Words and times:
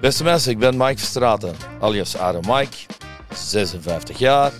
Beste 0.00 0.24
mensen, 0.24 0.50
ik 0.50 0.58
ben 0.58 0.76
Mike 0.76 0.98
Verstraten, 0.98 1.54
alias 1.80 2.16
Aaron 2.16 2.44
Mike, 2.46 2.76
56 3.34 4.18
jaar, 4.18 4.52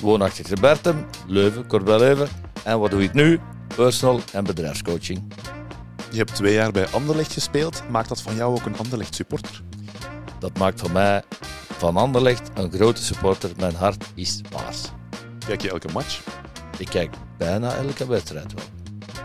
woonachtig 0.00 0.50
in 0.50 0.60
Bertem, 0.60 1.06
Leuven, 1.26 1.66
Corbel 1.66 1.98
Leuven. 1.98 2.28
En 2.64 2.78
wat 2.78 2.90
doe 2.90 3.02
ik 3.02 3.12
nu? 3.12 3.40
Personal 3.76 4.20
en 4.32 4.44
bedrijfscoaching. 4.44 5.32
Je 6.10 6.16
hebt 6.18 6.34
twee 6.34 6.52
jaar 6.52 6.72
bij 6.72 6.86
Anderlecht 6.86 7.32
gespeeld. 7.32 7.82
Maakt 7.90 8.08
dat 8.08 8.22
van 8.22 8.34
jou 8.34 8.54
ook 8.54 8.66
een 8.66 8.78
Anderlecht 8.78 9.14
supporter? 9.14 9.62
Dat 10.38 10.58
maakt 10.58 10.80
van 10.80 10.92
mij, 10.92 11.22
van 11.78 11.96
Anderlecht, 11.96 12.50
een 12.54 12.72
grote 12.72 13.02
supporter. 13.02 13.50
Mijn 13.56 13.74
hart 13.74 14.04
is 14.14 14.40
paars. 14.50 14.82
Kijk 15.46 15.62
je 15.62 15.70
elke 15.70 15.88
match? 15.92 16.20
Ik 16.78 16.88
kijk 16.88 17.14
bijna 17.38 17.74
elke 17.74 18.06
wedstrijd 18.06 18.54
wel. 18.54 18.64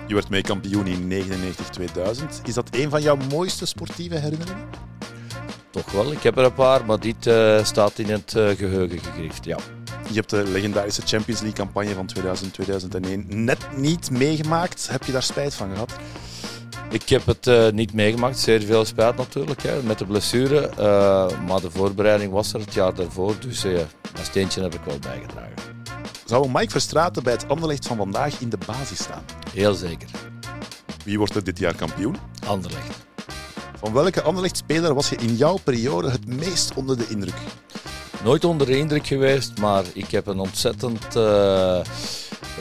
Je 0.07 0.14
werd 0.14 0.30
mee 0.30 0.41
kampioen 0.41 0.88
in 0.88 1.12
99-2000. 1.12 2.41
Is 2.44 2.54
dat 2.54 2.68
een 2.71 2.89
van 2.89 3.02
jouw 3.02 3.18
mooiste 3.30 3.66
sportieve 3.66 4.16
herinneringen? 4.16 4.91
Toch 5.74 5.92
wel, 5.92 6.12
ik 6.12 6.24
heb 6.24 6.38
er 6.38 6.44
een 6.44 6.54
paar, 6.54 6.86
maar 6.86 7.00
dit 7.00 7.26
uh, 7.26 7.63
staat 7.63 8.00
in 8.00 8.09
het 8.09 8.34
uh, 8.38 8.50
geheugen 8.50 9.00
gegrift, 9.00 9.45
ja. 9.45 9.58
Je 10.08 10.13
hebt 10.13 10.30
de 10.30 10.44
legendarische 10.44 11.02
Champions 11.05 11.41
League 11.41 11.66
campagne 11.66 11.94
van 11.94 12.09
2000-2001 13.26 13.27
net 13.27 13.68
niet 13.76 14.12
meegemaakt. 14.12 14.88
Heb 14.90 15.04
je 15.04 15.12
daar 15.12 15.23
spijt 15.23 15.54
van 15.54 15.72
gehad? 15.72 15.94
Ik 16.90 17.09
heb 17.09 17.26
het 17.26 17.48
uh, 17.48 17.70
niet 17.70 17.94
meegemaakt, 17.94 18.40
zeer 18.40 18.62
veel 18.62 18.86
spijt 18.86 19.18
natuurlijk, 19.18 19.62
hè, 19.62 19.84
met 19.84 19.99
de 19.99 20.05
blessure. 20.05 20.70
maar 21.48 21.62
de 21.62 21.72
voorbereiding 21.72 22.32
was 22.32 22.54
er 22.54 22.60
het 22.60 22.74
jaar 22.74 22.94
daarvoor, 22.94 23.35
dus 23.40 23.63
een 23.63 23.88
steentje 24.21 24.62
heb 24.62 24.74
ik 24.74 24.82
wel 24.85 24.99
bijgedragen. 24.99 25.54
Zou 26.26 26.49
Mike 26.52 26.71
Verstraeten 26.71 27.24
bij 27.24 27.34
het 27.34 27.48
Anderlecht 27.49 27.88
van 27.88 27.98
vandaag 27.98 28.40
in 28.40 28.49
de 28.49 28.58
basis 28.66 28.98
staan? 29.04 29.24
Heel 29.54 29.74
zeker. 29.74 30.10
Wie 31.05 31.18
wordt 31.18 31.35
er 31.35 31.44
dit 31.44 31.60
jaar 31.60 31.76
kampioen? 31.76 32.16
Anderlecht. 32.46 33.12
Van 33.84 33.94
welke 33.94 34.22
Anderlecht-speler 34.22 34.94
was 34.94 35.10
je 35.10 35.16
in 35.16 35.36
jouw 35.36 35.58
periode 35.64 36.10
het 36.10 36.28
meest 36.28 36.74
onder 36.74 36.98
de 36.98 37.08
indruk? 37.10 37.38
Nooit 38.24 38.44
onder 38.44 38.68
de 38.68 38.77
indruk 38.77 39.07
geweest, 39.07 39.57
maar 39.57 39.84
ik 39.94 40.12
heb 40.12 40.27
een 40.27 40.40
ontzettend 40.40 41.16
uh, 41.16 41.80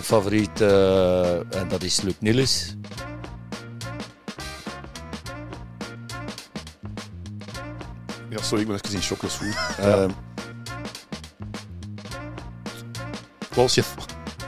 favoriet 0.00 0.60
uh, 0.60 1.54
en 1.54 1.68
dat 1.68 1.82
is 1.82 2.00
Luc 2.00 2.14
Nilis. 2.18 2.76
Ja, 8.30 8.42
sorry, 8.42 8.60
ik 8.62 8.66
ben 8.66 8.76
even 8.76 8.94
in 8.94 9.02
shock. 9.02 9.20
Dat 9.20 9.30
is 9.30 9.36
goed. 9.36 9.84
Ja. 9.84 10.02
Uh, 10.02 10.10
wat, 13.48 13.54
was 13.54 13.74
je, 13.74 13.82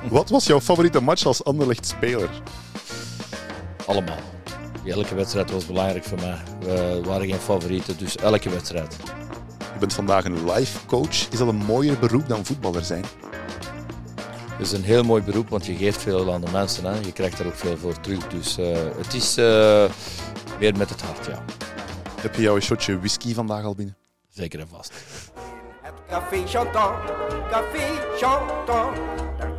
wat 0.08 0.30
was 0.30 0.46
jouw 0.46 0.60
favoriete 0.60 1.00
match 1.00 1.26
als 1.26 1.44
Anderlecht-speler? 1.44 2.30
Allemaal. 3.86 4.33
Elke 4.86 5.14
wedstrijd 5.14 5.50
was 5.50 5.66
belangrijk 5.66 6.04
voor 6.04 6.18
mij. 6.20 6.38
We 6.60 7.00
waren 7.04 7.26
geen 7.26 7.38
favorieten, 7.38 7.98
dus 7.98 8.16
elke 8.16 8.50
wedstrijd. 8.50 8.96
Je 9.72 9.78
bent 9.78 9.92
vandaag 9.92 10.24
een 10.24 10.50
life 10.50 10.86
coach. 10.86 11.08
Is 11.08 11.38
dat 11.38 11.48
een 11.48 11.56
mooier 11.56 11.98
beroep 11.98 12.28
dan 12.28 12.44
voetballer 12.44 12.84
zijn? 12.84 13.04
Het 14.50 14.66
is 14.66 14.72
een 14.72 14.84
heel 14.84 15.02
mooi 15.02 15.22
beroep, 15.22 15.48
want 15.48 15.66
je 15.66 15.76
geeft 15.76 16.02
veel 16.02 16.32
aan 16.32 16.40
de 16.40 16.50
mensen. 16.50 16.84
Hè. 16.84 16.98
Je 16.98 17.12
krijgt 17.12 17.38
er 17.38 17.46
ook 17.46 17.54
veel 17.54 17.76
voor 17.76 18.00
terug. 18.00 18.26
Dus 18.26 18.58
uh, 18.58 18.76
het 18.96 19.14
is 19.14 19.38
uh, 19.38 19.44
meer 20.58 20.76
met 20.76 20.90
het 20.90 21.02
hart, 21.02 21.26
ja. 21.26 21.44
Heb 22.20 22.34
je 22.34 22.42
jouw 22.42 22.60
shotje 22.60 22.98
whisky 22.98 23.34
vandaag 23.34 23.64
al 23.64 23.74
binnen? 23.74 23.96
Zeker 24.28 24.60
en 24.60 24.68
vast. 24.68 24.92
Het 25.82 25.94
café 26.08 26.46
Chantant, 26.46 27.10
café 27.50 28.16
Chantant. 28.16 28.96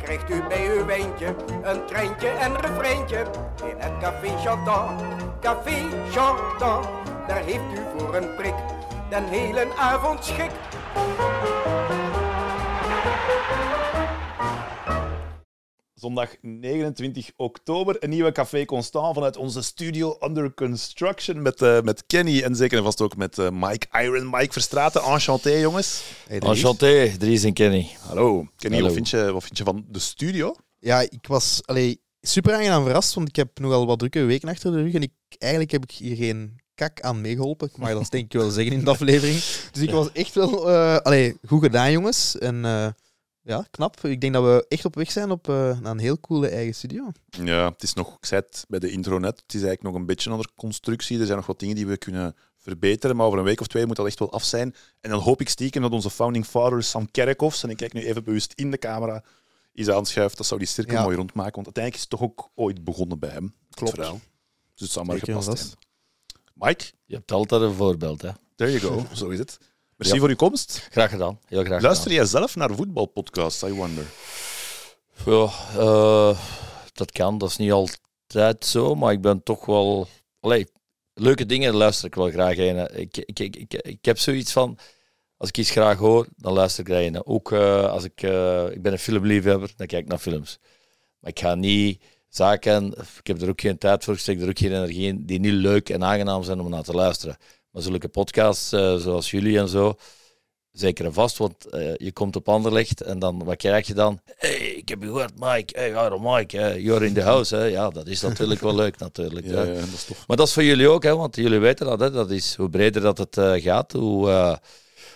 Krijgt 0.06 0.30
u 0.30 0.42
bij 0.48 0.70
uw 0.70 0.84
wijntje 0.84 1.34
een 1.62 1.86
treintje 1.86 2.28
en 2.28 2.60
refreintje. 2.60 3.26
In 3.70 3.76
het 3.78 3.92
café 4.00 4.36
Chantant, 4.44 5.02
café 5.40 5.88
Chantant. 6.10 6.86
Daar 7.26 7.42
heeft 7.42 7.72
u 7.74 7.98
voor 7.98 8.14
een 8.14 8.34
prik 8.36 8.54
den 9.08 9.24
hele 9.24 9.66
avond 9.76 10.24
schik. 10.24 10.50
Zondag 16.00 16.34
29 16.40 17.30
oktober, 17.36 17.96
een 18.00 18.10
nieuwe 18.10 18.32
Café 18.32 18.64
Constant 18.64 19.14
vanuit 19.14 19.36
onze 19.36 19.62
studio 19.62 20.16
Under 20.20 20.54
Construction 20.54 21.42
met, 21.42 21.60
uh, 21.60 21.80
met 21.80 22.06
Kenny 22.06 22.42
en 22.42 22.56
zeker 22.56 22.78
en 22.78 22.84
vast 22.84 23.00
ook 23.00 23.16
met 23.16 23.38
uh, 23.38 23.48
Mike 23.50 23.86
Iron, 24.02 24.30
Mike 24.30 24.52
Verstraten. 24.52 25.02
Enchanté, 25.02 25.50
jongens. 25.50 26.02
Hey, 26.28 26.38
Enchanté, 26.38 27.16
Dries 27.18 27.44
en 27.44 27.52
Kenny. 27.52 27.88
Hallo. 28.00 28.46
Kenny, 28.56 28.76
Hallo. 28.76 28.82
Wat, 28.82 28.92
vind 28.92 29.08
je, 29.08 29.32
wat 29.32 29.44
vind 29.44 29.58
je 29.58 29.64
van 29.64 29.84
de 29.88 29.98
studio? 29.98 30.54
Ja, 30.78 31.00
ik 31.00 31.26
was 31.26 31.60
allee, 31.64 32.00
super 32.20 32.54
aangenaam 32.54 32.84
verrast, 32.84 33.14
want 33.14 33.28
ik 33.28 33.36
heb 33.36 33.58
nogal 33.58 33.86
wat 33.86 33.98
drukke 33.98 34.24
weken 34.24 34.48
achter 34.48 34.72
de 34.72 34.82
rug 34.82 34.94
en 34.94 35.02
ik, 35.02 35.12
eigenlijk 35.38 35.72
heb 35.72 35.82
ik 35.82 35.90
hier 35.90 36.16
geen 36.16 36.60
kak 36.74 37.00
aan 37.00 37.20
meegeholpen. 37.20 37.68
Ik 37.68 37.76
mag 37.76 37.92
dat 37.92 38.10
denk 38.10 38.24
ik 38.24 38.40
wel 38.40 38.50
zeggen 38.50 38.72
in 38.72 38.84
de 38.84 38.90
aflevering. 38.90 39.38
Dus 39.72 39.82
ik 39.82 39.90
was 39.90 40.12
echt 40.12 40.34
wel 40.34 40.70
uh, 40.70 40.96
allee, 40.96 41.36
goed 41.46 41.62
gedaan, 41.62 41.92
jongens. 41.92 42.38
En 42.38 42.64
uh, 42.64 42.86
ja, 43.46 43.66
knap. 43.70 44.00
Ik 44.00 44.20
denk 44.20 44.32
dat 44.32 44.44
we 44.44 44.64
echt 44.68 44.84
op 44.84 44.94
weg 44.94 45.10
zijn 45.10 45.30
op 45.30 45.48
uh, 45.48 45.54
naar 45.80 45.92
een 45.92 45.98
heel 45.98 46.20
coole 46.20 46.48
eigen 46.48 46.74
studio. 46.74 47.12
Ja, 47.28 47.70
het 47.70 47.82
is 47.82 47.92
nog, 47.94 48.16
ik 48.16 48.24
zei 48.26 48.40
het 48.46 48.64
bij 48.68 48.78
de 48.78 48.90
intro 48.90 49.18
net, 49.18 49.40
het 49.42 49.54
is 49.54 49.62
eigenlijk 49.62 49.82
nog 49.82 49.94
een 49.94 50.06
beetje 50.06 50.30
onder 50.30 50.48
constructie. 50.56 51.18
Er 51.18 51.24
zijn 51.26 51.36
nog 51.38 51.46
wat 51.46 51.58
dingen 51.58 51.74
die 51.74 51.86
we 51.86 51.96
kunnen 51.96 52.36
verbeteren, 52.56 53.16
maar 53.16 53.26
over 53.26 53.38
een 53.38 53.44
week 53.44 53.60
of 53.60 53.66
twee 53.66 53.86
moet 53.86 53.96
dat 53.96 54.06
echt 54.06 54.18
wel 54.18 54.32
af 54.32 54.44
zijn. 54.44 54.74
En 55.00 55.10
dan 55.10 55.20
hoop 55.20 55.40
ik 55.40 55.48
stiekem 55.48 55.82
dat 55.82 55.90
onze 55.92 56.10
founding 56.10 56.46
father 56.46 56.82
Sam 56.82 57.10
Kerkhoffs, 57.10 57.62
en 57.62 57.70
ik 57.70 57.76
kijk 57.76 57.92
nu 57.92 58.04
even 58.04 58.24
bewust 58.24 58.52
in 58.52 58.70
de 58.70 58.78
camera, 58.78 59.24
is 59.72 59.90
aanschuift. 59.90 60.36
Dat 60.36 60.46
zou 60.46 60.60
die 60.60 60.68
cirkel 60.68 60.94
Ja. 60.94 61.02
mooi 61.02 61.16
rondmaken, 61.16 61.54
want 61.54 61.66
uiteindelijk 61.66 61.94
is 62.04 62.10
het 62.10 62.10
toch 62.10 62.22
ook 62.22 62.50
ooit 62.54 62.84
begonnen 62.84 63.18
bij 63.18 63.30
hem. 63.30 63.54
Klopt. 63.70 63.96
Het. 63.96 64.06
Dus 64.10 64.20
het 64.74 64.90
zou 64.90 65.06
maar 65.06 65.18
gepast 65.18 65.58
zijn. 65.58 65.70
Mike, 66.54 66.84
Je 67.04 67.14
hebt 67.14 67.32
altijd 67.32 67.62
een 67.62 67.72
voorbeeld, 67.74 68.22
hè. 68.22 68.30
there 68.54 68.70
you 68.80 68.80
go. 68.92 69.14
Zo 69.14 69.28
is 69.28 69.38
het. 69.38 69.58
Merci 69.96 70.14
Ja. 70.14 70.20
voor 70.20 70.28
uw 70.28 70.36
komst. 70.36 70.86
Graag 70.90 71.10
gedaan, 71.10 71.38
heel 71.46 71.64
graag 71.64 71.82
Luister 71.82 72.12
jij 72.12 72.24
zelf 72.24 72.56
naar 72.56 72.74
voetbalpodcasts, 72.74 73.62
I 73.62 73.72
wonder? 73.72 74.04
gedaan. 75.14 75.50
Ja, 75.74 75.80
eh, 75.80 76.38
dat 76.92 77.12
kan, 77.12 77.38
dat 77.38 77.48
is 77.50 77.56
niet 77.56 77.72
altijd 77.72 78.64
zo, 78.64 78.94
maar 78.94 79.12
ik 79.12 79.20
ben 79.20 79.42
toch 79.42 79.66
wel... 79.66 80.06
Allee, 80.40 80.66
leuke 81.14 81.46
dingen 81.46 81.74
luister 81.74 82.06
ik 82.06 82.14
wel 82.14 82.30
graag 82.30 82.56
in. 82.56 82.98
Ik, 83.00 83.16
ik, 83.16 83.38
ik, 83.38 83.56
ik, 83.56 83.72
ik 83.74 84.04
heb 84.04 84.18
zoiets 84.18 84.52
van... 84.52 84.78
Als 85.36 85.48
ik 85.48 85.58
iets 85.58 85.70
graag 85.70 85.98
hoor, 85.98 86.26
dan 86.36 86.52
luister 86.52 86.80
ik 86.84 86.90
daarin. 86.90 87.26
Ook 87.26 87.52
eh, 87.52 87.90
als 87.90 88.04
ik... 88.04 88.22
eh, 88.22 88.70
ik 88.70 88.82
ben 88.82 88.92
een 88.92 88.98
filmliefhebber, 88.98 89.72
dan 89.76 89.86
kijk 89.86 90.02
ik 90.02 90.08
naar 90.08 90.18
films. 90.18 90.58
Maar 91.20 91.30
ik 91.30 91.38
ga 91.38 91.54
niet 91.54 92.02
zaken... 92.28 92.94
Ik 93.18 93.26
heb 93.26 93.40
er 93.42 93.48
ook 93.48 93.60
geen 93.60 93.78
tijd 93.78 94.04
voor, 94.04 94.14
ik 94.14 94.20
steek 94.20 94.40
er 94.40 94.48
ook 94.48 94.58
geen 94.58 94.72
energie 94.72 95.06
in, 95.06 95.26
die 95.26 95.38
niet 95.40 95.52
leuk 95.52 95.88
en 95.88 96.04
aangenaam 96.04 96.42
zijn 96.42 96.60
om 96.60 96.70
naar 96.70 96.82
te 96.82 96.92
luisteren. 96.92 97.36
Maar 97.76 97.84
zulke 97.84 98.08
podcasts 98.08 98.72
eh, 98.72 98.96
zoals 98.96 99.30
jullie 99.30 99.58
en 99.58 99.68
zo, 99.68 99.94
zeker 100.72 101.04
en 101.04 101.12
vast, 101.12 101.36
want 101.36 101.66
eh, 101.66 101.94
je 101.96 102.12
komt 102.12 102.36
op 102.36 102.48
Anderlecht 102.48 103.00
en 103.00 103.18
dan, 103.18 103.44
wat 103.44 103.56
krijg 103.56 103.86
je 103.86 103.94
dan? 103.94 104.20
hey, 104.36 104.56
ik 104.56 104.88
heb 104.88 105.00
je 105.00 105.06
gehoord, 105.06 105.32
Mike. 105.38 105.78
Hey, 105.78 106.18
Mike, 106.20 106.56
hè, 106.56 106.72
you're 106.74 107.06
in 107.06 107.12
the 107.14 107.22
house. 107.22 107.56
Hè. 107.56 107.64
Ja, 107.64 107.90
dat 107.90 108.06
is 108.06 108.20
natuurlijk 108.20 108.60
wel 108.60 108.74
leuk, 108.74 108.98
natuurlijk. 108.98 109.46
Ja, 109.50 109.64
dat 109.64 109.76
is 109.94 110.04
tof. 110.04 110.26
Maar 110.26 110.36
dat 110.36 110.46
is 110.46 110.52
voor 110.52 110.62
jullie 110.64 110.88
ook, 110.88 111.02
hè, 111.02 111.16
want 111.16 111.36
jullie 111.36 111.58
weten 111.58 111.86
dat. 111.86 112.00
Hè, 112.00 112.10
dat 112.10 112.30
is, 112.30 112.54
hoe 112.54 112.70
breder 112.70 113.02
dat 113.02 113.18
het 113.18 113.36
eh, 113.36 113.52
gaat, 113.62 113.92
hoe, 113.92 114.58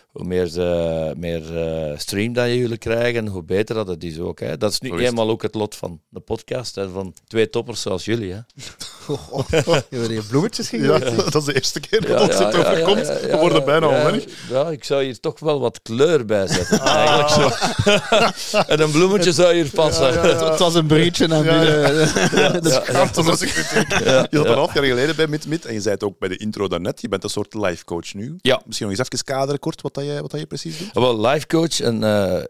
hoe 0.06 0.24
meer, 0.24 0.46
ze- 0.46 1.14
meer 1.16 1.58
eh, 1.58 1.98
stream 1.98 2.32
dat 2.32 2.46
jullie 2.48 2.78
krijgen, 2.78 3.26
hoe 3.26 3.42
beter 3.42 3.74
dat 3.74 3.86
het 3.88 4.04
is 4.04 4.18
ook. 4.18 4.40
Hè. 4.40 4.56
Dat 4.56 4.70
is 4.72 4.80
nu 4.80 4.98
eenmaal 4.98 5.30
ook 5.30 5.42
het 5.42 5.54
lot 5.54 5.74
van 5.74 6.00
de 6.08 6.20
podcast 6.20 6.76
en 6.76 6.90
van 6.90 7.14
twee 7.26 7.50
toppers 7.50 7.80
zoals 7.80 8.04
jullie. 8.04 8.32
Hè. 8.32 8.40
Oh, 9.10 9.18
oh, 9.30 9.48
je 9.90 9.96
hebt 9.96 10.08
hier 10.08 10.22
bloemetjes 10.28 10.70
Ja, 10.70 10.78
gegooid. 10.98 11.32
dat 11.32 11.34
is 11.34 11.44
de 11.44 11.54
eerste 11.54 11.80
keer 11.80 12.06
dat 12.06 12.20
ons 12.20 12.38
het 12.38 12.56
overkomt. 12.56 13.06
ja, 13.06 13.12
ja, 13.12 13.26
We 13.26 13.36
worden 13.36 13.58
ja, 13.58 13.64
bijna 13.64 13.90
ja, 13.90 13.96
onwennig. 13.98 14.24
Ja, 14.50 14.68
ik 14.70 14.84
zou 14.84 15.04
hier 15.04 15.20
toch 15.20 15.40
wel 15.40 15.60
wat 15.60 15.80
kleur 15.82 16.24
bij 16.24 16.46
zetten. 16.46 16.80
Eigenlijk 16.80 17.28
zo. 17.28 17.50
en 18.72 18.80
een 18.80 18.90
bloemetje 18.90 19.32
zou 19.32 19.54
hier 19.54 19.70
passen. 19.70 20.12
Ja, 20.12 20.26
ja, 20.26 20.28
ja. 20.28 20.50
Het 20.50 20.58
was 20.58 20.74
een 20.74 20.86
naar 20.86 21.44
Ja, 21.44 21.58
binnen. 21.58 22.52
Dat 22.52 22.66
is 22.66 22.72
Ja. 22.72 22.80
Ja, 22.90 24.26
Je 24.30 24.36
zat 24.36 24.44
ja. 24.44 24.50
een 24.50 24.56
half 24.56 24.74
jaar 24.74 24.84
geleden 24.84 25.16
bij 25.16 25.26
Mit 25.26 25.46
Mit 25.46 25.64
en 25.64 25.72
je 25.74 25.80
zei 25.80 25.94
het 25.94 26.04
ook 26.04 26.18
bij 26.18 26.28
de 26.28 26.36
intro 26.36 26.68
daarnet. 26.68 27.00
Je 27.00 27.08
bent 27.08 27.24
een 27.24 27.30
soort 27.30 27.54
life 27.54 27.84
coach 27.84 28.14
nu. 28.14 28.36
Ja. 28.40 28.60
Misschien 28.66 28.88
nog 28.88 28.98
eens 28.98 29.08
even 29.12 29.24
kaderen 29.24 29.60
kort 29.60 29.82
wat, 29.82 29.94
dat 29.94 30.04
je, 30.04 30.18
wat 30.20 30.30
dat 30.30 30.40
je 30.40 30.46
precies 30.46 30.78
doet. 30.78 30.92
Wel, 30.92 31.20
life 31.20 31.46
coach 31.46 31.80
en 31.80 32.04
eh, 32.04 32.36
eh, 32.36 32.44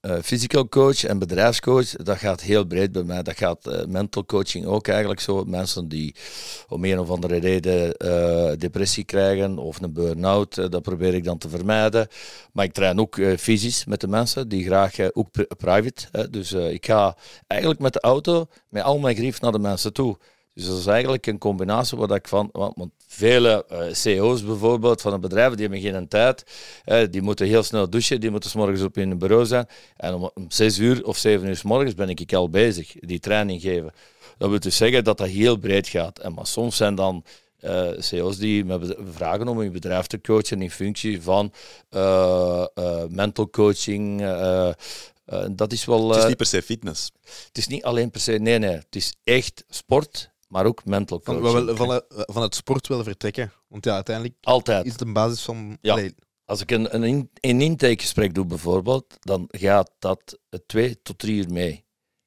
eh, 0.00 0.16
physical 0.22 0.68
coach 0.68 1.04
en 1.04 1.18
bedrijfscoach, 1.18 1.88
dat 1.88 2.18
gaat 2.18 2.40
heel 2.40 2.64
breed 2.64 2.92
bij 2.92 3.02
mij. 3.02 3.22
Dat 3.22 3.36
gaat 3.36 3.66
eh, 3.66 3.84
mental 3.86 4.24
coaching 4.24 4.66
ook 4.66 4.88
eigenlijk 4.88 5.20
zo. 5.20 5.44
Mensen 5.44 5.88
die 5.92 6.14
om 6.68 6.84
een 6.84 6.98
of 6.98 7.10
andere 7.10 7.36
reden 7.36 7.96
eh, 7.96 8.52
depressie 8.58 9.04
krijgen 9.04 9.58
of 9.58 9.80
een 9.80 9.92
burn-out, 9.92 10.58
eh, 10.58 10.68
dat 10.68 10.82
probeer 10.82 11.14
ik 11.14 11.24
dan 11.24 11.38
te 11.38 11.48
vermijden. 11.48 12.08
Maar 12.52 12.64
ik 12.64 12.72
train 12.72 13.00
ook 13.00 13.18
eh, 13.18 13.36
fysisch 13.36 13.84
met 13.84 14.00
de 14.00 14.08
mensen, 14.08 14.48
die 14.48 14.64
graag 14.64 15.12
ook 15.12 15.30
pri- 15.30 15.46
private. 15.56 16.28
Dus 16.30 16.52
ik 16.52 16.86
ga 16.86 17.16
eigenlijk 17.46 17.80
met 17.80 17.92
de 17.92 18.00
auto, 18.00 18.46
met 18.68 18.82
al 18.82 18.98
mijn 18.98 19.16
grief 19.16 19.40
naar 19.40 19.52
de 19.52 19.58
mensen 19.58 19.92
toe. 19.92 20.16
Dus 20.54 20.66
dat 20.66 20.78
is 20.78 20.86
eigenlijk 20.86 21.26
een 21.26 21.38
combinatie 21.38 21.98
wat 21.98 22.14
ik 22.14 22.28
van, 22.28 22.48
want, 22.52 22.92
vele 23.06 23.64
eh, 23.68 23.92
CEO's 23.92 24.44
bijvoorbeeld 24.44 25.00
van 25.00 25.12
een 25.12 25.20
bedrijf, 25.20 25.52
die 25.54 25.68
hebben 25.68 25.80
geen 25.80 26.08
tijd. 26.08 26.44
Die 27.10 27.22
moeten 27.22 27.46
heel 27.46 27.62
snel 27.62 27.90
douchen, 27.90 28.20
die 28.20 28.30
moeten 28.30 28.50
s 28.50 28.54
morgens 28.54 28.82
op 28.82 28.96
een 28.96 29.18
bureau 29.18 29.46
zijn. 29.46 29.66
En 29.96 30.14
om, 30.14 30.30
om 30.34 30.44
zes 30.48 30.78
uur 30.78 31.04
of 31.04 31.16
zeven 31.16 31.48
uur 31.48 31.56
s 31.56 31.62
morgens 31.62 31.94
ben 31.94 32.08
ik 32.08 32.32
al 32.32 32.50
bezig, 32.50 32.92
die 32.98 33.20
training 33.20 33.60
geven. 33.60 33.92
Dat 34.42 34.50
wil 34.50 34.60
dus 34.60 34.76
zeggen 34.76 35.04
dat 35.04 35.18
dat 35.18 35.28
heel 35.28 35.56
breed 35.56 35.88
gaat. 35.88 36.18
En 36.18 36.32
maar 36.32 36.46
soms 36.46 36.76
zijn 36.76 36.94
dan 36.94 37.24
eh, 37.58 37.88
CEO's 37.98 38.36
die 38.38 38.64
me 38.64 38.96
vragen 39.12 39.48
om 39.48 39.58
hun 39.58 39.72
bedrijf 39.72 40.06
te 40.06 40.20
coachen 40.20 40.62
in 40.62 40.70
functie 40.70 41.22
van 41.22 41.52
eh, 41.88 42.64
eh, 42.74 43.04
mental 43.08 43.50
coaching. 43.50 44.20
dat 45.52 45.72
is 45.72 45.84
wel. 45.84 46.08
Het 46.08 46.18
is 46.22 46.26
niet 46.28 46.36
per 46.36 46.46
se 46.46 46.62
fitness. 46.62 47.10
het 47.46 47.58
is 47.58 47.66
niet 47.66 47.84
alleen 47.84 48.10
per 48.10 48.20
se, 48.20 48.32
nee, 48.32 48.58
nee. 48.58 48.70
Het 48.70 48.96
is 48.96 49.14
echt 49.24 49.64
sport, 49.68 50.30
maar 50.48 50.66
ook 50.66 50.84
mental 50.84 51.20
Van, 51.24 51.40
coaching. 51.40 51.64
wel- 51.64 51.76
van, 51.76 52.02
van 52.08 52.42
het 52.42 52.54
sport 52.54 52.88
wel 52.88 53.02
vertrekken. 53.02 53.52
Want 53.68 53.84
ja, 53.84 53.94
uiteindelijk 53.94 54.36
Altijd. 54.40 54.84
is 54.86 54.92
het 54.92 55.00
een 55.00 55.12
basis 55.12 55.42
van... 55.42 55.78
Ja. 55.80 55.92
Allee, 55.92 56.14
Als 56.44 56.60
ik 56.60 56.70
een, 56.70 56.94
een, 56.94 57.04
in- 57.04 57.30
een 57.40 57.60
intakegesprek 57.60 58.34
doe 58.34 58.44
bijvoorbeeld, 58.46 59.16
dan 59.20 59.44
gaat 59.50 59.90
dat 59.98 60.38
twee 60.66 61.02
tot 61.02 61.18
drie 61.18 61.36
uur 61.36 61.50
mee. 61.52 61.81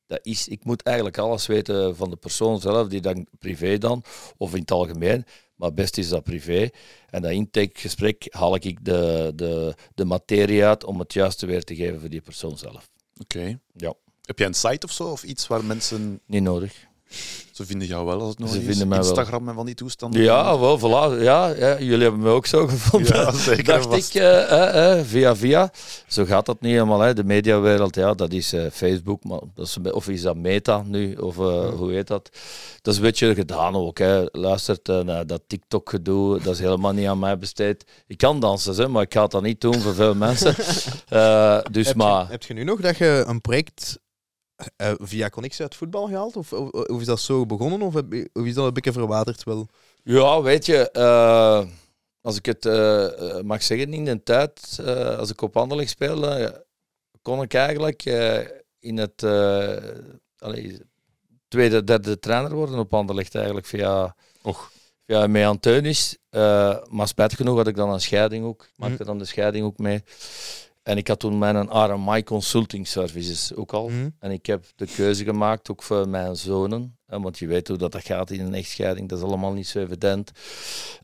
Dat 0.07 0.19
is, 0.21 0.47
ik 0.47 0.63
moet 0.63 0.83
eigenlijk 0.83 1.17
alles 1.17 1.45
weten 1.45 1.95
van 1.95 2.09
de 2.09 2.15
persoon 2.15 2.59
zelf, 2.59 2.87
die 2.87 3.01
dan 3.01 3.27
privé 3.39 3.77
dan, 3.77 4.03
of 4.37 4.53
in 4.53 4.59
het 4.59 4.71
algemeen. 4.71 5.25
Maar 5.55 5.73
best 5.73 5.97
is 5.97 6.09
dat 6.09 6.23
privé. 6.23 6.69
En 7.09 7.21
dat 7.21 7.31
intakegesprek 7.31 8.27
haal 8.29 8.55
ik 8.55 8.85
de, 8.85 9.31
de, 9.35 9.75
de 9.95 10.05
materie 10.05 10.65
uit 10.65 10.83
om 10.83 10.99
het 10.99 11.13
juiste 11.13 11.45
weer 11.45 11.63
te 11.63 11.75
geven 11.75 11.99
voor 11.99 12.09
die 12.09 12.21
persoon 12.21 12.57
zelf. 12.57 12.89
Oké. 13.21 13.59
Ja. 13.73 13.93
Heb 14.21 14.39
jij 14.39 14.47
een 14.47 14.53
site 14.53 14.85
of 14.85 14.91
zo? 14.91 15.03
Of 15.03 15.23
iets 15.23 15.47
waar 15.47 15.65
mensen... 15.65 16.19
Niet 16.25 16.41
nodig. 16.41 16.87
Ze 17.51 17.65
vinden 17.65 17.87
jou 17.87 18.05
wel 18.05 18.19
als 18.19 18.29
het 18.29 18.39
nog 18.39 18.49
Ze 18.49 18.59
is. 18.59 18.65
vinden 18.65 18.87
mij 18.87 18.97
wel. 18.99 19.07
Instagram 19.07 19.49
en 19.49 19.55
van 19.55 19.65
die 19.65 19.75
toestanden. 19.75 20.21
Ja, 20.21 20.59
wel, 20.59 20.79
voilà. 20.79 21.21
Ja, 21.21 21.47
ja, 21.47 21.79
jullie 21.79 22.01
hebben 22.03 22.21
me 22.21 22.29
ook 22.29 22.45
zo 22.45 22.67
gevonden. 22.67 23.15
Ja, 23.15 23.31
zeker 23.31 23.63
Dacht 23.63 23.85
vast. 23.85 24.15
ik, 24.15 24.21
eh, 24.21 24.51
eh, 24.51 24.99
eh, 24.99 25.05
via 25.05 25.35
via. 25.35 25.71
Zo 26.07 26.25
gaat 26.25 26.45
dat 26.45 26.61
niet 26.61 26.71
helemaal. 26.71 26.99
Hè. 26.99 27.13
De 27.13 27.23
mediawereld, 27.23 27.95
ja, 27.95 28.13
dat 28.13 28.33
is 28.33 28.53
eh, 28.53 28.65
Facebook, 28.71 29.23
maar 29.23 29.39
dat 29.53 29.65
is, 29.65 29.91
of 29.91 30.07
is 30.09 30.21
dat 30.21 30.35
Meta 30.35 30.83
nu, 30.85 31.13
of 31.15 31.35
hoe 31.35 31.91
heet 31.91 32.07
dat? 32.07 32.29
Dat 32.81 32.93
is 32.93 32.99
een 32.99 33.05
beetje 33.05 33.35
gedaan 33.35 33.75
ook. 33.75 33.97
Hè. 33.97 34.23
Luistert 34.31 34.89
eh, 34.89 34.99
naar 34.99 35.27
dat 35.27 35.41
TikTok-gedoe, 35.47 36.41
dat 36.41 36.53
is 36.53 36.59
helemaal 36.59 36.93
niet 36.93 37.07
aan 37.07 37.19
mij 37.19 37.37
besteed. 37.37 37.85
Ik 38.07 38.17
kan 38.17 38.39
dansen, 38.39 38.75
hè, 38.75 38.87
maar 38.87 39.01
ik 39.01 39.13
ga 39.13 39.27
dat 39.27 39.41
niet 39.41 39.61
doen 39.61 39.79
voor 39.81 39.93
veel 39.93 40.15
mensen. 40.25 40.55
Eh, 41.07 41.59
dus 41.71 41.87
heb, 41.87 41.95
maar... 41.95 42.23
je, 42.25 42.31
heb 42.31 42.43
je 42.43 42.53
nu 42.53 42.63
nog 42.63 42.81
dat 42.81 42.97
je 42.97 43.23
een 43.27 43.41
project 43.41 43.99
eh, 44.75 44.93
via 44.97 45.29
Connectie 45.29 45.61
uit 45.61 45.75
voetbal 45.75 46.07
gehaald? 46.07 46.35
Of, 46.35 46.53
of, 46.53 46.69
of 46.69 46.99
is 46.99 47.05
dat 47.05 47.19
zo 47.19 47.45
begonnen? 47.45 47.81
Of, 47.81 47.93
heb 47.93 48.13
of 48.33 48.45
is 48.45 48.53
dat 48.53 48.65
een 48.67 48.73
beetje 48.73 48.91
verwaterd 48.91 49.43
wel? 49.43 49.67
Ja, 50.03 50.41
weet 50.41 50.65
je, 50.65 50.91
eh, 50.91 51.65
als 52.21 52.37
ik 52.37 52.45
het 52.45 52.65
eh, 52.65 53.39
mag 53.41 53.63
zeggen, 53.63 53.93
in 53.93 54.05
de 54.05 54.23
tijd, 54.23 54.79
eh, 54.85 55.17
als 55.17 55.29
ik 55.29 55.41
op 55.41 55.57
Anderlecht 55.57 55.89
speelde, 55.89 56.65
kon 57.21 57.41
ik 57.41 57.53
eigenlijk 57.53 58.05
eh, 58.05 58.39
in 58.79 58.97
het 58.97 59.23
eh, 59.23 59.77
allee, 60.37 60.79
tweede, 61.47 61.83
derde 61.83 62.19
trainer 62.19 62.53
worden 62.53 62.79
op 62.79 62.93
Anderlecht 62.93 63.35
eigenlijk 63.35 63.65
via, 63.65 64.15
Och. 64.41 64.71
Anteunis. 65.33 66.17
Eh, 66.29 66.77
maar 66.89 67.07
spijtig 67.07 67.37
genoeg 67.37 67.57
had 67.57 67.67
ik 67.67 67.75
dan 67.75 67.89
een 67.93 68.01
scheiding 68.01 68.45
ook. 68.45 68.63
Ik 68.63 68.69
maakte 68.75 68.95
Mhm. 68.95 69.05
dan 69.05 69.17
de 69.17 69.25
scheiding 69.25 69.65
ook 69.65 69.77
mee. 69.77 70.03
En 70.85 70.97
ik 70.97 71.07
had 71.07 71.19
toen 71.19 71.37
mijn 71.37 71.69
RMI 71.69 72.23
Consulting 72.23 72.87
Services 72.87 73.55
ook 73.55 73.73
al. 73.73 73.89
Mhm. 73.89 74.09
En 74.19 74.31
ik 74.31 74.45
heb 74.45 74.65
de 74.75 74.85
keuze 74.85 75.23
gemaakt, 75.23 75.71
ook 75.71 75.83
voor 75.83 76.09
mijn 76.09 76.35
zonen. 76.35 76.97
hè, 77.07 77.19
Want 77.19 77.39
je 77.39 77.47
weet 77.47 77.67
hoe 77.67 77.77
dat, 77.77 77.91
dat 77.91 78.03
gaat 78.05 78.31
in 78.31 78.39
een 78.45 78.53
echtscheiding. 78.53 79.09
Dat 79.09 79.17
is 79.17 79.23
allemaal 79.23 79.53
niet 79.53 79.67
zo 79.67 79.79
evident. 79.79 80.31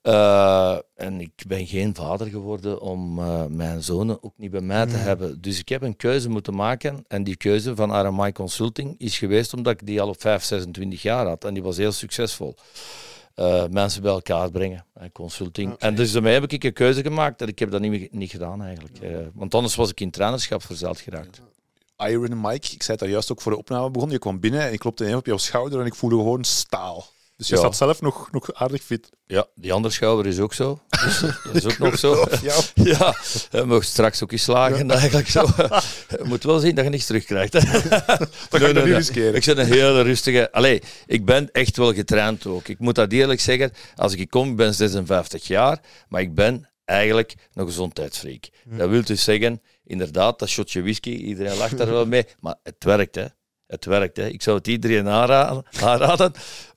Eh, 0.01 0.77
en 0.95 1.21
ik 1.21 1.31
ben 1.47 1.67
geen 1.67 1.95
vader 1.95 2.27
geworden 2.27 2.81
om 2.81 3.19
eh, 3.19 3.45
mijn 3.45 3.83
zonen 3.83 4.23
ook 4.23 4.33
niet 4.37 4.51
bij 4.51 4.61
mij 4.61 4.85
te 4.85 4.95
Mm. 4.95 5.01
hebben. 5.01 5.41
Dus 5.41 5.59
ik 5.59 5.69
heb 5.69 5.81
een 5.81 5.95
keuze 5.95 6.29
moeten 6.29 6.55
maken. 6.55 7.03
En 7.07 7.23
die 7.23 7.35
keuze 7.35 7.75
van 7.75 8.07
RMI 8.07 8.31
Consulting 8.31 8.95
is 8.97 9.17
geweest 9.17 9.53
omdat 9.53 9.73
ik 9.73 9.85
die 9.85 10.01
al 10.01 10.07
op 10.09 10.21
5, 10.21 10.43
26 10.43 11.01
jaar 11.01 11.27
had. 11.27 11.45
En 11.45 11.53
die 11.53 11.63
was 11.63 11.77
heel 11.77 11.91
succesvol. 11.91 12.55
Eh, 13.35 13.63
mensen 13.69 14.01
bij 14.01 14.11
elkaar 14.11 14.51
brengen, 14.51 14.85
hè, 14.99 15.11
consulting. 15.11 15.73
En 15.77 15.95
dus 15.95 16.11
daarmee 16.11 16.33
heb 16.33 16.51
ik 16.51 16.63
een 16.63 16.73
keuze 16.73 17.01
gemaakt 17.01 17.41
en 17.41 17.47
ik 17.47 17.59
heb 17.59 17.71
dat 17.71 17.81
niet, 17.81 17.91
meer- 17.91 18.07
niet 18.11 18.31
gedaan 18.31 18.61
eigenlijk. 18.63 18.99
Eh, 18.99 19.17
want 19.33 19.55
anders 19.55 19.75
was 19.75 19.89
ik 19.89 19.99
in 19.99 20.11
trainerschap 20.11 20.63
verzeild 20.63 20.99
geraakt. 20.99 21.41
Iron 21.97 22.41
Mike, 22.41 22.71
ik 22.73 22.83
zei 22.83 22.91
het 22.91 22.99
daar 22.99 23.09
juist 23.09 23.31
ook 23.31 23.41
voor 23.41 23.51
de 23.51 23.57
opname 23.57 23.89
begonnen. 23.91 24.15
Je 24.15 24.21
kwam 24.21 24.39
binnen 24.39 24.61
en 24.61 24.73
ik 24.73 24.79
klopte 24.79 25.05
even 25.05 25.17
op 25.17 25.25
jouw 25.25 25.37
schouder 25.37 25.79
en 25.79 25.85
ik 25.85 25.95
voelde 25.95 26.15
gewoon 26.15 26.43
staal. 26.43 27.05
Dus 27.41 27.49
je 27.49 27.55
Ja. 27.55 27.61
staat 27.61 27.77
zelf 27.77 28.01
nog, 28.01 28.31
nog 28.31 28.53
aardig 28.53 28.83
fit. 28.83 29.09
Ja, 29.25 29.45
die 29.55 29.73
andere 29.73 29.93
schouder 29.93 30.25
is 30.31 30.39
ook 30.39 30.53
zo. 30.53 30.79
Dus 31.03 31.19
dat 31.19 31.55
is 31.55 31.65
ook 31.65 31.77
nog 31.87 31.97
zo. 31.97 32.25
Ja. 32.41 32.55
Ja, 32.73 33.15
je 33.51 33.63
mag 33.63 33.83
straks 33.83 34.23
ook 34.23 34.31
eens 34.31 34.43
slagen. 34.43 34.91
Eigenlijk 34.91 35.27
zo. 35.29 35.45
Je 36.09 36.21
moet 36.23 36.43
wel 36.43 36.59
zien 36.59 36.75
dat 36.75 36.83
je 36.83 36.89
niks 36.89 37.05
terugkrijgt. 37.05 37.53
Hè. 37.53 37.59
Dat 38.49 38.59
dan 38.59 38.73
niet 38.73 38.83
riskeren. 38.95 39.35
Ik 39.35 39.43
zit 39.43 39.57
een 39.57 39.65
hele 39.65 40.01
rustige. 40.01 40.51
Allee, 40.51 40.81
ik 41.05 41.25
ben 41.25 41.51
echt 41.51 41.77
wel 41.77 41.93
getraind 41.93 42.45
ook. 42.45 42.67
Ik 42.67 42.79
moet 42.79 42.95
dat 42.95 43.11
eerlijk 43.11 43.39
zeggen. 43.39 43.71
Als 43.95 44.13
ik 44.15 44.29
kom, 44.29 44.49
ik 44.49 44.55
ben 44.55 44.73
56 44.73 45.47
jaar, 45.47 45.79
maar 46.09 46.21
ik 46.21 46.35
ben 46.35 46.69
eigenlijk 46.85 47.35
een 47.53 47.65
gezondheidsfreak. 47.65 48.49
Dat 48.65 48.89
wil 48.89 49.03
dus 49.03 49.23
zeggen, 49.23 49.61
inderdaad, 49.85 50.39
dat 50.39 50.49
shotje 50.49 50.81
whisky, 50.81 51.09
iedereen 51.09 51.57
lacht 51.57 51.77
daar 51.77 51.89
wel 51.91 52.05
mee, 52.05 52.25
maar 52.39 52.55
het 52.63 52.83
werkt, 52.83 53.15
hè. 53.15 53.25
Het 53.67 53.85
werkt, 53.85 54.17
hè. 54.17 54.27
Ik 54.27 54.41
zou 54.41 54.57
het 54.57 54.67
iedereen 54.67 55.07
aanraden. 55.07 55.63
aanraden. 55.81 56.33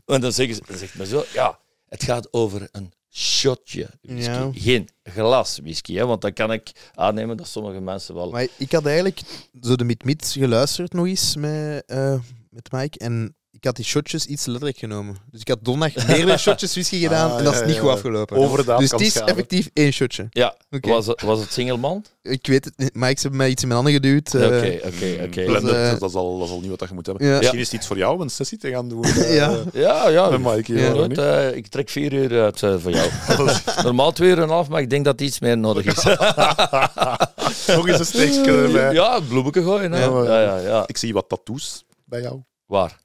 En 0.06 0.20
dan 0.20 0.32
zeggen 0.32 0.54
ze, 0.54 0.62
dan 0.66 0.76
zegt 0.78 0.94
men 0.94 1.06
zo, 1.06 1.24
ja, 1.32 1.58
het 1.88 2.02
gaat 2.02 2.32
over 2.32 2.68
een 2.72 2.92
shotje 3.10 3.88
whisky, 4.02 4.30
Ja. 4.30 4.50
geen 4.52 4.88
glas 5.02 5.58
whisky, 5.62 5.94
hè. 5.94 6.06
Want 6.06 6.20
dan 6.20 6.32
kan 6.32 6.52
ik 6.52 6.90
aannemen 6.94 7.36
dat 7.36 7.46
sommige 7.48 7.80
mensen 7.80 8.14
wel... 8.14 8.30
Maar 8.30 8.46
ik 8.58 8.72
had 8.72 8.86
eigenlijk 8.86 9.20
zo 9.60 9.76
de 9.76 9.84
Mid-Mid 9.84 10.26
geluisterd 10.38 10.92
nog 10.92 11.06
eens 11.06 11.36
met, 11.36 11.84
eh, 11.86 12.18
met 12.50 12.72
Mike. 12.72 12.98
En 12.98 13.36
ik 13.64 13.70
had 13.70 13.78
die 13.78 13.88
shotjes 13.92 14.26
iets 14.26 14.46
letterlijk 14.46 14.78
genomen. 14.78 15.16
Dus 15.30 15.40
ik 15.40 15.48
had 15.48 15.58
donderdag 15.62 16.06
meerdere 16.06 16.36
shotjes 16.38 16.72
whisky 16.78 17.00
gedaan 17.00 17.30
Ah, 17.30 17.38
en 17.38 17.44
dat 17.44 17.52
is 17.52 17.58
ja, 17.60 17.66
niet 17.66 17.74
ja. 17.74 17.80
goed 17.80 17.90
afgelopen. 17.90 18.36
Overdaad 18.36 18.78
dus 18.78 18.90
het 18.90 19.00
is 19.00 19.10
schaden. 19.10 19.28
effectief 19.28 19.70
één 19.72 19.92
shotje. 19.92 20.26
Ja, 20.30 20.56
Oké. 20.70 20.88
was, 20.88 21.06
het, 21.06 21.22
was 21.22 21.40
het 21.40 21.52
singelman? 21.52 22.04
Ik 22.22 22.46
weet 22.46 22.64
het 22.64 22.74
niet. 22.78 22.94
Mike 22.94 23.06
heeft 23.06 23.30
mij 23.30 23.48
iets 23.50 23.62
in 23.62 23.68
mijn 23.68 23.80
handen 23.82 24.00
geduwd. 24.02 24.34
eh, 24.34 24.44
Oké, 24.46 24.78
oké, 24.86 25.22
oké. 25.24 25.44
Blender, 25.44 25.62
Dat, 25.62 25.92
eh, 25.94 25.98
dat, 26.00 26.08
is 26.10 26.16
al, 26.16 26.38
dat 26.38 26.46
is 26.48 26.54
al 26.54 26.60
niet 26.60 26.70
wat 26.78 26.88
je 26.88 26.94
moet 26.94 27.06
hebben. 27.06 27.26
Ja. 27.26 27.36
Misschien 27.38 27.58
is 27.58 27.64
het 27.66 27.74
iets 27.74 27.86
voor 27.86 27.96
jou 27.96 28.14
om 28.14 28.20
een 28.20 28.30
sessie 28.30 28.58
te 28.58 28.70
gaan 28.70 28.88
doen. 28.88 29.04
eh, 29.04 29.34
Ja. 29.34 29.62
Ja, 29.72 30.08
ja. 30.08 30.30
Met 30.38 30.54
Mike 30.54 31.22
eh, 31.22 31.56
ik 31.56 31.66
trek 31.66 31.88
vier 31.88 32.12
uur 32.12 32.42
uit 32.42 32.62
eh, 32.62 32.74
voor 32.78 32.90
jou. 32.90 33.08
Normaal 33.84 34.12
twee 34.12 34.28
uur 34.30 34.36
en 34.36 34.42
een 34.42 34.48
half, 34.48 34.68
maar 34.68 34.80
ik 34.80 34.90
denk 34.90 35.04
dat 35.04 35.20
iets 35.20 35.40
meer 35.40 35.58
nodig 35.58 35.84
is. 35.96 36.02
Nog 37.76 37.88
eens 37.88 37.98
een 37.98 38.06
steekje 38.06 38.52
erbij. 38.52 38.92
ja, 38.92 39.20
bloemetje 39.28 39.62
gooien. 39.62 39.92
Hè. 39.92 40.00
Ja, 40.02 40.10
maar- 40.10 40.24
Ja, 40.24 40.40
ja, 40.42 40.56
ja. 40.58 40.82
Ik 40.86 40.96
zie 40.96 41.12
wat 41.12 41.28
tattoos 41.28 41.84
bij 42.04 42.20
jou. 42.20 42.40
Waar? 42.66 43.02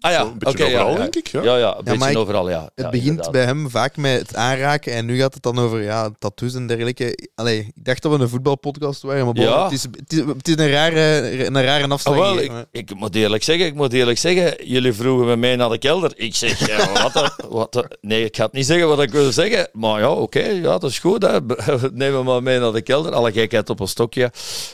Ah 0.00 0.10
ja, 0.12 0.20
Zo 0.20 0.26
een 0.26 0.38
beetje 0.38 0.64
oké, 0.64 0.72
ja, 0.72 0.78
overal, 0.80 0.92
ja. 0.92 0.98
denk 0.98 1.14
ik. 1.16 1.26
Ja. 1.26 1.42
Ja, 1.42 1.56
ja, 1.56 1.76
een 1.78 1.84
beetje 1.84 2.10
ik- 2.10 2.16
overal, 2.16 2.48
ja. 2.50 2.60
Het 2.62 2.70
Ja, 2.74 2.90
begint 2.90 3.08
inderdaad. 3.08 3.32
bij 3.32 3.44
hem 3.44 3.70
vaak 3.70 3.96
met 3.96 4.18
het 4.20 4.34
aanraken 4.36 4.92
en 4.92 5.06
nu 5.06 5.18
gaat 5.18 5.34
het 5.34 5.42
dan 5.42 5.58
over 5.58 5.82
ja, 5.82 6.10
tattoos 6.18 6.54
en 6.54 6.66
dergelijke. 6.66 7.28
Allee, 7.34 7.58
ik 7.58 7.84
dacht 7.84 8.02
dat 8.02 8.12
we 8.16 8.18
een 8.22 8.28
voetbalpodcast 8.28 9.02
waren, 9.02 9.24
maar 9.24 9.34
bon, 9.34 9.44
Ja. 9.44 9.62
het, 9.64 9.72
is, 9.72 9.82
het, 9.82 10.12
is, 10.12 10.18
het 10.18 10.48
is 10.48 10.54
een 10.56 10.70
rare, 10.70 11.00
een 11.46 11.62
rare 11.62 11.84
Ah, 11.84 11.90
afslag. 11.90 12.32
hier, 12.32 12.42
ik, 12.42 12.52
ik 12.70 12.94
moet 12.94 13.14
eerlijk 13.14 13.42
zeggen, 13.42 13.66
ik 13.66 13.74
moet 13.74 13.92
eerlijk 13.92 14.18
zeggen, 14.18 14.66
jullie 14.66 14.92
vroegen 14.92 15.26
me 15.26 15.36
mee 15.36 15.56
naar 15.56 15.68
de 15.70 15.78
kelder. 15.78 16.12
Ik 16.16 16.34
zeg, 16.34 16.66
ja, 16.66 17.02
wat, 17.12 17.34
wat 17.48 17.86
nee, 18.00 18.24
ik 18.24 18.36
ga 18.36 18.44
het 18.44 18.52
niet 18.52 18.66
zeggen 18.66 18.88
wat 18.88 19.02
ik 19.02 19.10
wil 19.10 19.32
zeggen, 19.32 19.68
maar 19.72 20.00
ja, 20.00 20.10
oké, 20.12 20.40
ja, 20.46 20.62
dat 20.78 20.84
is 20.84 20.98
goed. 20.98 21.22
Hè. 21.22 21.38
Neem 21.92 22.12
me 22.12 22.22
maar 22.22 22.42
mee 22.42 22.58
naar 22.58 22.72
de 22.72 22.82
kelder. 22.82 23.12
Alle 23.12 23.32
gekheid 23.32 23.70
op 23.70 23.80
een 23.80 23.88
stokje. 23.88 24.30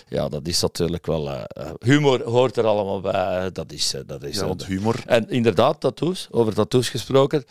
Ja, 0.09 0.29
dat 0.29 0.47
is 0.47 0.61
natuurlijk 0.61 1.07
wel... 1.07 1.29
eh, 1.31 1.41
eh, 1.49 1.71
humor 1.81 2.23
hoort 2.25 2.57
er 2.57 2.65
allemaal 2.67 3.01
bij. 3.01 3.51
Dat 3.53 3.73
is... 3.73 3.95
eh, 3.95 4.01
dat 4.07 4.23
is 4.23 4.37
Ja, 4.37 4.47
want 4.47 4.67
humor. 4.67 4.95
En 5.13 5.29
inderdaad, 5.29 5.81
tattoos, 5.81 6.29
over 6.31 6.55
tattoos 6.55 6.89
gesproken. 6.89 7.45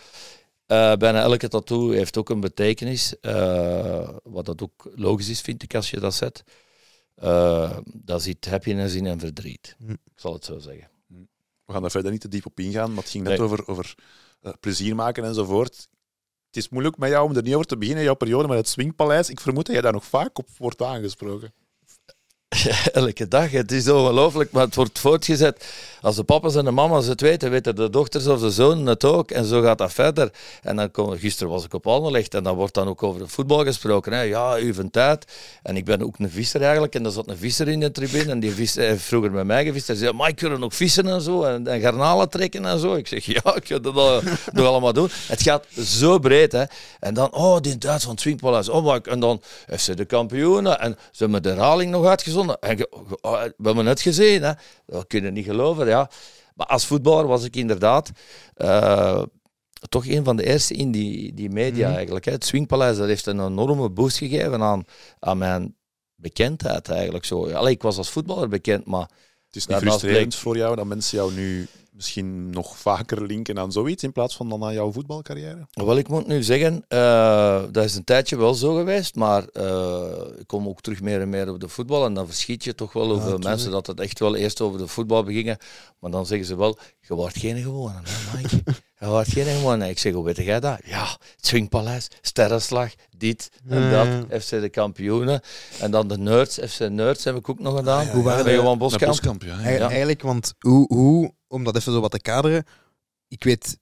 Eh, 0.65 0.94
bijna 0.96 1.22
elke 1.22 1.48
tattoo 1.48 1.91
heeft 1.91 2.18
ook 2.18 2.30
een 2.30 2.39
betekenis. 2.39 3.20
eh, 3.20 4.10
wat 4.24 4.46
dat 4.46 4.62
ook 4.62 4.91
logisch 4.96 5.30
is, 5.30 5.41
vind 5.41 5.63
ik, 5.63 5.75
als 5.75 5.89
je 5.89 6.00
dat 6.00 6.13
zet. 6.13 6.44
Eh 7.15 7.77
daar 7.86 8.20
zit 8.20 8.46
happiness 8.46 8.96
in 8.96 9.06
en 9.06 9.20
verdriet. 9.20 9.75
Hm. 9.86 9.91
Ik 9.91 9.98
zal 10.15 10.34
het 10.34 10.46
zo 10.46 10.60
zeggen. 10.60 10.89
We 11.65 11.74
gaan 11.74 11.82
daar 11.82 11.91
verder 11.91 12.12
niet 12.12 12.22
te 12.22 12.27
diep 12.27 12.46
op 12.46 12.60
ingaan, 12.60 12.89
maar 12.94 13.03
het 13.03 13.12
ging 13.12 13.24
net 13.24 13.38
Nee. 13.38 13.48
over, 13.48 13.68
over 13.68 13.96
eh, 14.41 14.51
plezier 14.60 14.96
maken 14.96 15.24
enzovoort. 15.24 15.75
Het 16.48 16.58
is 16.58 16.70
moeilijk 16.70 16.98
met 16.98 17.10
jou 17.10 17.30
om 17.30 17.36
er 17.36 17.44
niet 17.44 17.53
over 17.53 17.68
te 17.68 17.77
beginnen, 17.77 18.03
jouw 18.03 18.13
periode 18.13 18.48
met 18.48 18.58
het 18.58 18.68
Swingpaleis. 18.70 19.30
Ik 19.30 19.39
vermoed 19.39 19.65
dat 19.65 19.74
jij 19.74 19.84
daar 19.84 19.94
nog 19.94 20.06
vaak 20.06 20.38
op 20.38 20.48
wordt 20.58 20.82
aangesproken. 20.82 21.53
Elke 22.91 23.27
dag. 23.27 23.51
Het 23.51 23.72
is 23.72 23.89
ongelooflijk, 23.89 24.51
maar 24.51 24.65
het 24.65 24.75
wordt 24.75 25.00
voortgezet. 25.00 25.65
Als 26.01 26.15
de 26.15 26.24
papa's 26.24 26.55
en 26.55 26.65
de 26.65 26.72
mama's 26.72 27.05
het 27.05 27.22
weten, 27.22 27.51
weten 27.51 27.75
de 27.75 27.89
dochters 27.89 28.27
of 28.27 28.39
de 28.39 28.51
zonen 28.51 28.86
het 28.86 29.05
ook. 29.05 29.31
En 29.31 29.46
zo 29.46 29.62
gaat 29.62 29.77
dat 29.77 29.93
verder. 29.93 30.31
En 30.62 30.75
dan 30.75 31.17
gisteren 31.17 31.51
was 31.51 31.65
ik 31.65 31.74
op 31.74 31.88
Anderlecht 31.88 32.34
en 32.34 32.43
dan 32.43 32.55
wordt 32.55 32.74
dan 32.74 32.88
ook 32.88 33.03
over 33.03 33.29
voetbal 33.29 33.63
gesproken. 33.63 34.13
Hè. 34.13 34.22
Ja, 34.22 34.58
tijd. 34.91 35.25
En 35.63 35.77
ik 35.77 35.86
ben 35.86 36.01
ook 36.01 36.20
een 36.20 36.29
visser 36.29 36.62
eigenlijk. 36.62 36.96
En 36.96 37.05
er 37.05 37.12
zat 37.12 37.29
een 37.29 37.38
visser 37.38 37.67
in 37.67 37.79
de 37.79 37.91
tribune. 37.91 38.31
En 38.31 38.39
die 38.39 38.51
visser 38.51 38.84
heeft 38.84 39.03
vroeger 39.03 39.31
met 39.31 39.46
mij 39.46 39.63
gevist. 39.63 39.88
Hij 39.88 39.96
zei, 39.96 40.13
maar 40.13 40.29
ik 40.29 40.39
wil 40.39 40.58
nog 40.58 40.75
vissen 40.75 41.08
en 41.08 41.22
zo. 41.22 41.43
En, 41.43 41.67
en 41.67 41.81
garnalen 41.81 42.29
trekken 42.29 42.65
en 42.65 42.79
zo. 42.79 42.93
Ik 42.93 43.08
zeg, 43.08 43.25
ja, 43.25 43.55
ik 43.55 43.67
ga 43.67 43.79
dat 43.79 43.93
nog 44.53 44.65
allemaal 44.65 44.93
doen. 44.93 45.10
Het 45.27 45.41
gaat 45.41 45.65
zo 45.79 46.20
breed. 46.20 46.51
Hè. 46.51 46.63
En 47.00 47.13
dan, 47.13 47.34
oh, 47.34 47.60
die 47.60 47.77
Duits 47.77 48.03
van 48.03 48.12
het 48.12 48.22
Swingpaleis. 48.22 48.70
Oh, 48.70 48.98
en 49.03 49.20
dan 49.20 49.41
ze 49.77 49.96
de 49.96 50.05
kampioenen. 50.05 50.79
En 50.79 50.98
ze 51.12 51.24
hebben 51.24 51.43
de 51.43 51.50
herhaling 51.50 51.91
nog 51.91 52.05
uitgezonden. 52.05 52.60
En 52.60 52.88
oh, 53.22 53.43
we 53.43 53.65
hebben 53.65 53.86
het 53.86 54.01
gezien. 54.01 54.43
Hè. 54.43 54.51
Dat 54.86 55.08
kunnen 55.08 55.34
niet 55.34 55.46
geloven, 55.46 55.86
ja. 55.91 56.10
Maar 56.55 56.67
als 56.67 56.86
voetballer 56.86 57.27
was 57.27 57.43
ik 57.43 57.55
inderdaad... 57.55 58.12
eh, 58.53 59.24
toch 59.89 60.05
een 60.07 60.24
van 60.24 60.36
de 60.36 60.45
eerste 60.45 60.74
in 60.74 60.91
die, 60.91 61.33
die 61.33 61.50
media 61.50 61.88
Mhm. 61.88 61.95
eigenlijk. 61.98 62.25
Hè. 62.25 62.31
Het 62.31 62.45
Swingpaleis 62.45 62.98
dat 62.98 63.07
heeft 63.07 63.25
een 63.25 63.45
enorme 63.45 63.89
boost 63.89 64.17
gegeven 64.17 64.62
aan, 64.62 64.83
aan 65.19 65.38
mijn 65.38 65.75
bekendheid 66.15 66.89
eigenlijk. 66.89 67.25
Zo. 67.25 67.51
Allee, 67.51 67.74
ik 67.74 67.81
was 67.81 67.98
als 67.98 68.10
voetballer 68.10 68.48
bekend, 68.50 68.86
maar 68.86 69.10
Het 69.45 69.55
is 69.55 69.67
niet 69.67 69.77
frustrerend 69.77 70.27
bleek- 70.27 70.33
voor 70.41 70.57
jou 70.57 70.75
dat 70.75 70.86
mensen 70.86 71.17
jou 71.17 71.33
nu 71.33 71.67
misschien 71.91 72.50
nog 72.50 72.77
vaker 72.77 73.25
linken 73.25 73.60
aan 73.60 73.71
zoiets 73.71 74.03
in 74.03 74.12
plaats 74.12 74.36
van 74.36 74.50
dan 74.50 74.63
aan 74.63 74.74
jouw 74.74 74.91
voetbalcarrière? 74.91 75.67
Wel, 75.71 75.98
ik 75.98 76.07
moet 76.07 76.27
nu 76.27 76.43
zeggen, 76.43 76.86
eh, 76.88 77.63
dat 77.71 77.83
is 77.83 77.95
een 77.95 78.03
tijdje 78.03 78.38
wel 78.38 78.53
zo 78.53 78.75
geweest, 78.75 79.15
maar 79.15 79.48
eh, 79.48 80.39
ik 80.39 80.48
kom 80.48 80.67
ook 80.67 80.81
terug 80.81 81.01
meer 81.01 81.21
en 81.21 81.29
meer 81.29 81.50
op 81.50 81.60
de 81.60 81.67
voetbal 81.67 82.05
en 82.05 82.13
dan 82.13 82.25
verschiet 82.25 82.63
je 82.63 82.75
toch 82.75 82.93
wel 82.93 83.19
tuurlijk. 83.19 83.43
mensen 83.43 83.71
dat 83.71 83.88
het 83.88 84.00
echt 84.00 84.19
wel 84.19 84.36
eerst 84.36 84.62
over 84.62 84.79
de 84.79 84.88
voetbal 84.88 85.24
begingen. 85.24 85.57
Maar 86.00 86.12
dan 86.12 86.25
zeggen 86.25 86.48
ze 86.48 86.57
wel, 86.57 86.77
je 87.00 87.15
wordt 87.15 87.38
geen 87.38 87.62
gewone, 87.62 87.93
hè, 88.03 88.38
Mike? 88.38 88.63
Je 89.01 89.08
wordt 89.08 89.31
geen 89.31 89.46
gewone. 89.46 89.89
Ik 89.89 90.00
zeg, 90.00 90.13
hoe 90.13 90.24
weet 90.24 90.36
jij 90.38 90.60
dat? 90.60 90.79
Ja, 90.86 91.05
het 91.36 91.46
Swingpaleis, 91.46 92.08
Sterrenslag, 92.22 92.93
dit 93.17 93.51
en 93.70 93.81
Ja. 93.81 94.22
dat, 94.22 94.43
FC 94.43 94.50
de 94.50 94.70
kampioenen. 94.70 95.41
En 95.79 95.91
dan 95.91 96.08
de 96.08 96.17
Nerds, 96.17 96.60
FC 96.70 96.79
Nerds 96.79 97.24
heb 97.24 97.36
ik 97.36 97.50
ook 97.50 97.60
nog 97.60 97.75
gedaan. 97.77 98.05
ja, 98.05 98.12
Hoe 98.12 98.24
waren 98.24 98.46
de- 98.46 98.51
Johan 98.51 98.77
Boskamp. 98.77 99.05
Boskamp, 99.12 99.43
ja. 99.43 99.53
Eigen- 99.60 99.79
Ja. 99.81 99.89
Eigenlijk, 99.89 100.22
want 100.22 100.53
hoe, 100.60 100.86
hoe, 100.93 101.34
om 101.48 101.63
dat 101.63 101.75
even 101.75 101.91
zo 101.93 102.00
wat 102.01 102.12
te 102.12 102.20
kaderen, 102.22 102.65
ik 103.27 103.43
weet, 103.43 103.77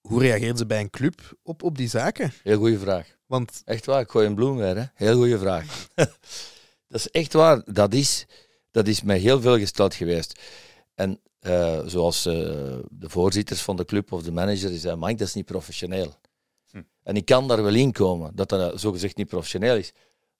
hoe 0.00 0.20
reageerden 0.20 0.56
ze 0.58 0.66
bij 0.66 0.80
een 0.80 0.90
club 0.90 1.36
op, 1.42 1.62
op 1.62 1.76
die 1.76 1.88
zaken? 1.88 2.32
Heel 2.42 2.58
goede 2.58 2.78
vraag. 2.78 3.06
Want 3.26 3.62
Echt 3.64 3.86
waar, 3.86 4.00
ik 4.00 4.10
gooi 4.10 4.26
een 4.26 4.34
bloem 4.34 4.56
weer. 4.56 4.76
Hè? 4.76 4.84
Heel 4.94 5.16
goede 5.16 5.38
vraag. 5.38 5.64
dat 6.88 6.98
is 7.00 7.08
echt 7.10 7.32
waar. 7.32 7.62
Dat 7.64 7.94
is, 7.94 8.26
dat 8.70 8.86
is 8.88 9.02
mij 9.02 9.18
heel 9.18 9.40
veel 9.40 9.58
gesteld 9.58 9.94
geweest. 9.94 10.40
En 10.94 11.20
eh, 11.40 11.80
zoals 11.86 12.26
eh, 12.26 12.32
de 12.90 13.08
voorzitters 13.08 13.62
van 13.62 13.76
de 13.76 13.84
club 13.84 14.12
of 14.12 14.22
de 14.22 14.32
manager 14.32 14.68
die 14.68 14.78
zei, 14.78 14.96
Mike, 14.96 15.14
dat 15.14 15.28
is 15.28 15.34
niet 15.34 15.44
professioneel. 15.44 16.14
Hm. 16.70 16.82
En 17.02 17.16
ik 17.16 17.24
kan 17.24 17.48
daar 17.48 17.62
wel 17.62 17.74
in 17.74 17.92
komen, 17.92 18.34
dat 18.34 18.48
dat 18.48 18.80
zogezegd 18.80 19.16
niet 19.16 19.28
professioneel 19.28 19.76
is. 19.76 19.92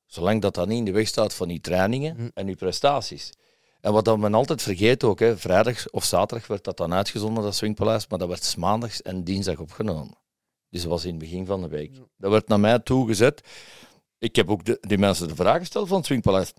Zolang 0.06 0.42
dat 0.42 0.54
dat 0.54 0.68
niet 0.68 0.78
in 0.78 0.84
de 0.84 0.92
weg 0.92 1.06
staat 1.08 1.34
van 1.34 1.48
die 1.48 1.60
trainingen 1.60 2.16
Hm. 2.16 2.28
en 2.34 2.46
die 2.46 2.56
prestaties. 2.56 3.30
En 3.80 3.92
wat 3.92 4.04
dan 4.04 4.20
men 4.20 4.34
altijd 4.34 4.62
vergeet 4.62 5.04
ook, 5.04 5.18
hè, 5.20 5.36
vrijdag 5.38 5.90
of 5.90 6.04
zaterdag 6.04 6.46
werd 6.46 6.64
dat 6.64 6.76
dan 6.76 6.92
uitgezonden, 6.94 7.42
dat 7.42 7.54
Swingpaleis, 7.54 8.06
maar 8.08 8.18
dat 8.18 8.28
werd 8.28 8.44
's 8.44 8.54
maandags 8.56 9.02
en 9.02 9.24
dinsdag 9.24 9.58
opgenomen. 9.58 10.14
Dus 10.70 10.80
dat 10.82 10.90
was 10.90 11.04
in 11.04 11.10
het 11.10 11.18
begin 11.18 11.46
van 11.46 11.60
de 11.62 11.68
week. 11.68 11.92
Dat 12.16 12.30
werd 12.30 12.48
naar 12.48 12.60
mij 12.60 12.78
toegezet. 12.78 13.40
Ik 14.18 14.36
heb 14.36 14.50
ook 14.50 14.64
de, 14.64 14.78
die 14.80 14.98
mensen 14.98 15.28
de 15.28 15.34
vraag 15.34 15.58
gesteld 15.58 15.88
van 15.88 15.96
het 15.96 16.06
Swingpaleis. 16.06 16.52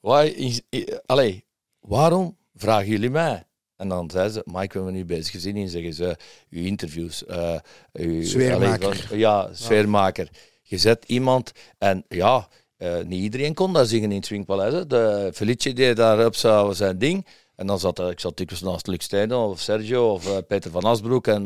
Why 0.00 0.32
is, 0.36 0.60
i- 0.70 0.98
allee, 1.06 1.44
waarom 1.80 2.36
vragen 2.62 2.86
jullie 2.88 3.10
mij? 3.10 3.44
En 3.76 3.88
dan 3.88 4.10
zeiden 4.10 4.32
ze, 4.32 4.42
Mike, 4.44 4.68
we 4.68 4.74
hebben 4.74 4.92
nu 4.94 5.04
bezig 5.04 5.30
gezien 5.30 5.56
in, 5.56 5.68
zeggen 5.68 5.94
ze, 5.94 6.16
uw 6.50 6.64
interviews. 6.64 7.26
eh 7.26 7.54
uw, 7.92 8.24
Sfeermaker. 8.24 8.86
allee, 8.86 9.02
van- 9.02 9.18
ja, 9.18 9.48
sfeermaker. 9.52 10.28
Je 10.62 10.78
zet 10.78 11.04
iemand 11.06 11.52
en 11.78 12.04
ja, 12.08 12.48
eh, 12.76 12.96
niet 13.06 13.22
iedereen 13.22 13.54
kon 13.54 13.72
daar 13.72 13.86
zingen 13.86 14.10
in 14.10 14.16
het 14.16 14.26
Swingpaleis. 14.26 14.72
hè. 14.72 14.86
De 14.86 15.30
Felice 15.34 15.72
deed 15.72 15.96
daar 15.96 16.26
op 16.26 16.34
zijn 16.74 16.98
ding. 16.98 17.26
En 17.56 17.66
dan 17.66 17.78
zat 17.78 17.98
ik 18.00 18.20
zat 18.20 18.36
dikwijls 18.36 18.64
naast 18.64 18.86
Luc 18.86 19.02
Steino 19.04 19.50
of 19.50 19.60
Sergio 19.60 20.12
of 20.12 20.26
eh, 20.26 20.36
Peter 20.48 20.70
van 20.70 20.82
Asbroek 20.84 21.26
en 21.26 21.44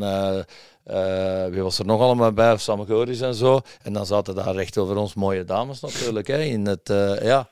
wie 1.51 1.61
was 1.61 1.79
er 1.79 1.85
nog 1.85 2.01
allemaal 2.01 2.31
bij, 2.33 2.51
of 2.51 2.61
Sam 2.61 2.85
Goris 2.85 3.21
en 3.21 3.35
zo. 3.35 3.59
En 3.83 3.93
dan 3.93 4.05
zaten 4.05 4.35
daar 4.35 4.55
recht 4.55 4.77
over 4.77 4.97
ons 4.97 5.13
mooie 5.13 5.43
dames 5.43 5.79
natuurlijk. 5.79 6.27
Hè, 6.27 6.41
in 6.41 6.65
het, 6.65 6.87
ja, 7.21 7.49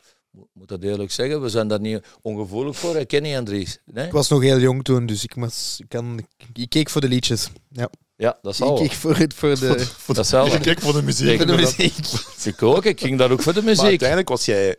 moet 0.54 0.68
dat 0.68 0.84
eerlijk 0.84 1.12
zeggen, 1.12 1.42
we 1.42 1.50
zijn 1.50 1.68
daar 1.68 1.80
niet 1.80 2.06
ongevoelig 2.22 2.78
voor, 2.78 2.96
hè, 2.96 3.06
Kenny 3.06 3.34
en 3.36 3.46
Dries. 3.46 3.78
Nee? 3.86 4.06
ik 4.06 4.12
was 4.12 4.30
nog 4.30 4.42
heel 4.42 4.60
jong 4.60 4.84
toen, 4.84 5.06
dus 5.06 5.24
ik, 5.24 5.34
was, 5.36 5.76
ik, 5.80 5.90
kan, 5.90 6.18
ik, 6.38 6.48
ik 6.58 6.70
keek 6.70 6.90
voor 6.90 7.02
de 7.02 7.08
liedjes. 7.08 7.50
Ja. 7.70 7.90
Ja, 8.18 8.38
dat 8.42 8.56
zal 8.56 8.76
Ik 8.82 8.82
keek 8.88 8.92
voor, 8.98 9.16
het, 9.16 9.34
voor 9.34 9.56
de, 9.60 9.88
Dat 10.14 10.28
zal 10.28 10.50
wel. 10.50 10.60
Kijk 10.60 10.82
voor 10.82 10.94
de 10.94 11.02
muziek. 11.04 11.38
voor 11.38 11.46
de 11.46 11.56
muziek. 11.56 11.96
Ik 12.54 12.64
ook, 12.64 12.86
ik 12.86 13.00
ging 13.00 13.18
daar 13.18 13.32
ook 13.32 13.42
voor 13.42 13.54
de 13.54 13.60
Maar 13.62 13.70
muziek. 13.70 13.86
uiteindelijk 13.86 14.30
was 14.30 14.46
jij, 14.46 14.76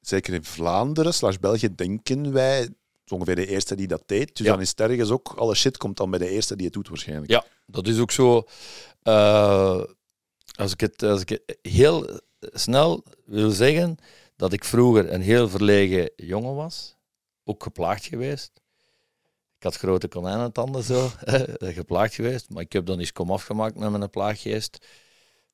zeker 0.00 0.34
in 0.34 0.44
Vlaanderen 0.44 1.14
slash 1.14 1.36
België, 1.36 1.74
denken 1.74 2.32
wij, 2.32 2.68
ongeveer 3.08 3.34
de 3.36 3.46
eerste 3.46 3.74
die 3.74 3.86
dat 3.86 4.02
deed. 4.06 4.36
Dus 4.36 4.46
Ja. 4.46 4.52
dan 4.52 4.60
is 4.60 4.68
het 4.68 4.80
ergens 4.80 5.10
ook, 5.10 5.32
alle 5.36 5.54
shit 5.54 5.76
komt 5.76 5.96
dan 5.96 6.10
bij 6.10 6.18
de 6.18 6.28
eerste 6.28 6.56
die 6.56 6.64
het 6.64 6.74
doet 6.74 6.88
waarschijnlijk. 6.88 7.30
Ja, 7.30 7.44
dat 7.66 7.86
is 7.86 7.98
ook 7.98 8.10
zo. 8.10 8.42
eh, 9.02 9.82
als, 10.56 10.72
ik 10.72 10.80
het, 10.80 11.02
als 11.02 11.20
ik 11.20 11.28
het 11.28 11.58
heel 11.62 12.20
snel 12.52 13.04
wil 13.26 13.50
zeggen 13.50 13.96
dat 14.36 14.52
ik 14.52 14.64
vroeger 14.64 15.12
een 15.12 15.22
heel 15.22 15.48
verlegen 15.48 16.10
jongen 16.16 16.54
was, 16.54 16.96
ook 17.44 17.62
geplaagd 17.62 18.04
geweest. 18.04 18.50
Ik 19.56 19.62
had 19.62 19.76
grote 19.76 20.08
konijnentanden 20.08 20.82
zo, 20.82 21.10
geplaagd 21.80 22.14
geweest, 22.14 22.50
maar 22.50 22.62
ik 22.62 22.72
heb 22.72 22.86
dan 22.86 22.98
eens 22.98 23.12
kom 23.12 23.30
afgemaakt 23.30 23.78
met 23.78 23.90
mijn 23.90 24.10
plaaggeest. 24.10 24.86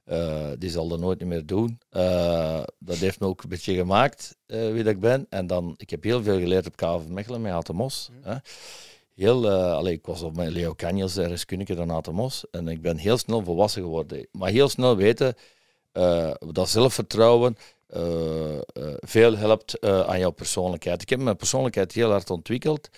Eh, 0.04 0.50
die 0.58 0.70
zal 0.70 0.88
dat 0.88 0.98
nooit 0.98 1.24
meer 1.24 1.46
doen. 1.46 1.80
Eh, 1.90 2.62
dat 2.78 2.96
heeft 2.96 3.20
me 3.20 3.26
ook 3.26 3.42
een 3.42 3.48
beetje 3.48 3.74
gemaakt 3.74 4.36
eh, 4.46 4.72
wie 4.72 4.82
dat 4.82 4.92
ik 4.92 5.00
ben. 5.00 5.26
En 5.28 5.46
dan, 5.46 5.74
ik 5.76 5.90
heb 5.90 6.02
heel 6.02 6.22
veel 6.22 6.38
geleerd 6.38 6.66
op 6.66 6.76
KV 6.76 7.08
Mechelen 7.08 7.40
met 7.40 7.52
Aten 7.52 7.74
Mos. 7.74 8.10
hè. 8.22 8.34
Heel, 9.14 9.50
eh, 9.50 9.72
allee, 9.72 9.92
ik 9.92 10.06
was 10.06 10.22
op 10.22 10.36
mijn 10.36 10.50
Leo 10.50 10.74
Canjels, 10.74 11.16
RS 11.16 11.44
Kunneke 11.44 11.74
dan 11.74 11.92
Aten 11.92 12.14
Mos. 12.14 12.44
En 12.50 12.68
ik 12.68 12.82
ben 12.82 12.96
heel 12.96 13.18
snel 13.18 13.44
volwassen 13.44 13.82
geworden. 13.82 14.26
Maar 14.32 14.50
heel 14.50 14.68
snel 14.68 14.96
weten 14.96 15.34
eh, 15.92 16.30
dat 16.52 16.68
zelfvertrouwen 16.68 17.56
eh, 17.56 17.62
eh, 17.62 17.79
veel 19.00 19.36
helpt 19.36 19.78
eh, 19.78 20.00
aan 20.00 20.18
jouw 20.18 20.30
persoonlijkheid. 20.30 21.02
Ik 21.02 21.08
heb 21.10 21.20
mijn 21.20 21.36
persoonlijkheid 21.36 21.92
heel 21.92 22.10
hard 22.10 22.30
ontwikkeld. 22.30 22.88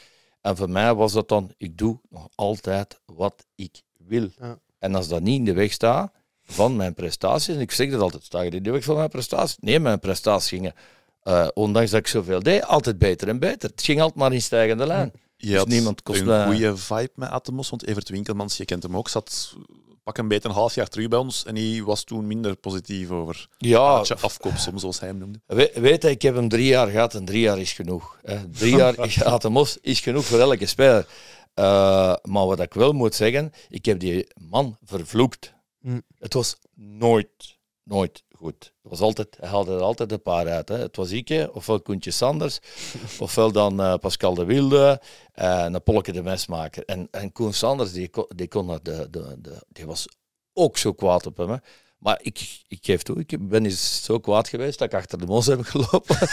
En 0.41 0.57
voor 0.57 0.71
mij 0.71 0.95
was 0.95 1.13
dat 1.13 1.29
dan, 1.29 1.53
ik 1.57 1.79
doe 1.79 2.01
nog 2.11 2.29
altijd 2.35 3.01
wat 3.07 3.47
ik 3.55 3.83
wil. 3.97 4.29
Ja. 4.41 4.59
En 4.79 4.95
als 4.95 5.09
dat 5.09 5.21
niet 5.23 5.39
in 5.39 5.45
de 5.45 5.53
weg 5.53 5.73
staat 5.73 6.13
van 6.45 6.77
mijn 6.77 6.95
prestaties, 6.95 7.55
en 7.55 7.61
ik 7.61 7.71
zeg 7.71 7.91
dat 7.91 8.01
altijd, 8.01 8.25
sta 8.25 8.41
je 8.41 8.51
in 8.51 8.63
de 8.63 8.71
weg 8.71 8.85
van 8.85 8.97
mijn 8.97 9.09
prestaties? 9.09 9.57
Nee, 9.61 9.81
mijn 9.81 9.99
prestaties 10.01 10.49
gingen, 10.49 10.75
eh, 11.23 11.49
ondanks 11.55 11.91
dat 11.91 12.01
ik 12.01 12.07
zoveel 12.07 12.43
deed, 12.43 12.65
altijd 12.65 12.99
beter 12.99 13.29
en 13.29 13.39
beter. 13.39 13.71
Het 13.71 13.83
ging 13.83 14.01
altijd 14.01 14.19
maar 14.19 14.33
in 14.33 14.43
stijgende 14.43 14.87
lijn. 14.87 15.13
Je 15.37 15.57
had 15.57 15.69
niemand 15.69 16.03
kost 16.03 16.21
een 16.21 16.27
mij- 16.27 16.47
goede 16.47 16.77
vibe 16.77 17.13
met 17.15 17.29
Atemos, 17.29 17.71
want 17.71 17.87
Evert 17.87 18.09
Winkelmans, 18.09 18.57
je 18.57 18.65
kent 18.65 18.83
hem 18.83 18.97
ook, 18.97 19.09
zat 19.09 19.57
pak 20.03 20.19
een 20.19 20.29
beetje 20.29 20.49
een 20.49 20.55
half 20.55 20.75
jaar 20.75 20.89
terug 20.89 21.09
bij 21.09 21.19
ons 21.19 21.45
en 21.45 21.55
die 21.55 21.85
was 21.85 22.05
toen 22.05 22.27
minder 22.27 22.57
positief 22.57 23.11
over 23.11 23.49
Ja, 23.59 24.05
afkoop, 24.21 24.57
soms 24.57 24.81
zoals 24.81 25.01
hij 25.01 25.09
hem 25.09 25.19
noemde. 25.19 25.41
We, 25.47 25.73
weet 25.75 26.03
je, 26.03 26.11
ik 26.11 26.23
heb 26.23 26.35
hem 26.35 26.49
drie 26.49 26.67
jaar 26.67 26.89
gehad 26.89 27.15
en 27.15 27.25
drie 27.25 27.41
jaar 27.41 27.59
is 27.59 27.73
genoeg. 27.73 28.19
Hè. 28.23 28.51
Drie 28.51 28.77
jaar 28.77 29.25
aan 29.25 29.39
de 29.39 29.49
mos 29.49 29.79
is 29.81 30.01
genoeg 30.01 30.25
voor 30.25 30.39
elke 30.39 30.67
speler. 30.67 31.07
Eh, 31.55 32.15
maar 32.23 32.47
wat 32.47 32.61
ik 32.61 32.75
wel 32.75 32.93
moet 32.93 33.15
zeggen, 33.15 33.53
ik 33.69 33.85
heb 33.85 34.01
die 34.01 34.27
man 34.51 34.77
vervloekt. 34.85 35.55
Hm. 35.81 36.01
Het 36.19 36.35
was 36.35 36.59
nooit, 36.75 37.59
nooit 37.83 38.25
goed. 38.43 38.73
Het 38.83 38.91
was 38.91 39.01
altijd, 39.01 39.37
hij 39.41 39.49
haalde 39.49 39.75
er 39.75 39.81
altijd 39.81 40.13
een 40.13 40.23
paar 40.23 40.49
uit. 40.49 40.69
Hè. 40.69 40.77
Het 40.77 40.97
was 40.97 41.11
ik, 41.11 41.49
ofwel 41.53 41.81
Koentje 41.81 42.11
Sanders, 42.11 42.59
ofwel 43.19 43.53
dan 43.53 43.81
eh, 43.81 43.95
Pascal 43.95 44.35
de 44.35 44.45
Wilde 44.45 45.01
en 45.33 45.75
een 45.75 45.83
Polke 45.83 46.13
de 46.13 46.23
Mesmaker. 46.23 46.85
En, 46.85 47.09
en 47.11 47.33
Koen 47.33 47.53
Sanders, 47.53 47.93
die, 47.93 48.11
die, 48.35 48.49
kon 48.49 48.67
de, 48.67 49.11
de, 49.11 49.37
de, 49.39 49.63
die 49.69 49.87
was 49.87 50.09
ook 50.53 50.79
zo 50.79 50.93
kwaad 50.93 51.27
op 51.27 51.37
hem. 51.37 51.51
Hè. 51.51 51.57
Maar 52.03 52.19
ik, 52.23 52.61
ik 52.69 52.79
geef 52.83 53.03
toe, 53.03 53.19
ik 53.27 53.49
ben 53.49 53.65
eens 53.65 54.05
zo 54.05 54.19
kwaad 54.19 54.49
geweest 54.49 54.79
dat 54.79 54.93
ik 54.93 54.99
achter 54.99 55.19
de 55.19 55.27
mos 55.27 55.47
heb 55.47 55.65
gelopen. 55.65 56.29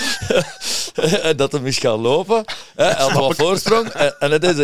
en 1.22 1.38
dat 1.42 1.52
hem 1.52 1.66
is 1.66 1.78
gaan 1.78 2.00
lopen. 2.00 2.44
Hij 2.76 2.94
had 2.94 3.12
wat 3.12 3.36
voorsprong. 3.36 3.88
En, 3.88 4.32
het 4.32 4.44
is, 4.44 4.58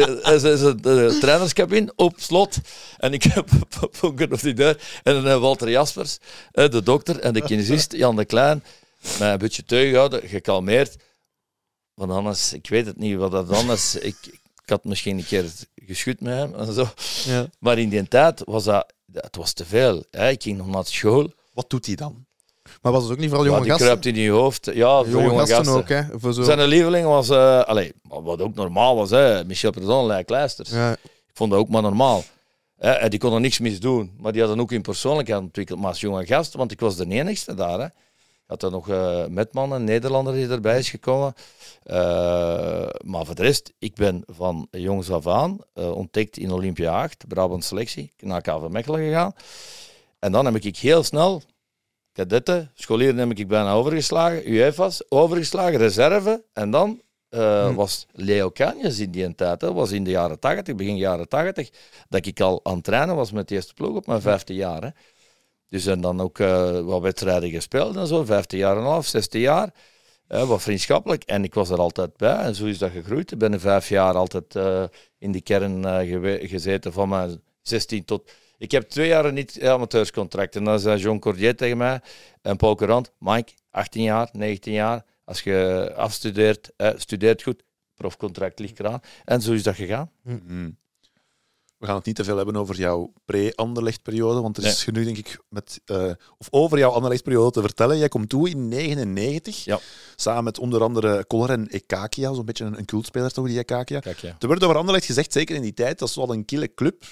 een 0.62 0.82
de 0.82 1.18
trainerscabine 1.22 1.94
op 1.96 2.14
slot. 2.18 2.58
En 2.98 3.14
ik 3.14 3.24
heb 3.24 3.50
vonken 3.92 4.34
op 4.34 4.42
die 4.42 4.54
deur. 4.54 4.82
En 5.04 5.14
dan 5.14 5.28
eh, 5.28 5.40
Walter 5.40 5.70
Jaspers, 5.70 6.18
de 6.52 6.84
dokter, 6.84 7.20
en 7.20 7.34
de 7.34 7.42
kinesist 7.42 7.92
Jan 7.92 8.16
de 8.16 8.26
Klein, 8.26 8.64
mij 9.20 9.32
een 9.32 9.38
beetje 9.38 9.64
tegenhouden, 9.64 10.28
gekalmeerd. 10.28 10.96
Want 11.94 12.12
anders, 12.12 12.54
ik 12.54 12.68
weet 12.68 12.86
het 12.86 12.98
niet 12.98 13.18
wat 13.18 13.32
dat 13.32 13.50
anders... 13.50 13.96
Ik, 13.96 14.16
ik 14.64 14.70
had 14.72 14.84
misschien 14.84 15.18
een 15.18 15.26
keer 15.26 15.46
geschud 15.76 16.22
met 16.22 16.34
hem 16.34 16.56
en 16.56 16.74
zo. 16.74 16.88
Ja. 17.26 17.48
Maar 17.60 17.78
in 17.78 17.90
die 17.90 18.08
tijd 18.08 18.42
was 18.46 18.64
dat... 18.64 18.94
Het 19.22 19.36
was 19.36 19.54
te 19.54 19.66
veel. 19.66 20.04
Hè. 20.12 20.30
Ik 20.30 20.44
ging 20.44 20.58
nog 20.58 20.68
naar 20.68 20.86
school. 20.86 21.32
Wat 21.54 21.70
doet 21.70 21.86
hij 21.86 21.96
dan? 21.96 22.26
Maar 22.82 22.92
was 22.92 23.04
het 23.04 23.12
ook 23.12 23.18
niet 23.18 23.30
vooral 23.30 23.46
Ja, 23.46 23.52
jonge 23.52 23.62
die 23.64 23.72
gasten? 23.72 23.88
kruipt 23.88 24.06
in 24.18 24.24
je 24.24 24.30
hoofd. 24.30 24.66
Ja, 24.74 24.98
voor 24.98 25.08
jonge, 25.10 25.24
jonge, 25.26 25.38
gasten, 25.40 25.56
gasten. 25.56 25.76
ook, 25.76 25.90
hè? 25.90 26.20
Voor 26.20 26.34
zo... 26.34 26.44
Zijn 26.44 26.64
lieveling 26.64 27.08
was, 27.08 27.30
allee, 27.66 27.94
wat 28.04 28.42
ook 28.42 28.56
normaal 28.56 28.96
was, 28.96 29.10
hè, 29.10 29.46
Michel 29.46 29.72
Predon, 29.72 30.06
Lijk 30.06 30.30
Leisters. 30.30 30.70
Ja. 30.70 30.92
Ik 31.04 31.32
vond 31.34 31.52
dat 31.52 31.60
ook 31.60 31.70
maar 31.70 31.82
normaal. 31.82 32.24
Hè, 32.78 32.92
en 32.92 33.10
die 33.10 33.20
kon 33.20 33.34
er 33.34 33.40
niks 33.40 33.60
mis 33.60 33.80
doen, 33.80 34.12
maar 34.20 34.32
die 34.32 34.42
hadden 34.42 34.60
ook 34.60 34.72
in 34.72 34.82
persoonlijkheid 34.82 35.42
ontwikkeld. 35.42 35.80
Maar 35.80 35.90
als 35.90 36.00
jonge 36.00 36.26
gast, 36.26 36.54
want 36.54 36.72
ik 36.72 36.80
was 36.80 36.96
de 36.96 37.06
enigste 37.10 37.54
daar. 37.54 37.80
Hè. 37.80 37.88
Had 38.46 38.64
er 38.64 38.72
nog 38.72 38.90
eh 38.90 39.26
Metman, 39.26 39.72
een 39.72 39.84
Nederlander 39.84 40.34
die 40.34 40.48
erbij 40.48 40.80
is 40.80 40.90
gekomen. 40.90 41.34
Eh, 41.84 41.96
maar 43.04 43.26
voor 43.26 43.36
de 43.36 43.42
rest, 43.42 43.74
ik 43.80 43.96
ben 43.96 44.24
van 44.28 44.68
jongs 44.72 45.12
af 45.12 45.28
aan 45.28 45.58
eh, 45.74 45.92
ontdekt 45.96 46.38
in 46.38 46.52
Olympia 46.52 47.02
8, 47.02 47.28
Brabant 47.28 47.64
selectie, 47.64 48.14
naar 48.20 48.42
KV 48.42 48.68
Mechelen 48.70 49.00
gegaan. 49.00 49.34
En 50.20 50.32
dan 50.32 50.46
heb 50.46 50.56
ik 50.56 50.78
heel 50.78 51.04
snel 51.04 51.42
cadetten, 52.14 52.72
scholieren 52.74 53.18
heb 53.18 53.38
ik 53.38 53.48
bijna 53.48 53.74
overgeslagen, 53.74 54.52
UEFA's, 54.52 55.04
overgeslagen, 55.10 55.78
reserve. 55.78 56.44
En 56.54 56.72
dan 56.72 57.02
Hm. 57.36 57.74
was 57.74 58.06
Leo 58.12 58.52
Canjes 58.52 59.00
in 59.00 59.12
die 59.12 59.36
tijd. 59.36 59.60
Dat 59.60 59.74
was 59.74 59.92
in 59.92 60.04
de 60.04 60.10
jaren 60.10 60.40
80, 60.40 60.76
begin 60.76 60.98
jaren 60.98 61.28
80, 61.28 61.70
dat 62.10 62.26
ik 62.26 62.40
al 62.40 62.60
aan 62.64 62.76
het 62.76 62.84
trainen 62.84 63.16
was 63.16 63.32
met 63.32 63.48
de 63.48 63.56
eerste 63.56 63.74
ploeg 63.74 63.96
op 63.96 64.08
mijn 64.08 64.22
vijfde 64.22 64.54
jaar. 64.54 64.82
Hè. 64.84 64.90
Dus 65.70 65.86
en 65.86 66.02
dan 66.02 66.22
ook 66.22 66.40
eh, 66.40 66.80
wat 66.80 67.02
wedstrijden 67.02 67.50
gespeeld 67.50 67.96
en 67.96 68.08
zo, 68.08 68.24
vijfde 68.24 68.58
jaar 68.58 68.78
en 68.78 68.84
half, 68.84 69.06
zesde 69.06 69.40
jaar. 69.40 69.74
eh, 70.28 70.48
wat 70.48 70.62
vriendschappelijk. 70.62 71.24
En 71.24 71.44
ik 71.44 71.54
was 71.54 71.70
er 71.70 71.78
altijd 71.80 72.18
bij 72.18 72.36
en 72.38 72.56
zo 72.56 72.66
is 72.66 72.78
dat 72.78 72.92
gegroeid. 72.92 73.32
Ik 73.32 73.38
ben 73.38 73.60
vijf 73.60 73.90
jaar 73.90 74.14
altijd 74.16 74.56
eh, 74.56 74.84
in 75.18 75.32
die 75.32 75.42
kern 75.42 75.84
gezeten 76.48 76.94
van 76.94 77.10
mijn 77.10 77.42
16 77.62 78.06
tot... 78.06 78.32
Ik 78.58 78.72
heb 78.72 78.90
twee 78.90 79.08
jaar 79.08 79.34
niet 79.34 79.64
amateurscontract. 79.64 80.56
En 80.56 80.64
dan 80.64 80.80
zei 80.80 81.00
Jean 81.00 81.20
Cordier 81.20 81.56
tegen 81.56 81.78
mij 81.78 82.02
en 82.42 82.58
Paul 82.58 82.76
Courant, 82.76 83.12
Mike, 83.20 83.52
18 83.72 84.04
jaar, 84.04 84.30
19 84.32 84.74
jaar, 84.74 85.06
als 85.26 85.42
je 85.42 85.92
afstudeert, 85.96 86.72
studeert 86.96 87.44
goed, 87.44 87.64
profcontract 87.96 88.60
ligt 88.60 88.80
eraan. 88.80 89.00
En 89.26 89.42
zo 89.42 89.54
is 89.54 89.64
dat 89.64 89.76
gegaan. 89.76 90.12
Mhm. 90.24 90.70
We 91.86 91.92
gaan 91.92 92.00
het 92.00 92.10
niet 92.10 92.16
te 92.16 92.24
veel 92.24 92.38
hebben 92.38 92.56
over 92.56 92.76
jouw 92.76 93.14
pre-Anderlecht-periode, 93.26 94.42
want 94.42 94.58
er 94.58 94.64
is 94.66 94.84
genoeg, 94.84 95.04
denk 95.04 95.18
ik, 95.18 95.40
met, 95.50 95.82
eh, 95.86 96.12
of 96.38 96.48
over 96.50 96.78
jouw 96.78 96.90
Anderlecht-periode 96.92 97.52
te 97.52 97.62
vertellen. 97.62 97.98
Jij 97.98 98.08
komt 98.08 98.30
toe 98.30 98.50
in 98.50 98.68
99, 98.68 99.64
Ja. 99.64 99.80
samen 100.16 100.44
met 100.44 100.60
onder 100.60 100.82
andere 100.84 101.26
Koller 101.26 101.50
en 101.50 101.68
Ekakia, 101.68 102.34
zo'n 102.34 102.46
beetje 102.46 102.66
een, 102.66 102.78
een 102.78 102.86
cultspeler 102.86 103.32
toch, 103.32 103.48
die 103.48 103.58
Ekakia. 103.60 104.00
Kijk, 104.00 104.18
ja. 104.20 104.36
Er 104.40 104.48
werd 104.48 104.64
over 104.64 104.78
Anderlecht 104.78 105.06
gezegd, 105.06 105.32
zeker 105.34 105.56
in 105.56 105.62
die 105.62 105.74
tijd, 105.74 106.00
dat 106.00 106.10
is 106.10 106.16
wel 106.16 106.34
een 106.34 106.46
kille 106.46 106.74
club. 106.74 107.04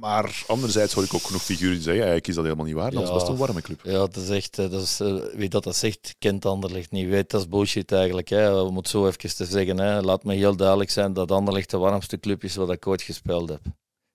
Maar 0.00 0.44
anderzijds 0.46 0.92
hoor 0.92 1.04
ik 1.04 1.14
ook 1.14 1.22
genoeg 1.22 1.42
figuren 1.42 1.74
die 1.74 1.82
zeggen, 1.82 2.02
eigenlijk 2.02 2.28
is 2.28 2.34
dat 2.34 2.44
helemaal 2.44 2.66
niet 2.66 2.74
waar. 2.74 2.90
Dat 2.90 3.02
is 3.02 3.12
best 3.12 3.28
een 3.28 3.36
warme 3.36 3.60
club. 3.60 3.80
Ja, 3.84 3.92
dat 3.92 4.16
is 4.16 4.28
echt, 4.28 4.58
eh, 4.58 4.70
dat 4.70 4.82
is, 4.82 5.00
eh, 5.00 5.14
wie 5.34 5.48
dat, 5.48 5.64
dat 5.64 5.76
zegt, 5.76 6.14
kent 6.18 6.46
Anderlecht 6.46 6.90
niet. 6.90 7.08
Weet, 7.08 7.30
dat 7.30 7.40
is 7.40 7.48
bullshit 7.48 7.92
eigenlijk. 7.92 8.28
Hè. 8.28 8.60
Om 8.60 8.76
het 8.76 8.88
zo 8.88 9.06
even 9.06 9.36
te 9.36 9.44
zeggen. 9.44 9.78
Hè. 9.78 10.00
Laat 10.00 10.24
me 10.24 10.34
heel 10.34 10.56
duidelijk 10.56 10.90
zijn 10.90 11.12
dat 11.12 11.30
Anderlecht 11.30 11.70
de 11.70 11.78
warmste 11.78 12.20
club 12.20 12.44
is 12.44 12.56
wat 12.56 12.70
ik 12.70 12.86
ooit 12.86 13.02
gespeeld 13.02 13.48
heb. 13.48 13.60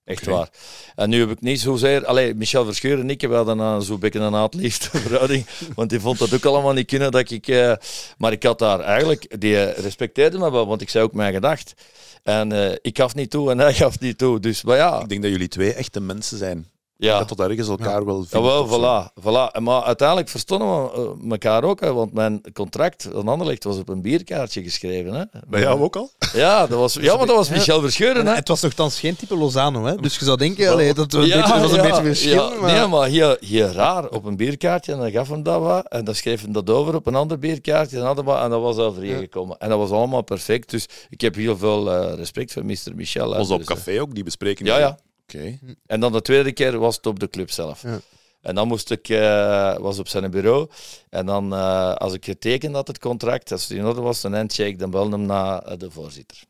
Echt 0.04 0.26
waar. 0.26 0.50
En 0.96 1.10
nu 1.10 1.20
heb 1.20 1.30
ik 1.30 1.42
niet 1.42 1.60
zozeer... 1.60 2.06
Allee, 2.06 2.34
Michel 2.34 2.66
Verschuren 2.66 3.00
en 3.00 3.10
ik 3.10 3.22
we 3.22 3.34
hadden 3.34 3.60
een 3.60 3.82
zo'n 3.82 4.00
beetje 4.00 4.20
een 4.20 4.34
haat-liefde 4.34 4.98
verhouding. 5.08 5.46
Want 5.76 5.90
die 5.90 6.00
vond 6.00 6.18
dat 6.18 6.34
ook 6.34 6.46
allemaal 6.46 6.74
niet 6.74 6.88
kunnen. 6.88 7.12
Dat 7.12 7.32
ik, 7.32 7.48
eh, 7.48 7.74
maar 8.18 8.32
ik 8.32 8.44
had 8.44 8.60
daar 8.60 8.80
eigenlijk... 8.80 9.40
Die 9.42 9.72
respecteerde 9.72 10.38
me 10.38 10.52
wel, 10.52 10.68
want 10.68 10.82
ik 10.82 10.90
zei 10.90 11.04
ook 11.04 11.14
mijn 11.14 11.34
gedacht. 11.34 11.74
En 12.24 12.52
eh, 12.52 12.76
ik 12.82 12.98
gaf 12.98 13.16
niet 13.16 13.30
toe 13.30 13.52
en 13.52 13.58
hij 13.58 13.74
gaf 13.74 14.00
niet 14.00 14.18
toe. 14.18 14.40
Dus, 14.40 14.64
maar 14.64 14.78
ja... 14.78 15.02
Ik 15.02 15.10
denk 15.10 15.22
dat 15.22 15.32
jullie 15.32 15.48
twee 15.48 15.74
echte 15.74 16.00
mensen 16.00 16.38
zijn. 16.38 16.68
Ja. 17.00 17.18
Dat 17.18 17.28
tot 17.28 17.40
ergens 17.40 17.68
elkaar 17.68 18.06
wel 18.06 18.24
vinden. 18.24 18.50
Jawel, 18.50 18.68
voilà, 18.68 19.22
voilà. 19.22 19.62
Maar 19.62 19.84
uiteindelijk 19.84 20.30
verstonden 20.30 20.84
we 20.84 21.18
eh, 21.24 21.32
elkaar 21.32 21.64
ook, 21.64 21.80
hè, 21.80 21.94
want 21.94 22.14
mijn 22.14 22.42
contract 22.54 23.08
van 23.12 23.28
Anderlecht 23.28 23.64
was 23.64 23.78
op 23.78 23.90
een 23.90 24.02
bierkaartje 24.02 24.64
geschreven. 24.64 25.14
Hè. 25.14 25.24
Bij 25.48 25.62
jou 25.62 25.82
ook 25.82 25.96
al? 25.96 26.12
Ja, 26.34 26.68
dat 26.68 26.80
was, 26.80 26.94
ja, 26.94 27.18
maar 27.18 27.26
dat 27.28 27.36
was 27.36 27.48
Ja. 27.48 27.54
Michel 27.54 27.82
Verscheuren. 27.82 28.28
Hè. 28.28 28.34
Het 28.36 28.48
was 28.48 28.62
nogthans 28.62 29.00
geen 29.00 29.16
type 29.16 29.38
Lozano, 29.38 29.86
hè? 29.86 29.96
dus 29.96 30.18
je 30.18 30.26
zou 30.26 30.38
denken 30.38 30.72
allee, 30.72 30.94
dat 30.94 31.12
het 31.12 31.14
een 31.14 31.30
beetje, 31.30 31.60
was 31.60 31.72
een 31.72 31.82
beetje 31.82 32.04
verschil. 32.04 32.52
ja. 32.52 32.60
maar... 32.60 32.72
Nee, 32.74 32.88
maar 32.88 33.08
hier, 33.08 33.38
hier 33.40 33.72
raar, 33.72 34.10
op 34.10 34.26
een 34.26 34.38
bierkaartje, 34.38 34.92
en 34.92 35.00
dan 35.00 35.12
gaf 35.12 35.30
hem 35.30 35.44
dat 35.44 35.62
wat, 35.62 35.88
en 35.88 36.06
dan 36.06 36.16
schreef 36.16 36.42
hij 36.44 36.52
dat 36.52 36.70
over 36.70 36.96
op 36.96 37.08
een 37.08 37.16
ander 37.16 37.40
bierkaartje, 37.40 37.98
en, 37.98 38.04
hadden 38.04 38.40
en 38.40 38.50
dat 38.50 38.62
was 38.62 38.78
overeengekomen. 38.78 39.58
En 39.58 39.70
dat 39.70 39.78
was 39.78 39.90
allemaal 39.92 40.22
perfect, 40.22 40.70
dus 40.70 40.86
ik 41.10 41.22
heb 41.22 41.36
heel 41.36 41.58
veel 41.58 41.92
eh, 41.92 42.14
respect 42.16 42.54
voor 42.54 42.66
Mr. 42.66 42.92
Michel. 42.96 43.32
hè. 43.32 43.38
Was 43.38 43.48
dat 43.48 43.60
op 43.60 43.68
Dus, 43.68 43.70
eh, 43.70 43.76
café 43.76 44.02
ook, 44.02 44.16
die 44.16 44.24
bespreking? 44.24 44.70
Ja, 44.70 44.78
ja. 44.80 44.98
Oké. 45.36 45.60
En 45.86 46.00
dan 46.00 46.12
de 46.12 46.22
tweede 46.22 46.52
keer 46.52 46.78
was 46.80 46.96
het 46.96 47.06
op 47.06 47.20
de 47.20 47.30
club 47.30 47.52
zelf. 47.52 47.82
Ja. 47.82 48.00
En 48.42 48.56
dan 48.56 48.68
moest 48.68 48.92
ik, 48.92 49.10
eh, 49.10 49.78
was 49.78 50.00
op 50.00 50.08
zijn 50.08 50.32
bureau. 50.32 50.70
En 51.10 51.26
dan, 51.26 51.54
eh, 51.54 51.94
als 51.94 52.14
ik 52.14 52.26
getekend 52.26 52.76
had, 52.76 52.88
het 52.88 53.00
contract, 53.00 53.52
als 53.52 53.68
het 53.68 53.78
in 53.78 53.86
orde 53.86 54.02
was, 54.02 54.24
een 54.24 54.34
handshake, 54.34 54.76
dan 54.76 54.90
belde 54.90 55.12
hem 55.12 55.26
naar 55.26 55.62
eh, 55.62 55.78
de 55.78 55.92
voorzitter. 55.92 56.44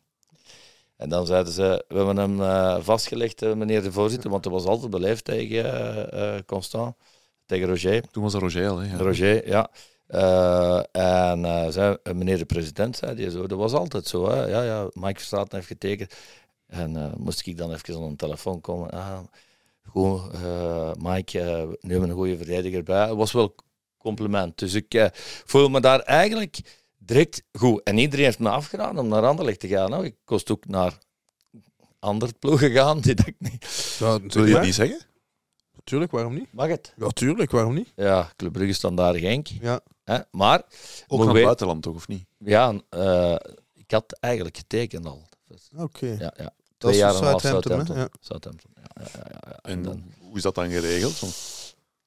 En 0.98 1.09
dan 1.09 1.25
zeiden 1.25 1.53
ze, 1.53 1.86
we 1.88 1.95
hebben 1.95 2.17
hem 2.17 2.41
eh, 2.41 2.77
vastgelegd, 2.79 3.41
meneer 3.55 3.83
de 3.83 3.91
voorzitter, 3.91 4.29
want 4.29 4.43
dat 4.43 4.51
was 4.51 4.65
altijd 4.65 4.89
beleefd 4.91 5.24
tegen 5.25 5.65
eh, 5.65 6.36
eh, 6.36 6.41
Constant, 6.45 6.95
tegen 7.45 7.67
Roger. 7.67 8.03
Toen 8.12 8.24
was 8.24 8.31
dat 8.31 8.41
Roger 8.41 8.69
al, 8.69 8.77
hè? 8.77 8.91
Ja. 8.91 8.98
Roger, 8.98 9.48
ja. 9.48 9.69
Eh, 10.07 10.79
en 10.91 11.73
zei, 11.73 11.97
meneer 12.13 12.38
de 12.38 12.45
president 12.45 12.97
zei 12.97 13.15
die 13.15 13.32
zo, 13.32 13.47
dat 13.47 13.58
was 13.58 13.73
altijd 13.73 14.08
zo. 14.08 14.30
Hè? 14.30 14.45
Ja, 14.45 14.62
ja, 14.63 14.88
Mike 14.93 15.15
Verstraeten 15.15 15.56
heeft 15.56 15.67
getekend. 15.67 16.13
En 16.69 16.95
eh, 16.97 17.13
moest 17.17 17.47
ik 17.47 17.58
dan 17.58 17.73
even 17.73 17.95
aan 18.03 18.10
de 18.10 18.15
telefoon 18.15 18.62
komen. 18.62 18.89
Ah, 18.91 19.19
goed, 19.88 20.21
eh, 20.34 20.91
Mike, 20.99 21.39
eh 21.39 21.47
nu 21.63 21.91
hebben 21.91 22.01
we 22.01 22.08
een 22.08 22.12
goede 22.12 22.38
verdediger 22.38 22.84
bij. 22.84 23.08
Het 23.08 23.15
was 23.17 23.32
wel 23.32 23.55
compliment. 23.97 24.58
Dus 24.58 24.73
ik 24.73 24.93
eh, 24.93 25.05
voel 25.45 25.69
me 25.69 25.79
daar 25.82 25.99
eigenlijk 25.99 26.60
direct 26.97 27.43
goed. 27.51 27.84
En 27.84 27.97
iedereen 27.97 28.25
heeft 28.25 28.39
me 28.39 28.49
afgeraden 28.49 29.01
om 29.01 29.08
naar 29.08 29.25
Anderlecht 29.25 29.60
te 29.60 29.67
gaan. 29.67 29.89
Nou, 29.89 30.05
ik 30.05 30.15
kost 30.25 30.51
ook 30.51 30.65
naar 30.65 30.97
andere 31.99 32.34
ploegen 32.39 32.71
gaan. 32.71 32.99
Die 32.99 33.13
dat 33.15 33.27
ik 33.27 33.36
niet. 33.39 33.95
Ja, 33.99 34.05
Wil 34.05 34.13
je 34.15 34.21
natuurlijk, 34.23 34.55
het 34.55 34.65
niet 34.65 34.73
zeggen? 34.75 34.99
Natuurlijk, 35.75 36.12
waarom 36.12 36.34
niet? 36.34 36.53
Mag 36.53 36.67
het? 36.67 36.93
Ja, 36.97 37.08
tuurlijk, 37.08 37.51
waarom 37.51 37.73
niet? 37.73 37.91
Ja, 37.95 38.32
Club 38.36 38.51
Brugge 38.53 38.73
Standaard 38.73 39.17
Genk. 39.17 39.47
Ja. 39.47 39.79
Hè? 40.03 40.19
Maar 40.32 40.63
Ook 41.08 41.19
naar 41.19 41.27
het 41.27 41.38
we- 41.38 41.43
buitenland, 41.43 41.82
toch, 41.84 41.95
of 41.95 42.08
niet? 42.08 42.25
Ja, 42.38 42.73
eh, 42.89 43.36
ik 43.73 43.91
had 43.91 44.17
eigenlijk 44.19 44.58
getekend 44.58 45.05
al. 45.05 45.27
Dus, 45.47 45.69
Oké. 45.77 46.15
ja, 46.19 46.34
ja. 46.38 46.51
Dat 46.79 46.89
Twee 46.91 47.01
jaar 47.03 47.15
en 47.15 47.21
een 47.21 47.27
half 47.27 47.41
Southampton. 47.41 47.95
Ja. 47.95 48.01
Ja, 48.01 48.07
ja, 48.95 49.05
ja, 49.13 49.25
ja, 49.31 49.39
ja. 49.49 49.57
En 49.61 49.71
En 49.71 49.83
dan, 49.83 50.03
hoe 50.19 50.35
is 50.37 50.41
dat 50.41 50.55
dan 50.55 50.69
geregeld? 50.69 51.21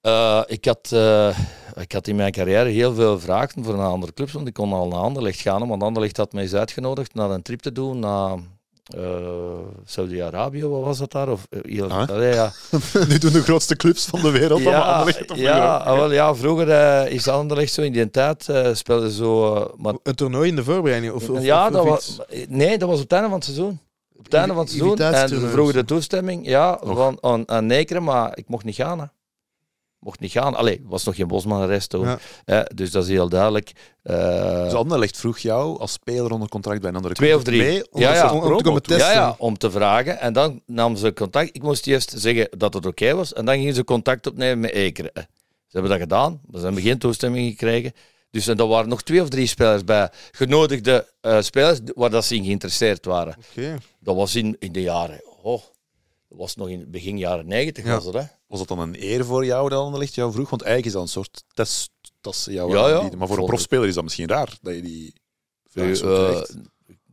Eh, 0.00 0.40
ik, 0.46 0.64
had, 0.64 0.90
eh, 0.92 1.38
ik 1.74 1.92
had 1.92 2.06
in 2.06 2.16
mijn 2.16 2.32
carrière 2.32 2.68
heel 2.68 2.94
veel 2.94 3.20
vragen 3.20 3.64
voor 3.64 3.74
een 3.74 3.80
andere 3.80 4.12
clubs, 4.12 4.32
want 4.32 4.46
ik 4.48 4.54
kon 4.54 4.72
al 4.72 4.88
naar 4.88 4.98
Anderlecht 4.98 5.40
gaan, 5.40 5.68
want 5.68 5.82
Anderlecht 5.82 6.16
had 6.16 6.32
mij 6.32 6.42
eens 6.42 6.54
uitgenodigd 6.54 7.14
naar 7.14 7.30
een 7.30 7.42
trip 7.42 7.60
te 7.60 7.72
doen 7.72 7.98
naar 7.98 8.38
eh, 8.96 9.02
Saudi-Arabië, 9.84 10.66
wat 10.66 10.82
was 10.84 10.98
dat 10.98 11.12
daar? 11.12 11.28
Of, 11.28 11.46
heel, 11.62 11.90
Ah. 11.90 12.08
Allee, 12.08 12.34
ja. 12.34 12.52
nu 13.08 13.18
doen 13.18 13.32
de 13.32 13.42
grootste 13.42 13.76
clubs 13.76 14.04
van 14.04 14.20
de 14.20 14.30
wereld 14.30 14.60
allemaal 14.60 14.72
ja, 14.80 14.92
Anderlecht 14.98 15.30
op 15.30 15.36
ja, 15.36 15.54
Europe. 15.56 15.84
ah, 15.90 15.96
wel, 15.98 16.12
ja, 16.12 16.34
vroeger 16.34 16.70
eh, 16.70 17.12
is 17.12 17.28
Anderlecht 17.28 17.72
zo 17.72 17.82
in 17.82 17.92
die 17.92 18.10
tijd, 18.10 18.48
eh 18.48 18.74
speelde 18.74 19.12
zo... 19.12 19.70
maar 19.76 19.94
Een 20.02 20.14
toernooi 20.14 20.48
in 20.48 20.56
de 20.56 20.64
voorbereiding? 20.64 21.12
Of, 21.12 21.28
of, 21.28 21.42
ja, 21.42 21.66
of- 21.66 21.72
dat 21.72 21.84
was, 21.84 22.18
nee, 22.48 22.78
dat 22.78 22.88
was 22.88 22.96
op 22.96 23.02
het 23.02 23.12
einde 23.12 23.28
van 23.28 23.36
het 23.36 23.44
seizoen. 23.44 23.80
Op 24.24 24.30
het 24.30 24.34
einde 24.40 24.54
van 24.54 24.62
het 24.62 24.72
seizoen. 24.72 24.98
En 24.98 25.28
ze 25.28 25.48
vroegen 25.48 25.74
de 25.74 25.84
toestemming 25.84 26.46
ja, 26.46 26.78
van, 26.82 27.18
aan, 27.20 27.48
aan 27.48 27.66
Nekeren, 27.66 28.02
maar 28.02 28.38
ik 28.38 28.48
mocht 28.48 28.64
niet 28.64 28.74
gaan. 28.74 28.98
Hè. 29.00 29.04
Mocht 29.98 30.20
niet 30.20 30.30
gaan. 30.30 30.54
Allee, 30.54 30.80
was 30.84 31.04
nog 31.04 31.16
geen 31.16 31.26
Bosman-arrest 31.26 31.90
toen. 31.90 32.06
Ja. 32.06 32.18
Hè, 32.44 32.62
dus 32.74 32.90
dat 32.90 33.02
is 33.02 33.08
heel 33.08 33.28
duidelijk. 33.28 33.72
Eh, 34.02 34.62
Dus 34.64 34.72
Anderlecht 34.72 35.16
vroeg 35.16 35.38
jou 35.38 35.78
als 35.78 35.92
speler 35.92 36.30
onder 36.30 36.48
contract 36.48 36.80
bij 36.80 36.90
een 36.90 36.96
andere 36.96 37.14
Twee 37.14 37.28
club 37.28 37.40
of 37.40 37.46
drie. 37.46 37.62
mee 37.62 37.90
om 37.90 38.00
Ja, 38.00 38.32
Om- 38.32 38.40
om 38.42 38.56
te 38.56 38.62
komen 38.64 38.82
testen. 38.82 39.06
ja, 39.06 39.12
ja, 39.12 39.34
om 39.38 39.58
te 39.58 39.70
vragen. 39.70 40.20
En 40.20 40.32
dan 40.32 40.62
namen 40.66 40.98
ze 40.98 41.12
contact. 41.12 41.48
Ik 41.56 41.62
moest 41.62 41.86
eerst 41.86 42.12
zeggen 42.16 42.48
dat 42.58 42.74
het 42.74 42.86
oké 42.86 43.14
was. 43.14 43.32
En 43.32 43.44
dan 43.44 43.54
gingen 43.54 43.74
ze 43.74 43.84
contact 43.84 44.26
opnemen 44.26 44.60
met 44.60 44.70
Ekeren. 44.70 45.10
Ze 45.14 45.78
hebben 45.78 45.90
dat 45.90 46.00
gedaan. 46.00 46.40
Ze 46.52 46.58
hebben 46.60 46.82
geen 46.82 46.98
toestemming 46.98 47.50
gekregen. 47.50 47.92
Dus 48.32 48.46
en 48.46 48.56
er 48.56 48.66
waren 48.66 48.88
nog 48.88 49.02
twee 49.02 49.22
of 49.22 49.28
drie 49.28 49.46
spelers 49.46 49.84
bij. 49.84 50.10
Genodigde 50.30 51.12
eh, 51.20 51.40
spelers 51.40 51.78
waar 51.94 52.10
dat 52.10 52.24
ze 52.24 52.34
in 52.34 52.44
geïnteresseerd 52.44 53.04
waren. 53.04 53.36
Oké. 53.50 53.78
Dat 53.98 54.16
was 54.16 54.34
in, 54.34 54.56
in 54.58 54.72
de 54.72 54.82
jaren. 54.82 55.20
Oh, 55.42 55.62
dat 56.28 56.38
was 56.38 56.56
nog 56.56 56.68
in 56.68 56.90
begin 56.90 57.18
jaren 57.18 57.46
negentig. 57.46 57.84
Ja. 57.84 57.94
Was 57.94 58.04
het, 58.04 58.14
hè? 58.14 58.24
Was 58.46 58.58
dat 58.58 58.68
dan 58.68 58.78
een 58.78 59.02
eer 59.02 59.24
voor 59.24 59.44
jou 59.44 59.68
dat 59.68 59.84
Anderlecht 59.84 60.14
jou 60.14 60.32
vroeg? 60.32 60.50
Want 60.50 60.62
eigenlijk 60.62 60.94
is 60.94 61.00
dat 61.00 61.02
een 61.02 61.22
soort 61.22 61.44
test 61.54 61.90
dat 62.20 62.36
ze 62.36 62.52
jou 62.52 62.76
Ja, 62.76 62.88
ja. 62.88 63.16
Maar 63.16 63.28
voor 63.28 63.38
een 63.38 63.44
profspeler 63.44 63.88
is 63.88 63.94
dat 63.94 64.04
misschien 64.04 64.28
raar, 64.28 64.58
dat 64.62 64.74
je 64.74 64.82
die 64.82 65.14
vraag 65.68 65.98
krijgt. 65.98 66.56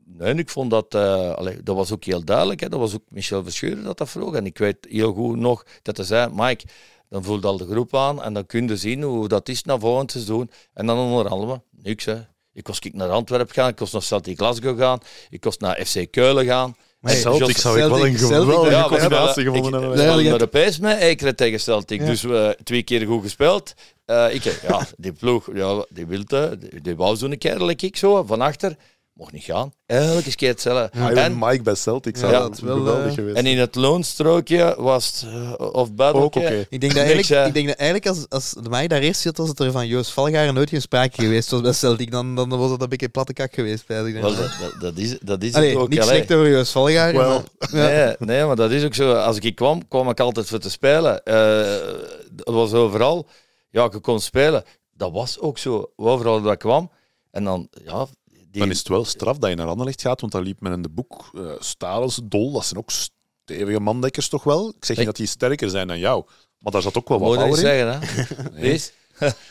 nee, 0.06 0.34
ik 0.34 0.50
vond 0.50 0.72
dat, 0.72 0.96
allee, 0.96 1.64
dat 1.64 1.76
was 1.76 1.92
ook 1.92 2.04
heel 2.04 2.24
duidelijk. 2.24 2.60
Hè. 2.60 2.70
Dat 2.70 2.80
was 2.80 2.94
ook 2.94 3.04
Michel 3.10 3.44
Verschuren 3.44 3.84
dat 3.84 3.98
dat 3.98 4.10
vroeg. 4.10 4.36
En 4.36 4.46
ik 4.46 4.58
weet 4.58 4.78
heel 4.90 5.14
goed 5.14 5.38
nog 5.38 5.66
dat 5.82 5.98
hij 5.98 6.06
zei, 6.06 6.30
Mike, 6.34 6.66
dan 7.10 7.24
voelt 7.24 7.46
al 7.46 7.58
de 7.58 7.66
groep 7.66 7.96
aan 7.96 8.24
en 8.24 8.34
dan 8.34 8.46
kun 8.46 8.68
je 8.68 8.78
zien 8.78 9.02
hoe 9.04 9.28
dat 9.28 9.50
is 9.50 9.64
naar 9.64 9.80
volgend 9.80 10.12
seizoen. 10.12 10.50
En 10.74 10.86
dan 10.86 10.98
onderhandelen 10.98 11.56
we. 11.56 11.82
Niks, 11.90 12.06
hè. 12.06 12.16
Ik 12.54 12.68
was 12.68 12.80
ik 12.80 12.94
naar 12.94 13.10
Antwerpen 13.10 13.54
gaan, 13.54 13.70
ik 13.70 13.80
was 13.80 13.92
naar 13.92 14.02
Celtic 14.02 14.38
Glasgow 14.38 14.80
gaan, 14.80 15.00
ik 15.30 15.44
was 15.44 15.58
naar 15.58 15.86
FC 15.86 16.12
Keulen 16.12 16.46
gaan. 16.46 16.76
Maar 17.00 17.12
hey, 17.12 17.22
Celtic 17.22 17.58
zou 17.58 17.80
ik 17.82 17.90
wel 17.90 18.06
een 18.06 18.18
geweldige 18.18 18.70
Ja, 18.70 18.88
combinatie 18.88 19.44
gevonden 19.44 19.74
ik- 19.74 19.80
hebben. 19.80 19.98
Ja, 19.98 20.04
spelen 20.08 20.24
je- 20.24 20.30
Europees 20.32 20.80
met 20.80 21.38
tegen 21.38 21.60
Celtic. 21.60 22.00
Ja. 22.00 22.06
Dus 22.06 22.22
we 22.22 22.58
twee 22.64 22.84
keer 22.84 23.06
goed 23.08 23.22
gespeeld. 23.24 23.74
Eh, 24.06 24.34
ik, 24.34 24.44
ja, 24.44 24.86
die 24.98 25.14
ploeg, 25.14 25.50
ja, 25.54 25.86
die 25.90 26.06
wilde, 26.06 26.58
die, 26.58 26.82
die 26.82 26.96
wou 26.96 27.16
zo'n 27.16 27.38
kerel, 27.38 27.70
ik 27.70 27.96
zo, 27.98 28.24
van 28.24 28.42
achter. 28.42 28.76
Mocht 29.20 29.32
niet 29.32 29.44
gaan. 29.44 29.74
Elke 29.86 30.36
keer 30.36 30.50
hetzelfde. 30.50 30.90
Iron 30.98 31.18
En, 31.18 31.38
Mike 31.40 31.62
bij 31.62 31.76
Celtic 31.76 32.18
zou 32.18 32.32
Ja, 32.32 32.40
dat 32.40 32.60
wel, 32.60 32.78
geweldig 32.78 33.08
eh, 33.08 33.14
geweest 33.14 33.38
en 33.38 33.46
in 33.46 33.58
het 33.58 33.76
loonstrookje 33.76 34.76
was 34.78 35.06
het, 35.06 35.26
eh, 35.34 35.66
of. 35.72 35.90
Ook 35.98 36.36
oké. 36.36 36.66
Ik 36.70 36.82
denk 36.82 36.94
dat 36.94 37.04
eigenlijk, 37.08 37.48
ik 37.48 37.54
denk 37.54 37.68
dat 37.68 37.76
eigenlijk 37.78 38.08
als, 38.08 38.26
als 38.30 38.56
de 38.64 38.70
mij 38.70 38.88
daar 38.88 39.00
eerst 39.00 39.22
zit, 39.22 39.38
was 39.38 39.50
het 39.50 39.60
er 39.60 39.72
van 39.72 39.88
Joost 39.88 40.12
Valgaar 40.12 40.54
nooit 40.54 40.70
geen 40.70 40.82
sprake 40.82 41.22
geweest 41.22 41.52
was 41.52 41.62
bij 41.62 41.74
Celtic. 41.74 42.12
Dan, 42.12 42.36
dan 42.36 42.50
was 42.50 42.72
het 42.72 42.82
een 42.82 42.90
beetje 42.90 43.10
platte 43.10 43.34
kak 43.34 43.54
geweest. 43.54 43.88
Bij, 43.88 44.04
ik 44.04 44.14
denk. 44.14 44.26
Wel, 44.26 44.36
dat, 44.80 44.98
is, 44.98 45.18
dat 45.22 45.44
is 45.44 45.54
Allee, 45.54 45.70
het 45.70 45.78
ook. 45.78 45.90
niks 45.90 46.02
allee. 46.02 46.16
slecht 46.16 46.34
over 46.34 46.50
Joost 46.52 46.72
Valgaar. 46.72 47.14
Maar- 47.14 47.28
ja. 47.28 47.44
Nee, 47.96 48.16
nee, 48.20 48.46
maar 48.46 48.56
dat 48.56 48.72
is 48.72 48.84
ook 48.84 48.96
zo. 48.96 49.14
Als 49.14 49.38
ik 49.38 49.56
kwam, 49.56 49.88
kwam 49.88 50.10
ik 50.10 50.20
altijd 50.20 50.48
voor 50.48 50.60
te 50.60 50.70
spelen. 50.70 51.24
Eh, 51.24 51.96
dat 52.32 52.54
was 52.56 52.74
overal. 52.74 53.28
Ja, 53.70 53.90
je 53.92 54.00
kon 54.00 54.20
spelen. 54.20 54.64
Dat 54.94 55.12
was 55.12 55.40
ook 55.40 55.58
zo. 55.58 55.92
Overal 55.96 56.42
dat 56.42 56.54
ik 56.54 56.60
kwam. 56.60 56.92
En 57.32 57.44
dan, 57.44 57.68
ja, 57.86 58.08
die, 58.52 58.62
Dan 58.62 58.70
is 58.70 58.78
het 58.78 58.88
wel 58.88 59.06
straf 59.06 59.38
dat 59.38 59.50
je 59.50 59.56
naar 59.56 59.68
Anderlecht 59.68 60.02
gaat, 60.02 60.22
want 60.22 60.34
dan 60.34 60.44
liep 60.44 60.62
men 60.62 60.72
in 60.74 60.82
de 60.82 60.90
boek 60.90 61.30
uh, 61.34 61.52
Stalens, 61.60 62.20
Dol, 62.24 62.52
dat 62.52 62.66
zijn 62.66 62.80
ook 62.80 62.92
stevige 62.92 63.80
mandekkers 63.80 64.30
toch 64.30 64.44
wel? 64.44 64.70
Ik 64.78 64.86
zeg 64.86 64.98
niet 64.98 65.06
dat 65.06 65.16
die 65.16 65.26
sterker 65.28 65.70
zijn 65.70 65.88
dan 65.88 66.00
jou, 66.00 66.24
maar 66.58 66.72
daar 66.72 66.82
zat 66.82 66.98
ook 66.98 67.08
wel 67.10 67.20
Moet 67.20 67.28
wat 67.28 67.38
power 67.38 67.60
in. 67.60 67.66
zeggen, 67.66 67.88
hè? 68.00 68.52
Nee. 68.60 68.62
Wees. 68.62 68.92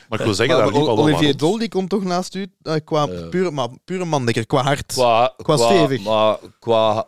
Maar 0.08 0.18
ik 0.18 0.24
wil 0.24 0.34
zeggen, 0.34 0.56
Maar 0.56 0.64
daar 0.64 0.74
liep 0.78 0.88
al 0.88 0.96
wat 0.96 1.04
Olivier. 1.04 1.37
Dol 1.37 1.58
die 1.58 1.68
komt 1.68 1.90
toch 1.90 2.04
naast 2.04 2.34
u 2.34 2.46
eh, 2.62 2.74
qua 2.84 3.06
Ja. 3.11 3.28
pure, 3.28 3.50
maar, 3.50 3.68
pure 3.84 4.04
mandekker, 4.04 4.46
qua 4.46 4.62
hart. 4.62 4.92
Qua, 4.92 5.34
Qua 5.37 5.56
stevig. 5.56 6.02
Maar 6.04 6.37
qua... 6.58 7.06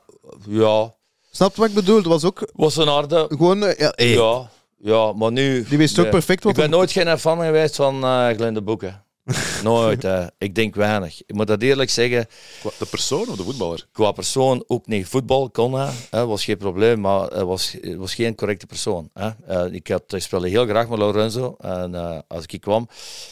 Ja, 0.49 0.95
Snap 1.31 1.55
je 1.55 1.61
wat 1.61 1.69
ik 1.69 1.75
bedoel? 1.75 1.97
Het 1.97 2.07
was 2.07 2.25
ook 2.25 2.51
was 2.53 2.77
een 2.77 2.89
harde... 2.89 3.27
gewoon... 3.29 3.63
eh, 3.65 3.79
ja, 3.79 3.93
hey, 3.95 4.09
Ja, 4.09 4.51
ja, 4.79 5.13
maar 5.13 5.33
nu... 5.33 5.65
Die 5.65 5.79
wist 5.79 5.97
ook 5.99 6.03
Nee. 6.05 6.13
perfect 6.13 6.43
wat 6.45 6.53
Ik 6.53 6.59
ben 6.59 6.71
nooit 6.71 6.93
geen 6.93 7.19
fan 7.19 7.41
geweest 7.41 7.77
van 7.77 8.05
eh 8.05 8.29
Glenn 8.29 8.55
de 8.55 8.63
Boeken. 8.63 9.05
nooit, 9.63 10.03
hè. 10.03 10.27
Ik 10.39 10.55
denk 10.55 10.75
weinig. 10.75 11.23
Ik 11.27 11.35
moet 11.35 11.47
dat 11.47 11.63
eerlijk 11.63 11.91
zeggen. 11.91 12.27
Qua- 12.61 12.71
De 12.79 12.87
persoon 12.87 13.29
of 13.29 13.37
de 13.37 13.43
voetballer? 13.43 13.87
Qua 13.93 14.13
persoon 14.13 14.65
ook 14.67 14.87
niet. 14.87 15.07
Voetbal 15.07 15.51
kon 15.51 15.75
hij, 15.75 15.93
hè, 16.11 16.27
was 16.27 16.45
geen 16.45 16.57
probleem, 16.57 17.01
maar 17.01 17.27
hij 17.29 17.45
was, 17.45 17.77
hij 17.81 17.97
was 17.97 18.15
geen 18.15 18.35
correcte 18.35 18.67
persoon. 18.67 19.11
Hè. 19.15 19.31
Eh, 19.47 19.73
ik, 19.73 19.89
had, 19.89 20.13
ik 20.13 20.23
speelde 20.23 20.49
heel 20.49 20.67
graag 20.67 20.89
met 20.89 20.99
Lorenzo. 20.99 21.55
En 21.59 21.95
eh, 21.95 22.19
als 22.29 22.45
ik 22.47 22.61
kwam, 22.61 22.89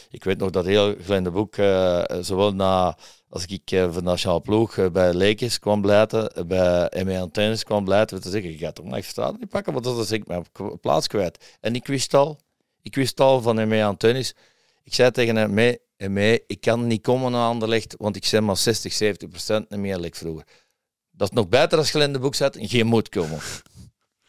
ik 0.09 0.23
weet 0.23 0.37
nog 0.37 0.49
dat 0.49 0.65
heel 0.65 0.95
Glenn 1.03 1.23
de 1.23 1.31
Boek, 1.31 1.55
eh, 1.55 2.03
zowel 2.21 2.53
na, 2.53 2.97
als 3.29 3.45
ik 3.45 3.71
eh, 3.71 3.83
van 3.83 3.91
de 3.93 4.01
nationale 4.01 4.41
ploeg 4.41 4.77
eh, 4.77 4.89
bij 4.89 5.13
Lekes 5.13 5.59
kwam 5.59 5.81
blijten, 5.81 6.29
eh, 6.35 6.43
bij 6.43 7.03
ME 7.05 7.19
Antennes 7.19 7.63
kwam 7.63 7.83
blijten, 7.83 8.21
te 8.21 8.29
zeggen, 8.29 8.51
je 8.51 8.57
gaat 8.57 8.75
toch 8.75 8.85
nog 8.85 9.03
straat 9.03 9.39
niet 9.39 9.49
pakken, 9.49 9.73
want 9.73 9.85
dat 9.85 9.97
is 9.99 10.11
ik 10.11 10.27
mijn 10.27 10.45
plaats 10.81 11.07
kwijt. 11.07 11.57
En 11.61 11.75
ik 11.75 11.87
wist 11.87 12.13
al, 12.13 12.39
ik 12.81 12.95
wist 12.95 13.19
al 13.19 13.41
van 13.41 13.67
ME 13.67 13.83
Antennes, 13.83 14.33
ik 14.89 14.95
zei 14.95 15.11
tegen 15.11 15.35
hem, 15.35 15.53
mee, 15.53 15.79
mee, 15.97 16.43
ik 16.47 16.61
kan 16.61 16.87
niet 16.87 17.01
komen 17.01 17.31
naar 17.31 17.47
Anderlecht, 17.47 17.95
want 17.97 18.15
ik 18.15 18.25
zeg 18.25 18.41
maar 18.41 18.57
60, 18.57 18.93
70 18.93 19.29
procent 19.29 19.69
niet 19.69 19.79
meer 19.79 19.97
like 19.97 20.17
vroeger. 20.17 20.43
Dat 21.11 21.29
is 21.29 21.35
nog 21.35 21.49
beter 21.49 21.77
als 21.77 21.91
je 21.91 21.99
in 21.99 22.13
de 22.13 22.19
boek 22.19 22.35
zet 22.35 22.55
en 22.55 22.67
geen 22.69 22.85
moet 22.87 23.09
komen. 23.09 23.39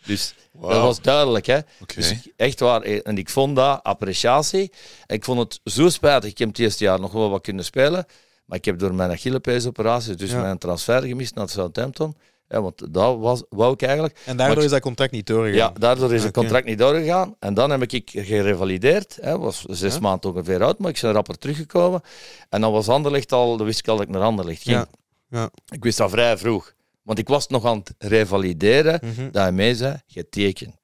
Dus 0.05 0.35
dat 0.53 0.81
was 0.83 1.01
duidelijk, 1.01 1.47
hè. 1.47 1.57
Oké. 1.81 1.95
Dus 1.95 2.11
ik- 2.11 2.33
echt 2.37 2.61
waar. 2.61 2.83
eh, 2.83 3.01
En 3.03 3.19
ik 3.19 3.31
vond 3.31 3.57
dat 3.57 3.83
appreciatie. 3.83 4.73
En 5.07 5.17
ik 5.17 5.25
vond 5.25 5.39
het 5.39 5.73
zo 5.75 5.89
spijtig. 5.89 6.31
Ik 6.31 6.39
heb 6.39 6.49
het 6.49 6.59
eerste 6.59 6.85
jaar 6.85 7.01
nog 7.01 7.13
wel 7.13 7.31
wat 7.31 7.43
kunnen 7.43 7.65
spelen. 7.65 8.07
Maar 8.45 8.59
ik 8.59 8.65
heb 8.65 8.79
door 8.79 8.95
mijn 8.95 9.11
Achillespees-operatie 9.11 10.15
dus 10.15 10.31
Ja. 10.31 10.41
mijn 10.41 10.59
transfer 10.59 11.03
gemist 11.03 11.35
naar 11.35 11.49
Southampton. 11.49 12.17
Ja, 12.53 12.63
want 12.63 12.95
dat 12.95 13.19
was, 13.19 13.43
wou 13.49 13.73
ik 13.73 13.83
eigenlijk. 13.83 14.19
En 14.27 14.37
daardoor 14.37 14.57
ik- 14.59 14.65
is 14.65 14.71
dat 14.71 14.81
contract 14.81 15.13
niet 15.13 15.27
doorgegaan. 15.27 15.57
Ja, 15.57 15.69
daardoor 15.79 16.13
is 16.15 16.21
het 16.23 16.29
Oké. 16.31 16.41
contract 16.41 16.67
niet 16.67 16.79
doorgegaan. 16.79 17.37
En 17.39 17.55
dan 17.55 17.71
heb 17.71 17.83
ik 17.93 18.11
gerevalideerd. 18.15 19.19
Hè, 19.21 19.39
was 19.39 19.65
zes 19.69 19.95
Ja. 19.95 20.01
maanden 20.01 20.31
ongeveer 20.31 20.63
oud, 20.63 20.79
maar 20.79 20.91
ik 20.91 21.01
ben 21.01 21.13
rapper 21.13 21.39
teruggekomen. 21.39 22.01
En 22.49 22.61
dan 22.61 22.73
was 22.73 22.89
Anderlecht 22.89 23.33
al, 23.33 23.57
dan 23.57 23.67
wist 23.67 23.79
ik 23.79 23.89
al 23.89 23.97
dat 23.97 24.07
ik 24.07 24.13
naar 24.13 24.23
Anderlecht 24.23 24.63
ging. 24.63 24.77
Ja. 24.77 24.87
Ja. 25.29 25.51
Ik 25.69 25.83
wist 25.85 25.99
dat 25.99 26.11
vrij 26.11 26.39
vroeg. 26.39 26.73
Want 27.03 27.19
ik 27.19 27.29
was 27.29 27.47
nog 27.49 27.65
aan 27.65 27.79
het 27.79 27.95
revalideren. 27.99 29.01
Mhm. 29.03 29.25
Dat 29.25 29.43
hij 29.43 29.53
mee 29.53 29.75
zei, 29.75 30.01
getekend. 30.07 30.77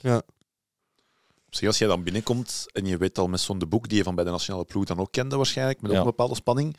Misschien 1.46 1.68
als 1.68 1.78
jij 1.78 1.88
dan 1.88 2.02
binnenkomt 2.02 2.66
en 2.72 2.86
je 2.86 2.96
weet 2.96 3.18
al 3.18 3.28
met 3.28 3.40
zo'n 3.40 3.58
de 3.58 3.66
boek 3.66 3.88
die 3.88 3.98
je 3.98 4.04
van 4.04 4.14
bij 4.14 4.24
de 4.24 4.30
nationale 4.30 4.64
ploeg 4.64 4.84
dan 4.84 4.98
ook 4.98 5.12
kende 5.12 5.36
waarschijnlijk, 5.36 5.80
met 5.80 5.90
ook 5.90 5.94
Ja. 5.96 6.02
een 6.02 6.08
bepaalde 6.08 6.34
spanning, 6.34 6.76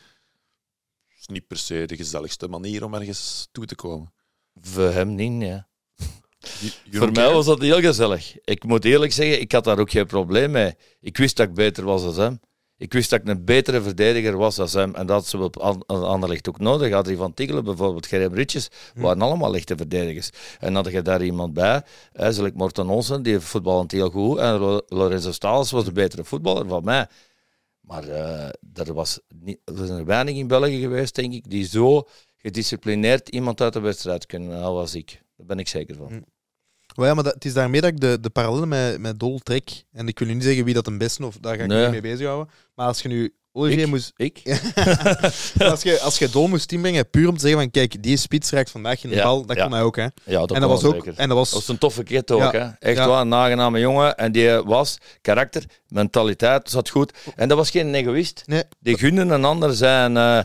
is 1.19 1.27
niet 1.27 1.47
per 1.47 1.57
se 1.57 1.85
de 1.85 1.95
gezelligste 1.95 2.47
manier 2.47 2.83
om 2.83 2.93
ergens 2.93 3.47
toe 3.51 3.65
te 3.65 3.75
komen. 3.75 4.11
Voor 4.61 4.89
hem 4.91 5.15
niet, 5.15 5.41
ja. 5.41 5.67
Voor 6.91 7.11
mij 7.11 7.33
was 7.33 7.45
dat 7.45 7.61
heel 7.61 7.79
gezellig. 7.81 8.37
Ik 8.43 8.63
moet 8.63 8.85
eerlijk 8.85 9.11
zeggen, 9.11 9.41
ik 9.41 9.51
had 9.51 9.63
daar 9.63 9.79
ook 9.79 9.91
geen 9.91 10.05
probleem 10.05 10.51
mee. 10.51 10.73
Ik 10.99 11.17
wist 11.17 11.35
dat 11.37 11.47
ik 11.47 11.53
beter 11.53 11.83
was 11.83 12.03
dan 12.03 12.23
hem. 12.25 12.39
Ik 12.77 12.93
wist 12.93 13.09
dat 13.09 13.19
ik 13.21 13.27
een 13.27 13.45
betere 13.45 13.81
verdediger 13.81 14.37
was 14.37 14.55
dan 14.55 14.67
hem. 14.71 14.95
En 14.95 15.05
dat 15.07 15.27
ze 15.27 15.37
op 15.37 15.57
An- 15.57 15.83
An- 15.85 16.03
Anderlecht 16.03 16.49
ook 16.49 16.59
nodig. 16.59 16.93
Adrie 16.93 17.17
van 17.17 17.33
Tiggelen 17.33 17.63
bijvoorbeeld, 17.63 18.05
Gerem 18.07 18.33
Ritjes, 18.33 18.69
waren 18.95 19.21
allemaal 19.21 19.51
lichte 19.51 19.75
verdedigers. 19.75 20.29
En 20.59 20.73
dan 20.73 20.83
had 20.83 20.93
je 20.93 21.01
daar 21.01 21.23
iemand 21.23 21.53
bij, 21.53 21.81
zoals 22.13 22.51
Morten 22.53 22.89
Olsen, 22.89 23.23
die 23.23 23.39
voetballend 23.39 23.91
heel 23.91 24.09
goed. 24.09 24.37
En 24.37 24.57
Lo- 24.59 24.81
Lorenzo 24.87 25.31
Staals 25.31 25.71
was 25.71 25.85
de 25.85 25.91
betere 25.91 26.23
voetballer 26.23 26.67
van 26.67 26.83
mij. 26.83 27.07
Maar 27.81 28.03
eh, 28.07 28.47
er, 28.73 28.93
was 28.93 29.19
niet, 29.39 29.59
er 29.65 29.85
zijn 29.85 29.99
er 29.99 30.05
weinig 30.05 30.35
in 30.35 30.47
België 30.47 30.79
geweest, 30.79 31.15
denk 31.15 31.33
ik, 31.33 31.49
die 31.49 31.65
zo 31.67 32.07
gedisciplineerd 32.47 33.29
iemand 33.29 33.61
uit 33.61 33.73
de 33.73 33.79
wedstrijd 33.79 34.25
kunnen 34.25 34.51
halen 34.59 34.79
als 34.79 34.95
ik. 34.95 35.21
Daar 35.37 35.45
ben 35.45 35.59
ik 35.59 35.67
zeker 35.67 35.95
van. 35.95 36.25
Ja, 36.95 37.13
maar 37.13 37.23
dat, 37.23 37.33
het 37.33 37.45
is 37.45 37.53
daarmee 37.53 37.81
dat 37.81 37.89
ik 37.89 37.99
de, 37.99 38.17
de 38.21 38.29
parallellen 38.29 38.67
met, 38.67 38.99
met 38.99 39.19
Dol 39.19 39.39
trek. 39.39 39.83
En 39.91 40.07
ik 40.07 40.19
wil 40.19 40.27
nu 40.27 40.33
niet 40.33 40.43
zeggen 40.43 40.65
wie 40.65 40.73
dat 40.73 40.87
een 40.87 40.97
beste, 40.97 41.25
of 41.25 41.37
daar 41.37 41.55
ga 41.55 41.63
ik 41.63 41.69
Nee. 41.69 41.81
niet 41.81 41.91
mee 41.91 42.01
bezighouden. 42.01 42.53
Maar 42.75 42.87
als 42.87 43.01
je 43.01 43.07
nu 43.07 43.33
Olivier 43.57 43.79
Ik? 43.83 43.87
moest... 43.87 44.13
Ik? 44.15 44.41
als, 45.71 45.81
je, 45.81 45.99
als 45.99 46.17
je 46.17 46.29
Dol 46.29 46.47
moest 46.47 46.71
inbrengen, 46.71 47.09
puur 47.09 47.27
om 47.27 47.33
te 47.35 47.39
zeggen 47.41 47.59
van 47.59 47.71
kijk, 47.71 48.03
die 48.03 48.17
spits 48.17 48.49
raakt 48.51 48.69
vandaag 48.71 49.03
in 49.03 49.09
de 49.09 49.15
Ja, 49.15 49.23
bal, 49.23 49.45
dat 49.45 49.55
ja. 49.57 49.63
kon 49.63 49.71
hij 49.71 49.81
ook. 49.81 49.95
Hè. 49.95 50.03
Ja, 50.03 50.39
dat, 50.39 50.51
en 50.51 50.61
dat 50.61 50.69
was 50.69 50.83
ook... 50.83 50.93
zeker. 50.93 51.13
En 51.17 51.27
dat 51.27 51.37
was, 51.37 51.49
Dat 51.49 51.59
was 51.59 51.67
een 51.67 51.77
toffe 51.77 52.03
kid 52.03 52.31
ook, 52.31 52.51
hè. 52.51 52.67
Echt 52.79 52.97
waar, 53.05 53.21
een 53.21 53.27
nagename 53.27 53.79
jongen. 53.79 54.15
En 54.17 54.31
die 54.31 54.49
was 54.61 54.97
karakter, 55.21 55.63
mentaliteit, 55.87 56.69
zat 56.69 56.89
goed. 56.89 57.13
En 57.35 57.47
dat 57.47 57.57
was 57.57 57.69
geen 57.69 57.95
egoïst. 57.95 58.43
Nee. 58.45 58.63
Die 58.79 58.97
gunnen 58.97 59.29
een 59.29 59.45
ander 59.45 59.73
zijn. 59.73 60.17
eh, 60.17 60.39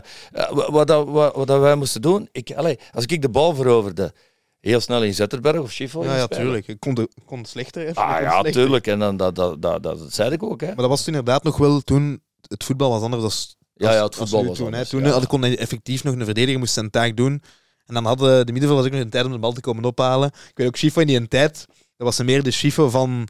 wat, 0.51 0.69
wat, 0.69 0.87
dat- 0.87 1.07
wat, 1.33 1.59
wij 1.59 1.75
moesten 1.75 2.01
doen, 2.01 2.27
ik, 2.31 2.51
allee, 2.55 2.79
als 2.91 3.05
ik 3.05 3.21
de 3.21 3.29
bal 3.29 3.55
veroverde, 3.55 4.13
heel 4.59 4.79
snel 4.79 5.03
in 5.03 5.13
Zetterberg 5.13 5.59
of 5.61 5.71
Schifo. 5.71 6.03
ja, 6.03 6.15
ja, 6.15 6.27
tuurlijk. 6.27 6.67
Ik 6.67 6.79
kon, 6.79 6.93
de, 6.93 7.09
kon 7.25 7.45
slechter. 7.45 7.91
Ah 7.93 8.13
kon 8.15 8.23
ja, 8.23 8.29
slechter. 8.31 8.51
tuurlijk. 8.51 8.87
En 8.87 8.99
dan, 8.99 9.17
dat, 9.17 9.35
dat, 9.35 9.61
dat, 9.61 9.83
dat, 9.83 9.99
zei 10.09 10.31
ik 10.31 10.43
ook, 10.43 10.61
hè. 10.61 10.67
Maar 10.67 10.75
dat 10.75 10.87
was 10.89 11.07
inderdaad 11.07 11.43
nog 11.43 11.57
wel 11.57 11.79
toen... 11.81 12.21
Het 12.47 12.63
voetbal 12.63 12.89
was 12.89 13.01
anders 13.01 13.21
dan 13.21 13.31
Ja, 13.73 13.93
ja, 13.95 14.03
het 14.03 14.19
als 14.19 14.29
voetbal 14.29 14.47
was 14.47 14.57
toen. 14.57 14.65
Anders, 14.65 14.89
Toen 14.89 15.03
ja. 15.03 15.09
had- 15.09 15.27
kon 15.27 15.41
hij 15.41 15.57
effectief 15.57 16.03
nog 16.03 16.15
een 16.15 16.25
verdediger 16.25 16.59
moest 16.59 16.73
zijn 16.73 16.89
taak 16.89 17.17
doen. 17.17 17.41
En 17.85 17.93
dan 17.93 18.05
hadden 18.05 18.45
de 18.45 18.51
middenvelders 18.51 18.87
ook 18.87 18.93
nog 18.93 19.03
een 19.03 19.09
tijd 19.09 19.25
om 19.25 19.31
de 19.31 19.37
bal 19.39 19.51
te 19.53 19.61
komen 19.61 19.85
ophalen. 19.85 20.27
Ik 20.27 20.51
weet 20.57 20.67
ook, 20.67 20.75
Schifo 20.75 21.01
in 21.01 21.07
die 21.07 21.27
tijd, 21.27 21.65
dat 21.97 22.07
was 22.07 22.21
meer 22.21 22.43
de 22.43 22.51
Schifo 22.51 22.89
van... 22.89 23.27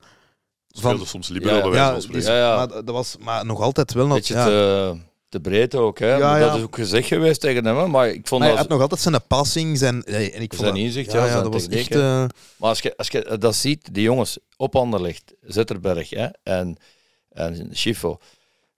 Speelde 0.68 1.06
soms 1.06 1.28
libero 1.28 1.56
Ja, 1.56 1.62
bij 1.62 1.70
wijze 1.72 1.84
Ja, 1.86 1.90
van 1.92 2.00
die, 2.00 2.22
spreken. 2.22 2.34
Ja, 2.34 2.50
ja. 2.52 2.56
Maar 2.56 2.68
dat 2.68 2.90
was 2.90 3.16
maar 3.20 3.46
nog 3.46 3.62
altijd 3.62 3.94
wel... 3.94 4.06
Nog, 4.08 4.16
Beetje 4.16 4.34
ja. 4.34 4.46
te, 4.46 4.98
te 5.30 5.40
breed 5.40 5.76
ook, 5.76 6.00
hè. 6.00 6.08
Ja, 6.14 6.18
Maar 6.20 6.40
ja. 6.40 6.46
Dat 6.48 6.56
is 6.58 6.64
ook 6.64 6.76
gezegd 6.76 7.08
geweest 7.08 7.42
tegen 7.42 7.66
hem, 7.66 7.92
maar 7.92 8.08
ik 8.10 8.28
vond 8.28 8.30
Maar 8.30 8.40
hij 8.40 8.50
dat... 8.50 8.58
had 8.58 8.68
nog 8.70 8.82
altijd 8.82 9.02
zijn 9.02 9.28
passing, 9.28 9.78
zijn... 9.78 10.04
En 10.04 10.42
ik 10.42 10.54
vond 10.54 10.62
Zijn 10.62 10.74
dat- 10.74 10.84
inzicht, 10.84 11.12
ja, 11.12 11.18
ja, 11.18 11.26
ja, 11.26 11.32
zijn 11.32 11.44
dat 11.44 11.54
was 11.54 11.68
echt... 11.68 11.92
eh, 11.92 12.00
Maar 12.58 12.70
als 12.70 12.80
je, 12.80 12.98
als 12.98 13.08
je 13.08 13.38
dat 13.40 13.56
ziet, 13.56 13.94
die 13.94 14.04
jongens 14.04 14.38
op 14.58 14.76
Anderlecht, 14.76 15.34
Zetterberg 15.42 16.10
hè, 16.10 16.28
en, 16.44 16.78
en 17.30 17.68
Schifo, 17.72 18.18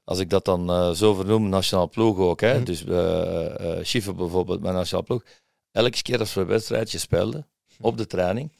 als 0.05 0.19
ik 0.19 0.29
dat 0.29 0.45
dan 0.45 0.69
eh, 0.69 0.91
zo 0.91 1.13
vernoem, 1.13 1.49
nationaal 1.49 1.89
ploeg 1.89 2.17
ook, 2.17 2.41
hè, 2.41 2.53
Mhm. 2.55 2.63
dus 2.63 2.85
eh 2.85 3.77
eh 3.77 3.85
Schifo 3.85 4.13
bijvoorbeeld, 4.13 4.61
mijn 4.61 4.73
nationaal 4.73 5.03
ploeg, 5.03 5.23
elke 5.71 6.01
keer 6.01 6.19
als 6.19 6.33
we 6.33 6.41
een 6.41 6.47
wedstrijdje 6.47 6.97
speelden 6.97 7.47
op 7.79 7.97
de 7.97 8.07
training, 8.07 8.51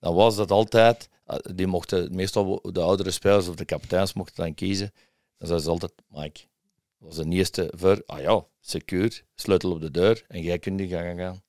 dan 0.00 0.14
was 0.14 0.36
dat 0.36 0.50
altijd, 0.50 1.08
die 1.54 1.66
mochten 1.66 2.14
meestal 2.14 2.60
de 2.72 2.80
oudere 2.80 3.10
spelers 3.10 3.48
of 3.48 3.54
de 3.54 3.64
kapiteins 3.64 4.12
mochten 4.12 4.44
dan 4.44 4.54
kiezen, 4.54 4.92
dan 5.38 5.48
zeiden 5.48 5.60
ze 5.66 5.70
altijd, 5.70 5.92
Mike, 6.08 6.40
was 6.98 7.16
de 7.16 7.28
eerste 7.28 7.72
voor, 7.76 8.02
ah 8.06 8.20
ja, 8.20 8.44
secuur, 8.60 9.22
sleutel 9.34 9.70
op 9.70 9.80
de 9.80 9.90
deur 9.90 10.24
en 10.28 10.42
jij 10.42 10.58
kunt 10.58 10.78
die 10.78 10.88
gaan 10.88 11.16
gaan. 11.16 11.42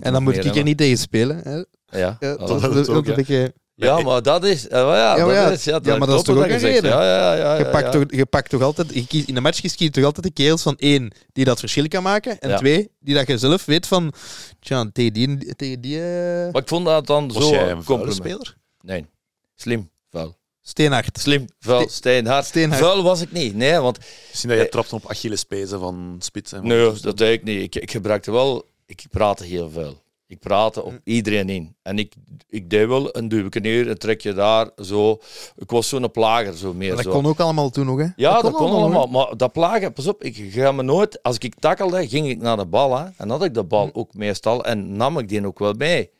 En 0.00 0.12
dan 0.12 0.22
moet 0.22 0.32
ik 0.32 0.38
er 0.38 0.44
hebben. 0.44 0.64
niet 0.64 0.76
tegen 0.78 0.98
spelen. 0.98 1.38
Hè. 1.38 1.62
Ja, 1.98 2.16
dat, 2.20 2.38
dat 2.38 2.76
is 2.76 2.88
ook, 2.88 2.96
ook 2.96 3.06
een 3.06 3.24
ja. 3.26 3.48
Beetje... 3.80 3.96
Ja, 3.96 4.02
maar 4.02 4.22
dat 4.22 4.44
is... 4.44 4.68
eh, 4.68 4.78
ja, 4.80 5.16
Ja, 5.16 5.24
maar 5.26 5.34
dat 5.44 5.52
is, 5.52 5.64
ja, 5.64 5.80
ja, 5.82 5.96
maar 5.96 6.06
dat 6.08 6.18
is 6.18 6.24
toch 6.24 6.36
ook 6.36 6.46
je 6.46 6.52
een 6.52 6.58
reden? 6.58 6.90
Ja, 6.90 7.04
ja, 7.04 7.34
ja. 7.34 7.56
Je 7.58 7.64
pakt, 7.70 7.84
ja. 7.84 7.90
toch, 7.90 8.04
je 8.08 8.26
pakt 8.26 8.50
toch 8.50 8.62
altijd... 8.62 8.94
Je 9.10 9.22
in 9.26 9.34
de 9.34 9.40
match 9.40 9.60
kies 9.60 9.74
je 9.76 9.90
toch 9.90 10.04
altijd 10.04 10.26
de 10.26 10.32
kerels 10.32 10.62
van 10.62 10.76
één, 10.78 11.12
die 11.32 11.44
dat 11.44 11.58
verschil 11.60 11.88
kan 11.88 12.02
maken. 12.02 12.38
En 12.40 12.48
Ja. 12.48 12.56
twee, 12.56 12.90
die 13.00 13.14
dat 13.14 13.26
je 13.26 13.38
zelf 13.38 13.64
weet 13.64 13.86
van... 13.86 14.12
Tja, 14.60 14.90
tegen 14.92 15.12
die... 15.12 15.54
Tegen 15.56 15.80
die 15.80 15.96
eh, 16.02 16.52
Maar 16.52 16.62
ik 16.62 16.68
vond 16.68 16.84
dat 16.86 17.06
dan 17.06 17.32
Was 17.32 17.48
zo 17.48 17.54
een 17.54 17.84
compliment. 17.84 18.16
speler? 18.16 18.56
Nee, 18.80 19.06
slim, 19.54 19.90
vuil. 20.10 20.38
Steenhard. 20.62 21.18
Slim, 21.20 21.44
vuil, 21.60 21.80
Ste- 21.80 21.92
steenhard. 21.92 22.44
Steenhard. 22.46 22.82
Vuil 22.82 23.02
was 23.02 23.20
ik 23.20 23.32
niet, 23.32 23.54
nee, 23.54 23.78
want... 23.78 23.98
Misschien 24.28 24.48
dat 24.50 24.58
je 24.58 24.64
Eh, 24.64 24.70
trapte 24.70 24.94
op 24.94 25.10
Achillespezen 25.10 25.78
van 25.80 26.16
spits. 26.18 26.52
en 26.52 26.66
Nee, 26.66 26.92
dat 27.00 27.16
deed 27.16 27.32
ik 27.32 27.44
niet. 27.44 27.62
Ik, 27.74 27.82
ik 27.82 27.90
gebruikte 27.90 28.30
wel... 28.32 28.68
Ik 28.86 29.04
praatte 29.10 29.44
heel 29.44 29.70
veel. 29.70 30.02
Ik 30.30 30.38
praatte 30.38 30.82
op 30.82 31.00
iedereen 31.04 31.48
in. 31.48 31.76
En 31.82 31.98
ik, 31.98 32.14
ik 32.48 32.70
deed 32.70 32.88
wel 32.88 33.16
een 33.16 33.28
duwke 33.28 33.60
neer, 33.60 33.88
een 33.88 33.98
trekje 33.98 34.32
daar, 34.32 34.70
zo. 34.82 35.18
Ik 35.56 35.70
was 35.70 35.88
zo'n 35.88 36.10
plager, 36.10 36.56
zo 36.56 36.74
meer 36.74 36.96
Dat 36.96 37.04
zo. 37.04 37.10
kon 37.10 37.26
ook 37.26 37.40
allemaal 37.40 37.70
toen 37.70 37.86
nog, 37.86 37.98
hè? 37.98 38.06
Ja, 38.16 38.40
dat, 38.40 38.52
kon 38.52 38.70
allemaal. 38.70 39.06
Maar 39.06 39.36
dat 39.36 39.52
plagen, 39.52 39.92
pas 39.92 40.06
op, 40.06 40.24
ik 40.24 40.52
ga 40.52 40.72
me 40.72 40.82
nooit... 40.82 41.22
Als 41.22 41.38
ik 41.38 41.54
tackelde, 41.54 42.08
ging 42.08 42.28
ik 42.28 42.40
naar 42.40 42.56
de 42.56 42.66
bal. 42.66 42.98
Hè, 42.98 43.06
en 43.16 43.30
had 43.30 43.44
ik 43.44 43.54
de 43.54 43.64
bal 43.64 43.90
ook 43.92 44.14
meestal. 44.14 44.64
En 44.64 44.96
nam 44.96 45.18
ik 45.18 45.28
die 45.28 45.46
ook 45.46 45.58
wel 45.58 45.72
mee. 45.72 46.10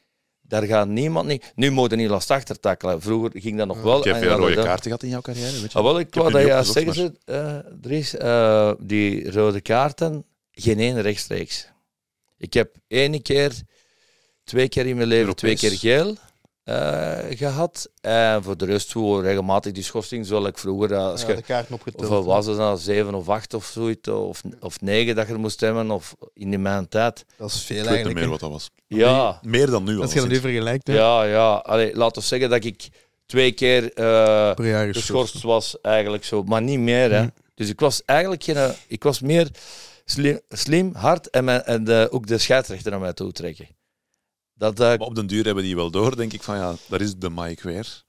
Daar 0.42 0.62
gaat 0.62 0.88
niemand 0.88 1.26
niet... 1.26 1.52
Nu 1.54 1.70
moet 1.70 1.90
je 1.90 1.96
niet 1.96 2.08
last 2.08 2.30
achter 2.30 2.60
tackelen. 2.60 3.00
Vroeger 3.02 3.30
ging 3.34 3.58
dat 3.58 3.66
nog 3.66 3.82
wel. 3.82 3.98
Ik 3.98 4.04
heb 4.04 4.16
veel 4.16 4.36
rode 4.36 4.54
kaarten 4.54 4.84
gehad 4.84 5.02
in 5.02 5.08
jouw 5.08 5.20
carrière, 5.20 5.60
weet 5.60 5.72
je? 5.72 5.78
Ah, 5.78 5.84
wel, 5.84 5.98
ik 5.98 6.14
wou 6.14 6.32
dat 6.32 6.42
opgezocht, 6.42 6.72
zeggen 6.72 6.94
ze, 6.94 7.12
eh, 7.24 7.72
Dries, 7.80 8.16
eh, 8.16 8.72
die 8.78 9.32
rode 9.32 9.60
kaarten, 9.60 10.24
geen 10.50 10.78
één 10.78 11.00
rechtstreeks. 11.00 11.68
Ik 12.38 12.52
heb 12.52 12.76
één 12.88 13.22
keer, 13.22 13.52
twee 14.50 14.68
keer 14.68 14.86
in 14.86 14.96
mijn 14.96 15.08
leven, 15.08 15.24
Europees. 15.26 15.58
twee 15.60 15.70
keer 15.70 15.78
geel. 15.78 16.16
eh, 16.64 17.18
gehad. 17.38 17.88
En 18.00 18.42
voor 18.42 18.56
de 18.56 18.64
rest 18.64 18.92
hoe 18.92 19.22
regelmatig 19.22 19.72
die 19.72 19.82
schorsing, 19.82 20.26
zoals 20.26 20.46
ik 20.46 20.58
vroeger, 20.58 20.92
eh, 20.92 20.98
als 21.06 21.22
Ja, 21.22 21.28
je, 21.28 21.42
de 21.46 21.72
hoeveel 21.96 22.24
was 22.24 22.46
het 22.46 22.56
nou, 22.56 22.78
zeven 22.78 23.14
of 23.14 23.28
acht 23.28 23.54
of 23.54 23.64
zoiets, 23.64 24.08
of, 24.08 24.42
of 24.60 24.80
negen 24.80 25.14
dat 25.14 25.26
je 25.26 25.32
er 25.32 25.40
moest 25.40 25.60
hebben, 25.60 25.90
of 25.90 26.14
in 26.34 26.50
die 26.50 26.58
mijn 26.58 26.88
tijd. 26.88 27.24
Dat 27.36 27.50
is 27.50 27.62
veel 27.62 27.76
Ik 27.76 27.82
weet 27.82 27.82
niet 27.82 27.86
eigenlijk. 27.86 28.18
meer 28.20 28.28
wat 28.28 28.40
dat 28.40 28.50
was. 28.50 28.70
Ja, 28.86 29.38
Meer 29.42 29.66
dan 29.70 29.84
nu 29.84 29.96
al. 29.96 30.02
Als 30.02 30.12
je 30.12 30.20
dat 30.20 30.28
nu 30.28 30.40
vergelijkt, 30.40 30.86
hè, 30.86 30.94
ja, 30.94 31.22
ja. 31.24 31.52
Allee, 31.54 31.96
laten 31.96 32.22
we 32.22 32.28
zeggen 32.28 32.50
dat 32.50 32.64
ik 32.64 32.88
twee 33.26 33.52
keer 33.52 33.84
eh, 33.84 34.54
per 34.54 34.66
jaar 34.68 34.86
geschorst. 34.86 35.00
geschorst 35.32 35.42
was, 35.42 35.80
eigenlijk 35.80 36.24
zo, 36.24 36.42
maar 36.42 36.62
niet 36.62 36.78
meer. 36.78 37.10
Hè. 37.12 37.20
Mhm. 37.20 37.30
Dus 37.54 37.68
ik 37.68 37.80
was 37.80 38.02
eigenlijk 38.04 38.42
geen, 38.42 38.74
ik 38.88 39.02
was 39.02 39.20
meer 39.20 39.48
slim, 40.04 40.40
slim 40.48 40.94
hard 40.94 41.30
en, 41.30 41.44
mijn, 41.44 41.64
en 41.64 41.84
de, 41.84 42.08
ook 42.10 42.26
de 42.26 42.38
scheidsrechter 42.38 42.90
naar 42.90 43.00
mij 43.00 43.12
toe 43.12 43.32
trekken. 43.32 43.66
Dat, 44.60 44.80
eh, 44.80 44.86
Maar 44.86 44.98
op 44.98 45.14
den 45.14 45.26
duur 45.26 45.44
hebben 45.44 45.64
die 45.64 45.76
wel 45.76 45.90
door, 45.90 46.16
denk 46.16 46.32
ik 46.32 46.42
van 46.42 46.56
ja, 46.56 46.74
daar 46.88 47.00
is 47.00 47.16
de 47.16 47.30
Mike 47.30 47.68
weer. 47.68 48.04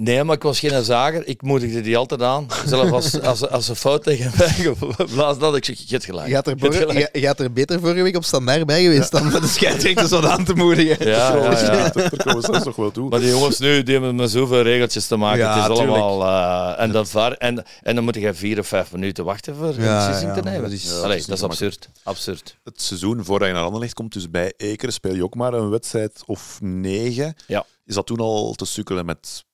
Nee, 0.00 0.24
maar 0.24 0.34
ik 0.36 0.42
was 0.42 0.58
geen 0.58 0.84
zager. 0.84 1.26
Ik 1.26 1.42
moedigde 1.42 1.80
die 1.80 1.96
altijd 1.96 2.22
aan. 2.22 2.46
Zelfs 2.66 2.90
als, 2.92 3.20
als, 3.30 3.48
als 3.48 3.66
ze 3.66 3.76
fout 3.76 4.02
tegen 4.02 4.32
mij 4.38 4.48
geblazen 4.96 5.42
had, 5.42 5.56
ik 5.56 5.64
zeg, 5.64 5.78
je 5.78 5.84
hebt 5.88 6.04
gelijk. 6.04 6.28
Je 6.28 6.34
gaat, 6.34 6.46
er 6.46 6.54
Je 6.58 6.72
gelijk. 6.72 7.16
je, 7.16 7.26
er 7.34 7.52
beter 7.52 7.80
vorige 7.80 8.02
week 8.02 8.16
op 8.16 8.24
standaard 8.24 8.66
bij 8.66 8.82
geweest 8.82 9.10
dan 9.10 9.32
met 9.32 9.42
de 9.42 9.48
scheidsrechters 9.58 10.10
wat 10.10 10.24
aan 10.24 10.44
te 10.44 10.54
moedigen. 10.54 11.06
Ja, 11.08 11.34
ja, 11.36 11.60
ja. 11.60 11.88
Daar 11.90 12.16
komen 12.24 12.64
nog 12.64 12.76
wel 12.76 12.90
toe. 12.90 13.08
Maar 13.08 13.20
die 13.20 13.28
jongens 13.28 13.58
nu, 13.58 13.82
die 13.82 13.94
hebben 13.94 14.14
met 14.14 14.30
zoveel 14.30 14.62
regeltjes 14.62 15.06
te 15.06 15.16
maken. 15.16 15.38
Ja, 15.38 15.62
het 15.62 15.70
is 15.70 15.76
tuurlijk. 15.78 15.98
allemaal... 16.02 16.74
eh, 16.76 16.82
en, 16.84 16.92
dat 16.92 17.10
var, 17.10 17.32
en, 17.32 17.64
en 17.82 17.94
dan 17.94 18.04
moet 18.04 18.14
je 18.14 18.34
vier 18.34 18.58
of 18.58 18.66
vijf 18.66 18.92
minuten 18.92 19.24
wachten 19.24 19.56
voor 19.56 19.66
een 19.68 19.76
beslissing 19.96 20.34
ja, 20.34 20.34
te 20.34 20.42
nemen. 20.42 20.62
dat 20.62 20.70
is- 20.72 20.84
Ja, 20.84 20.90
Allee, 20.96 21.08
dat 21.08 21.16
is 21.18 21.26
dat 21.26 21.42
absurd. 21.42 21.88
Absurd. 22.02 22.56
Het 22.64 22.82
seizoen 22.82 23.24
voordat 23.24 23.48
je 23.48 23.54
naar 23.54 23.64
Anderlecht 23.64 23.94
komt, 23.94 24.12
dus 24.12 24.30
bij 24.30 24.52
Ekeren 24.56 24.92
speel 24.92 25.14
je 25.14 25.22
ook 25.24 25.34
maar 25.34 25.52
een 25.52 25.70
wedstrijd 25.70 26.22
of 26.26 26.58
negen. 26.60 27.34
Ja. 27.46 27.64
Is 27.86 27.94
dat 27.94 28.06
toen 28.06 28.18
al 28.18 28.52
te 28.52 28.64
sukkelen 28.64 29.06
met 29.06 29.44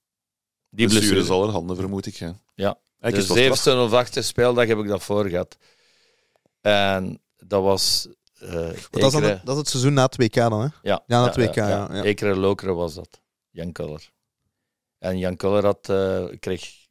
Die 0.75 0.89
blessure. 0.89 1.33
allerhande, 1.33 1.75
vermoed 1.75 2.07
ik. 2.07 2.15
Ja. 2.15 2.35
Ja. 2.55 2.79
Eigenlijk 3.01 3.11
De 3.11 3.19
is 3.19 3.29
het 3.29 3.29
wel 3.29 3.37
straf. 3.45 3.57
zevende 3.59 3.85
of 3.85 3.93
achtste 3.93 4.23
speeldag 4.23 4.67
heb 4.67 4.79
ik 4.79 4.89
dat 4.89 5.03
voor 5.03 5.29
gehad. 5.29 5.57
En 6.61 7.21
dat 7.37 7.63
was... 7.63 8.09
eh 8.39 8.51
dat, 8.91 9.13
is 9.15 9.21
het, 9.21 9.41
dat 9.47 9.55
is 9.55 9.57
het 9.61 9.69
seizoen 9.69 9.93
na 9.95 10.03
het 10.05 10.17
WK 10.17 10.35
dan, 10.35 10.53
hè? 10.61 10.67
Ja, 10.67 10.73
Ja, 10.83 11.03
na 11.07 11.25
het 11.25 11.37
WK, 11.37 11.55
ja, 11.55 11.69
ja. 11.93 12.03
Ekeren 12.03 12.39
Lokeren 12.39 12.75
was 12.77 12.95
dat. 12.95 13.21
Jan 13.51 13.73
Kuller. 13.73 14.11
En 14.99 15.19
Jan 15.19 15.37
Kuller 15.37 15.65
had, 15.65 15.89
eh, 15.89 16.25
kreeg 16.41 16.83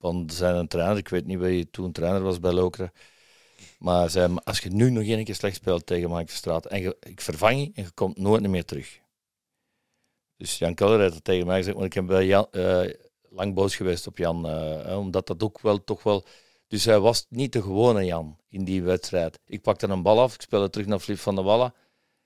van 0.00 0.30
zijn 0.32 0.68
trainer, 0.68 0.96
ik 0.96 1.08
weet 1.08 1.26
niet 1.26 1.38
wie 1.38 1.70
toen 1.70 1.92
trainer 1.92 2.22
was 2.22 2.40
bij 2.40 2.52
Lokeren, 2.52 2.92
maar 3.78 4.10
zei, 4.10 4.28
"Maar 4.28 4.42
als 4.42 4.58
je 4.60 4.70
nu 4.70 4.90
nog 4.90 5.02
één 5.04 5.24
keer 5.24 5.34
slecht 5.34 5.56
speelt 5.56 5.86
tegen 5.86 6.10
Mike 6.10 6.26
Verstraat, 6.28 6.66
en 6.66 6.80
je, 6.80 6.96
ik 7.00 7.20
vervang 7.20 7.58
je 7.60 7.70
en 7.74 7.82
je 7.82 7.90
komt 7.90 8.18
nooit 8.18 8.48
meer 8.48 8.64
terug. 8.64 8.98
Dus 10.36 10.58
Jan 10.58 10.74
Kuller 10.74 11.00
heeft 11.00 11.12
dat 11.12 11.24
tegen 11.24 11.46
mij 11.46 11.56
gezegd, 11.56 11.74
want 11.76 11.86
ik 11.86 11.92
heb 11.94 12.06
bij 12.06 12.26
Jan, 12.26 12.46
eh, 12.50 12.80
lang 13.34 13.54
boos 13.54 13.76
geweest 13.76 14.06
op 14.06 14.18
Jan, 14.18 14.48
eh, 14.48 14.98
omdat 14.98 15.26
dat 15.26 15.42
ook 15.42 15.60
wel 15.60 15.84
toch 15.84 16.02
wel... 16.02 16.24
Dus 16.66 16.84
hij 16.84 17.00
was 17.00 17.26
niet 17.28 17.52
de 17.52 17.62
gewone 17.62 18.04
Jan 18.04 18.36
in 18.48 18.64
die 18.64 18.82
wedstrijd. 18.82 19.38
Ik 19.46 19.62
pakte 19.62 19.86
een 19.86 20.02
bal 20.02 20.20
af, 20.20 20.34
ik 20.34 20.40
speelde 20.40 20.70
terug 20.70 20.86
naar 20.86 20.98
Flip 20.98 21.18
van 21.18 21.34
der 21.34 21.44
Wallen. 21.44 21.74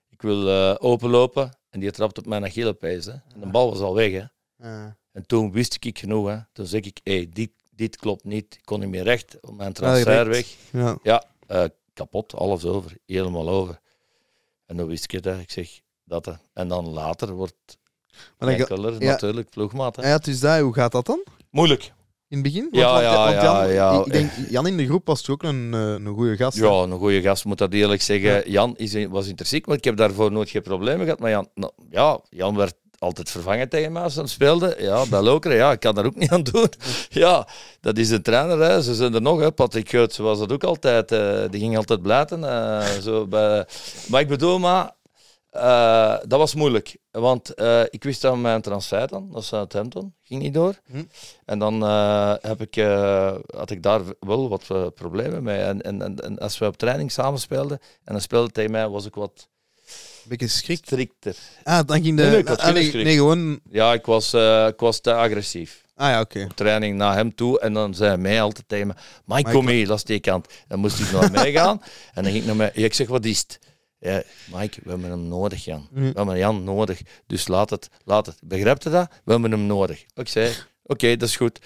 Ik 0.08 0.22
wil 0.22 0.48
eh, 0.48 0.74
openlopen 0.78 1.58
en 1.70 1.80
die 1.80 1.90
trapt 1.90 2.18
op 2.18 2.26
mijn 2.26 2.44
Achillepees. 2.44 3.04
Hè. 3.04 3.12
En 3.12 3.40
de 3.40 3.46
bal 3.46 3.70
was 3.70 3.80
al 3.80 3.94
weg. 3.94 4.12
Hè. 4.12 4.24
Ja. 4.68 4.96
En 5.12 5.26
toen 5.26 5.52
wist 5.52 5.84
ik 5.84 5.98
genoeg. 5.98 6.28
Hè. 6.28 6.38
Toen 6.52 6.66
zeg 6.66 6.80
ik, 6.80 7.00
hey, 7.02 7.28
dit, 7.32 7.50
dit 7.70 7.96
klopt 7.96 8.24
niet. 8.24 8.54
Ik 8.54 8.64
kon 8.64 8.80
niet 8.80 8.88
meer 8.88 9.02
recht 9.02 9.38
op 9.40 9.54
mijn 9.54 9.72
transfer 9.72 10.28
weg. 10.28 10.54
Ja. 10.72 10.98
Ja, 11.02 11.24
eh, 11.46 11.64
kapot, 11.92 12.34
alles 12.34 12.64
over. 12.64 12.96
Helemaal 13.06 13.48
over. 13.48 13.80
En 14.66 14.76
dan 14.76 14.86
wist 14.86 15.04
ik 15.04 15.10
het. 15.10 15.24
hè. 15.24 15.38
Ik 15.40 15.50
zeg, 15.50 15.80
dat. 16.04 16.24
hè. 16.24 16.32
En 16.52 16.68
dan 16.68 16.88
later 16.88 17.32
wordt 17.32 17.78
Maar 18.38 18.56
dan 18.56 18.66
ga- 18.66 18.92
ja. 18.98 19.10
natuurlijk 19.10 19.50
ploegmaat. 19.50 19.96
Hè. 19.96 20.02
Ah 20.02 20.08
ja, 20.08 20.18
dus 20.18 20.40
dat, 20.40 20.58
hoe 20.60 20.74
gaat 20.74 20.92
dat 20.92 21.06
dan? 21.06 21.24
Moeilijk. 21.50 21.92
In 22.28 22.38
het 22.38 22.42
begin? 22.46 22.68
Ja, 22.72 22.90
want, 22.92 23.02
ja, 23.04 23.24
want 23.30 23.42
Jan, 23.42 23.72
ja. 23.72 24.02
Ik 24.04 24.12
denk, 24.12 24.30
Jan 24.50 24.66
in 24.66 24.76
de 24.76 24.86
groep 24.86 25.06
was 25.06 25.22
toch 25.22 25.34
ook 25.34 25.42
een, 25.42 25.70
eh, 25.74 25.80
een 25.80 26.06
goede 26.14 26.36
gast. 26.36 26.58
hè? 26.58 26.66
Ja, 26.66 26.70
een 26.82 26.98
goede 26.98 27.20
gast, 27.22 27.44
moet 27.44 27.58
dat 27.58 27.72
eerlijk 27.72 28.02
zeggen. 28.02 28.50
Jan 28.50 28.76
is, 28.76 29.06
was 29.06 29.26
intrinsiek, 29.28 29.66
maar 29.66 29.76
ik 29.76 29.84
heb 29.84 29.96
daarvoor 29.96 30.32
nooit 30.32 30.50
geen 30.50 30.62
problemen 30.62 31.04
gehad. 31.04 31.18
Maar 31.20 31.30
Jan, 31.30 31.48
nou, 31.54 31.72
ja, 31.90 32.20
Jan 32.30 32.56
werd 32.56 32.74
altijd 32.98 33.30
vervangen 33.30 33.68
tegen 33.68 33.92
mij 33.92 34.02
als 34.02 34.14
hij 34.14 34.26
speelde. 34.26 34.76
Ja, 34.78 35.06
bij 35.06 35.20
Lokeren, 35.20 35.56
ja, 35.56 35.72
ik 35.72 35.80
kan 35.80 35.94
daar 35.94 36.04
ook 36.06 36.16
niet 36.16 36.30
aan 36.30 36.42
doen. 36.42 36.68
Ja, 37.08 37.48
dat 37.80 37.98
is 37.98 38.10
een 38.10 38.22
trainer, 38.22 38.58
hè. 38.58 38.82
ze 38.82 38.94
zijn 38.94 39.14
er 39.14 39.22
nog. 39.22 39.40
Hè. 39.40 39.52
Patrick 39.52 39.88
Geurts 39.88 40.16
was 40.16 40.38
dat 40.38 40.52
ook 40.52 40.64
altijd. 40.64 41.12
eh, 41.12 41.40
die 41.50 41.60
ging 41.60 41.76
altijd 41.76 42.02
blijten. 42.02 42.44
eh, 42.44 42.86
zo 43.02 43.26
bij... 43.26 43.66
Maar 44.08 44.20
ik 44.20 44.28
bedoel, 44.28 44.58
maar, 44.58 44.90
eh, 45.58 46.16
dat 46.28 46.38
was 46.38 46.54
moeilijk. 46.54 46.96
Want 47.10 47.54
eh, 47.54 47.82
ik 47.90 48.04
wist 48.04 48.20
dat 48.20 48.36
mijn 48.36 48.60
transfer 48.60 49.08
dan, 49.08 49.28
dat 49.32 49.42
is 49.42 49.48
Southampton, 49.48 50.14
ging 50.22 50.42
niet 50.42 50.54
door. 50.54 50.74
Hm. 50.90 51.04
En 51.44 51.58
dan 51.58 51.82
eh, 51.82 52.34
heb 52.40 52.60
ik, 52.60 52.74
had 53.56 53.70
ik 53.70 53.82
daar 53.82 54.00
wel 54.20 54.48
wat 54.48 54.94
problemen 54.94 55.42
mee. 55.42 55.60
En, 55.60 55.82
en, 55.82 56.02
en, 56.02 56.16
en 56.16 56.38
als 56.38 56.58
we 56.58 56.66
op 56.66 56.76
training 56.76 57.12
samen 57.12 57.40
speelden 57.40 57.78
en 58.04 58.12
dan 58.12 58.20
speelde 58.20 58.50
tegen 58.50 58.70
mij, 58.70 58.88
was 58.88 59.06
ik 59.06 59.14
wat 59.14 59.48
beetje 60.24 60.48
schrik. 60.48 60.80
strikter. 60.84 61.36
Ah, 61.62 61.80
dan 61.86 62.02
ging 62.02 62.16
de... 62.16 62.22
Nee, 62.22 62.48
ah, 62.48 63.14
gewoon... 63.14 63.60
Ja, 63.70 63.92
ik 63.92 64.06
was, 64.06 64.34
ik 64.68 64.80
was 64.80 65.00
te 65.00 65.14
agressief. 65.14 65.86
Ah 65.98 66.08
ja, 66.10 66.20
oké. 66.20 66.44
Op 66.44 66.56
training 66.56 66.96
naar 66.96 67.14
hem 67.14 67.34
toe 67.34 67.60
en 67.60 67.72
dan 67.72 67.94
zei 67.94 68.08
hij 68.08 68.18
mij 68.18 68.42
altijd 68.42 68.68
tegen 68.68 68.86
me, 68.86 68.94
Mike, 69.24 69.50
kom 69.50 69.64
mee, 69.64 69.86
dat 69.86 69.96
is 69.96 70.04
die 70.04 70.20
kant. 70.20 70.46
Dan 70.68 70.78
moest 70.78 70.98
ik 70.98 71.12
naar 71.12 71.30
mij 71.40 71.52
gaan 71.52 71.82
en 72.14 72.22
dan 72.22 72.32
ging 72.32 72.36
ik 72.36 72.44
naar 72.44 72.56
mij. 72.56 72.70
Ik 72.74 72.94
zeg, 72.94 73.08
wat 73.08 73.24
is 73.24 73.38
het? 73.38 73.58
Ja, 74.00 74.22
Mike, 74.54 74.80
we 74.82 74.90
hebben 74.90 75.10
hem 75.10 75.28
nodig, 75.28 75.64
Jan. 75.64 75.88
Mhm. 75.90 76.02
We 76.02 76.12
hebben 76.14 76.38
Jan 76.38 76.64
nodig, 76.64 77.00
dus 77.26 77.48
laat 77.48 77.70
het, 77.70 77.88
laat 78.04 78.26
het. 78.26 78.38
Begrijpt 78.44 78.82
je 78.82 78.90
dat? 78.90 79.08
We 79.24 79.32
hebben 79.32 79.50
hem 79.50 79.66
nodig. 79.66 80.04
Ik 80.14 80.28
zei, 80.28 80.52
oké, 80.82 81.16
dat 81.16 81.28
is 81.28 81.36
goed. 81.36 81.60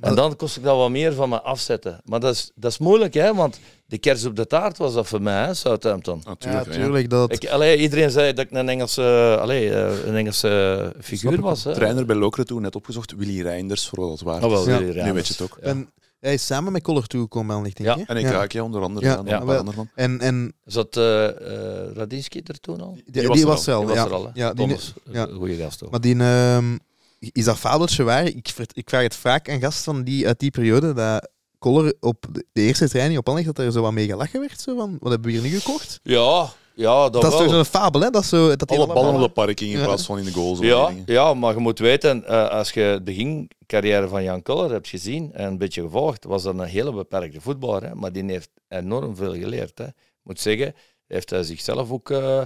En 0.00 0.14
dan 0.14 0.36
kost 0.36 0.56
ik 0.56 0.62
dat 0.62 0.76
wat 0.76 0.90
meer 0.90 1.12
van 1.12 1.28
me 1.28 1.40
afzetten. 1.40 2.00
Maar 2.04 2.20
dat 2.20 2.34
is, 2.34 2.50
dat 2.54 2.70
is 2.70 2.78
moeilijk, 2.78 3.14
hè, 3.14 3.34
want 3.34 3.60
de 3.86 3.98
kers 3.98 4.24
op 4.24 4.36
de 4.36 4.46
taart 4.46 4.78
was 4.78 4.94
dat 4.94 5.06
voor 5.06 5.22
mij, 5.22 5.44
hè, 5.44 5.54
Southampton. 5.54 6.22
Natuurlijk. 6.24 6.66
ja. 6.66 6.72
tuurlijk. 6.72 7.10
Dat... 7.10 7.32
Ik, 7.32 7.48
allee, 7.48 7.76
iedereen 7.78 8.10
zei 8.10 8.32
dat 8.32 8.44
ik 8.44 8.50
een 8.50 8.68
Engelse, 8.68 9.36
allee, 9.40 9.74
eh, 9.74 10.06
een 10.06 10.16
Engelse 10.16 10.92
figuur 11.00 11.32
ik 11.32 11.40
was. 11.40 11.64
Hè. 11.64 11.74
Trainer 11.74 12.06
bij 12.06 12.16
Lokeren 12.16 12.46
toen 12.46 12.62
net 12.62 12.76
opgezocht, 12.76 13.14
Willy 13.16 13.42
Reinders, 13.42 13.88
voor 13.88 14.00
wat 14.00 14.10
het 14.10 14.20
waard 14.20 14.44
Oh, 14.44 14.50
wel. 14.50 14.68
Ja. 14.68 14.78
Willy 14.78 15.02
Nu 15.02 15.12
weet 15.12 15.26
je 15.26 15.32
het 15.32 15.42
ook. 15.42 15.58
Ja. 15.60 15.66
En 15.66 15.92
hij 16.22 16.34
is 16.34 16.46
samen 16.46 16.72
met 16.72 16.82
Koller 16.82 17.06
toegekomen, 17.06 17.62
licht, 17.62 17.76
denk 17.76 17.98
Ja. 17.98 18.06
En 18.06 18.16
ik 18.16 18.26
raak 18.26 18.52
je 18.52 18.62
onder 18.62 18.82
andere 18.82 19.06
Ja. 19.06 19.16
aan, 19.16 19.26
Ja. 19.26 19.86
En, 19.94 20.20
en 20.20 20.52
Zat 20.64 20.96
eh 20.96 21.28
eh 21.28 21.92
Radinski 21.94 22.40
er 22.44 22.60
toen 22.60 22.80
al? 22.80 22.92
die, 22.94 23.02
Die 23.04 23.12
die 23.12 23.28
was 23.28 23.42
was, 23.42 23.66
er 23.66 23.74
er 23.74 23.80
Die 23.80 23.88
al. 23.88 23.94
was 23.94 23.96
ja. 23.96 24.04
er 24.04 24.12
al, 24.12 24.24
hè? 24.24 24.30
Ja, 24.34 24.52
die, 24.52 24.66
Thomas, 24.66 24.92
ja. 25.12 25.28
een 25.28 25.36
goede 25.36 25.56
gast 25.56 25.84
ook. 25.84 25.90
Maar 25.90 26.00
die, 26.00 26.16
ehm, 26.18 26.78
is 27.18 27.44
dat 27.44 27.58
fabeltje 27.58 28.02
waar? 28.02 28.24
Ik, 28.24 28.52
ik 28.72 28.88
vraag 28.90 29.02
het 29.02 29.16
vaak 29.16 29.50
aan 29.50 29.60
gasten 29.60 29.94
van 29.94 30.04
die, 30.04 30.26
uit 30.26 30.38
die 30.38 30.50
periode, 30.50 30.92
dat 30.92 31.30
Koller 31.58 31.94
op 32.00 32.26
de, 32.32 32.44
eerste 32.52 32.88
training 32.88 33.18
op 33.18 33.28
Anderlecht, 33.28 33.56
dat 33.56 33.66
er 33.66 33.72
zo 33.72 33.82
wat 33.82 33.92
mee 33.92 34.06
gelachen 34.06 34.40
werd. 34.40 34.60
Zo 34.60 34.76
van, 34.76 34.96
wat 35.00 35.10
hebben 35.12 35.30
we 35.32 35.38
hier 35.38 35.50
nu 35.50 35.58
gekocht? 35.58 36.00
Ja, 36.02 36.52
ja, 36.74 37.08
dat, 37.08 37.12
Dat, 37.12 37.24
is 37.24 37.28
wel. 37.30 37.38
toch 37.38 37.50
zo'n 37.54 37.64
fabel, 37.64 38.00
hè? 38.00 38.10
Dat, 38.10 38.24
zo, 38.24 38.56
dat 38.56 38.70
Alle 38.70 38.86
ballen 38.86 39.14
op 39.14 39.20
de 39.20 39.28
parking 39.28 39.72
in 39.74 39.82
plaats 39.82 40.06
van 40.06 40.18
in 40.18 40.24
de 40.24 40.32
goal. 40.32 40.54
zo 40.56 40.64
Ja, 40.64 40.86
dingen. 40.86 41.02
ja, 41.06 41.34
maar 41.34 41.54
je 41.54 41.60
moet 41.60 41.78
weten, 41.78 42.24
eh, 42.26 42.48
als 42.48 42.70
je 42.70 42.92
de 42.96 43.02
begincarrière 43.02 44.08
van 44.08 44.22
Jan 44.22 44.42
Koller 44.42 44.70
hebt 44.70 44.88
gezien 44.88 45.32
en 45.32 45.46
een 45.46 45.58
beetje 45.58 45.82
gevolgd, 45.82 46.24
was 46.24 46.42
dat 46.42 46.54
een 46.54 46.60
hele 46.64 46.92
beperkte 46.92 47.40
voetballer. 47.40 47.82
Hè? 47.82 47.94
Maar 47.94 48.12
die 48.12 48.24
heeft 48.24 48.50
enorm 48.68 49.16
veel 49.16 49.32
geleerd. 49.34 49.78
Hè? 49.78 49.84
Ik 49.86 49.94
moet 50.22 50.40
zeggen, 50.40 50.74
heeft 51.06 51.30
hij 51.30 51.42
zichzelf 51.42 51.90
ook 51.90 52.10
eh, 52.10 52.40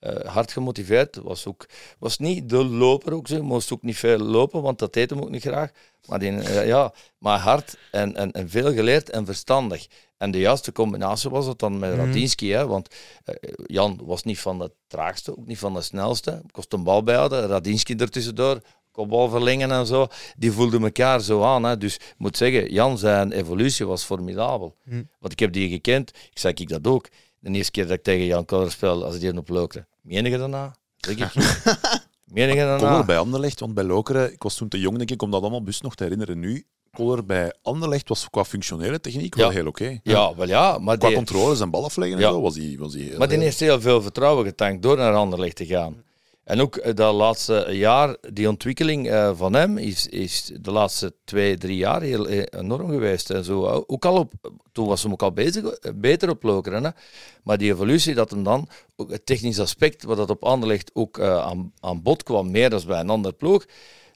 eh, 0.00 0.24
hard 0.24 0.52
gemotiveerd. 0.52 1.16
Was, 1.16 1.46
ook, 1.46 1.66
was 1.98 2.18
niet 2.18 2.48
de 2.48 2.64
loper 2.64 3.12
ook, 3.12 3.28
zo. 3.28 3.42
moest 3.42 3.72
ook 3.72 3.82
niet 3.82 3.96
veel 3.96 4.18
lopen, 4.18 4.62
want 4.62 4.78
dat 4.78 4.92
deed 4.92 5.10
hem 5.10 5.20
ook 5.20 5.30
niet 5.30 5.42
graag. 5.42 5.70
Maar, 6.06 6.18
die, 6.18 6.30
eh, 6.38 6.66
ja, 6.66 6.92
maar 7.18 7.38
hard 7.38 7.76
en, 7.90 8.16
en, 8.16 8.32
en 8.32 8.50
veel 8.50 8.72
geleerd 8.72 9.10
en 9.10 9.24
verstandig. 9.26 9.86
En 10.16 10.30
de 10.30 10.38
juiste 10.38 10.72
combinatie 10.72 11.30
was 11.30 11.46
het 11.46 11.58
dan 11.58 11.78
met 11.78 11.90
Mhm. 11.96 11.98
Radinski. 12.06 12.50
Hè? 12.52 12.66
Want 12.66 12.94
eh, 13.24 13.34
Jan 13.66 14.00
was 14.04 14.22
niet 14.22 14.38
van 14.38 14.58
de 14.58 14.72
traagste, 14.86 15.38
ook 15.38 15.46
niet 15.46 15.58
van 15.58 15.74
de 15.74 15.80
snelste. 15.82 16.42
Kost 16.50 16.72
een 16.72 16.82
bal 16.84 17.02
bijhouden, 17.02 17.46
Radinski 17.46 17.94
ertussendoor, 17.96 18.60
kopbal 18.90 19.28
verlengen 19.28 19.70
en 19.70 19.86
zo. 19.86 20.06
Die 20.36 20.52
voelden 20.52 20.82
elkaar 20.82 21.20
zo 21.20 21.42
aan. 21.42 21.64
Hè? 21.64 21.78
Dus 21.78 21.94
ik 21.94 22.14
moet 22.18 22.36
zeggen, 22.36 22.72
Jan 22.72 22.98
zijn 22.98 23.32
evolutie 23.32 23.86
was 23.86 24.02
formidabel. 24.04 24.76
Mhm. 24.84 25.02
Want 25.18 25.32
ik 25.32 25.38
heb 25.38 25.52
die 25.52 25.68
gekend, 25.68 26.10
ik 26.30 26.38
zei 26.38 26.54
ik 26.56 26.68
dat 26.68 26.86
ook. 26.86 27.08
De 27.38 27.50
eerste 27.50 27.70
keer 27.70 27.86
dat 27.86 27.96
ik 27.96 28.02
tegen 28.02 28.24
Jan 28.24 28.44
Koller 28.44 28.70
speel, 28.70 29.04
als 29.04 29.14
hij 29.18 29.30
die 29.30 29.38
op 29.40 29.48
lookte. 29.48 29.86
Meen 30.02 30.24
je 30.24 30.38
daarna? 30.38 30.76
Zeg 30.96 31.16
ik. 31.16 31.34
Meen 32.34 32.48
je 32.48 32.76
Koller 32.78 33.04
bij 33.04 33.18
Anderlecht, 33.18 33.60
want 33.60 33.74
bij 33.74 33.84
Lokeren, 33.84 34.32
ik 34.32 34.42
was 34.42 34.54
toen 34.54 34.68
te 34.68 34.80
jong 34.80 34.96
denk 34.96 35.10
ik 35.10 35.22
om 35.22 35.30
dat 35.30 35.40
allemaal 35.40 35.62
bus 35.62 35.80
nog 35.80 35.94
te 35.94 36.02
herinneren. 36.02 36.38
Nu, 36.38 36.66
Koller 36.92 37.24
bij 37.24 37.52
Anderlecht 37.62 38.08
was 38.08 38.30
qua 38.30 38.44
functionele 38.44 39.00
techniek 39.00 39.34
wel 39.34 39.50
heel 39.50 39.66
oké. 39.66 40.00
Ja, 40.02 40.34
wel 40.34 40.46
ja, 40.46 40.78
maar 40.78 40.98
Qua 40.98 41.06
die, 41.06 41.16
controles 41.16 41.60
en 41.60 41.70
bal 41.70 41.84
afleggen 41.84 42.16
en 42.16 42.22
zo 42.22 42.40
was 42.40 42.56
hij 42.56 42.76
was 42.78 42.92
die 42.92 43.08
heel, 43.08 43.18
maar 43.18 43.28
die 43.28 43.38
heeft 43.38 43.60
heel 43.60 43.80
veel 43.80 44.02
vertrouwen 44.02 44.44
getankt 44.44 44.82
door 44.82 44.96
naar 44.96 45.14
Anderlecht 45.14 45.56
te 45.56 45.66
gaan. 45.66 46.04
En 46.50 46.60
ook 46.60 46.76
eh, 46.76 46.94
dat 46.94 47.14
laatste 47.14 47.66
jaar, 47.70 48.16
die 48.32 48.48
ontwikkeling 48.48 49.08
eh, 49.08 49.30
van 49.34 49.52
hem 49.52 49.78
is, 49.78 50.06
is 50.06 50.50
de 50.60 50.70
laatste 50.70 51.14
twee, 51.24 51.58
drie 51.58 51.76
jaar 51.76 52.02
heel 52.02 52.28
eh, 52.28 52.60
enorm 52.60 52.90
geweest. 52.90 53.30
En 53.30 53.44
zo. 53.44 53.84
Ook 53.86 54.04
al 54.04 54.16
op, 54.16 54.32
toen 54.72 54.86
was 54.86 55.02
hem 55.02 55.12
ook 55.12 55.22
al 55.22 55.32
bezig, 55.32 55.78
beter 55.94 56.30
op 56.30 56.42
lokeren. 56.42 56.94
Maar 57.42 57.58
die 57.58 57.72
evolutie 57.72 58.14
dat 58.14 58.30
hem 58.30 58.42
dan, 58.42 58.68
ook 58.96 59.10
het 59.10 59.26
technisch 59.26 59.58
aspect, 59.58 60.02
wat 60.02 60.16
dat 60.16 60.30
op 60.30 60.44
Anderlecht 60.44 60.90
ook 60.94 61.20
aan, 61.20 61.72
aan 61.80 62.02
bod 62.02 62.22
kwam, 62.22 62.50
meer 62.50 62.70
dan 62.70 62.82
bij 62.86 63.00
een 63.00 63.10
ander 63.10 63.32
ploeg, 63.32 63.64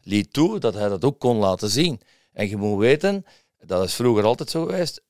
liet 0.03 0.33
toe 0.33 0.59
dat 0.59 0.75
hij 0.75 0.88
dat 0.88 1.05
ook 1.05 1.18
kon 1.18 1.37
laten 1.37 1.68
zien. 1.68 2.01
En 2.33 2.49
je 2.49 2.57
moet 2.57 2.79
weten, 2.79 3.25
dat 3.66 3.85
is 3.85 3.94
vroeger 3.94 4.25
altijd 4.25 4.51
zo 4.51 4.64
geweest, 4.64 5.03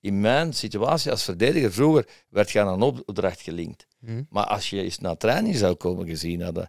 in 0.00 0.20
mijn 0.20 0.52
situatie 0.54 1.10
als 1.10 1.22
verdediger, 1.24 1.72
vroeger 1.72 2.06
werd 2.28 2.50
je 2.50 2.60
aan 2.60 2.82
een 2.82 3.02
opdracht 3.06 3.40
gelinkt. 3.40 3.86
Mhm. 3.98 4.22
Maar 4.30 4.44
als 4.46 4.70
je 4.70 4.82
eens 4.82 4.98
naar 4.98 5.16
training 5.16 5.56
zou 5.56 5.74
komen 5.74 6.06
gezien 6.06 6.42
hadden, 6.42 6.68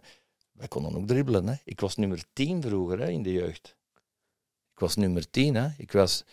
wij 0.52 0.68
konden 0.68 0.96
ook 0.96 1.06
dribbelen. 1.06 1.48
Hè. 1.48 1.54
Ik 1.64 1.80
was 1.80 1.96
nummer 1.96 2.22
10 2.32 2.62
vroeger 2.62 2.98
hè, 2.98 3.08
in 3.08 3.22
de 3.22 3.32
jeugd. 3.32 3.76
Ik 4.74 4.78
was 4.80 4.96
nummer 4.96 5.30
10. 5.30 5.54
Hè. 5.54 5.68
Ik, 5.76 5.92
was, 5.92 6.24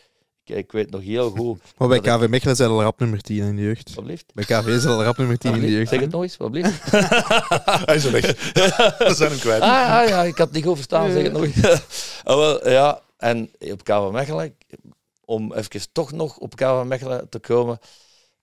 ik, 0.43 0.55
ik 0.55 0.71
weet 0.71 0.89
nog 0.89 1.01
heel 1.01 1.29
goed. 1.29 1.59
Maar 1.77 1.87
bij 1.87 1.97
ik- 1.97 2.03
KV 2.03 2.27
Mechelen 2.29 2.55
zijn 2.55 2.69
al 2.69 2.81
rap 2.81 2.99
nummer 2.99 3.21
10 3.21 3.37
in 3.43 3.55
de 3.55 3.61
jeugd. 3.61 3.93
Wat 3.93 4.03
blieft? 4.03 4.33
Bij 4.33 4.43
KV 4.43 4.79
zijn 4.79 4.93
al 4.93 5.03
rap 5.03 5.17
nummer 5.17 5.37
10 5.37 5.53
in 5.53 5.59
de 5.61 5.71
jeugd. 5.71 5.89
Zeg 5.89 5.99
het 5.99 6.11
nog 6.11 6.21
eens, 6.21 6.37
wat 6.37 6.51
blieft? 6.51 6.91
Hij 7.85 7.95
is 7.95 8.03
er 8.05 8.11
weg. 8.11 8.25
We 9.07 9.13
zijn 9.15 9.29
hem 9.31 9.39
kwijt. 9.39 9.61
Ah, 9.61 9.99
ah, 10.01 10.07
ja, 10.07 10.23
ik 10.23 10.37
had 10.37 10.47
het 10.47 10.55
niet 10.55 10.65
goed 10.65 10.75
verstaan, 10.75 11.11
zeg 11.11 11.23
het 11.23 11.31
nog 11.33 11.43
eens. 11.43 12.21
ah, 12.23 12.35
wel, 12.35 12.69
ja, 12.69 13.01
en 13.17 13.51
op 13.59 13.83
KV 13.83 14.09
Mechelen, 14.11 14.55
om 15.29 15.53
even 15.53 15.91
toch 15.91 16.11
nog 16.11 16.37
op 16.37 16.55
KV 16.55 16.83
Mechelen 16.85 17.29
te 17.29 17.39
komen, 17.39 17.79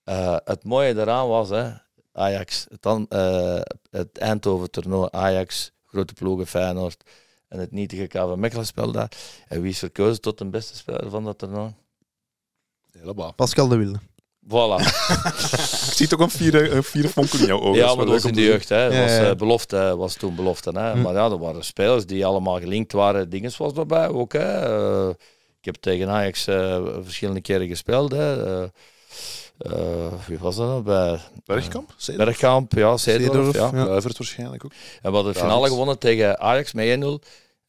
eh, 0.04 0.36
het 0.44 0.64
mooie 0.64 0.94
daaraan 0.94 1.28
was, 1.28 1.48
hè, 1.48 1.70
Ajax, 2.12 2.66
het, 2.70 2.82
dan, 2.82 3.06
eh, 3.08 3.60
het 3.90 4.18
Eindhoven-toernooi, 4.18 5.08
Ajax, 5.10 5.72
grote 5.86 6.12
ploegen, 6.12 6.46
Feyenoord 6.46 7.04
en 7.48 7.58
het 7.58 7.72
nietige 7.72 8.06
KV 8.06 8.34
Mechelen 8.36 8.66
spel 8.66 8.92
daar. 8.92 9.10
En 9.48 9.60
wie 9.60 9.70
is 9.70 9.78
verkozen 9.78 10.20
tot 10.20 10.38
de 10.38 10.44
beste 10.44 10.76
speler 10.76 11.10
van 11.10 11.24
dat 11.24 11.38
toernooi? 11.38 11.74
Helemaal. 12.98 13.32
Pascal 13.32 13.68
de 13.68 13.76
Wilde. 13.76 13.98
Voilà. 14.48 14.78
Ik 15.86 15.92
zie 15.92 16.06
toch 16.06 16.20
een 16.20 16.30
vier, 16.30 16.72
een 16.72 16.82
vier 16.82 17.08
vonken 17.08 17.40
in 17.40 17.46
jouw 17.46 17.60
ogen. 17.60 17.80
Ja, 17.80 17.86
Dat 17.86 17.96
maar 17.96 18.04
dat 18.04 18.14
was 18.14 18.24
in 18.24 18.34
de 18.34 18.42
jeugd. 18.42 18.68
Hè. 18.68 18.84
Ja, 18.84 19.02
Was, 19.02 19.30
eh, 19.30 19.36
belofte, 19.36 19.96
was 19.96 20.14
toen 20.14 20.34
belofte. 20.34 20.70
Hè. 20.70 20.92
Hm. 20.92 21.02
Maar 21.02 21.14
ja, 21.14 21.24
er 21.24 21.38
waren 21.38 21.64
spelers 21.64 22.06
die 22.06 22.26
allemaal 22.26 22.58
gelinkt 22.58 22.92
waren. 22.92 23.30
Dinges 23.30 23.56
was 23.56 23.72
erbij 23.72 24.08
ook. 24.08 24.32
Hè. 24.32 25.14
Ik 25.66 25.72
heb 25.72 25.82
tegen 25.82 26.08
Ajax 26.08 26.46
eh, 26.46 26.86
verschillende 27.02 27.40
keren 27.40 27.68
gespeeld. 27.68 28.12
Hè. 28.12 28.44
Eh, 28.62 28.68
eh, 29.58 30.12
wie 30.26 30.38
was 30.38 30.56
dat? 30.56 30.66
nou? 30.66 30.82
Bij 30.82 31.18
Bergkamp? 31.44 31.94
Zedorf? 31.96 32.24
Bergkamp, 32.24 32.72
ja, 32.72 32.96
Seedorf. 32.96 33.54
Ja. 33.54 33.70
ja. 33.74 33.86
Luivert 33.86 34.18
waarschijnlijk 34.18 34.64
ook. 34.64 34.70
En 35.02 35.10
we 35.10 35.16
hadden 35.16 35.32
de 35.32 35.38
finale 35.38 35.68
gewonnen 35.68 35.98
tegen 35.98 36.40
Ajax 36.40 36.72
met 36.72 36.86
1-0. 36.86 37.02
Een 37.02 37.20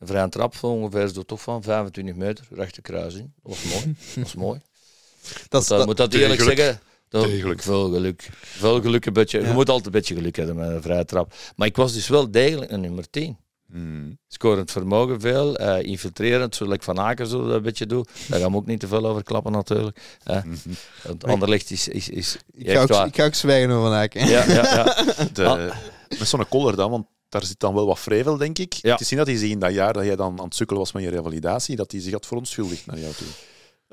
vrije 0.08 0.30
trap 0.30 0.56
van 0.56 0.70
ongeveer 0.70 1.08
zo 1.08 1.22
toch 1.24 1.42
van 1.42 1.64
25 1.64 2.16
meter, 2.16 2.46
rechte 2.50 2.82
kruising. 2.82 3.32
Dat 3.44 3.56
was 3.56 3.64
mooi. 3.74 3.96
Dat 4.16 4.24
was 4.24 4.36
mooi. 4.36 4.60
Dat 5.50 5.62
is, 5.62 5.68
Dat, 5.68 5.78
dat, 5.78 5.88
moet 5.88 5.98
dat 5.98 6.14
eerlijk 6.14 6.42
zeggen. 6.42 6.80
Dat- 7.10 7.26
Degelijk. 7.26 7.62
Veel 7.62 7.92
geluk. 7.92 8.30
Veel 8.34 8.82
geluk 8.82 9.06
een 9.06 9.14
beetje. 9.14 9.40
Ja. 9.42 9.48
Je 9.48 9.54
moet 9.54 9.70
altijd 9.70 9.86
een 9.86 9.92
beetje 9.92 10.16
geluk 10.16 10.36
hebben 10.36 10.56
met 10.56 10.70
een 10.70 10.82
vrije 10.82 11.06
trap. 11.06 11.34
Maar 11.56 11.68
ik 11.68 11.76
was 11.76 11.94
dus 11.94 12.08
wel 12.08 12.32
degelijk 12.32 12.72
een 12.72 12.82
nummer 12.82 13.10
10. 13.10 13.38
Hmm. 13.72 14.18
Scorend 14.28 14.72
vermogen 14.72 15.22
veel, 15.22 15.56
eh, 15.56 15.84
infiltrerend, 15.84 16.56
zoals 16.56 16.74
ik 16.74 16.84
Van 16.84 17.00
Aken 17.00 17.28
zo 17.28 17.44
een 17.50 17.62
beetje 17.62 17.86
doe. 17.86 18.06
Daar 18.28 18.40
gaan 18.40 18.52
we 18.52 18.58
ook 18.58 18.66
niet 18.66 18.80
te 18.80 18.88
veel 18.88 19.06
over 19.06 19.24
klappen 19.24 19.52
natuurlijk. 19.52 20.00
Eh, 20.24 20.44
Mhm. 20.44 20.56
het 21.02 21.24
anderlicht 21.24 21.72
is, 21.72 21.88
is, 21.88 22.10
is 22.10 22.38
ik, 22.54 22.70
ga 22.72 22.82
ook, 22.82 22.88
waar. 22.88 23.08
ik 23.08 23.16
ga 23.16 23.26
ook 23.26 23.34
zwijgen 23.34 23.70
over 23.70 23.82
Van 23.90 23.94
Aken. 23.98 24.28
Ja, 24.28 24.44
ja, 24.48 24.54
ja. 24.54 24.84
De, 25.34 25.46
Ah. 25.48 25.76
Met 26.20 26.28
zo'n 26.28 26.48
koller 26.50 26.76
dan, 26.76 26.90
want 26.92 27.06
daar 27.30 27.44
zit 27.44 27.60
dan 27.60 27.74
wel 27.74 27.86
wat 27.86 28.00
vrevel, 28.00 28.38
denk 28.38 28.58
ik. 28.60 28.74
Ja. 28.74 28.92
Het 28.92 29.02
is 29.02 29.10
niet 29.10 29.20
dat 29.20 29.28
hij 29.28 29.38
zich 29.38 29.50
in 29.50 29.60
dat 29.60 29.74
jaar 29.74 29.94
dat 29.94 30.06
jij 30.06 30.16
dan 30.16 30.40
aan 30.40 30.46
het 30.46 30.56
sukkelen 30.56 30.82
was 30.82 30.92
met 30.92 31.04
je 31.04 31.10
revalidatie, 31.10 31.76
dat 31.76 31.92
hij 31.92 32.02
zich 32.02 32.12
had 32.14 32.26
verontschuldigd 32.26 32.86
naar 32.86 33.00
jou 33.00 33.14
toe. 33.14 33.28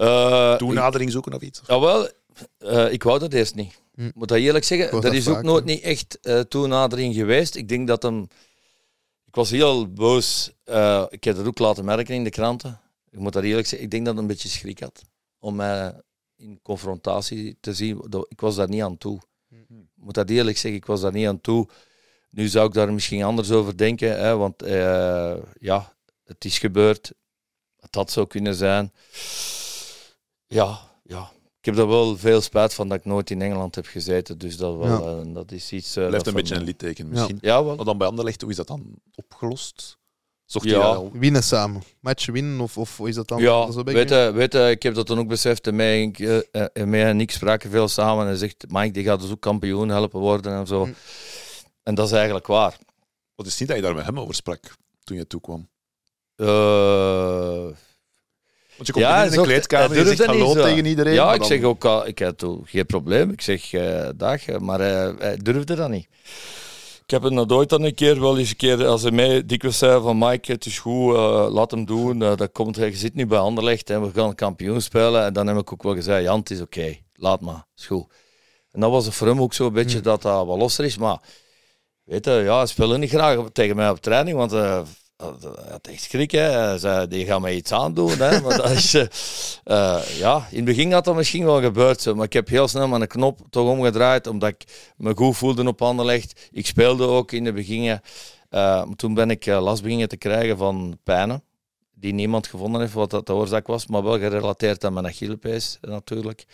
Eh, 0.06 0.54
Toenadering 0.56 1.10
zoeken 1.12 1.32
of 1.34 1.40
iets? 1.40 1.60
Jawel, 1.66 2.08
eh, 2.58 2.92
ik 2.92 3.02
wou 3.02 3.18
dat 3.18 3.32
eerst 3.32 3.54
niet. 3.54 3.80
Hm. 3.94 4.06
Ik 4.06 4.14
moet 4.14 4.28
dat 4.28 4.38
eerlijk 4.38 4.64
zeggen. 4.64 4.90
Dat 4.90 5.02
dat 5.02 5.12
is 5.12 5.28
ook 5.28 5.42
nooit 5.42 5.64
niet 5.64 5.82
echt 5.82 6.18
eh 6.22 6.40
toenadering 6.40 7.14
geweest. 7.14 7.54
Ik 7.54 7.68
denk 7.68 7.86
dat 7.88 8.02
hem... 8.02 8.28
Ik 9.34 9.40
was 9.40 9.50
heel 9.50 9.92
boos. 9.92 10.52
Eh, 10.64 11.06
ik 11.08 11.24
heb 11.24 11.36
dat 11.36 11.46
ook 11.46 11.58
laten 11.58 11.84
merken 11.84 12.14
in 12.14 12.24
de 12.24 12.30
kranten. 12.30 12.80
Ik 13.10 13.18
moet 13.18 13.32
dat 13.32 13.42
eerlijk 13.42 13.66
zeggen. 13.66 13.86
Ik 13.86 13.90
denk 13.90 14.04
dat 14.04 14.14
hij 14.14 14.22
een 14.22 14.28
beetje 14.28 14.48
schrik 14.48 14.80
had. 14.80 15.02
Om 15.38 15.56
mij 15.56 16.00
in 16.36 16.60
confrontatie 16.62 17.56
te 17.60 17.74
zien. 17.74 18.24
Ik 18.28 18.40
was 18.40 18.56
daar 18.56 18.68
niet 18.68 18.82
aan 18.82 18.98
toe. 18.98 19.20
Ik 19.48 19.66
moet 19.94 20.14
dat 20.14 20.30
eerlijk 20.30 20.56
zeggen. 20.56 20.80
Ik 20.80 20.86
was 20.86 21.00
daar 21.00 21.12
niet 21.12 21.26
aan 21.26 21.40
toe. 21.40 21.68
Nu 22.30 22.48
zou 22.48 22.66
ik 22.66 22.72
daar 22.72 22.92
misschien 22.92 23.22
anders 23.22 23.50
over 23.50 23.76
denken. 23.76 24.18
Hè, 24.18 24.36
want 24.36 24.62
eh, 24.62 25.36
ja, 25.58 25.96
het 26.24 26.44
is 26.44 26.58
gebeurd. 26.58 27.12
Het 27.76 27.94
had 27.94 28.10
zo 28.10 28.26
kunnen 28.26 28.54
zijn. 28.54 28.92
Ja. 30.46 30.93
Ik 31.64 31.70
heb 31.74 31.78
er 31.78 31.88
wel 31.88 32.16
veel 32.16 32.40
spijt 32.40 32.74
van 32.74 32.88
dat 32.88 32.98
ik 32.98 33.04
nooit 33.04 33.30
in 33.30 33.42
Engeland 33.42 33.74
heb 33.74 33.86
gezeten. 33.86 34.38
Dus 34.38 34.56
dat, 34.56 34.76
wel, 34.76 35.16
Ja. 35.16 35.20
eh, 35.22 35.34
dat 35.34 35.52
is 35.52 35.72
iets... 35.72 35.96
eh, 35.96 36.06
Blijft 36.06 36.26
een 36.26 36.34
beetje 36.34 36.48
van- 36.54 36.56
een 36.62 36.68
litteken 36.68 37.08
misschien. 37.08 37.38
Ja, 37.40 37.64
wel. 37.64 37.76
Maar 37.76 37.84
dan 37.84 37.98
bij 37.98 38.06
Anderlecht, 38.06 38.40
hoe 38.40 38.50
is 38.50 38.56
dat 38.56 38.66
dan 38.66 38.94
opgelost? 39.14 39.98
Zocht 40.44 40.64
Ja. 40.66 40.70
hij 40.72 40.80
daar 40.80 40.94
al? 40.96 41.10
Winnen 41.12 41.42
samen. 41.42 41.82
Match 42.00 42.26
winnen 42.26 42.60
of, 42.60 42.78
of 42.78 42.96
hoe 42.96 43.08
is 43.08 43.14
dat 43.14 43.28
dan? 43.28 43.38
Ja, 43.40 43.66
dat 43.66 43.76
een 43.76 43.84
weet 43.84 44.08
je, 44.08 44.30
weet 44.34 44.52
je, 44.52 44.70
ik 44.70 44.82
heb 44.82 44.94
dat 44.94 45.06
dan 45.06 45.18
ook 45.18 45.28
beseft. 45.28 45.66
En 45.66 45.76
mij, 45.76 46.02
ik, 46.02 46.18
eh, 46.18 46.84
mij 46.84 47.04
en 47.04 47.20
ik 47.20 47.30
spraken 47.30 47.70
veel 47.70 47.88
samen. 47.88 48.20
En 48.22 48.26
hij 48.28 48.36
zegt, 48.36 48.64
Mike, 48.68 48.90
die 48.92 49.04
gaat 49.04 49.20
dus 49.20 49.30
ook 49.30 49.40
kampioen 49.40 49.88
helpen 49.88 50.20
worden 50.20 50.52
en 50.52 50.66
zo. 50.66 50.84
Hm. 50.84 50.92
En 51.82 51.94
dat 51.94 52.06
is 52.06 52.12
eigenlijk 52.12 52.46
waar. 52.46 52.78
Het 53.36 53.46
is 53.46 53.58
niet 53.58 53.68
dat 53.68 53.76
je 53.78 53.82
daar 53.84 53.94
met 53.94 54.04
hem 54.04 54.20
over 54.20 54.34
sprak 54.34 54.60
toen 55.04 55.16
je 55.16 55.26
toekwam. 55.26 55.68
Eh, 56.36 57.53
Want 58.84 58.86
je 58.86 58.92
komt 58.92 59.04
Ja, 59.04 59.24
in 59.24 59.30
de 59.30 59.40
kleedkamer 59.48 59.96
en 59.96 60.04
je 60.04 60.16
zegt 60.16 60.24
hallo 60.30 60.52
tegen 60.54 60.84
iedereen. 60.86 61.14
ja, 61.14 61.32
ik 61.32 61.38
dan- 61.38 61.46
zeg 61.48 61.62
ook 61.62 61.84
al, 61.84 62.06
ik 62.06 62.18
had 62.18 62.38
toen 62.38 62.62
geen 62.64 62.86
probleem. 62.86 63.30
Ik 63.30 63.40
zeg 63.40 63.72
eh, 63.72 64.08
dag, 64.16 64.46
eh, 64.46 64.58
maar 64.58 64.80
eh, 64.80 65.12
hij 65.18 65.36
durfde 65.36 65.74
dat 65.74 65.88
niet. 65.88 66.08
Ik 67.04 67.10
heb 67.10 67.22
het 67.22 67.32
nog 67.32 67.50
ooit 67.50 67.68
dan 67.68 67.82
een 67.82 67.94
keer, 67.94 68.20
wel 68.20 68.38
eens 68.38 68.50
een 68.50 68.56
keer, 68.56 68.86
als 68.86 69.02
hij 69.02 69.10
mij 69.10 69.46
dikwijls 69.46 69.78
zei 69.78 70.02
van 70.02 70.18
Mike, 70.18 70.52
het 70.52 70.66
is 70.66 70.78
goed, 70.78 71.14
laat 71.52 71.70
hem 71.70 71.84
doen. 71.84 72.18
Dat 72.18 72.52
komt, 72.52 72.76
je 72.76 72.96
zit 72.96 73.14
nu 73.14 73.26
bij 73.26 73.38
Anderlecht 73.38 73.90
en 73.90 74.02
we 74.02 74.10
gaan 74.14 74.34
kampioen 74.34 74.80
spelen. 74.80 75.24
En 75.24 75.32
dan 75.32 75.46
heb 75.46 75.56
ik 75.56 75.72
ook 75.72 75.82
wel 75.82 75.94
gezegd, 75.94 76.22
Jan, 76.22 76.38
het 76.38 76.50
is 76.50 76.60
oké, 76.60 76.96
laat 77.14 77.40
maar, 77.40 77.66
is 77.76 77.86
goed. 77.86 78.06
En 78.72 78.80
dat 78.80 78.90
was 78.90 79.08
voor 79.08 79.26
hem 79.26 79.40
ook 79.40 79.54
zo'n 79.54 79.72
beetje 79.72 80.00
dat 80.00 80.22
dat 80.22 80.46
wat 80.46 80.58
losser 80.58 80.84
is. 80.84 80.96
Maar 80.98 81.18
weet 82.04 82.24
je, 82.24 82.30
ja, 82.30 82.66
speelde 82.66 82.98
niet 82.98 83.10
graag 83.10 83.38
tegen 83.52 83.76
mij 83.76 83.90
op 83.90 83.98
training, 84.00 84.36
want 84.36 84.52
had 85.16 85.86
echt 85.86 86.02
schrik. 86.02 86.30
Hè. 86.30 86.78
Zei, 86.78 87.06
die 87.08 87.24
gaan 87.26 87.40
mij 87.40 87.54
iets 87.54 87.72
aandoen. 87.72 88.18
Hè. 88.18 88.40
Maar 88.40 88.56
dat 88.56 88.70
is, 88.70 88.94
eh, 89.64 90.00
ja, 90.18 90.46
in 90.50 90.56
het 90.56 90.64
begin 90.64 90.92
had 90.92 91.04
dat 91.04 91.14
misschien 91.14 91.44
wel 91.44 91.60
gebeurd. 91.60 92.00
Zo. 92.00 92.14
Maar 92.14 92.24
ik 92.24 92.32
heb 92.32 92.48
heel 92.48 92.68
snel 92.68 92.88
mijn 92.88 93.06
knop 93.06 93.40
toch 93.50 93.68
omgedraaid, 93.68 94.26
omdat 94.26 94.48
ik 94.48 94.92
me 94.96 95.14
goed 95.16 95.36
voelde 95.36 95.66
op 95.66 95.82
Anderlecht. 95.82 96.48
Ik 96.52 96.66
speelde 96.66 97.06
ook 97.06 97.32
in 97.32 97.44
de 97.44 97.52
begin. 97.52 98.00
eh, 98.50 98.82
toen 98.96 99.14
ben 99.14 99.30
ik 99.30 99.46
eh, 99.46 99.62
last 99.62 99.82
beginnen 99.82 100.08
te 100.08 100.16
krijgen 100.16 100.56
van 100.56 100.98
pijnen. 101.02 101.42
Die 101.94 102.12
niemand 102.14 102.46
gevonden 102.46 102.80
heeft 102.80 102.92
wat 102.92 103.10
dat 103.10 103.26
de 103.26 103.32
oorzaak 103.32 103.66
was, 103.66 103.86
maar 103.86 104.02
wel 104.02 104.18
gerelateerd 104.18 104.84
aan 104.84 104.92
mijn 104.92 105.06
Achillespees 105.06 105.78
eh, 105.80 105.90
natuurlijk. 105.90 106.44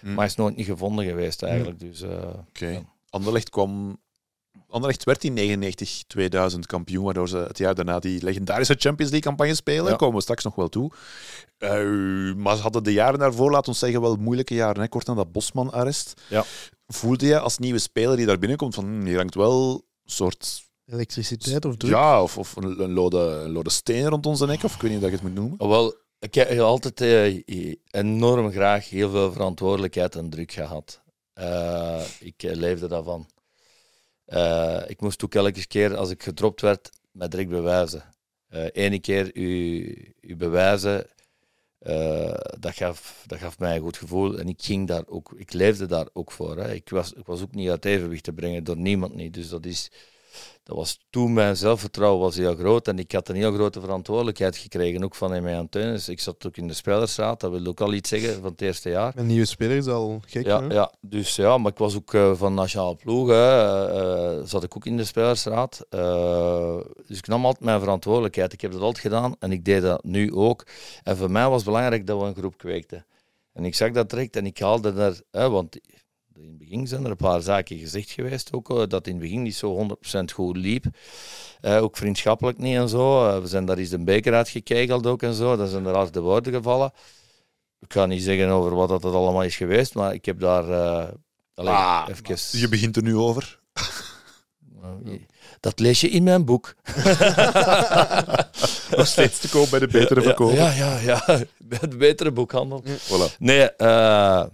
Hmm. 0.00 0.14
Maar 0.14 0.26
is 0.26 0.34
nooit 0.34 0.56
niet 0.56 0.66
gevonden 0.66 1.04
geweest 1.04 1.42
eigenlijk. 1.42 1.80
Dus, 1.80 2.02
eh, 2.02 2.08
Oké. 2.48 2.68
Ja. 2.68 2.80
Anderlecht 3.10 3.50
kwam... 3.50 3.98
Anderlecht 4.70 5.04
werd 5.04 5.24
in 5.24 5.62
99-2000 6.54 6.58
kampioen, 6.66 7.04
waardoor 7.04 7.28
ze 7.28 7.36
het 7.36 7.58
jaar 7.58 7.74
daarna 7.74 7.98
die 7.98 8.22
legendarische 8.22 8.74
Champions 8.78 9.10
League 9.10 9.28
campagne 9.28 9.54
spelen. 9.54 9.82
Ja. 9.82 9.88
Daar 9.88 9.98
komen 9.98 10.14
we 10.14 10.22
straks 10.22 10.44
nog 10.44 10.54
wel 10.54 10.68
toe. 10.68 10.90
Eh, 11.58 11.70
maar 12.34 12.56
ze 12.56 12.62
hadden 12.62 12.84
de 12.84 12.92
jaren 12.92 13.18
daarvoor, 13.18 13.50
laten 13.50 13.72
we 13.72 13.78
zeggen, 13.78 14.00
wel 14.00 14.16
moeilijke 14.16 14.54
jaren. 14.54 14.82
Hè? 14.82 14.88
Kort 14.88 15.06
na 15.06 15.14
dat 15.14 15.32
Bosman-arrest. 15.32 16.20
Ja. 16.28 16.44
Voelde 16.86 17.26
je 17.26 17.40
als 17.40 17.58
nieuwe 17.58 17.78
speler 17.78 18.16
die 18.16 18.26
daar 18.26 18.38
binnenkomt 18.38 18.74
van, 18.74 18.84
hm, 18.84 19.04
hier 19.04 19.16
hangt 19.16 19.34
wel 19.34 19.72
een 20.04 20.12
soort... 20.12 20.66
Elektriciteit 20.86 21.64
of 21.64 21.76
druk? 21.76 21.90
Ja, 21.90 22.22
of, 22.22 22.38
of 22.38 22.56
een, 22.56 22.82
een, 22.82 22.92
lode, 22.92 23.18
een 23.18 23.50
lode 23.50 23.70
steen 23.70 24.08
rond 24.08 24.26
onze 24.26 24.46
nek, 24.46 24.62
of 24.62 24.74
ik 24.74 24.80
weet 24.80 24.90
niet 24.90 25.00
hoe 25.00 25.10
dat 25.10 25.20
je 25.20 25.24
het 25.24 25.34
moet 25.34 25.42
noemen. 25.42 25.60
Oh, 25.60 25.68
Wel, 25.68 25.94
ik 26.18 26.34
heb 26.34 26.58
altijd 26.58 27.00
eh, 27.00 27.74
enorm 27.90 28.50
graag 28.50 28.88
heel 28.88 29.10
veel 29.10 29.32
verantwoordelijkheid 29.32 30.16
en 30.16 30.30
druk 30.30 30.52
gehad. 30.52 31.02
Eh, 31.32 32.02
ik 32.20 32.42
leefde 32.42 32.88
daarvan. 32.88 33.26
Eh, 34.28 34.82
ik 34.86 35.00
moest 35.00 35.24
ook 35.24 35.34
elke 35.34 35.66
keer 35.66 35.96
als 35.96 36.10
ik 36.10 36.22
gedropt 36.22 36.60
werd, 36.60 36.90
met 37.10 37.30
direct 37.30 37.50
bewijzen. 37.50 38.02
Ene 38.72 38.98
keer 38.98 39.36
u, 39.36 40.14
u 40.20 40.36
bewijzen, 40.36 41.06
eh, 41.78 42.34
dat, 42.58 42.74
gaf, 42.74 43.24
dat 43.26 43.38
gaf 43.38 43.58
mij 43.58 43.76
een 43.76 43.82
goed 43.82 43.96
gevoel. 43.96 44.38
En 44.38 44.48
ik 44.48 44.62
ging 44.62 44.88
daar 44.88 45.02
ook, 45.06 45.32
ik 45.36 45.52
leefde 45.52 45.86
daar 45.86 46.08
ook 46.12 46.32
voor. 46.32 46.56
Hè. 46.56 46.72
Ik, 46.72 46.88
was, 46.88 47.12
ik 47.12 47.26
was 47.26 47.42
ook 47.42 47.54
niet 47.54 47.70
uit 47.70 47.84
evenwicht 47.84 48.22
te 48.22 48.32
brengen 48.32 48.64
door 48.64 48.76
niemand 48.76 49.14
niet. 49.14 49.34
Dus 49.34 49.48
dat 49.48 49.66
is. 49.66 49.90
Dat 50.68 50.76
was 50.76 50.98
toen 51.10 51.32
mijn 51.32 51.56
zelfvertrouwen 51.56 52.20
was 52.20 52.36
heel 52.36 52.54
groot 52.54 52.88
en 52.88 52.98
ik 52.98 53.12
had 53.12 53.28
een 53.28 53.36
heel 53.36 53.52
grote 53.52 53.80
verantwoordelijkheid 53.80 54.56
gekregen, 54.56 55.04
ook 55.04 55.14
van 55.14 55.42
mij 55.42 55.56
aan 55.56 55.66
Dus 55.70 56.08
ik 56.08 56.20
zat 56.20 56.46
ook 56.46 56.56
in 56.56 56.68
de 56.68 56.74
spelersraad, 56.74 57.40
dat 57.40 57.50
wil 57.50 57.66
ook 57.66 57.80
al 57.80 57.92
iets 57.92 58.08
zeggen 58.08 58.34
van 58.34 58.50
het 58.50 58.60
eerste 58.60 58.88
jaar. 58.88 59.12
Een 59.16 59.26
nieuwe 59.26 59.46
speler 59.46 59.76
is 59.76 59.86
al 59.86 60.20
gek. 60.26 60.46
Ja, 60.46 60.62
hè? 60.62 60.74
ja, 60.74 60.92
dus 61.00 61.36
ja, 61.36 61.58
maar 61.58 61.72
ik 61.72 61.78
was 61.78 61.96
ook 61.96 62.14
eh, 62.14 62.34
van 62.34 62.54
nationale 62.54 62.96
ploeg, 62.96 63.28
hè, 63.28 63.34
eh, 63.34 64.38
eh, 64.38 64.44
zat 64.44 64.64
ik 64.64 64.76
ook 64.76 64.86
in 64.86 64.96
de 64.96 65.04
spelersraad. 65.04 65.86
Dus 67.06 67.18
ik 67.18 67.26
nam 67.26 67.44
altijd 67.44 67.64
mijn 67.64 67.80
verantwoordelijkheid. 67.80 68.52
Ik 68.52 68.60
heb 68.60 68.72
dat 68.72 68.80
altijd 68.80 69.02
gedaan 69.02 69.34
en 69.38 69.52
ik 69.52 69.64
deed 69.64 69.82
dat 69.82 70.04
nu 70.04 70.34
ook. 70.34 70.66
En 71.02 71.16
voor 71.16 71.30
mij 71.30 71.48
was 71.48 71.56
het 71.56 71.64
belangrijk 71.64 72.06
dat 72.06 72.20
we 72.20 72.26
een 72.26 72.34
groep 72.34 72.58
kweekten. 72.58 73.06
En 73.52 73.64
ik 73.64 73.74
zag 73.74 73.90
dat 73.90 74.10
direct 74.10 74.36
en 74.36 74.46
ik 74.46 74.58
haalde 74.58 74.92
er, 74.92 75.20
hè, 75.30 75.50
want 75.50 75.78
in 76.42 76.48
het 76.48 76.58
begin 76.58 76.86
zijn 76.86 77.04
er 77.04 77.10
een 77.10 77.16
paar 77.16 77.40
zaken 77.40 77.78
gezegd 77.78 78.10
geweest 78.10 78.52
ook, 78.52 78.70
eh, 78.70 78.82
dat 78.88 79.06
in 79.06 79.12
het 79.12 79.22
begin 79.22 79.42
niet 79.42 79.54
zo 79.54 79.70
100% 79.70 80.32
goed 80.32 80.56
liep. 80.56 80.84
Eh, 81.60 81.82
ook 81.82 81.96
vriendschappelijk 81.96 82.58
niet 82.58 82.76
en 82.76 82.88
zo. 82.88 83.28
Eh, 83.28 83.40
we 83.40 83.46
zijn 83.46 83.64
daar 83.64 83.78
eens 83.78 83.88
de 83.88 84.04
beker 84.04 84.34
uitgekegeld 84.34 85.06
ook 85.06 85.22
en 85.22 85.34
zo. 85.34 85.56
Daar 85.56 85.68
zijn 85.68 85.86
er 85.86 85.94
harde 85.94 86.20
woorden 86.20 86.52
gevallen. 86.52 86.92
Ik 87.80 87.92
ga 87.92 88.06
niet 88.06 88.22
zeggen 88.22 88.48
over 88.48 88.74
wat 88.74 88.88
dat 88.88 89.04
allemaal 89.04 89.42
is 89.42 89.56
geweest, 89.56 89.94
maar 89.94 90.14
ik 90.14 90.24
heb 90.24 90.40
daar 90.40 90.64
Ah, 91.66 92.06
even... 92.08 92.60
Je 92.60 92.68
begint 92.68 92.96
er 92.96 93.02
nu 93.02 93.16
over. 93.16 93.58
Eh, 94.82 95.12
Dat 95.60 95.78
lees 95.78 96.00
je 96.00 96.08
in 96.08 96.22
mijn 96.22 96.44
boek. 96.44 96.74
Nog 98.96 99.06
steeds 99.06 99.38
te 99.38 99.48
koop 99.50 99.70
bij 99.70 99.78
de 99.78 99.86
betere 99.86 100.22
verkoper. 100.22 100.56
Ja, 100.56 100.72
ja, 100.72 100.98
ja. 100.98 101.24
Bij 101.68 101.78
de 101.88 101.96
betere 101.96 102.32
boekhandel. 102.32 102.82
Voilà. 102.84 103.36
Nee, 103.38 103.70
eh, 103.70 104.44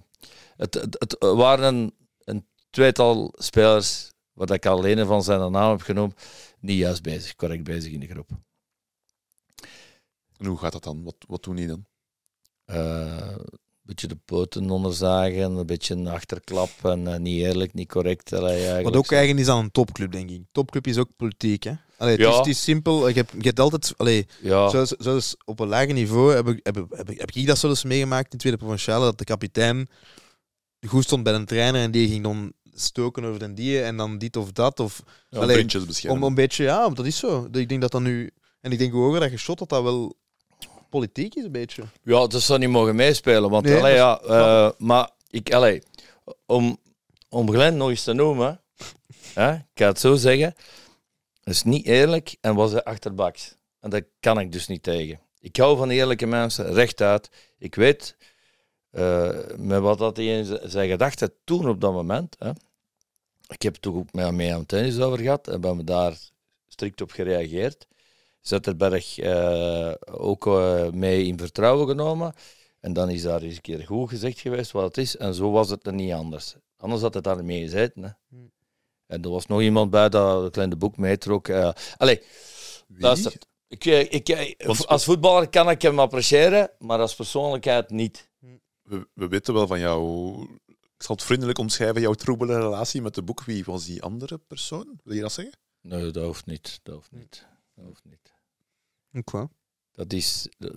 het, 0.57 0.75
het, 0.75 0.97
het 1.09 1.17
waren 1.19 1.75
een, 1.75 1.95
een 2.25 2.47
tweetal 2.71 3.33
spelers, 3.37 4.13
wat 4.33 4.51
ik 4.51 4.67
alleen 4.67 5.07
van 5.07 5.23
zijn 5.23 5.53
naam 5.53 5.71
heb 5.71 5.81
genoemd, 5.83 6.15
niet 6.61 6.79
juist 6.79 7.03
bezig, 7.03 7.35
correct 7.35 7.65
bezig 7.65 7.93
in 7.93 8.01
de 8.01 8.07
groep. 8.07 8.29
En 10.37 10.47
hoe 10.47 10.59
gaat 10.59 10.73
dat 10.73 10.83
dan? 10.85 11.03
Wat, 11.05 11.15
wat 11.27 11.43
doen 11.43 11.57
die 11.57 11.67
dan? 11.67 11.85
Eh, 12.65 13.29
een 13.37 13.81
beetje 13.83 14.07
de 14.07 14.19
poten 14.25 14.71
onderzagen, 14.71 15.41
een 15.57 15.67
beetje 15.67 15.95
een 15.95 16.07
achterklap 16.09 16.71
en 16.83 17.07
eh, 17.13 17.19
niet 17.19 17.39
eerlijk, 17.43 17.75
niet 17.75 17.89
correct. 17.89 18.33
Allee, 18.33 18.83
Wat 18.85 18.97
ook 18.97 19.13
eigen 19.13 19.39
is 19.39 19.49
aan 19.49 19.59
een 19.65 19.71
topclub, 19.71 20.13
denk 20.13 20.31
ik. 20.31 20.43
Topclub 20.53 20.87
is 20.87 20.99
ook 20.99 21.09
politiek, 21.17 21.63
hè? 21.63 21.73
Allee, 21.99 22.13
het, 22.13 22.23
Ja. 22.23 22.31
is, 22.31 22.37
het 22.37 22.47
is 22.47 22.63
simpel. 22.63 23.09
Je 23.09 23.15
hebt, 23.15 23.33
je 23.33 23.47
hebt 23.47 23.61
altijd... 23.61 23.95
Allee, 23.97 24.27
Ja, 24.41 24.69
zoals, 24.69 24.89
zoals 24.91 25.37
op 25.45 25.61
een 25.61 25.69
lager 25.69 25.93
niveau 25.93 26.35
heb 26.35 26.49
ik, 26.49 26.61
heb, 26.63 26.77
ik- 26.77 26.87
heb, 26.91 27.11
ik- 27.11 27.19
heb 27.21 27.31
ik 27.31 27.47
dat 27.47 27.59
zo 27.59 27.69
eens 27.69 27.85
meegemaakt 27.85 28.33
in 28.33 28.39
Tweede 28.39 28.59
Provinciale, 28.59 29.05
dat 29.05 29.19
de 29.19 29.25
kapitein 29.25 29.89
goed 30.89 31.05
stond 31.05 31.22
bij 31.22 31.35
een 31.35 31.47
trainer 31.47 31.82
en 31.82 31.91
die 31.91 32.09
ging 32.09 32.22
dan 32.22 32.53
stoken 32.74 33.24
over 33.24 33.39
den 33.39 33.55
die 33.55 33.82
en 33.82 33.97
dan 33.97 34.18
dit 34.18 34.37
of 34.37 34.53
dat. 34.53 34.80
Of, 34.80 35.03
Ja, 35.28 35.41
Allee, 35.41 35.64
beschermen. 35.64 36.16
om, 36.16 36.22
om 36.22 36.28
een 36.28 36.35
beetje, 36.35 36.64
ja, 36.64 36.89
dat 36.89 37.07
is 37.07 37.18
zo. 37.18 37.49
Ik 37.53 37.68
denk 37.68 37.80
dat 37.80 37.91
dat 37.91 38.01
nu... 38.01 38.30
En 38.61 38.72
ik 38.72 38.78
denk 38.78 38.93
hoe 38.93 39.03
hoger 39.05 39.20
dat 39.20 39.30
je 39.30 39.37
shot, 39.37 39.59
dat 39.59 39.68
dat 39.68 39.82
wel 39.82 40.16
politiek 40.91 41.35
is, 41.35 41.45
een 41.45 41.53
beetje. 41.53 41.82
Ja, 42.03 42.26
dat 42.26 42.43
zou 42.43 42.59
niet 42.59 42.68
mogen 42.68 42.97
meespelen. 42.97 43.51
Want, 43.51 43.64
Nee, 43.64 43.78
allee, 43.78 43.95
ja, 43.95 44.16
dat 44.16 44.30
eh, 44.30 44.78
maar 44.78 45.11
ik, 45.30 45.53
allee, 45.53 45.82
om, 46.47 46.78
om 47.28 47.51
Glenn 47.51 47.76
nog 47.76 47.89
eens 47.89 48.03
te 48.03 48.12
noemen, 48.12 48.61
hè, 49.35 49.53
ik 49.55 49.62
ga 49.74 49.87
het 49.87 50.01
zo 50.01 50.14
zeggen, 50.14 50.55
is 51.45 51.62
niet 51.62 51.87
eerlijk 51.87 52.37
en 52.41 52.55
was 52.55 52.72
hij 52.72 52.85
achterbaks. 52.85 53.57
En 53.80 53.91
daar 53.91 54.03
kan 54.20 54.41
ik 54.41 54.53
dus 54.53 54.66
niet 54.66 54.82
tegen. 54.82 55.20
Ik 55.41 55.57
hou 55.57 55.76
van 55.76 55.91
eerlijke 55.91 56.26
mensen, 56.26 56.72
rechtuit. 56.72 57.30
Ik 57.59 57.74
weet 57.74 58.16
eh, 58.95 59.57
met 59.57 59.81
wat 59.81 59.99
dat 59.99 60.17
hij 60.17 60.27
in 60.27 60.59
zijn 60.63 60.89
gedachten 60.89 61.33
toen 61.45 61.69
op 61.69 61.81
dat 61.81 61.93
moment. 61.93 62.37
Hè. 62.39 62.51
Ik 63.49 63.63
heb 63.63 63.73
het 63.73 63.83
toch 63.83 63.95
ook 63.95 64.13
met 64.13 64.33
mee 64.33 64.53
aan 64.53 64.59
het 64.59 64.69
tennis 64.69 64.99
over 65.01 65.19
gehad 65.19 65.49
en 65.49 65.61
ben 65.61 65.77
me 65.77 65.85
daar 65.85 66.19
strikt 66.69 67.01
op 67.01 67.11
gereageerd. 67.11 67.87
Zetterberg 68.41 69.19
eh, 69.19 69.93
ook 70.11 70.47
eh, 70.47 70.91
mee 70.91 71.25
in 71.25 71.39
vertrouwen 71.39 71.89
genomen. 71.89 72.35
En 72.81 72.93
dan 72.93 73.11
is 73.11 73.23
daar 73.23 73.43
eens 73.43 73.55
een 73.55 73.61
keer 73.61 73.87
goed 73.87 74.09
gezegd 74.09 74.41
geweest 74.41 74.73
wat 74.73 74.85
het 74.85 74.99
is. 74.99 75.17
En 75.17 75.35
zo 75.35 75.51
was 75.51 75.71
het 75.71 75.87
er 75.87 75.93
niet 75.95 76.13
anders. 76.13 76.55
Anders 76.77 77.03
had 77.03 77.15
het 77.15 77.25
daar 77.25 77.45
mee 77.45 77.61
gezeten. 77.61 78.03
Hè. 78.03 78.11
Hmm. 78.29 78.53
En 79.07 79.23
er 79.23 79.31
was 79.31 79.47
nog 79.47 79.61
iemand 79.61 79.91
bij 79.91 80.09
dat 80.09 80.43
het 80.43 80.53
kleine 80.53 80.77
boek 80.77 80.97
meetrok. 80.97 81.49
eh 81.49 81.71
allee, 81.97 82.23
Wie? 82.87 83.03
luister. 83.03 83.37
Ik, 83.69 83.85
ik, 83.85 84.65
als 84.87 85.05
voetballer 85.05 85.49
kan 85.49 85.71
ik 85.71 85.83
hem 85.83 85.99
appreciëren, 85.99 86.71
maar 86.79 86.99
als 86.99 87.15
persoonlijkheid 87.15 87.91
niet. 87.91 88.29
We, 88.85 89.07
we 89.14 89.28
weten 89.28 89.55
wel 89.55 89.66
van 89.66 89.78
jou. 89.78 90.32
Ik 90.66 91.03
zal 91.11 91.14
het 91.14 91.24
vriendelijk 91.24 91.59
omschrijven, 91.59 92.01
jouw 92.01 92.12
troebele 92.14 92.59
relatie 92.61 93.03
met 93.03 93.14
de 93.14 93.22
boek. 93.22 93.45
Wie 93.45 93.64
was 93.64 93.85
die 93.85 94.03
andere 94.03 94.39
persoon? 94.39 95.01
Wil 95.05 95.14
je 95.14 95.20
dat 95.20 95.32
zeggen? 95.32 95.55
Nee, 95.80 96.11
dat 96.11 96.24
hoeft 96.24 96.47
niet. 96.47 96.80
Dat 96.82 96.95
hoeft 96.95 97.12
niet. 97.12 97.47
Dat 97.74 97.85
hoeft 97.85 98.03
niet. 98.05 98.32
Oké. 99.14 99.49
Dat 99.93 100.12
is. 100.12 100.49
dat- 100.59 100.72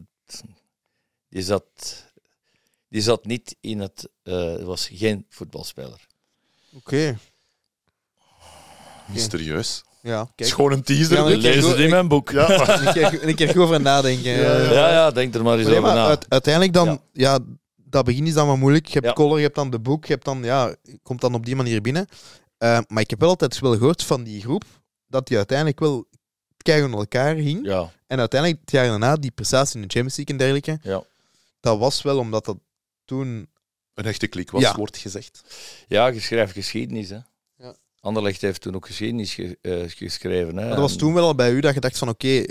die, 1.30 1.42
zat, 1.42 1.66
die 2.90 3.02
zat 3.02 3.26
niet 3.26 3.56
in 3.62 3.80
het. 3.80 4.10
eh 4.24 4.56
was 4.64 4.88
geen 4.94 5.26
voetbalspeler. 5.30 6.08
Oké. 6.74 7.18
Mysterieus. 9.08 9.84
Ja, 10.02 10.30
kijk. 10.36 10.50
gewoon 10.50 10.72
een 10.72 10.84
teaser. 10.84 11.18
Ja, 11.18 11.28
ik- 11.36 11.42
Lees 11.42 11.66
het 11.66 11.78
in 11.78 11.90
mijn 11.90 12.08
boek. 12.08 12.30
Ja, 12.32 12.50
een 13.22 13.36
keer 13.36 13.48
goed 13.48 13.58
over 13.58 13.82
nadenken. 13.82 14.32
ja, 14.32 14.90
ja, 14.90 15.12
denk 15.12 15.36
er 15.36 15.44
maar 15.44 15.58
eens 15.58 15.68
Maar 15.68 15.78
over 15.78 15.88
maar 15.88 15.96
na. 15.96 16.08
uit- 16.08 16.26
uiteindelijk 16.30 16.74
dan, 16.74 17.02
Ja. 17.14 17.40
Dat 17.98 18.06
begin 18.06 18.28
is 18.28 18.34
dan 18.34 18.48
wat 18.48 18.58
moeilijk. 18.58 18.86
Je 18.88 18.94
hebt 18.94 19.06
Ja. 19.06 19.14
color, 19.14 19.38
je 19.38 19.44
hebt 19.44 19.56
dan 19.56 19.70
de 19.70 19.80
boek, 19.80 20.06
je 20.06 20.14
hebt 20.14 20.26
dan, 20.26 20.44
ja, 20.44 20.76
komt 21.04 21.22
dan 21.22 21.34
op 21.34 21.46
die 21.46 21.56
manier 21.56 21.82
binnen. 21.82 22.08
Eh, 22.58 22.80
maar 22.88 23.04
ik 23.04 23.10
heb 23.10 23.20
wel 23.20 23.30
altijd 23.30 23.60
wel 23.60 23.74
gehoord 23.78 24.04
van 24.04 24.24
die 24.24 24.42
groep 24.42 24.64
dat 25.08 25.28
die 25.28 25.38
uiteindelijk 25.38 25.80
wel 25.80 26.06
keihard 26.58 26.94
elkaar 26.94 27.36
ging. 27.36 27.66
Ja, 27.66 27.92
En 28.08 28.20
uiteindelijk, 28.20 28.62
het 28.62 28.72
jaar 28.72 28.88
daarna, 28.88 29.16
die 29.16 29.32
prestatie 29.32 29.76
in 29.76 29.88
de 29.88 29.94
Champions 29.94 30.16
League 30.18 30.36
en 30.36 30.42
dergelijke, 30.42 30.90
Ja. 30.90 31.04
dat 31.60 31.78
was 31.80 32.02
wel 32.02 32.18
omdat 32.18 32.46
dat 32.46 32.58
toen... 33.06 33.50
Een 33.94 34.06
echte 34.06 34.28
klik 34.28 34.52
was, 34.52 34.62
Ja. 34.62 34.76
wordt 34.76 34.98
gezegd. 34.98 35.42
ja 35.88 36.08
je 36.08 36.20
schrijft 36.20 36.54
geschiedenis. 36.54 37.10
Hè. 37.10 37.18
Anderlecht 38.08 38.42
heeft 38.42 38.62
toen 38.62 38.76
ook 38.76 38.86
geschiedenis 38.86 39.34
ge- 39.34 39.58
eh, 39.62 39.74
geschreven. 39.88 40.58
Hè. 40.58 40.62
Maar 40.62 40.70
dat 40.70 40.80
was 40.80 40.92
En- 40.92 40.98
toen 40.98 41.14
wel 41.14 41.24
al 41.26 41.36
bij 41.36 41.52
u 41.52 41.60
dat 41.60 41.74
je 41.74 41.80
dacht 41.80 41.98
van, 41.98 42.10
oké, 42.10 42.44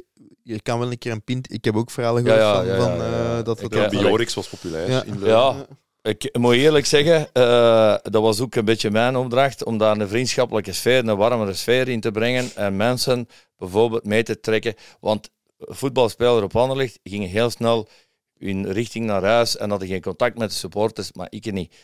je 0.43 0.63
kan 0.63 0.79
wel 0.79 0.91
een 0.91 0.99
keer 0.99 1.13
een 1.13 1.25
pint... 1.25 1.53
Ik 1.53 1.65
heb 1.65 1.77
ook 1.77 1.91
verhalen 1.91 2.23
gehoord 2.25 2.43
Ja, 2.43 2.63
ja, 2.63 2.81
van, 2.81 2.89
ja, 2.91 2.97
van 2.99 3.03
eh, 3.39 3.45
dat 3.45 3.63
Ik. 3.63 3.89
Biorix 3.91 4.35
was 4.35 4.49
populair 4.49 4.91
Ja. 4.91 5.03
in. 5.05 5.21
Ja, 5.25 5.67
ik 6.03 6.29
moet 6.39 6.55
eerlijk 6.55 6.87
zeggen, 6.87 7.33
eh, 7.33 7.95
dat 8.03 8.23
was 8.23 8.41
ook 8.41 8.55
een 8.55 8.65
beetje 8.65 8.91
mijn 8.91 9.17
opdracht 9.17 9.65
om 9.65 9.79
daar 9.79 9.97
een 10.01 10.09
vriendschappelijke 10.09 10.73
sfeer, 10.73 11.09
een 11.09 11.17
warmere 11.17 11.55
sfeer 11.55 11.89
in 11.89 12.01
te 12.01 12.11
brengen 12.11 12.51
en 12.55 12.77
mensen 12.77 13.29
bijvoorbeeld 13.57 14.05
mee 14.05 14.23
te 14.23 14.41
trekken. 14.41 14.75
Want 15.01 15.31
voetbalspeler 15.59 16.43
op 16.43 16.57
Anderlecht 16.57 16.99
ging 17.03 17.31
heel 17.31 17.51
snel 17.51 17.89
in 18.39 18.67
richting 18.67 19.05
naar 19.07 19.25
huis 19.25 19.57
en 19.57 19.71
hadden 19.71 19.89
geen 19.89 20.01
contact 20.03 20.39
met 20.39 20.49
de 20.51 20.57
supporters, 20.57 21.13
maar 21.13 21.27
ik 21.31 21.53
niet. 21.53 21.75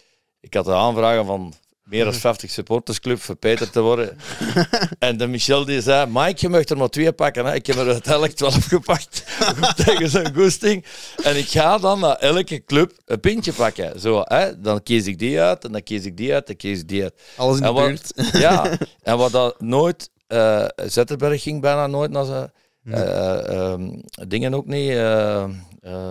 Ik 0.41 0.55
had 0.55 0.65
de 0.65 0.73
aanvragen 0.75 1.27
van 1.27 1.53
meer 1.85 2.05
dan 2.05 2.15
50 2.15 2.51
supportersclub 2.51 3.21
voor 3.21 3.35
Peter 3.35 3.71
te 3.71 3.81
worden. 3.81 4.19
en 4.99 5.17
de 5.17 5.27
Michel 5.27 5.65
die 5.65 5.81
zei, 5.81 6.07
Mike, 6.11 6.35
je 6.37 6.49
mag 6.49 6.65
er 6.65 6.77
maar 6.77 6.89
twee 6.89 7.13
pakken. 7.13 7.45
Hè. 7.47 7.55
Ik 7.55 7.67
heb 7.67 7.77
er 7.77 7.89
uiteindelijk 7.89 8.33
12 8.35 8.65
gepakt 8.67 9.25
tegen 9.85 10.09
zijn 10.09 10.35
goesting. 10.35 10.85
En 11.23 11.37
ik 11.37 11.49
ga 11.49 11.79
dan 11.79 12.01
naar 12.01 12.17
elke 12.17 12.65
club 12.65 12.93
een 13.05 13.21
pintje 13.21 13.53
pakken. 13.53 14.01
Zo, 14.01 14.21
hè. 14.25 14.61
Dan 14.61 14.83
kies 14.83 15.07
ik 15.07 15.19
die 15.19 15.41
uit, 15.41 15.65
en 15.65 15.73
dan 15.73 15.83
kies 15.83 16.05
ik 16.05 16.17
die 16.17 16.35
uit, 16.35 16.47
dan 16.47 16.57
kies 16.57 16.79
ik 16.79 16.89
die 16.89 17.03
uit. 17.03 17.15
Alles 17.37 17.57
in 17.57 17.63
de 17.63 17.69
En 17.69 17.75
wat- 17.75 17.87
buurt. 17.87 18.13
Ja, 18.43 18.79
en 19.03 19.17
wat 19.19 19.33
dat 19.33 19.61
nooit... 19.61 20.11
eh 20.27 20.67
Zetterberg 20.77 21.43
ging 21.43 21.61
bijna 21.61 21.87
nooit 21.87 22.11
naar 22.11 22.25
zijn... 22.25 22.51
eh, 22.85 23.49
ehm, 23.73 23.89
dingen 24.29 24.55
ook 24.55 24.67
niet. 24.67 24.89
eh, 24.91 25.43
eh, 25.43 25.51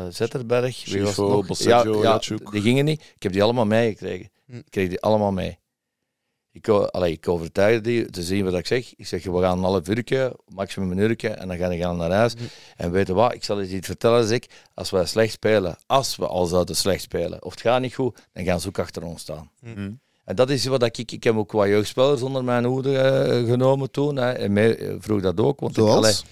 Zetterberg. 0.10 0.84
Wie 0.86 1.02
was 1.02 1.10
het 1.18 1.28
nog? 1.28 1.46
Bosseggio, 1.46 2.02
ja, 2.02 2.18
die 2.52 2.62
gingen 2.62 2.86
niet. 2.86 3.02
Ik 3.16 3.24
heb 3.24 3.32
die 3.32 3.44
allemaal 3.44 3.66
meegekregen. 3.66 4.30
Ik 4.48 4.64
kreeg 4.70 4.90
die 4.90 5.02
allemaal 5.02 5.32
mee. 5.32 5.60
Ik, 6.54 6.70
o- 6.70 6.86
allee, 6.86 7.12
ik 7.12 7.28
overtuigde 7.28 7.82
die 7.82 8.10
te 8.10 8.24
zien 8.24 8.44
wat 8.44 8.54
ik 8.54 8.68
zeg. 8.68 8.94
Ik 8.96 9.08
zeg, 9.08 9.24
we 9.24 9.40
gaan 9.42 9.58
een 9.58 9.64
half 9.64 9.88
uurtje, 9.88 10.36
maximum 10.48 10.92
een 10.92 10.98
uurtje, 10.98 11.30
en 11.30 11.48
dan 11.48 11.58
gaan 11.58 11.70
we 11.70 11.78
gaan 11.78 11.98
naar 11.98 12.12
huis. 12.12 12.34
En 12.78 12.92
weet 12.92 13.08
je 13.08 13.14
wat, 13.14 13.34
ik 13.34 13.44
zal 13.44 13.62
eens 13.62 13.72
iets 13.72 13.88
vertellen, 13.88 14.28
zeg. 14.28 14.40
Als 14.74 14.90
wij 14.90 15.06
slecht 15.06 15.32
spelen, 15.32 15.78
als 15.88 16.16
we 16.16 16.28
al 16.28 16.46
zouden 16.46 16.76
slecht 16.76 17.02
spelen, 17.02 17.44
of 17.44 17.52
het 17.52 17.62
gaat 17.62 17.82
niet 17.82 17.94
goed, 17.96 18.18
dan 18.34 18.44
gaan 18.44 18.60
ze 18.60 18.68
ook 18.68 18.80
achter 18.80 19.04
ons 19.04 19.22
staan. 19.22 19.50
Mhm. 19.60 19.92
En 20.26 20.36
dat 20.36 20.50
is 20.50 20.66
wat 20.66 20.84
ik... 20.84 20.98
Ik 21.12 21.24
heb 21.24 21.36
ook 21.36 21.52
wat 21.52 21.68
jeugdspelers 21.68 22.22
onder 22.22 22.44
mijn 22.44 22.64
hoede 22.66 22.98
eh, 22.98 23.50
genomen 23.50 23.92
toen. 23.92 24.16
Hè. 24.16 24.32
En 24.32 24.54
mij 24.54 24.78
eh, 24.78 24.94
vroeg 25.00 25.22
dat 25.22 25.40
ook. 25.40 25.60
Want 25.60 25.78
ik, 25.78 25.84
allee, 25.84 25.94
Zoals? 26.12 26.24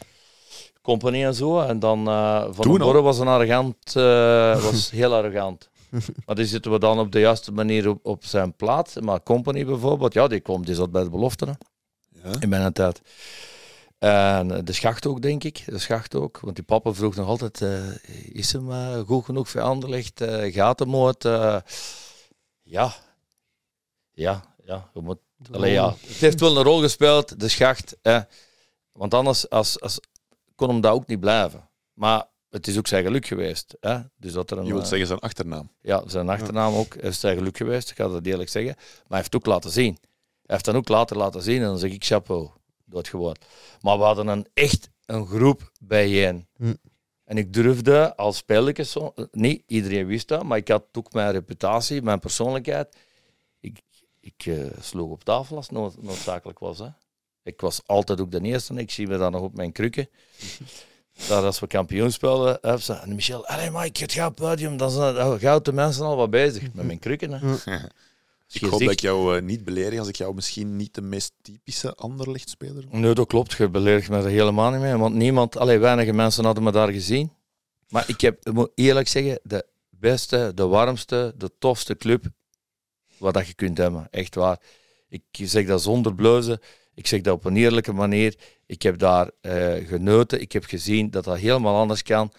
company 0.81 1.23
en 1.25 1.33
zo. 1.33 1.59
En 1.59 1.79
dan 1.79 2.07
eh 2.07 2.43
Van 2.51 2.67
den? 2.67 2.77
Borre 2.77 3.01
was 3.01 3.19
een 3.19 3.27
arrogant, 3.27 3.95
eh, 3.95 4.63
was 4.63 4.89
heel 4.99 5.13
arrogant. 5.13 5.69
Maar 6.25 6.35
die 6.35 6.45
zitten 6.45 6.71
we 6.71 6.79
dan 6.79 6.99
op 6.99 7.11
de 7.11 7.19
juiste 7.19 7.51
manier 7.51 7.89
op, 7.89 8.05
op 8.05 8.25
zijn 8.25 8.55
plaats. 8.55 8.95
Maar 8.99 9.23
company 9.23 9.65
bijvoorbeeld, 9.65 10.13
ja, 10.13 10.27
die 10.27 10.39
kwam, 10.39 10.65
die 10.65 10.75
zat 10.75 10.91
bij 10.91 11.03
de 11.03 11.09
belofte 11.09 11.45
hè, 11.45 11.51
Ja. 12.29 12.35
in 12.39 12.49
mijn 12.49 12.73
tijd. 12.73 13.01
En 13.97 14.65
de 14.65 14.73
schacht 14.73 15.05
ook, 15.05 15.21
denk 15.21 15.43
ik. 15.43 15.63
De 15.65 15.77
schacht 15.79 16.15
ook. 16.15 16.39
Want 16.39 16.55
die 16.55 16.65
papa 16.65 16.93
vroeg 16.93 17.15
nog 17.15 17.27
altijd, 17.27 17.61
eh, 17.61 17.87
is 18.35 18.51
hem 18.51 18.71
eh, 18.71 18.99
goed 18.99 19.25
genoeg 19.25 19.49
voor 19.49 19.61
Anderlecht? 19.61 20.21
Eh 20.21 20.53
gaat 20.53 20.79
hem 20.79 20.95
ooit? 20.95 21.23
Ja. 21.23 22.93
Ja, 24.11 24.43
ja. 24.63 24.89
Je 24.93 25.01
moet, 25.01 25.19
Allee, 25.51 25.71
ja. 25.71 25.95
Het 26.07 26.17
heeft 26.17 26.39
wel 26.39 26.57
een 26.57 26.63
rol 26.63 26.79
gespeeld, 26.81 27.39
de 27.39 27.47
schacht. 27.47 27.97
Want 28.91 29.13
anders 29.13 29.49
als, 29.49 29.79
als, 29.79 29.99
kon 30.55 30.69
hem 30.69 30.81
dat 30.81 30.91
ook 30.93 31.07
niet 31.07 31.19
blijven. 31.19 31.69
Maar 31.93 32.25
het 32.49 32.67
is 32.67 32.77
ook 32.77 32.87
zijn 32.87 33.03
geluk 33.03 33.25
geweest. 33.25 33.77
Hè. 33.79 33.99
Dus 34.17 34.33
dat 34.33 34.51
er 34.51 34.57
een, 34.57 34.65
Je 34.65 34.71
wilt 34.71 34.83
eh, 34.83 34.89
zeggen 34.89 35.07
zijn 35.07 35.19
achternaam. 35.19 35.71
ja, 35.81 36.03
zijn 36.07 36.29
achternaam 36.29 36.73
ook 36.73 36.95
is 36.95 37.19
zijn 37.19 37.37
geluk 37.37 37.57
geweest, 37.57 37.89
ik 37.89 37.95
ga 37.95 38.07
dat 38.07 38.25
eerlijk 38.25 38.49
zeggen. 38.49 38.73
Maar 38.75 38.85
hij 39.07 39.17
heeft 39.17 39.33
het 39.33 39.35
ook 39.35 39.45
laten 39.45 39.71
zien. 39.71 39.97
Hij 40.01 40.57
heeft 40.57 40.65
dan 40.65 40.75
ook 40.75 40.87
later 40.87 41.17
laten 41.17 41.41
zien 41.41 41.61
en 41.61 41.67
dan 41.67 41.79
zeg 41.79 41.91
ik 41.91 42.03
chapeau, 42.03 42.49
dat 42.85 43.07
gewoon. 43.07 43.35
Maar 43.81 43.97
we 43.97 44.03
hadden 44.03 44.27
een, 44.27 44.47
echt 44.53 44.89
een 45.05 45.25
groep 45.27 45.71
bijeen. 45.79 46.47
Hm. 46.55 46.73
En 47.23 47.37
ik 47.37 47.53
durfde 47.53 48.15
als 48.15 48.37
spelerke, 48.37 48.83
zo, 48.83 49.13
niet 49.31 49.63
iedereen 49.67 50.05
wist 50.05 50.27
dat, 50.27 50.43
maar 50.43 50.57
ik 50.57 50.67
had 50.67 50.83
ook 50.91 51.13
mijn 51.13 51.31
reputatie, 51.31 52.01
mijn 52.01 52.19
persoonlijkheid. 52.19 52.95
Ik, 53.59 53.81
ik 54.19 54.45
eh, 54.45 54.65
sloeg 54.81 55.11
op 55.11 55.23
tafel 55.23 55.55
als 55.55 55.65
het 55.65 55.75
nood, 55.75 56.01
noodzakelijk 56.01 56.59
was. 56.59 56.79
Hè. 56.79 56.87
Ik 57.43 57.61
was 57.61 57.81
altijd 57.85 58.21
ook 58.21 58.31
de 58.31 58.41
eerste. 58.41 58.73
Ik 58.73 58.91
zie 58.91 59.07
me 59.07 59.17
dan 59.17 59.31
nog 59.31 59.41
op 59.41 59.55
mijn 59.55 59.71
krukken. 59.71 60.09
Daar 61.29 61.43
als 61.43 61.59
we 61.59 61.67
kampioen 61.67 62.11
speelden, 62.11 62.57
heb 62.61 62.81
ze, 62.81 62.93
en 62.93 63.15
Michel, 63.15 63.47
allee 63.47 63.71
Mike, 63.71 64.01
het 64.01 64.13
gaat 64.13 64.29
op 64.29 64.37
het 64.37 64.47
podium. 64.47 64.77
Dan 64.77 64.91
zijn 64.91 65.13
de 65.13 65.39
gouden 65.39 65.75
mensen 65.75 66.05
al 66.05 66.15
wat 66.15 66.29
bezig 66.29 66.73
met 66.73 66.85
mijn 66.85 66.99
krukken. 66.99 67.31
Hè. 67.31 67.77
Ik 68.51 68.61
Je 68.61 68.67
hoop 68.67 68.79
dat 68.79 68.91
ik 68.91 68.99
jou 68.99 69.37
eh, 69.37 69.41
niet 69.41 69.63
beledig 69.63 69.99
als 69.99 70.07
ik 70.07 70.15
jou 70.15 70.33
misschien 70.35 70.75
niet 70.75 70.93
de 70.93 71.01
meest 71.01 71.33
typische 71.41 71.95
Anderlecht-speler 71.95 72.83
Nee, 72.91 73.13
dat 73.13 73.27
klopt. 73.27 73.53
Je 73.53 73.69
beledigt 73.69 74.09
me 74.09 74.17
er 74.17 74.29
helemaal 74.29 74.71
niet 74.71 74.79
mee. 74.79 74.95
Want 74.95 75.15
niemand, 75.15 75.57
allee, 75.57 75.77
weinige 75.77 76.13
mensen 76.13 76.45
hadden 76.45 76.63
me 76.63 76.71
daar 76.71 76.91
gezien. 76.91 77.31
Maar 77.89 78.03
ik 78.07 78.21
heb, 78.21 78.45
ik 78.47 78.53
moet 78.53 78.71
eerlijk 78.75 79.07
zeggen, 79.07 79.39
de 79.43 79.65
beste, 79.89 80.51
de 80.55 80.67
warmste, 80.67 81.33
de 81.37 81.51
tofste 81.59 81.95
club 81.95 82.25
wat 83.17 83.33
dat 83.33 83.47
je 83.47 83.53
kunt 83.53 83.77
hebben. 83.77 84.07
Echt 84.11 84.35
waar. 84.35 84.59
Ik 85.09 85.23
zeg 85.31 85.65
dat 85.65 85.81
zonder 85.81 86.15
blozen. 86.15 86.59
Ik 86.99 87.07
zeg 87.07 87.21
dat 87.21 87.33
op 87.33 87.45
een 87.45 87.57
eerlijke 87.57 87.93
manier. 87.93 88.35
Ik 88.65 88.81
heb 88.81 88.97
daar 88.97 89.29
eh, 89.41 89.87
genoten. 89.87 90.41
Ik 90.41 90.51
heb 90.51 90.65
gezien 90.65 91.09
dat 91.09 91.23
dat 91.23 91.37
helemaal 91.37 91.75
anders 91.75 92.03
kan. 92.03 92.31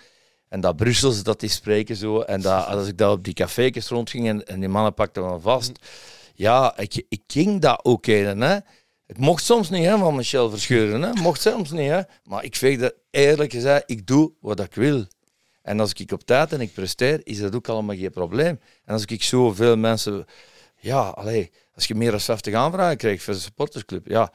En 0.48 0.60
dat 0.60 0.76
Brussels, 0.76 1.22
dat 1.22 1.40
die 1.40 1.48
spreken 1.48 1.96
zo. 1.96 2.20
En 2.20 2.40
dat, 2.40 2.66
als 2.66 2.88
ik 2.88 2.98
daar 2.98 3.10
op 3.10 3.24
die 3.24 3.34
café's 3.34 3.88
rondging 3.88 4.42
en, 4.44 4.60
die 4.60 4.68
mannen 4.68 4.94
pakten 4.94 5.22
me 5.22 5.40
vast. 5.40 5.72
Ja, 6.34 6.78
ik, 6.78 7.04
ik 7.08 7.22
ging 7.26 7.60
dat 7.60 7.84
ook 7.84 8.06
in. 8.06 8.40
Hè. 8.40 8.58
Het 9.06 9.18
mocht 9.18 9.44
soms 9.44 9.70
niet 9.70 9.84
hè, 9.84 9.98
van 9.98 10.16
Michel 10.16 10.50
Verscheuren. 10.50 11.02
Hè. 11.02 11.12
Mocht 11.12 11.40
soms 11.40 11.70
niet. 11.70 11.90
Hè. 11.90 12.00
Maar 12.24 12.44
ik 12.44 12.56
veeg 12.56 12.78
dat 12.78 12.94
eerlijk 13.10 13.52
gezegd, 13.52 13.82
ik 13.86 14.06
doe 14.06 14.32
wat 14.40 14.60
ik 14.60 14.74
wil. 14.74 15.06
En 15.62 15.80
als 15.80 15.92
ik 15.92 16.12
op 16.12 16.22
tijd 16.24 16.52
en 16.52 16.60
ik 16.60 16.72
presteer, 16.72 17.20
is 17.24 17.38
dat 17.38 17.54
ook 17.54 17.68
allemaal 17.68 17.96
geen 17.96 18.10
probleem. 18.10 18.60
En 18.84 18.92
als 18.92 19.04
ik 19.04 19.22
zoveel 19.22 19.76
mensen... 19.76 20.26
Ja, 20.80 21.08
allee, 21.08 21.50
als 21.74 21.86
je 21.86 21.94
meer 21.94 22.10
dan 22.10 22.20
50 22.20 22.54
aanvragen 22.54 22.96
krijgt 22.96 23.22
voor 23.22 23.34
de 23.34 23.40
supportersclub, 23.40 24.06
ja... 24.06 24.32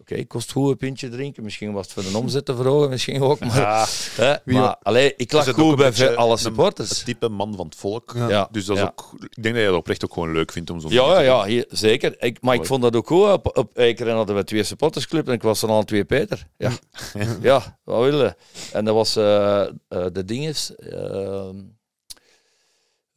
Oké, 0.00 0.24
kost 0.24 0.52
goed 0.52 0.70
een 0.70 0.76
pintje 0.76 1.08
drinken. 1.08 1.42
Misschien 1.42 1.72
was 1.72 1.84
het 1.84 1.94
voor 1.94 2.12
de 2.12 2.18
omzet 2.18 2.44
te 2.44 2.56
verhogen, 2.56 2.88
misschien 2.90 3.22
ook. 3.22 3.38
Maar, 3.40 3.88
hè, 4.16 4.34
maar 4.44 4.76
allee, 4.82 5.14
ik 5.16 5.32
lag 5.32 5.50
goed 5.50 5.80
een 5.80 5.94
bij 5.94 6.16
alle 6.16 6.32
een- 6.32 6.38
supporters. 6.38 6.88
Het 6.88 7.04
type 7.04 7.28
man 7.28 7.54
van 7.56 7.66
het 7.66 7.74
volk. 7.76 8.12
Ja. 8.14 8.28
Ja, 8.28 8.48
Dus 8.50 8.64
dat 8.64 8.76
is 8.76 8.82
ja. 8.82 8.88
ook, 8.88 9.12
ik 9.22 9.42
denk 9.42 9.54
dat 9.54 9.64
je 9.64 9.70
dat 9.70 9.78
oprecht 9.78 10.04
ook 10.04 10.12
gewoon 10.12 10.32
leuk 10.32 10.52
vindt 10.52 10.70
om 10.70 10.80
zo'n 10.80 10.90
Ja, 10.90 11.12
ja, 11.12 11.20
ja 11.20 11.44
hier, 11.44 11.64
zeker. 11.68 12.22
Ik, 12.22 12.40
maar 12.42 12.54
ik 12.54 12.66
vond 12.66 12.82
dat 12.82 12.96
ook 12.96 13.06
goed. 13.06 13.32
Op, 13.32 13.56
op 13.56 13.76
Eikeren 13.76 14.14
hadden 14.14 14.36
we 14.36 14.44
twee 14.44 14.62
supportersclubs 14.62 15.28
en 15.28 15.34
ik 15.34 15.42
was 15.42 15.60
dan 15.60 15.70
al 15.70 15.82
twee 15.84 16.04
Peter. 16.04 16.46
Ja, 16.56 16.70
ja 17.42 17.78
wat 17.84 18.02
wil 18.02 18.22
je? 18.24 18.34
En 18.72 18.84
dat 18.84 18.94
was 18.94 19.16
eh, 19.16 19.60
eh, 19.62 19.70
de 20.12 20.24
dinges. 20.24 20.74
ehm 20.76 21.56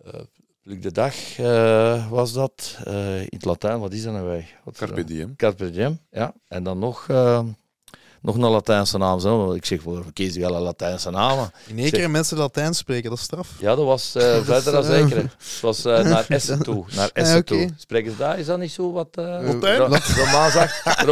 eh, 0.03 0.19
Luc 0.63 0.81
de 0.81 0.91
Dag 0.91 1.37
eh, 1.37 2.09
was 2.09 2.33
dat. 2.33 2.77
Eh, 2.83 3.19
in 3.19 3.27
het 3.29 3.45
Latijn, 3.45 3.79
wat 3.79 3.93
is 3.93 4.03
dat 4.03 4.13
nou 4.13 4.25
wij? 4.25 4.47
Wat 4.63 4.77
Carpe 4.77 5.03
diem. 5.03 5.35
Carpe 5.35 5.71
diem, 5.71 5.99
ja. 6.09 6.33
En 6.47 6.63
dan 6.63 6.79
nog, 6.79 7.07
eh, 7.09 7.43
nog 8.21 8.35
een 8.35 8.41
Latijnse 8.41 8.97
naam. 8.97 9.19
Want 9.19 9.55
Ik 9.55 9.65
zeg, 9.65 9.81
voor 9.81 10.05
kies 10.13 10.35
wel 10.37 10.55
een 10.55 10.61
Latijnse 10.61 11.09
naam. 11.09 11.49
In 11.67 11.79
één 11.79 11.91
keer 11.91 12.09
mensen 12.09 12.37
Latijn 12.37 12.73
spreken, 12.73 13.09
dat 13.09 13.19
is 13.19 13.23
straf. 13.25 13.49
Ja, 13.59 13.75
dat 13.75 13.85
was 13.85 14.15
eh, 14.15 14.23
verder 14.43 14.71
dan 14.73 14.83
eh, 14.83 14.89
zeker. 14.89 15.17
Het 15.17 15.59
was 15.61 15.85
eh, 15.85 16.03
naar 16.13 16.25
Essen 16.27 16.63
toe. 16.63 16.85
Naar 16.95 17.09
Essen 17.13 17.37
oké. 17.37 17.45
toe. 17.45 17.69
Spreken 17.77 18.11
ze 18.11 18.17
daar? 18.17 18.39
Is 18.39 18.45
dat 18.45 18.59
niet 18.59 18.71
zo 18.71 18.91
wat... 18.91 19.07
eh 19.11 19.23
Latijn? 19.25 19.77
ro- 19.77 19.97
Romaansachtig. 20.15 21.05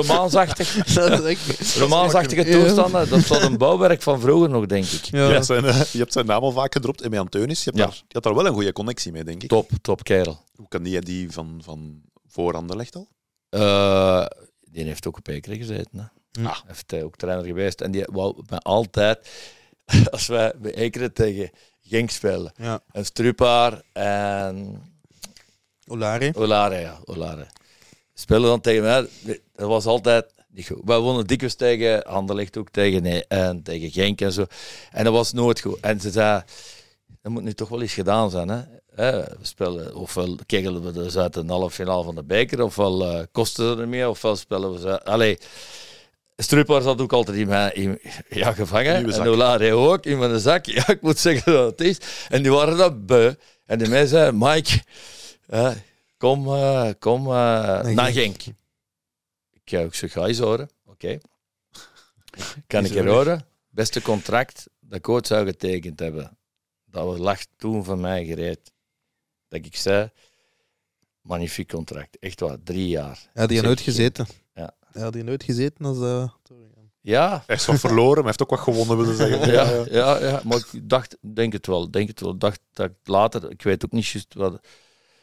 Romaansachtige 1.77 2.43
toestanden. 2.51 3.09
Dat 3.09 3.27
was 3.27 3.41
een 3.43 3.57
bouwwerk 3.57 4.01
van 4.01 4.19
vroeger 4.19 4.49
nog, 4.49 4.65
denk 4.65 4.85
ik. 4.85 5.03
Ja. 5.03 5.25
Je, 5.27 5.33
hebt 5.33 5.45
zijn, 5.45 5.63
je 5.65 5.97
hebt 5.97 6.13
zijn 6.13 6.25
naam 6.25 6.41
al 6.43 6.51
vaak 6.51 6.73
gedropt, 6.73 7.01
Emme 7.01 7.19
Anteunis. 7.19 7.63
Je, 7.63 7.69
hebt 7.69 7.77
Ja. 7.77 7.85
daar, 7.85 7.95
je 7.95 8.13
had 8.13 8.23
daar 8.23 8.35
wel 8.35 8.45
een 8.45 8.53
goede 8.53 8.73
connectie 8.73 9.11
mee, 9.11 9.23
denk 9.23 9.43
ik. 9.43 9.49
Top, 9.49 9.69
top 9.81 10.03
kerel. 10.03 10.37
Hoe 10.55 10.67
kan 10.67 10.83
die 10.83 11.01
die 11.01 11.31
van, 11.31 11.61
van 11.63 12.01
voor 12.27 12.53
Anderlecht 12.53 12.95
al? 12.95 13.07
Eh, 13.49 14.25
die 14.71 14.83
heeft 14.85 15.07
ook 15.07 15.17
op 15.17 15.27
Ekeren 15.27 15.57
gezeten. 15.57 15.99
Hè. 15.99 16.03
Hm. 16.31 16.45
Ah, 16.45 16.57
heeft 16.65 16.91
hij 16.91 17.03
ook 17.03 17.15
trainer 17.15 17.45
geweest. 17.45 17.81
En 17.81 17.91
die 17.91 18.03
wou 18.11 18.43
mij 18.49 18.59
altijd, 18.59 19.29
als 20.11 20.27
wij 20.27 20.53
bij 20.57 20.73
Ekeren 20.73 21.13
tegen 21.13 21.49
Genk 21.81 22.09
spelen, 22.09 22.51
Ja. 22.55 22.81
en 22.91 23.05
Strupaar 23.05 23.81
en 23.93 24.81
Olari. 25.87 26.31
Olare, 26.35 26.75
ja, 26.79 26.99
Olare. 27.05 27.47
Spelen 28.13 28.49
dan 28.49 28.61
tegen 28.61 28.81
mij. 28.81 29.07
Dat 29.55 29.67
was 29.67 29.85
altijd 29.85 30.33
niet 30.47 30.67
goed. 30.67 30.81
Wij 30.85 30.99
wonnen 30.99 31.27
dikwijls 31.27 31.55
tegen 31.55 32.03
Anderlecht 32.03 32.57
ook 32.57 32.69
tegen, 32.69 33.01
nee, 33.03 33.25
en 33.27 33.63
tegen 33.63 33.91
Genk 33.91 34.21
en 34.21 34.31
zo. 34.31 34.45
En 34.91 35.03
dat 35.03 35.13
was 35.13 35.33
nooit 35.33 35.59
goed. 35.59 35.79
En 35.79 35.99
ze 36.01 36.11
zei, 36.11 36.43
dat 37.21 37.31
moet 37.31 37.43
nu 37.43 37.53
toch 37.53 37.69
wel 37.69 37.81
eens 37.81 37.93
gedaan 37.93 38.29
zijn. 38.29 38.49
Hè? 38.49 38.65
We 38.95 39.27
spelen, 39.41 39.95
ofwel 39.95 40.35
kegelen 40.45 40.83
we 40.83 40.91
dus 40.91 41.17
uit 41.17 41.33
de 41.33 41.43
halve 41.47 41.75
finale 41.75 42.03
van 42.03 42.15
de 42.15 42.23
beker, 42.23 42.63
ofwel 42.63 43.05
eh 43.05 43.23
kosten 43.31 43.75
ze 43.75 43.81
er 43.81 43.87
meer, 43.87 44.09
ofwel 44.09 44.35
spelen 44.35 44.71
we 44.73 44.79
ze... 44.79 45.03
Allee, 45.03 45.37
Strupper 46.41 46.81
zat 46.81 47.01
ook 47.01 47.13
altijd 47.13 47.37
in 47.37 47.47
mijn 47.47 47.75
in, 47.75 47.99
ja, 48.29 48.51
gevangen. 48.53 48.95
En 49.13 49.27
Olare 49.27 49.73
ook, 49.73 50.05
in 50.05 50.19
mijn 50.19 50.39
zak. 50.39 50.65
Ja, 50.65 50.87
ik 50.87 51.01
moet 51.01 51.17
zeggen 51.19 51.51
dat 51.53 51.71
het 51.71 51.81
is. 51.87 51.97
En 52.29 52.41
die 52.41 52.51
waren 52.51 52.77
dat 52.77 53.05
beu. 53.05 53.33
En 53.65 53.77
die 53.77 53.87
mij 53.87 54.05
zei, 54.07 54.31
Mike, 54.31 54.83
kom, 56.17 56.47
eh, 56.47 56.89
kom 56.99 57.25
eh, 57.25 57.31
naar 57.81 58.11
Genk. 58.11 58.41
Ik, 59.51 59.71
eh, 59.71 59.83
ik 59.83 59.93
zeg, 59.93 60.11
ga 60.11 60.25
eens 60.25 60.39
horen. 60.39 60.69
Oké. 60.85 61.17
Kan 62.67 62.85
ik 62.85 62.95
er 62.95 63.07
horen? 63.09 63.45
Beste 63.69 64.01
contract 64.01 64.67
dat 64.79 64.97
ik 64.97 65.09
ooit 65.09 65.27
zou 65.27 65.45
getekend 65.45 65.99
hebben. 65.99 66.37
Dat 66.85 67.05
was- 67.05 67.17
lag 67.17 67.39
toen 67.57 67.83
van 67.83 67.99
mij 67.99 68.25
gereed. 68.25 68.71
Dat 69.47 69.65
ik 69.65 69.75
zei, 69.75 70.09
magnifiek 71.21 71.67
contract. 71.67 72.19
Echt 72.19 72.39
waar, 72.39 72.57
drie 72.63 72.87
jaar. 72.87 73.29
Ja, 73.33 73.47
die 73.47 73.57
had 73.57 73.65
nooit 73.65 73.81
gezeten. 73.81 74.27
Ja. 74.93 75.01
Ja, 75.01 75.09
die 75.09 75.19
had 75.19 75.29
nooit 75.29 75.43
gezeten 75.43 75.85
als... 75.85 75.97
eh, 75.99 76.23
Ja, 77.01 77.43
Hij 77.47 77.55
is 77.55 77.65
wat 77.65 77.79
verloren, 77.79 78.05
maar 78.07 78.15
hij 78.15 78.23
heeft 78.25 78.41
ook 78.41 78.49
wat 78.49 78.59
gewonnen, 78.59 78.97
willen 78.97 79.15
zeggen. 79.15 79.51
ja, 79.57 79.83
ja, 79.91 80.19
ja, 80.27 80.41
maar 80.43 80.57
ik 80.57 80.89
dacht, 80.89 81.17
denk 81.33 81.53
het 81.53 81.67
wel, 81.67 81.91
denk 81.91 82.07
het 82.07 82.19
wel. 82.21 82.31
Ik 82.31 82.39
dacht 82.39 82.59
dat 82.73 82.85
ik 82.85 82.93
later, 83.03 83.49
ik 83.51 83.61
weet 83.61 83.85
ook 83.85 83.91
niet 83.91 84.07
juist 84.07 84.33
wat, 84.33 84.59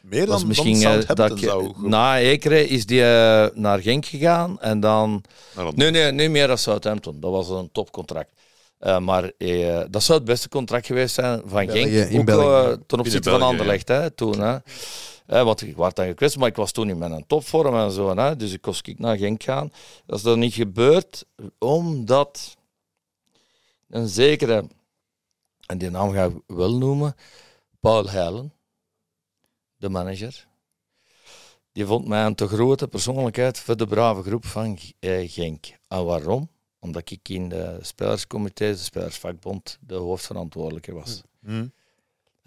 Meer 0.01 0.27
was 0.27 0.39
dan, 0.39 0.47
misschien 0.47 0.81
dan 0.81 0.91
eh, 0.91 0.91
Southampton 0.91 1.27
dat 1.27 1.37
ik, 1.37 1.43
zou... 1.43 1.73
goed- 1.73 1.87
na 1.87 2.17
Ekeren 2.19 2.69
is 2.69 2.85
die 2.85 3.01
eh, 3.03 3.45
naar 3.53 3.79
Genk 3.81 4.05
gegaan 4.05 4.61
en 4.61 4.79
dan 4.79 5.23
Nee, 5.75 5.91
nee, 5.91 6.11
niet 6.11 6.29
meer 6.29 6.47
dan 6.47 6.57
Southampton. 6.57 7.19
Dat 7.19 7.31
was 7.31 7.49
een 7.49 7.69
topcontract. 7.71 8.29
Eh, 8.79 8.99
maar 8.99 9.31
eh, 9.37 9.81
dat 9.89 10.03
zou 10.03 10.17
het 10.17 10.27
beste 10.27 10.49
contract 10.49 10.85
geweest 10.85 11.15
zijn 11.15 11.41
van 11.45 11.69
Genk. 11.69 11.87
in 12.09 12.19
Ook 12.19 12.25
België. 12.25 12.69
eh, 12.71 12.77
ten 12.87 12.99
opzichte 12.99 13.29
van 13.29 13.41
Anderlecht 13.41 13.87
hè, 13.87 14.09
toen. 14.11 14.39
Hè. 14.39 14.57
Eh, 15.27 15.43
want 15.43 15.61
ik 15.61 15.75
was 15.75 15.93
dan 15.93 16.05
gekwetst, 16.05 16.37
maar 16.37 16.47
ik 16.47 16.55
was 16.55 16.71
toen 16.71 16.89
in 16.89 16.97
mijn 16.97 17.27
topvorm 17.27 17.75
en 17.75 17.91
zo. 17.91 18.17
Hè. 18.17 18.35
Dus 18.35 18.53
ik 18.53 18.61
kost 18.61 18.87
ik 18.87 18.99
naar 18.99 19.17
Genk 19.17 19.43
gaan. 19.43 19.71
Dat 20.05 20.17
is 20.17 20.23
dan 20.23 20.39
niet 20.39 20.53
gebeurd, 20.53 21.25
omdat 21.57 22.57
een 23.89 24.07
zekere, 24.07 24.67
en 25.65 25.77
die 25.77 25.89
naam 25.89 26.11
ga 26.11 26.23
ik 26.23 26.33
wel 26.47 26.77
noemen, 26.77 27.15
Paul 27.79 28.09
Heilen, 28.09 28.53
de 29.77 29.89
manager, 29.89 30.47
die 31.71 31.85
vond 31.85 32.07
mij 32.07 32.25
een 32.25 32.35
te 32.35 32.47
grote 32.47 32.87
persoonlijkheid 32.87 33.59
voor 33.59 33.77
de 33.77 33.87
brave 33.87 34.21
groep 34.21 34.45
van 34.45 34.77
eh, 34.99 35.31
Genk. 35.31 35.65
En 35.87 36.05
waarom? 36.05 36.49
Omdat 36.79 37.09
ik 37.11 37.29
in 37.29 37.49
de 37.49 37.77
spelerscomité, 37.81 38.71
de 38.71 38.77
spelersvakbond, 38.77 39.77
de 39.81 39.95
hoofdverantwoordelijke 39.95 40.93
was. 40.93 41.21
Hm. 41.39 41.67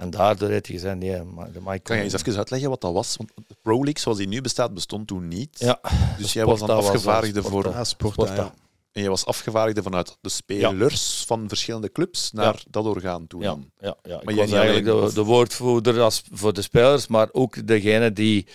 En 0.00 0.10
daardoor 0.10 0.48
heeft 0.48 0.66
hij 0.66 0.74
gezegd, 0.76 0.96
nee, 0.96 1.22
maar 1.22 1.52
de 1.52 1.60
Mike 1.64 1.78
Kan 1.78 1.96
je 1.96 2.02
eens 2.02 2.12
even 2.12 2.36
uitleggen 2.36 2.68
wat 2.68 2.80
dat 2.80 2.92
was? 2.92 3.16
Want 3.16 3.30
de 3.46 3.56
Pro 3.62 3.74
League, 3.74 3.98
zoals 3.98 4.18
die 4.18 4.28
nu 4.28 4.40
bestaat, 4.40 4.74
bestond 4.74 5.06
toen 5.06 5.28
niet. 5.28 5.58
Ja, 5.58 5.80
dus 6.18 6.32
jij 6.32 6.44
was 6.44 6.60
dan 6.60 6.70
afgevaardigde 6.70 7.42
voor... 7.42 7.60
Sporta. 7.60 7.78
Ja, 7.78 7.84
sport. 7.84 8.12
Sporta. 8.12 8.34
ja. 8.34 8.52
En 8.92 9.02
je 9.02 9.08
was 9.08 9.26
afgevaardigde 9.26 9.82
vanuit 9.82 10.16
de 10.20 10.28
spelers 10.28 11.24
van 11.26 11.48
verschillende 11.48 11.92
clubs 11.92 12.32
naar 12.32 12.62
dat 12.70 12.84
orgaan 12.84 13.26
toe. 13.26 13.42
Ja, 13.42 13.56
ja, 13.80 13.96
ja. 14.02 14.14
Maar 14.14 14.20
ik 14.20 14.24
jij 14.28 14.34
was 14.36 14.46
niet 14.46 14.54
eigenlijk 14.54 14.88
alleen, 14.88 15.08
de, 15.08 15.14
de 15.14 15.22
woordvoerder 15.24 16.00
als, 16.00 16.22
voor 16.32 16.52
de 16.52 16.62
spelers, 16.62 17.06
maar 17.06 17.28
ook 17.32 17.66
degene 17.66 18.12
die 18.12 18.46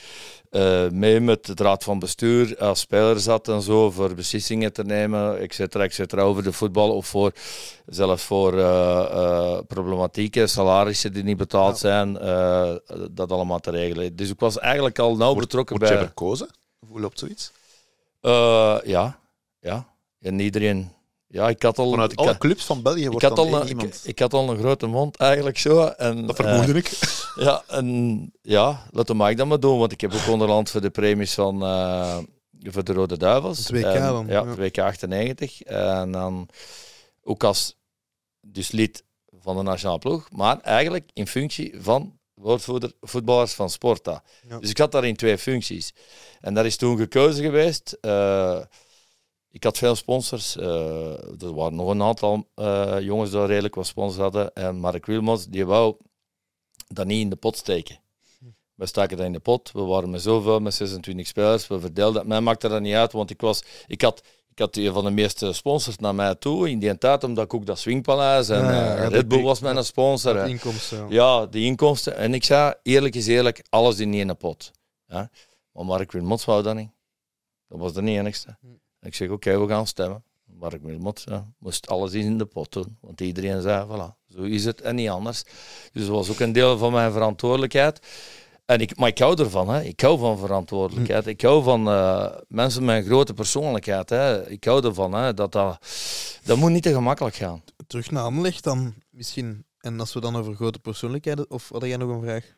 eh, 0.50 0.90
mee 0.90 1.20
met 1.20 1.48
het 1.48 1.60
raad 1.60 1.84
van 1.84 2.00
bestuur 2.00 2.58
als 2.58 2.80
speler 2.80 3.20
zat 3.20 3.48
en 3.48 3.62
zo, 3.62 3.92
voor 3.92 4.14
beslissingen 4.14 4.74
te 4.74 4.84
nemen, 4.84 5.40
et 5.40 5.54
cetera, 5.54 5.84
et 5.84 5.94
cetera, 5.94 6.22
over 6.22 6.44
de 6.44 6.52
voetbal 6.52 6.96
of 6.96 7.08
voor, 7.08 7.32
zelfs 7.86 8.24
voor 8.24 8.58
eh, 8.60 9.00
eh, 9.00 9.60
problematieken, 9.68 10.50
salarissen 10.50 11.14
die 11.14 11.24
niet 11.24 11.38
betaald 11.38 11.78
zijn, 11.78 12.14
dat 13.12 13.32
allemaal 13.32 13.60
te 13.60 13.72
regelen. 13.72 14.16
Dus 14.16 14.30
ik 14.30 14.40
was 14.40 14.60
eigenlijk 14.60 15.00
al 15.00 15.16
nauw 15.16 15.28
Word- 15.28 15.40
betrokken 15.40 15.78
Word 15.78 15.90
jij 15.90 15.98
bij... 15.98 16.08
verkozen 16.08 16.50
Hoe 16.88 17.00
loopt 17.00 17.20
zoiets? 17.20 17.52
Ja, 18.92 19.20
ja. 19.60 19.94
En 20.26 20.40
iedereen... 20.40 20.92
Ja, 21.28 21.50
ik 21.50 21.62
had 21.64 21.78
al... 21.78 21.90
Vanuit 21.90 22.12
ik, 22.12 22.18
alle 22.20 22.28
had- 22.28 22.38
clubs 22.38 22.66
van 22.66 22.82
België 22.82 23.02
ik 23.04 23.10
wordt 23.10 23.26
had, 23.26 23.36
dan 23.36 23.48
al 23.48 23.56
een, 23.56 23.62
ik, 23.62 23.68
iemand. 23.70 24.02
ik 24.04 24.20
had 24.20 24.34
al 24.34 24.50
een 24.50 24.58
grote 24.58 24.86
mond 24.86 25.16
eigenlijk 25.18 25.58
zo. 25.58 25.86
En, 25.86 26.26
dat 26.26 26.40
eh, 26.40 26.46
vermoedde 26.46 26.80
ik. 26.80 26.92
Ja, 27.36 27.64
en 27.68 28.32
ja, 28.42 28.88
laten 28.92 29.16
mag 29.16 29.30
ik 29.30 29.38
dat 29.38 29.48
maar 29.48 29.60
doen, 29.60 29.80
want 29.80 29.92
ik 29.92 30.02
heb 30.02 30.14
ook 30.14 30.28
onderhand 30.28 30.70
voor 30.70 30.82
de 30.82 30.90
premies 30.90 31.34
van 31.34 31.64
eh, 31.64 32.18
voor 32.62 32.84
de 32.84 32.94
Rode 32.94 33.18
Duivels. 33.18 33.58
Het 33.58 33.70
WK 33.72 33.84
En- 33.84 34.02
dan, 34.02 34.26
Ja, 34.28 34.34
ja. 34.34 34.46
het 34.48 34.58
WK 34.58 34.78
98. 34.80 35.62
En 35.62 36.12
dan 36.12 36.50
ook 37.24 37.44
als 37.44 37.76
dus 38.42 38.72
lid 38.72 39.04
van 39.40 39.56
de 39.58 39.62
nationale 39.64 40.00
ploeg, 40.00 40.32
maar 40.32 40.60
eigenlijk 40.60 41.10
in 41.14 41.28
functie 41.28 41.74
van 41.80 42.18
woordvoerder 42.34 42.92
voetballers 43.02 43.54
van 43.54 43.70
Sporta. 43.70 44.24
Ja. 44.50 44.60
Dus 44.60 44.70
ik 44.70 44.78
had 44.78 44.92
daarin 44.92 45.16
twee 45.16 45.38
functies. 45.38 45.94
En 46.42 46.54
dat 46.54 46.66
is 46.66 46.76
toen 46.76 46.98
gekozen 46.98 47.44
geweest. 47.44 47.98
Eh, 48.02 48.60
ik 49.56 49.64
had 49.64 49.78
veel 49.78 49.96
sponsors. 49.96 50.58
eh, 50.58 51.42
er 51.42 51.54
waren 51.54 51.76
nog 51.76 51.90
een 51.90 52.02
aantal 52.02 52.48
eh, 52.56 52.98
jongens 53.00 53.32
die 53.32 53.46
redelijk 53.46 53.76
wat 53.76 53.88
sponsors 53.88 54.22
hadden. 54.22 54.54
En 54.54 54.76
Mark 54.76 55.06
Wilmots, 55.06 55.48
die 55.48 55.66
wou 55.66 55.96
dat 56.88 57.06
niet 57.06 57.22
in 57.22 57.30
de 57.30 57.36
pot 57.36 57.58
steken. 57.58 58.00
We 58.76 58.86
staken 58.86 59.18
dat 59.18 59.26
in 59.26 59.32
de 59.34 59.40
pot. 59.40 59.72
We 59.72 59.82
waren 59.82 60.10
met 60.10 60.22
zoveel, 60.22 60.60
met 60.60 60.74
26 60.74 61.28
spelers. 61.28 61.68
We 61.68 61.80
verdeelden 61.80 62.14
dat. 62.14 62.26
Mij 62.26 62.42
maakte 62.42 62.68
dat 62.68 62.82
niet 62.82 62.94
uit, 62.94 63.12
want 63.12 63.30
ik, 63.30 63.42
was, 63.42 63.64
ik, 63.88 64.02
had, 64.02 64.22
ik 64.50 64.60
had 64.60 64.76
een 64.76 64.94
van 64.94 65.04
de 65.04 65.10
meeste 65.12 65.54
sponsors 65.54 65.98
naar 65.98 66.16
mij 66.16 66.36
toe 66.36 66.70
in 66.70 66.80
die 66.80 66.98
tijd, 66.98 67.24
omdat 67.24 67.44
ik 67.44 67.54
ook 67.54 67.66
dat 67.66 67.80
Swingpaleis 67.80 68.50
en 68.50 68.64
Ja, 68.64 68.96
eh, 68.96 69.08
Red 69.08 69.28
Bull 69.28 69.44
was 69.44 69.60
mijn 69.60 69.84
sponsor. 69.84 70.36
Hè. 70.36 70.48
inkomsten. 70.48 70.98
ja. 70.98 71.06
Ja, 71.10 71.46
de 71.46 71.60
inkomsten. 71.60 72.16
En 72.16 72.34
ik 72.34 72.44
zei, 72.44 72.74
eerlijk 72.84 73.16
is 73.16 73.28
eerlijk, 73.28 73.66
alles 73.70 74.00
in 74.00 74.14
één 74.14 74.38
pot. 74.38 74.72
Ja? 75.08 75.30
Maar 75.72 75.86
Mark 75.86 76.12
Wilmots 76.12 76.46
wou 76.46 76.64
dat 76.64 76.76
niet. 76.76 76.90
Dat 77.68 77.80
was 77.80 77.94
de 77.94 78.02
enigste. 78.02 78.58
Ik 79.06 79.16
zeg, 79.16 79.30
oké, 79.30 79.60
we 79.60 79.68
gaan 79.68 79.88
stemmen. 79.88 80.24
Mark 80.60 80.84
Wilmots 80.84 81.24
ja, 81.24 81.46
moest 81.58 81.88
alles 81.88 82.14
in 82.14 82.38
de 82.38 82.46
pot 82.46 82.72
doen. 82.74 82.98
Want 83.02 83.22
iedereen 83.22 83.62
zei, 83.62 83.86
voilà, 83.88 84.34
zo 84.36 84.42
is 84.42 84.66
het 84.66 84.82
en 84.82 84.96
niet 84.96 85.10
anders. 85.10 85.44
Dus 85.92 86.06
dat 86.06 86.16
was 86.16 86.30
ook 86.30 86.40
een 86.40 86.52
deel 86.52 86.78
van 86.78 86.92
mijn 86.92 87.12
verantwoordelijkheid. 87.12 88.00
En 88.66 88.80
ik, 88.80 88.98
maar 88.98 89.10
ik 89.10 89.18
hou 89.18 89.42
ervan, 89.42 89.70
hè. 89.70 89.84
ik 89.84 90.00
hou 90.00 90.20
van 90.20 90.38
verantwoordelijkheid. 90.38 91.28
Ik 91.28 91.42
hou 91.42 91.64
van 91.64 91.90
eh, 91.90 92.32
mensen 92.48 92.86
met 92.86 92.98
een 92.98 93.06
grote 93.06 93.34
persoonlijkheid. 93.34 94.10
Hè. 94.10 94.50
Ik 94.50 94.64
hou 94.64 94.86
ervan, 94.86 95.14
hè, 95.14 95.34
dat, 95.34 95.52
dat 95.52 95.80
dat 96.44 96.58
moet 96.58 96.72
niet 96.72 96.84
te 96.84 96.94
gemakkelijk 96.94 97.36
gaan. 97.36 97.64
Terug 97.88 98.12
naar 98.12 98.24
Anderlecht 98.24 98.64
dan 98.64 98.94
misschien. 99.10 99.66
En 99.80 100.00
als 100.00 100.14
we 100.14 100.20
dan 100.20 100.36
over 100.36 100.56
grote 100.56 100.80
persoonlijkheden... 100.80 101.50
Of 101.50 101.70
had 101.70 101.86
jij 101.86 101.98
nog 101.98 102.10
een 102.10 102.22
vraag? 102.22 102.54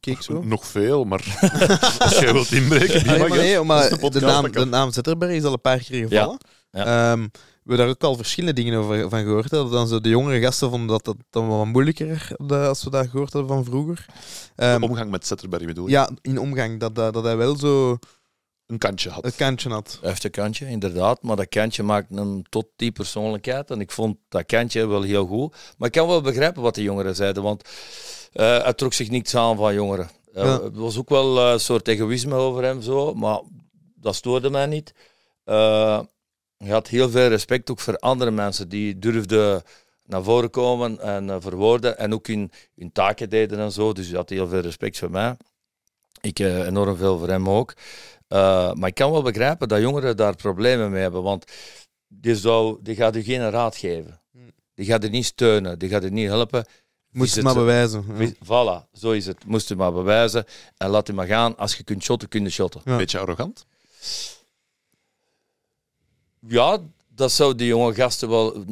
Keek 0.00 0.22
zo. 0.22 0.42
Nog 0.42 0.66
veel, 0.66 1.04
maar 1.04 1.38
als 1.98 2.18
jij 2.18 2.32
wilt 2.32 2.52
inbreken, 2.52 3.02
die 3.02 3.18
mag, 3.18 3.28
maar 3.28 3.38
nee, 3.38 3.54
Dat 3.54 3.64
maar 3.64 3.90
de 4.10 4.20
naam, 4.20 4.42
dat 4.42 4.52
de 4.52 4.64
naam 4.64 4.92
Zetterberg 4.92 5.32
is 5.32 5.44
al 5.44 5.52
een 5.52 5.60
paar 5.60 5.78
keer 5.78 6.08
gevallen. 6.08 6.38
Ja. 6.70 6.84
Ehm, 7.12 7.20
we 7.22 7.68
hebben 7.68 7.76
daar 7.86 7.88
ook 7.88 8.02
al 8.02 8.16
verschillende 8.16 8.62
dingen 8.62 8.78
over 8.78 9.08
van 9.08 9.22
gehoord. 9.22 9.50
Hè. 9.50 9.68
Dan 9.68 9.88
zo 9.88 10.00
de 10.00 10.08
jongere 10.08 10.40
gasten 10.40 10.70
vonden 10.70 10.88
dat 10.88 11.04
dat 11.04 11.16
dan 11.30 11.48
wel 11.48 11.56
wat 11.56 11.66
moeilijker 11.66 12.28
de- 12.36 12.56
als 12.66 12.84
we 12.84 12.90
dat 12.90 13.08
gehoord 13.08 13.32
hadden 13.32 13.50
van 13.54 13.64
vroeger. 13.64 14.06
Ehm, 14.56 14.80
De 14.80 14.86
omgang 14.88 15.10
met 15.10 15.26
Zetterberg 15.26 15.64
bedoel 15.66 15.86
je? 15.86 15.90
ja, 15.92 16.10
in 16.22 16.38
omgang. 16.38 16.80
Dat, 16.80 16.94
dat, 16.94 17.14
dat 17.14 17.24
hij 17.24 17.36
wel 17.36 17.56
zo 17.56 17.98
Een 18.72 18.78
kantje 18.78 19.10
had. 19.10 19.24
het 19.24 19.36
kantje 19.36 19.68
had. 19.68 19.98
Hij 20.00 20.08
heeft 20.08 20.24
een 20.24 20.30
kantje, 20.30 20.66
inderdaad. 20.66 21.22
Maar 21.22 21.36
dat 21.36 21.48
kantje 21.48 21.82
maakt 21.82 22.06
hem 22.14 22.42
tot 22.48 22.66
die 22.76 22.92
persoonlijkheid. 22.92 23.70
En 23.70 23.80
ik 23.80 23.90
vond 23.90 24.16
dat 24.28 24.46
kantje 24.46 24.86
wel 24.86 25.02
heel 25.02 25.26
goed. 25.26 25.56
Maar 25.78 25.88
ik 25.88 25.94
kan 25.94 26.06
wel 26.08 26.20
begrijpen 26.20 26.62
wat 26.62 26.74
de 26.74 26.82
jongeren 26.82 27.14
zeiden. 27.16 27.42
Want 27.42 27.68
eh 28.32 28.62
hij 28.62 28.72
trok 28.72 28.92
zich 28.92 29.10
niets 29.10 29.34
aan 29.36 29.56
van 29.56 29.74
jongeren. 29.74 30.08
Eh, 30.34 30.44
Ja. 30.44 30.60
Er 30.60 30.72
was 30.72 30.98
ook 30.98 31.08
wel 31.08 31.38
eh, 31.38 31.52
een 31.52 31.60
soort 31.60 31.88
egoïsme 31.88 32.34
over 32.34 32.62
hem. 32.64 32.82
Zo, 32.82 33.14
maar 33.14 33.40
dat 33.94 34.14
stoorde 34.14 34.50
mij 34.50 34.66
niet. 34.66 34.94
Eh, 35.44 36.00
hij 36.56 36.70
had 36.70 36.88
heel 36.88 37.10
veel 37.10 37.28
respect 37.28 37.70
ook 37.70 37.80
voor 37.80 37.96
andere 37.98 38.30
mensen. 38.30 38.68
Die 38.68 38.98
durfden 38.98 39.62
naar 40.06 40.22
voren 40.22 40.50
komen 40.50 41.00
en 41.00 41.30
eh, 41.30 41.36
verwoorden. 41.40 41.98
En 41.98 42.12
ook 42.14 42.26
hun, 42.26 42.50
hun 42.76 42.92
taken 42.92 43.30
deden 43.30 43.58
en 43.58 43.72
zo. 43.72 43.92
Dus 43.92 44.06
hij 44.08 44.16
had 44.16 44.28
heel 44.28 44.48
veel 44.48 44.60
respect 44.60 44.98
voor 44.98 45.10
mij. 45.10 45.36
Ik 46.20 46.38
eh, 46.38 46.66
enorm 46.66 46.96
veel 46.96 47.18
voor 47.18 47.28
hem 47.28 47.48
ook. 47.48 47.74
Uh, 48.32 48.72
maar 48.72 48.88
ik 48.88 48.94
kan 48.94 49.10
wel 49.10 49.22
begrijpen 49.22 49.68
dat 49.68 49.80
jongeren 49.80 50.16
daar 50.16 50.36
problemen 50.36 50.90
mee 50.90 51.02
hebben, 51.02 51.22
want 51.22 51.44
die, 52.08 52.36
zou, 52.36 52.78
die 52.82 52.94
gaat 52.94 53.16
u 53.16 53.22
geen 53.22 53.50
raad 53.50 53.76
geven. 53.76 54.20
Die 54.74 54.86
gaat 54.86 55.04
u 55.04 55.08
niet 55.08 55.24
steunen, 55.24 55.78
die 55.78 55.88
gaat 55.88 56.04
u 56.04 56.10
niet 56.10 56.28
helpen. 56.28 56.66
Moest 57.10 57.34
het 57.34 57.44
maar 57.44 57.54
bewijzen. 57.54 58.04
Ja. 58.18 58.32
Voilà, 58.34 58.90
zo 58.92 59.10
is 59.10 59.26
het. 59.26 59.44
Moest 59.44 59.70
u 59.70 59.76
maar 59.76 59.92
bewijzen 59.92 60.44
en 60.76 60.88
laat 60.88 61.08
u 61.08 61.12
maar 61.12 61.26
gaan. 61.26 61.56
Als 61.56 61.76
je 61.76 61.82
kunt 61.84 62.02
shotten, 62.02 62.28
kun 62.28 62.42
je 62.42 62.50
shotten. 62.50 62.80
Ja. 62.84 62.96
Beetje 62.96 63.18
arrogant. 63.18 63.66
Ja, 66.48 66.78
dat 67.08 67.32
zou 67.32 67.54
die 67.54 67.66
jonge 67.66 67.94
gasten 67.94 68.28
wel 68.28 68.64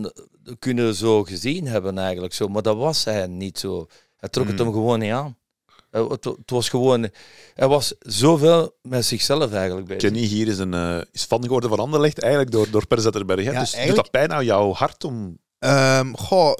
kunnen 0.58 0.94
zo 0.94 1.24
gezien 1.24 1.66
hebben 1.66 1.98
eigenlijk. 1.98 2.32
Zo. 2.34 2.48
Maar 2.48 2.62
dat 2.62 2.76
was 2.76 3.04
hij 3.04 3.26
niet 3.26 3.58
zo. 3.58 3.86
Hij 4.16 4.28
trok 4.28 4.46
het 4.46 4.58
Mm. 4.58 4.64
hem 4.64 4.72
gewoon 4.72 4.98
niet 4.98 5.12
aan. 5.12 5.36
Hij- 5.90 6.02
Het, 6.02 6.24
het 6.24 6.50
was 6.50 6.68
gewoon... 6.68 7.08
Hij 7.54 7.68
was 7.68 7.94
zoveel 7.98 8.76
met 8.82 9.04
zichzelf 9.04 9.52
eigenlijk 9.52 9.86
bezig. 9.86 10.02
Kenny 10.02 10.26
hier 10.26 10.48
is, 10.48 10.58
een, 10.58 10.74
eh, 10.74 11.00
is 11.12 11.24
fan 11.24 11.42
geworden 11.42 11.70
van 11.70 11.78
Anderlecht, 11.78 12.18
eigenlijk 12.20 12.52
door, 12.52 12.70
door 12.70 12.86
Per 12.86 13.00
Zetterberg. 13.00 13.44
Hè? 13.44 13.50
Ja, 13.50 13.58
dus 13.60 13.68
doet 13.70 13.78
eigenlijk- 13.78 14.12
dat 14.12 14.20
pijn 14.20 14.32
aan 14.38 14.44
jouw 14.44 14.72
hart 14.72 15.04
om... 15.04 15.38
Ehm, 15.58 16.12
goh, 16.12 16.54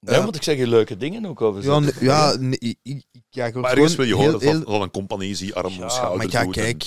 Ja. 0.00 0.22
moet 0.24 0.36
ik 0.36 0.42
zeggen, 0.42 0.68
leuke 0.68 0.96
dingen 0.96 1.26
ook 1.26 1.40
over 1.40 1.62
ja, 1.64 1.80
ja, 2.00 2.36
nee, 2.38 2.58
ik, 2.58 2.78
ik, 2.82 3.04
ja, 3.30 3.46
ik 3.46 3.54
Maar 3.54 3.70
ergens 3.70 3.94
gewoon 3.94 4.06
wil 4.08 4.16
je 4.16 4.22
heel- 4.22 4.32
horen 4.32 4.46
van, 4.46 4.56
heel- 4.56 4.72
van 4.72 4.82
een 4.82 4.90
compagnie, 4.90 5.34
zie 5.34 5.54
arm, 5.54 5.72
Ja, 5.72 5.88
schouder, 5.88 6.16
maar 6.18 6.26
ja, 6.30 6.40
en- 6.40 6.50
kijk, 6.50 6.84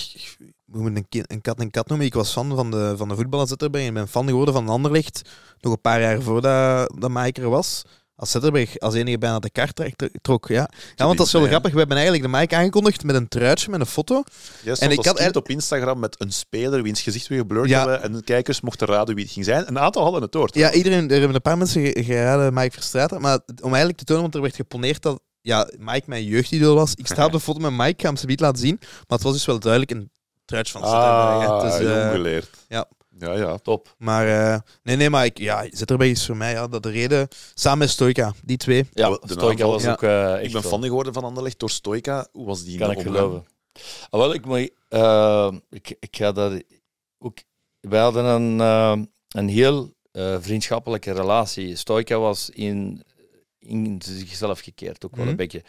we 0.66 0.82
moeten 0.82 1.06
een, 1.10 1.42
kat 1.42 1.60
en 1.60 1.72
kat 1.72 1.88
noemen. 1.88 2.06
Ik 2.08 2.14
was 2.14 2.32
fan 2.32 2.56
van 2.56 2.72
de, 2.72 2.94
van 2.98 3.08
de 3.08 3.16
voetballer 3.16 3.48
Zetterberg. 3.48 3.86
Ik 3.88 3.94
ben 3.94 4.08
fan 4.08 4.28
geworden 4.28 4.54
van 4.54 4.70
Anderlecht. 4.70 5.22
Nog 5.60 5.74
een 5.74 5.82
paar 5.82 6.02
jaar 6.02 6.22
voordat 6.22 6.92
dat 7.00 7.10
Mike 7.12 7.42
er 7.42 7.50
was. 7.50 7.84
Als 8.22 8.32
Zetterberg 8.32 8.80
als 8.80 8.94
enige 8.94 9.18
bijna 9.18 9.40
de 9.40 9.50
kaart 9.50 9.82
trok. 10.22 10.48
Ja. 10.48 10.70
ja, 10.96 11.06
want 11.06 11.18
dat 11.18 11.26
is 11.28 11.32
wel 11.34 11.42
Ja. 11.42 11.48
grappig. 11.48 11.72
We 11.72 11.78
hebben 11.78 11.98
eigenlijk 11.98 12.32
de 12.32 12.38
Mike 12.38 12.56
aangekondigd 12.56 13.04
met 13.04 13.16
een 13.16 13.28
truitje, 13.28 13.70
met 13.70 13.80
een 13.80 13.86
foto. 13.86 14.24
Stond 14.62 14.80
En 14.80 14.92
ik 14.92 15.06
had 15.06 15.36
op 15.36 15.50
Instagram 15.50 16.00
met 16.00 16.16
een 16.22 16.32
speler 16.32 16.84
wiens 16.84 17.02
gezicht 17.02 17.28
we 17.28 17.36
geblurred 17.36 17.70
Ja. 17.70 17.80
hebben 17.80 18.02
en 18.04 18.12
de 18.14 18.24
kijkers 18.24 18.62
mochten 18.62 18.88
raden 18.88 19.16
wie 19.16 19.24
het 19.24 19.34
ging 19.34 19.46
zijn. 19.46 19.68
Een 19.68 19.80
aantal 19.80 20.04
hadden 20.04 20.22
het 20.22 20.32
door. 20.32 20.50
Ja, 20.52 20.72
iedereen, 20.72 21.04
er 21.04 21.18
hebben 21.18 21.36
een 21.36 21.42
paar 21.42 21.58
mensen 21.58 21.82
ge- 21.86 22.04
geraden 22.04 22.54
Mike 22.54 22.72
Verstraeten. 22.72 23.22
Maar 23.22 23.40
om 23.62 23.68
eigenlijk 23.70 23.98
te 23.98 24.04
tonen, 24.04 24.22
want 24.22 24.36
er 24.36 24.42
werd 24.42 24.56
geponeerd 24.56 25.02
dat 25.02 25.20
ja, 25.42 25.70
Mike 25.78 26.04
mijn 26.06 26.24
jeugdidool 26.26 26.76
was. 26.76 26.94
Ik 26.96 27.08
sta 27.08 27.26
op 27.26 27.32
de 27.32 27.40
foto 27.48 27.60
met 27.60 27.72
Mike, 27.72 27.90
ik 27.90 28.02
ga 28.02 28.08
hem 28.08 28.18
ze 28.18 28.26
niet 28.26 28.40
laten 28.40 28.60
zien. 28.62 28.78
Maar 28.80 29.04
het 29.08 29.24
was 29.24 29.34
dus 29.34 29.46
wel 29.46 29.60
duidelijk 29.60 29.92
een 29.92 30.12
truitje 30.46 30.72
van 30.74 30.82
Zetterberg. 30.82 31.40
hè. 31.42 31.48
Ah, 31.48 31.62
Dus, 31.62 32.12
geleerd. 32.12 32.50
ja. 32.68 32.86
Ja, 33.22 33.34
ja. 33.34 33.58
Top. 33.58 33.96
Maar 33.98 34.28
eh, 34.54 34.60
nee, 34.84 34.96
nee, 34.96 35.10
maar 35.10 35.26
ik, 35.26 35.38
ja, 35.38 35.66
Zetterberg 35.72 36.10
is 36.12 36.26
voor 36.26 36.38
mij 36.38 36.52
ja, 36.52 36.68
dat 36.68 36.84
de 36.84 36.90
reden. 36.90 37.28
Samen 37.54 37.78
met 37.80 37.90
Stoika, 37.90 38.34
die 38.44 38.58
twee. 38.58 38.86
Ja, 38.94 39.06
aanval. 39.06 39.72
was 39.72 39.84
Ja. 39.84 39.92
ook 39.92 40.04
eh, 40.04 40.44
Ik 40.44 40.52
ben 40.52 40.64
fan 40.64 40.84
geworden 40.84 41.14
van 41.14 41.24
Anderlecht 41.24 41.60
door 41.60 41.70
Stoica. 41.70 42.28
Hoe 42.32 42.46
was 42.46 42.64
die 42.64 42.78
Kan 42.78 42.92
ik 42.92 43.02
geloven. 43.02 43.46
Ah, 44.10 44.20
wel, 44.20 44.34
ik, 44.34 44.46
moet, 44.46 44.72
eh, 44.90 45.52
ik, 45.70 45.96
ik 46.00 46.16
ga 46.16 46.32
daar 46.32 46.62
ook... 47.20 47.38
Wij 47.80 48.00
hadden 48.00 48.26
een, 48.26 48.60
een 49.30 49.48
heel 49.48 49.94
eh, 50.12 50.38
vriendschappelijke 50.40 51.12
relatie. 51.12 51.76
Stoica 51.76 52.18
was 52.20 52.50
in, 52.50 53.04
in 53.60 54.02
zichzelf 54.06 54.60
gekeerd, 54.60 55.06
ook 55.06 55.12
wel 55.16 55.20
Mhm. 55.22 55.30
een 55.30 55.36
beetje. 55.38 55.64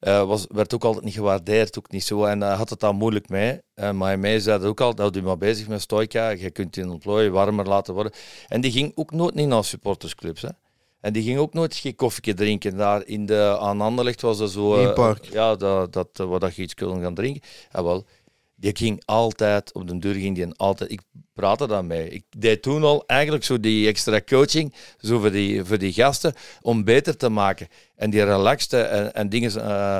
Eh, 0.00 0.24
was, 0.24 0.46
werd 0.48 0.74
ook 0.74 0.84
altijd 0.84 1.04
niet 1.04 1.14
gewaardeerd, 1.14 1.78
ook 1.78 1.90
niet 1.90 2.04
zo. 2.04 2.24
En 2.24 2.40
hij 2.40 2.54
had 2.54 2.70
het 2.70 2.80
daar 2.80 2.94
moeilijk 2.94 3.28
mee. 3.28 3.60
Eh, 3.74 3.90
maar 3.90 4.18
mij 4.18 4.40
zei 4.40 4.58
dat 4.58 4.68
ook 4.68 4.80
altijd, 4.80 4.98
houd 4.98 5.14
je 5.14 5.22
maar 5.22 5.38
bezig 5.38 5.68
met 5.68 5.80
Stoica. 5.80 6.28
Je 6.28 6.50
kunt 6.50 6.76
in 6.76 6.90
ontplooien 6.90 7.32
warmer 7.32 7.66
laten 7.66 7.94
worden. 7.94 8.12
En 8.48 8.60
die 8.60 8.72
ging 8.72 8.92
ook 8.94 9.12
nooit 9.12 9.34
niet 9.34 9.48
naar 9.48 9.64
supportersclubs. 9.64 10.42
Hè. 10.42 10.48
En 11.00 11.12
die 11.12 11.22
ging 11.22 11.38
ook 11.38 11.52
nooit 11.52 11.74
geen 11.74 11.94
koffietje 11.94 12.34
drinken. 12.34 12.76
Daar 12.76 13.06
in 13.06 13.26
de, 13.26 13.56
aan 13.60 13.80
Anderlecht 13.80 14.20
was 14.20 14.40
er 14.40 14.48
zo... 14.48 14.76
Eh, 14.76 14.92
park. 14.92 15.24
ja, 15.24 15.56
dat, 15.56 15.92
dat, 15.92 16.08
eh, 16.12 16.26
waar 16.26 16.40
dat 16.40 16.54
je 16.54 16.62
iets 16.62 16.74
kon 16.74 17.00
gaan 17.00 17.14
drinken. 17.14 17.42
Ja, 17.72 17.82
wel. 17.84 18.04
Die 18.60 18.76
ging 18.76 19.02
altijd, 19.04 19.72
op 19.72 19.88
de 19.88 19.98
deur 19.98 20.14
ging 20.14 20.34
die 20.34 20.54
altijd... 20.56 20.90
Ik 20.90 21.00
praatte 21.32 21.66
daar 21.66 21.84
mee. 21.84 22.08
Ik 22.08 22.24
deed 22.36 22.62
toen 22.62 22.82
al 22.84 23.06
eigenlijk 23.06 23.44
zo 23.44 23.60
die 23.60 23.88
extra 23.88 24.20
coaching, 24.20 24.74
zo 25.00 25.18
voor 25.18 25.30
die, 25.30 25.64
voor 25.64 25.78
die 25.78 25.92
gasten, 25.92 26.34
om 26.60 26.84
beter 26.84 27.16
te 27.16 27.28
maken. 27.28 27.68
En 27.96 28.10
die 28.10 28.24
relaxte 28.24 28.80
en, 28.80 29.14
en 29.14 29.28
dingen... 29.28 29.54
eh, 29.54 29.98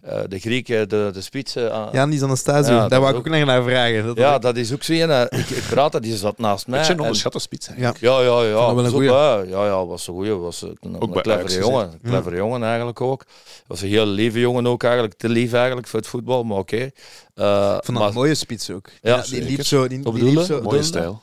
eh, 0.00 0.20
de 0.28 0.38
Grieken, 0.38 0.88
de, 0.88 1.10
de 1.12 1.20
spitsen... 1.20 1.72
eh, 1.72 1.86
Jan 1.92 2.12
is 2.12 2.22
Anastasio, 2.22 2.72
Ja, 2.74 2.78
daar 2.80 2.88
dat 2.88 2.98
wou 3.00 3.10
ik 3.12 3.18
ook. 3.18 3.28
nog 3.28 3.44
naar 3.44 3.62
vragen. 3.62 4.06
Dat 4.06 4.16
ja, 4.16 4.38
dat 4.38 4.56
is 4.56 4.72
ook 4.72 4.82
zo 4.82 4.92
een. 4.92 5.10
eh, 5.10 5.38
Ik, 5.40 5.48
ik 5.50 5.62
praatte, 5.70 6.00
die 6.00 6.16
zat 6.16 6.38
naast 6.38 6.66
mij. 6.66 6.76
Beetje 6.78 6.92
een 6.92 6.98
en- 6.98 7.04
onderschatte 7.04 7.38
spits. 7.38 7.66
eigenlijk. 7.68 7.98
Ja. 8.00 8.20
ja, 8.20 8.40
ja, 8.40 8.42
ja. 8.48 8.66
Dat 8.66 8.74
wel 8.74 8.84
een 8.84 8.90
Zo, 8.90 8.96
goeie. 8.96 9.10
ja, 9.10 9.36
ja, 9.38 9.64
ja, 9.64 9.86
was 9.86 10.06
een 10.06 10.14
goeie. 10.14 10.32
Was 10.32 10.62
een, 10.62 10.78
clevere 10.98 11.34
Ajax 11.36 11.54
jongen. 11.56 11.90
Een 11.92 12.10
clevere 12.10 12.36
jongen 12.36 12.62
eigenlijk 12.62 13.00
ook. 13.00 13.24
Was 13.66 13.80
een 13.82 13.88
heel 13.88 14.06
lieve 14.06 14.40
jongen 14.40 14.66
ook 14.66 14.82
eigenlijk. 14.82 15.14
Te 15.14 15.28
lief 15.28 15.52
eigenlijk 15.52 15.86
voor 15.86 15.98
het 15.98 16.08
voetbal, 16.08 16.44
maar 16.44 16.58
oké. 16.58 16.90
Eh, 17.34 17.70
vond 17.70 17.86
dat 17.86 17.94
maar- 17.94 18.08
een 18.08 18.14
mooie 18.14 18.34
spits 18.34 18.70
ook. 18.70 18.88
Ja, 19.02 19.16
die 19.16 19.24
zeker. 19.24 19.46
liep 19.46 19.64
zo... 19.64 19.88
Die, 19.88 20.12
die 20.12 20.22
liep 20.24 20.40
zo 20.40 20.60
Mooie 20.62 20.82
stijl. 20.82 21.22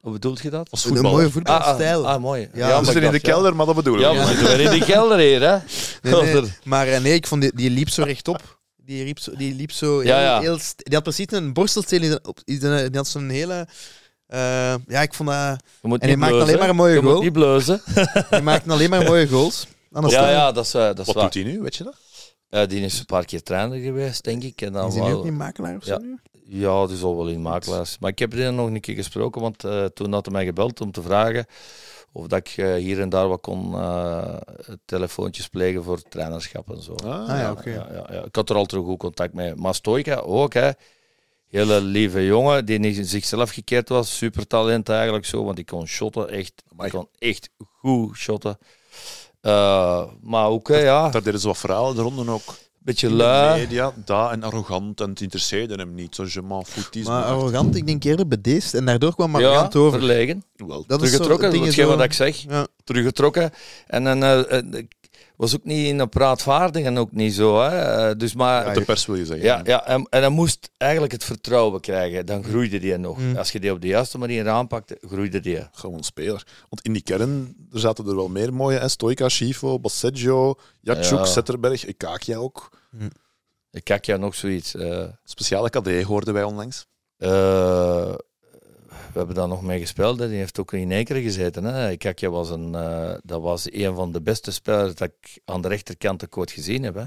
Hoe 0.00 0.12
bedoelt 0.12 0.40
je 0.40 0.50
dat? 0.50 0.70
Als 0.70 0.84
een 0.84 0.90
voetballer. 0.90 1.12
mooie 1.16 1.26
Ah, 1.26 1.32
voetbalstijl. 1.32 2.06
ah, 2.06 2.14
ah, 2.14 2.20
mooi. 2.20 2.48
Ja, 2.54 2.78
we 2.78 2.84
zitten 2.84 3.02
ik 3.02 3.12
in 3.14 3.20
de 3.20 3.26
ja. 3.26 3.32
kelder, 3.32 3.56
maar 3.56 3.66
dat 3.66 3.74
bedoel 3.74 3.94
ik. 3.94 4.00
Ja, 4.00 4.12
we 4.12 4.26
zitten 4.26 4.46
weer 4.46 4.60
in 4.72 4.78
de 4.78 4.84
kelder 4.84 5.18
hier, 5.18 5.40
hè? 5.40 5.56
Nee, 6.02 6.12
nee, 6.22 6.36
Onder- 6.36 6.58
maar 6.64 7.00
nee, 7.00 7.14
ik 7.14 7.26
vond 7.26 7.42
die, 7.42 7.52
die 7.54 7.70
liep 7.70 7.88
zo 7.88 8.02
rechtop. 8.02 8.58
Die, 8.76 9.04
riep 9.04 9.18
zo, 9.18 9.32
die 9.36 9.54
liep 9.54 9.72
zo 9.72 10.02
Ja, 10.02 10.40
heel, 10.40 10.52
ja. 10.54 10.60
Die 10.76 10.94
had 10.94 11.02
precies 11.02 11.26
een 11.28 11.52
borstelsteen. 11.52 12.00
de- 12.00 12.20
Die 12.44 12.90
had 12.92 13.08
zo'n 13.08 13.28
hele... 13.28 13.66
eh, 14.26 14.74
ja, 14.86 15.00
ik 15.02 15.14
vond 15.14 15.28
dat... 15.28 15.38
Je 15.82 15.88
moet 15.88 16.00
En 16.02 16.08
niet 16.08 16.18
hij 16.18 16.30
maakt 16.30 16.42
alleen 16.42 16.58
maar 16.58 16.68
een 16.68 16.76
mooie 16.76 16.94
Je 16.94 17.00
moet 17.02 17.10
goal. 17.10 17.22
niet 17.22 17.32
bleuzen. 17.32 17.82
Die 18.30 18.40
maakte 18.42 18.70
alleen 18.70 18.90
maar 18.90 19.04
mooie 19.04 19.28
goals. 19.28 19.66
Anders 19.92 20.14
Ja, 20.14 20.20
dan- 20.20 20.30
ja, 20.30 20.52
dat 20.52 20.64
is, 20.64 20.74
eh, 20.74 20.80
dat 20.82 20.98
is 20.98 21.06
Wat 21.06 21.14
waar. 21.14 21.24
doet 21.24 21.34
hij 21.34 21.42
nu, 21.52 21.60
weet 21.60 21.76
je 21.76 21.84
dat? 21.84 21.94
Eh, 22.48 22.66
die 22.68 22.80
is 22.80 22.98
een 22.98 23.04
paar 23.06 23.24
keer 23.24 23.42
trainer 23.42 23.78
geweest, 23.78 24.24
denk 24.24 24.42
ik. 24.42 24.60
En 24.60 24.72
dan 24.72 24.88
Is 24.88 24.94
hij 24.94 25.02
wel- 25.02 25.18
ook 25.18 25.24
niet 25.24 25.32
makelaar 25.32 25.76
of 25.76 25.84
zo 25.84 25.92
Ja. 25.92 25.98
nu? 25.98 26.18
Ja, 26.50 26.86
die 26.86 26.96
zal 26.96 27.16
wel 27.16 27.28
in 27.28 27.42
makelaars. 27.42 27.98
Maar 27.98 28.10
ik 28.10 28.18
heb 28.18 28.32
er 28.32 28.52
nog 28.52 28.66
een 28.66 28.80
keer 28.80 28.94
gesproken, 28.94 29.40
want 29.40 29.64
eh, 29.64 29.84
toen 29.84 30.12
had 30.12 30.24
hij 30.24 30.34
mij 30.34 30.44
gebeld 30.44 30.80
om 30.80 30.92
te 30.92 31.02
vragen 31.02 31.46
of 32.12 32.26
dat 32.26 32.38
ik 32.38 32.54
eh, 32.56 32.74
hier 32.74 33.00
en 33.00 33.08
daar 33.08 33.28
wat 33.28 33.40
kon 33.40 33.74
eh, 33.74 34.34
telefoontjes 34.84 35.48
plegen 35.48 35.84
voor 35.84 36.02
trainerschap 36.02 36.70
en 36.70 36.82
zo. 36.82 36.94
Ah, 36.94 37.28
ja, 37.28 37.40
ja. 37.40 37.50
oké. 37.50 37.70
Ja, 37.70 37.86
ja, 37.92 38.06
ja. 38.10 38.24
Ik 38.24 38.34
had 38.34 38.50
er 38.50 38.56
altijd 38.56 38.84
goed 38.84 38.98
contact 38.98 39.34
mee. 39.34 39.54
Maar 39.54 39.74
Stoika 39.74 40.16
ook, 40.16 40.52
hè. 40.52 40.70
Hele 41.48 41.80
lieve 41.80 42.24
jongen, 42.24 42.64
die 42.64 42.78
niet 42.78 42.96
in 42.96 43.04
zichzelf 43.04 43.50
gekeerd 43.50 43.88
was. 43.88 44.16
Super 44.16 44.46
talent 44.46 44.88
eigenlijk 44.88 45.26
zo, 45.26 45.44
want 45.44 45.56
die 45.56 45.64
kon 45.64 45.86
shotten 45.86 46.28
echt. 46.28 46.52
Die 46.56 46.72
Amai. 46.72 46.90
kon 46.90 47.08
echt 47.18 47.50
goed 47.80 48.16
shotten. 48.16 48.58
Eh, 49.40 50.04
maar 50.20 50.46
ook, 50.46 50.68
hè, 50.68 50.78
ja, 50.78 51.10
Daar 51.10 51.22
deden 51.22 51.40
ze 51.40 51.46
wat 51.46 51.58
verhalen 51.58 51.96
de 51.96 52.02
ronden 52.02 52.28
ook. 52.28 52.54
Beetje 52.88 53.06
In 53.08 53.12
de 53.16 53.18
lui. 53.22 53.60
media, 53.60 53.92
dat 54.04 54.30
en 54.30 54.42
arrogant 54.42 55.00
en 55.00 55.08
het 55.10 55.20
interesseerde 55.20 55.74
hem 55.74 55.94
niet. 55.94 56.14
Zo 56.14 56.24
je 56.28 56.42
m'en 56.42 56.64
foutisme. 56.66 57.10
Maar 57.12 57.24
arrogant, 57.24 57.76
ik 57.76 57.86
denk 57.86 58.04
eerder 58.04 58.28
bedeesd. 58.28 58.74
En 58.74 58.84
daardoor 58.84 59.14
kwam 59.14 59.38
Ja, 59.38 59.46
arrogant 59.48 59.76
over. 59.76 59.98
verlegen. 59.98 60.42
Wel, 60.56 60.84
Dat 60.86 61.02
is 61.02 61.10
Teruggetrokken, 61.10 61.50
dingen 61.50 61.66
hetgeen 61.66 61.84
zo- 61.86 61.96
wat 61.96 62.04
ik 62.04 62.12
zeg. 62.12 62.36
Ja. 62.36 62.66
teruggetrokken. 62.84 63.50
En 63.86 64.04
dan 64.04 64.24
ik 64.76 64.96
was 65.36 65.54
ook 65.54 65.64
niet 65.64 65.86
in 65.86 65.98
een 65.98 66.08
praatvaardig 66.08 66.84
en 66.84 66.98
ook 66.98 67.12
niet 67.12 67.34
zo. 67.34 67.60
Hè. 67.60 67.68
Eh, 68.08 68.14
Dus 68.18 68.34
maar, 68.34 68.66
Op 68.68 68.74
de 68.74 68.80
pers 68.80 69.06
wil 69.06 69.14
je 69.16 69.26
zeggen. 69.26 69.44
ja, 69.44 69.60
ja, 69.64 69.86
en, 69.86 70.06
en 70.10 70.20
hij 70.20 70.28
moest 70.28 70.70
eigenlijk 70.76 71.12
het 71.12 71.24
vertrouwen 71.24 71.80
krijgen. 71.80 72.26
Dan 72.26 72.44
groeide 72.44 72.78
die 72.78 72.96
nog. 72.96 73.18
Mm. 73.18 73.36
Als 73.36 73.52
je 73.52 73.60
die 73.60 73.72
op 73.72 73.80
de 73.80 73.86
juiste 73.86 74.18
manier 74.18 74.48
aanpakte, 74.48 74.98
groeide 75.08 75.40
die. 75.40 75.68
Gewoon 75.72 76.02
speler. 76.02 76.46
Want 76.68 76.82
in 76.82 76.92
die 76.92 77.02
kern 77.02 77.54
er 77.72 77.80
zaten 77.80 78.06
er 78.06 78.16
wel 78.16 78.28
meer 78.28 78.54
mooie. 78.54 78.78
Hè? 78.78 78.88
Stoika, 78.88 79.28
Schifo, 79.28 79.78
Basseggio, 79.78 80.54
Jacek, 80.80 81.18
Ja. 81.18 81.24
Zetterberg, 81.24 81.86
Ikakia 81.86 82.36
ook. 82.36 82.76
Ik 83.70 83.84
kijk 83.84 84.04
jou 84.04 84.20
nog 84.20 84.34
zoiets. 84.34 84.74
eh, 84.74 85.04
Speciale 85.24 85.70
KD 85.70 86.02
hoorden 86.02 86.34
wij 86.34 86.42
onlangs. 86.42 86.86
eh, 87.16 88.14
we 89.12 89.18
hebben 89.18 89.34
daar 89.34 89.48
nog 89.48 89.62
mee 89.62 89.80
gespeeld. 89.80 90.18
hè. 90.18 90.28
Die 90.28 90.36
heeft 90.38 90.58
ook 90.60 90.72
in 90.72 90.90
Ekeren 90.90 91.22
gezeten. 91.22 91.64
Hè. 91.64 91.96
Kakja 91.96 92.28
was 92.30 92.50
een, 92.50 92.74
eh, 92.74 93.14
dat 93.22 93.40
was 93.40 93.72
een 93.72 93.94
van 93.94 94.12
de 94.12 94.20
beste 94.22 94.50
spelers 94.52 94.94
dat 94.94 95.08
ik 95.20 95.40
aan 95.44 95.62
de 95.62 95.68
rechterkant 95.68 96.36
ooit 96.36 96.50
gezien 96.50 96.82
heb. 96.82 96.94
Hè. 96.94 97.04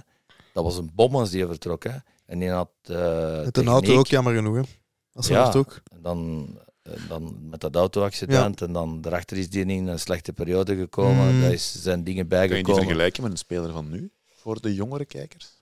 Dat 0.54 0.64
was 0.64 0.78
een 0.78 0.92
bom 0.94 1.16
als 1.16 1.30
die 1.30 1.46
vertrok. 1.48 1.84
Hè. 1.84 1.98
En 2.26 2.40
die 2.40 2.50
had 2.50 2.70
eh 2.84 3.44
Met 3.44 3.58
een 3.58 3.68
auto 3.68 3.98
ook, 3.98 4.08
jammer 4.08 4.34
genoeg. 4.36 4.56
Hè. 4.56 4.62
Dat 5.12 5.24
is 5.24 5.30
Ja. 5.30 5.52
ook. 5.56 5.82
En 5.92 6.02
dan, 6.02 6.48
dan 7.08 7.50
met 7.50 7.60
dat 7.62 7.76
auto-accident 7.76 8.62
en 8.62 8.74
dan 8.74 9.02
daarachter 9.02 9.38
is 9.38 9.50
die 9.50 9.66
in 9.66 9.88
een 9.88 10.00
slechte 10.00 10.34
periode 10.34 10.76
gekomen. 10.76 11.36
Mm. 11.36 11.42
Daar 11.42 11.52
is, 11.54 11.82
zijn 11.82 12.04
dingen 12.04 12.28
Kan 12.28 12.38
je 12.38 12.42
die 12.44 12.50
bijgekomen. 12.50 12.84
vergelijken 12.84 13.24
met 13.24 13.32
een 13.32 13.38
speler 13.38 13.72
van 13.72 13.90
nu? 13.90 14.12
Voor 14.26 14.62
de 14.62 14.74
jongere 14.74 15.06
kijkers? 15.06 15.60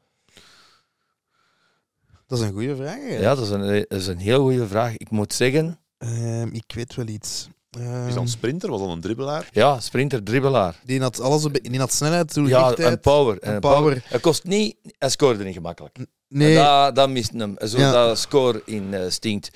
Dat 2.30 2.40
is 2.40 2.46
een 2.46 2.52
goede 2.54 2.76
vraag. 2.76 2.96
hè. 3.00 3.18
Ja, 3.20 3.36
dat 3.36 3.44
is, 3.46 3.50
een, 3.50 3.86
dat 3.88 4.00
is 4.00 4.08
een 4.08 4.18
heel 4.18 4.42
goede 4.42 4.68
vraag. 4.68 4.98
Ik 4.98 5.10
moet 5.10 5.34
zeggen, 5.34 5.80
Ehm, 5.98 6.48
ik 6.52 6.64
weet 6.76 6.96
wel 6.96 7.08
iets. 7.08 7.48
Ehm, 7.72 8.08
Is 8.08 8.14
dat 8.14 8.24
een 8.24 8.30
sprinter? 8.30 8.70
Was 8.70 8.80
dat 8.80 8.90
een 8.90 9.02
dribbelaar? 9.02 9.50
ja, 9.52 9.80
sprinter, 9.80 10.24
dribbelaar. 10.24 10.80
die 10.86 11.02
had 11.02 11.20
alles 11.20 11.46
op, 11.46 11.54
die 11.62 11.80
had 11.80 11.94
snelheid, 11.94 12.34
toen 12.34 12.48
Ja, 12.48 12.74
en 12.76 13.00
power. 13.00 13.40
en 13.40 13.54
En 13.54 13.60
power. 13.60 13.78
power. 13.80 14.02
Hij 14.06 14.20
kost 14.20 14.44
niet, 14.44 14.76
hij 14.98 15.10
scoorde 15.10 15.44
niet 15.44 15.54
gemakkelijk. 15.54 15.98
Nee, 16.28 16.58
En 16.58 16.64
Dat, 16.64 16.96
dat 16.96 17.10
mist 17.10 17.32
hem. 17.34 17.56
Zo 17.68 17.78
Ja. 17.78 17.92
dat 17.92 18.18
score 18.20 18.62
in 18.66 18.94
eh, 18.94 19.10
stinkt. 19.10 19.50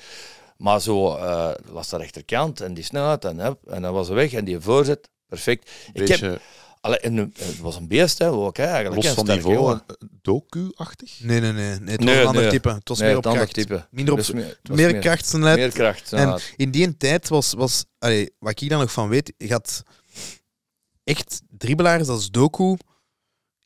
Maar 0.56 0.80
zo 0.80 1.14
eh 1.16 1.50
was 1.72 1.88
de 1.88 1.96
rechterkant 1.96 2.60
en 2.60 2.74
die 2.74 2.84
snelheid 2.84 3.24
en, 3.24 3.38
hup, 3.40 3.58
en 3.66 3.82
dan 3.82 3.92
was 3.92 4.06
hij 4.06 4.16
weg 4.16 4.32
en 4.32 4.44
die 4.44 4.60
voorzet, 4.60 5.08
perfect. 5.28 5.70
Ik 5.92 6.08
heb, 6.08 6.40
allee, 6.84 6.98
en, 6.98 7.16
het 7.16 7.58
was 7.60 7.76
een 7.76 7.88
beest 7.88 8.18
hè, 8.18 8.30
ook, 8.30 8.56
hè, 8.56 8.64
eigenlijk. 8.64 9.02
los 9.04 9.14
van 9.14 9.26
niveau. 9.26 9.78
Doku-achtig? 10.22 11.20
nee, 11.20 11.40
nee, 11.40 11.52
nee, 11.52 11.78
nee. 11.78 11.90
Het 11.96 12.04
was 12.04 12.06
Nee, 12.06 12.20
een 12.20 12.26
ander 12.26 12.42
nee. 12.42 12.50
type. 12.50 12.68
Het 12.68 12.88
was 12.88 12.98
Nee, 12.98 13.08
meer 13.08 13.16
op 13.16 13.26
andere 13.26 13.46
kracht. 13.46 13.68
type. 13.68 13.86
Minder 13.90 14.12
op 14.12 14.18
Dus 14.18 14.30
meer, 14.30 14.58
meer. 14.62 14.76
Meer 14.76 15.00
kracht. 15.70 16.12
En 16.12 16.28
ja. 16.28 16.38
in 16.56 16.70
die 16.70 16.96
tijd 16.96 17.28
was, 17.28 17.52
was 17.52 17.84
allee, 17.98 18.30
wat 18.38 18.60
ik 18.60 18.68
daar 18.68 18.78
nog 18.78 18.92
van 18.92 19.08
weet, 19.08 19.32
je 19.36 19.52
had 19.52 19.82
echt 21.04 21.42
dribbelaars 21.48 22.08
als 22.08 22.30
Doku 22.30 22.76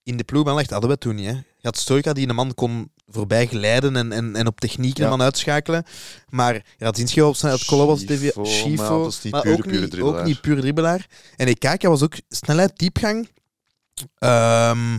in 0.02 0.16
de 0.16 0.24
ploeg 0.24 0.58
echt 0.58 0.70
hadden 0.70 0.90
we 0.90 0.98
toen 0.98 1.14
niet. 1.14 1.26
Hè. 1.26 1.32
Je 1.32 1.42
had 1.60 1.76
Stoika 1.78 2.12
die 2.12 2.28
een 2.28 2.34
man 2.34 2.54
kon 2.54 2.92
voorbij 3.11 3.46
glijden 3.46 3.96
en, 3.96 4.12
en, 4.12 4.36
en 4.36 4.46
op 4.46 4.61
techniek 4.61 4.96
Ja. 4.98 5.09
man 5.09 5.22
uitschakelen. 5.22 5.84
Maar 6.28 6.64
Zinschio 6.78 7.28
op 7.28 7.36
zijn 7.36 7.52
het 7.52 7.64
was 7.66 8.00
Schifo, 8.00 8.36
maar 8.36 8.46
Schifo, 8.46 9.11
niet 9.22 9.32
maar 9.32 9.42
pure, 9.42 9.56
ook, 9.56 9.62
pure 9.62 9.80
niet, 9.80 10.00
ook 10.00 10.24
niet 10.24 10.40
puur 10.40 10.61
dribbelaar. 10.61 11.06
En 11.36 11.46
Ekaka 11.46 11.88
was 11.88 12.02
ook 12.02 12.14
snelheid, 12.28 12.72
diepgang. 12.76 13.28
Ehm, 14.18 14.98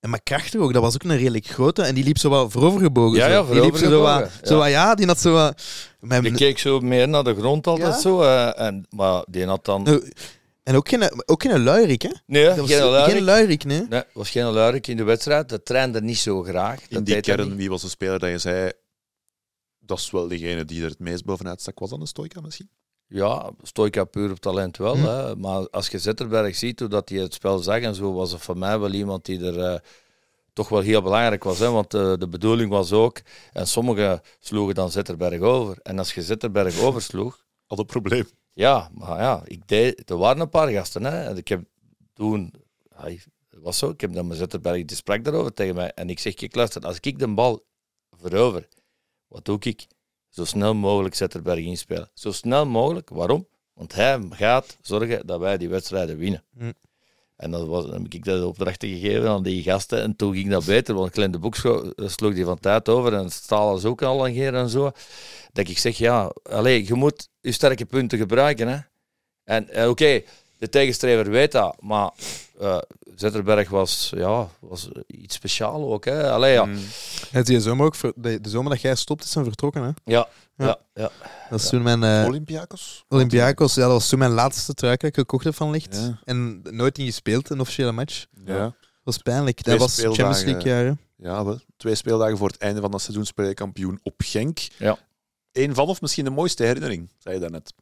en 0.00 0.10
maar 0.10 0.22
krachtig 0.22 0.60
ook, 0.60 0.72
dat 0.72 0.82
was 0.82 0.94
ook 0.94 1.02
een 1.02 1.16
redelijk 1.16 1.46
grote. 1.46 1.82
En 1.82 1.94
die 1.94 2.04
liep 2.04 2.18
zo 2.18 2.28
wat 2.28 2.52
voorovergebogen. 2.52 3.18
Ja, 3.18 3.26
ja, 3.26 3.42
die 3.42 3.60
liep 3.60 3.76
zo, 3.76 3.88
zo 3.88 4.00
wat, 4.00 4.10
voorovergebogen, 4.10 4.46
zo 4.48 4.54
ja. 4.54 4.60
wat, 4.60 4.70
ja, 4.70 4.94
die 4.94 5.06
had 5.06 5.20
zo 5.20 5.32
wat... 5.32 5.62
Die 6.22 6.32
keek 6.32 6.58
zo 6.58 6.80
meer 6.80 7.08
naar 7.08 7.24
de 7.24 7.34
grond 7.34 7.66
altijd 7.66 8.00
zo. 8.00 8.22
eh, 8.22 8.66
en, 8.66 8.86
maar 8.90 9.24
die 9.26 9.46
had 9.46 9.64
dan... 9.64 9.82
Nou, 9.82 10.12
En 10.64 10.74
ook 10.76 10.88
geen, 10.88 11.28
ook 11.28 11.42
geen 11.42 11.62
luierik, 11.62 12.02
hè? 12.02 12.10
Nee, 12.26 12.46
Dat 12.46 12.56
was 12.56 12.70
geen 12.70 12.82
luirik. 12.82 13.14
geen 13.14 13.24
luierik, 13.24 13.64
nee. 13.64 13.86
Nee, 13.88 14.02
was 14.12 14.30
geen 14.30 14.44
luirik 14.44 14.86
in 14.86 14.96
de 14.96 15.02
wedstrijd. 15.02 15.48
Dat 15.48 15.64
trainde 15.64 16.00
niet 16.02 16.18
zo 16.18 16.42
graag. 16.42 16.80
In 16.80 16.86
Dat 16.90 17.06
die 17.06 17.14
deed 17.14 17.26
hij 17.26 17.36
kern, 17.36 17.56
wie 17.56 17.68
was 17.68 17.82
de 17.82 17.88
speler 17.88 18.18
dat 18.18 18.30
je 18.30 18.38
zei... 18.38 18.72
Dat 19.78 19.98
is 19.98 20.10
wel 20.10 20.28
degene 20.28 20.64
die 20.64 20.82
er 20.82 20.88
het 20.88 20.98
meest 20.98 21.24
bovenuit 21.24 21.60
stak. 21.60 21.78
Was 21.78 21.90
dat 21.90 22.00
een 22.00 22.06
Stoika 22.06 22.40
misschien? 22.40 22.68
Ja, 23.06 23.50
Stoika 23.62 24.04
puur 24.04 24.30
op 24.30 24.38
talent 24.40 24.76
wel. 24.76 24.96
Hm. 24.96 25.04
Hè. 25.04 25.36
Maar 25.36 25.68
als 25.70 25.88
je 25.88 25.98
Zetterberg 25.98 26.56
ziet, 26.56 26.80
hoe 26.80 26.88
dat 26.88 27.08
hij 27.08 27.18
het 27.18 27.34
spel 27.34 27.58
zag 27.58 27.80
en 27.80 27.94
zo, 27.94 28.12
was 28.12 28.32
het 28.32 28.40
voor 28.40 28.58
mij 28.58 28.78
wel 28.78 28.92
iemand 28.92 29.24
die 29.24 29.44
er 29.44 29.60
eh, 29.60 29.80
toch 30.52 30.68
wel 30.68 30.80
heel 30.80 31.02
belangrijk 31.02 31.44
was. 31.44 31.58
Hè. 31.58 31.70
Want 31.70 31.94
eh, 31.94 32.12
de 32.18 32.28
bedoeling 32.28 32.70
was 32.70 32.92
ook, 32.92 33.20
en 33.52 33.66
sommigen 33.66 34.20
sloegen 34.40 34.74
dan 34.74 34.90
Zetterberg 34.90 35.40
over. 35.40 35.78
En 35.82 35.98
als 35.98 36.14
je 36.14 36.22
Zetterberg 36.22 36.80
oversloeg, 36.80 37.44
Had 37.66 37.78
een 37.78 37.86
probleem. 37.86 38.26
Ja, 38.54 38.90
maar 38.92 39.20
ja, 39.20 39.42
ik 39.44 39.68
deed, 39.68 40.10
er 40.10 40.16
waren 40.16 40.40
een 40.40 40.48
paar 40.48 40.68
gasten. 40.68 41.04
Hè. 41.04 41.24
En 41.28 41.36
ik 41.36 41.48
heb 41.48 41.64
toen, 42.12 42.54
hij, 42.94 43.22
was 43.50 43.78
zo, 43.78 43.90
ik 43.90 44.00
heb 44.00 44.12
dan 44.12 44.26
met 44.26 44.36
Zetterberg, 44.36 44.84
die 44.84 44.96
sprak 44.96 45.24
daarover 45.24 45.52
tegen 45.52 45.74
mij. 45.74 45.92
En 45.92 46.10
ik 46.10 46.18
zeg, 46.18 46.34
kijk 46.34 46.54
luister, 46.54 46.82
als 46.82 47.00
ik 47.00 47.18
de 47.18 47.34
bal 47.34 47.66
verover, 48.10 48.68
wat 49.26 49.44
doe 49.44 49.58
ik? 49.60 49.86
Zo 50.28 50.44
snel 50.44 50.74
mogelijk 50.74 51.14
Zetterberg 51.14 51.64
inspelen. 51.64 52.10
Zo 52.14 52.32
snel 52.32 52.66
mogelijk, 52.66 53.08
waarom? 53.08 53.48
Want 53.72 53.94
hij 53.94 54.26
gaat 54.30 54.78
zorgen 54.80 55.26
dat 55.26 55.40
wij 55.40 55.58
die 55.58 55.68
wedstrijden 55.68 56.16
winnen. 56.16 56.44
Hm. 56.56 56.72
En 57.36 57.50
dan, 57.50 57.68
was, 57.68 57.84
dan 57.84 58.02
heb 58.02 58.14
ik 58.14 58.24
dat 58.24 58.44
opdrachten 58.44 58.88
gegeven 58.88 59.28
aan 59.28 59.42
die 59.42 59.62
gasten. 59.62 60.02
En 60.02 60.16
toen 60.16 60.34
ging 60.34 60.50
dat 60.50 60.64
beter, 60.64 60.94
want 60.94 61.10
Klein 61.10 61.30
de 61.30 61.38
Boek 61.38 61.54
scho- 61.54 61.90
sloeg 61.96 62.34
die 62.34 62.44
van 62.44 62.58
tijd 62.58 62.88
over. 62.88 63.14
En 63.14 63.30
Staal 63.30 63.76
is 63.76 63.84
ook 63.84 64.02
al 64.02 64.26
een 64.26 64.32
keer 64.32 64.54
en 64.54 64.68
zo. 64.68 64.90
Dat 65.52 65.68
ik 65.68 65.78
zeg, 65.78 65.98
ja, 65.98 66.32
allez, 66.42 66.88
je 66.88 66.94
moet 66.94 67.28
je 67.40 67.52
sterke 67.52 67.84
punten 67.84 68.18
gebruiken. 68.18 68.68
Hè? 68.68 68.78
En 69.44 69.68
eh, 69.68 69.88
oké, 69.88 70.22
de 70.64 70.70
tegenstrever 70.70 71.30
weet 71.30 71.52
dat. 71.52 71.76
Maar 71.80 72.10
eh, 72.60 72.78
Zetterberg 73.14 73.68
was, 73.68 74.12
ja, 74.16 74.48
was 74.60 74.88
iets 75.06 75.34
speciaals 75.34 75.82
ook. 75.82 76.04
Hè? 76.04 76.30
Allee, 76.30 76.52
ja. 76.52 76.64
Mm. 76.64 76.78
Het 77.30 77.46
die 77.46 77.60
zomer 77.60 77.86
ook, 77.86 77.94
de, 78.16 78.40
de 78.40 78.48
zomer 78.48 78.70
dat 78.70 78.80
jij 78.80 78.94
stopt, 78.94 79.24
is 79.24 79.30
zijn 79.30 79.44
vertrokken. 79.44 79.82
Hè? 79.82 79.90
Ja, 80.04 80.28
Ja. 80.56 80.66
ja, 80.66 80.78
ja. 80.94 81.10
Dat 81.50 81.60
is 81.60 81.68
toen 81.68 81.82
mijn 81.82 82.02
eh, 82.02 82.24
Olympiakos? 82.26 83.04
Olympiakos, 83.08 83.74
ja, 83.74 83.82
dat 83.82 83.90
was 83.92 84.08
toen 84.08 84.18
mijn 84.18 84.30
laatste 84.30 84.74
trui 84.74 84.96
dat 84.96 85.08
ik 85.08 85.14
gekocht 85.14 85.44
heb 85.44 85.54
van 85.54 85.70
Licht. 85.70 85.96
Ja. 85.96 86.18
En 86.24 86.60
nooit 86.70 86.98
in 86.98 87.04
gespeeld, 87.06 87.50
een 87.50 87.60
officiële 87.60 87.92
match. 87.92 88.26
Ja. 88.44 88.58
Dat 88.58 88.74
was 89.14 89.18
pijnlijk. 89.18 89.60
Twee 89.60 89.78
dat 89.78 89.86
was 89.88 90.00
Champions. 90.04 90.42
League 90.44 90.62
jaar. 90.62 90.84
hè. 90.84 90.92
ja, 91.28 91.44
wel. 91.44 91.60
Twee 91.76 91.94
speeldagen 91.94 92.36
voor 92.36 92.48
het 92.48 92.58
einde 92.58 92.80
van 92.80 92.90
dat 92.90 93.00
seizoen 93.02 93.24
speel 93.26 93.46
je 93.46 93.54
kampioen 93.54 94.00
op 94.02 94.14
Genk. 94.24 94.58
Ja. 94.78 94.98
Eén 95.52 95.74
van 95.74 95.86
of 95.88 96.00
misschien 96.00 96.24
de 96.24 96.30
mooiste 96.30 96.64
herinnering, 96.64 97.10
zei 97.18 97.34
je 97.34 97.40
daarnet. 97.40 97.72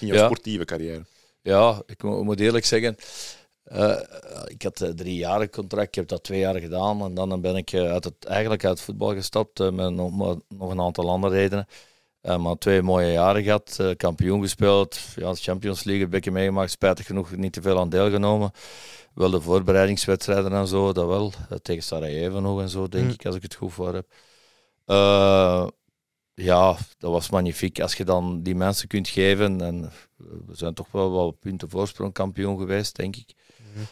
In 0.00 0.06
jouw 0.06 0.16
Ja. 0.16 0.24
sportieve 0.24 0.64
carrière. 0.64 1.04
Ja, 1.46 1.82
ik 1.86 2.02
mo- 2.02 2.22
moet 2.24 2.40
eerlijk 2.40 2.64
zeggen. 2.64 2.96
eh, 3.64 4.00
ik 4.46 4.62
had 4.62 4.80
een 4.80 4.96
driejarig 4.96 5.50
contract, 5.50 5.86
ik 5.86 5.94
heb 5.94 6.08
dat 6.08 6.22
twee 6.24 6.38
jaar 6.38 6.60
gedaan. 6.60 7.02
En 7.02 7.14
dan 7.14 7.40
ben 7.40 7.56
ik 7.56 7.72
eh, 7.72 7.90
uit 7.92 8.04
het, 8.04 8.24
eigenlijk 8.24 8.64
uit 8.64 8.74
het 8.76 8.82
voetbal 8.84 9.14
gestapt 9.14 9.60
eh, 9.60 9.70
met 9.70 9.90
nog, 9.92 10.36
nog 10.48 10.70
een 10.70 10.80
aantal 10.80 11.10
andere 11.10 11.34
redenen. 11.34 11.66
Eh, 12.20 12.36
maar 12.36 12.58
twee 12.58 12.82
mooie 12.82 13.12
jaren 13.12 13.42
gehad, 13.42 13.76
eh, 13.80 13.90
kampioen 13.96 14.40
gespeeld. 14.40 14.98
Ja, 15.16 15.34
Champions 15.34 15.84
League 15.84 16.04
heb 16.04 16.14
ik 16.14 16.30
meegemaakt, 16.32 16.70
spijtig 16.70 17.06
genoeg 17.06 17.36
niet 17.36 17.52
te 17.52 17.62
veel 17.62 17.78
aan 17.78 17.88
deelgenomen. 17.88 18.50
Wel 19.14 19.30
de 19.30 19.40
voorbereidingswedstrijden 19.40 20.52
en 20.52 20.66
zo, 20.66 20.92
dat 20.92 21.06
wel. 21.06 21.32
Eh, 21.50 21.58
tegen 21.62 21.82
Sarajevo 21.82 22.40
nog 22.40 22.60
en 22.60 22.68
zo, 22.68 22.88
denk 22.88 23.04
Mm. 23.04 23.10
ik, 23.10 23.26
als 23.26 23.34
ik 23.36 23.42
het 23.42 23.54
goed 23.54 23.72
voor 23.72 23.94
heb. 23.94 24.06
Eh, 24.84 25.66
ja, 26.34 26.76
dat 26.98 27.10
was 27.10 27.30
magnifiek. 27.30 27.80
Als 27.80 27.94
je 27.94 28.04
dan 28.04 28.42
die 28.42 28.54
mensen 28.54 28.88
kunt 28.88 29.08
geven. 29.08 29.60
En 29.60 29.92
we 30.16 30.54
zijn 30.54 30.74
toch 30.74 30.90
wel 30.90 31.10
wat 31.10 31.38
punten 31.38 31.70
voorsprong 31.70 32.12
kampioen 32.12 32.58
geweest, 32.58 32.96
denk 32.96 33.16
ik. 33.16 33.34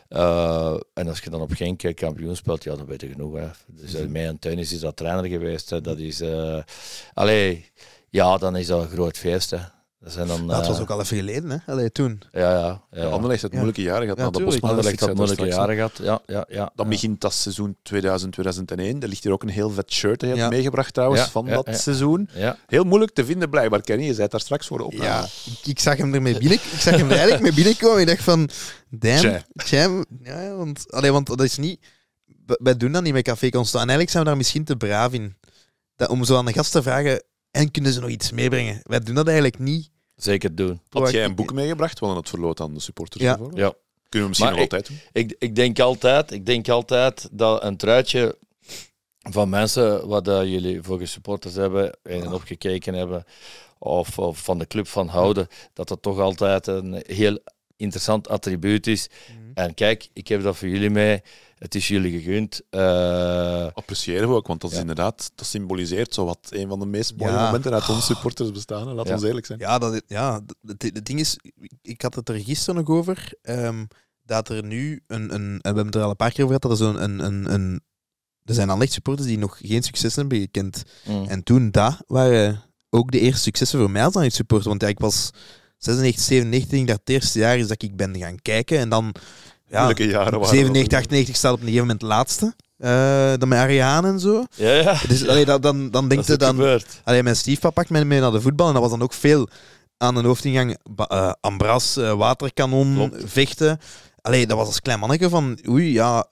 Eh, 0.09 0.77
en 0.95 1.09
als 1.09 1.21
je 1.21 1.31
dan 1.31 1.41
op 1.41 1.53
Genk 1.53 1.83
eh, 1.83 1.95
kampioen 1.95 2.37
speelt, 2.37 2.65
ja, 2.65 2.77
dan 2.77 2.87
weet 2.87 3.01
je 3.01 3.09
genoeg. 3.09 3.35
Hè. 3.35 3.49
Dus 3.67 3.95
uh, 3.95 4.07
mij 4.07 4.27
en 4.27 4.39
Teunis 4.39 4.73
is 4.73 4.81
dat 4.81 4.97
trainer 4.97 5.27
geweest. 5.27 5.71
Hè. 5.71 5.81
Dat 5.81 5.99
is... 5.99 6.21
eh 6.21 6.63
allee, 7.15 7.71
ja, 8.11 8.39
dan 8.39 8.57
is 8.57 8.67
dat 8.67 8.83
een 8.83 8.89
groot 8.89 9.19
feest. 9.19 9.51
Hè. 9.51 9.59
Dat 10.05 10.13
zijn 10.13 10.27
dan... 10.27 10.47
Dat 10.47 10.67
was 10.67 10.77
eh, 10.77 10.83
ook 10.83 10.91
al 10.91 11.01
even 11.01 11.17
geleden, 11.17 11.51
hè? 11.51 11.57
Allee, 11.67 11.93
toen. 11.93 12.23
Ja, 12.33 12.41
ja. 12.41 12.59
ja. 12.59 13.03
Ja. 13.03 13.09
Anderlecht 13.09 13.41
heeft 13.43 13.53
Ja. 13.53 13.61
moeilijke 13.61 13.83
jaren 13.83 14.03
gehad. 14.03 14.19
Ja. 14.19 14.45
Bosman 14.45 14.71
Anderlecht 14.71 15.01
had 15.01 15.09
Anderlecht 15.09 15.39
moeilijke 15.39 15.61
jaren 15.61 15.75
gehad. 15.75 15.99
Ja, 16.03 16.35
ja, 16.35 16.45
ja. 16.49 16.73
Dan 16.75 16.85
ja. 16.85 16.91
begint 16.91 17.21
dat 17.21 17.33
seizoen 17.33 17.77
2000-2001. 17.95 18.03
Er 18.77 19.09
ligt 19.09 19.23
hier 19.23 19.33
ook 19.33 19.43
een 19.43 19.49
heel 19.49 19.71
vet 19.71 19.93
shirt 19.93 20.21
dat 20.21 20.31
je 20.31 20.37
hebt 20.37 20.51
meegebracht 20.51 20.95
trouwens 20.95 21.23
Ja, 21.23 21.29
van 21.29 21.47
ja, 21.47 21.55
dat 21.55 21.67
ja. 21.67 21.75
seizoen. 21.75 22.29
Ja. 22.35 22.57
Heel 22.67 22.85
moeilijk 22.85 23.13
te 23.13 23.25
vinden 23.25 23.51
blijkbaar, 23.51 23.81
Kenny. 23.81 24.05
Je 24.05 24.11
zei 24.11 24.23
het 24.23 24.31
daar 24.31 24.41
straks 24.41 24.67
voor 24.67 24.79
de 24.79 24.85
opname. 24.85 25.05
Ja, 25.05 25.25
ik, 25.25 25.67
ik 25.67 25.79
zag 25.79 25.97
hem 25.97 26.15
ermee 26.15 26.39
binnen. 26.39 26.53
Ik 26.53 26.79
zag 26.79 26.97
hem 26.97 27.07
er 27.07 27.11
eigenlijk 27.11 27.43
mee 27.43 27.55
binnenkomen. 27.55 28.01
Ik 28.01 28.07
dacht 28.07 28.23
van, 28.23 28.49
damn, 28.91 29.43
tja, 29.57 30.05
ja, 30.23 30.41
ja, 30.41 30.55
want, 30.55 30.93
allee, 30.93 31.13
want 31.13 31.27
dat 31.27 31.43
is 31.43 31.57
niet. 31.57 31.81
Wij 32.47 32.77
doen 32.77 32.93
dat 32.93 33.03
niet 33.03 33.13
met 33.13 33.25
Café 33.25 33.49
Constant. 33.51 33.83
En 33.85 33.91
eigenlijk 33.91 34.11
zijn 34.11 34.23
we 34.23 34.29
daar 34.29 34.39
misschien 34.39 34.65
te 34.65 34.77
braaf 34.77 35.13
in. 35.13 35.37
Dat, 35.97 36.09
om 36.09 36.25
zo 36.25 36.37
aan 36.37 36.47
de 36.47 36.53
gast 36.53 36.73
te 36.73 36.83
vragen, 36.83 37.23
en 37.51 37.71
kunnen 37.71 37.93
ze 37.93 38.01
nog 38.01 38.11
iets 38.11 38.31
meebrengen? 38.31 38.81
Wij 38.83 39.01
doen 39.01 39.15
dat 39.15 39.27
eigenlijk 39.27 39.59
niet. 39.59 39.91
Zeker 40.17 40.55
doen. 40.55 40.81
Had 40.91 41.11
jij 41.11 41.25
een 41.25 41.35
boek 41.35 41.53
meegebracht? 41.53 41.99
We 41.99 42.05
hadden 42.05 42.23
het 42.23 42.33
verloot 42.33 42.61
aan 42.61 42.75
de 42.75 42.81
supporters. 42.81 43.23
Ja. 43.23 43.37
bijvoorbeeld. 43.37 43.61
Ja. 43.61 43.75
Kunnen 44.09 44.29
we 44.29 44.29
misschien 44.29 44.49
Maar 44.49 44.55
nog 44.55 44.73
altijd 44.73 44.87
doen. 44.87 44.99
Ik, 45.13 45.37
ik, 45.39 45.55
denk 45.55 45.79
altijd, 45.79 46.31
ik 46.31 46.47
denk 46.47 46.69
altijd 46.69 47.29
dat 47.33 47.63
een 47.63 47.77
truitje 47.77 48.37
van 49.31 49.49
mensen 49.49 50.09
wat 50.09 50.25
dat 50.25 50.47
jullie 50.49 50.83
voor 50.83 51.07
supporters 51.07 51.55
hebben 51.55 51.99
en 52.03 52.33
opgekeken 52.33 52.95
hebben, 52.95 53.25
of, 53.79 54.19
of 54.19 54.39
van 54.39 54.59
de 54.59 54.67
club 54.67 54.87
van 54.87 55.09
houden, 55.09 55.49
dat 55.73 55.89
dat 55.89 56.03
toch 56.03 56.19
altijd 56.19 56.67
een 56.67 57.03
heel 57.07 57.39
interessant 57.77 58.29
attribuut 58.29 58.87
is. 58.87 59.09
En 59.55 59.75
kijk, 59.75 60.09
ik 60.13 60.29
heb 60.29 60.43
dat 60.43 60.57
voor 60.57 60.69
jullie 60.69 60.91
mee. 60.91 61.23
Het 61.59 61.75
is 61.75 61.89
jullie 61.89 62.21
gegund. 62.21 62.61
Eh, 62.71 63.67
Appreciëren 63.73 64.29
we 64.29 64.35
ook, 64.35 64.47
want 64.47 64.61
dat 64.61 64.71
is 64.71 64.77
Ja. 64.77 64.83
inderdaad, 64.83 65.31
dat 65.35 65.47
symboliseert 65.47 66.15
zo 66.15 66.25
wat 66.25 66.39
een 66.51 66.69
van 66.69 66.79
de 66.79 66.87
meest 66.87 67.17
mooie 67.17 67.33
Ja. 67.33 67.45
momenten 67.47 67.73
uit 67.73 67.89
onze 67.89 68.03
supporters 68.03 68.51
bestaan. 68.51 68.89
hè. 68.89 68.95
Laat 68.95 69.07
Ja. 69.07 69.13
ons 69.15 69.23
eerlijk 69.23 69.47
zijn. 69.47 69.59
Ja, 69.59 69.79
dat, 69.79 70.03
ja 70.07 70.41
het, 70.67 70.83
het 70.83 71.07
ding 71.07 71.21
is, 71.21 71.39
ik 71.83 72.03
had 72.03 72.15
het 72.15 72.29
er 72.29 72.39
gisteren 72.41 72.85
nog 72.85 72.97
over, 72.97 73.33
ehm, 73.43 73.85
dat 74.23 74.49
er 74.49 74.65
nu 74.65 75.03
een, 75.07 75.35
een, 75.35 75.43
en 75.43 75.53
we 75.55 75.61
hebben 75.63 75.87
het 75.87 75.95
er 75.95 76.03
al 76.03 76.11
een 76.11 76.17
paar 76.17 76.33
keer 76.33 76.45
over 76.45 76.57
gehad, 76.61 76.79
dat 76.79 76.89
er 76.89 76.95
zo'n 76.95 77.03
een, 77.03 77.19
een, 77.25 77.53
een, 77.55 77.81
er 78.45 78.55
zijn 78.55 78.67
Anderlecht 78.69 78.93
supporters 78.95 79.27
die 79.29 79.39
nog 79.39 79.59
geen 79.63 79.83
succes 79.83 80.17
hebben 80.17 80.39
gekend. 80.41 80.83
mm. 81.07 81.25
En 81.25 81.43
toen, 81.43 81.71
dat 81.71 82.03
waren 82.07 82.63
ook 82.91 83.11
de 83.11 83.21
eerste 83.21 83.43
successen 83.43 83.79
voor 83.79 83.91
mij 83.91 84.05
als 84.05 84.13
dan 84.15 84.31
supporter. 84.31 84.69
Want 84.69 84.83
ja, 84.83 84.89
ik 84.89 84.99
was 84.99 85.31
96, 85.79 86.23
97, 86.25 86.71
denk 86.71 86.83
ik 86.83 86.89
dat 86.89 86.99
het 87.01 87.09
eerste 87.09 87.39
jaar 87.39 87.59
is 87.59 87.67
dat 87.69 87.83
ik 87.83 87.97
ben 87.97 88.17
gaan 88.19 88.41
kijken. 88.43 88.79
En 88.79 88.89
dan, 88.89 89.15
ja, 89.69 89.93
jaren 89.97 90.15
waren 90.39 90.47
97, 90.49 90.99
98 90.99 91.37
staat 91.37 91.53
op 91.53 91.59
een 91.59 91.65
gegeven 91.65 91.87
moment 91.87 92.03
laatste. 92.03 92.55
Eh, 92.77 93.33
dan 93.39 93.49
met 93.49 93.59
Ariane 93.59 94.09
en 94.09 94.21
zo. 94.21 94.45
ja, 94.57 94.73
ja. 94.73 95.01
Dus 95.09 95.29
allee, 95.29 95.45
dat, 95.45 95.63
dan, 95.63 95.91
dan 95.91 96.09
denkt 96.09 96.25
is 96.25 96.31
je 96.31 96.37
dan... 96.37 96.55
gebeurd. 96.55 97.01
Allee, 97.05 97.23
mijn 97.23 97.37
stiefpapa 97.37 97.75
pakt 97.75 97.91
mij 97.91 98.05
mee 98.05 98.21
naar 98.21 98.31
de 98.33 98.41
voetbal 98.41 98.67
en 98.67 98.73
dat 98.73 98.83
was 98.83 98.91
dan 98.91 99.03
ook 99.03 99.13
veel 99.13 99.49
aan 99.97 100.15
de 100.15 100.21
hoofdingang. 100.21 100.79
ba- 100.91 101.07
eh, 101.07 101.33
ambras, 101.41 101.97
eh, 101.97 102.13
waterkanon, 102.13 102.95
Klopt. 102.95 103.23
vechten. 103.27 103.79
Allee, 104.21 104.47
dat 104.47 104.57
was 104.57 104.67
als 104.67 104.81
klein 104.81 104.99
manneke 104.99 105.29
van, 105.29 105.59
oei, 105.69 105.93
ja... 105.93 106.27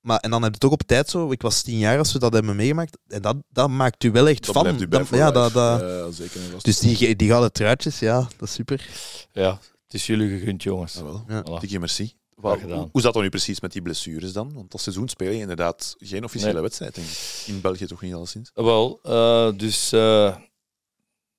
Maar, 0.00 0.18
en 0.18 0.30
dan 0.30 0.42
heb 0.42 0.50
je 0.50 0.54
het 0.54 0.64
ook 0.64 0.72
op 0.80 0.82
tijd 0.82 1.10
zo, 1.10 1.30
ik 1.30 1.42
was 1.42 1.62
tien 1.62 1.78
jaar 1.78 1.98
als 1.98 2.12
we 2.12 2.18
dat 2.18 2.32
hebben 2.32 2.56
meegemaakt. 2.56 2.98
En 3.08 3.22
dat, 3.22 3.36
dat 3.48 3.68
maakt 3.68 4.04
u 4.04 4.10
wel 4.10 4.28
echt 4.28 4.44
Dat 4.46 4.54
van. 4.54 4.62
blijft 4.62 4.80
u 4.82 4.88
bij 4.88 4.98
Dat- 4.98 5.08
voor 5.08 5.16
ja, 5.18 5.30
dat, 5.30 5.52
dat, 5.52 5.80
Ja, 5.80 6.10
zeker 6.10 6.40
dus 6.62 6.78
die, 6.78 7.16
die 7.16 7.28
gouden 7.28 7.52
truitjes, 7.52 7.98
ja, 7.98 8.16
dat 8.36 8.48
is 8.48 8.52
super. 8.54 8.88
Ja, 9.32 9.50
het 9.84 9.94
is 9.94 10.06
jullie 10.06 10.38
gegund, 10.38 10.62
jongens. 10.62 10.94
Jawel. 10.94 11.24
Ja. 11.28 11.42
Voilà. 11.42 11.60
Dikke 11.60 11.78
merci. 11.78 12.14
Hoe, 12.40 12.88
hoe 12.92 13.00
zat 13.00 13.12
dat 13.14 13.22
nu 13.22 13.28
precies 13.28 13.60
met 13.60 13.72
die 13.72 13.82
blessures 13.82 14.32
dan? 14.32 14.52
Want 14.54 14.70
dat 14.70 14.80
seizoen 14.80 15.08
speel 15.08 15.30
je 15.32 15.38
inderdaad 15.38 15.94
geen 15.98 16.24
officiële 16.24 16.52
Nee. 16.52 16.62
wedstrijd, 16.62 16.96
ik. 16.96 17.44
In 17.54 17.60
België 17.60 17.86
toch 17.86 18.02
niet 18.02 18.14
alleszins. 18.14 18.50
Wel, 18.54 18.98
eh, 19.02 19.50
dus 19.56 19.92
eh, 19.92 20.36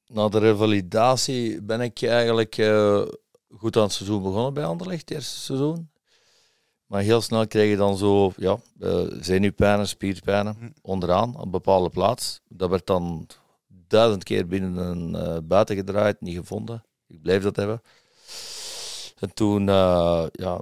na 0.08 0.30
de 0.30 0.40
revalidatie 0.40 1.62
ben 1.62 1.82
ik 1.82 2.02
eigenlijk 2.02 2.58
eh, 2.58 3.02
goed 3.58 3.76
aan 3.78 3.84
het 3.84 3.92
seizoen 3.92 4.22
begonnen 4.22 4.54
bij 4.54 4.64
Anderlecht, 4.66 5.00
het 5.02 5.12
eerste 5.12 5.40
seizoen. 5.40 5.90
Maar 6.86 7.02
heel 7.02 7.22
snel 7.22 7.48
kreeg 7.48 7.70
je 7.70 7.78
dan 7.78 7.98
zo 7.98 8.32
ja, 8.36 8.58
zenuwpijnen, 9.22 9.88
spierpijnen 9.88 10.56
Hm. 10.60 10.70
onderaan, 10.82 11.36
op 11.36 11.42
een 11.46 11.52
bepaalde 11.52 11.90
plaats. 11.90 12.40
Dat 12.50 12.70
werd 12.70 12.86
dan 12.88 13.28
duizend 13.88 14.24
keer 14.24 14.48
binnen 14.48 15.16
eh, 15.16 15.38
buiten 15.44 15.76
gedraaid, 15.76 16.22
niet 16.22 16.36
gevonden. 16.38 16.84
Ik 17.08 17.22
bleef 17.22 17.44
dat 17.44 17.56
hebben. 17.56 17.82
En 19.20 19.34
toen, 19.34 19.66
ja, 19.66 20.62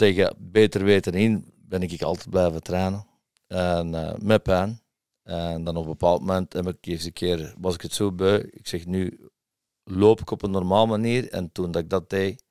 tegen 0.00 0.34
beter 0.38 0.84
weten 0.84 1.14
in, 1.14 1.52
ben 1.54 1.82
ik 1.82 2.02
altijd 2.02 2.30
blijven 2.30 2.62
trainen. 2.62 3.06
En 3.46 3.94
eh, 3.94 4.14
met 4.18 4.42
pijn. 4.42 4.82
En 5.22 5.64
dan 5.64 5.76
op 5.76 5.82
een 5.82 5.90
bepaald 5.90 6.20
moment 6.20 6.52
heb 6.52 6.68
ik 6.68 6.86
eens 6.86 7.04
een 7.04 7.12
keer, 7.12 7.54
was 7.58 7.74
ik 7.74 7.80
het 7.80 7.92
zo 7.92 8.12
beu. 8.12 8.38
Ik 8.50 8.68
zeg 8.68 8.86
nu 8.86 9.30
loop 9.84 10.20
ik 10.20 10.30
op 10.30 10.42
een 10.42 10.50
normaal 10.50 10.86
manier. 10.86 11.28
En 11.28 11.52
toen 11.52 11.70
dat 11.70 11.82
ik 11.82 11.90
dat 11.90 12.10
deed, 12.10 12.42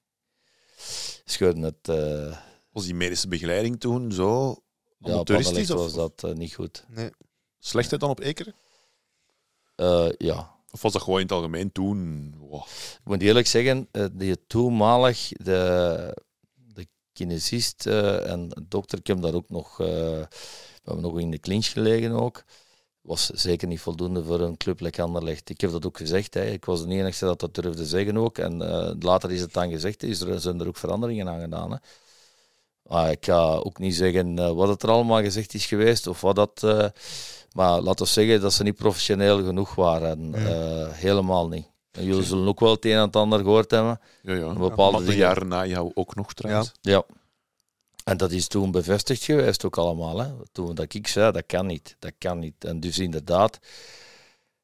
scheurde 1.25 1.61
het. 1.61 1.89
eh 1.89 2.37
Was 2.71 2.85
die 2.85 2.95
medische 2.95 3.27
begeleiding 3.27 3.79
toen 3.79 4.11
zo 4.11 4.57
ja? 4.97 5.13
Anderlecht 5.13 5.67
was 5.69 5.93
dat 5.93 6.23
eh, 6.23 6.33
niet 6.33 6.53
goed. 6.53 6.85
Nee. 6.87 7.09
slechtheid 7.59 8.01
dan 8.01 8.09
op 8.09 8.19
Ekeren? 8.19 8.53
Ja, 10.17 10.55
Of 10.71 10.81
was 10.81 10.93
dat 10.93 11.01
gewoon 11.01 11.19
in 11.19 11.25
het 11.25 11.35
algemeen 11.35 11.71
toen? 11.71 12.33
Wow. 12.37 12.65
ik 12.65 13.01
moet 13.03 13.21
eerlijk 13.21 13.47
zeggen, 13.47 13.89
die 14.11 14.45
toenmalig, 14.47 15.27
de 15.29 16.13
kinesist 17.19 17.85
eh, 17.85 18.31
en 18.31 18.49
dokter, 18.67 18.97
ik 18.97 19.07
heb 19.07 19.21
daar 19.21 19.33
ook 19.33 19.49
nog, 19.49 19.79
eh, 19.79 19.87
we 19.87 20.83
hebben 20.83 21.03
nog 21.03 21.19
in 21.19 21.31
de 21.31 21.39
clinch 21.39 21.65
gelegen 21.65 22.11
ook, 22.11 22.43
was 23.01 23.25
zeker 23.25 23.67
niet 23.67 23.79
voldoende 23.79 24.23
voor 24.23 24.39
een 24.39 24.57
club 24.57 24.79
like 24.79 25.01
Anderlecht. 25.01 25.49
Ik 25.49 25.61
heb 25.61 25.71
dat 25.71 25.85
ook 25.85 25.97
gezegd, 25.97 26.33
hè. 26.33 26.45
ik 26.45 26.65
was 26.65 26.85
de 26.85 26.93
enige 26.93 27.25
dat 27.25 27.39
dat 27.39 27.55
durfde 27.55 27.85
zeggen 27.85 28.17
ook. 28.17 28.37
En 28.37 28.61
eh, 28.61 28.91
later 28.99 29.31
is 29.31 29.41
het 29.41 29.53
dan 29.53 29.69
gezegd, 29.69 30.03
is 30.03 30.21
er, 30.21 30.39
zijn 30.39 30.59
er 30.59 30.67
ook 30.67 30.77
veranderingen 30.77 31.27
aan 31.29 31.41
gedaan. 31.41 31.71
Hè. 31.71 31.77
Maar 32.83 33.11
ik 33.11 33.25
ga 33.25 33.55
ook 33.55 33.79
niet 33.79 33.95
zeggen 33.95 34.55
wat 34.55 34.67
het 34.67 34.83
er 34.83 34.89
allemaal 34.89 35.21
gezegd 35.21 35.53
is 35.53 35.65
geweest, 35.65 36.07
of 36.07 36.21
wat 36.21 36.35
dat... 36.35 36.61
maar 37.51 37.81
laten 37.81 38.05
we 38.05 38.11
zeggen 38.11 38.41
dat 38.41 38.53
ze 38.53 38.63
niet 38.63 38.75
professioneel 38.75 39.43
genoeg 39.45 39.75
waren. 39.75 40.33
Helemaal 40.93 41.47
niet. 41.47 41.67
Jullie 42.01 42.23
zullen 42.23 42.47
ook 42.47 42.59
wel 42.59 42.71
het 42.71 42.85
een 42.85 42.91
en 42.91 43.01
het 43.01 43.15
ander 43.15 43.39
gehoord 43.39 43.71
hebben. 43.71 43.99
Ja, 44.21 44.33
ja. 44.33 44.53
bepaalde 44.53 45.15
jaren 45.15 45.47
na 45.47 45.65
jou 45.65 45.91
ook 45.93 46.15
nog 46.15 46.33
trouwens. 46.33 46.71
Ja. 46.81 47.03
En 48.09 48.17
dat 48.17 48.31
is 48.31 48.47
toen 48.47 48.71
bevestigd 48.71 49.23
geweest 49.23 49.65
ook 49.65 49.77
allemaal. 49.77 50.19
Hè. 50.19 50.27
Toen 50.51 50.75
dat 50.75 50.93
ik 50.93 51.07
zei, 51.07 51.31
dat 51.31 51.43
kan 51.45 51.65
niet. 51.65 51.95
Dat 51.99 52.13
kan 52.17 52.39
niet. 52.39 52.65
En 52.65 52.79
dus 52.79 52.99
inderdaad, 52.99 53.59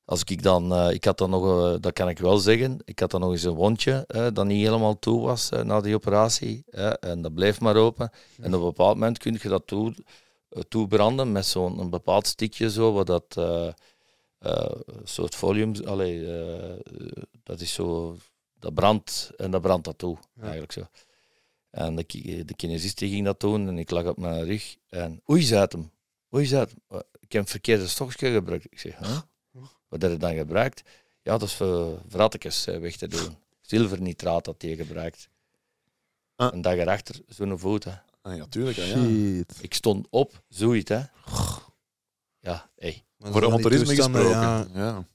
als 0.05 0.23
ik 0.23 0.43
dan, 0.43 0.73
eh, 0.73 0.91
ik 0.91 1.03
had 1.03 1.17
dan 1.17 1.29
nog, 1.29 1.45
eh, 1.45 1.75
dat 1.79 1.93
kan 1.93 2.09
ik 2.09 2.19
wel 2.19 2.37
zeggen, 2.37 2.79
ik 2.85 2.99
had 2.99 3.11
dan 3.11 3.21
nog 3.21 3.31
eens 3.31 3.43
een 3.43 3.53
wondje 3.53 4.03
eh, 4.07 4.27
dat 4.33 4.45
niet 4.45 4.65
helemaal 4.65 4.99
toe 4.99 5.21
was 5.21 5.49
na 5.49 5.81
die 5.81 5.95
operatie. 5.95 6.63
en 6.99 7.21
dat 7.21 7.33
bleef 7.33 7.59
maar 7.59 7.75
open. 7.75 8.11
En 8.41 8.53
op 8.53 8.59
een 8.59 8.65
bepaald 8.65 8.93
moment 8.93 9.17
kun 9.17 9.37
je 9.41 9.49
dat 9.49 9.67
toe, 9.67 9.95
toebranden 10.67 11.31
met 11.31 11.45
zo'n 11.45 11.79
een 11.79 11.89
bepaald 11.89 12.27
stikje 12.27 12.71
zo, 12.71 12.93
wat 12.93 13.07
dat 13.07 13.37
soort 15.03 15.35
folium, 15.35 15.73
allee, 15.85 16.37
eh, 16.41 16.73
dat 17.43 17.61
is 17.61 17.73
zo, 17.73 18.17
dat 18.59 18.73
brandt 18.73 19.31
en 19.37 19.51
dat 19.51 19.61
brandt 19.61 19.85
dat 19.85 19.97
toe, 19.97 20.17
eigenlijk 20.41 20.71
zo. 20.71 20.87
En 21.69 21.95
de, 21.95 22.05
de 22.45 22.55
kinesist 22.55 22.97
die 22.97 23.09
ging 23.09 23.25
dat 23.25 23.39
doen 23.39 23.67
en 23.67 23.77
ik 23.77 23.89
lag 23.89 24.05
op 24.05 24.17
mijn 24.17 24.45
rug 24.45 24.75
en 24.89 25.21
oei, 25.29 25.41
zei 25.41 25.61
het 25.61 25.71
hem. 25.71 25.91
Oei, 26.33 26.45
zei 26.45 26.61
het 26.61 26.71
hem. 26.71 26.79
"Eh, 26.87 26.99
Ik 27.19 27.31
heb 27.31 27.41
een 27.41 27.47
verkeerde 27.47 27.87
stokje 27.87 28.31
gebruikt. 28.31 28.65
Ik 28.69 28.79
zeg, 28.79 28.97
huh? 28.97 29.19
wat 29.87 30.01
heb 30.01 30.11
je 30.11 30.17
dan 30.17 30.35
gebruikt? 30.35 30.81
Ja, 31.21 31.37
dat 31.37 31.47
is 31.47 31.53
voor 31.53 32.01
vrattekes 32.07 32.67
eh, 32.67 32.79
weg 32.79 32.95
te 32.95 33.07
doen. 33.07 33.37
Zilvernitraat 33.61 34.45
dat 34.45 34.61
hij 34.61 34.75
gebruikt. 34.75 35.29
Ah. 36.35 36.53
Een 36.53 36.61
dag 36.61 36.73
erachter, 36.73 37.21
zo'n 37.27 37.59
voet. 37.59 37.83
Hè. 37.83 37.91
Ah, 38.21 38.35
ja, 38.37 38.45
tuurlijk. 38.49 38.77
Ja. 38.77 38.95
Ik 39.61 39.73
stond 39.73 40.07
op, 40.09 40.43
zoiets. 40.49 40.89
Hè. 40.89 41.01
Ja, 42.39 42.69
hey. 42.75 43.03
Maar 43.33 43.41
Voor 43.41 43.45
amateurisme 43.45 43.95
gesproken. 43.95 44.29
Ja. 44.29 44.65
Ja, 44.73 45.05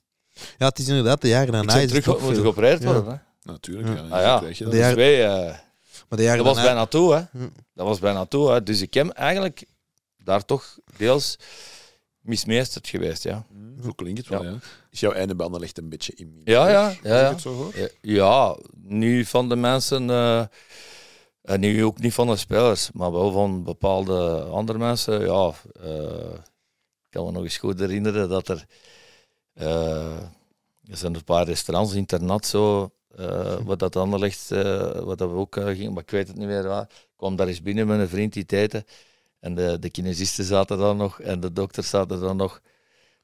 ja, 0.59 0.67
het 0.67 0.79
is 0.79 0.89
inderdaad 0.89 1.21
de 1.21 1.29
jaren 1.29 1.53
daarna. 1.53 1.75
ik 1.77 1.89
terug 1.89 2.09
ook 2.09 2.21
moet 2.21 2.39
geopereerd 2.39 2.85
worden. 2.85 3.05
Hè. 3.07 3.17
natuurlijk. 3.53 3.89
Ja. 3.89 3.95
Ja. 3.95 4.01
Ah 4.17 4.21
ja, 4.23 4.39
Krijg 4.39 4.59
je 4.59 4.65
De 4.65 4.71
dat. 4.71 4.79
jaren- 4.79 5.47
eh, 5.47 5.55
Maar 6.09 6.19
de 6.19 6.23
jaren 6.25 6.45
dat 6.45 6.55
was 6.55 6.65
bijna 6.65 6.87
toe, 6.87 7.15
hè. 7.15 7.21
Dat 7.75 7.87
was 7.87 7.99
bijna 7.99 8.25
toe, 8.25 8.51
hè. 8.51 8.63
Dus 8.63 8.81
ik 8.81 8.95
heb 8.95 9.09
eigenlijk 9.09 9.65
daar 10.25 10.45
toch 10.45 10.79
deels 10.97 11.39
mismeesterd 12.21 12.89
geweest, 12.89 13.23
ja. 13.23 13.45
Hm, 13.51 13.83
Zo 13.83 13.93
klinkt 13.93 14.19
het 14.19 14.29
wel, 14.29 14.43
Ja. 14.45 14.51
ja. 14.51 14.57
Is 14.91 15.01
jouw 15.01 15.13
einde 15.13 15.35
bij 15.35 15.45
Anderlecht 15.47 15.79
een 15.79 15.89
beetje 15.89 16.13
in 16.17 16.41
Ja, 16.45 16.69
ja, 16.69 16.93
ja, 17.03 17.19
ja. 17.21 17.39
zo 17.39 17.53
hoor? 17.55 17.73
Ja, 17.77 17.89
Ja, 18.01 18.57
nu 18.83 19.25
van 19.25 19.49
de 19.49 19.57
mensen, 19.57 20.11
eh, 20.11 20.41
en 21.43 21.61
nu 21.61 21.85
ook 21.85 21.99
niet 21.99 22.15
van 22.15 22.27
de 22.27 22.37
spelers, 22.37 22.91
maar 22.93 23.13
wel 23.13 23.33
van 23.33 23.63
bepaalde 23.65 24.41
andere 24.43 24.79
mensen. 24.79 25.21
Ja, 25.21 25.53
eh, 25.83 26.39
kan 27.11 27.25
me 27.25 27.33
nog 27.33 27.43
eens 27.43 27.57
goed 27.57 27.81
herinneren 27.81 28.29
dat 28.29 28.49
er, 28.49 28.67
eh, 29.53 30.17
er 30.91 30.97
zijn 30.97 31.15
een 31.15 31.25
paar 31.25 31.47
restaurants, 31.47 31.95
internat 31.95 32.47
zo, 32.47 32.91
eh, 33.17 33.57
wat 33.65 33.79
dat 33.79 33.97
Anderlecht, 33.97 34.51
eh 34.51 35.01
wat 35.01 35.19
dat 35.19 35.31
we 35.31 35.37
ook 35.37 35.55
gingen, 35.55 35.93
maar 35.93 36.03
ik 36.03 36.11
weet 36.11 36.29
het 36.29 36.37
niet 36.37 36.47
meer 36.47 36.69
waar. 36.69 36.83
Ik 36.83 37.17
kwam 37.17 37.37
daar 37.37 37.47
eens 37.47 37.63
binnen 37.63 37.87
met 37.87 38.01
een 38.01 38.09
vriend 38.09 38.33
die 38.33 38.45
eten. 38.47 38.85
En 39.41 39.55
de, 39.55 39.79
de 39.79 39.91
kinesisten 39.91 40.45
zaten 40.45 40.79
daar 40.79 40.97
nog 40.97 41.21
en 41.21 41.41
de 41.41 41.53
dokters 41.53 41.89
zaten 41.89 42.21
daar 42.21 42.35
nog. 42.35 42.61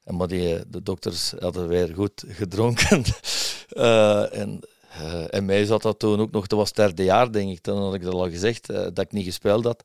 En 0.03 0.15
maar 0.15 0.27
die, 0.27 0.69
de 0.69 0.83
dokters 0.83 1.33
hadden 1.39 1.67
weer 1.67 1.93
goed 1.93 2.23
gedronken. 2.27 3.03
En, 4.31 4.61
en 5.29 5.45
mij 5.45 5.65
zat 5.65 5.81
dat 5.81 5.99
toen 5.99 6.19
ook 6.19 6.31
nog, 6.31 6.47
dat 6.47 6.59
was 6.59 6.67
het 6.67 6.77
derde 6.77 7.03
jaar 7.03 7.31
denk 7.31 7.51
ik, 7.51 7.59
toen 7.59 7.77
had 7.77 7.93
ik 7.93 8.01
dat 8.01 8.13
al 8.13 8.29
gezegd, 8.29 8.67
dat 8.67 8.99
ik 8.99 9.11
niet 9.11 9.25
gespeeld 9.25 9.63
had. 9.63 9.83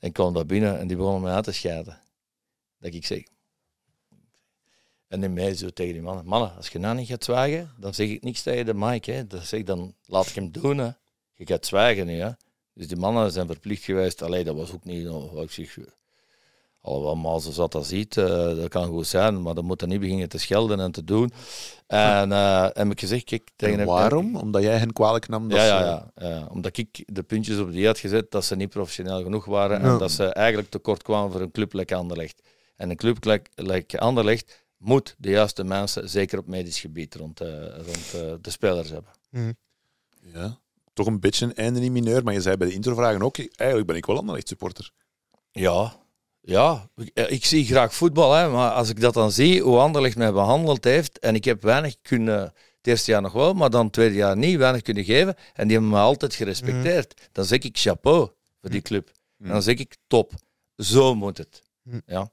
En 0.00 0.08
ik 0.08 0.12
kwam 0.12 0.34
daar 0.34 0.46
binnen 0.46 0.78
en 0.78 0.86
die 0.86 0.96
begonnen 0.96 1.22
mij 1.22 1.32
aan 1.32 1.42
te 1.42 1.52
scheiden. 1.52 2.00
Dat 2.78 2.94
ik 2.94 3.06
zeg, 3.06 3.22
en 5.10 5.22
in 5.22 5.32
mij 5.32 5.54
zo 5.54 5.68
tegen 5.70 5.92
die 5.92 6.02
mannen, 6.02 6.26
mannen, 6.26 6.56
als 6.56 6.68
je 6.68 6.78
nou 6.78 6.96
niet 6.96 7.08
gaat 7.08 7.24
zwijgen, 7.24 7.70
dan 7.78 7.94
zeg 7.94 8.08
ik 8.08 8.22
niks 8.22 8.42
tegen 8.42 8.66
de 8.66 8.74
Mike. 8.74 9.10
Hè. 9.10 9.26
Dan 9.26 9.40
zeg 9.42 9.60
ik, 9.60 9.66
dan 9.66 9.94
laat 10.06 10.26
ik 10.26 10.34
hem 10.34 10.52
doen. 10.52 10.78
Hè. 10.78 10.90
Je 11.34 11.46
gaat 11.46 11.66
zwijgen 11.66 12.06
nu. 12.06 12.18
Hè. 12.20 12.30
Dus 12.74 12.88
die 12.88 12.96
mannen 12.96 13.32
zijn 13.32 13.46
verplicht 13.46 13.84
geweest. 13.84 14.22
Allee, 14.22 14.44
dat 14.44 14.56
was 14.56 14.72
ook 14.72 14.84
niet, 14.84 15.06
wat 15.08 15.42
ik 15.42 15.50
zeg, 15.50 15.76
allemaal 16.82 17.40
zoals 17.40 17.56
dat 17.56 17.72
dat 17.72 17.86
ziet, 17.86 18.16
eh, 18.16 18.26
dat 18.26 18.68
kan 18.68 18.86
goed 18.86 19.06
zijn, 19.06 19.42
maar 19.42 19.54
dan 19.54 19.64
moet 19.64 19.86
niet 19.86 20.00
beginnen 20.00 20.28
te 20.28 20.38
schelden 20.38 20.80
en 20.80 20.92
te 20.92 21.04
doen. 21.04 21.32
En 21.86 22.32
eh 22.32 22.66
heb 22.72 22.90
ik 22.90 23.00
gezegd, 23.00 23.24
kijk, 23.24 23.48
tegen 23.56 23.74
En 23.74 23.80
hem- 23.80 23.88
waarom? 23.88 24.36
Omdat 24.36 24.62
jij 24.62 24.76
hen 24.78 24.92
kwalijk 24.92 25.28
nam? 25.28 25.48
Dat 25.48 25.58
ja, 25.58 25.64
ze- 25.78 25.84
ja, 25.84 26.10
ja, 26.16 26.28
ja. 26.28 26.46
Omdat 26.50 26.76
ik 26.76 27.02
de 27.06 27.22
puntjes 27.22 27.58
op 27.58 27.72
die 27.72 27.86
had 27.86 27.98
gezet 27.98 28.30
dat 28.30 28.44
ze 28.44 28.56
niet 28.56 28.68
professioneel 28.68 29.22
genoeg 29.22 29.44
waren 29.44 29.80
en 29.80 29.98
dat 29.98 30.10
ze 30.10 30.24
eigenlijk 30.24 30.68
tekort 30.70 31.02
kwamen 31.02 31.32
voor 31.32 31.40
een 31.40 31.50
club 31.50 31.72
like 31.72 31.94
Anderlecht. 31.94 32.42
En 32.76 32.90
een 32.90 32.96
club 32.96 33.24
like, 33.24 33.50
like 33.54 33.98
Anderlecht 33.98 34.64
moet 34.80 35.14
de 35.18 35.30
juiste 35.30 35.64
mensen, 35.64 36.08
zeker 36.08 36.38
op 36.38 36.46
medisch 36.46 36.80
gebied, 36.80 37.14
rond, 37.14 37.40
eh, 37.40 37.76
rond 37.76 38.14
eh, 38.14 38.34
de 38.40 38.50
spelers 38.50 38.90
hebben. 38.90 39.12
Ja. 40.32 40.58
Toch 40.92 41.06
een 41.06 41.20
beetje 41.20 41.44
een 41.44 41.54
einde 41.54 41.80
in 41.80 41.92
mineur, 41.92 42.24
maar 42.24 42.34
je 42.34 42.40
zei 42.40 42.56
bij 42.56 42.68
de 42.68 42.74
introvragen 42.74 43.22
ook, 43.22 43.38
eigenlijk 43.38 43.86
ben 43.86 43.96
ik 43.96 44.06
wel 44.06 44.18
Anderlecht 44.18 44.48
supporter. 44.48 44.90
Ja, 45.50 45.96
ja. 46.40 46.90
Ik, 46.96 47.10
eh, 47.14 47.30
ik 47.30 47.44
zie 47.44 47.64
graag 47.64 47.94
voetbal, 47.94 48.32
hè, 48.32 48.48
maar 48.48 48.70
als 48.70 48.88
ik 48.88 49.00
dat 49.00 49.14
dan 49.14 49.32
zie, 49.32 49.62
hoe 49.62 49.78
Anderlecht 49.78 50.16
mij 50.16 50.32
behandeld 50.32 50.84
heeft, 50.84 51.18
en 51.18 51.34
ik 51.34 51.44
heb 51.44 51.62
weinig 51.62 51.96
kunnen, 52.02 52.40
het 52.40 52.86
eerste 52.86 53.10
jaar 53.10 53.22
nog 53.22 53.32
wel, 53.32 53.54
maar 53.54 53.70
dan 53.70 53.84
het 53.84 53.92
tweede 53.92 54.14
jaar 54.14 54.36
niet, 54.36 54.56
weinig 54.56 54.82
kunnen 54.82 55.04
geven, 55.04 55.34
en 55.54 55.68
die 55.68 55.76
hebben 55.76 55.90
me 55.90 55.98
altijd 55.98 56.34
gerespecteerd. 56.34 57.28
Dan 57.32 57.44
zeg 57.44 57.58
ik 57.58 57.78
chapeau 57.78 58.30
voor 58.60 58.70
die 58.70 58.82
club. 58.82 59.10
En 59.38 59.48
dan 59.48 59.62
zeg 59.62 59.78
ik 59.78 59.96
top. 60.06 60.32
Zo 60.76 61.14
moet 61.14 61.38
het. 61.38 61.62
Ja. 62.06 62.30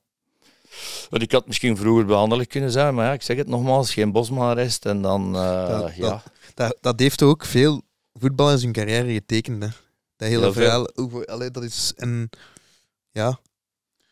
Want 1.10 1.24
ik 1.24 1.32
had 1.32 1.48
misschien 1.48 1.78
vroeger 1.78 2.06
behandeld 2.06 2.48
kunnen 2.48 2.72
zijn, 2.72 2.96
maar 2.96 3.06
ja, 3.06 3.14
ik 3.14 3.22
zeg 3.22 3.38
het 3.38 3.48
nogmaals, 3.48 3.94
geen 3.94 4.12
Bosman-arrest 4.12 4.86
en 4.86 5.02
dan, 5.02 5.36
eh, 5.36 5.80
Dat- 5.80 5.96
ja. 5.96 6.24
Dat, 6.54 6.78
dat 6.82 7.00
heeft 7.00 7.22
ook 7.22 7.46
veel 7.46 7.82
voetballers 8.14 8.62
hun 8.62 8.72
carrière 8.72 9.14
getekend. 9.14 9.64
Hè. 9.64 9.70
Dat 10.18 10.28
hele 10.28 10.42
Heel 10.42 10.54
verhaal. 10.54 10.90
Allee, 11.26 11.52
dat 11.52 11.64
is 11.64 11.94
een. 11.96 12.30
Ja. 13.12 13.30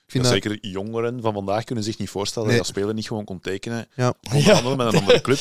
Ik 0.06 0.12
vind 0.12 0.26
Ja, 0.26 0.32
dat, 0.32 0.44
Zeker 0.44 0.70
jongeren 0.72 1.22
van 1.22 1.34
vandaag 1.34 1.64
kunnen 1.64 1.84
zich 1.84 1.98
niet 1.98 2.10
voorstellen 2.10 2.48
Nee. 2.48 2.58
dat 2.58 2.66
speler 2.66 2.94
niet 2.94 3.08
gewoon 3.08 3.24
kon 3.24 3.40
tekenen. 3.40 3.88
Ja. 3.96 4.14
Onder 4.34 4.54
andere 4.54 4.76
met 4.76 4.94
een 4.94 5.00
andere 5.00 5.22
club. 5.22 5.40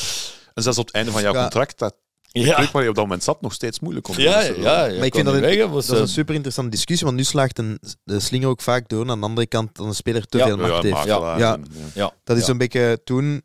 En 0.53 0.63
zelfs 0.63 0.77
op 0.77 0.85
het 0.85 0.95
einde 0.95 1.11
van 1.11 1.21
jouw 1.21 1.33
Ja. 1.33 1.41
contract, 1.41 1.77
dat 1.79 1.95
Ja, 2.43 2.71
waar 2.71 2.83
je 2.83 2.89
op 2.89 2.95
dat 2.95 3.03
moment 3.03 3.23
zat, 3.23 3.41
nog 3.41 3.53
steeds 3.53 3.79
moeilijk 3.79 4.05
kon 4.05 4.17
ja, 4.17 4.47
doen. 4.47 4.61
ja, 4.61 4.75
Maar 4.77 4.89
ik 5.05 5.13
vind 5.13 5.13
dat 5.13 5.23
dat, 5.25 5.33
een- 5.35 5.41
weg, 5.57 5.67
moest, 5.69 5.87
dat 5.87 5.95
is 5.95 6.01
een 6.01 6.07
eh, 6.07 6.13
super 6.13 6.33
interessante 6.35 6.71
discussie, 6.71 7.05
want 7.05 7.17
nu 7.17 7.23
slaagt 7.23 7.57
een, 7.59 7.79
de 8.03 8.19
slinger 8.19 8.47
ook 8.47 8.61
vaak 8.61 8.89
door. 8.89 9.09
Aan 9.09 9.19
de 9.19 9.25
andere 9.25 9.47
kant 9.47 9.75
dan 9.75 9.87
een 9.87 9.95
speler 9.95 10.25
te 10.27 10.37
Ja, 10.37 10.45
veel 10.45 10.59
Ja, 10.59 10.67
macht 10.67 10.83
heeft. 10.83 11.03
Ja. 11.03 11.37
ja. 11.37 11.59
ja, 11.93 12.13
Dat 12.23 12.37
is 12.37 12.45
ja. 12.45 12.51
een 12.51 12.57
beetje 12.57 13.01
toen. 13.03 13.41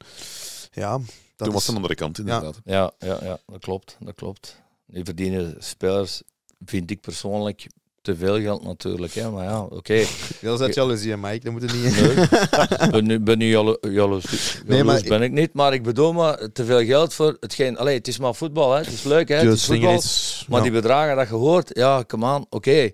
Ja, 0.72 0.90
dat 0.90 1.00
Toen 1.36 1.46
is- 1.46 1.52
was 1.52 1.62
het 1.62 1.68
een 1.70 1.74
andere 1.76 1.94
kant, 1.94 2.18
inderdaad. 2.18 2.60
Ja, 2.64 2.92
ja, 2.98 3.18
ja, 3.22 3.38
dat 3.46 3.60
klopt. 3.60 3.96
Dat 4.00 4.14
klopt. 4.14 4.60
Die 4.86 5.04
verdienen 5.04 5.54
spelers, 5.58 6.22
vind 6.64 6.90
ik 6.90 7.00
persoonlijk, 7.00 7.66
te 8.02 8.16
veel 8.16 8.40
geld 8.40 8.64
natuurlijk. 8.64 9.12
Hè. 9.12 9.30
Maar 9.30 9.44
ja, 9.44 9.60
oké. 9.62 10.04
Dat 10.40 10.54
is 10.54 10.66
uit 10.66 10.74
jaloezie, 10.74 11.16
Mike. 11.16 11.44
Dat 11.44 11.52
moet 11.52 11.70
je 11.70 11.76
niet. 11.76 12.00
Nee, 12.00 12.86
ik 12.86 12.90
ben, 12.96 13.06
nu- 13.06 13.20
ben 13.20 13.38
nu 13.38 13.46
jalo- 13.46 13.78
jaloers, 13.80 14.60
Nee, 14.66 14.84
maar 14.84 15.02
ben 15.08 15.22
ik 15.22 15.32
niet. 15.32 15.52
Maar 15.52 15.72
ik 15.72 15.82
bedoel 15.82 16.12
maar, 16.12 16.52
te 16.52 16.64
veel 16.64 16.84
geld 16.84 17.14
voor 17.14 17.36
hetgeen... 17.40 17.78
Allee, 17.78 17.96
het 17.96 18.08
is 18.08 18.18
maar 18.18 18.34
voetbal, 18.34 18.72
hè. 18.72 18.78
het 18.78 18.92
is 18.92 19.02
leuk, 19.02 19.28
hè. 19.28 19.36
het 19.36 19.52
is 19.52 19.64
voetbal. 19.64 19.94
is. 19.94 20.44
Maar 20.48 20.58
ja. 20.58 20.64
die 20.64 20.72
bedragen 20.72 21.16
dat 21.16 21.28
je 21.28 21.34
hoort, 21.34 21.70
ja, 21.72 22.04
come 22.06 22.34
on, 22.34 22.46
oké. 22.50 22.90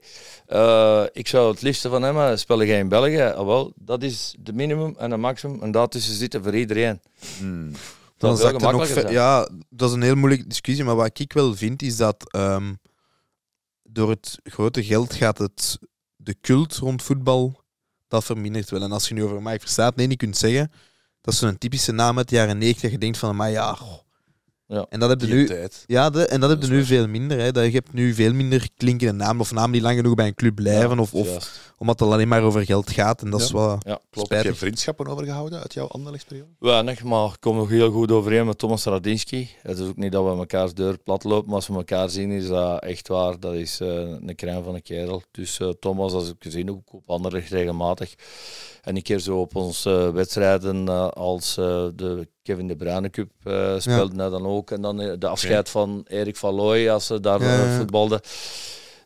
Eh, 0.47 1.03
ik 1.13 1.29
zou 1.29 1.51
het 1.51 1.63
liefste 1.63 1.89
van 1.89 2.03
hem 2.03 2.37
spelen 2.37 2.67
jij 2.67 2.79
in 2.79 2.89
België. 2.89 3.23
Ah, 3.23 3.47
wel, 3.47 3.73
dat 3.77 4.03
is 4.03 4.35
de 4.39 4.53
minimum 4.53 4.95
en 4.99 5.11
de 5.11 5.17
maximum. 5.17 5.63
En 5.63 5.71
daartussen 5.71 6.15
zitten 6.15 6.43
voor 6.43 6.57
iedereen. 6.57 7.01
Hmm. 7.39 7.73
Dat 8.19 8.41
Dan 8.41 8.73
nog 8.73 9.11
ja, 9.11 9.49
dat 9.71 9.89
is 9.89 9.95
een 9.95 10.03
heel 10.03 10.15
moeilijke 10.15 10.47
discussie. 10.47 10.85
Maar 10.85 10.97
wat 10.97 11.19
ik 11.19 11.33
wel 11.33 11.55
vind, 11.55 11.83
is 11.83 11.97
dat 11.97 12.33
ehm, 12.33 12.73
door 13.97 14.11
het 14.11 14.39
grote 14.43 14.85
geld 14.85 15.15
gaat 15.15 15.39
het 15.39 15.79
de 16.17 16.37
cult 16.41 16.77
rond 16.77 17.03
voetbal, 17.03 17.63
dat 18.09 18.25
vermindert 18.25 18.71
wel. 18.71 18.83
En 18.83 18.93
als 18.93 19.09
je 19.09 19.15
nu 19.15 19.25
over 19.25 19.43
Mike 19.43 19.61
Verstaat 19.61 19.97
nee, 19.97 20.07
niet 20.07 20.19
kunt 20.19 20.37
zeggen, 20.37 20.73
dat 21.21 21.35
is 21.35 21.41
zo'n 21.41 21.59
typische 21.59 21.93
naam 21.93 22.19
uit 22.19 22.29
de 22.29 22.35
jaren 22.35 22.59
90 22.59 22.83
dat 22.83 22.91
je 22.91 22.99
denkt 22.99 23.19
van, 23.19 23.37
maar 23.37 23.51
ja... 23.51 23.75
goh. 23.75 24.06
Ja. 24.69 24.87
En 24.89 25.01
dat 25.01 25.09
heb 25.09 25.21
je 25.21 25.27
nu... 25.27 25.47
tijd. 25.47 25.85
Ja, 25.87 26.11
de, 26.11 26.27
en 26.27 26.41
dat 26.41 26.51
heb 26.51 26.63
je 26.63 26.69
nu 26.69 26.85
veel 26.85 27.09
minder. 27.09 27.39
Hè. 27.39 27.53
Dat 27.53 27.65
je 27.65 27.71
hebt 27.71 27.93
nu 27.93 28.15
veel 28.15 28.33
minder 28.33 28.69
klinkende 28.77 29.13
namen 29.13 29.41
of 29.41 29.53
namen 29.53 29.73
die 29.73 29.81
lang 29.81 29.97
genoeg 29.97 30.15
bij 30.15 30.27
een 30.27 30.35
club 30.35 30.55
blijven. 30.55 30.99
of, 30.99 31.15
of 31.15 31.27
Juist. 31.27 31.61
omdat 31.79 32.01
het 32.01 32.09
alleen 32.09 32.29
maar 32.29 32.43
over 32.43 32.65
geld 32.65 32.91
gaat. 32.91 33.23
En 33.23 33.31
dat 33.31 33.41
is 33.41 33.51
wel 33.51 33.71
Ja, 33.71 33.79
klopt. 33.79 34.01
Heb 34.15 34.21
je 34.21 34.25
spijtig. 34.27 34.59
vriendschappen 34.59 35.07
overgehouden 35.07 35.61
uit 35.61 35.75
jouw 35.75 35.87
Anderlechtsperiode? 35.87 36.49
Weinig, 36.59 37.03
maar 37.03 37.29
ik 37.29 37.37
kom 37.41 37.57
nog 37.57 37.69
heel 37.69 37.91
goed 37.91 38.11
overeen 38.11 38.47
met 38.47 38.59
Thomas 38.59 38.85
Radinski. 38.85 39.51
Het 39.63 39.79
is 39.79 39.87
ook 39.89 39.97
niet 39.97 40.13
dat 40.13 40.25
we 40.25 40.35
mekaars 40.35 40.75
deur 40.75 40.99
plat 40.99 41.25
lopen, 41.25 41.47
maar 41.47 41.55
als 41.57 41.67
we 41.67 41.75
elkaar 41.75 42.11
zien 42.11 42.31
is 42.31 42.47
dat 42.47 42.83
echt 42.83 43.09
waar. 43.09 43.41
Dat 43.41 43.55
is 43.55 43.81
eh, 43.81 43.89
een 43.89 44.33
crème 44.37 44.63
van 44.63 44.75
een 44.75 44.83
kerel. 44.83 45.23
Dus 45.31 45.59
eh, 45.59 45.69
Thomas, 45.81 46.13
als 46.13 46.29
ik 46.29 46.37
gezien 46.39 46.71
ook 46.71 46.93
op 46.93 47.11
Anderlecht 47.11 47.51
regelmatig. 47.51 48.15
En 48.87 48.97
een 48.97 49.03
keer 49.03 49.19
zo 49.19 49.41
op 49.41 49.57
onze 49.57 50.11
wedstrijden 50.15 50.89
eh, 50.89 51.09
als 51.09 51.57
eh, 51.57 51.87
de 51.95 52.29
Kevin 52.43 52.67
de 52.69 52.77
Bruyne 52.77 53.11
Cup 53.11 53.31
eh 53.45 53.75
speelde 53.79 54.17
hij 54.17 54.29
dan 54.31 54.47
ook. 54.47 54.71
En 54.71 54.81
dan 54.83 55.01
eh, 55.01 55.13
de 55.19 55.29
afscheid 55.29 55.69
van 55.69 56.05
Erik 56.09 56.37
van 56.37 56.55
Looy 56.55 56.89
als 56.89 57.07
ze 57.07 57.21
daar 57.21 57.41
Ja, 57.43 57.47
eh, 57.53 57.59
ja, 57.59 57.71
ja. 57.71 57.77
voetbalden. 57.77 58.21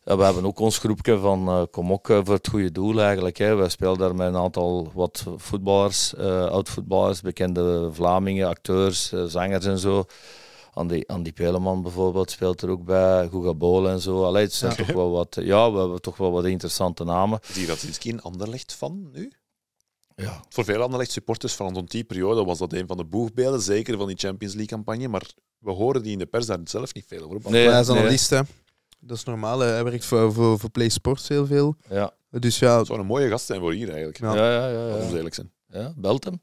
Ja, 0.05 0.17
we 0.17 0.23
hebben 0.25 0.45
ook 0.47 0.59
ons 0.59 0.79
groepje 0.79 1.19
van 1.19 1.49
eh, 1.49 1.63
kom 1.71 1.93
ook 1.93 2.09
eh, 2.11 2.21
voor 2.25 2.35
het 2.35 2.49
goede 2.49 2.73
doel 2.73 3.01
eigenlijk. 3.01 3.37
Hè. 3.39 3.55
Wij 3.55 3.69
spelen 3.69 3.99
daar 3.99 4.15
met 4.15 4.27
een 4.29 4.37
aantal 4.41 4.91
wat 4.95 5.25
voetballers, 5.37 6.15
eh 6.15 6.45
oud-voetballers, 6.47 7.21
bekende 7.21 7.89
Vlamingen, 7.93 8.49
acteurs, 8.49 9.13
eh, 9.13 9.25
zangers 9.25 9.65
en 9.67 9.79
zo. 9.79 10.05
Andy, 10.73 11.03
Andy 11.07 11.33
Peleman 11.33 11.83
bijvoorbeeld 11.83 12.31
speelt 12.31 12.63
er 12.63 12.71
ook 12.71 12.85
bij, 12.85 13.29
Guga 13.29 13.55
Bol 13.55 13.89
en 13.89 14.01
zo. 14.01 14.25
Allee, 14.25 14.43
het 14.45 14.53
zijn 14.53 14.75
Ja. 14.77 14.85
toch 14.85 14.95
wel 14.95 15.11
wat, 15.11 15.37
ja, 15.41 15.73
we 15.73 15.79
hebben 15.79 16.01
toch 16.01 16.17
wel 16.17 16.31
wat 16.33 16.45
interessante 16.45 17.05
namen. 17.05 17.39
Is 17.49 17.55
die 17.55 17.67
Radzinski 17.67 18.11
een 18.11 18.23
Anderlecht 18.23 18.75
van 18.75 19.09
nu? 19.13 19.33
Ja. 20.17 20.41
Voor 20.49 20.65
veel 20.65 20.83
Anderlecht 20.83 21.11
supporters 21.11 21.55
van 21.55 21.75
rond 21.75 21.91
die 21.91 22.05
periode 22.05 22.45
was 22.45 22.59
dat 22.59 22.73
een 22.73 22.87
van 22.87 22.97
de 22.97 23.05
boegbeelden, 23.05 23.61
zeker 23.61 23.97
van 23.97 24.07
die 24.07 24.17
Champions 24.17 24.55
League 24.55 24.77
campagne. 24.77 25.09
Maar 25.09 25.23
we 25.59 25.71
horen 25.71 26.03
die 26.03 26.13
in 26.13 26.19
de 26.19 26.27
pers 26.27 26.47
daar 26.47 26.59
zelf 26.65 26.95
niet 26.95 27.05
veel 27.09 27.23
over. 27.23 27.51
Nee, 27.51 27.65
Maar 27.65 27.73
hij 27.73 27.81
is 27.83 27.89
nee. 27.89 27.99
analist, 27.99 28.31
hè. 28.31 28.41
Dat 29.01 29.17
is 29.17 29.25
normaal. 29.25 29.59
hè. 29.59 29.67
Hij 29.67 29.85
werkt 29.85 30.05
voor, 30.05 30.33
voor, 30.33 30.59
voor 30.59 30.71
Play 30.71 30.89
Sports 30.89 31.29
heel 31.29 31.47
veel. 31.47 31.77
Ja, 31.89 32.13
Dus 32.31 32.59
ja, 32.59 32.79
Het 32.79 32.87
zou 32.87 32.99
een 32.99 33.07
mooie 33.07 33.29
gast 33.29 33.47
zijn 33.47 33.61
voor 33.61 33.73
hier 33.73 33.89
eigenlijk. 33.89 34.19
Ja. 34.19 34.35
ja, 34.35 34.69
ja. 34.69 34.89
ja, 34.89 35.09
eerlijk 35.17 35.35
zijn. 35.35 35.51
ja 35.69 35.93
belt 35.97 36.25
hem. 36.25 36.41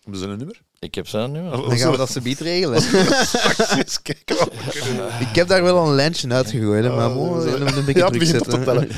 Hebben 0.00 0.20
ze 0.20 0.26
een 0.26 0.38
nummer? 0.38 0.60
Ik 0.78 0.94
heb 0.94 1.08
zijn 1.08 1.32
nummer. 1.32 1.50
dan 1.50 1.76
gaan 1.78 1.90
we 1.90 1.96
dat 1.96 2.10
ze 2.10 2.20
beet 2.20 2.40
regelen. 2.40 2.82
Eens 3.78 4.02
kijken 4.02 4.36
wat 4.38 4.48
we 4.52 4.80
kunnen. 4.84 5.20
Ik 5.20 5.34
heb 5.34 5.48
daar 5.48 5.62
wel 5.62 5.86
een 5.86 5.94
lijntje 5.94 6.28
uitgegooid, 6.30 6.84
hè, 6.84 6.90
maar 6.96 7.16
Oh, 7.16 7.44
een 7.44 7.84
beetje 7.84 8.00
Ja, 8.00 8.08
druk 8.10 8.24
zetten. 8.24 8.88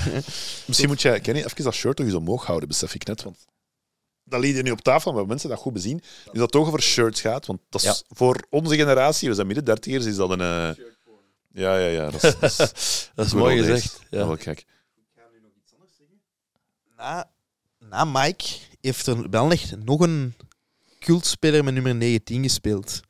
Misschien 0.66 0.88
moet 0.88 1.02
jij, 1.02 1.20
Kenny, 1.20 1.40
even 1.40 1.64
dat 1.64 1.74
shirt 1.74 1.96
toch 1.96 2.06
eens 2.06 2.14
omhoog 2.14 2.46
houden, 2.46 2.68
besef 2.68 2.94
ik 2.94 3.06
net. 3.06 3.22
Want 3.22 3.36
dat 4.28 4.40
liet 4.40 4.56
je 4.56 4.62
nu 4.62 4.70
op 4.70 4.80
tafel, 4.80 5.12
maar 5.12 5.26
mensen 5.26 5.48
dat 5.48 5.58
goed 5.58 5.72
bezien. 5.72 5.94
Nu 5.96 6.32
dat 6.32 6.40
het 6.42 6.50
toch 6.50 6.66
over 6.66 6.82
shirts 6.82 7.20
gaat, 7.20 7.46
want 7.46 7.60
dat 7.68 7.80
is 7.82 7.86
Ja. 7.86 7.94
voor 8.16 8.46
onze 8.50 8.76
generatie, 8.76 9.28
we 9.28 9.34
zijn 9.34 9.46
midden 9.46 9.64
dertigers, 9.64 10.04
is 10.04 10.16
dat 10.16 10.30
een... 10.30 10.40
eh, 10.40 10.70
Ja, 11.52 11.76
ja, 11.78 11.86
ja. 11.86 12.10
Dat 12.10 12.22
is, 12.24 12.34
dat 12.38 12.42
is 12.50 12.56
Dat 13.14 13.26
is 13.26 13.32
mooi 13.32 13.56
gezegd. 13.58 14.00
Ja. 14.10 14.26
Wel 14.26 14.36
kijk. 14.36 14.64
Na, 16.96 17.30
na 17.78 18.04
Mike 18.04 18.44
heeft 18.80 19.06
er 19.06 19.30
wel 19.30 19.50
echt 19.50 19.76
nog 19.84 20.00
een 20.00 20.34
cultspeler 20.98 21.64
met 21.64 21.74
nummer 21.74 21.94
19 21.94 22.42
gespeeld. 22.42 23.00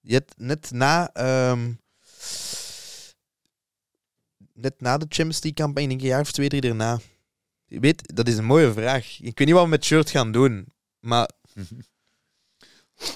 Die 0.00 0.14
had 0.14 0.34
net 0.36 0.70
na... 0.70 1.10
ehm, 1.12 1.72
net 4.52 4.80
na 4.80 4.98
de 4.98 5.06
Champions 5.08 5.42
League 5.42 5.52
campagne, 5.64 5.82
ik 5.82 5.88
denk 5.88 6.00
een 6.00 6.06
jaar 6.06 6.20
of 6.20 6.32
twee, 6.32 6.48
drie 6.48 6.60
daarna. 6.60 6.98
Je 7.74 7.80
weet, 7.80 8.14
dat 8.14 8.28
is 8.28 8.36
een 8.36 8.44
mooie 8.44 8.72
vraag. 8.72 9.06
Ik 9.20 9.38
weet 9.38 9.46
niet 9.46 9.56
wat 9.56 9.62
we 9.64 9.68
met 9.70 9.84
shirt 9.84 10.10
gaan 10.10 10.32
doen, 10.32 10.66
maar... 11.00 11.30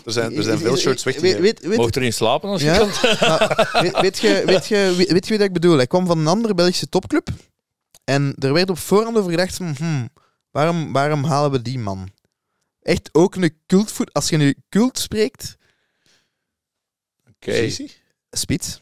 Er 0.04 0.12
zijn, 0.12 0.36
er 0.36 0.42
zijn 0.42 0.58
veel 0.58 0.76
shirts 0.76 1.04
weg 1.04 1.14
te 1.14 1.20
Weet, 1.20 1.30
geven. 1.30 1.44
weet, 1.44 1.60
weet, 1.60 1.76
Mocht 1.78 1.96
erin 1.96 2.12
slapen 2.12 2.48
als 2.48 2.60
je 2.62 2.66
Ja? 2.66 2.78
kan. 2.78 3.82
Weet, 3.82 4.00
weet, 4.00 4.18
je, 4.18 4.42
weet, 4.46 4.66
je, 4.66 4.94
weet, 4.96 5.10
weet 5.12 5.24
je 5.24 5.28
wie 5.28 5.38
dat 5.38 5.46
ik 5.46 5.52
bedoel? 5.52 5.76
Hij 5.76 5.86
kwam 5.86 6.06
van 6.06 6.18
een 6.18 6.26
andere 6.26 6.54
Belgische 6.54 6.88
topclub. 6.88 7.28
En 8.04 8.34
er 8.38 8.52
werd 8.52 8.70
op 8.70 8.78
voorhand 8.78 9.16
over 9.16 9.30
gedacht 9.30 9.56
van... 9.56 9.74
hmm, 9.78 10.08
waarom, 10.50 10.92
waarom 10.92 11.24
halen 11.24 11.50
we 11.50 11.62
die 11.62 11.78
man? 11.78 12.08
Echt 12.82 13.08
ook 13.12 13.34
een 13.34 13.58
cultvoet... 13.66 14.12
Als 14.12 14.28
je 14.28 14.36
nu 14.36 14.54
cult 14.68 14.98
spreekt... 14.98 15.56
Oké. 17.20 17.36
Precies. 17.38 18.02
Spits. 18.30 18.78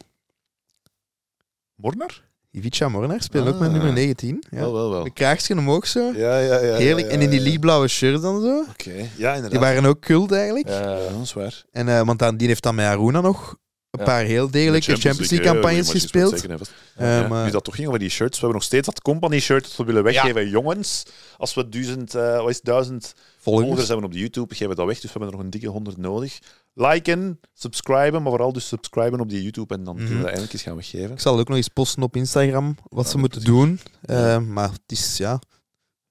Mornar? 1.75 2.26
Ivica 2.51 2.89
Mornar 2.89 3.21
speelt 3.21 3.47
ook 3.47 3.53
Ah. 3.53 3.59
met 3.59 3.71
nummer 3.71 3.93
19. 3.93 4.43
Ja. 4.49 4.59
Wel, 4.59 4.73
wel, 4.73 4.89
wel. 4.89 5.05
Een 5.05 5.13
kraagsje 5.13 5.53
omhoog 5.53 5.87
zo. 5.87 6.11
Ja, 6.15 6.39
ja, 6.39 6.59
ja. 6.59 6.75
Heerlijk. 6.75 7.07
ja, 7.07 7.13
En 7.13 7.21
in 7.21 7.29
die 7.29 7.39
lichtblauwe 7.39 7.87
shirt 7.87 8.21
dan 8.21 8.41
zo. 8.41 8.65
Oké, 8.69 8.91
ja, 9.15 9.27
inderdaad. 9.27 9.51
Die 9.51 9.59
waren 9.59 9.85
ook 9.85 10.01
kult 10.01 10.31
eigenlijk. 10.31 10.67
Ja, 10.67 10.83
dat 10.95 11.21
is 11.23 11.33
waar. 11.33 11.63
En, 11.71 11.87
eh, 11.89 12.01
want 12.01 12.19
dan, 12.19 12.37
die 12.37 12.47
heeft 12.47 12.63
dan 12.63 12.75
met 12.75 12.85
Aruna 12.85 13.21
nog 13.21 13.55
een 13.91 14.03
paar 14.03 14.23
heel 14.23 14.51
degelijke 14.51 14.95
Champions 14.95 15.29
League 15.31 15.51
campagnes 15.51 15.89
gespeeld. 15.89 16.45
Uh, 16.47 17.19
Eh, 17.21 17.29
maar- 17.29 17.45
Nu 17.45 17.51
dat 17.51 17.63
toch 17.63 17.75
ging 17.75 17.87
over 17.87 17.99
die 17.99 18.09
shirts. 18.09 18.33
We 18.33 18.39
hebben 18.39 18.55
nog 18.57 18.63
steeds 18.67 18.85
dat 18.85 19.01
company 19.01 19.39
shirt 19.39 19.63
dat 19.63 19.75
we 19.75 19.83
willen 19.83 20.03
weggeven. 20.03 20.49
Jongens, 20.49 21.03
als 21.37 21.53
we 21.53 21.69
duizend, 21.69 22.15
eh, 22.15 22.37
wat 22.41 22.49
is 22.49 22.61
duizend 22.61 23.13
volgers 23.39 23.65
Volgers. 23.67 23.87
hebben 23.87 24.05
op 24.05 24.11
de 24.11 24.19
YouTube, 24.19 24.53
geven 24.53 24.69
we 24.69 24.75
dat 24.75 24.85
weg. 24.85 24.95
Dus 24.99 25.03
we 25.03 25.09
hebben 25.09 25.27
er 25.29 25.35
nog 25.35 25.43
een 25.43 25.49
dikke 25.49 25.67
honderd 25.67 25.97
nodig. 25.97 26.39
Liken, 26.79 27.39
subscriben, 27.53 28.21
maar 28.21 28.31
vooral 28.31 28.53
dus 28.53 28.67
subscriben 28.67 29.19
op 29.19 29.29
die 29.29 29.41
YouTube. 29.43 29.73
En 29.73 29.83
dan 29.83 29.95
kunnen 29.95 30.11
we 30.11 30.17
dat 30.17 30.25
eindelijk 30.25 30.53
eens 30.53 30.61
gaan 30.61 30.75
weggeven. 30.75 31.11
Ik 31.11 31.19
zal 31.19 31.39
ook 31.39 31.47
nog 31.47 31.57
eens 31.57 31.67
posten 31.67 32.03
op 32.03 32.15
Instagram 32.15 32.75
wat 32.89 33.05
Ja, 33.05 33.11
ze 33.11 33.17
moeten 33.17 33.43
doen. 33.43 33.79
Eh. 34.01 34.39
Maar 34.39 34.69
het 34.71 34.81
is 34.87 35.17
ja. 35.17 35.39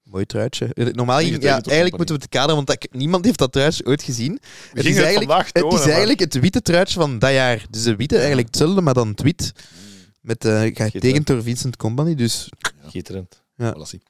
Mooi 0.03 0.25
truitje. 0.25 0.73
Eh, 0.73 0.85
Normaal 0.85 1.19
ging, 1.19 1.41
ja, 1.43 1.51
eigenlijk 1.61 1.97
moeten 1.97 2.15
we 2.15 2.21
het 2.21 2.31
kaderen, 2.31 2.55
want 2.55 2.67
dat, 2.67 2.87
niemand 2.91 3.25
heeft 3.25 3.39
dat 3.39 3.51
truitje 3.51 3.85
ooit 3.85 4.03
gezien. 4.03 4.33
We 4.33 4.39
Het 4.73 4.85
is, 4.85 4.95
het 4.95 5.05
eigenlijk, 5.05 5.45
het 5.45 5.53
tonen, 5.53 5.71
is 5.73 5.79
maar- 5.79 5.87
eigenlijk 5.89 6.19
het 6.19 6.39
witte 6.39 6.61
truitje 6.61 6.99
van 6.99 7.19
dat 7.19 7.31
jaar. 7.31 7.65
Dus 7.69 7.83
de 7.83 7.95
witte 7.95 8.15
eigenlijk 8.17 8.47
hetzelfde, 8.47 8.81
maar 8.81 8.93
dan 8.93 9.07
het 9.07 9.21
wit. 9.21 9.51
Met, 10.21 10.45
eh 10.45 10.61
getekend 10.61 11.27
door 11.27 11.43
Vincent 11.43 11.75
Company. 11.75 12.15
Dus. 12.15 12.49
Ja. 13.55 13.73
Voilà, 13.73 13.81
zie. 13.81 14.01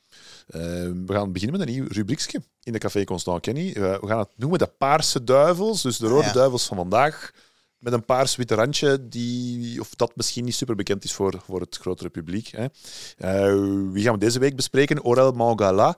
Eh, 0.48 0.62
we 0.62 1.04
gaan 1.08 1.32
beginnen 1.32 1.60
met 1.60 1.68
een 1.68 1.74
nieuw 1.74 1.86
rubriekje 1.88 2.42
in 2.68 2.74
de 2.74 2.80
Café 2.80 3.04
Constant 3.04 3.42
Kenny. 3.42 3.68
Eh, 3.72 4.00
we 4.00 4.08
gaan 4.08 4.20
het 4.20 4.30
noemen 4.36 4.60
de 4.60 4.68
Paarse 4.78 5.24
Duivels. 5.24 5.82
Dus 5.82 5.98
de 5.98 6.08
rode 6.08 6.28
Ja. 6.28 6.34
duivels 6.34 6.66
van 6.66 6.78
vandaag. 6.78 7.32
Met 7.78 7.94
een 7.94 8.06
paars-wit 8.06 8.52
randje, 8.52 9.08
die, 9.08 9.80
of 9.80 9.90
dat 9.96 10.16
misschien 10.16 10.46
niet 10.46 10.56
super 10.56 10.76
bekend 10.76 11.04
is 11.04 11.14
voor, 11.14 11.42
voor 11.46 11.60
het 11.62 11.78
grotere 11.78 12.10
publiek. 12.10 12.48
Hè. 12.48 12.66
Eh, 13.18 13.54
wie 13.92 14.04
gaan 14.04 14.14
we 14.14 14.20
deze 14.20 14.40
week 14.40 14.56
bespreken? 14.56 15.04
Orel 15.04 15.32
Mangala. 15.32 15.98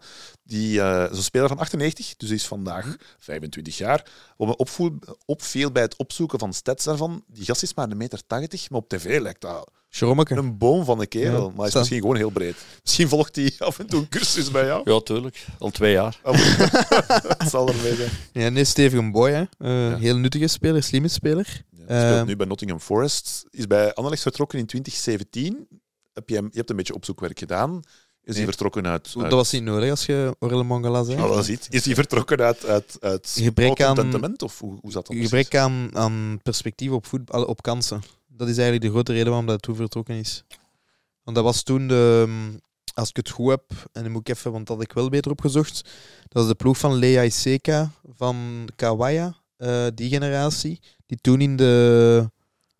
Die 0.50 0.82
eh, 0.82 1.12
is 1.12 1.18
een 1.18 1.24
speler 1.24 1.48
van 1.48 1.58
98, 1.58 2.16
dus 2.18 2.28
die 2.28 2.38
is 2.38 2.48
vandaag 2.48 2.96
25 3.20 3.78
jaar. 3.78 4.06
Wat 4.38 4.48
me 4.48 4.56
opvoel, 4.56 5.00
opviel 5.26 5.72
bij 5.72 5.82
het 5.82 5.96
opzoeken 5.98 6.40
van 6.40 6.54
stats 6.54 6.84
daarvan, 6.86 7.24
die 7.28 7.46
gast 7.46 7.64
is 7.64 7.74
maar 7.74 7.90
een 7.92 7.98
meter 7.98 8.22
80, 8.28 8.70
maar 8.70 8.80
op 8.80 8.90
tv 8.90 9.20
lijkt 9.22 9.42
dat 9.42 9.72
Schrommeke. 9.90 10.36
een 10.36 10.58
boom 10.58 10.86
van 10.86 11.00
een 11.00 11.08
kerel. 11.08 11.42
Ja, 11.42 11.48
maar 11.48 11.58
hij 11.58 11.68
is 11.68 11.74
misschien 11.74 12.00
gewoon 12.02 12.16
heel 12.16 12.30
breed. 12.30 12.56
Misschien 12.84 13.08
volgt 13.10 13.36
hij 13.36 13.54
af 13.58 13.80
en 13.80 13.88
toe 13.88 14.00
een 14.00 14.10
cursus 14.10 14.52
bij 14.52 14.66
jou. 14.66 14.92
Ja, 14.92 15.00
tuurlijk. 15.00 15.46
Al 15.60 15.70
twee 15.70 15.92
jaar. 15.92 16.20
Dat 17.38 17.50
zal 17.50 17.68
ermee 17.68 17.96
zijn. 17.96 18.10
Ja, 18.32 18.50
nee, 18.50 18.64
stevige 18.64 19.12
boy. 19.12 19.32
Hè. 19.32 19.44
Eh, 19.58 19.90
Ja. 19.90 19.98
Heel 19.98 20.18
nuttige 20.18 20.48
speler, 20.48 20.84
slimme 20.84 21.08
speler. 21.08 21.64
Ja, 21.72 21.78
hij 21.86 22.00
speelt 22.00 22.18
Ehm. 22.18 22.26
nu 22.26 22.36
bij 22.36 22.46
Nottingham 22.46 22.80
Forest. 22.80 23.46
Is 23.50 23.68
bij 23.68 23.94
Anderlecht 23.94 24.22
vertrokken 24.24 24.60
in 24.60 24.66
2017. 24.66 25.68
Heb 26.14 26.30
je, 26.30 26.36
hem, 26.36 26.48
je 26.52 26.58
hebt 26.58 26.70
een 26.70 26.76
beetje 26.76 26.94
opzoekwerk 26.94 27.40
gedaan. 27.40 27.82
Is 28.24 28.36
hij 28.36 28.46
vertrokken 28.46 28.88
uit... 28.88 29.14
Dat 29.14 29.32
was 29.32 29.52
niet 29.52 29.64
nodig 29.64 29.90
als 29.90 30.06
je 30.06 30.36
Aurel 30.40 30.64
Mangala 30.64 31.04
zei. 31.04 31.22
Ah, 31.22 31.30
dat 31.30 31.48
is. 31.48 31.68
Is 31.70 31.86
hij 31.86 31.96
vertrokken 31.96 32.40
uit, 32.42 32.66
uit, 32.66 32.98
uit 33.00 33.36
Gebrek 33.40 33.82
aan-? 33.82 34.34
Of 34.44 34.60
hoe, 34.60 34.78
hoe 34.82 34.92
zat 34.92 35.08
dat 35.08 35.16
Gebrek 35.18 35.56
aan, 35.56 35.90
aan 35.94 36.40
perspectief 36.44 36.92
op, 36.92 37.06
voetbal, 37.06 37.44
op 37.44 37.62
kansen. 37.62 38.02
Dat 38.28 38.48
is 38.48 38.54
eigenlijk 38.58 38.86
de 38.86 38.92
grote 38.92 39.12
reden 39.12 39.28
waarom 39.28 39.46
dat 39.46 39.62
toen 39.62 39.76
vertrokken 39.76 40.16
is. 40.16 40.44
Want 41.24 41.36
dat 41.36 41.46
was 41.46 41.64
toen 41.64 41.88
de... 41.88 42.26
ehm, 42.28 42.58
Als 42.94 43.10
ik 43.10 43.16
het 43.16 43.30
goed 43.30 43.50
heb, 43.50 43.64
en 43.92 44.04
dan 44.04 44.12
moet 44.12 44.30
ik 44.30 44.36
even, 44.36 44.52
want 44.52 44.68
dat 44.68 44.76
had 44.76 44.86
ik 44.86 44.94
wel 44.94 45.10
beter 45.10 45.32
opgezocht. 45.32 45.82
Dat 46.28 46.42
was 46.42 46.48
de 46.48 46.56
ploeg 46.56 46.78
van 46.78 46.94
Lea 46.94 47.24
Iseka 47.24 47.92
van 48.16 48.68
Kawaya, 48.76 49.36
eh, 49.58 49.86
die 49.96 50.10
generatie. 50.10 50.80
Die 51.06 51.18
toen 51.22 51.42
in 51.42 51.56
de 51.56 52.30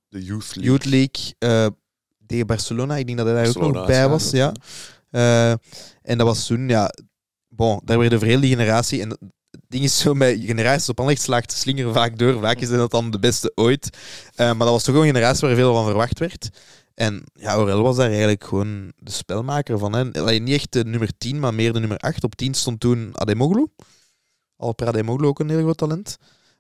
De 0.08 0.24
Youth 0.24 0.56
League. 0.56 0.64
Youth 0.64 0.86
League 0.86 1.36
eh, 1.38 1.68
tegen 2.28 2.48
Barcelona, 2.48 2.96
ik 2.98 3.06
denk 3.06 3.18
dat 3.18 3.28
hij 3.28 3.36
daar 3.36 3.64
ook 3.64 3.74
nog 3.74 3.86
bij 3.86 4.10
was. 4.10 4.32
Ja. 4.32 4.52
Eh, 5.12 5.52
en 6.02 6.18
dat 6.18 6.22
was 6.22 6.46
toen, 6.46 6.70
ja, 6.70 6.92
bon, 7.48 7.82
daar 7.84 8.00
werd 8.00 8.20
de 8.20 8.26
hele 8.26 8.42
die 8.42 8.56
generatie. 8.56 9.02
En 9.02 9.10
het 9.10 9.62
ding 9.68 9.84
is 9.84 9.98
zo, 9.98 10.14
met 10.14 10.40
generaties 10.42 10.90
op 10.90 11.00
Anderlecht 11.00 11.26
slaagt 11.26 11.52
slinger 11.52 11.94
vaak 11.94 12.18
door. 12.18 12.42
Vaak 12.42 12.60
is 12.60 12.70
dat 12.70 12.92
dan 12.92 13.12
de 13.12 13.20
beste 13.20 13.52
ooit. 13.56 13.98
Eh, 14.36 14.46
maar 14.46 14.58
dat 14.58 14.70
was 14.70 14.84
toch 14.84 14.96
een 14.96 15.06
generatie 15.06 15.48
waar 15.48 15.56
veel 15.56 15.74
van 15.74 15.86
verwacht 15.86 16.20
werd. 16.20 16.50
En 16.94 17.24
ja, 17.34 17.52
Aurel 17.52 17.82
was 17.82 17.96
daar 17.96 18.10
eigenlijk 18.10 18.44
gewoon 18.44 18.92
de 18.96 19.12
spelmaker 19.12 19.78
van. 19.78 19.94
Hè. 19.94 20.04
Niet 20.40 20.56
echt 20.56 20.72
de 20.72 20.86
nummer 20.86 21.10
10, 21.18 21.40
maar 21.40 21.54
meer 21.54 21.74
de 21.74 21.80
nummer 21.80 21.98
8. 21.98 22.24
Op 22.24 22.36
10 22.36 22.54
stond 22.54 22.80
toen 22.80 23.10
Ademoglu. 23.14 23.68
Alper 24.56 24.88
Ademoglu 24.88 25.28
ook 25.28 25.40
een 25.40 25.50
heel 25.50 25.62
groot 25.62 25.78
talent. 25.78 26.18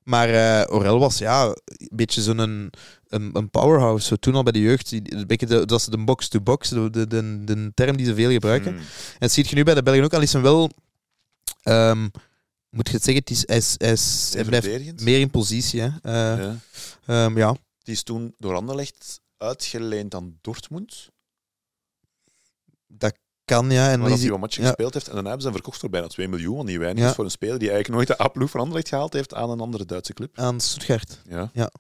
Maar 0.10 0.30
eh 0.30 0.64
Aurel 0.64 1.00
was 1.00 1.18
ja, 1.18 1.46
een 1.46 1.90
beetje 1.92 2.22
zo'n 2.22 2.38
een, 2.38 2.72
een, 3.08 3.30
een 3.34 3.50
powerhouse. 3.50 4.08
Zo 4.08 4.16
toen 4.16 4.36
al 4.36 4.44
bij 4.44 4.52
de 4.52 4.60
jeugd. 4.62 4.90
de, 4.90 5.66
dat 5.66 5.72
is 5.72 5.86
de 5.86 5.98
box-to-box, 5.98 6.70
de, 6.70 6.90
de, 6.90 7.08
de, 7.08 7.44
de 7.44 7.72
term 7.74 7.98
die 7.98 8.06
ze 8.06 8.16
veel 8.16 8.32
gebruiken. 8.32 8.72
Hmm. 8.72 8.80
En 8.82 8.86
dat 9.20 9.32
zie 9.32 9.46
je 9.50 9.56
nu 9.56 9.64
bij 9.64 9.74
de 9.74 9.84
Belgen 9.84 10.04
ook. 10.04 10.14
Al 10.14 10.22
is 10.22 10.34
hem 10.34 10.42
wel... 10.42 10.70
ehm, 11.64 12.02
moet 12.70 12.88
je 12.88 12.94
het 12.94 13.04
zeggen, 13.04 13.24
het 13.26 13.30
is, 13.30 13.44
hij, 13.48 13.58
is, 13.58 13.76
hij, 13.78 13.92
is- 13.92 14.32
hij 14.34 14.44
blijft 14.44 15.02
meer 15.02 15.20
in 15.20 15.30
positie. 15.30 15.82
Hè. 15.82 15.88
Eh, 16.02 16.44
Ja. 16.44 16.56
ehm, 17.06 17.38
ja. 17.38 17.56
Die 17.84 17.94
is 17.94 18.04
toen 18.04 18.36
door 18.38 18.56
Anderlecht 18.56 19.20
uitgeleend 19.38 20.16
aan 20.16 20.38
Dortmund. 20.42 21.10
Kan, 23.50 23.72
ja. 23.72 23.92
En 23.92 24.02
is 24.02 24.22
hij 24.22 24.30
wat 24.30 24.40
matchen 24.40 24.62
ja. 24.62 24.68
gespeeld 24.68 24.94
heeft. 24.94 25.08
En 25.08 25.14
daarna 25.14 25.30
hebben 25.30 25.48
ze 25.48 25.52
hem 25.52 25.58
verkocht 25.62 25.80
voor 25.80 25.90
bijna 25.90 26.08
2 26.08 26.28
miljoen. 26.28 26.56
Want 26.56 26.68
die 26.68 26.80
weinig 26.80 27.04
Ja. 27.04 27.10
is 27.10 27.16
voor 27.16 27.24
een 27.26 27.32
speler 27.32 27.60
die 27.60 27.70
eigenlijk 27.70 28.08
nooit 28.08 28.18
de 28.20 28.24
A-ploeg 28.26 28.50
van 28.50 28.60
Anderlecht 28.60 28.88
gehaald 28.90 29.14
heeft 29.14 29.34
aan 29.34 29.50
een 29.50 29.60
andere 29.60 29.86
Duitse 29.86 30.14
club. 30.14 30.40
aan 30.40 30.60
Stuttgart. 30.60 31.22
Ja. 31.30 31.72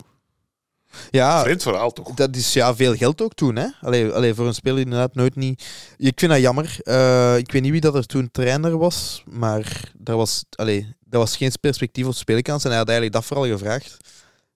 Ja, 1.09 1.41
Vreemd 1.41 1.61
verhaal 1.61 1.91
toch? 1.91 2.13
dat 2.13 2.36
is 2.36 2.53
ja, 2.53 2.76
veel 2.76 2.95
geld 2.95 3.22
ook 3.22 3.34
toen. 3.34 3.55
Hè? 3.55 3.67
Allee, 3.82 4.11
allee, 4.11 4.34
voor 4.34 4.47
een 4.47 4.53
speler 4.53 4.80
inderdaad 4.80 5.15
nooit 5.15 5.36
niet... 5.36 5.65
Ik 5.97 6.20
vind 6.20 6.32
dat 6.32 6.41
jammer. 6.41 6.78
Eh, 6.84 7.38
ik 7.38 7.51
weet 7.51 7.61
niet 7.61 7.72
wie 7.72 7.82
dat 7.82 7.95
er 7.95 8.05
toen 8.05 8.32
trainer 8.32 8.78
was, 8.78 9.24
maar 9.30 9.91
daar 9.97 10.15
was, 10.15 10.43
allee, 10.55 10.95
daar 11.05 11.20
was 11.20 11.38
geen 11.38 11.51
perspectief 11.61 12.05
op 12.05 12.13
speelkans. 12.13 12.63
En 12.63 12.70
hij 12.70 12.78
had 12.78 12.88
eigenlijk 12.88 13.17
dat 13.17 13.26
vooral 13.26 13.57
gevraagd. 13.57 13.97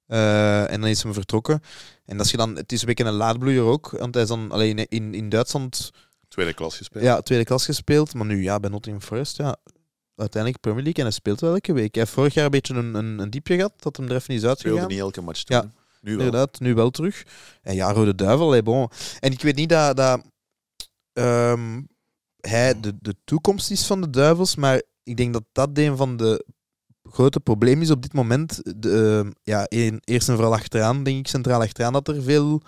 Eh, 0.07 0.71
en 0.71 0.81
dan 0.81 0.89
is 0.89 1.03
hij 1.03 1.13
vertrokken. 1.13 1.61
En 2.05 2.19
als 2.19 2.31
je 2.31 2.37
dan, 2.37 2.55
het 2.55 2.71
is 2.71 2.81
een 2.81 2.87
beetje 2.87 3.03
een 3.03 3.13
laadbloeier 3.13 3.63
ook, 3.63 3.89
want 3.89 4.13
hij 4.13 4.23
is 4.23 4.29
dan 4.29 4.51
alleen 4.51 4.87
in, 4.87 5.13
in 5.13 5.29
Duitsland 5.29 5.91
Tweede 6.33 6.53
klas 6.53 6.77
gespeeld. 6.77 7.03
ja, 7.03 7.21
tweede 7.21 7.45
klas 7.45 7.65
gespeeld, 7.65 8.13
maar 8.13 8.25
nu 8.25 8.43
ja, 8.43 8.59
bij 8.59 8.69
Nottingham 8.69 9.03
Forest, 9.03 9.37
ja, 9.37 9.57
uiteindelijk 10.15 10.61
Premier 10.61 10.83
League 10.83 11.03
en 11.03 11.09
hij 11.09 11.19
speelt 11.19 11.39
wel 11.39 11.53
elke 11.53 11.73
week. 11.73 11.93
Hij 11.95 12.03
heeft 12.03 12.15
vorig 12.15 12.33
jaar 12.33 12.45
een 12.45 12.51
beetje 12.51 12.73
een, 12.73 12.93
een, 12.93 13.19
een 13.19 13.29
diepje 13.29 13.55
gehad, 13.55 13.73
dat 13.79 13.97
hem 13.97 14.05
er 14.09 14.15
even 14.15 14.33
is 14.33 14.39
Speelde 14.39 14.47
uitgegaan. 14.47 14.87
niet 14.87 14.99
elke 14.99 15.21
match 15.21 15.43
toen. 15.43 15.57
Ja. 15.57 15.71
Nu 16.01 16.15
wel. 16.15 16.25
Inderdaad, 16.25 16.59
nu 16.59 16.73
wel 16.73 16.89
terug. 16.89 17.23
En 17.61 17.75
ja, 17.75 17.91
Rode 17.91 18.15
Duivel, 18.15 18.51
hey, 18.51 18.63
bon. 18.63 18.89
En 19.19 19.31
ik 19.31 19.41
weet 19.41 19.55
niet 19.55 19.69
dat, 19.69 19.97
dat 19.97 20.21
ehm, 21.13 21.81
hij 22.39 22.79
de, 22.79 22.93
de 23.01 23.15
toekomst 23.23 23.71
is 23.71 23.85
van 23.85 24.01
de 24.01 24.09
Duivels, 24.09 24.55
maar 24.55 24.81
ik 25.03 25.17
denk 25.17 25.33
dat 25.33 25.43
dat 25.51 25.69
een 25.73 25.97
van 25.97 26.17
de 26.17 26.45
grote 27.13 27.39
problemen 27.39 27.83
is 27.83 27.91
op 27.91 28.01
dit 28.01 28.13
moment. 28.13 28.61
De, 28.81 29.19
ehm, 29.23 29.31
ja, 29.43 29.65
een- 29.69 30.01
eerst 30.03 30.29
en 30.29 30.35
vooral 30.35 30.53
achteraan, 30.53 31.03
denk 31.03 31.17
ik, 31.19 31.27
centraal 31.27 31.61
achteraan, 31.61 31.93
dat 31.93 32.07
er 32.07 32.21
veel... 32.23 32.61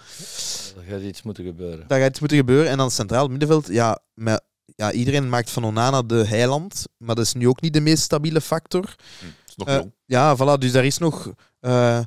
Er 0.77 0.83
gaat 0.93 1.01
iets 1.01 1.21
moeten 1.23 1.43
gebeuren. 1.45 1.85
Dat 1.87 1.97
gaat 1.97 2.09
iets 2.09 2.19
moeten 2.19 2.37
gebeuren. 2.37 2.69
En 2.71 2.77
dan 2.77 2.91
centraal 2.91 3.27
middenveld, 3.27 3.67
ja, 3.67 3.99
met, 4.13 4.41
ja, 4.75 4.91
iedereen 4.91 5.29
maakt 5.29 5.49
van 5.49 5.63
Onana 5.65 6.01
de 6.01 6.25
heiland, 6.27 6.83
maar 6.97 7.15
dat 7.15 7.25
is 7.25 7.33
nu 7.33 7.47
ook 7.47 7.61
niet 7.61 7.73
de 7.73 7.79
meest 7.81 8.03
stabiele 8.03 8.41
factor. 8.41 8.95
Hm, 9.19 9.25
is 9.47 9.55
nog 9.55 9.67
Eh, 9.67 9.75
jong. 9.75 9.91
Ja, 10.05 10.35
voilà, 10.37 10.59
dus 10.59 10.71
daar 10.71 10.85
is 10.85 10.97
nog. 10.97 11.31
eh, 11.59 11.99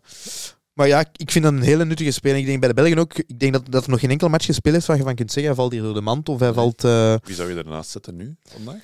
maar 0.72 0.86
ja, 0.88 1.04
ik 1.16 1.30
vind 1.30 1.44
dat 1.44 1.52
een 1.52 1.62
hele 1.62 1.84
nuttige 1.84 2.10
speler. 2.10 2.38
Ik 2.38 2.46
denk 2.46 2.58
bij 2.60 2.68
de 2.68 2.74
Belgen 2.74 2.98
ook. 2.98 3.14
Ik 3.18 3.38
denk 3.38 3.52
dat, 3.52 3.62
dat 3.70 3.84
er 3.84 3.90
nog 3.90 4.00
geen 4.00 4.10
enkel 4.10 4.28
match 4.28 4.44
gespeeld 4.46 4.76
is 4.76 4.86
waar 4.86 4.96
je 4.96 5.02
van 5.02 5.14
kunt 5.14 5.32
zeggen: 5.32 5.52
hij 5.52 5.60
valt 5.60 5.72
hier 5.72 5.82
door 5.82 5.94
de 5.94 6.00
mand 6.00 6.28
of 6.28 6.38
hij 6.38 6.46
Nee. 6.48 6.56
valt. 6.56 6.84
eh, 6.84 7.14
Wie 7.22 7.34
zou 7.34 7.48
je 7.48 7.54
daarnaast 7.54 7.90
zetten 7.90 8.16
nu, 8.16 8.36
vandaag? 8.48 8.82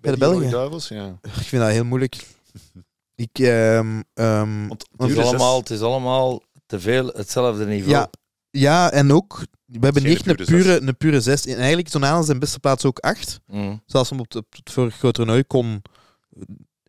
Bij 0.00 0.12
de 0.12 0.18
Belgen? 0.18 0.50
Duivels, 0.50 0.88
ja. 0.88 1.18
ik 1.22 1.30
vind 1.32 1.62
dat 1.62 1.70
heel 1.70 1.84
moeilijk. 1.84 2.26
Ik. 3.14 3.38
ehm, 3.38 4.02
ehm, 4.14 4.66
Want 4.68 4.86
Het 4.96 5.08
is, 5.10 5.14
zes- 5.14 5.24
allemaal, 5.24 5.58
het 5.58 5.70
is 5.70 5.80
allemaal 5.80 6.42
te 6.66 6.80
veel 6.80 7.06
hetzelfde 7.06 7.66
niveau. 7.66 7.90
ja, 7.90 8.10
ja, 8.50 8.90
en 8.92 9.12
ook. 9.12 9.44
We 9.66 9.78
hebben 9.80 10.02
Geen 10.02 10.10
niet 10.10 10.22
pure 10.22 10.38
een 10.40 10.46
pure, 10.46 10.80
een 10.80 10.96
pure 10.96 11.20
6. 11.20 11.46
En 11.46 11.56
eigenlijk 11.56 11.88
is 11.88 11.94
Onana 11.94 12.22
zijn 12.22 12.38
beste 12.38 12.60
plaats 12.60 12.84
ook 12.84 12.98
8. 12.98 13.40
Mm. 13.46 13.82
Zoals 13.86 14.10
hem 14.10 14.18
op, 14.20 14.24
het- 14.32 14.36
op 14.36 14.46
het 14.50 14.70
vorige 14.72 14.98
grote 14.98 15.14
toernooi 15.18 15.44
kon. 15.44 15.82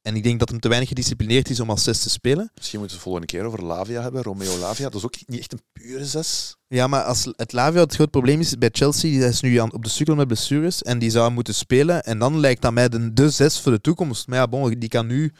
En 0.02 0.16
ik 0.16 0.24
denk 0.24 0.40
dat 0.40 0.50
hem 0.50 0.60
te 0.60 0.68
weinig 0.68 0.90
gedisciplineerd 0.90 1.50
is 1.50 1.60
om 1.60 1.70
als 1.70 1.84
6 1.84 2.00
te 2.00 2.10
spelen. 2.10 2.52
Misschien 2.56 2.80
moeten 2.80 2.98
we 2.98 3.04
het 3.04 3.12
volgende 3.14 3.28
keer 3.28 3.44
over 3.44 3.64
Lavia 3.64 4.02
hebben. 4.02 4.24
Romeo 4.24 4.58
Lavia. 4.58 4.86
Dat 4.90 4.96
is 4.96 5.06
ook 5.06 5.16
niet 5.28 5.40
echt 5.40 5.54
een 5.54 5.62
pure 5.74 6.06
zes. 6.06 6.56
Ja, 6.68 6.88
maar 6.88 7.04
als 7.04 7.28
het 7.36 7.54
Lavia 7.54 7.82
het 7.82 7.96
groot 7.96 8.12
probleem 8.12 8.40
is 8.40 8.58
bij 8.58 8.70
Chelsea, 8.72 9.10
die 9.12 9.26
is 9.28 9.42
nu 9.42 9.58
aan, 9.58 9.74
op 9.74 9.84
de 9.84 9.90
sukkel 9.90 10.16
met 10.16 10.28
blessures 10.28 10.82
en 10.84 11.00
die 11.00 11.10
zou 11.10 11.32
moeten 11.32 11.54
spelen. 11.56 12.04
En 12.04 12.20
dan 12.20 12.40
lijkt 12.40 12.62
dat 12.62 12.74
mij 12.74 12.90
de, 12.90 13.14
de 13.14 13.30
zes 13.30 13.60
voor 13.62 13.72
de 13.72 13.82
toekomst. 13.82 14.28
Maar 14.28 14.38
ja, 14.38 14.48
bon, 14.48 14.80
die 14.80 14.90
kan 14.90 15.08
nu 15.08 15.34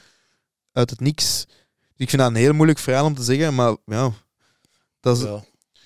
uit 0.78 0.90
het 0.90 1.00
niks. 1.00 1.46
Ik 1.96 2.10
vind 2.10 2.22
dat 2.22 2.32
een 2.32 2.36
heel 2.38 2.54
moeilijk 2.54 2.80
verhaal 2.80 3.06
om 3.06 3.16
te 3.16 3.24
zeggen, 3.24 3.56
maar 3.56 3.76
ja, 3.86 4.12
dat 5.00 5.18
is, 5.18 5.24
Ja. 5.24 5.44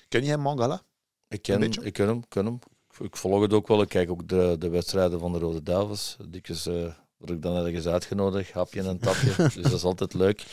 Ken 0.07 0.23
jij 0.25 0.37
Mangala? 0.37 0.81
Ik 1.27 1.41
ken, 1.41 1.61
hem, 1.61 1.71
ik 1.81 1.93
ken 1.93 2.07
hem, 2.07 2.27
ken 2.27 2.45
hem. 2.45 2.59
Ik- 2.99 3.15
volg 3.17 3.41
het 3.41 3.53
ook 3.53 3.67
wel. 3.67 3.81
Ik 3.81 3.89
kijk 3.89 4.09
ook 4.11 4.27
de, 4.27 4.55
de 4.59 4.69
wedstrijden 4.69 5.19
van 5.19 5.31
de 5.31 5.39
Rode 5.39 5.63
Duivels. 5.63 6.17
Dikwijls 6.27 6.65
eh, 6.65 6.93
word 7.17 7.31
ik 7.31 7.41
dan 7.41 7.65
ergens 7.65 7.85
uitgenodigd, 7.87 8.51
hapje 8.51 8.81
en 8.83 8.99
tapje. 8.99 9.33
dus 9.53 9.53
dat 9.55 9.71
is 9.73 9.83
altijd 9.83 10.13
leuk. 10.13 10.45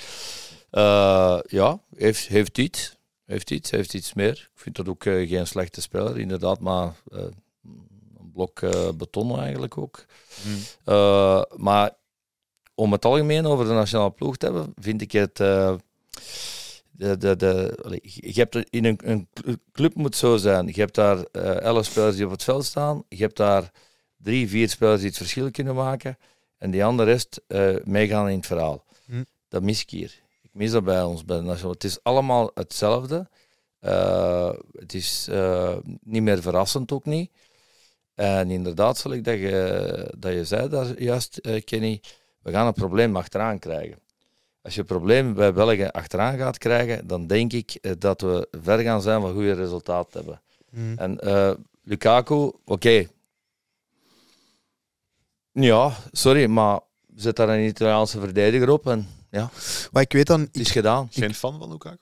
Eh, 0.71 1.39
ja, 1.47 1.81
heeft, 1.97 2.27
heeft 2.29 2.59
iets. 2.59 2.97
Heeft 3.25 3.51
iets, 3.51 3.71
heeft 3.71 3.95
iets 3.95 4.15
meer. 4.15 4.51
Ik 4.55 4.61
vind 4.63 4.77
dat 4.77 4.89
ook 4.89 5.05
eh, 5.05 5.29
geen 5.29 5.47
slechte 5.47 5.81
speler, 5.81 6.19
inderdaad, 6.19 6.61
maar 6.61 6.95
eh, 7.13 7.19
een 8.19 8.31
blok 8.33 8.61
eh, 8.63 8.89
beton 8.95 9.39
eigenlijk 9.41 9.79
ook. 9.79 10.05
Hmm. 10.43 10.59
Eh, 10.85 11.43
maar 11.57 11.91
om 12.79 12.93
het 12.93 13.05
algemeen 13.05 13.47
over 13.47 13.65
de 13.65 13.73
nationale 13.73 14.11
ploeg 14.11 14.37
te 14.37 14.47
hebben, 14.47 14.73
vind 14.77 15.01
ik 15.01 15.13
het. 15.13 15.41
eh, 15.41 15.75
de, 16.91 17.17
de, 17.17 17.37
de, 17.37 17.79
je 18.03 18.41
hebt 18.41 18.55
er 18.55 18.67
in 18.71 18.85
een, 18.85 18.99
een 19.05 19.29
club 19.73 19.95
moet 19.95 20.17
zo 20.17 20.37
zijn. 20.37 20.67
Je 20.67 20.81
hebt 20.81 20.95
daar 20.95 21.23
eh, 21.33 21.61
elf 21.61 21.85
spelers 21.85 22.17
die 22.17 22.25
op 22.25 22.31
het 22.31 22.45
veld 22.45 22.65
staan. 22.65 23.05
Je 23.09 23.23
hebt 23.23 23.37
daar 23.37 23.71
drie, 24.17 24.49
vier 24.49 24.69
spelers 24.69 24.99
die 25.01 25.09
het 25.09 25.17
verschil 25.17 25.51
kunnen 25.51 25.75
maken. 25.75 26.19
En 26.59 26.71
die 26.71 26.85
andere 26.85 27.11
rest 27.11 27.41
eh, 27.47 27.75
meegaan 27.85 28.29
in 28.29 28.37
het 28.37 28.47
verhaal. 28.47 28.85
Hm. 29.07 29.23
Dat 29.49 29.63
mis 29.63 29.83
ik 29.83 29.91
hier. 29.91 30.23
Ik 30.43 30.51
mis 30.53 30.71
dat 30.71 30.85
bij 30.85 31.03
ons. 31.03 31.25
Bij 31.25 31.37
de 31.37 31.43
nationale. 31.43 31.75
Het 31.75 31.85
is 31.85 31.99
allemaal 32.03 32.51
hetzelfde. 32.55 33.29
Het 34.79 34.95
is 34.95 35.29
niet 36.03 36.23
meer 36.23 36.43
verrassend 36.43 36.93
ook 36.93 37.05
niet. 37.05 37.31
En 38.15 38.51
inderdaad, 38.51 38.99
zal 38.99 39.13
ik 39.13 39.25
dat 39.25 39.39
je, 39.39 40.15
dat 40.19 40.33
je 40.33 40.45
zei 40.45 40.69
daar 40.69 41.03
juist, 41.03 41.41
Kenny, 41.65 42.01
we 42.49 42.55
gaan 42.55 42.67
een 42.67 42.73
probleem 42.73 43.17
achteraan 43.17 43.59
krijgen. 43.59 43.99
Als 44.63 44.75
je 44.75 44.81
een 44.81 44.87
probleem 44.87 45.35
bij 45.35 45.53
België 45.53 45.85
achteraan 45.85 46.37
gaat 46.37 46.59
krijgen, 46.59 47.07
dan 47.07 47.27
denk 47.27 47.53
ik 47.53 47.71
eh, 47.75 47.93
dat 47.99 48.21
we 48.21 48.49
ver 48.51 48.79
gaan 48.79 49.03
zijn 49.03 49.21
van 49.21 49.33
goede 49.33 49.53
resultaten 49.53 50.11
te 50.11 50.19
hebben. 50.19 50.41
Mhm. 50.71 50.99
En 50.99 51.19
eh, 51.19 51.55
Lukaku, 51.83 52.53
oké. 52.65 53.07
Ja, 55.53 55.93
sorry, 56.13 56.47
maar 56.47 56.81
zet 57.15 57.37
daar 57.37 57.49
een 57.49 57.67
Italiaanse 57.67 58.21
verdediger 58.21 58.71
op 58.71 58.87
en 58.87 59.09
ja, 59.31 59.51
Maar 59.93 60.03
ik 60.03 60.13
weet 60.13 60.27
dan, 60.27 60.41
het 60.41 60.57
is 60.57 60.71
gedaan. 60.71 61.09
Geen 61.11 61.35
fan 61.35 61.59
van 61.59 61.71
Lukaku? 61.71 61.99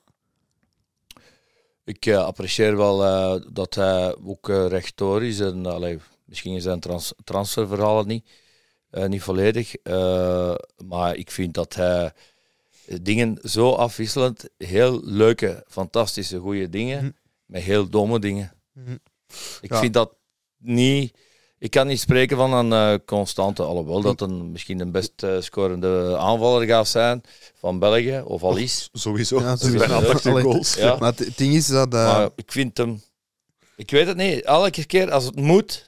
Ik 1.83 2.05
eh, 2.05 2.23
apprecieer 2.23 2.77
wel 2.77 3.05
eh, 3.05 3.41
dat 3.53 3.75
hij 3.75 4.15
ook 4.25 4.49
eh, 4.49 4.67
rechtdoor 4.67 5.23
is. 5.23 5.39
En, 5.39 5.65
allee, 5.65 5.99
misschien 6.25 6.61
zijn 6.61 6.79
trans 6.79 7.13
transferverhalen 7.23 8.07
niet, 8.07 8.29
eh, 8.89 9.05
niet 9.05 9.21
volledig. 9.21 9.75
eh, 9.75 10.55
maar 10.85 11.15
ik 11.15 11.31
vind 11.31 11.53
dat 11.53 11.75
hij 11.75 12.11
dingen 13.01 13.37
zo 13.43 13.71
afwisselend, 13.71 14.49
heel 14.57 14.99
leuke, 15.03 15.63
fantastische, 15.67 16.37
goede 16.37 16.69
dingen, 16.69 16.97
Mhm. 17.03 17.11
met 17.45 17.61
heel 17.63 17.89
domme 17.89 18.19
dingen. 18.19 18.53
Mhm. 18.73 18.95
Ik 19.61 19.71
Ja. 19.71 19.79
vind 19.79 19.93
dat 19.93 20.13
niet. 20.57 21.17
Ik 21.59 21.71
kan 21.71 21.87
niet 21.87 21.99
spreken 21.99 22.37
van 22.37 22.53
een 22.53 22.73
eh, 22.73 23.05
constante, 23.05 23.63
alhoewel 23.63 24.01
dat 24.01 24.21
een, 24.21 24.51
misschien 24.51 24.77
de 24.77 24.85
best 24.91 25.23
eh, 25.23 25.35
scorende 25.41 26.17
aanvaller 26.17 26.67
gaat 26.67 26.87
zijn 26.87 27.21
van 27.59 27.79
België, 27.79 28.21
of 28.25 28.43
al 28.43 28.55
is. 28.57 28.89
Sowieso. 28.93 29.39
Ja, 29.39 29.49
Het 29.49 29.59
is 29.61 29.65
sowieso. 29.65 29.87
bijna 29.87 30.05
80 30.07 30.31
Allee. 30.31 30.43
goals. 30.43 30.75
Ja. 30.75 30.95
maar 30.99 31.09
het 31.09 31.19
het 31.19 31.37
ding 31.37 31.53
is 31.53 31.67
dat... 31.67 31.93
eh, 31.93 32.05
Maar 32.05 32.29
ik 32.35 32.51
vind 32.51 32.77
hem. 32.77 33.01
Ik 33.75 33.91
weet 33.91 34.07
het 34.07 34.17
niet. 34.17 34.41
Elke 34.41 34.85
keer 34.85 35.11
als 35.11 35.25
het 35.25 35.35
moet. 35.35 35.86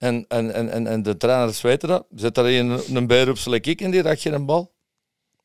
En, 0.00 0.24
en, 0.28 0.54
en, 0.54 0.68
en, 0.70 0.86
en 0.86 1.02
de 1.02 1.16
trainers 1.16 1.60
weten 1.60 1.88
dat. 1.88 2.04
Zet 2.14 2.36
er 2.38 2.46
een, 2.58 2.80
een 2.96 3.06
beer 3.06 3.28
op 3.30 3.38
zijn 3.38 3.54
ik 3.62 3.80
en 3.80 3.90
die 3.90 4.02
raakt 4.02 4.22
je 4.22 4.30
een 4.30 4.46
bal. 4.46 4.72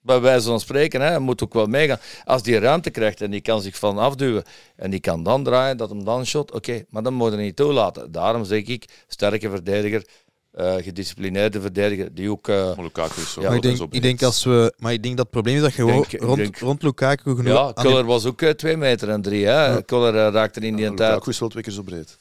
Bij 0.02 0.20
wijze 0.22 0.48
van 0.48 0.60
spreken, 0.60 1.02
hè, 1.02 1.08
hij 1.08 1.20
moet 1.20 1.44
ook 1.44 1.54
wel 1.54 1.66
meegaan. 1.66 2.00
Als 2.24 2.44
die 2.44 2.60
ruimte 2.60 2.90
krijgt 2.90 3.22
en 3.22 3.32
die 3.32 3.42
kan 3.42 3.62
zich 3.62 3.78
van 3.78 3.98
afduwen 3.98 4.44
en 4.76 4.92
die 4.92 5.00
kan 5.00 5.24
dan 5.24 5.44
draaien, 5.44 5.78
dat 5.78 5.90
hem 5.90 6.04
dan 6.06 6.26
shot, 6.26 6.52
oké, 6.52 6.84
maar 6.90 7.04
dan 7.04 7.14
moet 7.14 7.32
je 7.32 7.38
niet 7.38 7.56
toelaten. 7.56 8.12
Daarom 8.12 8.46
zeg 8.46 8.64
ik, 8.64 8.86
sterke 9.08 9.50
verdediger, 9.50 10.06
eh, 10.52 10.76
gedisciplineerde 10.76 11.62
verdediger, 11.62 12.14
die 12.16 12.32
ook... 12.32 12.48
eh, 12.48 12.56
Maar 12.76 12.84
Lukaku 12.86 13.22
is 13.22 13.34
zo 13.34 13.42
Ja, 13.42 13.48
maar 13.48 13.56
ik 13.56 13.62
denk, 13.62 13.78
zo 13.78 13.88
ik 13.90 14.02
denk 14.02 14.24
als 14.24 14.44
we... 14.44 14.74
Maar 14.78 14.94
ik 14.94 15.04
denk 15.04 15.18
dat 15.18 15.26
het 15.26 15.34
probleem 15.34 15.56
is 15.56 15.62
dat 15.62 15.74
je 15.74 15.86
denk- 15.86 16.12
rond, 16.22 16.38
denk- 16.38 16.58
rond 16.58 16.84
Lukaku 16.84 17.36
genoeg... 17.36 17.54
ja, 17.54 17.72
Kuller 17.82 18.06
was 18.06 18.26
ook 18.26 18.42
eh, 18.42 18.50
twee 18.50 18.78
meter 18.78 19.10
en 19.10 19.22
drie. 19.22 19.46
Hè. 19.46 19.66
Ja. 19.66 19.82
Kuller 19.82 20.32
raakte 20.32 20.60
in 20.60 20.76
die 20.76 20.86
Ja, 20.86 20.94
tijd 20.94 21.10
Lukaku 21.10 21.30
is 21.30 21.40
wel 21.40 21.50
twee 21.50 21.64
keer 21.64 21.74
zo 21.74 21.82
breed. 21.82 22.18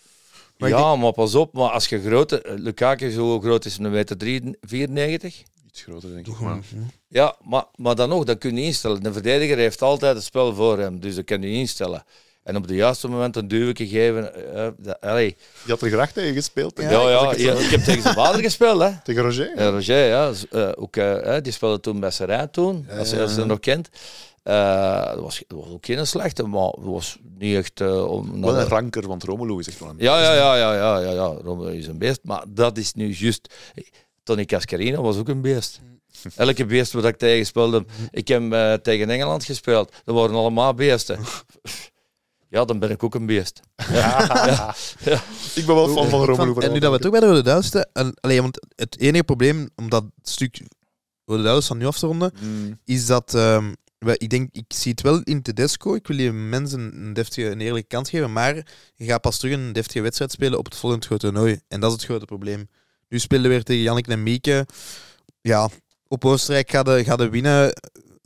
Maar 0.58 0.68
ja, 0.68 0.96
maar 0.96 1.12
pas 1.12 1.34
op, 1.34 1.52
maar 1.52 1.70
als 1.70 1.86
je 1.88 2.00
grote. 2.00 2.42
eh, 2.42 2.54
Lukaku 2.58 3.06
is 3.06 3.16
hoe 3.16 3.40
groot 3.42 3.64
is 3.64 3.78
een 3.78 3.90
meter 3.90 4.16
3 4.16 4.56
94? 4.60 5.42
Iets 5.66 5.82
groter, 5.82 6.12
denk 6.12 6.26
ik. 6.26 6.40
Maar 6.40 6.58
Ja, 7.08 7.36
maar, 7.44 7.64
maar 7.76 7.94
dan 7.94 8.08
nog, 8.08 8.24
dat 8.24 8.38
kun 8.38 8.56
je 8.56 8.62
instellen. 8.62 9.02
De 9.02 9.12
verdediger 9.12 9.56
heeft 9.56 9.82
altijd 9.82 10.14
het 10.14 10.24
spel 10.24 10.54
voor 10.54 10.78
hem, 10.78 11.00
dus 11.00 11.14
dat 11.14 11.24
kan 11.24 11.42
je 11.42 11.48
instellen. 11.48 12.04
En 12.42 12.56
op 12.56 12.68
de 12.68 12.74
juiste 12.74 13.08
moment 13.08 13.36
een 13.36 13.48
duwtje 13.48 13.86
geven. 13.88 14.32
dat- 14.78 15.00
allee. 15.00 15.36
je 15.64 15.70
had 15.70 15.82
er 15.82 15.90
graag 15.90 16.12
tegen 16.12 16.34
gespeeld. 16.34 16.78
Ja, 16.80 16.84
ik. 16.84 16.90
ja, 16.90 17.00
ja, 17.34 17.34
zo- 17.54 17.58
ik 17.62 17.70
heb 17.70 17.80
tegen 17.80 18.02
zijn 18.02 18.14
vader 18.14 18.40
gespeeld, 18.42 18.80
hè. 18.82 18.90
Tegen 19.04 19.22
Roger? 19.22 19.58
Roger, 19.70 20.06
ja. 20.06 20.32
ook, 20.76 20.96
eh, 20.96 21.36
die 21.42 21.52
speelde 21.52 21.80
toen 21.80 22.00
bij 22.00 22.10
Serijn 22.10 22.50
toen, 22.50 22.86
als, 22.98 23.10
je- 23.10 23.20
als 23.20 23.28
je 23.30 23.34
ja. 23.34 23.40
dat 23.40 23.46
nog 23.46 23.60
kent. 23.60 23.88
Eh, 24.44 25.04
dat, 25.06 25.20
was, 25.20 25.42
dat 25.46 25.58
was 25.58 25.68
ook 25.68 25.86
geen 25.86 26.06
slechte, 26.06 26.42
maar 26.46 26.68
het 26.68 26.84
was 26.84 27.18
niet 27.38 27.56
echt... 27.56 27.80
eh, 27.80 28.10
om, 28.10 28.40
Wel 28.40 28.58
een 28.58 28.66
ranker, 28.66 29.06
want 29.06 29.22
Romelu 29.24 29.58
is 29.58 29.68
echt 29.68 29.78
wel 29.78 29.88
een... 29.88 29.96
Ja, 29.98 30.22
ja, 30.22 30.34
ja, 30.34 30.56
ja, 30.56 30.74
ja, 30.74 30.98
ja, 30.98 31.10
ja. 31.10 31.24
Romelu 31.24 31.76
is 31.76 31.86
een 31.86 31.98
beest. 31.98 32.20
Maar 32.22 32.44
dat 32.48 32.78
is 32.78 32.92
nu 32.92 33.14
juist. 33.14 33.54
Tony 34.22 34.44
Cascarino 34.44 35.02
was 35.02 35.16
ook 35.16 35.28
een 35.28 35.40
beest. 35.40 35.80
Elke 36.36 36.64
beest 36.66 36.92
wat 36.92 37.04
ik 37.04 37.16
tegen 37.16 37.46
speelde. 37.46 37.84
Ik 38.10 38.28
heb 38.28 38.52
eh, 38.52 38.72
tegen 38.72 39.10
Engeland 39.10 39.44
gespeeld. 39.44 39.92
Dat 40.04 40.14
waren 40.14 40.34
allemaal 40.34 40.74
beesten. 40.74 41.18
Ja, 42.48 42.64
dan 42.64 42.78
ben 42.78 42.90
ik 42.90 43.02
ook 43.02 43.14
een 43.14 43.26
beest. 43.26 43.60
Ik 45.54 45.66
ben 45.66 45.74
wel 45.74 45.88
fan 45.88 46.08
van 46.08 46.24
Romelu. 46.24 46.60
en 46.60 46.72
nu 46.72 46.78
dat 46.78 46.92
we 46.92 46.98
toch 46.98 47.10
bij 47.10 47.20
de 47.20 47.26
Rode 47.26 47.88
en, 47.92 48.14
want 48.42 48.66
het 48.76 48.98
enige 48.98 49.24
probleem 49.24 49.68
om 49.74 49.88
dat 49.90 50.04
stuk 50.22 50.60
Rode 51.24 51.42
Duivels 51.42 51.66
van 51.66 51.78
nu 51.78 51.86
af 51.86 51.98
te 51.98 52.06
ronden, 52.06 52.32
Mm. 52.40 52.78
is 52.84 53.06
dat 53.06 53.34
ehm, 53.34 53.72
ik 54.12 54.30
denk, 54.30 54.48
ik 54.52 54.64
zie 54.68 54.90
het 54.90 55.00
wel 55.00 55.20
in 55.22 55.42
Tedesco. 55.42 55.94
Ik 55.94 56.06
wil 56.06 56.16
die 56.16 56.32
mensen 56.32 56.80
een 56.80 57.12
deftige, 57.12 57.50
een 57.50 57.60
eerlijke 57.60 57.88
kans 57.88 58.10
geven, 58.10 58.32
maar 58.32 58.54
je 58.96 59.04
gaat 59.04 59.20
pas 59.20 59.38
terug 59.38 59.54
een 59.54 59.72
deftige 59.72 60.00
wedstrijd 60.00 60.32
spelen 60.32 60.58
op 60.58 60.64
het 60.64 60.76
volgende 60.76 61.06
grote 61.06 61.26
toernooi. 61.26 61.60
En 61.68 61.80
dat 61.80 61.90
is 61.90 61.96
het 61.96 62.04
grote 62.04 62.24
probleem. 62.24 62.68
Nu 63.08 63.18
spelen 63.18 63.42
we 63.42 63.48
weer 63.48 63.62
tegen 63.62 63.82
Jannik 63.82 64.06
en 64.06 64.22
Mieke. 64.22 64.66
Ja, 65.40 65.68
op 66.08 66.24
Oostenrijk 66.24 66.70
gaat 66.70 67.18
de 67.18 67.28
winnen. 67.30 67.72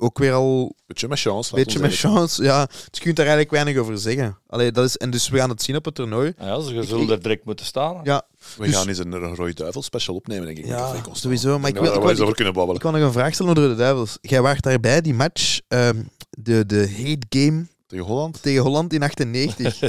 Ook 0.00 0.18
weer 0.18 0.32
al 0.32 0.74
Beetje 0.86 1.08
met 1.08 1.18
chance. 1.20 1.54
beetje 1.54 1.78
met 1.78 1.94
chance. 1.96 2.42
Ja, 2.42 2.66
dus 2.66 2.76
je 2.90 3.00
kunt 3.00 3.16
daar 3.16 3.26
eigenlijk 3.26 3.50
weinig 3.54 3.82
over 3.82 3.98
zeggen. 3.98 4.38
Allee, 4.46 4.72
dat 4.72 4.84
is, 4.84 4.96
en 4.96 5.10
dus 5.10 5.28
we 5.28 5.38
gaan 5.38 5.50
het 5.50 5.62
zien 5.62 5.76
op 5.76 5.84
het 5.84 5.94
toernooi. 5.94 6.32
Ja, 6.38 6.56
dus 6.56 6.68
je 6.68 6.82
zult 6.82 7.10
er 7.10 7.22
direct 7.22 7.44
moeten 7.44 7.66
staan. 7.66 8.00
Ja, 8.04 8.22
We 8.56 8.66
Dus- 8.66 8.74
gaan 8.76 8.88
eens 8.88 8.98
een 8.98 9.34
Rode 9.34 9.54
Duivel 9.54 9.82
special 9.82 10.14
opnemen, 10.16 10.46
denk 10.46 10.58
ik. 10.58 10.66
ja 10.66 10.94
sowieso. 11.12 11.58
Maar 11.58 11.68
ik 11.70 11.74
wil, 11.78 11.84
ik, 12.10 12.16
wil, 12.16 12.32
kunnen 12.32 12.54
babbelen. 12.54 12.74
ik 12.76 12.82
wil 12.82 12.90
nog 12.90 13.00
een 13.00 13.12
vraag 13.12 13.34
stellen 13.34 13.56
over 13.56 13.68
de 13.70 13.76
Duivels. 13.76 14.18
Jij 14.20 14.42
waart 14.42 14.62
daarbij, 14.62 15.00
die 15.00 15.14
match, 15.14 15.60
ehm, 15.68 16.02
de, 16.30 16.66
de 16.66 16.94
hate 16.96 17.26
game 17.28 17.66
Tegen 17.86 18.04
Holland? 18.04 18.42
tegen 18.42 18.62
Holland 18.62 18.92
in 18.92 19.02
98. 19.02 19.80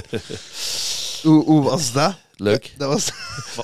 hoe, 1.23 1.44
hoe 1.44 1.64
was 1.64 1.91
dat? 1.91 2.15
Leuk. 2.36 2.73
Dat 2.77 2.90
was... 2.94 3.11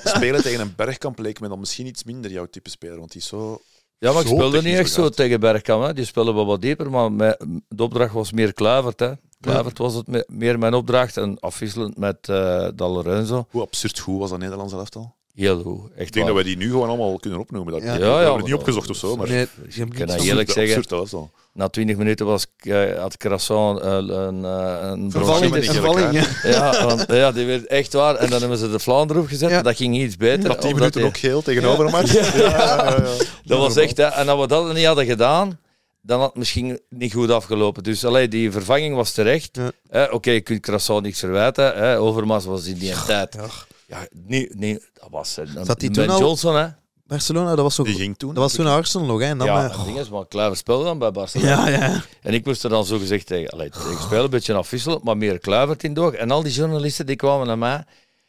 Spelen 0.04 0.42
tegen 0.42 0.60
een 0.60 0.72
bergkamp 0.76 1.18
leek 1.18 1.40
me 1.40 1.48
dan 1.48 1.58
misschien 1.58 1.86
iets 1.86 2.04
minder 2.04 2.30
jouw 2.30 2.46
type 2.46 2.70
speler, 2.70 2.98
want 2.98 3.12
die 3.12 3.20
is 3.20 3.26
zo... 3.26 3.60
Ja, 3.98 4.12
maar 4.12 4.22
ik 4.22 4.28
speelde 4.28 4.62
niet 4.62 4.76
echt 4.76 4.90
zo 4.92 5.08
tegen 5.08 5.40
Bergkamp. 5.40 5.84
Hè. 5.84 5.92
Die 5.94 6.04
speelde 6.04 6.32
wel 6.34 6.46
wat 6.46 6.60
dieper, 6.60 6.90
maar 6.90 7.12
mijn- 7.12 7.64
de 7.68 7.82
opdracht 7.82 8.12
was 8.12 8.32
meer 8.32 8.52
Kluivert. 8.52 9.00
Hè. 9.00 9.12
Kluivert 9.40 9.78
was 9.78 9.94
het 9.94 10.06
me- 10.06 10.24
meer 10.28 10.58
mijn 10.58 10.74
opdracht 10.74 11.16
en 11.16 11.40
afwisselend 11.40 11.96
met 11.96 12.28
uh, 12.30 12.68
Lorenzo. 12.76 13.46
Hoe 13.50 13.62
absurd 13.62 13.98
goed 13.98 14.18
was 14.18 14.30
dat 14.30 14.38
Nederlandse 14.38 14.76
elftal? 14.76 15.14
Heel 15.34 15.62
goed. 15.62 15.90
Echt 15.96 16.06
Ik 16.06 16.12
denk 16.12 16.26
waar. 16.26 16.34
dat 16.34 16.44
we 16.44 16.48
die 16.48 16.56
nu 16.56 16.70
gewoon 16.70 16.88
allemaal 16.88 17.18
kunnen 17.18 17.40
opnoemen. 17.40 17.72
Dat, 17.72 17.82
Ja. 17.82 17.92
we 17.98 17.98
Ja, 18.04 18.06
hebben 18.14 18.32
het 18.32 18.40
niet 18.40 18.50
dat- 18.50 18.58
opgezocht 18.58 18.90
of 18.90 18.96
zo, 18.96 19.16
maar... 19.16 19.28
Nee, 19.28 19.42
Ik 19.42 19.48
kan 19.76 19.88
dat 19.90 20.00
Absurd- 20.00 20.22
eerlijk 20.24 20.50
zeggen. 20.50 20.76
Absurd 20.76 20.92
elftal. 21.00 21.30
Na 21.56 21.68
20 21.68 21.96
minuten 21.96 22.26
was, 22.26 22.46
ik, 22.56 22.70
eh, 22.72 22.98
had 23.00 23.16
Crasson 23.16 23.76
uh, 23.76 23.92
een, 23.92 24.42
uh, 24.42 24.78
een 24.82 25.10
Vervalling 25.10 25.54
die 25.54 25.70
vervalling, 25.70 26.12
ja. 26.12 26.50
Ja, 26.50 26.84
want, 26.86 27.04
ja, 27.08 27.32
die 27.32 27.46
werd 27.46 27.66
echt 27.66 27.92
waar. 27.92 28.14
En 28.14 28.30
dan 28.30 28.40
hebben 28.40 28.58
ze 28.58 28.70
de 28.70 28.78
Vlaanderen 28.78 29.16
erop 29.16 29.28
gezet. 29.28 29.50
Ja. 29.50 29.62
Dat 29.62 29.76
ging 29.76 29.96
iets 29.96 30.16
beter. 30.16 30.48
Na 30.48 30.54
tien 30.54 30.72
omdat 30.72 30.74
minuten 30.74 31.00
die- 31.00 31.04
ook 31.10 31.16
geel 31.16 31.42
tegenover 31.42 31.84
een 31.84 31.90
match. 31.90 32.12
Ja, 32.36 32.40
ja, 32.40 32.84
ja. 32.96 33.02
Dat 33.44 33.58
was 33.58 33.76
echt, 33.76 33.96
hè. 33.96 34.04
En 34.04 34.28
als 34.28 34.40
we 34.40 34.46
dat 34.46 34.74
niet 34.74 34.86
hadden 34.86 35.06
gedaan, 35.06 35.58
dan 36.02 36.18
had 36.20 36.28
het 36.28 36.38
misschien 36.38 36.80
niet 36.88 37.12
goed 37.12 37.30
afgelopen. 37.30 37.82
Dus 37.82 38.04
allee, 38.04 38.28
die 38.28 38.52
vervanging 38.52 38.94
was 38.94 39.12
terecht. 39.12 39.56
Ja. 39.56 39.70
Eh, 40.06 40.12
Oké, 40.14 40.30
je 40.30 40.40
kunt 40.40 40.60
Crasson 40.60 41.02
niks 41.02 41.18
verwijten. 41.18 41.74
Hè. 41.76 41.98
Overmars 41.98 42.44
was 42.44 42.66
in 42.66 42.78
die 42.78 42.92
tijd. 43.06 43.34
Ja. 43.34 43.46
Ja, 43.86 44.06
nee, 44.26 44.48
nee, 44.56 44.72
dat 44.92 45.08
was 45.10 45.36
eh, 45.38 45.44
Zat 45.64 45.80
die 45.80 46.08
al- 46.08 46.18
Johnson, 46.18 46.56
hè? 46.56 46.66
Barcelona, 47.06 47.48
dat 47.54 47.58
was, 47.58 47.74
zo, 47.74 47.82
Die 47.82 47.92
dat 47.92 48.02
ging 48.02 48.16
toen. 48.18 48.34
was 48.34 48.52
toen 48.52 48.66
Arsenal 48.66 49.06
nog. 49.06 49.20
Hè, 49.20 49.26
en 49.26 49.38
dan, 49.38 49.46
ja, 49.46 49.64
eh, 49.68 49.76
het 49.76 49.86
ding 49.86 49.98
is, 49.98 50.08
maar 50.08 50.26
Kluivert 50.26 50.58
speelde 50.58 50.84
dan 50.84 50.98
bij 50.98 51.10
Barcelona. 51.10 51.68
ja, 51.68 51.86
ja. 51.86 52.02
En 52.22 52.34
ik 52.34 52.44
moest 52.44 52.64
er 52.64 52.70
dan 52.70 52.84
zo 52.84 52.98
gezegd 52.98 53.26
tegen, 53.26 53.50
allee, 53.50 53.70
tegen 53.70 54.02
spelen, 54.02 54.24
een 54.24 54.30
beetje 54.30 54.54
afwisselen, 54.54 55.00
maar 55.02 55.16
meer 55.16 55.38
Kluivert 55.38 55.82
in 55.84 55.94
door. 55.94 56.12
En 56.12 56.30
al 56.30 56.42
die 56.42 56.52
journalisten 56.52 57.06
die 57.06 57.16
kwamen 57.16 57.46
naar 57.46 57.58
mij 57.58 57.84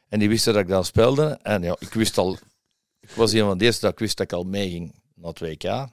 en 0.10 0.20
die 0.20 0.30
wisten 0.30 0.54
dat 0.54 0.62
ik 0.62 0.68
dan 0.68 0.86
speelde. 0.86 1.40
En 1.44 1.62
ja, 1.64 1.76
ik 1.80 1.94
wist 1.94 2.18
al, 2.18 2.38
ik 3.00 3.10
was 3.16 3.32
een 3.32 3.40
van 3.46 3.58
de 3.58 3.66
eerste 3.66 3.82
dat 3.82 3.92
ik 3.92 4.00
wist 4.00 4.18
dat 4.18 4.32
ik 4.32 4.38
al 4.38 4.44
meeging 4.44 4.94
naar 5.16 5.30
het 5.30 5.40
WK. 5.40 5.88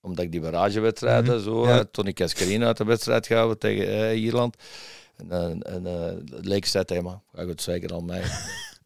Omdat 0.00 0.24
ik 0.24 0.32
die 0.32 0.40
barragewedstrijden, 0.40 1.40
zo, 1.40 1.66
Ja. 1.66 1.78
eh, 1.78 1.84
Tony 1.90 2.12
Cascarino 2.12 2.66
uit 2.66 2.76
de 2.76 2.84
wedstrijd 2.84 3.26
gehouden 3.26 3.58
tegen 3.58 3.88
eh, 3.88 4.22
Ierland. 4.22 4.56
En, 5.16 5.30
en, 5.30 5.62
en 5.62 5.86
eh, 5.86 6.34
het 6.36 6.44
leek 6.46 6.66
zei 6.66 6.84
tegen 6.84 7.04
me, 7.04 7.10
ga 7.34 7.44
goed 7.44 7.62
zeker 7.62 7.92
al 7.92 8.00
mee. 8.00 8.22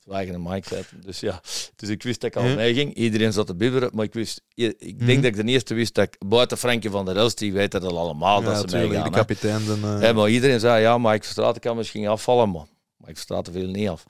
Zwagen 0.04 0.34
en 0.34 0.42
Mike 0.42 0.68
zaten. 0.74 1.00
Dus 1.04 1.20
ja, 1.20 1.40
dus 1.76 1.88
ik 1.88 2.02
wist 2.02 2.20
dat 2.20 2.30
ik 2.30 2.36
al 2.36 2.44
Ja. 2.48 2.54
meeging. 2.54 2.94
Iedereen 2.94 3.32
zat 3.32 3.46
te 3.46 3.54
bibberen, 3.54 3.90
maar 3.92 4.04
ik 4.04 4.12
wist, 4.12 4.40
ik 4.54 4.78
denk 4.78 5.00
Mhm. 5.00 5.14
dat 5.14 5.24
ik 5.24 5.36
de 5.36 5.44
eerste 5.44 5.74
wist 5.74 5.94
dat 5.94 6.04
ik, 6.06 6.16
buiten 6.28 6.58
Frankie 6.58 6.90
van 6.90 7.04
der 7.04 7.16
Elst, 7.16 7.38
die 7.38 7.52
weet 7.52 7.70
dat 7.70 7.84
al 7.84 7.98
allemaal, 7.98 8.42
dat 8.42 8.70
ze 8.70 8.76
meegaan. 8.76 9.04
de 9.04 9.10
kapitein. 9.10 9.66
Dan, 9.66 9.84
eh, 9.96 10.02
Ja, 10.02 10.12
maar 10.12 10.28
iedereen 10.30 10.60
zei, 10.60 10.82
ja, 10.82 10.98
Mike 10.98 11.22
Verstraeten 11.22 11.60
kan 11.60 11.76
misschien 11.76 12.08
afvallen, 12.08 12.50
maar 12.50 12.64
Mike 12.96 13.14
Verstraeten 13.14 13.52
viel 13.52 13.66
niet 13.68 13.88
af. 13.88 14.04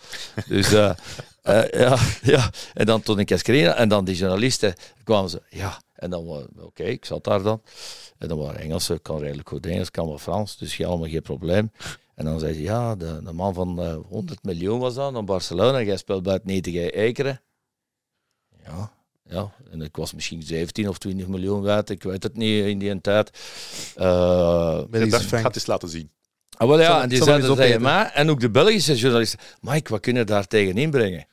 Dus 0.49 0.73
eh, 0.73 0.91
ja, 1.71 1.97
ja, 2.23 2.51
en 2.75 2.87
dan 2.87 3.03
toen 3.03 3.19
ik 3.19 3.27
kreeg, 3.43 3.75
en 3.75 3.89
dan 3.89 4.05
die 4.05 4.17
journalisten 4.17 4.75
kwamen 5.05 5.31
ze, 5.31 5.43
ja, 5.51 5.81
en 5.95 6.11
dan, 6.11 6.49
oké, 6.59 6.83
ik 6.83 7.05
zat 7.05 7.25
daar 7.25 7.43
dan. 7.43 7.63
En 8.19 8.29
dan 8.29 8.39
waren 8.39 8.61
Engelsen, 8.61 8.97
ik 8.97 9.03
kan 9.03 9.19
redelijk 9.21 9.49
goed 9.49 9.67
Engels, 9.67 9.87
ik 9.87 9.93
kan 9.93 10.07
wel 10.07 10.19
Frans, 10.19 10.57
dus 10.59 10.77
helemaal 10.77 11.09
geen 11.09 11.23
probleem. 11.23 11.71
En 12.21 12.27
dan 12.27 12.39
zei 12.39 12.55
ze, 12.55 12.63
ja, 12.63 12.97
de, 12.97 13.21
de 13.25 13.33
man 13.33 13.55
van 13.55 13.81
eh 13.81 13.97
100 14.09 14.45
miljoen 14.45 14.79
was 14.79 14.95
dan, 14.95 15.13
naar 15.13 15.25
Barcelona, 15.25 15.83
jij 15.83 15.97
speelt 15.97 16.23
bij 16.23 16.33
het 16.33 16.45
nietige 16.45 16.91
Ekeren. 16.91 17.41
Ja, 18.65 18.93
ja, 19.25 19.53
en 19.71 19.83
ik 19.83 19.97
was 19.97 20.13
misschien 20.13 20.43
17 20.43 20.89
of 20.89 20.99
20 20.99 21.27
miljoen 21.27 21.63
waard, 21.63 21.91
ik 21.91 22.03
weet 22.03 22.23
het 22.23 22.37
niet 22.37 22.65
in 22.65 22.79
die 22.79 23.01
tijd. 23.01 23.31
Eh, 23.97 24.85
Belgische 24.91 25.05
Ik 25.05 25.11
dacht, 25.11 25.23
ik 25.23 25.29
frank. 25.29 25.43
ga 25.43 25.49
het 25.49 25.57
eens 25.57 25.67
laten 25.67 25.89
zien. 25.89 26.11
Ah, 26.57 26.69
wel 26.69 26.81
ja, 26.81 27.03
en 27.03 27.09
die 27.09 27.23
zeiden 27.23 27.57
tegen 27.57 27.83
mij, 27.83 28.11
en 28.13 28.31
ook 28.31 28.41
de 28.41 28.51
Belgische 28.51 28.97
journalisten, 28.97 29.39
Mike, 29.61 29.91
wat 29.91 30.01
kunnen 30.01 30.27
we 30.27 30.33
daar 30.33 30.47
tegen 30.47 30.77
inbrengen? 30.77 31.27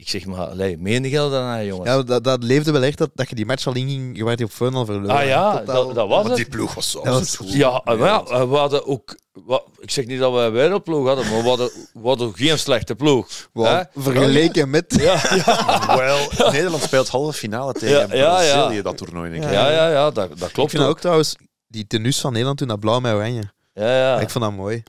Ik 0.00 0.08
zeg 0.08 0.26
maar, 0.26 0.46
allee, 0.46 0.76
meen 0.78 1.04
je 1.04 1.16
dat 1.16 1.30
nou, 1.30 1.64
jongens? 1.64 1.88
Ja, 1.90 2.02
dat, 2.02 2.24
dat 2.24 2.42
leefde 2.42 2.72
wel 2.72 2.82
echt 2.82 2.98
dat, 2.98 3.10
dat 3.14 3.28
je 3.28 3.34
die 3.34 3.46
match 3.46 3.66
al 3.66 3.74
inging, 3.74 4.16
je 4.16 4.24
werd 4.24 4.36
die 4.36 4.46
op 4.46 4.52
phone 4.52 4.76
al 4.76 4.84
verloren. 4.84 5.16
ah 5.16 5.24
ja, 5.26 5.58
Totaal- 5.58 5.86
dat, 5.86 5.94
dat 5.94 6.08
was 6.08 6.22
Want 6.22 6.34
die 6.36 6.44
het. 6.44 6.54
ploeg 6.54 6.74
was 6.74 6.90
zo 6.90 7.02
Dat 7.02 7.18
was- 7.18 7.36
goed. 7.36 7.52
Ja, 7.52 7.80
eh, 7.84 7.98
maar 7.98 8.08
ja, 8.08 8.22
eh, 8.24 8.50
we 8.50 8.56
hadden 8.56 8.86
ook, 8.86 9.18
wa- 9.32 9.62
ik 9.78 9.90
zeg 9.90 10.06
niet 10.06 10.18
dat 10.18 10.32
we 10.32 10.38
een 10.38 10.52
wereldploeg 10.52 11.06
hadden, 11.06 11.30
maar 11.30 11.42
we 11.42 11.48
hadden, 11.48 11.70
we 11.92 12.08
hadden 12.08 12.32
geen 12.34 12.58
slechte 12.58 12.94
ploeg. 12.94 13.28
Wow, 13.52 13.82
vergeleken 13.96 14.70
met... 14.70 14.94
Ja, 15.00 15.20
ja, 15.46 15.96
Wel, 15.96 16.50
Nederland 16.52 16.82
speelt 16.82 17.08
halve 17.08 17.32
finale 17.38 17.72
tegen 17.72 17.96
Ja, 18.08 18.14
ja, 18.16 18.42
ja. 18.42 18.54
Brazilië, 18.54 18.82
dat 18.82 18.96
toernooi. 18.96 19.30
Denk 19.30 19.44
ik. 19.44 19.50
ja, 19.50 19.70
ja, 19.70 19.90
ja, 19.90 20.10
dat, 20.10 20.14
dat 20.38 20.48
Ik 20.48 20.54
klopt 20.54 20.70
vind 20.70 20.72
dat 20.72 20.82
ook. 20.82 20.88
ook 20.90 21.00
trouwens, 21.00 21.36
die 21.66 21.86
tenus 21.86 22.20
van 22.20 22.30
Nederland 22.30 22.58
toen, 22.58 22.68
dat 22.68 22.80
blauw 22.80 23.00
met 23.00 23.12
oranje. 23.14 23.42
Ja, 23.74 23.96
ja. 23.98 24.20
Ik 24.20 24.30
vond 24.30 24.44
dat 24.44 24.52
mooi. 24.54 24.82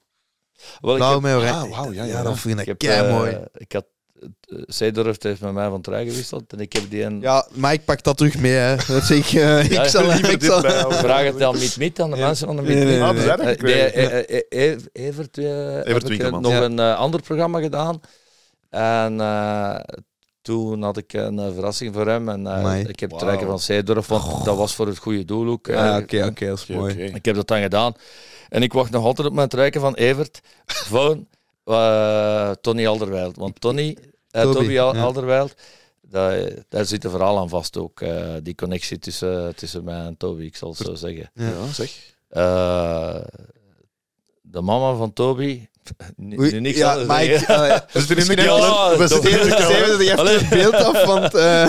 Wel, 0.80 0.91
ik 0.91 0.98
Blauw 0.98 1.14
heb- 1.14 1.22
met 1.22 1.34
oranje. 1.36 1.73
Ah, 1.73 1.77
wauw, 1.80 1.91
ja, 1.91 2.03
ja. 2.03 2.23
dat 2.23 2.40
vind 2.40 2.60
ik 2.60 2.68
ik 2.68 2.81
heb, 2.81 3.03
eh, 3.06 3.11
mooi. 3.11 3.38
ik 3.53 3.72
had, 3.72 3.86
Seedorf 4.65 5.23
heeft 5.23 5.41
met 5.41 5.53
mij 5.53 5.69
van 5.69 5.81
trui 5.81 6.09
gewisseld 6.09 6.53
en 6.53 6.59
ik 6.59 6.73
heb 6.73 6.89
die 6.89 7.03
een... 7.03 7.21
Ja, 7.21 7.47
maar 7.53 7.73
ik 7.73 7.85
pak 7.85 8.03
dat 8.03 8.17
terug 8.17 8.37
mee. 8.37 8.51
Hè. 8.51 8.75
Dat 8.93 9.03
zeg 9.03 9.17
ik. 9.33 9.39
eh, 9.39 9.63
ik 9.63 9.71
Ja, 9.71 9.87
zal, 9.87 10.07
liever 10.07 10.29
ik 10.31 10.39
dit 10.39 10.49
zal. 10.49 10.61
Vraag 10.91 11.23
het 11.23 11.39
dan 11.39 11.55
niet 11.57 11.77
met 11.77 11.99
aan 11.99 12.09
de 12.11 12.17
Ja. 12.17 12.25
mensen 12.25 12.47
van 12.47 12.55
de 12.55 12.61
Nee, 12.61 12.75
Meet 12.75 12.83
nee, 12.85 12.99
Meet. 12.99 13.13
nee, 13.15 13.31
Ah, 13.31 13.37
dat 13.37 13.39
Eh, 13.47 13.61
nee, 13.61 13.83
eh, 13.83 14.39
eh, 14.49 14.71
eh, 14.71 14.79
Evert, 14.91 15.37
eh, 15.37 15.45
heb 15.73 15.87
ik, 15.87 16.01
eh, 16.03 16.07
Winkelmans. 16.07 16.43
nog 16.43 16.53
Ja. 16.53 16.61
een 16.61 16.79
eh, 16.79 16.95
ander 16.97 17.21
programma 17.21 17.59
gedaan. 17.61 18.01
En 18.69 19.21
eh, 19.21 19.79
toen 20.41 20.81
had 20.81 20.97
ik 20.97 21.13
een 21.13 21.39
eh, 21.39 21.53
verrassing 21.53 21.93
voor 21.93 22.07
hem. 22.07 22.29
En 22.29 22.47
eh, 22.47 22.79
ik 22.87 22.99
heb 22.99 23.09
het 23.09 23.19
trekken 23.19 23.47
van 23.47 23.59
Seedorf, 23.59 24.07
want 24.07 24.45
dat 24.45 24.57
was 24.57 24.75
voor 24.75 24.87
het 24.87 24.97
goede 24.97 25.25
doel 25.25 25.47
ook. 25.51 25.67
eh. 25.67 25.91
Ah, 25.93 25.97
Oké, 26.01 26.25
oké, 26.25 26.47
dat 26.47 26.57
is 26.57 26.63
Oké, 26.63 26.73
mooi. 26.73 26.93
Ik 27.03 27.25
heb 27.25 27.35
dat 27.35 27.47
dan 27.47 27.61
gedaan. 27.61 27.93
En 28.49 28.63
ik 28.63 28.73
wacht 28.73 28.91
nog 28.91 29.03
altijd 29.05 29.27
op 29.27 29.33
mijn 29.33 29.47
trekken 29.49 29.81
van 29.81 29.93
Evert 29.95 30.39
van 30.65 31.27
eh, 31.69 32.51
Tony 32.61 32.87
Alderweireld. 32.87 33.35
Want 33.35 33.61
Tony, 33.61 33.97
eh, 34.31 34.41
Toby, 34.41 34.53
Toby 34.55 34.79
Al- 34.79 34.95
ja. 34.95 35.01
Alderweireld, 35.01 35.53
daar, 36.01 36.49
daar 36.69 36.85
zit 36.85 37.03
een 37.03 37.09
verhaal 37.11 37.37
aan 37.37 37.49
vast 37.49 37.77
ook. 37.77 38.01
eh, 38.01 38.33
die 38.43 38.55
connectie 38.55 38.99
tussen, 38.99 39.55
tussen 39.55 39.83
mij 39.83 40.05
en 40.05 40.17
Toby, 40.17 40.43
ik 40.43 40.55
zal 40.55 40.69
het 40.69 40.77
zo 40.77 40.95
zeggen. 40.95 41.31
Ja. 41.33 41.45
Ja, 41.47 41.71
zeg. 41.73 41.91
Eh, 42.29 43.15
de 44.41 44.61
mama 44.61 44.95
van 44.95 45.13
Toby. 45.13 45.67
Nu, 46.15 46.39
Oei, 46.39 46.51
nu 46.51 46.59
niks 46.59 46.77
ja, 46.77 46.95
maar 47.05 47.23
ik, 47.23 47.29
zeggen. 47.39 47.69
eh, 47.69 47.79
We 47.93 48.01
zitten 48.01 48.35
nu 48.37 48.43
ja, 48.43 48.87
net- 48.89 48.97
we 48.97 49.07
zitten 49.07 49.31
net- 49.31 49.59
Steven, 49.61 50.03
je 50.03 50.09
hebt 50.09 50.39
het 50.41 50.49
beeld 50.49 50.73
af, 50.73 51.05
want... 51.05 51.23
eh, 51.35 51.67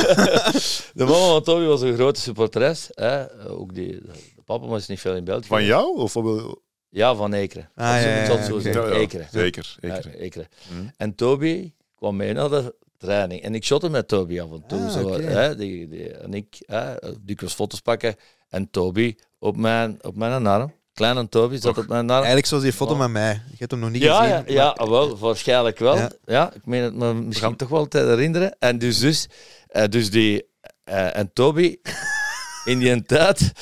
de 1.00 1.04
mama 1.04 1.26
van 1.26 1.42
Toby 1.42 1.64
was 1.64 1.80
een 1.80 1.94
grote 1.94 2.20
supporteres. 2.20 2.88
Hè. 2.94 3.46
Ook 3.48 3.74
die, 3.74 3.90
de 4.36 4.42
papa 4.44 4.66
was 4.66 4.86
niet 4.86 5.00
veel 5.00 5.14
in 5.14 5.24
België. 5.24 5.46
Van 5.46 5.64
jou? 5.64 5.96
Of 5.98 6.12
wat- 6.12 6.58
Ja, 6.90 7.14
van 7.14 7.32
Ekeren. 7.32 7.70
Ah, 7.74 7.86
ja, 7.86 7.92
het 7.92 8.26
ja, 8.28 8.44
zo 8.44 8.52
oké. 8.52 8.60
zeggen. 8.62 8.82
Ja, 8.82 8.88
ja. 8.88 8.94
Ekeren. 8.94 9.26
Zeker. 9.32 9.76
Ja, 9.80 10.02
zeker. 10.02 10.20
Ekeren. 10.20 10.48
Hm. 10.68 10.74
En 10.96 11.14
Toby 11.14 11.72
kwam 11.96 12.16
mee 12.16 12.32
naar 12.32 12.48
de 12.48 12.74
training. 12.98 13.42
En 13.42 13.54
ik 13.54 13.64
shotte 13.64 13.88
met 13.88 14.08
Toby 14.08 14.40
af 14.40 14.50
en 14.50 14.64
toe. 14.66 14.80
Ah, 14.80 14.90
zo, 14.90 15.12
hè, 15.20 15.56
die, 15.56 15.88
die, 15.88 16.10
en 16.12 16.34
ik 16.34 16.62
hè, 16.66 16.94
dikwijls 17.20 17.54
foto's 17.54 17.80
pakken. 17.80 18.14
En 18.48 18.70
Toby 18.70 19.14
op 19.38 19.56
mijn, 19.56 19.98
op 20.04 20.16
mijn 20.16 20.46
arm. 20.46 20.72
Kleine 20.92 21.28
Toby 21.28 21.56
zat 21.56 21.78
op 21.78 21.86
mijn 21.86 22.04
arm. 22.10 22.16
Eigenlijk 22.16 22.46
zoals 22.46 22.62
die 22.62 22.72
foto 22.72 22.96
met 22.96 23.10
mij. 23.10 23.32
Je 23.32 23.56
hebt 23.58 23.70
hem 23.70 23.80
nog 23.80 23.90
niet 23.90 24.02
Ja, 24.02 24.16
gezien. 24.22 24.54
ja, 24.54 24.74
ja, 24.78 24.88
wel, 24.88 25.18
waarschijnlijk 25.18 25.78
wel. 25.78 25.96
Ja. 25.96 26.10
Ja. 26.24 26.52
ik 26.52 26.66
meen 26.66 26.82
het 26.82 26.94
me 26.94 27.14
misschien 27.14 27.56
toch 27.56 27.68
wel 27.68 27.88
te 27.88 27.98
herinneren. 27.98 28.56
En 28.58 28.78
dus, 28.78 28.98
dus, 28.98 29.28
eh, 29.66 29.84
dus 29.88 30.10
die... 30.10 30.46
eh, 30.84 31.16
en 31.16 31.32
Toby, 31.32 31.76
in 32.64 32.78
die 32.78 33.02
tijd... 33.02 33.52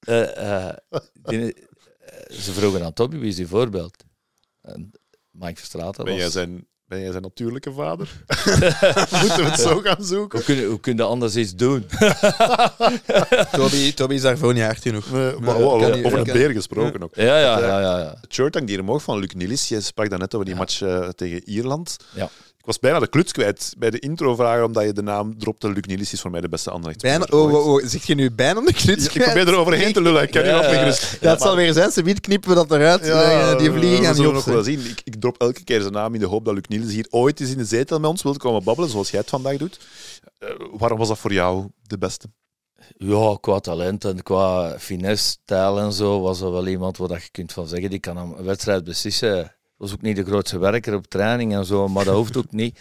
eh, 0.00 0.68
eh, 0.68 0.74
die- 1.22 1.54
ze 2.30 2.52
vroegen 2.52 2.84
aan 2.84 2.92
Toby, 2.92 3.18
wie 3.18 3.28
is 3.28 3.36
die 3.36 3.46
voorbeeld? 3.46 4.04
En 4.62 4.90
Mike 5.30 5.56
Verstraeten 5.56 6.04
Ben 6.04 6.12
was... 6.12 6.22
jij 6.22 6.30
zijn, 6.30 6.66
ben 6.84 7.00
jij 7.00 7.10
zijn 7.10 7.22
natuurlijke 7.22 7.72
vader? 7.72 8.24
Moeten 9.20 9.36
we 9.44 9.50
het 9.50 9.60
zo 9.60 9.80
gaan 9.80 10.04
zoeken? 10.04 10.38
Hoe 10.38 10.46
kun, 10.46 10.56
je, 10.56 10.66
hoe 10.66 10.80
kun 10.80 10.96
je 10.96 11.02
anders 11.02 11.36
iets 11.36 11.54
doen? 11.54 11.86
Toby, 13.52 13.92
Toby 13.94 14.14
is 14.14 14.22
daarvoor 14.22 14.52
niet 14.54 14.62
hard 14.62 14.82
genoeg. 14.82 15.10
Nee, 15.10 15.38
maar 15.40 15.56
over 15.56 16.18
een 16.18 16.24
beer 16.24 16.50
gesproken 16.50 17.02
ook. 17.02 17.14
Ja, 17.14 17.38
ja, 17.38 17.58
ja, 17.58 17.80
ja. 17.80 17.98
ja. 17.98 18.16
Het 18.20 18.32
shirt 18.34 18.54
hangt 18.54 18.68
hier 18.68 18.80
omhoog 18.80 19.02
van 19.02 19.18
Luc 19.18 19.32
Nilis. 19.32 19.68
Je 19.68 19.80
sprak 19.80 20.10
daarnet 20.10 20.34
over 20.34 20.46
die 20.46 20.54
Ja. 20.54 20.60
match 20.60 20.82
eh, 20.82 21.08
tegen 21.08 21.48
Ierland. 21.48 21.96
Ja. 22.14 22.30
Ik 22.64 22.70
was 22.70 22.78
bijna 22.78 22.98
de 22.98 23.08
kluts 23.08 23.32
kwijt 23.32 23.74
bij 23.78 23.90
de 23.90 23.98
intro 23.98 24.34
vragen, 24.34 24.64
omdat 24.64 24.84
je 24.84 24.92
de 24.92 25.02
naam 25.02 25.38
dropte. 25.38 25.68
Luc 25.72 25.82
Nilis 25.86 26.12
is 26.12 26.20
voor 26.20 26.30
mij 26.30 26.40
de 26.40 26.48
beste 26.48 26.70
Anderlecht. 26.70 27.02
Bijna, 27.02 27.26
oh, 27.30 27.52
oh, 27.52 27.66
oh, 27.66 27.82
zeg 27.86 28.06
je 28.06 28.14
nu 28.14 28.30
bijna 28.30 28.60
de 28.60 28.72
kluts 28.72 29.04
Ik 29.04 29.22
probeer 29.22 29.48
er 29.48 29.56
overheen 29.56 29.92
te 29.92 30.02
lullen. 30.02 30.22
Ik 30.22 30.30
kan 30.30 30.44
Ja, 30.44 30.60
niet 30.60 30.70
ja, 30.70 30.84
ja. 30.84 30.94
Ja, 31.20 31.30
het 31.30 31.42
zal 31.42 31.56
weer 31.56 31.72
zijn, 31.72 31.90
ze 31.90 32.02
knippen 32.02 32.48
we 32.48 32.54
dat 32.54 32.70
eruit. 32.70 33.00
Eh, 33.02 33.58
die 33.58 33.70
vliegen 33.70 33.90
we 33.90 33.96
gaan 33.96 34.06
niet 34.06 34.16
zullen 34.16 34.28
op. 34.28 34.34
nog 34.34 34.44
wel 34.44 34.62
zien. 34.62 34.80
Ik, 34.80 35.00
ik 35.04 35.20
drop 35.20 35.40
elke 35.40 35.64
keer 35.64 35.80
zijn 35.80 35.92
naam 35.92 36.14
in 36.14 36.20
de 36.20 36.26
hoop 36.26 36.44
dat 36.44 36.54
Luc 36.54 36.64
Niels 36.68 36.92
hier 36.92 37.06
ooit 37.10 37.40
eens 37.40 37.50
in 37.50 37.58
de 37.58 37.64
zetel 37.64 38.00
met 38.00 38.10
ons 38.10 38.22
wil 38.22 38.36
komen 38.36 38.64
babbelen, 38.64 38.90
zoals 38.90 39.10
jij 39.10 39.20
het 39.20 39.30
vandaag 39.30 39.56
doet. 39.56 39.78
Eh, 40.38 40.48
waarom 40.72 40.98
was 40.98 41.08
dat 41.08 41.18
voor 41.18 41.32
jou 41.32 41.66
de 41.82 41.98
beste? 41.98 42.26
Ja, 42.96 43.36
qua 43.40 43.60
talent 43.60 44.04
en 44.04 44.22
qua 44.22 44.78
finesse, 44.78 45.28
stijl 45.28 45.78
en 45.78 45.92
zo, 45.92 46.20
was 46.20 46.40
er 46.40 46.52
wel 46.52 46.66
iemand 46.66 46.96
waar 46.96 47.08
dat 47.08 47.22
je 47.22 47.30
kunt 47.30 47.52
van 47.52 47.66
zeggen, 47.68 47.90
die 47.90 47.98
kan 47.98 48.16
een 48.16 48.44
wedstrijd 48.44 48.84
beslissen. 48.84 49.54
Was 49.84 49.92
ook 49.92 50.02
niet 50.02 50.16
de 50.16 50.24
grootste 50.24 50.58
werker 50.58 50.94
op 50.94 51.06
training 51.06 51.54
en 51.54 51.64
zo, 51.64 51.88
maar 51.88 52.04
dat 52.04 52.14
hoeft 52.14 52.36
ook 52.36 52.52
niet. 52.52 52.78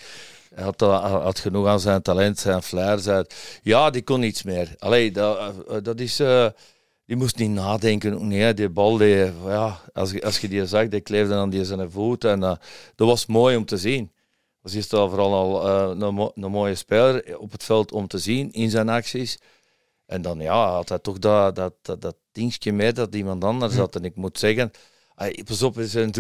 Hij 0.55 0.63
had, 0.63 0.79
dat- 0.79 1.01
had 1.03 1.39
genoeg 1.39 1.67
aan 1.67 1.79
zijn 1.79 2.01
talent, 2.01 2.39
zijn 2.39 2.61
flair. 2.63 2.99
Zijn... 2.99 3.25
Ja, 3.63 3.89
die 3.89 4.01
kon 4.03 4.23
iets 4.23 4.43
meer. 4.43 4.75
Allee, 4.79 5.11
dat, 5.11 5.37
eh, 5.67 5.77
dat 5.83 5.99
is... 5.99 6.19
eh, 6.19 6.47
die 7.05 7.15
moest 7.15 7.37
niet 7.37 7.49
nadenken. 7.49 8.13
ook 8.13 8.21
niet, 8.21 8.39
hè. 8.41 8.53
Die 8.53 8.69
bal, 8.69 8.97
die, 8.97 9.31
ja, 9.45 9.79
als, 9.93 10.11
je, 10.11 10.23
als 10.23 10.39
je 10.39 10.47
die 10.47 10.65
zag, 10.65 10.87
die 10.87 11.01
kleefde 11.01 11.33
aan 11.35 11.49
die 11.49 11.65
zijn 11.65 11.91
voet. 11.91 12.23
En 12.23 12.43
eh, 12.43 12.55
dat 12.95 13.07
was 13.07 13.25
mooi 13.25 13.55
om 13.55 13.65
te 13.65 13.77
zien. 13.77 14.11
Was 14.61 14.73
eerst 14.73 14.93
al 14.93 15.09
vooral 15.09 15.33
al 15.33 15.69
een, 15.91 16.13
mo- 16.13 16.31
een 16.35 16.51
mooie 16.51 16.75
speler 16.75 17.37
op 17.39 17.51
het 17.51 17.63
veld 17.63 17.91
om 17.91 18.07
te 18.07 18.17
zien 18.17 18.51
in 18.51 18.69
zijn 18.69 18.89
acties. 18.89 19.37
En 20.05 20.21
dan 20.21 20.39
ja, 20.39 20.71
had 20.71 20.89
hij 20.89 20.99
toch 20.99 21.19
dat, 21.19 21.55
dat, 21.55 21.73
dat, 21.81 22.01
dat 22.01 22.15
dingetje 22.31 22.73
mee 22.73 22.91
dat 22.93 23.15
iemand 23.15 23.43
anders 23.43 23.75
had. 23.75 23.95
En 23.95 24.03
ik 24.05 24.15
moet 24.15 24.39
zeggen, 24.39 24.71
pas 25.45 25.61
op, 25.61 25.77
er 25.77 25.87
zijn 25.87 26.11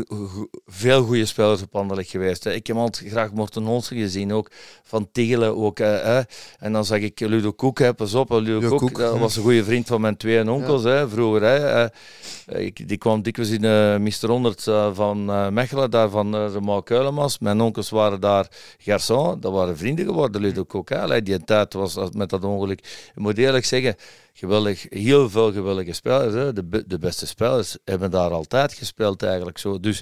veel 0.65 1.03
goede 1.03 1.25
spelers 1.25 1.61
op 1.61 1.75
Anderlecht 1.75 2.09
geweest. 2.09 2.43
Hè. 2.43 2.53
Ik 2.53 2.67
heb 2.67 2.75
altijd 2.75 3.09
graag 3.11 3.31
Morten 3.31 3.67
Olsen 3.67 3.97
gezien, 3.97 4.33
ook 4.33 4.51
van 4.83 5.09
Tegelen. 5.11 5.57
Ook, 5.57 5.77
hè. 5.77 6.21
En 6.59 6.73
dan 6.73 6.85
zag 6.85 6.99
ik 6.99 7.19
Ludo 7.19 7.51
Koek, 7.51 7.79
hè. 7.79 7.93
pas 7.93 8.13
op, 8.13 8.29
Ludo 8.29 8.41
Ludo 8.41 8.69
Koek, 8.69 8.79
Koek, 8.79 8.97
dat 8.97 9.17
was 9.17 9.35
een 9.35 9.43
goede 9.43 9.63
vriend 9.63 9.87
van 9.87 10.01
mijn 10.01 10.17
twee 10.17 10.51
onkels 10.51 10.83
hè, 10.83 11.09
vroeger. 11.09 11.41
Hè. 11.41 11.83
Eh, 11.83 12.65
ik, 12.65 12.87
die 12.87 12.97
kwam 12.97 13.21
dikwijls 13.21 13.51
in 13.51 13.63
eh 13.63 13.97
Mr. 13.97 14.29
100 14.29 14.67
eh, 14.67 14.89
van 14.93 15.25
Mechelen, 15.53 15.91
daar 15.91 16.09
van 16.09 16.35
uh, 16.35 16.77
Keulemans. 16.83 17.39
Mijn 17.39 17.61
onkels 17.61 17.89
waren 17.89 18.19
daar 18.19 18.47
garçon, 18.77 19.39
dat 19.39 19.51
waren 19.51 19.77
vrienden 19.77 20.05
geworden, 20.05 20.41
Ludo 20.41 20.63
Koek. 20.63 20.89
Hè. 20.89 21.21
Die 21.21 21.43
tijd 21.43 21.73
was 21.73 21.97
met 22.11 22.29
dat 22.29 22.43
ongeluk. 22.43 22.79
Ik 23.15 23.21
moet 23.21 23.37
eerlijk 23.37 23.65
zeggen, 23.65 23.95
geweldig, 24.33 24.85
heel 24.89 25.29
veel 25.29 25.51
geweldige 25.51 25.93
spelers. 25.93 26.33
Hè. 26.33 26.53
De, 26.53 26.87
de 26.87 26.97
beste 26.97 27.27
spelers 27.27 27.77
hebben 27.83 28.11
daar 28.11 28.31
altijd 28.31 28.73
gespeeld 28.73 29.23
eigenlijk. 29.23 29.57
Zo. 29.57 29.79
Dus, 29.79 30.01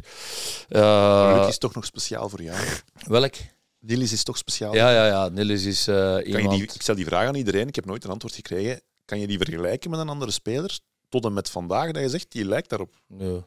Luc 0.69 1.47
is 1.47 1.57
toch 1.57 1.73
nog 1.73 1.85
speciaal 1.85 2.29
voor 2.29 2.41
jou. 2.41 2.65
welk? 3.07 3.33
Niels 3.79 4.11
is 4.11 4.23
toch 4.23 4.37
speciaal. 4.37 4.73
Ja, 4.73 4.91
ja, 4.91 5.07
ja. 5.07 5.43
Is 5.53 5.87
eh, 5.87 5.95
Kan 5.95 6.17
je 6.17 6.23
iemand... 6.25 6.49
die, 6.49 6.63
ik 6.63 6.81
stel 6.81 6.95
die 6.95 7.05
vraag 7.05 7.27
aan 7.27 7.35
iedereen, 7.35 7.67
ik 7.67 7.75
heb 7.75 7.85
nooit 7.85 8.03
een 8.03 8.09
antwoord 8.09 8.35
gekregen. 8.35 8.81
Kan 9.05 9.19
je 9.19 9.27
die 9.27 9.37
vergelijken 9.37 9.89
met 9.89 9.99
een 9.99 10.09
andere 10.09 10.31
speler? 10.31 10.79
Tot 11.09 11.25
en 11.25 11.33
met 11.33 11.49
vandaag, 11.49 11.91
dat 11.91 12.01
je 12.01 12.09
zegt, 12.09 12.31
die 12.31 12.45
lijkt 12.45 12.69
daarop. 12.69 12.95
Nee. 13.07 13.37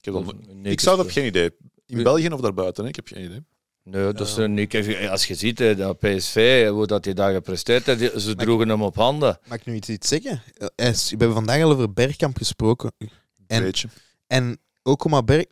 Ik, 0.00 0.04
heb 0.04 0.34
Nee, 0.52 0.72
ik 0.72 0.80
zou 0.80 0.96
dat 0.96 1.12
geen 1.12 1.26
idee. 1.26 1.50
In. 1.86 2.02
België 2.02 2.28
of 2.28 2.40
daarbuiten, 2.40 2.82
hè? 2.82 2.88
ik 2.88 2.96
heb 2.96 3.06
geen 3.06 3.24
idee. 3.24 3.44
Nee, 3.84 4.12
dat 4.12 4.26
is 4.28 4.36
een 4.36 4.50
uniek. 4.50 4.74
Als 5.10 5.26
je 5.26 5.34
ziet, 5.34 5.58
hè, 5.58 5.76
dat 5.76 5.98
PSV, 5.98 6.68
hoe 6.68 6.86
dat 6.86 7.04
hij 7.04 7.14
daar 7.14 7.32
gepresteerd 7.32 7.86
heeft, 7.86 8.20
ze 8.20 8.34
droegen 8.34 8.68
hem 8.68 8.82
op 8.82 8.94
handen. 8.94 9.38
Mag 9.46 9.58
ik 9.58 9.64
nu 9.66 9.74
iets, 9.74 9.88
iets 9.88 10.08
zeggen? 10.08 10.42
Eh, 10.56 10.66
We 10.92 11.08
hebben 11.08 11.32
vandaag 11.32 11.62
al 11.62 11.70
over 11.72 11.92
Bergkamp 11.92 12.36
gesproken. 12.36 12.92
En- 13.46 13.62
Weet 13.62 13.78
je. 13.78 13.88
En 14.26 14.58
ook 14.82 15.04
om 15.04 15.10
maar 15.10 15.24
Berg... 15.24 15.44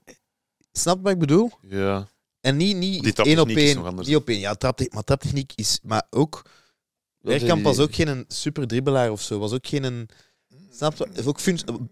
Snap 0.73 1.02
wat 1.02 1.12
ik 1.12 1.19
bedoel? 1.19 1.51
Ja. 1.61 2.09
En 2.40 2.57
niet, 2.57 2.81
Die 2.81 3.02
niet 3.02 3.02
één 3.02 3.09
op 3.09 3.15
traptechniek 3.15 3.57
is 3.57 3.65
één. 3.69 3.77
nog 3.77 3.86
anders. 3.86 4.09
Niet 4.09 4.16
op 4.16 4.28
één. 4.28 4.39
Ja, 4.39 4.55
trapte, 4.55 4.90
maar 4.94 5.02
traptechniek 5.05 5.52
is... 5.55 5.78
Maar 5.82 6.07
ook... 6.11 6.43
Bergkamp 7.20 7.62
was 7.62 7.78
ook 7.78 7.94
geen 7.94 8.24
super 8.28 8.66
dribbelaar 8.66 9.11
of 9.11 9.23
zo. 9.23 9.39
Was 9.39 9.52
ook 9.52 9.66
geen... 9.66 10.09
Snap 10.70 10.97
je? 10.97 11.24
Ook 11.27 11.40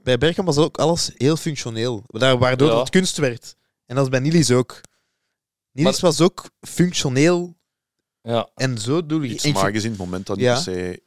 bij 0.02 0.18
Bergkamp 0.18 0.46
was 0.48 0.56
ook 0.58 0.78
alles 0.78 1.10
heel 1.16 1.36
functioneel. 1.36 2.02
Waardoor 2.06 2.70
Ja. 2.70 2.78
het 2.78 2.90
kunst 2.90 3.16
werd. 3.16 3.54
En 3.86 3.94
dat 3.94 4.04
is 4.04 4.10
bij 4.10 4.20
Nilis 4.20 4.50
ook. 4.50 4.80
Maar- 5.72 5.96
was 6.00 6.20
ook 6.20 6.50
functioneel. 6.60 7.56
Ja. 8.22 8.48
En 8.54 8.78
zo 8.78 9.06
doe 9.06 9.28
je... 9.28 9.34
Iets 9.34 9.44
en 9.44 9.52
magisch 9.52 9.84
in 9.84 9.90
het 9.90 9.98
moment 9.98 10.26
dat 10.26 10.36
niet 10.36 10.44
Ja. 10.46 10.54
per 10.54 10.62
se... 10.62 11.02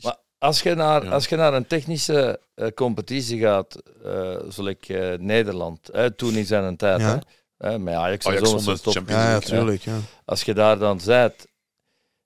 Maar 0.00 0.16
als 0.38 0.62
je 0.62 0.74
naar, 0.74 1.04
Ja. 1.04 1.10
als 1.10 1.26
je 1.26 1.36
naar 1.36 1.54
een 1.54 1.66
technische 1.66 2.40
eh, 2.54 2.68
competitie 2.74 3.38
gaat, 3.40 3.74
eh 4.04 4.36
zoals 4.48 4.70
ik 4.70 4.88
eh, 4.88 5.18
Nederland, 5.18 5.88
hè, 5.92 6.10
toen 6.10 6.34
in 6.34 6.46
zijn 6.46 6.76
tijd, 6.76 7.00
Ja. 7.00 7.20
hè, 7.58 7.68
hè, 7.70 7.78
met 7.78 7.94
Ajax, 7.94 8.24
en 8.24 8.30
Ajax 8.32 8.50
zo, 8.50 8.56
de 8.56 8.64
was 8.64 8.80
top. 8.80 8.92
Champions 8.92 9.20
Ja, 9.22 9.26
ja, 9.26 9.38
League, 9.38 9.48
tuurlijk. 9.58 9.82
Ja. 9.82 9.98
Als 10.24 10.42
je 10.42 10.54
daar 10.54 10.78
dan 10.78 11.00
bent 11.04 11.46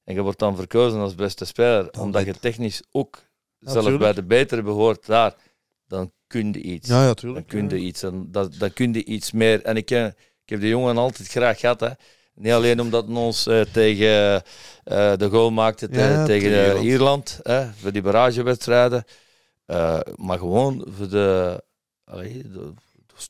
en 0.05 0.15
je 0.15 0.21
wordt 0.23 0.39
dan 0.39 0.57
verkozen 0.57 1.01
als 1.01 1.15
beste 1.15 1.45
speler, 1.45 1.89
Dan 1.91 2.03
omdat 2.03 2.25
je 2.25 2.35
technisch 2.39 2.83
ook 2.91 3.19
Ja, 3.59 3.71
zelf 3.71 3.85
tuurlijk. 3.85 4.03
bij 4.05 4.13
de 4.13 4.23
betere 4.23 4.63
behoort 4.63 5.07
daar, 5.07 5.35
dan 5.87 6.13
kun 6.27 6.53
je 6.53 6.61
iets. 6.61 6.89
Ja, 6.89 7.05
ja, 7.07 7.15
Dan 7.15 7.45
kun 7.47 7.69
je 7.69 7.79
iets. 7.79 8.03
En 8.03 8.29
dat, 8.31 8.55
dan 8.59 8.73
kun 8.73 8.93
je 8.93 9.05
iets 9.05 9.33
meer. 9.33 9.63
En 9.63 9.77
ik, 9.77 9.85
ken- 9.85 10.15
heb 10.51 10.61
de 10.61 10.69
jongen 10.69 10.97
altijd 10.97 11.29
graag 11.29 11.61
gehad. 11.61 11.81
Hè. 11.81 11.89
Niet 12.35 12.53
alleen 12.53 12.81
omdat 12.81 13.07
hij 13.07 13.15
ons 13.17 13.47
eh, 13.47 13.61
tegen 13.61 14.43
eh, 14.85 15.13
de 15.17 15.29
goal 15.31 15.51
maakte 15.51 15.89
te- 15.89 15.99
Ja, 15.99 16.25
tegen 16.25 16.27
tegen 16.27 16.51
eh, 16.53 16.65
Ierland. 16.65 16.85
Ierland, 16.85 17.39
hè, 17.43 17.67
voor 17.81 17.93
die 17.93 18.03
barragewedstrijden. 18.03 19.05
Eh, 19.67 20.01
maar 20.17 20.39
gewoon 20.39 20.87
voor 20.97 21.09
de, 21.09 21.63
allee, 22.05 22.45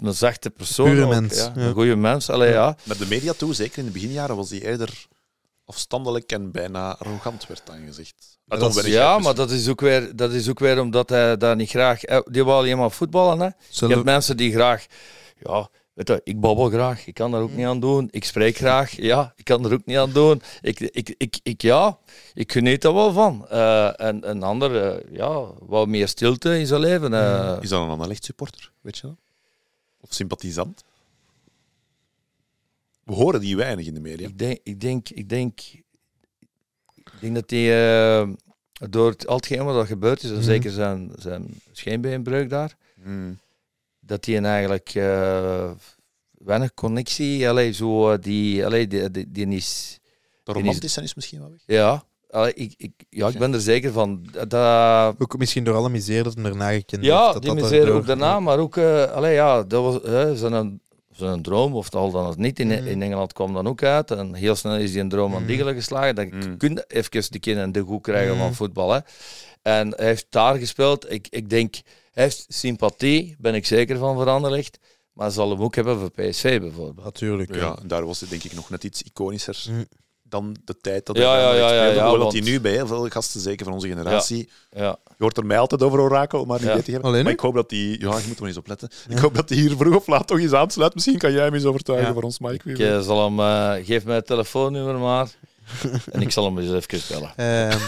een 0.05 0.15
zachte 0.15 0.51
persoon. 0.51 0.91
Pure 0.91 1.05
ook, 1.05 1.11
mens, 1.11 1.37
Ja, 1.37 1.53
ja. 1.57 1.63
Een 1.63 1.73
goede 1.73 1.97
mens. 1.97 2.31
Allee, 2.31 2.53
ja. 2.53 2.77
Met 2.83 2.99
de 2.99 3.07
media 3.07 3.33
toe, 3.33 3.55
zeker 3.55 3.79
in 3.79 3.85
de 3.85 3.91
beginjaren, 3.91 4.37
was 4.37 4.51
hij 4.51 4.61
eerder 4.63 5.07
afstandelijk 5.65 6.33
en 6.33 6.51
bijna 6.51 6.97
arrogant, 6.99 7.47
werd 7.47 7.63
dan 7.65 7.77
gezegd. 7.87 8.39
Maar 8.45 8.59
Dan 8.59 8.69
dat 8.69 8.77
is- 8.77 8.83
ben 8.83 8.93
ik 8.93 8.99
Ja, 8.99 9.19
maar 9.19 9.35
dat 9.35 9.51
is, 9.51 9.69
ook 9.69 9.81
weer, 9.81 10.17
dat 10.17 10.33
is 10.33 10.49
ook 10.49 10.59
weer 10.59 10.81
omdat 10.81 11.09
hij 11.09 11.37
daar 11.37 11.57
niet 11.57 11.69
graag... 11.71 12.01
Die 12.25 12.45
wou 12.45 12.59
alleen 12.59 12.79
maar 12.79 12.91
voetballen. 12.91 13.41
Hè. 13.41 13.47
Je 13.69 13.87
hebt 13.87 14.05
mensen 14.05 14.37
die 14.37 14.53
graag, 14.53 14.87
ja, 15.43 15.69
weet 16.07 16.09
je, 16.09 16.21
ik 16.25 16.41
babbel 16.41 16.69
graag, 16.69 17.07
ik 17.07 17.15
kan 17.15 17.31
daar 17.31 17.41
ook 17.41 17.53
niet 17.53 17.67
aan 17.67 17.81
doen. 17.81 18.09
Ik 18.11 18.25
spreek 18.25 18.57
graag, 18.57 18.91
ja, 18.91 19.33
ik 19.37 19.45
kan 19.45 19.65
er 19.65 19.73
ook 19.73 19.85
niet 19.87 19.97
aan 19.97 20.13
doen. 20.13 20.43
Ik, 20.61 20.81
ik, 20.81 21.15
ik, 21.19 21.39
ik 21.43 21.63
ja, 21.63 21.99
ik 22.35 22.53
geniet 22.53 22.85
er 22.85 22.95
wel 22.95 23.13
van. 23.13 23.49
Eh, 23.49 24.01
en 24.01 24.31
een 24.31 24.43
ander, 24.43 24.83
eh, 24.85 25.17
ja, 25.17 25.45
wat 25.59 25.89
meer 25.89 26.09
stilte 26.09 26.59
in 26.59 26.67
zijn 26.67 26.81
leven. 26.81 27.15
eh. 27.15 27.57
Is 27.61 27.69
dat 27.69 27.83
een 27.83 27.89
Anderlecht 27.89 28.25
supporter, 28.25 28.73
weet 28.81 28.97
je 28.99 29.07
dat? 29.07 29.17
Of 30.01 30.13
sympathisant? 30.15 30.85
We 33.05 33.13
horen 33.13 33.41
die 33.41 33.57
weinig 33.57 33.87
in 33.87 33.95
de 33.95 34.01
media. 34.01 34.27
Ik 34.29 34.39
denk, 34.39 34.59
ik 34.63 34.81
denk, 34.81 35.09
ik 35.09 35.29
denk, 35.29 35.61
ik 36.95 37.21
denk 37.21 37.35
dat 37.35 37.51
hij 37.51 37.67
eh, 38.21 38.29
door 38.91 39.11
het, 39.11 39.27
al 39.27 39.37
hetgeen 39.37 39.65
wat 39.65 39.77
er 39.77 39.87
gebeurd 39.87 40.23
is, 40.23 40.31
Mhm. 40.31 40.43
zeker 40.43 40.71
zijn, 40.71 41.13
zijn 41.19 41.61
scheenbeenbreuk 41.73 42.51
daar, 42.51 42.77
Hmm. 43.03 43.39
Dat 44.11 44.25
hij 44.25 44.43
eigenlijk 44.43 44.91
eh, 44.95 45.71
weinig 46.31 46.75
connectie, 46.75 47.49
allee, 47.49 47.73
zo, 47.73 48.19
die, 48.19 48.65
allee, 48.67 48.87
die, 48.87 49.11
die, 49.11 49.31
die 49.31 49.47
is... 49.47 49.99
De 50.45 50.53
romantisch 50.53 50.93
zijn 50.93 51.05
is 51.05 51.15
misschien 51.15 51.39
wel 51.41 51.51
weg. 51.51 51.61
Ja, 51.67 52.05
allee, 52.31 52.55
ik, 52.55 52.75
ik, 52.77 52.93
ja, 53.09 53.29
ik 53.29 53.39
ben 53.39 53.55
er 53.55 53.61
zeker 53.61 53.93
van. 53.93 54.27
Dat, 54.49 55.15
Ook 55.19 55.39
misschien 55.39 55.65
door 55.65 55.75
alle 55.75 55.89
misère 55.89 56.23
dat 56.23 56.35
hem 56.35 56.47
erna 56.47 56.71
gekend 56.71 57.05
ja, 57.05 57.21
heeft. 57.21 57.33
dat 57.33 57.43
die 57.71 57.81
dat 57.81 57.89
ook 57.89 58.07
daarna, 58.07 58.41
maar 58.41 58.59
ook, 58.59 58.77
eh 58.77 59.05
allee, 59.13 59.35
ja, 59.35 59.63
dat 59.63 59.83
was 59.83 60.03
hè, 60.03 60.37
zijn, 60.37 60.81
zijn 61.11 61.43
droom, 61.43 61.75
of 61.75 61.95
al 61.95 62.11
dan 62.11 62.27
het 62.29 62.39
niet. 62.39 62.59
In, 62.61 62.67
Mhm. 62.67 62.87
in 62.87 63.03
Engeland 63.03 63.33
kwam 63.33 63.53
dan 63.55 63.67
ook 63.69 63.83
uit. 63.83 64.11
En 64.11 64.35
heel 64.35 64.55
snel 64.55 64.77
is 64.77 64.93
die 64.93 65.01
een 65.01 65.09
droom 65.09 65.33
aan 65.35 65.39
Mhm. 65.39 65.47
diggelen 65.49 65.75
geslagen. 65.75 66.15
Dan 66.15 66.27
Mhm. 66.29 66.57
kun 66.57 66.75
je 66.75 66.85
even 66.89 67.33
de 67.33 67.39
kinderen 67.39 67.67
in 67.67 67.73
de 67.73 67.81
hoek 67.81 68.03
krijgen 68.03 68.35
Mhm. 68.35 68.43
van 68.43 68.55
voetbal. 68.55 68.91
Hè. 68.93 68.99
En 69.63 69.93
hij 69.97 70.07
heeft 70.07 70.27
daar 70.31 70.57
gespeeld. 70.59 71.13
Ik, 71.13 71.27
ik 71.31 71.51
denk, 71.51 71.75
hij 72.11 72.25
heeft 72.25 72.45
sympathie, 72.49 73.37
ben 73.39 73.55
ik 73.55 73.67
zeker 73.67 73.99
van, 73.99 74.15
voor 74.15 74.29
Anderlecht. 74.29 74.79
Maar 75.13 75.27
hij 75.27 75.35
zal 75.35 75.51
hem 75.51 75.63
ook 75.63 75.75
hebben 75.75 75.99
voor 75.99 76.11
PSV 76.11 76.61
bijvoorbeeld. 76.61 77.05
Natuurlijk. 77.05 77.55
Ja, 77.55 77.77
en 77.83 77.89
daar 77.89 78.07
was 78.07 78.21
het 78.21 78.31
denk 78.31 78.45
ik 78.45 78.53
nog 78.55 78.71
net 78.71 78.85
iets 78.85 79.03
iconischer 79.03 79.57
Mm. 79.71 79.85
dan 80.23 80.57
de 80.65 80.77
tijd 80.81 81.07
dat 81.07 81.17
Ja, 81.17 81.33
hij 81.33 81.41
ja, 81.43 81.49
bij 81.51 81.59
ja, 81.59 81.65
ja, 81.73 81.91
speelde. 81.91 81.95
ja, 82.11 82.17
want- 82.19 82.33
hij 82.33 82.41
nu 82.43 82.61
bij 82.61 82.73
heel 82.73 82.87
veel 82.87 83.09
gasten, 83.09 83.41
zeker 83.41 83.65
van 83.65 83.75
onze 83.75 83.89
generatie, 83.89 84.51
Ja. 84.71 84.99
je 85.07 85.15
hoort 85.19 85.37
er 85.37 85.47
mij 85.47 85.59
altijd 85.59 85.83
over 85.83 86.01
Orakel, 86.01 86.45
maar 86.45 86.59
niet 86.59 86.69
Ja. 86.69 86.75
weten. 86.75 87.03
Alleen 87.03 87.25
Maar 87.25 87.33
ik 87.33 87.41
hoop 87.41 87.55
dat 87.55 87.71
hij, 87.71 87.79
ja, 87.79 88.19
je 88.19 88.25
moet 88.29 88.39
er 88.41 88.47
eens 88.47 88.57
op 88.57 88.67
letten. 88.67 88.89
Ja. 89.09 89.15
Ik 89.15 89.21
hoop 89.23 89.35
dat 89.35 89.49
hij 89.49 89.59
hier 89.59 89.77
vroeg 89.77 89.97
of 89.97 90.07
laat 90.07 90.27
toch 90.27 90.39
eens 90.39 90.53
aansluit. 90.53 90.95
Misschien 90.95 91.19
kan 91.19 91.33
jij 91.33 91.45
hem 91.45 91.55
eens 91.55 91.65
overtuigen 91.65 92.07
Ja. 92.09 92.13
voor 92.15 92.23
ons, 92.23 92.39
Mike. 92.39 92.55
Ik 92.71 92.77
weet. 92.77 92.89
eh, 92.91 93.01
zal 93.01 93.25
hem, 93.25 93.41
eh, 93.41 93.87
geef 93.87 94.05
mij 94.05 94.15
het 94.17 94.27
telefoonnummer 94.27 94.99
maar. 94.99 95.29
en 96.13 96.21
ik 96.21 96.31
zal 96.31 96.45
hem 96.45 96.59
eens 96.59 96.87
even 96.89 97.01
bellen. 97.09 97.33
Ehm, 97.37 97.79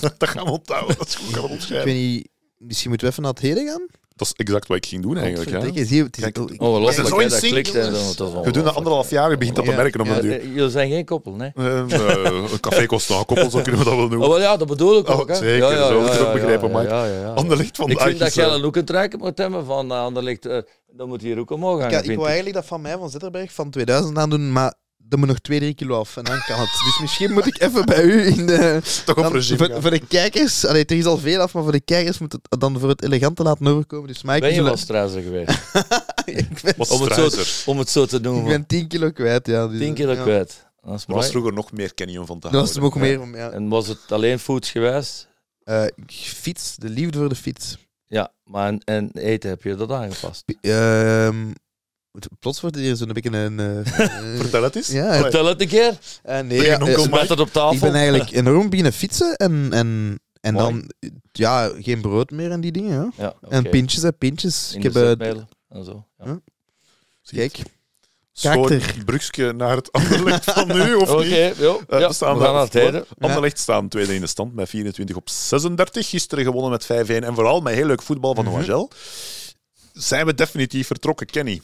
dat 0.18 0.28
gaan 0.28 0.44
we 0.44 0.50
onthouden. 0.50 0.96
Dat 0.98 1.06
is 1.06 1.14
goed, 1.14 1.34
gaan 1.34 1.48
we 1.48 1.54
ik 1.54 1.84
weet 1.84 1.94
niet, 1.94 2.28
misschien 2.66 2.88
moeten 2.88 3.06
we 3.06 3.12
even 3.12 3.24
naar 3.24 3.32
het 3.32 3.42
heden 3.42 3.66
gaan? 3.66 3.86
Dat 4.16 4.26
is 4.26 4.32
exact 4.46 4.66
wat 4.68 4.76
ik 4.76 4.86
ging 4.86 5.02
doen 5.02 5.16
eigenlijk. 5.16 5.50
Ja. 5.50 5.60
Zie 5.84 5.96
je, 5.96 6.02
het 6.02 6.16
is- 6.16 6.22
Kijk, 6.22 6.38
Oh, 6.38 6.90
zo 6.90 7.18
in 7.18 7.28
dat 7.28 7.38
klikt. 7.40 7.72
We 7.72 8.50
doen 8.50 8.64
dat 8.64 8.74
anderhalf 8.74 9.10
jaar, 9.10 9.30
je 9.30 9.36
begint 9.36 9.56
dat 9.56 9.64
te 9.64 9.70
merken 9.72 10.00
op 10.00 10.06
Ja, 10.06 10.14
de 10.14 10.20
duur. 10.20 10.40
eh, 10.40 10.54
jullie 10.54 10.70
zijn 10.70 10.90
geen 10.90 11.04
koppel, 11.04 11.32
nee? 11.34 11.50
Eh, 11.54 11.78
eh, 11.78 12.24
een 12.52 12.60
café 12.60 12.86
kost 12.86 13.10
een 13.10 13.24
koppel, 13.24 13.50
zo 13.50 13.60
kunnen 13.62 13.78
we 13.80 13.84
dat 13.86 13.94
wel 13.94 14.04
Oh, 14.04 14.10
noemen. 14.10 14.28
wel, 14.28 14.40
ja, 14.40 14.56
dat 14.56 14.68
bedoel 14.68 14.98
ik 14.98 15.08
Oh, 15.08 15.18
ook. 15.18 15.28
Hè. 15.28 15.34
zeker, 15.34 15.56
ja, 15.56 15.70
ja, 15.70 15.86
zo 15.88 15.98
heb 16.02 16.06
ik 16.06 16.06
ja, 16.06 16.12
het 16.12 16.20
ook 16.20 16.26
ja, 16.26 16.32
begrepen, 16.32 16.70
ja, 16.70 16.78
Mike. 16.78 16.90
ja, 16.94 17.04
ja, 17.06 17.20
ja. 17.20 17.32
Anderlicht 17.32 17.76
van 17.76 17.90
Ik 17.90 18.00
vind 18.00 18.18
dat 18.18 18.34
jij 18.34 18.46
eh, 18.46 18.52
een 18.52 18.64
ook 18.64 18.76
een 18.76 18.84
trekken 18.84 19.18
moet 19.18 19.38
hebben 19.38 19.64
van 19.64 19.90
Anderlicht. 19.90 20.46
eh, 20.46 20.58
dan 20.92 21.08
moet 21.08 21.22
hier 21.22 21.38
ook 21.38 21.50
omhoog 21.50 21.80
gaan. 21.80 21.90
ik, 22.04 22.06
wou 22.16 22.24
eigenlijk 22.26 22.54
dat 22.54 22.66
van 22.66 22.80
mij, 22.80 22.96
van 22.98 23.10
Zetterberg, 23.10 23.52
van 23.52 23.70
2000 23.70 24.18
aan 24.18 24.30
doen, 24.30 24.52
maar 24.52 24.74
er 25.12 25.18
moet 25.18 25.28
nog 25.28 25.38
2, 25.38 25.58
3 25.58 25.74
kilo 25.74 25.98
af 25.98 26.16
en 26.16 26.24
dan 26.24 26.40
kan 26.46 26.60
het. 26.60 26.68
Dus 26.84 26.98
misschien 27.00 27.32
moet 27.32 27.46
ik 27.46 27.60
even 27.60 27.84
bij 27.84 28.02
u 28.02 28.26
in 28.26 28.46
de... 28.46 28.80
toch 29.04 29.16
op 29.16 29.22
Dan, 29.22 29.32
regime 29.32 29.80
voor, 29.80 29.90
de 29.90 30.06
kijkers, 30.06 30.64
allee, 30.66 30.84
er 30.84 30.96
is 30.96 31.04
al 31.04 31.18
veel 31.18 31.40
af, 31.40 31.54
maar 31.54 31.62
voor 31.62 31.72
de 31.72 31.80
kijkers 31.80 32.18
moet 32.18 32.32
het 32.32 32.60
dan 32.60 32.78
voor 32.80 32.88
het 32.88 33.02
elegante 33.02 33.42
laten 33.42 33.66
overkomen. 33.66 34.08
Dus 34.08 34.22
Mike, 34.22 34.40
Ben 34.40 34.50
je 34.50 34.56
we 34.56 34.62
wel 34.62 34.76
struizer 34.76 35.22
geweest? 35.22 35.50
ik, 36.24 36.62
ben, 36.62 36.74
om, 36.90 37.02
het 37.02 37.32
zo, 37.32 37.70
om 37.70 37.78
het 37.78 37.90
zo 37.90 38.06
te 38.06 38.16
ik 38.16 38.22
noemen. 38.22 38.44
ben 38.44 38.66
10 38.66 38.88
kilo 38.88 39.10
kwijt. 39.10 39.46
Ja, 39.46 39.68
dus, 39.68 39.78
10 39.78 39.94
kilo 39.94 40.12
ja. 40.12 40.22
kwijt. 40.22 40.66
Dat 40.80 40.94
is 40.94 41.04
Er 41.08 41.14
was 41.14 41.28
vroeger 41.28 41.52
nog 41.52 41.72
meer 41.72 41.94
Kenny 41.94 42.16
om 42.16 42.26
van 42.26 42.38
te 42.38 42.48
Dat 42.50 42.50
houden. 42.50 42.60
was 42.60 42.74
hem 42.74 42.84
ook 42.84 43.08
meer 43.08 43.20
om, 43.20 43.36
ja. 43.36 43.50
En 43.50 43.68
was 43.68 43.88
het 43.88 44.12
alleen 44.12 44.38
foods 44.38 44.70
geweest? 44.70 45.28
Eh, 45.64 45.84
fiets, 46.06 46.76
de 46.76 46.88
liefde 46.88 47.18
voor 47.18 47.28
de 47.28 47.34
fiets. 47.34 47.76
Ja, 48.06 48.32
maar 48.44 48.68
en, 48.68 48.80
en 48.84 49.10
eten 49.14 49.50
heb 49.50 49.62
je 49.62 49.74
dat 49.74 49.90
aangepast? 49.90 50.44
Ehm, 50.60 51.50
plots 52.38 52.60
wordt 52.60 52.76
hier 52.76 52.96
zo'n 52.96 53.12
beetje 53.12 53.36
een... 53.38 53.60
eh, 53.60 53.92
Vertel 54.40 54.62
het 54.62 54.76
eens. 54.76 54.88
Ja. 54.88 55.20
Vertel 55.20 55.46
het 55.46 55.60
een 55.60 55.68
keer. 55.68 55.98
eh, 56.22 56.40
nee, 56.40 56.62
ja, 56.62 56.78
het 56.78 57.40
op 57.40 57.52
tafel. 57.52 57.74
ik 57.74 57.80
ben 57.80 57.94
eigenlijk 57.94 58.30
enorm 58.30 58.68
beginnen 58.68 58.92
fietsen 58.92 59.36
en, 59.36 59.68
en, 59.72 60.20
en 60.40 60.54
Mooi. 60.54 60.64
dan 60.66 60.90
ja, 61.32 61.70
geen 61.78 62.00
brood 62.00 62.30
meer 62.30 62.50
en 62.50 62.60
die 62.60 62.72
dingen. 62.72 63.12
Ja. 63.16 63.34
En 63.48 63.68
pintjes 63.70 64.02
en 64.02 64.16
pintjes. 64.18 64.70
In 64.74 64.82
Ik 64.82 64.92
heb, 64.92 64.94
en 65.68 65.84
zo. 65.84 66.06
Kijk, 67.30 67.58
Zo'n 68.32 68.80
brugje 69.04 69.52
naar 69.52 69.76
het 69.76 69.92
Anderlecht 69.92 70.44
van 70.44 70.66
nu, 70.68 70.94
of 70.94 71.10
Oké, 71.10 71.22
niet? 71.24 71.56
ja, 71.90 72.08
we 72.08 72.12
staan 72.12 72.38
we 72.38 72.44
gaan 72.44 72.52
naar 72.52 72.62
het 72.62 72.72
heden. 72.72 73.04
Anderlecht 73.18 73.58
staan 73.58 73.88
tweede 73.88 74.14
in 74.14 74.20
de 74.20 74.26
stand 74.26 74.54
met 74.54 74.68
24 74.68 75.16
op 75.16 75.28
36. 75.30 76.08
Gisteren 76.08 76.44
gewonnen 76.44 76.70
met 76.70 76.84
5-1 76.84 76.86
en 77.24 77.34
vooral 77.34 77.60
met 77.60 77.74
heel 77.74 77.86
leuk 77.86 78.02
voetbal 78.02 78.34
van 78.34 78.44
Mhm. 78.44 78.54
Noagel. 78.54 78.90
Zijn 79.92 80.26
we 80.26 80.34
definitief 80.34 80.86
vertrokken, 80.86 81.26
Kenny? 81.26 81.60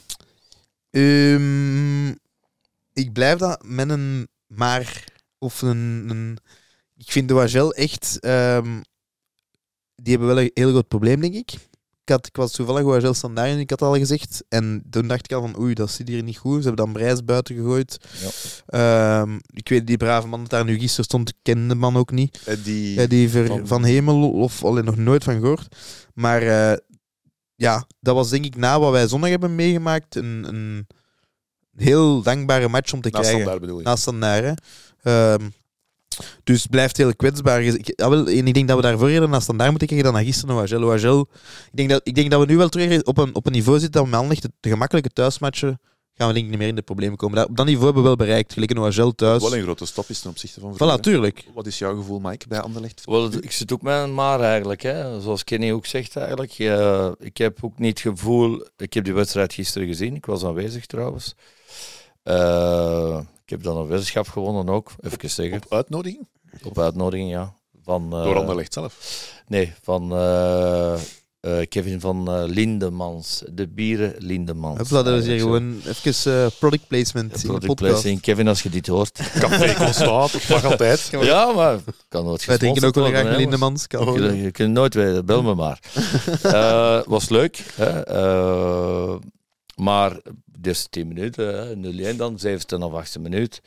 Ehm, 0.91 2.07
ik 2.93 3.13
blijf 3.13 3.37
dat 3.39 3.63
met 3.65 3.89
een 3.89 4.27
maar 4.47 5.03
of 5.37 5.61
een. 5.61 6.05
een 6.09 6.37
ik 6.97 7.11
vind 7.11 7.27
de 7.27 7.33
Wagel 7.33 7.73
echt. 7.73 8.19
ehm, 8.19 8.81
die 9.95 10.17
hebben 10.17 10.27
wel 10.35 10.43
een 10.43 10.51
heel 10.53 10.69
groot 10.69 10.87
probleem, 10.87 11.21
denk 11.21 11.33
ik. 11.33 11.51
Ik, 12.03 12.15
had, 12.15 12.27
ik 12.27 12.35
was 12.35 12.51
toevallig 12.51 12.83
Wagel 12.83 13.13
standaard 13.13 13.49
en 13.49 13.59
ik 13.59 13.69
had 13.69 13.81
al 13.81 13.95
gezegd. 13.97 14.43
En 14.49 14.83
toen 14.89 15.07
dacht 15.07 15.23
ik 15.31 15.31
al 15.37 15.41
van 15.41 15.59
oei, 15.59 15.73
dat 15.73 15.91
zit 15.91 16.07
hier 16.07 16.23
niet 16.23 16.37
goed. 16.37 16.61
Ze 16.61 16.67
hebben 16.67 16.85
dan 16.85 16.93
Brijs 16.93 17.23
buiten 17.25 17.55
gegooid. 17.55 17.97
Ehm, 18.65 19.39
ik 19.53 19.69
weet 19.69 19.87
die 19.87 19.97
brave 19.97 20.27
man 20.27 20.39
dat 20.41 20.49
daar 20.49 20.65
nu 20.65 20.79
gisteren 20.79 21.05
stond, 21.05 21.29
ik 21.29 21.35
ken 21.41 21.67
de 21.67 21.75
man 21.75 21.95
ook 21.97 22.11
niet. 22.11 22.41
Eh, 22.45 22.55
Die, 22.63 22.93
Ja, 22.99 23.07
die 23.07 23.29
ver- 23.29 23.47
van- 23.47 23.67
van... 23.67 23.83
Hemel 23.83 24.31
of 24.31 24.63
alleen 24.63 24.85
nog 24.85 24.97
nooit 24.97 25.23
van 25.23 25.39
gehoord. 25.39 25.75
Maar 26.13 26.41
eh, 26.41 26.77
ja, 27.59 27.85
dat 27.99 28.15
was 28.15 28.29
denk 28.29 28.45
ik 28.45 28.55
na 28.55 28.79
wat 28.79 28.91
wij 28.91 29.07
zondag 29.07 29.29
hebben 29.29 29.55
meegemaakt 29.55 30.15
een, 30.15 30.45
een 30.47 30.87
heel 31.75 32.21
dankbare 32.21 32.67
match 32.67 32.93
om 32.93 33.01
te 33.01 33.09
naast 33.09 33.21
krijgen. 33.23 33.41
standaard 33.41 33.61
bedoel 33.61 33.77
je? 33.77 33.85
Naast 33.85 34.01
standaard, 34.01 34.43
hè. 34.43 34.53
Ehm, 35.01 35.49
dus 36.43 36.61
het 36.61 36.71
blijft 36.71 36.97
heel 36.97 37.15
kwetsbaar. 37.15 37.61
Ik, 37.61 37.93
ja, 37.95 38.09
wel, 38.09 38.27
en 38.27 38.47
ik 38.47 38.53
denk 38.53 38.67
dat 38.67 38.77
we 38.77 38.83
daarvoor 38.83 39.09
eerder 39.09 39.29
naar 39.29 39.41
standaard 39.41 39.69
moeten 39.69 39.87
kijken 39.87 40.05
dan 40.05 40.15
naar 40.15 40.23
gisteren 40.23 40.55
naar 40.55 40.63
Wagel. 40.63 40.87
Wagel, 40.87 41.29
ik, 41.71 41.77
denk 41.77 41.89
dat, 41.89 42.01
ik 42.03 42.15
denk 42.15 42.31
dat 42.31 42.39
we 42.39 42.45
nu 42.45 42.57
wel 42.57 42.69
terug 42.69 43.01
op 43.01 43.17
een, 43.17 43.35
op 43.35 43.45
een 43.45 43.51
niveau 43.51 43.79
zitten 43.79 44.01
dat 44.01 44.03
we 44.03 44.09
met 44.09 44.19
Anderlecht 44.19 44.45
de, 44.45 44.51
de 44.59 44.69
gemakkelijke 44.69 45.09
thuismatchen 45.09 45.79
gaan 46.19 46.27
we 46.27 46.33
denk 46.33 46.45
ik 46.45 46.51
niet 46.51 46.59
meer 46.59 46.67
in 46.69 46.75
de 46.75 46.81
problemen 46.81 47.17
komen. 47.17 47.37
Dat, 47.37 47.49
op 47.49 47.57
dat 47.57 47.65
niveau 47.65 47.85
hebben 47.85 48.03
we 48.03 48.07
wel 48.07 48.17
bereikt. 48.17 48.53
Gelijk 48.53 48.71
een 48.71 48.79
Wagel 48.79 49.15
thuis. 49.15 49.41
Wel 49.41 49.55
een 49.55 49.61
grote 49.61 49.85
stap 49.85 50.09
is 50.09 50.19
ten 50.19 50.29
opzichte 50.29 50.59
van 50.59 50.73
Voilà, 50.75 50.99
tuurlijk. 50.99 51.45
Wat 51.53 51.67
is 51.67 51.79
jouw 51.79 51.95
gevoel, 51.95 52.19
Mike, 52.19 52.47
bij 52.47 52.59
Anderlecht? 52.59 53.05
Wel, 53.05 53.33
ik 53.33 53.51
zit 53.51 53.73
ook 53.73 53.81
met 53.81 54.03
een 54.03 54.13
maar 54.13 54.41
eigenlijk. 54.41 54.81
Hè. 54.81 55.21
Zoals 55.21 55.43
Kenny 55.43 55.71
ook 55.71 55.85
zegt 55.85 56.15
eigenlijk. 56.15 56.51
Eh, 56.51 57.11
ik 57.19 57.37
heb 57.37 57.57
ook 57.61 57.79
niet 57.79 58.03
het 58.03 58.13
gevoel... 58.13 58.67
Ik 58.77 58.93
heb 58.93 59.03
die 59.03 59.13
wedstrijd 59.13 59.53
gisteren 59.53 59.87
gezien. 59.87 60.15
Ik 60.15 60.25
was 60.25 60.43
aanwezig 60.43 60.85
trouwens. 60.85 61.35
Eh, 62.23 63.19
ik 63.43 63.49
heb 63.49 63.63
dan 63.63 63.77
een 63.77 63.87
weddenschap 63.87 64.27
gewonnen 64.27 64.69
ook, 64.69 64.91
even 65.01 65.29
zeggen. 65.29 65.61
Op 65.63 65.73
uitnodiging? 65.73 66.27
Op 66.63 66.79
uitnodiging, 66.79 67.29
ja. 67.29 67.53
Van, 67.83 68.13
eh, 68.13 68.23
Door 68.23 68.35
Anderlecht 68.35 68.73
zelf. 68.73 69.33
Nee, 69.47 69.73
van 69.81 70.11
eh, 71.39 71.59
eh, 71.59 71.67
Kevin 71.67 71.99
van 71.99 72.27
eh, 72.31 72.43
Lindemans. 72.45 73.43
De 73.51 73.67
bieren 73.67 74.13
Lindemans. 74.17 74.77
Hopla, 74.77 75.03
dat 75.03 75.19
is 75.19 75.25
hier 75.25 75.39
gewoon 75.39 75.81
even 75.85 76.43
eh, 76.43 76.47
product 76.59 76.87
placement 76.87 77.31
in 77.33 77.39
de 77.39 77.47
Product 77.47 77.65
podcast. 77.65 77.91
placing. 78.01 78.21
Kevin, 78.21 78.47
als 78.47 78.61
je 78.61 78.69
dit 78.69 78.87
hoort. 78.87 79.19
Café 79.39 79.73
Constant, 79.83 80.31
dat 80.31 80.47
mag 80.49 80.65
altijd. 80.65 81.09
ja, 81.21 81.51
maar 81.51 81.79
kan 82.07 82.25
nooit 82.25 82.45
Wij 82.45 82.57
drinken 82.57 82.83
ook 82.83 82.95
wel 82.95 83.07
graag 83.07 83.23
hè, 83.23 83.35
Lindemans. 83.35 83.87
Kan 83.87 84.13
Je, 84.13 84.41
je 84.41 84.51
kunt 84.51 84.73
nooit 84.73 84.93
weten, 84.93 85.25
bel 85.25 85.43
me 85.43 85.55
maar. 85.55 85.79
Eh, 86.41 87.01
was 87.05 87.29
leuk. 87.29 87.63
Hè? 87.75 88.03
Eh, 88.05 89.15
maar 89.75 90.11
de 90.45 90.67
eerste 90.67 90.89
10 90.89 91.07
minuten, 91.07 91.67
hè, 91.67 91.75
0-1 92.13 92.17
dan, 92.17 92.39
zevende 92.39 92.85
of 92.85 92.93
achtste 92.93 93.19
minuut. 93.19 93.61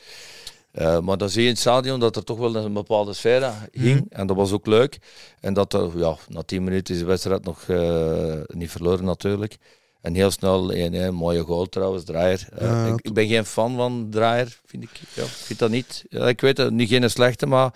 Eh, 0.73 0.99
maar 0.99 1.19
dan 1.19 1.29
zie 1.31 1.41
je 1.41 1.47
in 1.47 1.53
het 1.53 1.61
stadion 1.63 2.01
dat 2.01 2.17
er 2.17 2.25
toch 2.25 2.39
wel 2.39 2.57
een 2.57 2.73
bepaalde 2.73 3.13
sfeer 3.13 3.53
hing. 3.73 4.01
Mhm. 4.01 4.21
En 4.21 4.27
dat 4.27 4.37
was 4.37 4.53
ook 4.53 4.67
leuk. 4.67 4.99
En 5.41 5.55
dat 5.55 5.73
er, 5.73 5.99
ja, 5.99 6.17
na 6.29 6.43
10 6.43 6.65
minuten 6.65 6.95
is 6.95 7.01
de 7.01 7.07
wedstrijd 7.07 7.45
nog 7.45 7.63
eh, 7.69 8.41
niet 8.47 8.71
verloren 8.71 9.05
natuurlijk. 9.05 9.57
En 10.01 10.15
heel 10.15 10.31
snel 10.31 10.75
een, 10.75 10.95
een 10.95 11.15
mooie 11.15 11.43
goal 11.43 11.67
trouwens, 11.67 12.05
Draaier. 12.05 12.49
Eh, 12.57 12.67
Ja, 12.69 12.87
ik, 12.87 13.01
ik 13.01 13.13
ben 13.13 13.29
geen 13.29 13.45
fan 13.45 13.77
van 13.77 14.07
Draaier, 14.11 14.61
vind 14.67 14.83
ik. 14.83 14.91
Ja, 15.15 15.23
ik 15.23 15.29
vind 15.29 15.59
dat 15.59 15.71
niet. 15.71 16.05
Ja, 16.09 16.29
ik 16.29 16.41
weet 16.41 16.57
het, 16.57 16.73
niet 16.73 16.89
geen 16.89 17.11
slechte, 17.11 17.47
maar 17.47 17.73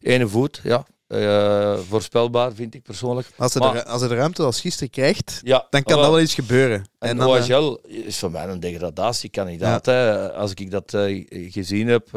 ene 0.00 0.28
voet, 0.28 0.60
ja. 0.62 0.86
Eh, 1.06 1.78
voorspelbaar, 1.88 2.52
vind 2.52 2.74
ik 2.74 2.82
persoonlijk. 2.82 3.28
Als 3.36 3.54
hij, 3.54 3.62
Maar- 3.62 3.72
de, 3.74 3.84
als 3.86 4.00
hij 4.00 4.08
de 4.08 4.14
ruimte 4.14 4.42
als 4.42 4.60
gisteren 4.60 4.90
krijgt, 4.90 5.40
Ja, 5.42 5.66
dan 5.70 5.82
kan 5.82 5.96
dat 6.00 6.10
wel 6.10 6.20
iets 6.20 6.34
gebeuren. 6.34 6.84
En, 6.98 7.16
dan, 7.16 7.36
eh, 7.36 7.50
OHL 7.50 7.78
is 7.82 8.18
voor 8.18 8.30
mij 8.30 8.48
een 8.48 8.60
degradatiekandidaat. 8.60 9.86
Hè. 9.86 10.32
Als 10.32 10.50
ik 10.54 10.70
dat 10.70 10.94
eh, 10.94 11.26
gezien 11.52 11.86
heb, 11.88 12.08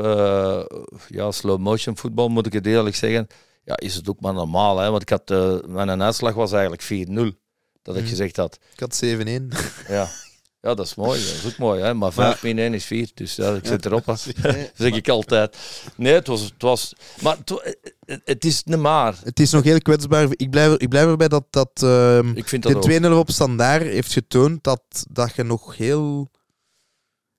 ja, 1.07 1.31
slow 1.31 1.59
motion 1.59 1.97
voetbal 1.97 2.29
moet 2.29 2.45
ik 2.45 2.53
het 2.53 2.65
eerlijk 2.65 2.95
zeggen, 2.95 3.27
ja, 3.63 3.77
is 3.77 3.95
het 3.95 4.09
ook 4.09 4.19
maar 4.21 4.33
normaal. 4.33 4.77
Hè. 4.77 4.89
Want 4.89 5.01
ik 5.01 5.09
had, 5.09 5.29
mijn 5.67 6.03
uitslag 6.03 6.33
was 6.33 6.51
eigenlijk 6.51 6.81
4-0, 6.81 7.31
dat 7.81 7.95
ik 7.95 8.01
Mhm. 8.01 8.09
gezegd 8.09 8.35
had. 8.37 8.57
ik 8.73 8.79
had 8.79 8.95
7-1. 8.95 9.49
Ja. 9.87 10.07
ja, 10.67 10.73
dat 10.75 10.85
is 10.85 10.95
mooi. 10.95 11.19
Dat 11.19 11.29
is 11.33 11.45
ook 11.45 11.57
mooi. 11.57 11.81
Hè. 11.81 11.93
Maar 11.93 12.13
5 12.13 12.43
min 12.43 12.59
1 12.59 12.73
is 12.73 12.85
4, 12.85 13.09
dus 13.13 13.35
ja, 13.35 13.53
ik 13.53 13.65
zit 13.65 13.85
erop. 13.85 14.05
Dat 14.05 14.27
zeg 14.75 14.93
ik 14.93 15.09
altijd. 15.09 15.57
Nee, 15.95 16.13
het 16.13 16.27
was... 16.27 16.41
Het 16.41 16.61
was 16.61 16.93
maar 17.21 17.37
het, 17.37 17.49
het- 18.05 18.21
het 18.25 18.45
is 18.45 18.61
een 18.65 18.81
maar. 18.81 19.15
Het 19.23 19.39
is 19.39 19.51
nog 19.51 19.63
heel 19.63 19.77
kwetsbaar. 19.77 20.27
Ik 20.31 20.49
blijf, 20.49 20.77
ik 20.77 20.89
blijf 20.89 21.07
erbij 21.07 21.27
dat, 21.27 21.43
dat 21.49 21.69
ehm, 21.83 22.31
Ik 22.35 22.47
vind 22.47 22.63
dat 22.63 22.83
de 22.83 22.99
2-0 23.01 23.11
op 23.11 23.29
standaard 23.31 23.81
heeft 23.83 24.13
getoond 24.13 24.63
dat, 24.63 24.81
dat 25.09 25.35
je 25.35 25.43
nog 25.43 25.77
heel... 25.77 26.31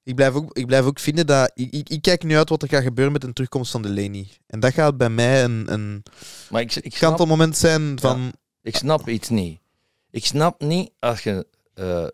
Ik 0.03 0.15
blijf 0.15 0.35
ook, 0.35 0.57
ik 0.57 0.67
blijf 0.67 0.85
ook 0.85 0.99
vinden 0.99 1.27
dat... 1.27 1.51
Ik, 1.55 1.73
ik, 1.73 1.89
ik 1.89 2.03
kijk 2.03 2.23
nu 2.25 2.37
uit 2.37 2.49
wat 2.49 2.63
er 2.63 2.69
gaat 2.69 2.83
gebeuren 2.83 3.13
met 3.13 3.25
een 3.25 3.33
terugkomst 3.33 3.71
van 3.71 3.83
Delaney. 3.83 4.29
En 4.47 4.61
dat 4.61 4.73
gaat 4.73 4.97
bij 4.97 5.11
mij 5.11 5.45
een, 5.45 5.73
een 5.73 6.03
Maar 6.51 6.61
ik, 6.61 6.75
ik 6.75 6.97
snap 6.97 7.09
kantelmoment 7.09 7.57
zijn 7.57 8.01
van... 8.01 8.33
Ik 8.63 8.77
snap 8.77 9.09
iets 9.09 9.29
niet. 9.29 9.59
Ik 10.11 10.25
snap 10.27 10.61
niet 10.61 10.91
als 10.99 11.23
je 11.23 11.47
eh 11.79 12.07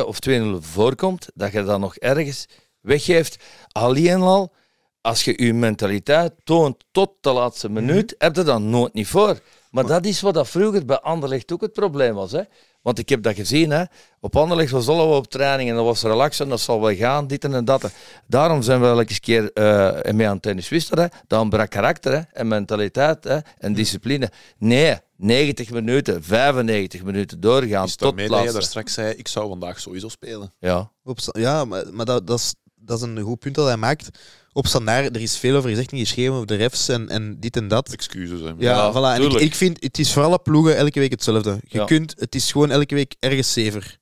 0-2 0.00 0.06
of 0.06 0.18
2-0 0.28 0.30
voorkomt, 0.60 1.28
dat 1.34 1.52
je 1.52 1.64
dat 1.64 1.80
nog 1.80 1.96
ergens 1.96 2.46
weggeeft. 2.80 3.44
Alleen 3.72 4.20
al, 4.20 4.52
als 5.00 5.24
je 5.24 5.44
je 5.44 5.54
mentaliteit 5.54 6.32
toont 6.44 6.84
tot 6.90 7.12
de 7.20 7.32
laatste 7.32 7.68
minuut, 7.68 8.14
heb 8.18 8.36
je 8.36 8.42
dat 8.42 8.60
nooit 8.60 8.92
niet 8.92 9.06
voor. 9.06 9.38
Maar 9.70 9.86
dat 9.86 10.04
is 10.04 10.20
wat 10.20 10.34
dat 10.34 10.48
vroeger 10.48 10.84
bij 10.84 10.98
Anderlecht 11.00 11.52
ook 11.52 11.60
het 11.60 11.72
probleem 11.72 12.14
was. 12.14 12.32
Hè? 12.32 12.42
Want 12.86 12.98
ik 12.98 13.08
heb 13.08 13.22
dat 13.22 13.34
gezien. 13.34 13.70
Hè? 13.70 13.84
Op 14.20 14.36
Anderlecht 14.36 14.70
was 14.70 14.88
allemaal 14.88 15.16
op 15.16 15.30
training 15.30 15.68
en 15.70 15.74
dat 15.74 15.84
was 15.84 16.02
relaxen, 16.02 16.48
dat 16.48 16.60
zal 16.60 16.80
wel 16.80 16.94
gaan, 16.94 17.26
dit 17.26 17.44
en 17.44 17.64
dat. 17.64 17.90
Daarom 18.26 18.62
zijn 18.62 18.80
we 18.80 18.86
elke 18.86 19.20
keer 19.20 19.52
eh 19.52 20.12
mee 20.12 20.26
aan 20.26 20.32
het 20.32 20.42
tennis 20.42 20.68
wisten, 20.68 20.98
hè? 20.98 21.06
Dat 21.26 21.40
ontbrak 21.40 21.70
karakter 21.70 22.12
hè? 22.12 22.20
en 22.32 22.48
mentaliteit 22.48 23.24
hè? 23.24 23.38
en 23.58 23.72
discipline. 23.72 24.30
Nee, 24.58 24.96
90 25.16 25.70
minuten, 25.70 26.22
95 26.22 27.02
minuten 27.02 27.40
doorgaan 27.40 27.84
Is 27.84 27.96
tot 27.96 28.20
het 28.20 28.28
dat 28.28 28.44
je 28.44 28.52
daar 28.52 28.62
straks 28.62 28.92
zei, 28.92 29.14
ik 29.14 29.28
zou 29.28 29.48
vandaag 29.48 29.80
sowieso 29.80 30.08
spelen. 30.08 30.52
Ja. 30.58 30.90
Ja, 31.32 31.64
maar, 31.64 31.84
maar 31.92 32.06
dat, 32.06 32.26
dat, 32.26 32.38
is, 32.38 32.54
dat 32.74 32.96
is 32.96 33.02
een 33.02 33.20
goed 33.20 33.38
punt 33.38 33.54
dat 33.54 33.66
hij 33.66 33.76
maakt. 33.76 34.10
Op 34.56 34.66
standaard, 34.66 35.16
er 35.16 35.22
is 35.22 35.36
veel 35.36 35.56
over 35.56 35.70
gezegd 35.70 35.92
en 35.92 35.98
geschreven 35.98 36.34
over 36.34 36.46
de 36.46 36.54
refs 36.54 36.88
en, 36.88 37.08
en 37.08 37.36
dit 37.40 37.56
en 37.56 37.68
dat. 37.68 37.92
Excuses. 37.92 38.40
Hè. 38.40 38.46
Ja, 38.46 38.54
Ja, 38.58 38.92
voilà. 38.92 39.20
En 39.22 39.30
ik, 39.30 39.40
ik 39.40 39.54
vind, 39.54 39.82
het 39.82 39.98
is 39.98 40.12
voor 40.12 40.22
alle 40.22 40.38
ploegen 40.38 40.76
elke 40.76 40.98
week 41.00 41.10
hetzelfde. 41.10 41.58
Je 41.68 41.78
Ja. 41.78 41.84
kunt, 41.84 42.14
het 42.18 42.34
is 42.34 42.52
gewoon 42.52 42.70
elke 42.70 42.94
week 42.94 43.14
ergens 43.18 43.52
zever. 43.52 43.96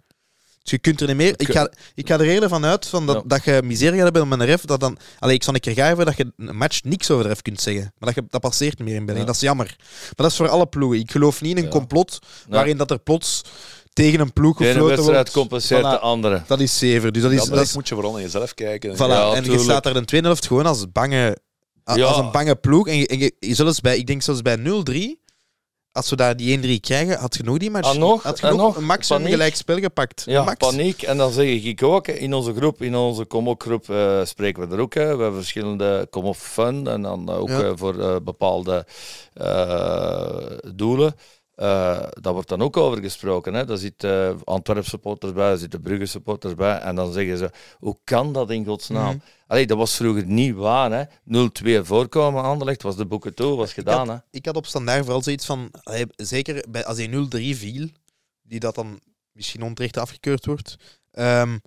Dus 0.63 0.73
je 0.73 0.79
kunt 0.79 1.01
er 1.01 1.07
niet 1.07 1.17
meer... 1.17 1.35
Ik 1.37 1.51
ga, 1.53 1.71
ik 1.95 2.09
ga 2.09 2.15
er 2.15 2.29
eerder 2.29 2.49
van 2.49 2.65
uit 2.65 2.87
van 2.87 3.07
dat, 3.07 3.15
Ja. 3.17 3.23
dat 3.27 3.45
je 3.45 3.61
miserie 3.65 3.95
gaat 3.95 4.03
hebben 4.05 4.29
met 4.29 4.41
een 4.41 4.47
ref. 4.47 4.61
Dat 4.65 4.81
dan, 4.81 4.99
allee, 5.19 5.35
ik 5.35 5.43
zal 5.43 5.55
een 5.55 5.61
keer 5.61 5.85
hebben 5.85 6.07
dat 6.07 6.17
je 6.17 6.33
een 6.37 6.57
match 6.57 6.83
niks 6.83 7.11
over 7.11 7.23
de 7.23 7.29
ref 7.29 7.43
kunt 7.43 7.61
zeggen. 7.61 7.93
Maar 7.99 8.15
dat, 8.15 8.25
je, 8.25 8.31
dat 8.31 8.41
passeert 8.41 8.79
niet 8.79 8.89
meer 8.89 8.97
in 8.97 9.05
België. 9.07 9.21
Ja. 9.21 9.27
Dat 9.27 9.35
is 9.35 9.41
jammer. 9.41 9.75
Maar 9.79 10.13
dat 10.17 10.31
is 10.31 10.37
voor 10.37 10.49
alle 10.49 10.67
ploegen. 10.67 10.99
Ik 10.99 11.11
geloof 11.11 11.41
niet 11.41 11.57
in 11.59 11.65
een 11.65 11.71
complot 11.71 12.19
waarin 12.49 12.77
dat 12.77 12.91
er 12.91 12.99
plots 12.99 13.43
tegen 13.95 14.21
een 14.21 14.33
ploeg 14.33 14.57
De 14.57 14.65
ene 14.65 14.73
gefloten 14.73 14.95
wedstrijd 14.97 15.33
wordt. 15.33 15.49
compenseert 15.49 15.81
Voilà. 15.81 15.89
de 15.91 15.99
andere. 15.99 16.43
Dat 16.47 16.61
is 16.61 16.79
zever. 16.79 17.13
Dus 17.13 17.23
dat 17.23 17.33
is, 17.33 17.39
Dat, 17.39 17.49
dat 17.49 17.61
is 17.65 17.75
moet 17.75 17.89
je 17.89 17.95
vooral 17.95 18.13
naar 18.13 18.21
jezelf 18.23 18.55
kijken. 18.55 18.95
Voilà, 18.95 18.99
Ja, 18.99 19.29
en 19.31 19.35
je 19.37 19.41
tuurlijk. 19.43 19.63
staat 19.63 19.83
daar 19.83 19.95
in 19.95 20.01
de 20.01 20.07
tweede 20.07 20.27
helft 20.27 20.47
gewoon 20.47 20.67
als 20.67 20.93
bange, 20.93 21.37
Ja. 21.95 22.05
als 22.05 22.17
een 22.19 22.31
bange 22.31 22.55
ploeg. 22.57 22.89
En, 22.89 22.97
je, 22.97 23.07
en 23.07 23.19
je, 23.19 23.33
je 23.39 23.55
zelfs 23.55 23.81
bij, 23.81 23.97
ik 23.99 24.07
denk 24.07 24.23
zelfs 24.23 24.43
bij 24.43 24.59
0-3, 24.59 25.23
als 25.93 26.11
we 26.11 26.17
daar 26.17 26.37
die 26.37 26.79
1-3 26.79 26.81
krijgen, 26.81 27.19
had 27.19 27.35
je 27.37 27.43
nog 27.43 27.57
die 27.59 27.71
match. 27.71 27.89
Ah, 27.89 27.97
nog? 27.97 28.23
Had 28.23 28.39
je 28.41 28.47
En 28.47 28.57
nog, 28.57 28.61
nog? 28.67 28.77
een 28.77 28.85
maximum 28.85 29.21
Paniek? 29.23 29.37
gelijk 29.37 29.57
spel 29.57 29.79
gepakt. 29.79 30.23
Ja, 30.27 30.45
Max. 30.45 30.57
paniek. 30.71 31.03
En 31.03 31.17
dan 31.17 31.33
zeg 31.33 31.47
ik 31.63 31.83
ook, 31.83 32.09
in 32.09 32.35
onze 32.35 32.55
groep, 32.55 32.83
in 32.83 32.95
onze 32.97 33.25
Kom-op 33.25 33.63
groep 33.63 33.91
eh, 33.91 34.25
spreken 34.25 34.69
we 34.69 34.75
er 34.75 34.81
ook. 34.81 34.95
Hè. 34.95 35.17
We 35.17 35.23
hebben 35.23 35.35
verschillende 35.41 36.07
Kom-op 36.11 36.37
fun 36.37 36.87
en 36.87 37.03
dan 37.03 37.29
ook 37.31 37.49
Ja. 37.49 37.63
eh, 37.63 37.73
voor 37.75 38.01
eh, 38.01 38.17
bepaalde 38.25 38.87
eh, 39.33 40.37
doelen. 40.75 41.15
Eh, 41.55 42.07
daar 42.21 42.33
wordt 42.33 42.49
dan 42.49 42.63
ook 42.63 42.77
over 42.77 43.03
gesproken. 43.03 43.55
Hè. 43.55 43.65
Daar 43.65 43.77
zitten 43.77 44.33
uh, 44.35 44.41
Antwerp 44.45 44.87
supporters 44.87 45.33
bij, 45.33 45.49
daar 45.49 45.57
zitten 45.57 45.83
Brugge 45.83 46.07
supporters 46.07 46.55
bij. 46.55 46.79
En 46.79 46.95
dan 46.95 47.13
zeggen 47.13 47.39
ze, 47.39 47.51
hoe 47.79 47.99
kan 48.05 48.33
dat 48.33 48.51
in 48.51 48.65
godsnaam? 48.65 49.15
Mhm. 49.15 49.25
Allee, 49.47 49.67
dat 49.67 49.77
was 49.79 49.97
vroeger 49.97 50.27
niet 50.27 50.55
waar. 50.55 50.93
hè. 50.93 51.05
0-2 51.81 51.85
voorkomen, 51.85 52.43
Anderlecht, 52.43 52.83
was 52.83 52.97
de 52.97 53.07
boeken 53.07 53.35
toe, 53.35 53.57
was 53.57 53.73
gedaan. 53.73 54.09
Hè. 54.09 54.17
Ik 54.31 54.47
had 54.47 54.57
op 54.57 54.67
standaard 54.67 55.03
vooral 55.05 55.23
zoiets 55.23 55.47
van, 55.47 55.69
allee, 55.83 56.07
zeker 56.17 56.65
bij, 56.71 56.85
als 56.85 56.97
hij 56.97 57.09
0-3 57.55 57.59
viel, 57.59 57.89
die 58.43 58.61
dat 58.61 58.75
dan 58.75 59.01
misschien 59.33 59.63
onterecht 59.63 59.97
afgekeurd 59.97 60.47
wordt. 60.47 60.77
ehm, 61.11 61.59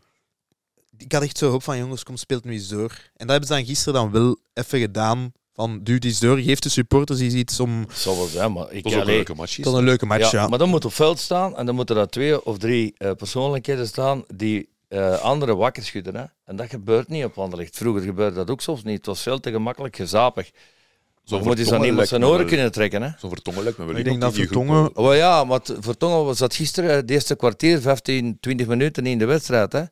ik 0.98 1.12
had 1.12 1.24
echt 1.24 1.38
zo 1.38 1.50
hoop 1.50 1.64
van, 1.64 1.78
jongens, 1.78 2.04
kom, 2.04 2.18
speelt 2.18 2.44
nu 2.44 2.52
eens 2.54 2.68
door. 2.68 2.92
En 2.92 3.28
dat 3.28 3.30
hebben 3.30 3.48
ze 3.48 3.54
dan 3.54 3.66
gisteren 3.66 3.94
dan 4.02 4.12
wel 4.12 4.38
even 4.54 4.80
gedaan. 4.80 5.32
Van, 5.58 5.80
duw 5.84 5.98
die 6.00 6.10
eens 6.10 6.20
door, 6.20 6.38
geef 6.38 6.60
de 6.60 6.70
supporters 6.70 7.20
iets 7.22 7.60
om... 7.60 7.86
Dat 7.88 7.98
zal 7.98 8.16
wel 8.18 8.26
zijn, 8.26 8.52
maar 8.52 8.72
ik... 8.72 8.88
Ook 8.88 8.94
een 8.94 9.06
leuke 9.06 9.34
match. 9.36 9.60
Tot 9.60 9.76
een 9.76 9.84
leuke 9.84 10.06
match, 10.06 10.32
ja. 10.32 10.42
Ja, 10.42 10.48
maar 10.48 10.58
dan 10.60 10.70
moet 10.70 10.86
op 10.86 10.94
veld 10.94 11.20
staan 11.20 11.58
en 11.58 11.66
dan 11.66 11.76
moeten 11.76 11.98
er 11.98 12.10
twee 12.10 12.46
of 12.46 12.58
drie 12.58 12.94
eh, 12.98 13.12
persoonlijkheden 13.12 13.88
staan 13.88 14.24
die 14.36 14.70
eh 14.88 15.20
anderen 15.22 15.58
wakker 15.58 15.84
schudden. 15.84 16.16
Hè? 16.16 16.24
En 16.46 16.56
dat 16.56 16.70
gebeurt 16.70 17.08
niet 17.08 17.24
op 17.26 17.38
Anderlecht. 17.38 17.78
Vroeger 17.78 18.02
gebeurde 18.04 18.36
dat 18.36 18.50
ook 18.50 18.62
soms 18.62 18.84
niet. 18.84 18.98
Het 18.98 19.06
was 19.06 19.22
veel 19.22 19.40
te 19.40 19.52
gemakkelijk 19.52 19.96
gezapig. 19.96 20.46
Je 20.46 21.36
moet 21.44 21.60
eens 21.60 21.72
aan 21.72 21.84
iemand 21.84 22.08
zijn 22.08 22.26
oren 22.26 22.46
kunnen 22.46 22.72
trekken. 22.72 23.02
Hè? 23.02 23.10
Zo'n 23.20 23.30
Vertongen 23.30 23.64
lijkt 23.64 23.78
me 23.78 23.86
wel 23.86 23.96
Ik 23.96 24.04
denk 24.04 24.22
dat 24.22 24.34
Vertongen- 24.34 24.96
Oh 24.98 25.16
ja, 25.16 25.44
maar 25.44 25.60
Vertongen 25.80 26.26
was 26.26 26.38
dat 26.38 26.56
gisteren 26.56 26.96
het 26.96 27.10
eerste 27.12 27.36
kwartier, 27.36 27.82
15, 27.82 28.38
20 28.40 28.68
minuten 28.68 29.06
in 29.06 29.18
de 29.18 29.26
wedstrijd. 29.26 29.72
Hè? 29.74 29.84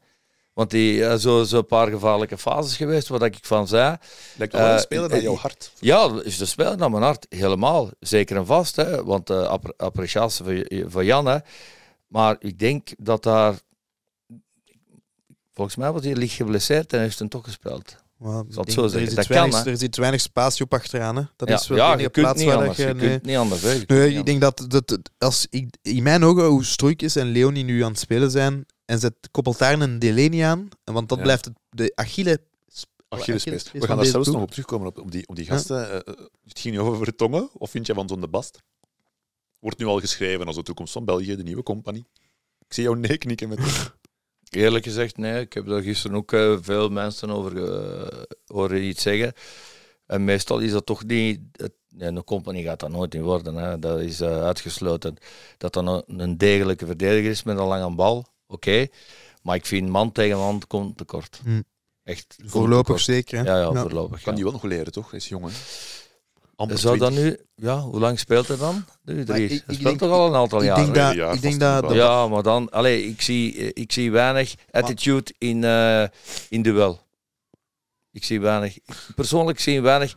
Want 0.55 0.69
die 0.69 0.97
uh, 0.97 1.15
zo, 1.15 1.43
zo 1.43 1.57
een 1.57 1.65
paar 1.65 1.87
gevaarlijke 1.87 2.37
fases 2.37 2.77
geweest, 2.77 3.07
wat 3.07 3.23
ik 3.23 3.37
van 3.41 3.67
zei. 3.67 3.97
lijkt 4.35 4.53
wel 4.53 4.65
een 4.65 4.75
Eh, 4.75 4.79
speler 4.79 5.09
dat 5.09 5.21
jouw 5.21 5.35
hart... 5.35 5.71
Ja, 5.79 6.21
is 6.23 6.37
de 6.37 6.45
speler 6.45 6.77
naar 6.77 6.91
mijn 6.91 7.03
hart 7.03 7.25
helemaal. 7.29 7.89
Zeker 7.99 8.37
en 8.37 8.45
vast, 8.45 8.75
hè? 8.75 9.03
want 9.03 9.29
uh, 9.29 9.47
app 9.47 9.73
appreciatie 9.77 10.45
voor, 10.45 10.89
voor 10.91 11.03
Jan. 11.03 11.25
Hè? 11.25 11.37
Maar 12.07 12.35
ik 12.39 12.59
denk 12.59 12.89
dat 12.97 13.23
daar. 13.23 13.55
Volgens 15.53 15.75
mij 15.75 15.91
was 15.91 16.03
hij 16.03 16.15
licht 16.15 16.35
geblesseerd 16.35 16.93
en 16.93 16.99
heeft 16.99 17.19
hem 17.19 17.29
toch 17.29 17.43
gespeeld. 17.43 17.95
Zo. 18.19 18.61
Er 18.61 18.67
is, 18.67 18.73
Dat 18.73 19.01
iets 19.01 19.27
weinig, 19.27 19.51
kan, 19.51 19.65
er 19.65 19.71
is 19.71 19.81
iets 19.81 19.97
weinig 19.97 20.21
spatie 20.21 20.65
op 20.65 20.73
achteraan. 20.73 21.15
Hè. 21.15 21.23
Dat 21.35 21.49
ja, 21.49 21.55
is 21.55 21.67
wel 21.67 21.77
ja 21.77 21.97
je 21.97 22.09
kunt 22.09 22.25
plaats 22.25 22.39
niet 22.39 22.47
waar 22.47 22.57
anders. 22.57 22.77
dat 22.77 22.87
Je 22.87 22.93
nee. 22.93 23.09
kunt 23.09 23.25
niet 23.25 23.37
anders. 23.37 23.61
Hè? 23.61 23.77
Nee, 23.87 24.13
ik 24.13 24.25
denk 24.25 24.41
dat, 24.41 24.65
dat, 24.67 24.87
dat 24.87 25.11
als 25.17 25.47
ik, 25.49 25.75
in 25.81 26.03
mijn 26.03 26.23
ogen, 26.23 26.45
hoe 26.45 26.65
Stroeikens 26.65 27.15
en 27.15 27.27
Leonie 27.31 27.63
nu 27.63 27.83
aan 27.83 27.91
het 27.91 27.99
spelen 27.99 28.31
zijn, 28.31 28.65
en 28.85 28.99
zet 28.99 29.13
koppelt 29.31 29.57
daar 29.57 29.79
een 29.79 29.99
Delaney 29.99 30.45
aan, 30.45 30.69
want 30.83 31.09
dat 31.09 31.17
Ja. 31.17 31.23
blijft 31.23 31.45
het, 31.45 31.53
de 31.69 31.91
Achille... 31.95 32.41
Achillespees. 33.07 33.71
We 33.71 33.85
gaan 33.85 33.97
daar 33.97 34.05
zelfs 34.05 34.27
nog 34.27 34.41
op 34.41 34.51
terugkomen, 34.51 34.87
op, 34.87 34.99
op, 34.99 35.11
die, 35.11 35.27
op 35.27 35.35
die 35.35 35.45
gasten. 35.45 35.89
Eh, 35.89 35.95
eh, 35.95 36.03
het 36.45 36.59
ging 36.59 36.75
niet 36.75 36.83
over 36.83 37.03
Vertongen, 37.03 37.49
of 37.53 37.69
vind 37.69 37.87
je 37.87 37.93
van 37.93 38.07
Zo'n 38.07 38.21
de 38.21 38.27
Bast? 38.27 38.59
Wordt 39.59 39.77
nu 39.77 39.85
al 39.85 39.99
geschreven 39.99 40.45
als 40.47 40.55
de 40.55 40.63
toekomst 40.63 40.93
van 40.93 41.05
België, 41.05 41.35
de 41.35 41.43
nieuwe 41.43 41.63
compagnie. 41.63 42.05
Ik 42.67 42.73
zie 42.73 42.83
jou 42.83 42.97
nee 42.97 43.17
knikken 43.17 43.49
met... 43.49 43.59
Eerlijk 44.49 44.83
gezegd, 44.83 45.17
nee. 45.17 45.41
Ik 45.41 45.53
heb 45.53 45.65
daar 45.65 45.81
gisteren 45.81 46.17
ook 46.17 46.31
eh, 46.33 46.57
veel 46.61 46.89
mensen 46.89 47.29
over 47.29 47.53
uh, 47.53 48.23
horen 48.45 48.83
iets 48.83 49.01
zeggen. 49.01 49.33
En 50.05 50.23
meestal 50.23 50.59
is 50.59 50.71
dat 50.71 50.85
toch 50.85 51.03
niet. 51.03 51.39
Het, 51.51 51.73
nee, 51.89 52.09
een 52.09 52.23
compagnie 52.23 52.63
gaat 52.63 52.79
dat 52.79 52.89
nooit 52.89 53.15
in 53.15 53.21
worden. 53.21 53.55
Hè. 53.55 53.79
Dat 53.79 53.99
is 53.99 54.21
uh, 54.21 54.43
uitgesloten. 54.43 55.15
Dat 55.57 55.73
dan 55.73 55.87
een, 55.87 56.03
een, 56.19 56.37
degelijke 56.37 56.85
verdediger 56.85 57.29
is 57.29 57.43
met 57.43 57.57
een 57.57 57.65
lange 57.65 57.95
bal, 57.95 58.25
oké. 58.47 58.69
Okay. 58.69 58.91
Maar 59.41 59.55
ik 59.55 59.65
vind 59.65 59.89
man 59.89 60.11
tegen 60.11 60.37
man 60.37 60.61
komt 60.67 60.97
tekort. 60.97 61.39
Hm. 61.43 61.61
Echt 62.03 62.35
Voorlopig 62.45 62.99
zeker. 62.99 63.37
hè. 63.37 63.43
Ja, 63.43 63.57
ja, 63.59 63.71
Ja. 63.73 63.81
voorlopig. 63.81 64.21
Kan 64.21 64.29
ja. 64.31 64.35
die 64.35 64.43
wel 64.43 64.53
nog 64.53 64.63
leren, 64.63 64.91
toch? 64.91 65.13
Is 65.13 65.27
jong, 65.27 65.45
hè? 65.45 65.51
Amper 66.55 66.77
Zou 66.77 66.97
dat 66.97 67.11
20. 67.11 67.37
nu, 67.37 67.45
ja, 67.67 67.79
hoe 67.79 67.99
lang 67.99 68.19
speelt 68.19 68.47
hij 68.47 68.57
dan? 68.57 68.85
Nu, 69.03 69.23
drie. 69.25 69.43
ik- 69.43 69.49
Hij 69.49 69.57
ik 69.57 69.63
speelt 69.63 69.81
denk- 69.83 69.99
toch 69.99 70.11
al 70.11 70.27
een 70.27 70.35
aantal 70.35 70.59
Ik 70.59 70.65
jaren. 70.65 70.83
denk, 70.83 70.95
dat, 70.95 71.15
jaar 71.15 71.33
ik 71.33 71.41
denk 71.41 71.59
dat, 71.59 71.93
Ja, 71.93 72.27
maar 72.27 72.43
dan, 72.43 72.69
allee, 72.69 73.07
ik 73.07 73.21
zie, 73.21 73.73
ik 73.73 73.91
zie 73.91 74.11
weinig 74.11 74.55
attitude 74.71 75.33
in, 75.37 75.63
eh 75.63 76.07
in 76.49 76.61
duel. 76.61 76.99
Ik 78.11 78.23
zie 78.23 78.39
weinig, 78.41 78.77
persoonlijk 79.15 79.59
zie 79.59 79.75
ik 79.75 79.81
weinig 79.81 80.13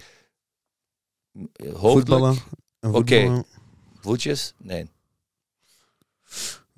eh, 1.33 1.75
hoofdelijk, 1.75 1.83
voetballen. 1.91 2.37
Oké. 2.81 3.45
voetjes, 4.01 4.55
nee. 4.59 4.91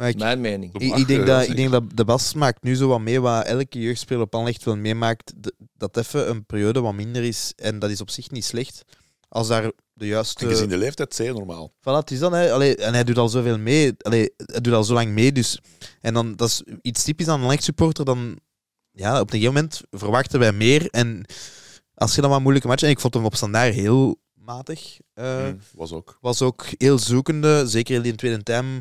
Maar 0.01 0.09
ik, 0.09 0.17
Mijn 0.17 0.41
mening. 0.41 0.75
Ik, 0.79 1.07
denk 1.07 1.21
eh, 1.21 1.27
dat, 1.27 1.49
ik 1.49 1.57
denk 1.57 1.71
dat 1.71 1.83
de 1.95 2.05
Bas 2.05 2.35
maakt 2.35 2.63
nu 2.63 2.75
zo 2.75 2.89
wat 2.89 3.01
mee 3.01 3.21
wat 3.21 3.45
elke 3.47 3.81
jeugdspeler 3.81 4.23
op 4.23 4.47
echt 4.47 4.65
wel 4.65 4.77
meemaakt. 4.77 5.33
Dat 5.77 5.97
even 5.97 6.31
een 6.31 6.47
periode 6.47 6.81
wat 6.81 6.95
minder 6.95 7.23
is. 7.23 7.53
En 7.57 7.79
dat 7.79 7.91
is 7.91 8.01
op 8.01 8.11
zich 8.11 8.31
niet 8.31 8.45
slecht. 8.45 8.83
Als 9.29 9.49
daar 9.49 9.73
de 9.93 10.07
juiste... 10.07 10.45
En 10.45 10.51
gezien 10.51 10.69
de 10.69 10.77
leeftijd, 10.77 11.15
zeer 11.15 11.33
normaal. 11.33 11.73
Voilà, 11.81 11.83
het 11.83 12.11
is 12.11 12.19
dan, 12.19 12.33
hè. 12.33 12.53
Allee, 12.53 12.77
en 12.77 12.93
hij 12.95 13.05
doet 13.05 13.19
al 13.19 13.29
zoveel 13.29 13.59
mee. 13.59 13.95
Allee, 13.99 14.33
hij 14.37 14.61
doet 14.61 14.75
al 14.75 14.85
zo 14.85 14.95
lang 14.95 15.13
mee. 15.13 15.33
Dus. 15.33 15.59
En 16.01 16.15
dan, 16.15 16.37
dat 16.37 16.49
is 16.49 16.63
iets 16.83 17.05
typisch 17.05 17.29
aan 17.29 17.51
een 17.51 17.59
supporter. 17.59 18.05
Dan, 18.05 18.39
ja, 18.91 19.21
op 19.21 19.33
een 19.33 19.39
gegeven 19.39 19.55
moment 19.55 19.81
verwachten 19.91 20.39
wij 20.39 20.53
meer. 20.53 20.87
En 20.91 21.25
als 21.95 22.15
je 22.15 22.21
dan 22.21 22.31
wat 22.31 22.41
moeilijke 22.41 22.69
match... 22.69 22.83
En 22.83 22.91
ik 22.91 23.01
vond 23.01 23.15
hem 23.15 23.25
op 23.25 23.35
standaard 23.35 23.75
heel 23.75 24.19
matig. 24.35 24.99
eh, 25.15 25.45
Mm, 25.45 25.61
was 25.75 25.93
ook. 25.93 26.19
was 26.21 26.43
ook 26.43 26.67
heel 26.79 26.99
zoekende, 26.99 27.67
zeker 27.67 27.95
in 27.95 28.03
de 28.03 28.15
tweede 28.15 28.43
time. 28.43 28.81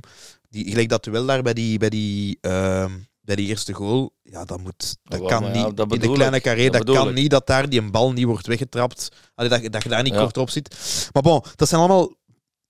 Die, 0.50 0.70
gelijk 0.70 0.90
dat 0.90 1.04
duel 1.04 1.26
daar 1.26 1.42
bij 1.42 1.54
die, 1.54 1.78
bij 1.78 1.90
die, 1.90 2.38
ehm, 2.42 2.92
bij 3.22 3.36
die 3.36 3.48
eerste 3.48 3.74
goal. 3.74 4.14
Ja, 4.24 4.46
dat 4.46 4.60
moet. 4.62 4.98
Dat 5.04 5.20
wel, 5.20 5.28
kan 5.30 5.44
ja, 5.44 5.66
niet. 5.66 5.78
dat 5.78 5.94
in 5.94 6.00
de 6.00 6.12
kleine 6.12 6.42
carré, 6.42 6.70
Dat 6.70 6.84
kan 6.84 7.08
ik. 7.10 7.16
niet 7.16 7.30
dat 7.30 7.48
daar 7.48 7.70
die 7.70 7.80
een 7.82 7.92
bal 7.92 8.12
niet 8.12 8.26
wordt 8.26 8.48
weggetrapt. 8.48 9.10
Allee, 9.36 9.50
dat, 9.50 9.72
dat 9.72 9.84
je 9.84 9.90
daar 9.90 10.04
niet 10.04 10.14
Ja. 10.14 10.20
kort 10.20 10.38
op 10.38 10.50
zit. 10.50 10.76
Maar 11.14 11.24
bon, 11.24 11.44
dat 11.56 11.68
zijn 11.70 11.82
allemaal. 11.82 12.18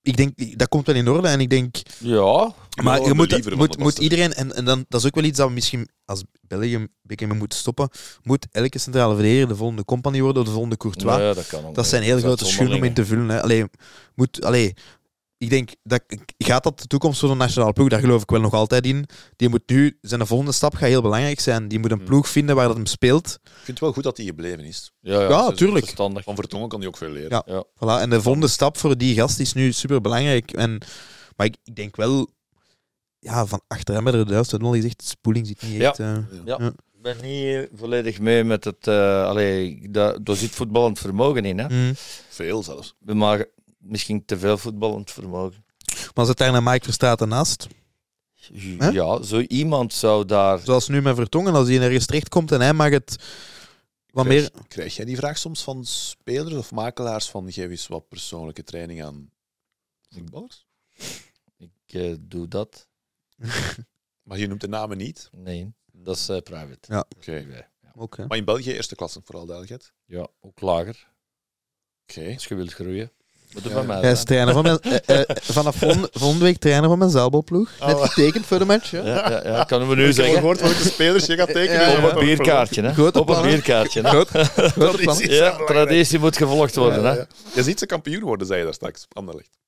Ik 0.02 0.16
denk, 0.16 0.58
dat 0.58 0.68
komt 0.68 0.86
wel 0.86 0.96
in 0.96 1.08
orde. 1.08 1.28
En 1.28 1.40
ik 1.40 1.50
denk, 1.50 1.76
Ja, 1.98 2.54
maar 2.82 2.98
wel 2.98 3.06
je 3.08 3.14
moet, 3.56 3.78
moet, 3.78 3.98
iedereen, 3.98 4.32
en, 4.32 4.54
en 4.54 4.64
dan, 4.64 4.84
dat 4.88 5.00
is 5.00 5.06
ook 5.06 5.14
wel 5.14 5.24
iets 5.24 5.38
dat 5.38 5.48
we 5.48 5.54
misschien 5.54 5.88
als 6.04 6.24
België 6.40 6.74
een 6.74 6.90
beetje 7.02 7.26
mee 7.26 7.38
moeten 7.38 7.58
stoppen, 7.58 7.88
moet 8.22 8.46
elke 8.50 8.78
centrale 8.78 9.14
verdediger 9.14 9.48
de 9.48 9.56
volgende 9.56 9.84
compagnie 9.84 10.22
worden 10.22 10.40
of 10.42 10.46
de 10.48 10.54
volgende 10.54 10.76
Courtois. 10.76 11.16
nee, 11.16 11.34
dat 11.34 11.46
kan 11.46 11.64
ook 11.64 11.74
Dat 11.74 11.86
zijn 11.86 12.02
heel 12.02 12.18
grote 12.18 12.44
schoenen 12.44 12.76
om 12.76 12.84
in 12.84 12.94
te 12.94 13.04
vullen. 13.04 13.28
Hè. 13.28 13.42
Allee, 13.42 13.64
moet, 14.14 14.44
allee, 14.44 14.74
ik 15.40 15.50
denk, 15.50 15.70
dat, 15.82 16.02
gaat 16.38 16.62
dat 16.64 16.80
de 16.80 16.86
toekomst 16.86 17.20
voor 17.20 17.28
de 17.28 17.34
nationale 17.34 17.72
ploeg? 17.72 17.88
Daar 17.88 18.00
geloof 18.00 18.22
ik 18.22 18.30
wel 18.30 18.40
nog 18.40 18.52
altijd 18.54 18.86
in. 18.86 19.04
Die 19.36 19.48
moet 19.48 19.62
nu, 19.66 19.98
zijn 20.00 20.26
volgende 20.26 20.52
stap 20.52 20.74
gaat 20.74 20.88
heel 20.88 21.02
belangrijk 21.02 21.40
zijn. 21.40 21.68
Die 21.68 21.78
moet 21.78 21.90
een 21.90 21.96
Hmm. 21.96 22.06
ploeg 22.06 22.28
vinden 22.28 22.56
waar 22.56 22.66
dat 22.66 22.76
hem 22.76 22.86
speelt. 22.86 23.26
Ik 23.44 23.50
vind 23.52 23.66
het 23.66 23.80
wel 23.80 23.92
goed 23.92 24.02
dat 24.02 24.16
hij 24.16 24.26
gebleven 24.26 24.64
is. 24.64 24.90
Ja, 25.00 25.20
ja, 25.20 25.28
Ja, 25.28 25.50
tuurlijk. 25.52 25.84
Verstandig. 25.84 26.24
Van 26.24 26.34
Vertongen 26.34 26.68
kan 26.68 26.78
hij 26.78 26.88
ook 26.88 26.96
veel 26.96 27.10
leren. 27.10 27.30
Ja. 27.30 27.42
Ja. 27.46 27.64
Voilà. 27.74 28.02
En 28.02 28.10
de 28.10 28.22
volgende 28.22 28.48
stap 28.48 28.76
voor 28.78 28.98
die 28.98 29.14
gast 29.14 29.38
is 29.40 29.52
nu 29.52 29.72
super 29.72 30.00
belangrijk. 30.00 30.52
En, 30.52 30.78
maar 31.36 31.46
ik, 31.46 31.56
ik 31.64 31.74
denk 31.76 31.96
wel, 31.96 32.28
ja, 33.18 33.46
van 33.46 33.60
achter 33.66 33.94
hem 33.94 34.04
bij 34.04 34.12
de 34.12 34.24
dat 34.24 34.62
al 34.62 34.72
gezegd, 34.72 35.02
spoeling 35.02 35.46
zit 35.46 35.62
niet 35.62 35.80
Ja. 35.80 35.88
echt. 35.88 35.98
eh, 35.98 36.16
Ja. 36.44 36.56
Ja. 36.58 36.66
Ik 36.66 37.02
ben 37.02 37.16
niet 37.22 37.68
volledig 37.74 38.18
mee 38.20 38.44
met 38.44 38.64
het. 38.64 38.86
eh 38.86 39.24
allee, 39.24 39.86
daar, 39.90 40.22
daar 40.24 40.36
zit 40.36 40.50
voetballend 40.50 40.98
vermogen 40.98 41.44
in. 41.44 41.58
Hè? 41.58 41.68
mm. 41.68 41.92
Veel 42.28 42.62
zelfs. 42.62 42.94
We 42.98 43.14
maken 43.14 43.48
misschien 43.80 44.24
te 44.24 44.38
veel 44.38 44.58
voetballend 44.58 45.10
vermogen. 45.10 45.64
Maar 46.14 46.26
zit 46.26 46.36
daar 46.38 46.52
naar 46.52 46.62
Mike 46.62 46.84
Verstraeten 46.84 47.28
naast? 47.28 47.68
Ja, 48.78 49.22
zo 49.22 49.40
iemand 49.40 49.92
zou 49.92 50.24
daar. 50.24 50.58
Zoals 50.58 50.88
nu 50.88 51.02
met 51.02 51.16
Vertongen, 51.16 51.54
als 51.54 51.68
hij 51.68 51.80
ergens 51.80 52.06
terecht 52.06 52.28
komt 52.28 52.52
en 52.52 52.60
hij 52.60 52.72
mag 52.72 52.90
het 52.90 53.16
wat 54.12 54.26
meer... 54.26 54.50
Krijg, 54.50 54.66
krijg 54.68 54.96
jij 54.96 55.04
die 55.04 55.16
vraag 55.16 55.38
soms 55.38 55.62
van 55.62 55.84
spelers 55.84 56.54
of 56.54 56.72
makelaars 56.72 57.30
van 57.30 57.52
geef 57.52 57.70
eens 57.70 57.86
wat 57.86 58.08
persoonlijke 58.08 58.62
training 58.62 59.02
aan 59.04 59.30
voetballers? 60.08 60.66
Ik 61.56 61.70
eh, 61.86 62.14
doe 62.20 62.48
dat. 62.48 62.88
Maar 64.22 64.38
je 64.38 64.46
noemt 64.46 64.60
de 64.60 64.68
namen 64.68 64.96
niet. 64.96 65.30
Nee, 65.32 65.72
dat 65.92 66.16
is 66.16 66.28
eh, 66.28 66.38
private. 66.38 66.92
Ja. 66.92 67.04
Oké. 67.16 67.36
Ja. 67.80 67.92
Oké. 67.94 68.26
Maar 68.26 68.36
in 68.36 68.44
België 68.44 68.72
eerste 68.72 68.94
klasse, 68.94 69.20
vooral 69.24 69.46
duidelijkheid. 69.46 69.92
ja, 70.04 70.28
ook 70.40 70.60
lager. 70.60 71.08
Oké. 72.02 72.32
Als 72.32 72.46
je 72.46 72.54
wilt 72.54 72.72
groeien. 72.72 73.12
Ja, 73.50 73.82
mij 73.82 74.00
Hij 74.00 74.10
is 74.10 74.24
trainer 74.24 74.54
van 74.54 74.62
mijn, 74.62 74.80
eh, 74.80 75.20
eh, 75.20 75.36
vanaf 75.42 75.76
volgende, 75.76 76.08
volgende 76.12 76.44
week 76.44 76.58
trainer 76.58 76.88
van 76.88 76.98
mijn 76.98 77.10
zaalbalploeg. 77.10 77.70
Net 77.80 77.94
Oh. 77.94 78.02
getekend 78.04 78.46
voor 78.46 78.58
de 78.58 78.64
match. 78.64 78.90
Ja. 78.90 79.04
Ja, 79.06 79.30
ja, 79.30 79.42
ja, 79.44 79.64
kunnen 79.64 79.88
we 79.88 79.94
nu 79.94 80.06
Ik 80.08 80.14
zeggen. 80.14 80.34
gehoord 80.34 80.60
welke 80.60 80.82
spelers 80.82 81.26
je 81.26 81.36
gaat 81.36 81.52
tekenen. 81.52 81.80
Ja, 81.80 81.88
ja. 81.88 82.06
Op 82.06 82.12
een 82.16 82.24
bierkaartje, 82.24 82.82
hè? 82.82 83.02
Op 83.18 83.28
een 83.28 83.42
bierkaartje, 83.42 84.02
hè? 84.02 84.24
Traditie. 84.72 85.30
Ja, 85.30 85.56
traditie 85.66 86.18
moet 86.18 86.36
gevolgd 86.36 86.76
worden, 86.76 87.04
hè? 87.04 87.12
Je 87.54 87.62
ziet 87.62 87.78
ze 87.78 87.86
kampioen 87.86 88.22
worden, 88.22 88.46
zei 88.46 88.58
je 88.58 88.64
daar 88.64 88.74
straks. 88.74 89.06
Anderlecht. 89.12 89.58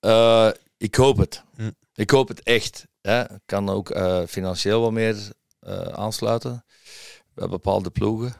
Eh, 0.00 0.48
ik 0.78 0.94
hoop 0.94 1.16
het. 1.16 1.42
Hm. 1.56 1.70
Ik 1.94 2.10
hoop 2.10 2.28
het 2.28 2.42
echt. 2.42 2.84
Hè. 3.02 3.20
Ik 3.20 3.40
kan 3.46 3.68
ook 3.68 3.90
eh, 3.90 4.20
financieel 4.28 4.80
wat 4.80 4.92
meer 4.92 5.16
eh, 5.60 5.80
aansluiten 5.80 6.64
bij 7.34 7.48
bepaalde 7.48 7.90
ploegen. 7.90 8.34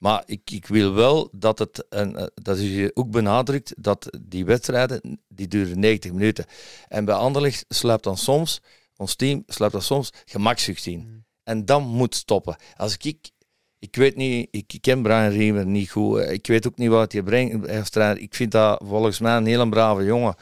Eh, 0.00 0.08
maar 0.08 0.22
ik, 0.26 0.50
ik 0.50 0.66
wil 0.66 0.92
wel 0.94 1.28
dat 1.32 1.58
het, 1.58 1.88
en 1.88 2.16
eh, 2.16 2.26
dat 2.34 2.56
is 2.56 2.62
hier 2.68 2.90
ook 2.94 3.10
benadrukt, 3.10 3.74
dat 3.78 4.18
die 4.20 4.44
wedstrijden, 4.44 5.20
die 5.28 5.48
duren 5.48 5.78
90 5.80 6.12
minuten. 6.12 6.44
En 6.88 7.04
bij 7.04 7.14
Anderlecht 7.14 7.64
sluipt 7.68 8.04
dan 8.04 8.16
soms, 8.16 8.60
ons 8.96 9.14
team 9.14 9.42
sluipt 9.46 9.74
dan 9.74 9.82
soms 9.82 10.10
gemakzucht 10.24 10.86
in. 10.86 11.00
Hm. 11.00 11.06
En 11.44 11.64
dat 11.64 11.80
moet 11.82 12.14
stoppen. 12.14 12.56
Als 12.76 12.96
ik, 13.00 13.30
ik 13.78 13.96
weet 13.96 14.16
niet, 14.16 14.48
ik 14.50 14.78
ken 14.80 15.02
Brian 15.02 15.28
Riemer 15.28 15.66
niet 15.66 15.90
goed. 15.90 16.18
eh, 16.18 16.32
Ik 16.32 16.46
weet 16.46 16.66
ook 16.66 16.76
niet 16.76 16.88
wat 16.90 17.12
hij 17.12 17.22
brengt 17.22 17.92
trainer. 17.92 18.22
Ik 18.22 18.34
vind 18.34 18.50
dat 18.52 18.80
volgens 18.84 19.18
mij 19.18 19.36
een 19.36 19.46
hele 19.46 19.68
brave 19.68 20.04
jongen. 20.04 20.34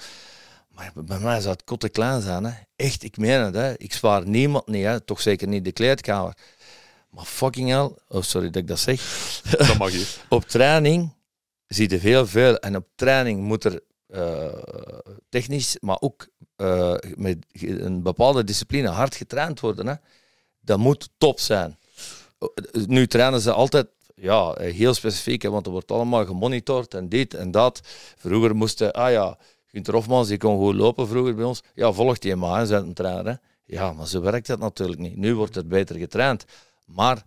Maar 0.75 0.93
bij 0.95 1.19
mij 1.19 1.41
zou 1.41 1.53
het 1.53 1.65
kotte 1.65 1.89
klein 1.89 2.21
zijn. 2.23 2.45
Hè. 2.45 2.53
Echt, 2.77 3.03
ik 3.03 3.17
meen 3.17 3.41
het. 3.41 3.55
Hè. 3.55 3.79
Ik 3.79 3.93
spaar 3.93 4.29
niemand 4.29 4.67
niet. 4.67 4.85
Hè. 4.85 5.01
Toch 5.01 5.21
zeker 5.21 5.49
niet 5.49 5.65
de 5.65 5.73
kleedkamer. 5.73 6.37
Maar 7.15 7.25
fucking 7.25 7.69
hell. 7.69 7.91
Oh, 8.09 8.23
sorry 8.23 8.47
dat 8.47 8.63
ik 8.63 8.69
dat 8.69 8.79
zeg. 8.79 9.01
Dat 9.51 9.79
mag 9.79 9.91
hier. 9.91 10.17
Op 10.29 10.45
training 10.45 11.15
zie 11.67 11.91
je 11.91 11.97
heel 11.97 12.27
veel. 12.27 12.57
En 12.57 12.77
op 12.77 12.87
training 12.95 13.41
moet 13.41 13.65
er 13.65 13.81
eh, 14.07 14.49
technisch, 15.29 15.77
maar 15.81 15.97
ook 16.01 16.29
eh, 16.57 16.95
met 17.17 17.47
een 17.53 18.03
bepaalde 18.03 18.45
discipline 18.45 18.89
hard 18.89 19.15
getraind 19.15 19.61
worden. 19.61 19.87
Hè. 19.87 19.95
Dat 20.61 20.79
moet 20.79 21.09
top 21.19 21.41
zijn. 21.41 21.79
Nu 22.87 23.07
trainen 23.07 23.41
ze 23.41 23.53
altijd 23.53 23.87
ja, 24.15 24.55
heel 24.59 24.95
specifiek, 24.95 25.43
hè, 25.43 25.51
want 25.51 25.67
er 25.67 25.73
wordt 25.73 25.91
allemaal 25.91 26.27
gemonitord 26.27 26.95
en 26.95 27.09
dit 27.09 27.35
en 27.35 27.51
dat. 27.51 27.81
Vroeger 28.17 28.57
moesten, 28.57 28.93
ah 28.93 29.11
ja, 29.11 29.39
Gunther 29.67 29.95
Hofmans, 29.95 30.29
die 30.29 30.39
kon 30.39 30.59
goed 30.59 30.75
lopen 30.75 31.09
vroeger 31.09 31.35
bij 31.35 31.45
ons. 31.45 31.63
Ja, 31.75 31.93
volgt 31.93 32.23
die 32.23 32.37
maar, 32.37 32.67
zei 32.67 32.83
een 32.83 32.95
trainer. 32.95 33.27
Hè. 33.27 33.35
Ja, 33.65 33.93
maar 33.93 34.07
zo 34.07 34.21
werkt 34.21 34.47
dat 34.47 34.59
natuurlijk 34.59 35.01
niet. 35.01 35.17
Nu 35.17 35.35
wordt 35.35 35.55
het 35.55 35.69
beter 35.69 35.97
getraind, 35.97 36.45
maar 36.85 37.23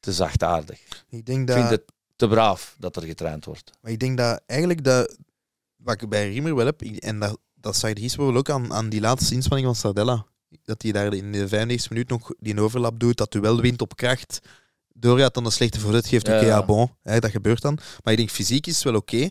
te 0.00 0.12
zachtaardig. 0.12 0.80
Ik 1.08 1.26
denk 1.26 1.40
Ik 1.40 1.46
dat... 1.46 1.56
vind 1.56 1.70
het 1.70 1.82
te 2.16 2.28
braaf 2.28 2.76
dat 2.78 2.96
er 2.96 3.02
getraind 3.02 3.44
wordt. 3.44 3.70
Maar 3.80 3.92
ik 3.92 3.98
denk 3.98 4.16
dat 4.18 4.42
eigenlijk 4.46 4.84
dat, 4.84 5.16
wat 5.76 6.02
ik 6.02 6.08
bij 6.08 6.28
Riemer 6.30 6.54
wel 6.54 6.66
heb, 6.66 6.82
ik- 6.82 6.96
en 7.02 7.18
dat, 7.18 7.38
dat 7.54 7.76
zag 7.76 7.90
je 7.90 8.00
gisteren 8.00 8.26
wel 8.26 8.36
ook 8.36 8.50
aan, 8.50 8.72
aan 8.72 8.88
die 8.88 9.00
laatste 9.00 9.34
inspanning 9.34 9.66
van 9.66 9.76
Sardella, 9.76 10.26
dat 10.62 10.82
hij 10.82 10.92
daar 10.92 11.14
in 11.14 11.32
de 11.32 11.48
95 11.48 11.90
minuut 11.90 12.08
nog 12.08 12.30
die 12.38 12.60
overlap 12.60 12.98
doet, 13.00 13.16
dat 13.16 13.32
duel 13.32 13.60
wint 13.60 13.80
op 13.82 13.96
kracht, 13.96 14.38
doorgaat 14.92 15.34
dan 15.34 15.44
een 15.44 15.52
slechte 15.52 15.80
voorzet 15.80 16.06
geeft, 16.06 16.28
oké, 16.28 16.38
Ja, 16.46 16.64
bon, 16.64 16.90
hè, 17.02 17.18
dat 17.18 17.30
gebeurt 17.30 17.62
dan. 17.62 17.78
Maar 18.02 18.12
ik 18.12 18.18
denk, 18.18 18.30
fysiek 18.30 18.66
is 18.66 18.74
het 18.74 18.84
wel 18.84 18.94
oké. 18.94 19.28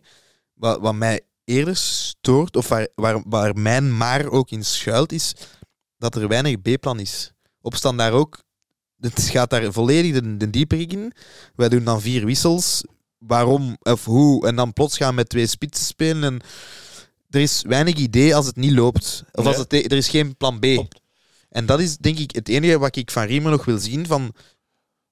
Wat, 0.54 0.80
wat 0.80 0.96
mij 0.96 1.22
eerder 1.44 1.76
stoort, 1.76 2.56
of 2.56 2.68
waar, 2.68 2.88
waar, 2.96 3.22
waar 3.28 3.56
mijn 3.58 3.98
maar 3.98 4.30
ook 4.30 4.50
in 4.52 4.66
schuilt, 4.66 5.12
is 5.12 5.34
dat 5.98 6.16
er 6.16 6.28
weinig 6.28 6.62
B-plan 6.62 7.00
is. 7.00 7.32
Opstaan 7.62 7.98
daar 7.98 8.12
ook, 8.12 8.44
het 9.00 9.22
gaat 9.22 9.50
daar 9.50 9.74
volledig 9.74 10.14
de, 10.14 10.38
de 10.38 10.50
dieper 10.50 10.92
in. 10.92 11.14
Wij 11.56 11.70
doen 11.70 11.84
dan 11.84 12.02
vier 12.02 12.26
wissels, 12.26 12.84
waarom 13.18 13.78
of 13.82 14.06
hoe, 14.06 14.48
en 14.48 14.56
dan 14.56 14.74
plots 14.74 14.98
gaan 14.98 15.16
met 15.16 15.30
twee 15.30 15.48
spitsen 15.48 15.86
spelen. 15.86 16.24
En 16.24 16.42
er 17.30 17.42
is 17.42 17.64
weinig 17.68 17.96
idee 17.96 18.36
als 18.36 18.46
het 18.46 18.56
niet 18.56 18.74
loopt. 18.74 19.24
Of 19.32 19.46
als 19.46 19.58
het, 19.58 19.74
er 19.74 19.92
is 19.92 20.10
geen 20.10 20.38
plan 20.38 20.60
B. 20.60 20.62
Klopt. 20.62 21.04
En 21.50 21.66
dat 21.66 21.80
is 21.80 21.98
denk 21.98 22.20
ik 22.20 22.36
het 22.36 22.50
enige 22.50 22.80
wat 22.80 22.96
ik 22.96 23.12
van 23.12 23.24
Riemer 23.24 23.52
nog 23.52 23.66
wil 23.66 23.78
zien. 23.78 24.08
Van, 24.08 24.34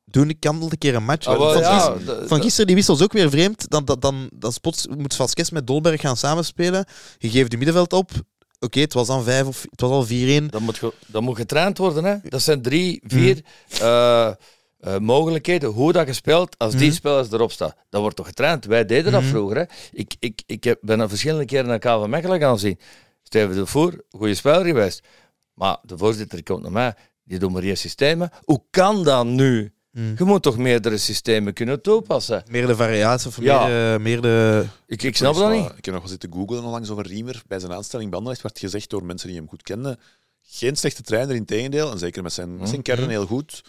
doe 0.06 0.28
ik 0.28 0.40
kandel 0.40 0.72
een 0.72 0.78
keer 0.78 0.96
een 0.96 1.06
match. 1.06 1.28
Ah, 1.28 1.38
van, 1.38 1.60
ja, 1.60 1.74
gisteren, 1.74 2.28
van 2.28 2.42
gisteren 2.42 2.68
die 2.68 2.76
wissels 2.76 3.02
ook 3.02 3.14
weer 3.14 3.30
vreemd. 3.30 3.70
Dan, 3.70 3.86
dan, 3.86 4.00
dan, 4.00 4.30
dan 4.34 4.52
spots, 4.52 4.88
moet 4.88 5.16
Vasquez 5.16 5.50
met 5.50 5.68
Dolberg 5.68 6.02
gaan 6.02 6.18
samenspelen. 6.18 6.86
Je 7.18 7.30
geeft 7.30 7.52
de 7.52 7.58
middenveld 7.58 7.94
op. 7.94 8.12
Oké, 8.64 8.80
het 8.80 8.94
was 8.94 9.08
dan 9.08 9.24
vijf 9.24 9.48
of 9.48 9.66
het 9.70 9.82
was 9.82 9.92
al 9.92 10.06
4-1. 10.42 10.46
Dat 10.50 10.62
moet, 10.62 10.78
ge- 10.78 10.94
dat 11.08 11.22
moet 11.22 11.36
getraind 11.36 11.78
worden. 11.78 12.04
Hè. 12.04 12.16
Dat 12.30 12.42
zijn 12.42 12.62
drie, 12.62 13.02
vier 13.08 13.42
eh, 13.82 14.28
eh, 14.80 14.98
mogelijkheden 15.00 15.70
hoe 15.70 15.92
dat 15.94 16.08
je 16.08 16.14
speelt 16.14 16.58
als 16.58 16.76
die 16.76 16.88
Mhm. 16.88 16.96
spelers 16.96 17.32
erop 17.32 17.52
staan. 17.52 17.72
Dat 17.90 18.02
wordt 18.02 18.16
toch 18.16 18.28
getraind? 18.28 18.66
Wij 18.66 18.86
deden 18.86 19.12
dat 19.12 19.22
Mhm. 19.22 19.30
vroeger. 19.30 19.58
Hè. 19.58 19.64
Ik, 19.92 20.14
ik, 20.20 20.42
ik 20.46 20.64
heb, 20.64 20.78
ben 20.82 21.00
er 21.00 21.10
verschillende 21.10 21.46
keren 21.46 21.68
naar 21.68 21.80
KV 21.80 22.06
Mechelen 22.08 22.40
gaan 22.40 22.60
zien. 22.60 22.80
Steven 23.24 23.56
de 23.56 23.66
Voer, 23.66 24.04
goede 24.12 24.36
speler 24.36 24.66
geweest. 24.66 25.02
Maar 25.54 25.78
de 25.84 25.98
voorzitter 25.98 26.44
komt 26.44 26.62
naar 26.62 26.72
mij. 26.72 26.94
die 27.24 27.40
doen 27.40 27.52
maar 27.52 27.64
één 27.64 27.78
systemen. 27.78 28.30
Hoe 28.44 28.64
kan 28.70 29.04
dat 29.04 29.26
nu? 29.26 29.74
Mm. 29.94 30.14
Je 30.18 30.24
moet 30.24 30.42
toch 30.42 30.58
meerdere 30.58 30.98
systemen 30.98 31.54
kunnen 31.54 31.82
toepassen? 31.82 32.44
Meer 32.50 32.68
de 32.68 32.76
variatie 32.76 33.28
of 33.28 33.42
Ja. 33.42 33.66
meer, 33.68 34.02
meer 34.02 34.22
de... 34.22 34.66
Ik, 34.88 35.04
ik 35.04 35.16
snap 35.18 35.36
dat 35.36 35.52
niet. 35.52 35.66
Ik 35.78 35.86
heb 35.86 35.94
nog 35.94 36.00
wel 36.04 36.12
zitten 36.12 36.34
googlen 36.34 36.64
onlangs 36.64 36.90
over 36.90 37.08
Riemer. 37.08 37.42
Bij 37.48 37.60
zijn 37.60 37.74
aanstelling 37.74 38.10
bij 38.10 38.18
Anderlecht 38.18 38.44
werd 38.44 38.60
gezegd 38.60 38.90
door 38.90 39.06
mensen 39.06 39.28
die 39.28 39.38
hem 39.38 39.48
goed 39.50 39.62
kenden. 39.64 40.00
Geen 40.42 40.76
slechte 40.76 41.02
trainer, 41.02 41.36
in 41.36 41.46
tegendeel. 41.46 41.92
En 41.92 42.00
zeker 42.00 42.24
met 42.24 42.34
zijn, 42.34 42.58
met 42.58 42.70
zijn 42.70 42.82
kern 42.82 43.02
Mhm. 43.02 43.10
heel 43.10 43.26
goed. 43.26 43.62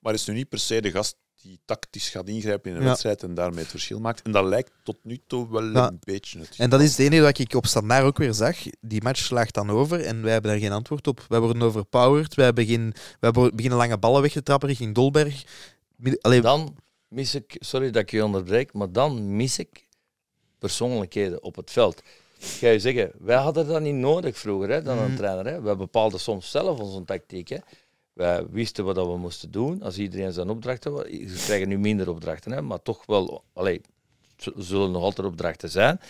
Maar 0.00 0.14
is 0.14 0.26
nu 0.26 0.34
niet 0.34 0.48
per 0.48 0.58
se 0.58 0.80
de 0.80 0.90
gast 0.90 1.16
die 1.42 1.60
tactisch 1.64 2.08
gaat 2.08 2.28
ingrijpen 2.28 2.70
in 2.70 2.76
een 2.76 2.82
Ja. 2.82 2.88
wedstrijd 2.88 3.22
en 3.22 3.34
daarmee 3.34 3.58
het 3.60 3.70
verschil 3.70 4.00
maakt. 4.00 4.22
En 4.22 4.32
dat 4.32 4.44
lijkt 4.44 4.72
tot 4.82 4.96
nu 5.02 5.20
toe 5.26 5.50
wel 5.50 5.64
Ja. 5.64 5.88
een 5.88 5.98
beetje 6.00 6.38
het. 6.38 6.54
En 6.56 6.70
dat 6.70 6.80
is 6.80 6.90
het 6.90 6.98
enige 6.98 7.22
wat 7.22 7.38
ik 7.38 7.54
op 7.54 7.66
standaard 7.66 8.04
ook 8.04 8.18
weer 8.18 8.34
zag. 8.34 8.56
Die 8.80 9.02
match 9.02 9.20
slaagt 9.20 9.54
dan 9.54 9.70
over 9.70 10.04
en 10.04 10.22
wij 10.22 10.32
hebben 10.32 10.50
daar 10.50 10.60
geen 10.60 10.72
antwoord 10.72 11.06
op. 11.06 11.24
Wij 11.28 11.40
worden 11.40 11.62
overpowered. 11.62 12.34
Wij 12.34 12.52
beginnen, 12.52 12.92
wij 13.20 13.30
beginnen 13.30 13.78
lange 13.78 13.98
ballen 13.98 14.22
weg 14.22 14.32
te 14.32 14.42
trappen 14.42 14.68
richting 14.68 14.94
Dolberg. 14.94 15.42
Allee, 16.20 16.40
Dan 16.40 16.76
mis 17.08 17.34
ik, 17.34 17.56
sorry 17.58 17.90
dat 17.90 18.02
ik 18.02 18.10
je 18.10 18.24
onderbreek, 18.24 18.72
maar 18.72 18.92
dan 18.92 19.36
mis 19.36 19.58
ik 19.58 19.86
persoonlijkheden 20.58 21.42
op 21.42 21.56
het 21.56 21.70
veld. 21.70 22.02
Ga 22.38 22.68
je 22.68 22.78
zeggen, 22.80 23.12
wij 23.18 23.36
hadden 23.36 23.66
dat 23.66 23.80
niet 23.80 23.94
nodig 23.94 24.38
vroeger 24.38 24.68
hè, 24.70 24.82
dan 24.82 24.98
een 24.98 25.06
Mhm. 25.08 25.16
trainer. 25.16 25.46
Hè. 25.52 25.60
Wij 25.60 25.76
bepaalden 25.76 26.20
soms 26.20 26.50
zelf 26.50 26.78
onze 26.78 27.04
tactiek. 27.04 27.48
Hè. 27.48 27.56
Wij 28.20 28.46
wisten 28.50 28.84
wat 28.84 28.94
dat 28.94 29.06
we 29.06 29.16
moesten 29.16 29.50
doen. 29.50 29.82
Als 29.82 29.98
iedereen 29.98 30.32
zijn 30.32 30.50
opdrachten. 30.50 30.92
Ze 31.28 31.44
krijgen 31.44 31.68
nu 31.68 31.78
minder 31.78 32.08
opdrachten, 32.08 32.52
hè, 32.52 32.62
maar 32.62 32.82
toch 32.82 33.06
wel, 33.06 33.44
allee, 33.52 33.80
zullen 34.56 34.90
nog 34.90 35.02
altijd 35.02 35.26
opdrachten 35.26 35.70
zijn. 35.70 36.00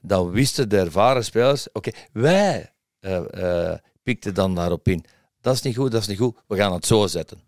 Dan 0.00 0.30
wisten 0.30 0.68
de 0.68 0.78
ervaren 0.78 1.24
spelers, 1.24 1.72
oké, 1.72 1.90
wij 2.12 2.72
eh, 3.00 3.70
eh, 3.70 3.78
pikten 4.02 4.34
dan 4.34 4.54
daarop 4.54 4.88
in. 4.88 5.04
Dat 5.40 5.54
is 5.54 5.62
niet 5.62 5.76
goed, 5.76 5.90
dat 5.90 6.00
is 6.00 6.06
niet 6.06 6.18
goed. 6.18 6.36
We 6.46 6.56
gaan 6.56 6.72
het 6.72 6.86
zo 6.86 7.06
zetten. 7.06 7.38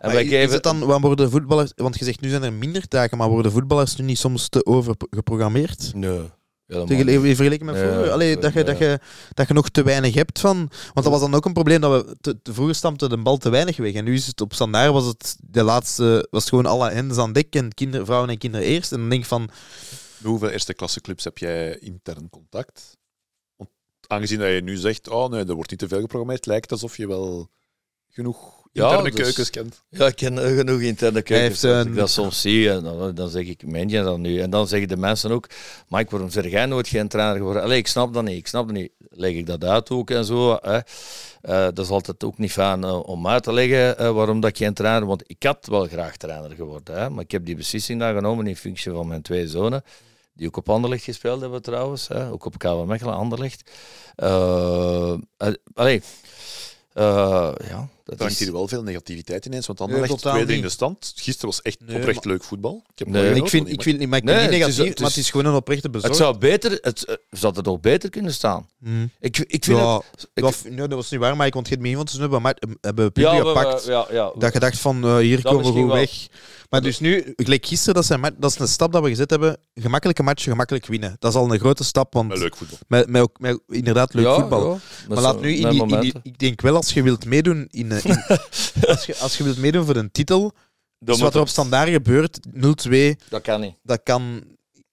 En 0.00 0.12
wij 0.12 0.24
is 0.24 0.30
geven 0.30 0.54
het 0.54 0.62
dan, 0.62 0.78
wat 0.80 1.00
worden 1.00 1.30
voetballers, 1.30 1.72
want 1.76 1.98
je 1.98 2.04
zegt 2.04 2.20
nu 2.20 2.28
zijn 2.28 2.42
er 2.42 2.52
minder 2.52 2.88
taken, 2.88 3.18
maar 3.18 3.28
worden 3.28 3.52
voetballers 3.52 3.96
nu 3.96 4.04
niet 4.04 4.18
soms 4.18 4.48
te 4.48 4.66
overgeprogrammeerd? 4.66 5.94
Nee. 5.94 6.30
Helemaal 6.66 6.88
Tegen- 6.88 7.06
niet. 7.06 7.14
In 7.14 7.36
vergelijking 7.36 7.70
met 7.70 7.80
vroeger? 7.80 8.10
Allee, 8.10 8.38
dat, 8.38 8.52
je, 8.52 8.64
dat, 8.64 8.78
je, 8.78 9.00
dat 9.34 9.48
je 9.48 9.54
nog 9.54 9.68
te 9.68 9.82
weinig 9.82 10.14
hebt 10.14 10.40
van... 10.40 10.56
Want 10.56 10.94
dat 10.94 11.06
was 11.06 11.20
dan 11.20 11.34
ook 11.34 11.44
een 11.44 11.52
probleem, 11.52 11.80
dat 11.80 12.06
we 12.06 12.16
te, 12.20 12.42
te 12.42 12.54
vroeger 12.54 12.74
stampte 12.74 13.08
de 13.08 13.16
bal 13.16 13.36
te 13.36 13.48
weinig 13.48 13.76
weg. 13.76 13.92
En 13.92 14.04
nu 14.04 14.14
is 14.14 14.26
het 14.26 14.40
op 14.40 14.52
standaard, 14.52 14.92
was 14.92 15.06
het 15.06 15.36
de 15.40 15.62
laatste... 15.62 16.26
Was 16.30 16.40
het 16.40 16.50
gewoon 16.50 16.66
alle 16.66 16.90
hens 16.90 17.16
aan 17.16 17.32
dek 17.32 17.54
en 17.54 17.74
kinder, 17.74 18.04
vrouwen 18.04 18.30
en 18.30 18.38
kinderen 18.38 18.66
eerst. 18.66 18.92
En 18.92 18.98
dan 18.98 19.08
denk 19.08 19.22
ik 19.22 19.28
van... 19.28 19.42
Met 19.42 20.26
hoeveel 20.26 20.48
eerste 20.48 20.74
klasse 20.74 21.00
clubs 21.00 21.24
heb 21.24 21.38
jij 21.38 21.78
intern 21.78 22.30
contact? 22.30 22.96
Want 23.56 23.70
aangezien 24.06 24.38
dat 24.38 24.48
je 24.48 24.62
nu 24.62 24.76
zegt, 24.76 25.08
oh 25.08 25.30
nee, 25.30 25.44
er 25.44 25.54
wordt 25.54 25.70
niet 25.70 25.78
te 25.78 25.88
veel 25.88 26.00
geprogrammeerd, 26.00 26.46
lijkt 26.46 26.70
het 26.70 26.72
alsof 26.72 26.96
je 26.96 27.06
wel 27.06 27.50
genoeg 28.08 28.55
Ja, 28.55 28.55
interne 28.76 29.10
dus- 29.10 29.20
keukens 29.20 29.50
kent. 29.50 29.82
Ja, 29.90 30.06
ik 30.06 30.16
ken 30.16 30.38
genoeg 30.38 30.80
interne 30.80 31.22
heeft, 31.24 31.64
Als 31.64 31.72
eh, 31.72 31.80
ik 31.80 31.94
dat 31.94 32.10
soms 32.10 32.40
zie, 32.40 32.70
en 32.70 32.82
dan, 32.82 33.14
dan 33.14 33.28
zeg 33.28 33.46
ik, 33.46 33.66
meen 33.66 33.88
je 33.88 34.02
dat 34.02 34.18
nu? 34.18 34.40
En 34.40 34.50
dan 34.50 34.68
zeggen 34.68 34.88
de 34.88 34.96
mensen 34.96 35.30
ook, 35.30 35.46
Mike, 35.88 36.10
waarom 36.10 36.30
zeg 36.30 36.50
jij 36.50 36.66
nooit 36.66 36.88
geen 36.88 37.08
trainer 37.08 37.36
geworden? 37.36 37.62
Allee, 37.62 37.78
ik 37.78 37.86
snap 37.86 38.14
dat 38.14 38.24
niet, 38.24 38.36
ik 38.36 38.46
snap 38.46 38.66
dat 38.66 38.76
niet. 38.76 38.90
Leg 39.10 39.32
ik 39.32 39.46
dat 39.46 39.64
uit 39.64 39.90
ook 39.90 40.10
en 40.10 40.24
zo. 40.24 40.58
Hè. 40.62 40.78
Eh, 41.40 41.64
dat 41.64 41.78
is 41.78 41.88
altijd 41.88 42.24
ook 42.24 42.38
niet 42.38 42.52
fijn 42.52 42.84
eh, 42.84 43.08
om 43.08 43.28
uit 43.28 43.42
te 43.42 43.52
leggen 43.52 43.98
eh, 43.98 44.10
waarom 44.10 44.40
dat 44.40 44.50
ik 44.50 44.56
geen 44.56 44.74
trainer... 44.74 45.06
Want 45.06 45.22
ik 45.26 45.42
had 45.42 45.66
wel 45.66 45.86
graag 45.86 46.16
trainer 46.16 46.54
geworden, 46.54 46.98
hè, 46.98 47.10
maar 47.10 47.24
ik 47.24 47.30
heb 47.30 47.44
die 47.44 47.56
beslissing 47.56 48.00
dan 48.00 48.14
genomen 48.14 48.46
in 48.46 48.56
functie 48.56 48.92
van 48.92 49.08
mijn 49.08 49.22
twee 49.22 49.48
zonen. 49.48 49.84
Die 50.34 50.46
ook 50.46 50.56
op 50.56 50.70
Anderlecht 50.70 51.04
gespeeld 51.04 51.40
hebben 51.40 51.62
trouwens. 51.62 52.08
Hè, 52.08 52.30
ook 52.30 52.44
op 52.44 52.58
KW 52.58 52.84
Mechelen, 52.84 53.14
Anderlecht. 53.14 53.70
Eh, 54.16 55.14
allee, 55.74 56.02
eh, 56.92 57.52
ja, 57.68 57.88
dat 58.06 58.14
Er 58.14 58.20
hangt 58.24 58.32
is... 58.40 58.44
hier 58.46 58.52
wel 58.52 58.68
veel 58.68 58.82
negativiteit 58.82 59.46
ineens, 59.46 59.66
want 59.66 59.78
Nee, 59.78 59.88
Anderlecht 59.88 60.12
totaal 60.14 60.32
tweede 60.32 60.52
in 60.52 60.58
niet. 60.58 60.66
de 60.68 60.72
stand. 60.74 61.12
Gisteren 61.16 61.48
was 61.50 61.62
echt 61.62 61.80
Nee, 61.86 61.96
oprecht 61.96 62.24
maar- 62.24 62.32
leuk 62.32 62.44
voetbal. 62.44 62.82
Ik 62.92 62.98
heb 62.98 63.08
Nee. 63.08 63.22
nee, 63.30 63.34
ik 63.42 63.48
vind, 63.48 63.68
ik 63.72 63.82
vind 63.82 63.98
niet, 63.98 64.08
maar 64.08 64.18
ik 64.18 64.24
Nee, 64.24 64.34
niet 64.34 64.42
het 64.44 64.52
is- 64.52 64.58
negatief, 64.58 64.88
het 64.88 64.98
maar 64.98 65.08
is- 65.08 65.14
het 65.14 65.24
is 65.24 65.30
gewoon 65.30 65.46
een 65.46 65.54
oprechte 65.54 65.90
bezorgd. 65.90 66.14
Het 66.16 66.24
zou 66.26 66.38
beter, 66.38 66.78
het, 66.80 67.04
eh, 67.04 67.14
zou 67.30 67.54
het 67.56 67.68
ook 67.68 67.80
beter 67.80 68.10
kunnen 68.10 68.32
staan. 68.32 68.68
Hmm. 68.78 69.10
Ik, 69.20 69.38
ik 69.38 69.64
vind 69.64 69.78
ja, 69.78 69.96
het... 69.96 70.04
ik- 70.22 70.28
dat, 70.34 70.44
was- 70.44 70.62
nee, 70.62 70.76
dat 70.76 70.92
was 70.92 71.10
niet 71.10 71.20
waar, 71.20 71.36
maar 71.36 71.46
ik 71.46 71.54
ontgeet 71.54 71.80
me 71.80 71.86
niet, 71.88 71.96
want 71.96 72.10
ze 72.10 72.20
hebben, 72.20 72.42
ma- 72.42 72.54
hebben 72.80 73.12
punten 73.12 73.32
ja, 73.34 73.40
we- 73.42 73.46
gepakt. 73.48 73.84
we- 73.84 73.90
ja, 73.92 74.06
ja. 74.10 74.32
Dat 74.38 74.52
je 74.52 74.58
dacht 74.58 74.78
van, 74.78 75.04
eh, 75.04 75.16
hier 75.16 75.42
Dat 75.42 75.52
komen 75.52 75.74
we 75.74 75.80
goed 75.80 75.92
weg. 75.92 76.26
Maar 76.70 76.80
dus 76.82 76.98
nu, 77.00 77.32
gelijk 77.36 77.66
gisteren, 77.66 77.94
dat, 77.94 78.04
zijn, 78.04 78.34
dat 78.38 78.50
is 78.50 78.58
een 78.58 78.68
stap 78.68 78.92
dat 78.92 79.02
we 79.02 79.08
gezet 79.08 79.30
hebben. 79.30 79.56
Gemakkelijke 79.74 80.22
matchen, 80.22 80.50
gemakkelijk 80.50 80.86
winnen. 80.86 81.16
Dat 81.18 81.30
is 81.32 81.38
al 81.38 81.52
een 81.52 81.58
grote 81.58 81.84
stap, 81.84 82.12
want 82.12 82.28
Maar 82.28 82.38
leuk 82.38 82.56
voetbal. 82.56 82.78
met, 82.88 83.08
met, 83.08 83.22
ook- 83.22 83.40
met 83.40 83.60
inderdaad 83.68 84.14
leuk 84.14 84.24
Ja, 84.24 84.34
voetbal. 84.34 84.72
ja. 84.72 84.78
Maar 85.08 85.20
laat 85.22 85.40
nu 85.40 85.52
in 85.54 85.68
die, 85.70 85.86
in 85.86 86.00
die-. 86.00 86.14
Ik 86.22 86.38
denk 86.38 86.60
wel, 86.60 86.76
als 86.76 86.92
je 86.92 87.02
wilt 87.02 87.24
meedoen 87.24 87.66
in, 87.70 87.92
eh, 87.92 88.04
in- 88.04 88.22
als, 88.88 89.06
je, 89.06 89.16
als 89.16 89.36
je 89.36 89.44
wilt 89.44 89.58
meedoen 89.58 89.84
voor 89.84 89.96
een 89.96 90.10
titel, 90.10 90.52
dus 90.98 91.20
wat 91.20 91.34
er 91.34 91.40
op 91.40 91.48
standaard 91.48 91.88
gebeurt, 91.88 92.38
0-2, 92.54 93.16
Dat 93.28 93.42
kan 93.42 93.60
niet. 93.60 93.74
dat 93.82 94.00
kan. 94.02 94.42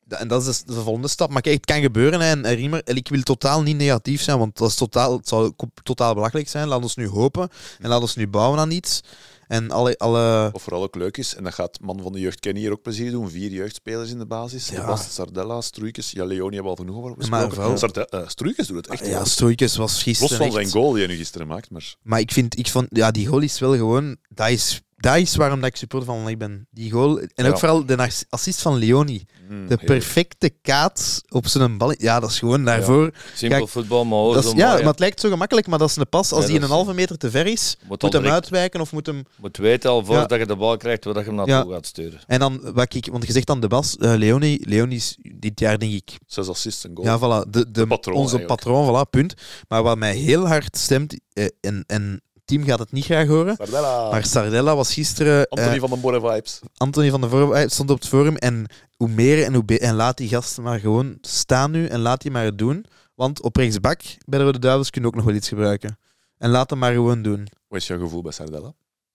dat- 0.06 0.20
En 0.20 0.28
dat 0.28 0.41
is 0.41 0.48
dus 0.48 0.76
de 0.76 0.82
volgende 0.82 1.08
stap. 1.08 1.30
Maar 1.32 1.41
kijk, 1.41 1.56
het 1.56 1.66
kan 1.66 1.82
gebeuren. 1.82 2.20
Hè. 2.22 2.30
En, 2.30 2.45
en 2.45 2.56
Riemer, 2.56 2.82
ik 2.86 3.08
wil 3.08 3.22
totaal 3.22 3.62
niet 3.62 3.78
negatief 3.78 4.22
zijn, 4.22 4.38
want 4.40 4.58
dat 4.58 4.70
is 4.70 4.76
totaal, 4.76 5.18
het 5.18 5.28
zou 5.28 5.52
totaal 5.84 6.14
belachelijk 6.14 6.50
zijn. 6.50 6.68
Laat 6.68 6.82
ons 6.82 6.95
nu 6.95 7.08
hopen 7.08 7.50
en 7.80 7.90
laat 7.90 8.02
ons 8.02 8.16
nu 8.16 8.28
bouwen 8.28 8.60
aan 8.60 8.72
iets. 8.72 9.02
En 9.48 9.72
alle, 9.72 9.98
alle 9.98 10.49
Wat 10.52 10.61
vooral 10.61 10.84
ook 10.84 10.95
leuk 10.95 11.18
is, 11.18 11.36
en 11.36 11.44
dat 11.44 11.53
gaat 11.53 11.80
man 11.82 11.99
van 12.02 12.11
de 12.11 12.20
jeugd 12.20 12.40
Kenny 12.40 12.60
hier 12.60 12.72
ook 12.72 12.82
plezier 12.82 13.11
doen, 13.11 13.30
vier 13.30 13.52
jeugdspelers 13.52 14.11
in 14.11 14.18
de 14.18 14.26
basis. 14.26 14.70
Ja. 14.70 14.95
Sardella, 14.95 15.61
Struikens, 15.61 16.11
ja, 16.11 16.26
Leoni 16.26 16.56
hebben 16.56 16.64
we 16.74 16.78
al 16.80 16.86
genoeg 16.86 16.95
over 16.95 17.10
Maar 17.10 17.18
besproken. 17.48 17.57
wel- 17.57 17.78
Sarde- 17.78 18.07
eh, 18.10 18.28
doet 18.68 18.76
het 18.78 18.88
echt 18.88 19.06
ja. 19.07 19.26
Stoikens 19.26 19.76
was 19.76 19.91
Los 19.94 20.03
gisteren 20.03 20.38
van 20.38 20.45
echt- 20.45 20.56
zijn 20.56 20.70
goal 20.70 20.91
die 20.91 21.03
hij 21.03 21.11
nu 21.11 21.18
gisteren 21.18 21.48
maakt, 21.48 21.70
maar 21.72 21.95
Maar 22.02 22.20
ik 22.20 22.32
vind, 22.32 22.57
ik 22.57 22.68
vond, 22.68 22.88
ja, 22.90 23.11
die 23.11 23.28
goal 23.28 23.41
is 23.41 23.60
wel 23.60 23.76
gewoon, 23.76 24.15
dat 24.30 24.49
is, 24.49 24.82
dat 25.03 25.17
is 25.17 25.35
waarom 25.35 25.59
dat 25.59 25.69
ik 25.69 25.75
supporter 25.75 26.07
van 26.09 26.17
Anderlecht 26.17 26.39
ben. 26.49 26.67
Die 26.71 26.91
goal, 26.91 27.19
en 27.19 27.45
ook 27.45 27.51
Ja. 27.51 27.57
vooral 27.57 27.85
de 27.85 27.97
ass- 27.97 28.25
assist 28.30 28.61
van 28.61 28.75
Leoni. 28.75 29.25
mm, 29.49 29.67
De 29.67 29.77
perfecte 29.77 30.49
kaats 30.61 31.21
op 31.30 31.47
zijn 31.47 31.77
bal. 31.77 31.93
Ja, 31.97 32.19
dat 32.19 32.30
is 32.30 32.39
gewoon 32.39 32.65
daarvoor. 32.65 33.11
Simpel 33.35 33.67
voetbal, 33.67 34.05
maar 34.05 34.34
dat 34.34 34.43
is, 34.45 34.51
ja, 34.51 34.73
maar 34.73 34.84
het 34.84 34.99
lijkt 34.99 35.19
zo 35.19 35.30
gemakkelijk, 35.30 35.67
maar 35.67 35.80
dat 35.80 35.89
is 35.89 35.95
een 35.95 36.09
pas. 36.09 36.31
Als 36.31 36.45
die 36.45 36.59
dat 36.59 36.69
een 36.69 36.75
halve 36.75 36.93
meter 36.93 37.17
te 37.17 37.31
ver 37.31 37.45
is, 37.45 37.77
Moet, 37.88 38.01
moet 38.01 38.13
hem 38.13 38.25
uitwijken 38.25 38.81
of 38.81 38.91
moet 38.91 39.05
hem... 39.05 39.23
moet 39.39 39.57
weten 39.57 39.89
al 39.89 40.05
voordat 40.05 40.39
je 40.39 40.45
de 40.45 40.55
bal 40.55 40.77
krijgt, 40.77 41.03
waar 41.03 41.17
je 41.17 41.23
hem 41.23 41.35
naartoe 41.35 41.73
gaat 41.73 41.85
sturen. 41.85 42.19
En 42.27 42.39
dan, 42.39 42.59
wat 42.73 42.93
ik, 42.93 43.07
want 43.11 43.25
je 43.27 43.31
zegt 43.31 43.47
dan 43.47 43.59
de 43.59 43.67
Bas, 43.67 43.97
eh, 43.97 44.13
Leoni, 44.15 44.57
Leoni 44.61 44.95
is 44.95 45.17
dit 45.35 45.59
jaar 45.59 45.80
denk 45.80 45.93
ik, 45.93 46.17
Zes 46.27 46.47
assists 46.47 46.84
en 46.85 46.91
goal. 46.93 47.07
ja, 47.07 47.17
voilà, 47.19 47.49
de, 47.49 47.71
de, 47.71 47.88
patroon 47.88 48.15
onze 48.17 48.38
eigenlijk. 48.38 48.61
patroon, 48.61 49.05
voilà, 49.05 49.09
punt. 49.09 49.34
Maar 49.67 49.84
wat 49.84 49.97
mij 49.97 50.15
heel 50.15 50.47
hard 50.47 50.77
stemt, 50.77 51.19
eh, 51.34 51.45
en, 51.61 51.84
en 51.88 52.21
team 52.53 52.63
gaat 52.67 52.80
het 52.80 52.91
niet 52.91 53.05
graag 53.05 53.27
horen, 53.27 53.55
Sardella. 53.55 54.09
maar 54.09 54.25
Sardella 54.25 54.75
was 54.75 54.93
gisteren... 54.93 55.45
eh, 55.49 55.57
Anthony 55.57 55.80
van 55.80 55.89
den 55.89 56.01
Borre 56.01 56.19
vibes. 56.19 56.59
Anthony 56.77 57.09
van 57.09 57.21
der 57.21 57.30
Voorhof 57.30 57.51
hij 57.53 57.67
stond 57.67 57.89
op 57.89 57.99
het 57.99 58.07
forum 58.07 58.35
en 58.35 58.65
hoe 58.97 59.07
meer 59.09 59.43
en 59.43 59.53
hoe 59.53 59.63
be- 59.63 59.80
En 59.80 59.95
laat 59.95 60.17
die 60.17 60.27
gasten 60.27 60.63
maar 60.63 60.80
gewoon 60.80 61.17
staan 61.21 61.71
nu 61.71 61.85
en 61.88 61.99
laat 61.99 62.21
die 62.21 62.31
maar 62.31 62.43
het 62.45 62.57
doen. 62.57 62.85
Want 63.15 63.41
op 63.41 63.55
rechtsbak 63.55 64.01
bij 64.25 64.39
de 64.39 64.45
Rode 64.45 64.59
Duivels 64.59 64.89
kunnen 64.89 65.09
ook 65.09 65.15
nog 65.15 65.25
wel 65.25 65.35
iets 65.35 65.47
gebruiken. 65.47 65.97
En 66.38 66.49
laat 66.49 66.69
hem 66.69 66.80
maar 66.80 66.93
gewoon 66.93 67.21
doen. 67.21 67.47
Wat 67.67 67.80
is 67.80 67.88
jouw 67.88 67.99
gevoel 67.99 68.21
bij 68.21 68.31
Sardella? 68.31 68.73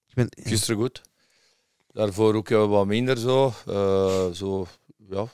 Ik 0.09 0.15
ben, 0.15 0.29
Gisteren 0.43 0.77
goed. 0.81 1.03
Daarvoor 1.93 2.35
ook 2.35 2.49
wat 2.49 2.87
minder 2.87 3.19
zo. 3.19 3.53
Eh, 3.67 4.27
zo 4.33 4.67
ja. 5.11 5.27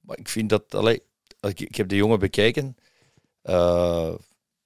Maar 0.00 0.18
ik 0.18 0.28
vind 0.28 0.48
dat... 0.48 0.74
Allee, 0.74 1.02
ik, 1.40 1.60
ik 1.60 1.74
heb 1.74 1.88
de 1.88 1.96
jongen 1.96 2.18
bekeken. 2.18 2.76
Eh, 3.42 4.12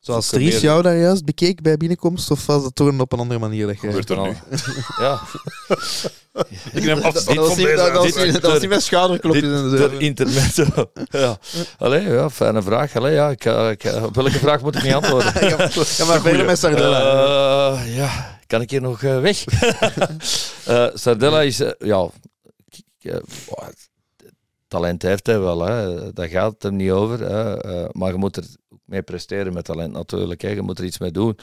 zoals 0.00 0.28
Dries 0.28 0.60
jou 0.60 0.82
daar 0.82 0.96
juist 0.96 1.24
bekeek 1.24 1.62
bij 1.62 1.76
binnenkomst, 1.76 2.30
of 2.30 2.46
was 2.46 2.62
dat 2.62 2.74
toch 2.74 2.98
op 2.98 3.12
een 3.12 3.18
andere 3.18 3.40
manier? 3.40 3.66
Dat. 3.66 3.76
Gebeurt 3.78 4.10
er 4.10 4.20
nu? 4.22 4.32
Ja, 5.04 5.20
Ik 6.72 6.84
neem 6.84 6.94
Dat, 6.94 7.04
afstand 7.04 7.36
dat 7.36 7.46
van 7.46 7.56
niet, 7.56 7.66
deze 7.66 7.76
dat, 7.76 7.86
dat 7.86 7.96
was 7.96 8.04
niet, 8.24 8.42
dat 8.42 8.62
en 9.44 9.70
zo. 9.70 9.76
ter 9.76 10.00
intermezzo. 10.00 10.64
ja. 11.10 11.38
Allee, 11.78 12.02
ja, 12.02 12.30
fijne 12.30 12.62
vraag. 12.62 12.96
Allee, 12.96 13.12
ja, 13.12 13.30
ik, 13.30 13.44
ik, 13.44 14.04
op 14.04 14.14
welke 14.14 14.30
vraag 14.38 14.62
moet 14.62 14.76
ik 14.76 14.82
niet 14.82 14.94
antwoorden? 14.94 15.32
Ja, 15.48 16.04
maar 16.04 16.20
verder 16.20 16.44
met 16.46 16.58
Sardella. 16.58 17.72
Eh, 17.72 17.96
ja, 17.96 18.38
kan 18.46 18.60
ik 18.60 18.70
hier 18.70 18.80
nog 18.80 19.02
eh, 19.02 19.20
weg? 19.20 19.44
Eh, 20.64 20.86
Sardella 20.94 21.42
is, 21.42 21.62
ja, 21.78 22.08
talent 24.68 25.02
heeft 25.02 25.26
hij 25.26 25.40
wel, 25.40 25.60
hè. 25.60 26.12
daar 26.12 26.28
gaat 26.28 26.52
het 26.52 26.62
hem 26.62 26.76
niet 26.76 26.90
over. 26.90 27.20
Hè. 27.20 27.60
Eh, 27.60 27.88
maar 27.92 28.10
je 28.10 28.16
moet 28.18 28.36
er 28.36 28.44
mee 28.89 29.02
presteren 29.02 29.52
met 29.52 29.65
talent 29.65 29.93
natuurlijk. 29.93 30.40
Hè. 30.40 30.48
Je 30.48 30.62
moet 30.62 30.78
er 30.78 30.85
iets 30.85 30.98
mee 30.98 31.10
doen. 31.10 31.39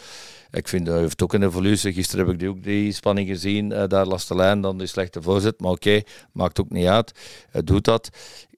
Ik 0.52 0.68
vind 0.68 0.88
hij 0.88 1.00
heeft 1.00 1.24
ook 1.24 1.34
een 1.34 1.44
evolutie. 1.44 1.94
Gisteren 1.94 2.26
heb 2.26 2.34
ik 2.34 2.40
die, 2.40 2.50
ook 2.50 2.64
die 2.64 2.92
spanning 2.92 3.28
gezien. 3.28 3.72
Eh, 3.72 3.88
daar 3.88 4.06
last 4.06 4.28
de 4.28 4.36
lijn, 4.36 4.62
dan 4.62 4.78
die 4.78 4.88
slechte 4.88 5.22
voorzet. 5.22 5.60
Maar 5.60 5.72
oké, 5.72 6.02
maakt 6.32 6.60
ook 6.60 6.70
niet 6.70 6.88
uit. 6.88 7.12
Hij 7.50 7.64
doet 7.64 7.86
dat. 7.86 8.10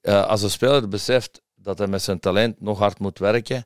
Eh, 0.02 0.26
als 0.26 0.42
een 0.42 0.50
speler 0.50 0.88
beseft 0.88 1.40
dat 1.54 1.78
hij 1.78 1.86
met 1.86 2.02
zijn 2.02 2.20
talent 2.20 2.60
nog 2.60 2.78
hard 2.78 2.98
moet 2.98 3.18
werken, 3.18 3.64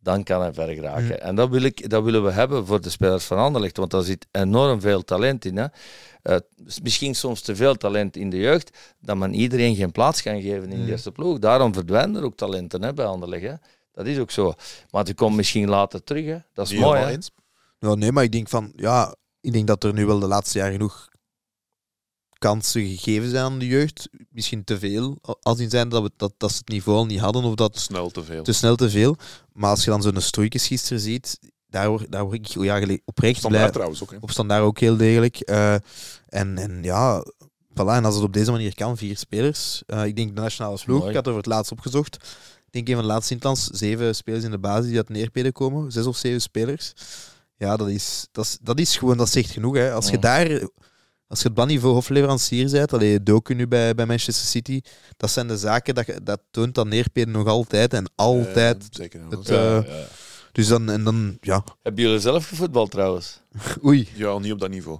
dan 0.00 0.22
kan 0.22 0.40
hij 0.40 0.52
ver 0.52 0.74
geraken. 0.74 1.22
En 1.22 1.34
dat, 1.34 1.48
wil 1.48 1.62
ik, 1.62 1.90
dat 1.90 2.02
willen 2.02 2.24
we 2.24 2.30
hebben 2.30 2.66
voor 2.66 2.80
de 2.80 2.90
spelers 2.90 3.24
van 3.24 3.38
Anderlecht, 3.38 3.76
want 3.76 3.90
daar 3.90 4.02
zit 4.02 4.26
enorm 4.30 4.80
veel 4.80 5.02
talent 5.02 5.44
in. 5.44 5.56
Hè. 5.56 5.66
Eh, 6.22 6.36
misschien 6.82 7.14
soms 7.14 7.40
te 7.40 7.56
veel 7.56 7.74
talent 7.74 8.16
in 8.16 8.30
de 8.30 8.36
jeugd, 8.36 8.78
dat 9.00 9.16
men 9.16 9.34
iedereen 9.34 9.74
geen 9.74 9.92
plaats 9.92 10.22
kan 10.22 10.40
geven 10.40 10.72
in 10.72 10.84
de 10.84 10.90
eerste 10.90 11.12
ploeg. 11.12 11.38
Daarom 11.38 11.72
verdwijnen 11.72 12.16
er 12.16 12.24
ook 12.24 12.36
talenten 12.36 12.82
hè, 12.82 12.92
bij 12.92 13.06
Anderlecht. 13.06 13.42
Hè. 13.42 13.54
Dat 13.92 14.06
is 14.06 14.18
ook 14.18 14.30
zo. 14.30 14.52
Maar 14.90 15.04
die 15.04 15.14
komt 15.14 15.36
misschien 15.36 15.68
later 15.68 16.04
terug. 16.04 16.24
Hè. 16.24 16.38
Dat 16.54 16.70
is 16.70 16.78
mooi. 16.78 17.04
eens. 17.04 17.30
Ja, 17.78 17.94
nee, 17.94 18.12
maar 18.12 18.24
ik 18.24 18.32
denk 18.32 18.48
van, 18.48 18.72
ja, 18.76 19.14
ik 19.40 19.52
denk 19.52 19.66
dat 19.66 19.84
er 19.84 19.92
nu 19.92 20.06
wel 20.06 20.18
de 20.18 20.26
laatste 20.26 20.58
jaren 20.58 20.72
genoeg 20.72 21.08
kansen 22.38 22.86
gegeven 22.86 23.30
zijn 23.30 23.44
aan 23.44 23.58
de 23.58 23.66
jeugd. 23.66 24.08
Misschien 24.30 24.64
te 24.64 24.78
veel, 24.78 25.18
als 25.42 25.58
in 25.58 25.70
zijn 25.70 25.88
dat, 25.88 26.02
we, 26.02 26.10
dat, 26.16 26.32
dat 26.36 26.50
ze 26.50 26.58
het 26.58 26.68
niveau 26.68 26.98
al 26.98 27.06
niet 27.06 27.20
hadden 27.20 27.44
of 27.44 27.54
dat 27.54 27.78
Snel 27.78 28.10
te 28.10 28.24
veel. 28.24 28.42
te 28.42 28.52
snel 28.52 28.76
te 28.76 28.90
veel. 28.90 29.16
Maar 29.52 29.70
als 29.70 29.84
je 29.84 29.90
dan 29.90 30.02
zo'n 30.02 30.20
Stroeikens 30.20 30.66
gisteren 30.66 31.00
ziet, 31.00 31.38
daar 31.66 31.88
word, 31.88 32.12
daar 32.12 32.22
word 32.24 32.34
ik 32.34 32.46
ja, 32.46 32.78
gele- 32.78 33.00
oprecht 33.04 33.14
blij. 33.40 33.50
Standaard 33.50 33.72
trouwens 33.72 34.02
ook. 34.02 34.10
Hè. 34.10 34.16
Op 34.20 34.30
standaard 34.30 34.62
ook 34.62 34.78
heel 34.78 34.96
degelijk. 34.96 35.36
Eh, 35.40 35.74
en, 36.28 36.58
en 36.58 36.82
ja, 36.82 37.24
voilà, 37.72 37.74
en 37.94 38.04
als 38.04 38.14
het 38.14 38.24
op 38.24 38.32
deze 38.32 38.50
manier 38.50 38.74
kan, 38.74 38.96
vier 38.96 39.16
spelers. 39.16 39.82
Eh, 39.86 40.04
ik 40.04 40.16
denk 40.16 40.34
de 40.34 40.40
nationale 40.40 40.78
ploeg, 40.84 40.98
Mooi. 40.98 41.10
ik 41.10 41.16
had 41.16 41.24
er 41.26 41.32
voor 41.32 41.40
het 41.40 41.50
laatst 41.50 41.72
opgezocht. 41.72 42.36
Ik 42.72 42.86
denk 42.86 42.88
een 42.88 42.94
van 42.94 43.04
de 43.04 43.08
laatste 43.12 43.32
Sint-Lands, 43.32 43.66
zeven 43.66 44.14
spelers 44.14 44.44
in 44.44 44.50
de 44.50 44.58
basis 44.58 44.86
die 44.86 44.96
uit 44.96 45.08
Neerpeden 45.08 45.52
komen. 45.52 45.92
Zes 45.92 46.06
of 46.06 46.16
zeven 46.16 46.40
spelers. 46.40 46.92
Ja, 47.56 47.76
dat 47.76 47.88
is, 47.88 48.26
dat 48.30 48.44
is, 48.44 48.58
dat 48.62 48.78
is 48.78 48.96
gewoon, 48.96 49.16
dat 49.16 49.28
zegt 49.30 49.50
genoeg. 49.50 49.74
Hè. 49.76 49.92
Als 49.92 50.08
je 50.08 50.18
daar, 50.18 50.46
als 51.26 51.38
je 51.40 51.44
het 51.46 51.54
banniveau 51.54 51.94
hofleverancier 51.94 52.70
bent, 52.70 52.92
allee, 52.92 53.22
Doku 53.22 53.54
nu 53.54 53.66
bij, 53.68 53.94
bij 53.94 54.06
Manchester 54.06 54.46
City, 54.46 54.80
dat 55.16 55.30
zijn 55.30 55.48
de 55.48 55.56
zaken, 55.58 55.94
dat, 55.94 56.06
je- 56.06 56.20
dat 56.22 56.40
toont 56.50 56.74
dat 56.74 56.86
Neerpeden 56.86 57.32
nog 57.32 57.46
altijd 57.46 57.92
en 57.94 58.10
altijd. 58.14 58.86
Zeker. 58.90 59.20
het, 59.30 59.46
ja. 59.48 59.82
eh, 59.82 59.92
Dus 60.52 60.68
dan, 60.68 60.90
en 60.90 61.04
dan, 61.04 61.36
ja, 61.40 61.64
Hebben 61.82 62.02
jullie 62.04 62.18
zelf 62.20 62.48
gevoetbald 62.48 62.90
trouwens? 62.90 63.40
oei, 63.84 64.08
ja, 64.14 64.38
niet 64.38 64.52
op 64.52 64.60
dat 64.60 64.70
niveau. 64.70 64.98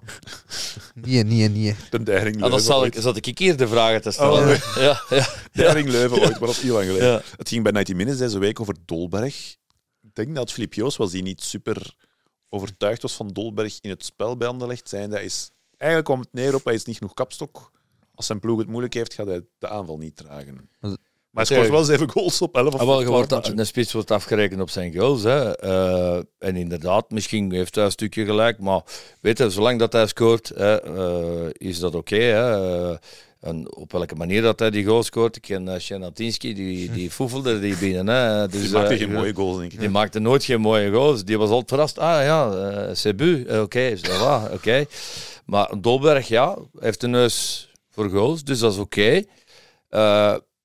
nee, 0.94 1.22
nee, 1.24 1.48
nee. 1.48 1.76
De 1.90 2.02
Deiring 2.02 2.34
Ah, 2.34 2.40
Leuven 2.40 2.50
dan 2.50 2.60
zal 2.60 2.84
ik, 2.84 2.94
zat 2.98 3.16
ik 3.16 3.38
hier 3.38 3.56
de 3.56 3.68
vragen 3.68 4.02
te 4.02 4.10
stellen. 4.10 4.48
Oh, 4.54 4.74
ja, 4.74 5.02
ja, 5.18 5.26
Deiring 5.52 5.88
Leuven 5.88 6.18
ooit, 6.18 6.30
maar 6.30 6.40
dat 6.40 6.50
is 6.50 6.60
heel 6.60 6.74
lang 6.74 6.86
geleden. 6.86 7.08
ja. 7.08 7.22
Het 7.36 7.48
ging 7.48 7.62
bij 7.62 7.72
90 7.72 7.96
Minutes 7.96 8.18
deze 8.18 8.38
week 8.38 8.60
over 8.60 8.74
Dolberg. 8.84 9.56
Ik 10.02 10.14
denk 10.14 10.34
dat 10.34 10.52
Filip 10.52 10.74
Joos 10.74 10.96
was 10.96 11.10
die 11.10 11.22
niet 11.22 11.42
super 11.42 11.94
overtuigd 12.48 13.02
was 13.02 13.14
van 13.14 13.28
Dolberg 13.28 13.78
in 13.80 13.90
het 13.90 14.04
spel 14.04 14.36
bij 14.36 14.48
Anderlecht. 14.48 14.88
Zijn 14.88 15.10
hij 15.10 15.24
is 15.24 15.50
eigenlijk 15.76 16.10
kwam 16.10 16.20
het 16.20 16.32
neer 16.32 16.54
op 16.54 16.64
hij 16.64 16.74
is 16.74 16.84
niet 16.84 16.96
genoeg 16.96 17.14
kapstok. 17.14 17.70
Als 18.14 18.26
zijn 18.26 18.40
ploeg 18.40 18.58
het 18.58 18.68
moeilijk 18.68 18.94
heeft, 18.94 19.14
gaat 19.14 19.26
hij 19.26 19.44
de 19.58 19.68
aanval 19.68 19.98
niet 19.98 20.16
dragen. 20.16 20.68
Maar- 21.32 21.46
hij 21.46 21.56
scoort 21.56 21.70
wel 21.70 21.84
zeven 21.84 22.10
goals 22.10 22.40
op 22.42 22.56
11 22.56 22.74
of 22.74 22.80
Ah, 22.80 22.86
wel, 22.86 22.98
je 23.00 23.06
12 23.06 23.28
wordt, 23.30 23.59
een 23.59 23.66
spits 23.66 23.92
wordt 23.92 24.10
afgerekend 24.10 24.60
op 24.60 24.70
zijn 24.70 24.94
goals. 24.94 25.22
Hè. 25.22 25.56
Eh, 25.59 26.22
en 26.38 26.56
inderdaad, 26.56 27.10
misschien 27.10 27.52
heeft 27.52 27.74
hij 27.74 27.84
een 27.84 27.90
stukje 27.90 28.24
gelijk. 28.24 28.59
Maar 28.59 28.80
weet 29.20 29.38
je, 29.38 29.50
zolang 29.50 29.78
dat 29.78 29.92
hij 29.92 30.06
scoort, 30.06 30.52
hè, 30.54 30.80
eh, 30.82 31.50
is 31.52 31.78
dat 31.78 31.94
oké. 31.94 32.16
hè. 32.16 32.90
Eh, 32.90 32.96
en 33.40 33.74
op 33.76 33.92
welke 33.92 34.14
manier 34.14 34.42
dat 34.42 34.59
hij 34.59 34.70
die 34.70 34.84
goal 34.84 35.02
scoort. 35.02 35.36
Ik 35.36 35.42
ken 35.42 35.66
uh, 35.68 35.78
Sjenatinski, 35.78 36.54
die, 36.54 36.90
die 36.90 37.10
foefelde 37.18 37.60
die 37.60 37.76
binnen. 37.76 38.06
Hè. 38.06 38.48
Dus, 38.48 38.60
Die 38.62 38.70
maakte 38.70 38.92
eh, 38.92 38.98
geen 38.98 39.12
mooie 39.12 39.34
goals, 39.34 39.59
denk 39.59 39.72
ik. 39.72 39.78
Die 39.80 39.88
maakte 39.88 40.18
nooit 40.18 40.44
geen 40.44 40.60
mooie 40.60 40.90
goals. 40.90 41.24
Die 41.24 41.38
was 41.38 41.48
altijd 41.50 41.68
verrast. 41.68 41.98
Ah 41.98 42.22
ja, 42.24 42.52
eh 42.52 42.94
Cebu, 42.94 43.44
eh, 43.44 43.60
oké, 43.60 43.98
va, 44.02 44.48
oké. 44.56 44.84
Maar 45.46 45.70
Dolberg, 45.80 46.28
ja, 46.28 46.59
heeft 46.78 47.02
een 47.02 47.10
neus 47.10 47.68
voor 47.90 48.09
goals, 48.10 48.44
dus 48.44 48.59
dat 48.59 48.72
is 48.72 48.78
oké. 48.78 49.22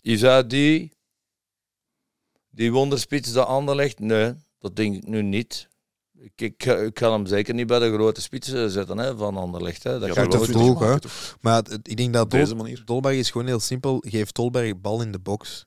Is 0.08 0.22
hij 0.22 0.48
die, 0.48 0.92
die 2.50 2.72
wonderspits 2.72 3.32
dat 3.34 3.48
Anderlecht? 3.48 4.00
Nee, 4.00 4.34
dat 4.60 4.76
denk 4.76 4.96
ik 4.96 5.08
nu 5.08 5.22
niet. 5.22 5.68
Ik, 6.20 6.42
ik, 6.42 6.66
ik 6.66 6.94
kan 6.94 7.12
hem 7.12 7.26
zeker 7.26 7.54
niet 7.54 7.68
bij 7.68 7.80
de 7.80 7.94
grote 7.94 8.22
spitsen 8.22 8.70
zetten 8.72 8.98
hè, 8.98 9.18
van 9.18 9.38
Anderlecht. 9.38 9.84
Hè. 9.84 10.00
Dat 10.00 10.08
Ja, 10.08 10.14
ga 10.14 10.22
dat 10.22 10.24
ik 10.26 10.32
toch 10.32 10.40
nooit 10.40 10.68
moet 10.80 10.80
doen. 10.80 11.00
toch, 11.00 11.32
hè? 11.32 11.38
Maar 11.42 11.64
ik 11.84 11.98
denk 11.98 12.14
dat 12.14 12.32
deze 12.32 12.46
Dol- 12.54 12.58
manier. 12.58 12.82
Dolberg 12.86 13.16
is 13.16 13.32
gewoon 13.32 13.48
heel 13.48 13.60
simpel. 13.60 14.04
Geeft 14.08 14.36
Dolberg 14.36 14.80
bal 14.82 15.02
in 15.02 15.12
de 15.12 15.20
box. 15.20 15.66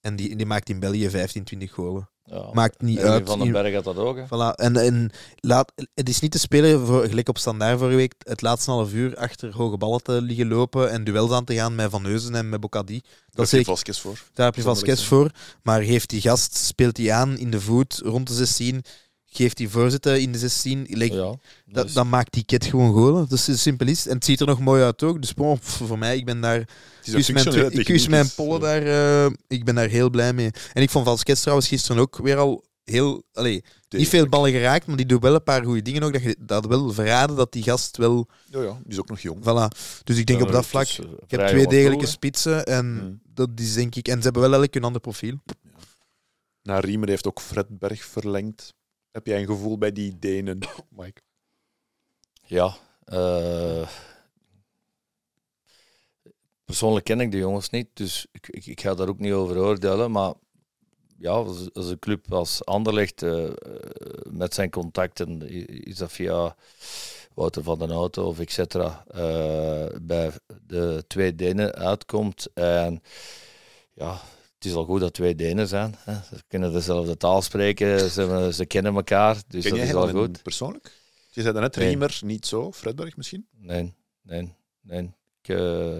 En 0.00 0.16
die, 0.16 0.36
die 0.36 0.46
maakt 0.46 0.68
in 0.68 0.80
België 0.80 1.10
15, 1.10 1.44
20 1.44 1.72
golen. 1.72 2.10
Ja. 2.26 2.48
Maakt 2.52 2.82
niet 2.82 2.98
Erwin 2.98 3.12
uit. 3.12 3.28
Van 3.28 3.38
den 3.38 3.52
Berg 3.52 3.74
had 3.74 3.84
dat 3.84 3.96
ook. 3.96 4.16
Hè. 4.16 4.24
Voilà. 4.24 4.54
En, 4.54 4.76
en 4.76 5.10
laat, 5.36 5.72
het 5.94 6.08
is 6.08 6.20
niet 6.20 6.30
te 6.30 6.38
spelen, 6.38 6.86
voor, 6.86 7.06
gelijk 7.06 7.28
op 7.28 7.38
standaard 7.38 7.78
vorige 7.78 7.96
week, 7.96 8.14
het 8.18 8.42
laatste 8.42 8.70
half 8.70 8.92
uur 8.92 9.16
achter 9.16 9.54
hoge 9.54 9.76
ballen 9.76 10.02
te 10.02 10.22
liggen 10.22 10.48
lopen 10.48 10.90
en 10.90 11.04
duels 11.04 11.30
aan 11.30 11.44
te 11.44 11.54
gaan 11.54 11.74
met 11.74 11.90
Van 11.90 12.04
Heuzen 12.04 12.34
en 12.34 12.48
met 12.48 12.60
Bocadi. 12.60 13.00
Is 13.34 13.48
zeker, 13.48 13.66
Vasquez 13.66 14.00
voor. 14.00 14.22
daar 14.34 14.46
heb 14.46 14.54
je 14.54 14.62
Vasquez 14.62 15.04
voor. 15.04 15.30
Maar 15.62 15.82
geeft 15.82 16.10
die 16.10 16.20
gast, 16.20 16.56
speelt 16.56 16.96
hij 16.96 17.12
aan 17.12 17.38
in 17.38 17.50
de 17.50 17.60
voet 17.60 18.00
rond 18.04 18.28
de 18.28 18.34
16, 18.34 18.84
geeft 19.36 19.56
die 19.56 19.68
voorzitten 19.68 20.20
in 20.20 20.32
de 20.32 20.38
16. 20.38 20.86
Like, 20.88 21.14
Ja, 21.14 21.34
dat, 21.66 21.84
dus- 21.84 21.92
Dan 21.94 22.08
maakt 22.08 22.32
die 22.32 22.44
kit 22.44 22.64
gewoon 22.64 22.92
golen. 22.92 23.28
Dus 23.28 23.46
het 23.46 23.58
simpel 23.58 23.86
is. 23.86 24.06
En 24.06 24.14
het 24.14 24.24
ziet 24.24 24.40
er 24.40 24.46
nog 24.46 24.60
mooi 24.60 24.82
uit 24.82 25.02
ook. 25.02 25.20
Dus 25.20 25.34
bon, 25.34 25.58
voor 25.60 25.98
mij, 25.98 26.16
ik 26.16 26.24
ben 26.24 26.40
daar 26.40 26.58
is 26.58 26.66
ik 27.04 27.12
kus 27.14 27.30
mijn, 27.30 27.38
functionele 27.44 27.70
ik 27.70 27.76
kus 27.76 27.84
techniek, 27.86 28.08
mijn 28.10 28.30
pollen 28.34 28.60
daar. 28.60 28.82
eh, 29.26 29.32
ik 29.48 29.64
ben 29.64 29.74
daar 29.74 29.88
heel 29.88 30.10
blij 30.10 30.32
mee. 30.32 30.50
En 30.72 30.82
ik 30.82 30.90
vond 30.90 31.06
Vasquez 31.06 31.40
trouwens 31.40 31.68
gisteren 31.68 32.02
ook 32.02 32.16
weer 32.16 32.36
al 32.36 32.64
heel. 32.84 33.22
Allee, 33.32 33.64
niet 33.88 34.08
veel 34.08 34.28
ballen 34.28 34.50
geraakt, 34.52 34.86
maar 34.86 34.96
die 34.96 35.06
doet 35.06 35.22
wel 35.22 35.34
een 35.34 35.42
paar 35.42 35.64
goede 35.64 35.82
dingen 35.82 36.02
ook. 36.02 36.12
Dat 36.12 36.22
je 36.22 36.36
dat 36.38 36.66
wel 36.66 36.92
verraden 36.92 37.36
dat 37.36 37.52
die 37.52 37.62
gast 37.62 37.96
wel. 37.96 38.28
Ja, 38.50 38.60
ja, 38.62 38.78
die 38.82 38.92
is 38.92 38.98
ook 38.98 39.08
nog 39.08 39.20
jong. 39.20 39.40
Voilà. 39.42 39.76
Dus 40.04 40.16
ik 40.18 40.26
denk 40.26 40.40
op 40.40 40.46
Ja, 40.46 40.52
dat 40.52 40.66
vlak. 40.66 40.82
is, 40.86 40.98
eh, 40.98 41.04
Ik 41.26 41.30
heb 41.30 41.46
twee 41.46 41.66
degelijke 41.66 42.06
spitsen 42.06 42.64
en 42.64 42.84
Hmm. 42.98 43.20
dat 43.34 43.48
is 43.56 43.74
denk 43.74 43.94
ik. 43.94 44.08
En 44.08 44.16
ze 44.16 44.22
hebben 44.22 44.42
wel 44.50 44.54
elk 44.54 44.74
een 44.74 44.84
ander 44.84 45.00
profiel. 45.00 45.34
Na 46.62 46.78
Riemer 46.80 47.08
heeft 47.08 47.26
ook 47.26 47.40
Fred 47.40 47.66
Berg 47.78 48.04
verlengd. 48.04 48.74
Heb 49.16 49.26
jij 49.26 49.40
een 49.40 49.46
gevoel 49.46 49.78
bij 49.78 49.92
die 49.92 50.18
Denen, 50.18 50.58
Mike? 50.98 51.20
Ja. 52.42 52.76
eh, 53.04 53.88
persoonlijk 56.64 57.04
ken 57.04 57.20
ik 57.20 57.30
de 57.30 57.38
jongens 57.38 57.70
niet, 57.70 57.88
dus 57.92 58.26
ik, 58.32 58.48
ik, 58.48 58.66
ik 58.66 58.80
ga 58.80 58.94
daar 58.94 59.08
ook 59.08 59.18
niet 59.18 59.32
over 59.32 59.58
oordelen. 59.58 60.10
Maar 60.10 60.34
ja, 61.18 61.30
als, 61.30 61.72
als 61.74 61.88
een 61.88 61.98
club 61.98 62.32
als 62.32 62.64
Anderlecht 62.64 63.22
eh, 63.22 63.44
eh, 63.44 63.52
met 64.30 64.54
zijn 64.54 64.70
contacten, 64.70 65.48
is 65.84 65.96
dat 65.96 66.12
via 66.12 66.56
Wouter 67.34 67.62
van 67.62 67.78
den 67.78 67.90
Auto 67.90 68.26
of 68.26 68.40
et 68.40 68.52
cetera, 68.52 69.04
bij 70.02 70.32
de 70.66 71.04
twee 71.06 71.34
Denen 71.34 71.74
uitkomt. 71.74 72.52
En 72.54 73.02
ja, 73.92 74.20
is 74.66 74.74
al 74.74 74.84
goed 74.84 75.00
dat 75.00 75.12
twee 75.14 75.34
Denen 75.34 75.68
zijn. 75.68 75.94
Hè. 75.98 76.14
Ze 76.14 76.42
kunnen 76.48 76.72
dezelfde 76.72 77.16
taal 77.16 77.42
spreken, 77.42 78.10
ze, 78.10 78.50
ze 78.52 78.66
kennen 78.66 78.94
elkaar, 78.94 79.36
dus 79.48 79.64
Ken 79.64 79.76
dat 79.76 79.86
is 79.86 79.94
al 79.94 80.08
goed. 80.08 80.42
persoonlijk? 80.42 80.92
Je 81.30 81.42
zei 81.42 81.60
net 81.60 81.76
Nee. 81.76 81.86
Riemer, 81.88 82.18
niet 82.24 82.46
zo. 82.46 82.72
Fredberg 82.72 83.16
misschien? 83.16 83.46
Nee, 83.56 83.94
nee, 84.22 84.54
nee. 84.80 85.10
Ik, 85.42 85.48
eh, 85.56 85.98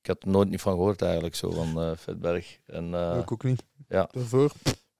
ik 0.00 0.06
had 0.06 0.22
er 0.22 0.28
nooit 0.28 0.48
niet 0.50 0.60
van 0.60 0.72
gehoord 0.72 1.02
eigenlijk, 1.02 1.34
zo 1.34 1.50
van 1.50 1.80
eh 1.82 1.90
Vetberg. 1.96 2.58
En, 2.66 2.94
eh, 2.94 3.18
ik 3.20 3.32
ook 3.32 3.44
niet. 3.44 3.62
ja. 3.88 4.08
Daarvoor. 4.12 4.52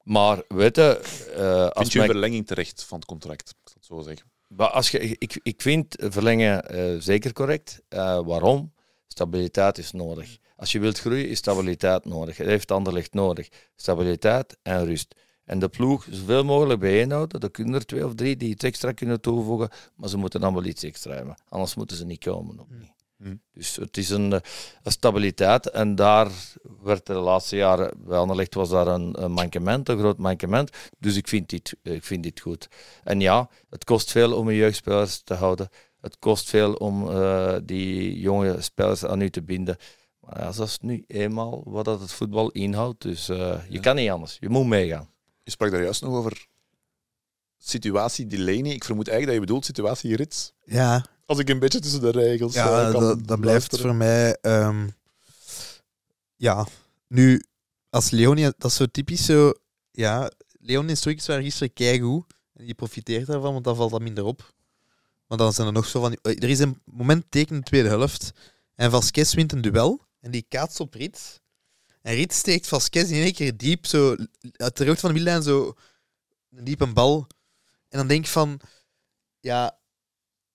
maar 0.03 0.43
weet 0.49 0.77
je, 0.77 1.01
eh, 1.37 1.63
als, 1.63 1.71
Vind 1.73 1.93
je 1.93 1.99
een 1.99 1.99
mijn- 2.07 2.11
verlenging 2.11 2.47
terecht 2.47 2.83
van 2.85 2.99
het 2.99 3.07
contract? 3.07 3.49
Ik 3.51 3.57
zal 3.65 3.75
het 3.75 3.85
zo 3.85 4.01
zeggen. 4.01 4.31
maar 4.49 4.69
als 4.69 4.91
je, 4.91 4.99
ik, 5.19 5.41
ik 5.43 5.61
vind 5.63 5.95
verlengen 5.99 6.69
eh, 6.69 6.97
zeker 7.01 7.33
correct. 7.33 7.83
Eh, 7.89 8.21
waarom? 8.25 8.73
Stabiliteit 9.07 9.79
is 9.79 9.93
nodig. 9.93 10.39
Als 10.63 10.73
je 10.73 10.79
wilt 10.79 10.99
groeien, 10.99 11.29
is 11.29 11.39
stabiliteit 11.39 12.05
nodig. 12.05 12.37
Het 12.37 12.47
heeft 12.47 12.71
Anderlecht 12.71 13.15
nodig. 13.15 13.49
Stabiliteit 13.77 14.57
en 14.63 14.85
rust. 14.85 15.15
En 15.45 15.59
de 15.59 15.69
ploeg 15.69 16.07
zoveel 16.11 16.45
mogelijk 16.45 16.81
bijeenhouden. 16.81 17.41
Er 17.41 17.51
kunnen 17.51 17.75
er 17.75 17.87
twee 17.87 18.07
of 18.07 18.15
drie 18.15 18.37
die 18.37 18.49
iets 18.49 18.65
extra 18.65 18.93
kunnen 18.93 19.21
toevoegen, 19.21 19.69
maar 19.97 20.09
ze 20.09 20.17
moeten 20.17 20.43
allemaal 20.43 20.65
iets 20.65 20.83
extra 20.83 21.15
hebben. 21.15 21.35
Anders 21.49 21.75
moeten 21.75 21.97
ze 21.97 22.05
niet 22.05 22.25
komen. 22.25 22.61
Ook 22.61 22.71
niet. 22.71 22.93
Hmm. 23.17 23.41
Dus 23.53 23.77
het 23.77 23.97
is 23.97 24.11
een, 24.11 24.33
eh, 24.33 24.41
een 24.83 24.93
stabiliteit 24.93 25.71
en 25.71 25.95
daar 25.95 26.31
werd 26.83 27.07
de 27.07 27.15
laatste 27.15 27.57
jaren, 27.57 27.95
bij 27.97 28.19
Anderlecht 28.19 28.55
was 28.55 28.69
daar 28.69 28.87
een, 28.87 29.23
een 29.23 29.33
mankement, 29.33 29.89
een 29.89 29.99
groot 29.99 30.19
mankement. 30.19 30.71
Dus 30.99 31.17
ik 31.17 31.29
vind, 31.29 31.49
dit, 31.49 31.77
ik 31.83 32.05
vind 32.05 32.23
dit 32.23 32.41
goed. 32.41 32.69
En 33.05 33.21
ja, 33.21 33.49
het 33.71 33.85
kost 33.85 34.11
veel 34.11 34.37
om 34.37 34.49
een 34.49 34.55
jeugdspelers 34.55 35.21
te 35.21 35.35
houden. 35.35 35.69
Het 36.01 36.19
kost 36.19 36.49
veel 36.49 36.75
om 36.75 37.11
eh, 37.11 37.55
die 37.63 38.21
jonge 38.21 38.61
spelers 38.61 39.05
aan 39.05 39.21
u 39.21 39.31
te 39.31 39.43
binden. 39.43 39.77
Maar 40.23 40.39
ja, 40.41 40.53
dat 40.53 40.69
is 40.69 40.79
nu 40.79 41.05
eenmaal 41.07 41.63
wat 41.65 41.85
dat 41.85 42.01
het 42.01 42.13
voetbal 42.13 42.51
inhoudt. 42.51 43.03
Dus 43.03 43.29
eh, 43.29 43.37
je 43.69 43.73
Ja. 43.75 43.81
kan 43.81 43.97
niet 43.97 44.11
anders. 44.11 44.37
Je 44.41 44.49
moet 44.49 44.67
meegaan. 44.67 45.09
Je 45.43 45.51
sprak 45.51 45.71
daar 45.71 45.83
juist 45.83 46.03
nog 46.03 46.15
over 46.15 46.47
situatie 47.59 48.27
Delaney. 48.27 48.73
Ik 48.73 48.85
vermoed 48.85 49.09
eigenlijk 49.09 49.27
dat 49.27 49.35
je 49.35 49.41
bedoelt 49.41 49.65
situatie 49.65 50.17
Rits. 50.17 50.53
Ja, 50.65 51.05
Als 51.27 51.39
ik 51.39 51.49
een 51.49 51.59
beetje 51.59 51.81
tussen 51.81 52.01
de 52.01 52.11
regels 52.11 52.55
eh, 52.55 52.65
Ja, 52.65 52.91
kan 52.91 53.01
dat, 53.03 53.27
dat 53.27 53.41
blijft 53.41 53.81
voor 53.81 53.95
mij. 53.95 54.37
ehm, 54.41 54.89
ja, 56.37 56.67
nu, 57.09 57.45
als 57.91 58.11
Leonie, 58.11 58.45
dat 58.59 58.71
is 58.71 58.77
zo 58.77 58.87
typisch 58.87 59.25
zo. 59.25 59.53
Ja, 59.91 60.31
Leonie 60.61 60.91
en 60.91 60.97
Stoikens 60.97 61.27
waren 61.27 61.43
gisteren 61.43 61.73
keigoed. 61.73 62.25
En 62.55 62.65
die 62.65 62.75
profiteert 62.75 63.27
daarvan, 63.27 63.53
want 63.53 63.65
dan 63.65 63.77
valt 63.77 63.91
dat 63.91 64.01
minder 64.01 64.25
op. 64.25 64.55
Want 65.27 65.41
dan 65.41 65.53
zijn 65.53 65.67
er 65.67 65.73
nog 65.73 65.87
zo 65.87 66.01
van. 66.01 66.17
Er 66.23 66.49
is 66.49 66.59
een 66.59 66.81
moment 66.85 67.25
teken 67.29 67.55
in 67.55 67.61
de 67.61 67.67
tweede 67.67 67.89
helft. 67.89 68.33
En 68.75 68.91
Vasquez 68.91 69.35
wint 69.35 69.53
een 69.53 69.61
duel. 69.61 70.01
En 70.23 70.31
die 70.31 70.47
kaatst 70.49 70.81
op 70.81 70.95
Rits. 70.95 71.41
En 72.03 72.15
Rits 72.15 72.37
steekt 72.37 72.67
Vasquez 72.67 73.11
in 73.11 73.23
één 73.23 73.33
keer 73.33 73.57
diep, 73.57 73.87
zo 73.87 74.17
uit 74.53 74.77
de 74.77 74.85
rug 74.85 74.99
van 74.99 75.09
de 75.09 75.15
middenlijn, 75.15 75.43
zo 75.43 75.75
een 76.51 76.65
diepe 76.65 76.87
bal. 76.87 77.27
En 77.89 77.99
dan 77.99 78.07
denk 78.07 78.25
ik 78.25 78.31
van, 78.31 78.61
ja, 79.41 79.79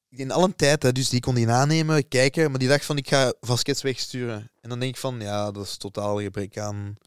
in 0.09 0.31
alle 0.31 0.55
tijd, 0.55 0.83
hè, 0.83 0.91
dus 0.91 1.09
die 1.09 1.19
kon 1.19 1.35
die 1.35 1.49
aannemen, 1.49 2.07
kijken, 2.07 2.49
maar 2.49 2.59
die 2.59 2.67
dacht 2.67 2.85
van 2.85 2.97
ik 2.97 3.07
ga 3.07 3.33
Vasquez 3.39 3.81
wegsturen. 3.81 4.51
En 4.61 4.69
dan 4.69 4.79
denk 4.79 4.93
ik 4.93 5.01
van 5.01 5.19
ja, 5.19 5.51
dat 5.51 5.65
is 5.65 5.77
totaal 5.77 6.21
gebrek 6.21 6.57
aan 6.57 6.97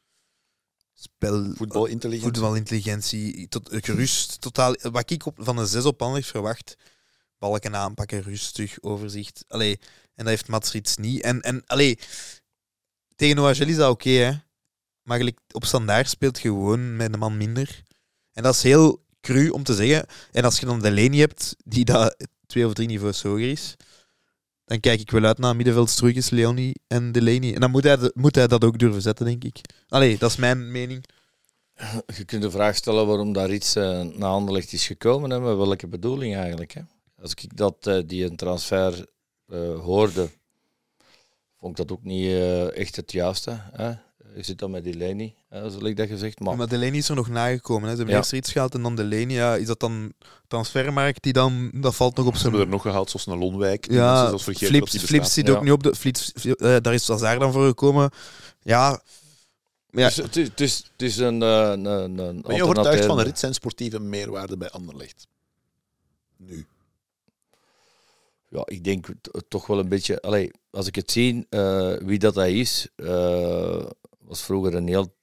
spel, 0.95 1.53
Voetbalintelligentie. 1.55 2.33
voetbalintelligentie, 2.33 3.49
tot, 3.49 3.69
gerust, 3.73 4.41
totaal. 4.41 4.75
Wat 4.81 5.11
ik 5.11 5.27
op, 5.27 5.37
van 5.41 5.59
een 5.59 5.67
6 5.67 5.85
op 5.85 6.03
Anderlecht 6.03 6.31
verwacht, 6.31 6.77
balken 7.39 7.77
aanpakken, 7.77 8.23
rustig, 8.23 8.77
overzicht. 8.81 9.45
Allee, 9.49 9.79
en 10.15 10.25
dat 10.25 10.27
heeft 10.27 10.49
Mats 10.49 10.73
Rits 10.73 10.97
niet. 10.97 11.23
En, 11.23 11.41
en 11.41 11.63
allee, 11.67 11.99
tegen 13.21 13.39
OHL 13.39 13.63
is 13.69 13.77
dat 13.77 13.91
oké, 13.91 14.11
hè. 14.11 14.33
Maar 15.03 15.19
gelijk, 15.19 15.39
op 15.53 15.65
standaard 15.65 16.09
speelt 16.09 16.41
je 16.41 16.49
gewoon 16.49 16.97
met 16.97 17.13
een 17.13 17.19
man 17.19 17.37
minder. 17.37 17.83
En 18.33 18.43
dat 18.43 18.55
is 18.55 18.63
heel 18.63 19.05
cru 19.21 19.49
om 19.49 19.63
te 19.63 19.75
zeggen. 19.75 20.07
En 20.33 20.45
als 20.45 20.61
je 20.61 20.67
dan 20.67 20.81
Delaney 20.81 21.19
hebt, 21.19 21.57
die 21.65 21.85
dat 21.85 22.17
twee 22.47 22.67
of 22.67 22.73
drie 22.73 22.87
niveaus 22.87 23.23
hoger 23.23 23.51
is, 23.51 23.77
dan 24.65 24.81
kijk 24.81 25.01
ik 25.01 25.11
wel 25.11 25.25
uit 25.25 25.39
naar 25.39 25.57
middenveldstruikjes, 25.57 26.31
Leonie 26.31 26.81
en 26.87 27.13
Delaney. 27.13 27.55
En 27.55 27.61
dan 27.61 27.71
moet 27.71 27.85
hij, 27.85 27.97
de- 27.97 28.13
moet 28.15 28.35
hij 28.35 28.47
dat 28.47 28.65
ook 28.65 28.79
durven 28.79 29.03
zetten, 29.03 29.27
denk 29.27 29.45
ik. 29.45 29.61
Allee, 29.89 30.19
dat 30.19 30.31
is 30.31 30.37
mijn 30.37 30.71
mening. 30.71 31.05
Je 32.17 32.25
kunt 32.25 32.43
de 32.43 32.51
vraag 32.51 32.77
stellen 32.77 33.07
waarom 33.07 33.33
daar 33.33 33.51
iets 33.53 33.77
eh, 33.77 34.01
naar 34.03 34.31
Anderlecht 34.31 34.73
is 34.73 34.87
gekomen. 34.87 35.31
Hè, 35.31 35.41
met 35.41 35.57
welke 35.57 35.87
bedoeling 35.89 36.37
eigenlijk. 36.37 36.73
Hè? 36.73 36.81
Als 37.23 37.31
ik 37.35 37.57
dat, 37.57 37.87
eh, 37.87 37.99
die 38.07 38.25
een 38.25 38.37
transfer 38.37 39.07
eh, 39.47 39.79
hoorde, 39.81 40.31
vond 41.61 41.79
ik 41.79 41.87
dat 41.87 41.97
ook 41.99 42.05
niet 42.05 42.27
eh, 42.27 42.77
echt 42.77 42.97
het 42.97 43.13
juiste. 43.13 43.61
Hè? 43.73 43.93
Je 44.35 44.43
zit 44.43 44.59
dan 44.59 44.71
met 44.71 44.85
die 44.85 44.95
Leni, 44.95 45.35
hè, 45.49 45.71
zoals 45.71 45.85
ik 45.85 45.97
dat 45.97 46.09
gezegd. 46.09 46.41
Maar 46.41 46.57
Maar 46.57 46.69
Delaney 46.69 46.97
is 46.99 47.09
er 47.09 47.15
nog 47.15 47.29
nagekomen. 47.29 47.83
Hè. 47.83 47.91
Ze 47.91 47.97
hebben 47.97 48.15
Ja. 48.15 48.21
eerst 48.21 48.33
iets 48.33 48.53
gehaald 48.53 48.75
en 48.75 48.83
dan 48.83 48.97
Delaney. 48.97 49.31
Ja, 49.31 49.57
is 49.57 49.67
dat 49.67 49.81
dan 49.81 50.13
transfermarkt 50.49 51.23
die 51.23 51.33
dan... 51.33 51.71
Dat 51.75 51.95
valt 51.95 52.17
nog 52.17 52.27
op 52.27 52.33
Ze 52.35 52.39
zijn... 52.41 52.51
hebben 52.53 52.69
er 52.71 52.75
nog 52.75 52.83
gehaald, 52.83 53.11
zoals 53.11 53.27
een 53.27 53.39
Lonwijk. 53.39 53.91
Ja, 53.91 54.39
Flips, 54.39 54.97
Flips 54.99 55.33
zit 55.33 55.51
ook 55.51 55.57
Ja. 55.57 55.63
niet 55.63 55.73
op 55.73 55.83
de... 55.83 55.95
Flips, 55.95 56.33
eh, 56.33 56.77
daar 56.81 56.95
is 56.95 57.07
daar 57.07 57.39
dan 57.39 57.53
voor 57.53 57.67
gekomen. 57.67 58.11
Ja... 58.63 59.01
Ja, 59.93 60.07
Dus 60.07 60.17
het 60.17 60.37
is, 60.37 60.49
het 60.49 60.61
is, 60.61 60.77
het 60.93 61.03
is 61.03 61.17
een, 61.17 61.43
eh, 61.43 61.71
een, 61.71 61.85
een, 61.85 62.19
een 62.19 62.43
je 62.55 62.63
overtuigd 62.63 62.75
van 62.75 62.89
alternatief. 62.91 63.25
Rit 63.25 63.39
zijn 63.39 63.55
sportieve 63.55 64.01
meerwaarde 64.01 64.57
bij 64.57 64.71
Anderlecht? 64.71 65.27
Nu. 66.37 66.67
Ja, 68.53 68.63
ik 68.65 68.85
denk 68.85 69.07
toch 69.49 69.67
wel 69.67 69.79
een 69.79 69.89
beetje. 69.89 70.21
Allee, 70.21 70.51
als 70.71 70.87
ik 70.87 70.95
het 70.95 71.11
zie, 71.11 71.47
eh, 71.49 71.93
wie 72.05 72.19
dat 72.19 72.35
hij 72.35 72.53
is, 72.55 72.89
eh, 72.97 73.85
was 74.21 74.43
vroeger 74.43 74.75
een 74.75 74.89
heel 74.89 75.15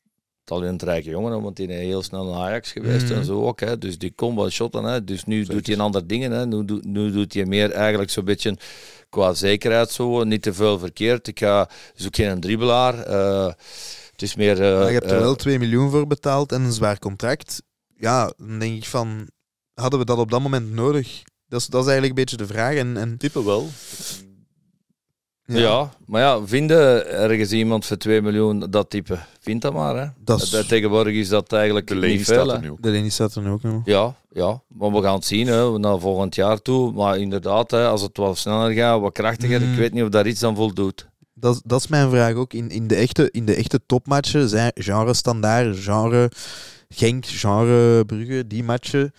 talentrijke 0.44 1.10
jongen, 1.10 1.42
want 1.42 1.56
die 1.56 1.68
is 1.68 1.76
heel 1.80 2.02
snel 2.04 2.26
naar 2.26 2.42
Ajax 2.42 2.72
geweest 2.72 3.06
Mhm. 3.06 3.14
en 3.14 3.26
zo 3.26 3.46
ook. 3.46 3.60
Hè, 3.60 3.78
dus 3.78 3.98
die 3.98 4.12
kon 4.12 4.36
wel 4.36 4.50
shotten. 4.50 4.84
Hè, 4.84 5.04
dus 5.04 5.24
nu 5.26 5.44
doet 5.44 5.66
hij 5.66 5.76
een 5.76 5.82
ander 5.82 6.08
dingen. 6.08 6.32
Hè, 6.32 6.46
nu, 6.46 6.66
doet- 6.66 6.86
nu 6.86 7.12
doet 7.12 7.34
hij 7.34 7.46
meer 7.46 7.72
eigenlijk 7.72 8.10
zo'n 8.12 8.26
beetje 8.26 8.58
qua 9.10 9.34
zekerheid 9.34 9.92
zo. 9.92 10.24
Niet 10.24 10.42
te 10.42 10.54
veel 10.54 10.80
verkeerd. 10.80 11.28
Ik 11.28 11.40
ga 11.40 11.70
zoek 11.96 12.16
geen 12.16 12.40
dribbelaar. 12.40 13.00
eh, 13.04 13.46
het 14.12 14.22
is 14.22 14.36
meer. 14.36 14.62
eh, 14.62 14.88
je 14.88 14.94
hebt 14.94 15.12
er 15.12 15.20
wel 15.20 15.36
2 15.36 15.60
miljoen 15.60 15.90
voor 15.90 16.08
betaald 16.08 16.52
en 16.52 16.62
een 16.62 16.72
zwaar 16.72 17.00
contract. 17.00 17.62
Ja, 17.98 18.34
dan 18.38 18.60
denk 18.60 18.76
ik 18.78 18.86
van... 18.86 19.30
Hadden 19.74 20.00
we 20.00 20.06
dat 20.06 20.18
op 20.18 20.32
dat 20.32 20.42
moment 20.42 20.72
nodig? 20.72 21.22
Dat 21.50 21.60
is, 21.60 21.68
dat 21.68 21.82
is 21.82 21.88
eigenlijk 21.92 22.08
een 22.20 22.26
beetje 22.26 22.46
de 22.46 22.54
vraag. 22.54 22.76
En, 22.76 22.98
en, 22.98 23.18
Type 23.18 23.44
wel. 23.44 23.68
ja. 25.46 25.92
maar 26.06 26.22
ja, 26.22 26.46
vinden 26.46 27.08
ergens 27.12 27.52
iemand 27.52 27.86
voor 27.86 27.98
2 27.98 28.22
miljoen 28.22 28.60
dat 28.70 28.90
type? 28.90 29.18
Vind 29.40 29.62
dat 29.62 29.74
maar. 29.74 29.96
Hè. 29.98 30.08
Dat 30.24 30.42
is- 30.42 30.50
Dat- 30.50 30.68
Tegenwoordig 30.68 31.14
is 31.14 31.30
dat 31.30 31.54
eigenlijk 31.54 31.88
De 31.88 31.96
Leni 31.96 32.14
niet 32.18 32.26
veel. 32.26 32.44
staat 32.44 32.56
er 32.56 32.62
nu 32.62 32.70
ook. 32.72 32.82
Delaney 32.82 33.10
staat 33.10 33.36
er 33.36 33.42
nu 33.42 33.50
ook 33.50 33.64
nog. 33.64 33.82
Ja, 33.86 34.16
ja, 34.32 34.62
maar 34.68 34.92
we 34.92 35.02
gaan 35.02 35.16
het 35.16 35.26
zien 35.26 35.48
hè, 35.48 35.80
naar 35.80 36.00
volgend 36.00 36.36
jaar 36.36 36.62
toe. 36.62 36.92
Maar 36.92 37.18
inderdaad, 37.18 37.72
hè, 37.72 37.88
als 37.88 38.02
het 38.02 38.18
wat 38.18 38.38
sneller 38.38 38.72
gaat, 38.72 39.00
wat 39.02 39.14
krachtiger, 39.14 39.62
Mm. 39.62 39.72
ik 39.72 39.78
weet 39.78 39.94
niet 39.94 40.04
of 40.04 40.10
daar 40.10 40.28
iets 40.28 40.44
aan 40.44 40.56
voldoet. 40.56 41.08
Dat, 41.34 41.56
is- 41.56 41.62
dat 41.66 41.80
is 41.80 41.88
mijn 41.88 42.10
vraag 42.10 42.34
ook. 42.34 42.54
In, 42.54 42.70
in, 42.70 42.88
de, 42.88 42.96
echte, 42.96 43.30
in 43.32 43.46
de 43.46 43.56
echte 43.56 43.80
topmatchen, 43.86 44.50
zijn 44.50 44.72
genre 44.76 45.14
standaard, 45.14 45.78
genre 45.80 46.32
Genk, 46.90 47.26
genre 47.26 48.06
Brugge, 48.06 48.48
die 48.48 48.64
matchen, 48.64 49.14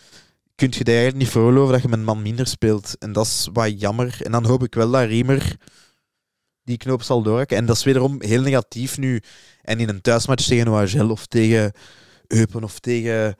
kun 0.58 0.68
je 0.70 0.84
daar 0.84 0.94
eigenlijk 0.94 1.24
niet 1.24 1.32
veroorloven 1.32 1.72
dat 1.72 1.82
je 1.82 1.88
met 1.88 1.98
een 1.98 2.04
man 2.04 2.22
minder 2.22 2.46
speelt. 2.46 2.98
En 2.98 3.12
dat 3.12 3.26
is 3.26 3.48
wat 3.52 3.80
jammer. 3.80 4.18
En 4.22 4.32
dan 4.32 4.44
hoop 4.44 4.62
ik 4.62 4.74
wel 4.74 4.90
dat 4.90 5.06
Riemer 5.06 5.56
die 6.62 6.76
knoop 6.76 7.02
zal 7.02 7.22
doorhakken. 7.22 7.56
En 7.56 7.66
dat 7.66 7.76
is 7.76 7.84
wederom 7.84 8.22
heel 8.22 8.42
negatief 8.42 8.98
nu. 8.98 9.22
En 9.62 9.80
in 9.80 9.88
een 9.88 10.00
thuismatch 10.00 10.46
tegen 10.46 10.68
OHL 10.68 11.10
of 11.10 11.26
tegen 11.26 11.72
Eupen 12.26 12.64
of 12.64 12.78
tegen... 12.78 13.36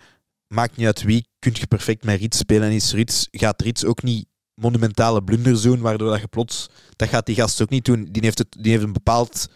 Maakt 0.47 0.77
niet 0.77 0.87
uit 0.87 1.03
wie, 1.03 1.27
kun 1.39 1.53
je 1.55 1.67
perfect 1.67 2.05
met 2.05 2.21
Rits 2.21 2.39
spelen. 2.39 2.69
En 2.69 2.75
is 2.75 2.93
Rits, 2.93 3.29
gaat 3.31 3.63
Rits 3.63 3.85
ook 3.85 4.03
niet 4.03 4.27
monumentale 4.55 5.23
blunders 5.23 5.63
doen, 5.63 5.81
waardoor 5.81 6.11
dat 6.11 6.21
je 6.21 6.27
plots... 6.27 6.69
Dat 6.97 7.09
gaat 7.09 7.27
die 7.27 7.35
gast 7.35 7.63
ook 7.63 7.71
niet 7.71 7.85
doen. 7.85 8.09
Die 8.11 8.23
heeft, 8.23 8.39
het, 8.39 8.57
die 8.61 8.71
heeft 8.71 8.85
een 8.85 8.93
bepaald 8.93 9.49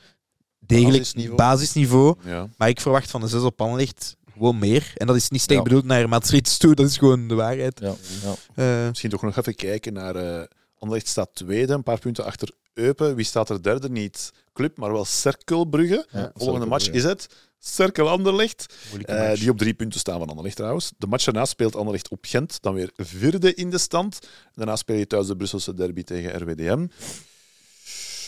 degelijk 0.59 0.99
Basisniveau. 0.99 1.37
basisniveau. 1.37 2.17
Ja. 2.25 2.49
Maar 2.57 2.69
ik 2.69 2.81
verwacht 2.81 3.11
van 3.11 3.21
de 3.21 3.29
zes 3.29 3.43
op 3.43 3.61
Anderlecht 3.61 4.17
gewoon 4.33 4.59
meer. 4.59 4.93
En 4.97 5.07
dat 5.07 5.17
is 5.17 5.29
niet 5.29 5.45
Ja. 5.49 5.63
bedoeld 5.63 5.85
naar 5.85 6.09
Mats 6.09 6.31
Rits 6.31 6.59
toe, 6.59 6.75
dat 6.75 6.87
is 6.87 6.97
gewoon 6.97 7.29
de 7.29 7.35
waarheid. 7.35 7.81
Ja, 7.81 7.95
ja. 8.23 8.35
Eh, 8.83 8.89
Misschien 8.89 9.11
toch 9.11 9.23
nog 9.23 9.37
even 9.37 9.55
kijken 9.55 9.93
naar... 9.93 10.17
eh 10.17 10.43
Anderlecht 10.79 11.09
staat 11.11 11.31
tweede, 11.35 11.73
een 11.73 11.83
paar 11.83 11.99
punten 11.99 12.25
achter 12.25 12.51
Eupen. 12.75 13.15
Wie 13.15 13.25
staat 13.25 13.49
er 13.51 13.63
derde? 13.63 13.91
Niet 13.91 14.33
Club, 14.53 14.77
maar 14.77 14.93
wel 14.93 15.05
Cerkelbrugge. 15.05 16.07
Volgende 16.35 16.67
match 16.67 16.91
is 16.91 17.05
het 17.05 17.29
Cerkel 17.59 18.09
Anderlecht. 18.09 18.75
Eh, 19.05 19.33
die 19.35 19.51
op 19.51 19.59
drie 19.59 19.75
punten 19.75 20.01
staan 20.01 20.19
van 20.19 20.29
Anderlecht 20.29 20.57
trouwens. 20.57 20.93
De 20.99 21.07
match 21.07 21.25
daarna 21.25 21.45
speelt 21.45 21.77
Anderlecht 21.77 22.09
op 22.09 22.19
Gent, 22.23 22.59
dan 22.63 22.75
weer 22.75 22.91
vierde 22.97 23.55
in 23.55 23.71
de 23.71 23.79
stand. 23.79 24.19
Daarna 24.55 24.77
speel 24.77 24.97
je 24.97 25.07
thuis 25.07 25.27
de 25.27 25.37
Brusselse 25.37 25.75
derby 25.75 26.03
tegen 26.03 26.41
RWDM. 26.43 26.87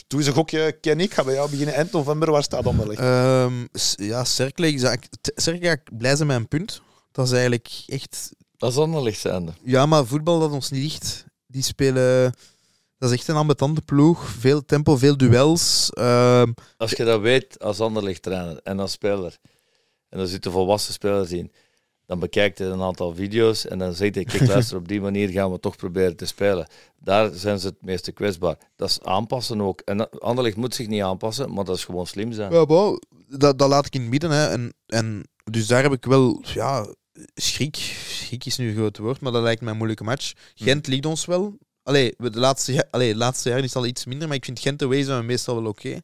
Doe 0.06 0.18
eens 0.18 0.28
een 0.28 0.34
gokje, 0.34 0.78
Ken 0.80 1.00
ik. 1.00 1.14
Ga 1.14 1.24
bij 1.24 1.34
jou 1.34 1.50
beginnen 1.50 1.74
eind 1.74 1.92
november. 1.92 2.30
Waar 2.30 2.42
staat 2.42 2.66
Anderlecht? 2.66 3.00
Ehm, 3.00 3.64
s- 3.72 3.94
ja, 3.96 4.24
Cercle, 4.24 4.68
ik 4.68 5.08
Cercle 5.34 5.78
blij 5.92 6.16
zijn 6.16 6.28
met 6.28 6.36
een 6.36 6.48
punt. 6.48 6.82
Dat 7.12 7.26
is 7.26 7.32
eigenlijk 7.32 7.68
echt... 7.86 8.30
Dat 8.56 8.70
is 8.72 8.78
anderlicht 8.78 9.20
zijnde. 9.20 9.52
Ja, 9.62 9.86
maar 9.86 10.06
voetbal 10.06 10.38
dat 10.38 10.50
ons 10.50 10.70
niet 10.70 10.82
ligt. 10.82 11.24
Die 11.46 11.62
spelen... 11.62 12.32
Dat 12.98 13.10
is 13.12 13.18
echt 13.18 13.28
een 13.28 13.36
ambetante 13.36 13.82
ploeg. 13.82 14.28
Veel 14.28 14.64
tempo, 14.64 14.96
veel 14.96 15.16
duels. 15.16 15.90
Ehm, 15.92 16.52
Als 16.76 16.90
je 16.90 17.04
dat 17.04 17.20
weet 17.20 17.58
als 17.62 17.80
anderlicht 17.80 18.22
trainer 18.22 18.60
en 18.62 18.78
als 18.80 18.92
speler, 18.92 19.38
en 20.08 20.18
dan 20.18 20.26
zitten 20.26 20.50
volwassen 20.50 20.92
spelers 20.92 21.30
in, 21.30 21.52
dan 22.06 22.18
bekijkt 22.18 22.58
je 22.58 22.64
een 22.64 22.82
aantal 22.82 23.14
video's 23.14 23.66
en 23.66 23.78
dan 23.78 23.94
zegt 23.94 24.14
hij, 24.14 24.24
kijk 24.24 24.46
luister, 24.46 24.76
op 24.76 24.88
die 24.88 25.00
manier 25.00 25.28
gaan 25.28 25.52
we 25.52 25.60
toch 25.60 25.76
proberen 25.76 26.16
te 26.16 26.26
spelen. 26.26 26.68
Daar 27.00 27.30
zijn 27.34 27.58
ze 27.58 27.66
het 27.66 27.82
meeste 27.82 28.12
kwetsbaar. 28.12 28.56
Dat 28.76 28.88
is 28.88 29.02
aanpassen 29.02 29.60
ook. 29.60 29.80
En 29.80 30.10
Anderlecht 30.10 30.56
moet 30.56 30.74
zich 30.74 30.86
niet 30.86 31.02
aanpassen, 31.02 31.52
maar 31.52 31.64
dat 31.64 31.76
is 31.76 31.84
gewoon 31.84 32.06
slim 32.06 32.32
zijn. 32.32 32.52
Ja, 32.52 32.66
bon, 32.66 33.02
dat, 33.28 33.58
dat 33.58 33.68
laat 33.68 33.86
ik 33.86 33.94
in 33.94 34.00
het 34.00 34.10
midden. 34.10 34.30
Hè. 34.30 34.48
En, 34.48 34.74
en, 34.86 35.28
dus 35.50 35.66
daar 35.66 35.82
heb 35.82 35.92
ik 35.92 36.04
wel 36.04 36.42
ja, 36.54 36.86
schrik. 37.34 37.76
Schrik 38.06 38.44
is 38.44 38.56
nu 38.56 38.68
een 38.68 38.74
groot 38.74 38.98
woord, 38.98 39.20
maar 39.20 39.32
dat 39.32 39.42
lijkt 39.42 39.60
mij 39.60 39.70
een 39.70 39.76
moeilijke 39.76 40.04
match. 40.04 40.32
Gent 40.54 40.86
ligt 40.86 41.06
ons 41.06 41.24
wel. 41.24 41.58
Allee, 41.82 42.14
de 42.18 42.38
laatste, 42.38 42.86
allee, 42.90 43.12
de 43.12 43.18
laatste 43.18 43.48
jaren 43.48 43.64
is 43.64 43.74
het 43.74 43.82
al 43.82 43.88
iets 43.88 44.04
minder, 44.04 44.28
maar 44.28 44.36
ik 44.36 44.44
vind 44.44 44.60
Gent 44.60 44.82
away 44.82 45.02
zijn 45.02 45.18
we 45.18 45.24
meestal 45.24 45.54
wel 45.54 45.70
oké. 45.70 46.00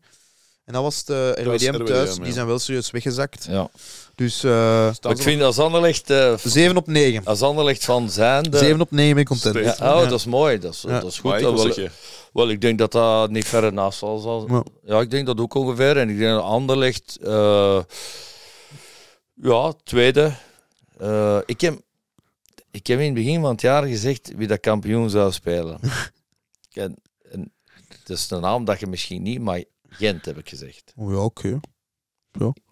En 0.71 0.77
dat 0.77 0.85
was 0.85 0.99
het 0.99 1.09
eh, 1.39 1.45
was 1.45 1.63
RWDM 1.63 1.85
thuis, 1.85 2.09
RWDM, 2.09 2.19
ja. 2.19 2.25
die 2.25 2.33
zijn 2.33 2.47
wel 2.47 2.59
serieus 2.59 2.91
weggezakt. 2.91 3.47
Ja. 3.49 3.71
Dus 4.15 4.45
eh 4.45 4.91
ik 5.09 5.23
vind 5.23 5.43
als 5.43 5.59
Anderlecht, 5.59 6.11
eh, 6.11 6.37
7 6.37 6.77
op 6.77 6.87
9. 6.87 7.25
als 7.25 7.43
Anderlecht 7.43 7.85
van 7.85 8.11
zijn... 8.11 8.47
7 8.51 8.81
op 8.81 8.91
9 8.91 9.13
ben 9.13 9.23
ik 9.23 9.27
content. 9.27 9.55
Ja, 9.55 9.71
oh, 9.73 10.03
Ja. 10.03 10.09
dat 10.09 10.19
is 10.19 10.25
mooi. 10.25 10.59
Dat 10.59 10.75
is, 10.75 10.81
Ja. 10.81 11.01
dat 11.01 11.11
is 11.11 11.19
goed. 11.19 11.31
Maar 11.31 11.39
ik 11.39 11.45
wel, 11.45 11.89
wel, 12.33 12.49
ik 12.51 12.61
denk 12.61 12.79
dat 12.79 12.93
dat 12.93 13.31
niet 13.31 13.45
verre 13.45 13.71
naast 13.71 13.99
zal. 13.99 14.19
zal. 14.19 14.47
Ja. 14.49 14.65
Ja, 14.85 15.01
ik 15.01 15.11
denk 15.11 15.27
dat 15.27 15.41
ook 15.41 15.55
ongeveer. 15.55 15.97
En 15.97 16.09
ik 16.09 16.19
denk 16.19 16.31
dat 16.31 16.43
Anderlecht... 16.43 17.19
eh 17.23 17.81
ja, 19.35 19.73
tweede. 19.85 20.33
Eh, 20.99 21.39
ik, 21.47 21.61
heb, 21.61 21.81
ik 22.71 22.87
heb 22.87 22.99
in 22.99 23.05
het 23.05 23.15
begin 23.15 23.41
van 23.41 23.51
het 23.51 23.61
jaar 23.61 23.85
gezegd 23.87 24.33
wie 24.37 24.47
dat 24.47 24.61
kampioen 24.61 25.11
zou 25.11 25.33
spelen. 25.33 25.81
en, 26.73 26.97
en, 27.31 27.53
het 27.89 28.09
is 28.11 28.31
een 28.31 28.41
naam 28.41 28.65
dat 28.65 28.81
je 28.81 28.87
misschien 28.87 29.23
niet, 29.23 29.41
maar 29.41 29.63
Gent 30.01 30.25
heb 30.25 30.39
ik 30.39 30.49
gezegd. 30.49 30.93
Oh, 30.97 31.13
ja, 31.13 31.19
oké. 31.19 31.61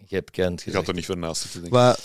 Je 0.05 0.15
hebt 0.15 0.35
Gent 0.35 0.59
je 0.59 0.63
gezegd. 0.65 0.75
gaat 0.75 0.87
er 0.87 0.93
niet 0.93 1.05
ver 1.05 1.17
naast 1.17 1.41
zitten, 1.41 1.63
ik. 1.65 1.71
Maar 1.71 1.97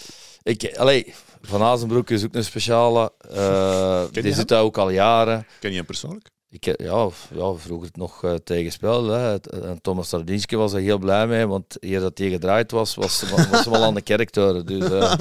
Ik, 0.42 0.76
allee, 0.76 1.14
Van 1.42 1.62
Azenbroek 1.62 2.10
is 2.10 2.24
ook 2.24 2.34
een 2.34 2.44
speciale. 2.44 3.12
eh, 3.18 3.36
je 3.36 4.09
die 4.12 4.22
hem? 4.22 4.32
zit 4.34 4.48
daar 4.48 4.62
ook 4.62 4.78
al 4.78 4.90
jaren. 4.90 5.46
Ken 5.60 5.70
je 5.70 5.76
hem 5.76 5.86
persoonlijk? 5.86 6.32
Ik, 6.48 6.64
heb- 6.64 6.80
ja, 6.80 7.09
ja, 7.34 7.55
vroeger 7.55 7.86
het 7.86 7.96
nog 7.96 8.24
eh 8.24 8.34
tegenspeeld. 8.34 9.06
Hè. 9.06 9.16
Het- 9.18 9.48
En 9.48 9.78
Thomas 9.80 10.09
Sardinski 10.09 10.56
was 10.56 10.72
er 10.72 10.80
heel 10.80 10.98
blij 10.98 11.26
mee, 11.26 11.46
want 11.46 11.76
hier 11.80 12.01
dat 12.01 12.18
hij 12.18 12.30
gedraaid 12.30 12.70
was, 12.70 12.94
was, 12.94 13.20
hem 13.64 13.74
al 13.74 13.82
aan 13.82 13.94
de 13.94 14.02
kerktoren. 14.02 14.66
Dus 14.66 14.90
eh, 14.90 15.14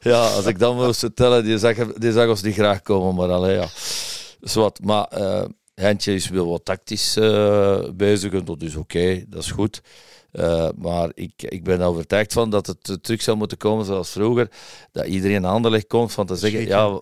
ja, 0.12 0.28
als 0.34 0.46
ik 0.46 0.58
dan 0.58 0.76
moest 0.76 0.98
vertellen, 1.00 1.44
die 1.44 1.58
zag, 1.58 1.76
die 1.92 2.12
zag 2.12 2.28
ons 2.28 2.42
niet 2.42 2.54
graag 2.54 2.82
komen, 2.82 3.14
maar 3.14 3.30
allee, 3.36 3.54
ja. 3.56 3.68
Zwat. 4.40 4.80
Maar 4.82 5.04
eh 5.04 5.44
Hentje 5.80 6.14
is 6.14 6.28
wel 6.28 6.48
wat 6.48 6.64
tactisch 6.64 7.16
eh, 7.16 7.78
bezig 7.94 8.32
en 8.32 8.44
dat 8.44 8.62
is 8.62 8.76
oké, 8.76 9.24
dat 9.28 9.42
is 9.42 9.50
goed. 9.50 9.80
Eh, 10.32 10.68
maar 10.76 11.10
ik, 11.14 11.32
ik 11.36 11.64
ben 11.64 11.80
er 11.80 11.86
overtuigd 11.86 12.32
van 12.32 12.50
dat 12.50 12.66
het 12.66 12.98
terug 13.02 13.22
zou 13.22 13.36
moeten 13.36 13.58
komen 13.58 13.84
zoals 13.84 14.10
vroeger. 14.10 14.48
Dat 14.92 15.06
iedereen 15.06 15.46
aan 15.46 15.62
de 15.62 15.70
leg 15.70 15.86
komt 15.86 16.12
van 16.12 16.26
te 16.26 16.36
zeggen, 16.36 16.66
ja, 16.66 17.00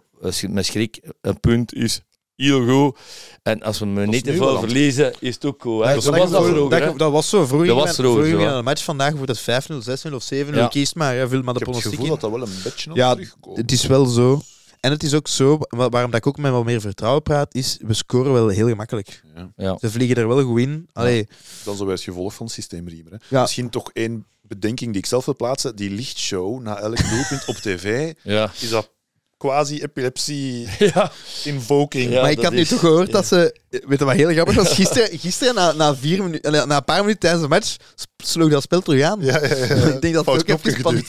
met 0.49 0.67
schrik, 0.67 1.01
een 1.21 1.41
punt 1.41 1.75
is 1.75 2.01
heel 2.37 2.67
goed. 2.67 2.99
En 3.43 3.63
als 3.63 3.79
we 3.79 3.87
me 3.87 4.07
niet 4.07 4.25
te 4.25 4.33
veel 4.35 4.59
verliezen, 4.59 5.13
is 5.21 5.35
het 5.35 5.45
ook 5.45 5.63
goed. 5.63 5.85
Hè? 5.85 5.95
dat, 5.95 6.03
Zo 6.03 6.11
dat, 6.11 6.21
was 6.21 6.31
dat 6.31 6.41
dat- 6.43 6.51
vroeger. 6.51 6.81
dat- 6.81 6.99
dat 6.99 7.13
was 7.13 7.29
zo 7.29 7.47
vroeger. 7.47 7.69
Dat 7.69 7.77
was 7.77 7.95
vroeger 7.95 8.25
vroeger 8.27 8.49
hè. 8.49 8.55
een 8.55 8.65
match 8.65 8.85
vandaag 8.85 9.13
wordt 9.15 9.31
het 9.31 9.41
5-0, 9.41 9.83
6-0 10.11 10.15
of 10.15 10.23
7-0. 10.33 10.55
Ja. 10.55 10.69
Kies 10.69 10.95
maar, 10.95 11.15
hè, 11.15 11.29
vul 11.29 11.43
maar 11.43 11.55
de 11.55 11.61
Ik 11.61 11.67
heb 11.67 11.75
het 11.75 11.85
gevoel 11.85 12.05
in. 12.05 12.11
dat 12.11 12.21
dat 12.21 12.31
wel 12.31 12.43
een 12.43 12.53
beetje 12.65 12.91
Ja. 12.95 13.17
Het 13.55 13.73
is 13.73 13.87
wel 13.87 14.05
zo. 14.07 14.41
En 14.81 14.91
het 14.91 15.03
is 15.03 15.15
ook 15.15 15.29
zo, 15.29 15.59
wa- 15.69 15.89
waarom 15.89 16.11
dat 16.11 16.21
ik 16.21 16.27
ook 16.27 16.39
met 16.39 16.53
wat 16.53 16.65
meer 16.65 16.81
vertrouwen 16.81 17.23
praat, 17.23 17.55
is 17.55 17.79
we 17.81 17.95
scoren 17.95 18.33
wel 18.33 18.49
heel 18.49 18.69
gemakkelijk. 18.69 19.23
Ja. 19.35 19.51
Ja. 19.57 19.77
Ze 19.81 19.91
vliegen 19.91 20.17
er 20.17 20.29
wel 20.29 20.43
goed 20.43 20.61
in. 20.61 20.89
Allee, 20.93 21.29
Dan 21.65 21.77
zo 21.77 21.89
het 21.89 22.01
gevolg 22.01 22.35
van 22.35 22.47
het 22.47 22.55
systeem 22.55 22.89
Riemer. 22.89 23.13
Hè. 23.13 23.19
Ja. 23.29 23.41
Misschien 23.41 23.71
toch 23.71 23.91
één 23.93 24.27
bedenking 24.43 24.91
die 24.93 25.01
ik 25.01 25.07
zelf 25.07 25.25
wil 25.25 25.37
plaatsen. 25.37 25.77
Die 25.77 25.91
lichtshow 25.91 26.61
na 26.63 26.79
elk 26.79 26.97
doelpunt 27.11 27.45
op 27.47 27.55
tv. 27.55 28.15
Ja. 28.23 28.51
Is 28.61 28.69
dat 28.71 28.91
quasi 29.39 29.83
epilepsie 29.83 30.69
Ja. 30.95 31.11
invoking? 31.45 32.11
Ja, 32.13 32.21
maar 32.21 32.31
ik 32.31 32.43
had 32.43 32.53
nu 32.53 32.59
is- 32.59 32.69
toch 32.69 32.81
gehoord 32.81 33.13
dat 33.13 33.27
ze... 33.27 33.57
Weet 33.71 33.99
je 33.99 34.05
wat 34.05 34.15
heel 34.15 34.31
grappig 34.33 34.55
was? 34.55 34.73
Gisteren, 34.73 35.19
gisteren 35.19 35.55
na, 35.55 35.73
na, 35.73 35.97
vier 35.97 36.23
minuten, 36.23 36.53
na 36.69 36.77
een 36.77 36.85
paar 36.85 37.01
minuten 37.01 37.19
tijdens 37.21 37.43
de 37.43 37.49
match, 37.49 37.77
sloeg 38.17 38.51
dat 38.51 38.63
spel 38.63 38.81
terug 38.81 39.03
aan. 39.03 39.19
Ja, 39.21 39.45
ja, 39.45 39.55
ja. 39.57 39.65
ik 39.95 40.01
denk 40.01 40.15
dat 40.15 40.27
het 40.27 40.51
ook 40.53 40.65
even, 40.65 40.83
pan- 40.83 41.03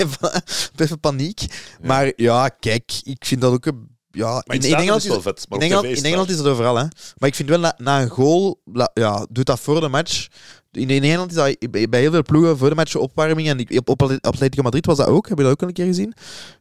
even 0.86 1.00
paniek. 1.00 1.42
Maar 1.82 2.12
ja, 2.16 2.50
kijk, 2.50 2.92
ik 3.04 3.26
vind 3.26 3.42
dat 3.42 3.54
ook... 3.54 3.66
Een, 3.66 3.98
ja, 4.12 4.44
in, 4.48 4.62
Engeland 4.64 5.06
is 5.06 5.12
vet. 5.22 5.46
Maar 5.50 5.60
in 5.60 5.66
Engeland, 5.66 5.86
in 5.88 5.96
het 5.96 6.04
Engeland 6.04 6.30
is 6.30 6.38
dat 6.38 6.46
overal, 6.46 6.76
hè. 6.78 6.84
Maar 7.18 7.30
ik 7.30 7.36
vind 7.36 7.50
wel, 7.50 7.60
na, 7.60 7.74
na 7.78 8.02
een 8.02 8.10
goal, 8.10 8.62
la- 8.74 8.92
ja, 8.94 9.26
doet 9.30 9.46
dat 9.46 9.60
voor 9.60 9.80
de 9.82 9.88
match. 9.88 10.28
In, 10.72 10.90
in 10.90 11.04
Engeland 11.04 11.30
is 11.32 11.36
dat 11.38 11.58
bij 11.90 12.00
heel 12.00 12.12
veel 12.12 12.24
ploegen 12.24 12.58
voor 12.58 12.70
de 12.70 12.76
match 12.76 12.96
opwarming. 12.96 13.48
En 13.48 13.60
ik- 13.60 13.78
op, 13.80 13.90
op 13.90 14.02
Atletico 14.22 14.62
Madrid 14.64 14.86
was 14.86 14.98
dat 14.98 15.08
ook. 15.08 15.30
Heb 15.30 15.38
je 15.38 15.44
dat 15.44 15.52
ook 15.54 15.62
al 15.62 15.68
een 15.68 15.74
keer 15.74 15.86
gezien? 15.86 16.14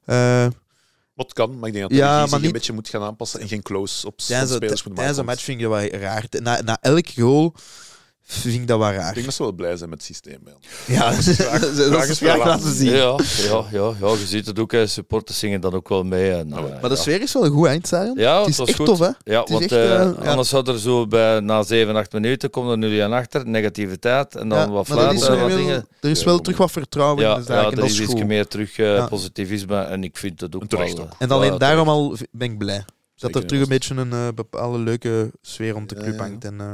Eh, 0.04 0.46
Wat 1.18 1.32
kan, 1.32 1.58
maar 1.58 1.68
ik 1.68 1.74
denk 1.74 1.88
dat 1.88 1.90
de 1.98 2.04
Ja, 2.04 2.26
maar 2.26 2.38
niet- 2.38 2.46
een 2.46 2.52
beetje 2.52 2.72
moet 2.72 2.88
gaan 2.88 3.02
aanpassen 3.02 3.40
en 3.40 3.48
geen 3.48 3.62
close 3.62 4.06
op 4.06 4.18
tijdens 4.18 4.50
de, 4.50 4.56
spelers 4.56 4.82
moet 4.82 4.94
tijdens 4.96 5.16
de 5.16 5.24
maken. 5.24 5.34
match 5.34 5.44
vind 5.44 5.60
dat 5.60 5.68
wel 5.68 6.00
raar. 6.00 6.24
Na, 6.30 6.60
na 6.62 6.78
elk 6.80 7.08
goal 7.08 7.54
vind 8.30 8.54
ik 8.54 8.66
dat 8.66 8.78
wel 8.78 8.88
Ik 8.90 8.96
raar. 8.96 9.12
denk 9.14 9.24
dat 9.26 9.34
ze 9.34 9.42
wel 9.42 9.52
blij 9.52 9.76
zijn 9.76 9.90
met 9.90 9.98
het 9.98 10.06
systeem. 10.06 10.38
ons. 10.54 10.66
Ja, 10.86 11.10
dat 11.90 12.08
is 12.08 12.18
graag 12.18 12.36
laten 12.46 12.74
zien. 12.74 12.90
Ja, 12.90 13.18
ja, 13.48 13.64
ja, 13.70 13.92
ja, 14.00 14.08
je 14.10 14.24
ziet 14.26 14.46
het 14.46 14.58
ook, 14.58 14.72
hè. 14.72 14.86
supporters 14.86 15.38
zingen 15.38 15.60
dan 15.60 15.74
ook 15.74 15.88
wel 15.88 16.02
mee. 16.04 16.30
En, 16.32 16.48
Nou, 16.48 16.64
eh, 16.66 16.70
Maar 16.70 16.80
de 16.90 16.96
ja. 16.96 17.02
sfeer 17.02 17.22
is 17.22 17.32
wel 17.32 17.50
goed 17.50 17.66
hè, 17.66 17.72
in 17.72 17.80
het. 17.80 18.10
Ja, 18.18 18.38
het 18.40 18.48
is 18.48 18.56
was 18.56 18.68
echt 18.68 18.76
goed. 18.76 18.86
tof, 18.86 18.98
hè? 18.98 19.10
Ja, 19.24 19.44
want 19.44 19.62
echt, 19.62 19.72
eh, 19.72 20.00
eh, 20.00 20.10
ja. 20.22 20.30
anders 20.30 20.48
zou 20.48 20.70
er 20.70 20.78
zo 20.78 21.06
bij, 21.06 21.40
na 21.40 21.62
7, 21.62 21.96
8 21.96 22.12
minuten 22.12 22.50
komt 22.50 22.70
er 22.70 22.78
nu 22.78 22.98
aan 22.98 23.12
achter, 23.12 23.46
negativiteit 23.48 24.34
en 24.36 24.48
dan 24.48 24.58
Ja, 24.58 24.68
wat 24.70 24.88
er 24.88 24.92
fluiten 24.94 25.40
wat 25.40 25.50
dingen. 25.50 25.86
er 26.00 26.10
is 26.10 26.18
Ja, 26.18 26.24
wel 26.24 26.38
terug 26.40 26.58
wat 26.58 26.70
vertrouwen 26.70 27.22
Ja, 27.24 27.32
in 27.34 27.38
de 27.40 27.46
zaak. 27.46 27.56
ja 27.56 27.64
en 27.64 27.70
er 27.70 27.76
dat 27.76 27.84
is 27.84 27.92
is 27.92 28.00
iets 28.00 28.12
goed. 28.12 28.26
meer 28.26 28.46
terug 28.46 28.78
eh, 28.78 28.94
Ja. 28.96 29.06
positivisme 29.06 29.80
en 29.82 30.04
ik 30.04 30.16
vind 30.16 30.40
het 30.40 30.54
ook 30.54 30.62
En 30.62 30.68
terecht 30.68 30.96
wel, 30.96 31.04
ook. 31.04 31.12
En 31.18 31.30
alleen 31.30 31.52
ja, 31.52 31.58
daarom 31.58 31.88
al 31.88 32.16
ben 32.30 32.50
ik 32.50 32.58
blij. 32.58 32.76
Dat 32.76 32.86
Zeker 33.14 33.40
er 33.40 33.46
terug 33.46 33.62
een 33.62 33.68
beetje 33.68 33.94
een 33.94 34.12
eh, 34.12 34.28
bepaalde 34.34 34.78
leuke 34.78 35.30
sfeer 35.42 35.72
rond 35.72 35.88
de 35.88 35.94
Ja, 35.94 36.00
club 36.02 36.14
ja. 36.14 36.20
hangt. 36.22 36.44
En, 36.44 36.60
eh, 36.60 36.66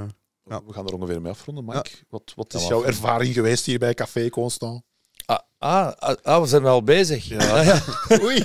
Ja. 0.49 0.63
We 0.67 0.73
gaan 0.73 0.87
er 0.87 0.95
ongeveer 0.95 1.21
mee 1.23 1.33
afronden, 1.33 1.65
Mike. 1.65 1.91
Wat, 2.09 2.33
wat 2.37 2.55
is 2.55 2.67
jouw 2.67 2.85
ervaring 2.85 3.35
geweest 3.35 3.67
hier 3.67 3.79
bij 3.79 3.95
Café 3.95 4.29
Constant? 4.29 4.83
Ah, 5.27 5.39
ah, 5.59 5.93
ah, 5.99 6.17
ah, 6.23 6.41
we 6.41 6.47
zijn 6.49 6.65
al 6.65 6.83
bezig. 6.83 7.25
Ja. 7.29 7.81
Oei, 8.23 8.45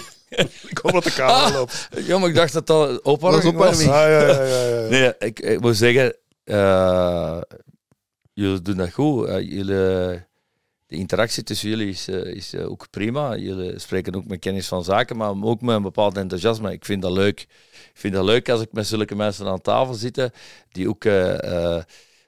ik 0.68 0.78
hoop 0.82 0.92
dat 0.92 1.04
de 1.04 1.12
camera 1.14 1.44
Ah. 1.46 1.54
loopt. 1.54 1.88
Ja, 1.96 2.18
maar 2.18 2.30
ik 2.30 2.36
dacht 2.36 2.54
dat 2.54 2.68
dat 2.68 3.02
opwarming 3.02 3.44
was. 3.44 3.52
opwarming. 3.54 3.90
Ah, 3.90 3.96
ja, 3.96 4.22
ja, 4.22 4.44
ja, 4.44 4.82
ja. 4.84 4.90
Nee, 4.90 5.14
ik, 5.20 5.40
ik 5.40 5.60
moet 5.62 5.76
zeggen, 5.78 6.16
eh, 6.44 7.42
jullie 8.34 8.62
doen 8.62 8.78
dat 8.78 8.94
goed. 8.94 9.28
Eh, 9.28 9.42
jullie, 9.42 9.66
de 10.86 10.96
interactie 10.96 11.44
tussen 11.44 11.70
jullie 11.70 11.90
is, 11.90 12.08
eh, 12.08 12.24
is 12.36 12.56
ook 12.56 12.90
prima. 12.90 13.36
Jullie 13.36 13.80
spreken 13.80 14.16
ook 14.16 14.26
met 14.28 14.40
kennis 14.40 14.68
van 14.68 14.84
zaken, 14.84 15.18
maar 15.18 15.34
ook 15.42 15.62
met 15.62 15.76
een 15.76 15.82
bepaald 15.82 16.18
enthousiasme. 16.18 16.72
Ik 16.72 16.86
vind 16.86 17.02
dat 17.02 17.12
leuk. 17.12 17.48
Ik 18.00 18.06
vind 18.06 18.18
dat 18.18 18.26
leuk 18.26 18.50
als 18.50 18.62
ik 18.62 18.72
met 18.72 18.88
zulke 18.88 19.16
mensen 19.16 19.48
aan 19.48 19.62
tafel 19.62 19.94
zit, 19.94 20.30
die 20.72 20.90
ook 20.90 21.06
eh, 21.06 21.76
eh, 21.76 21.84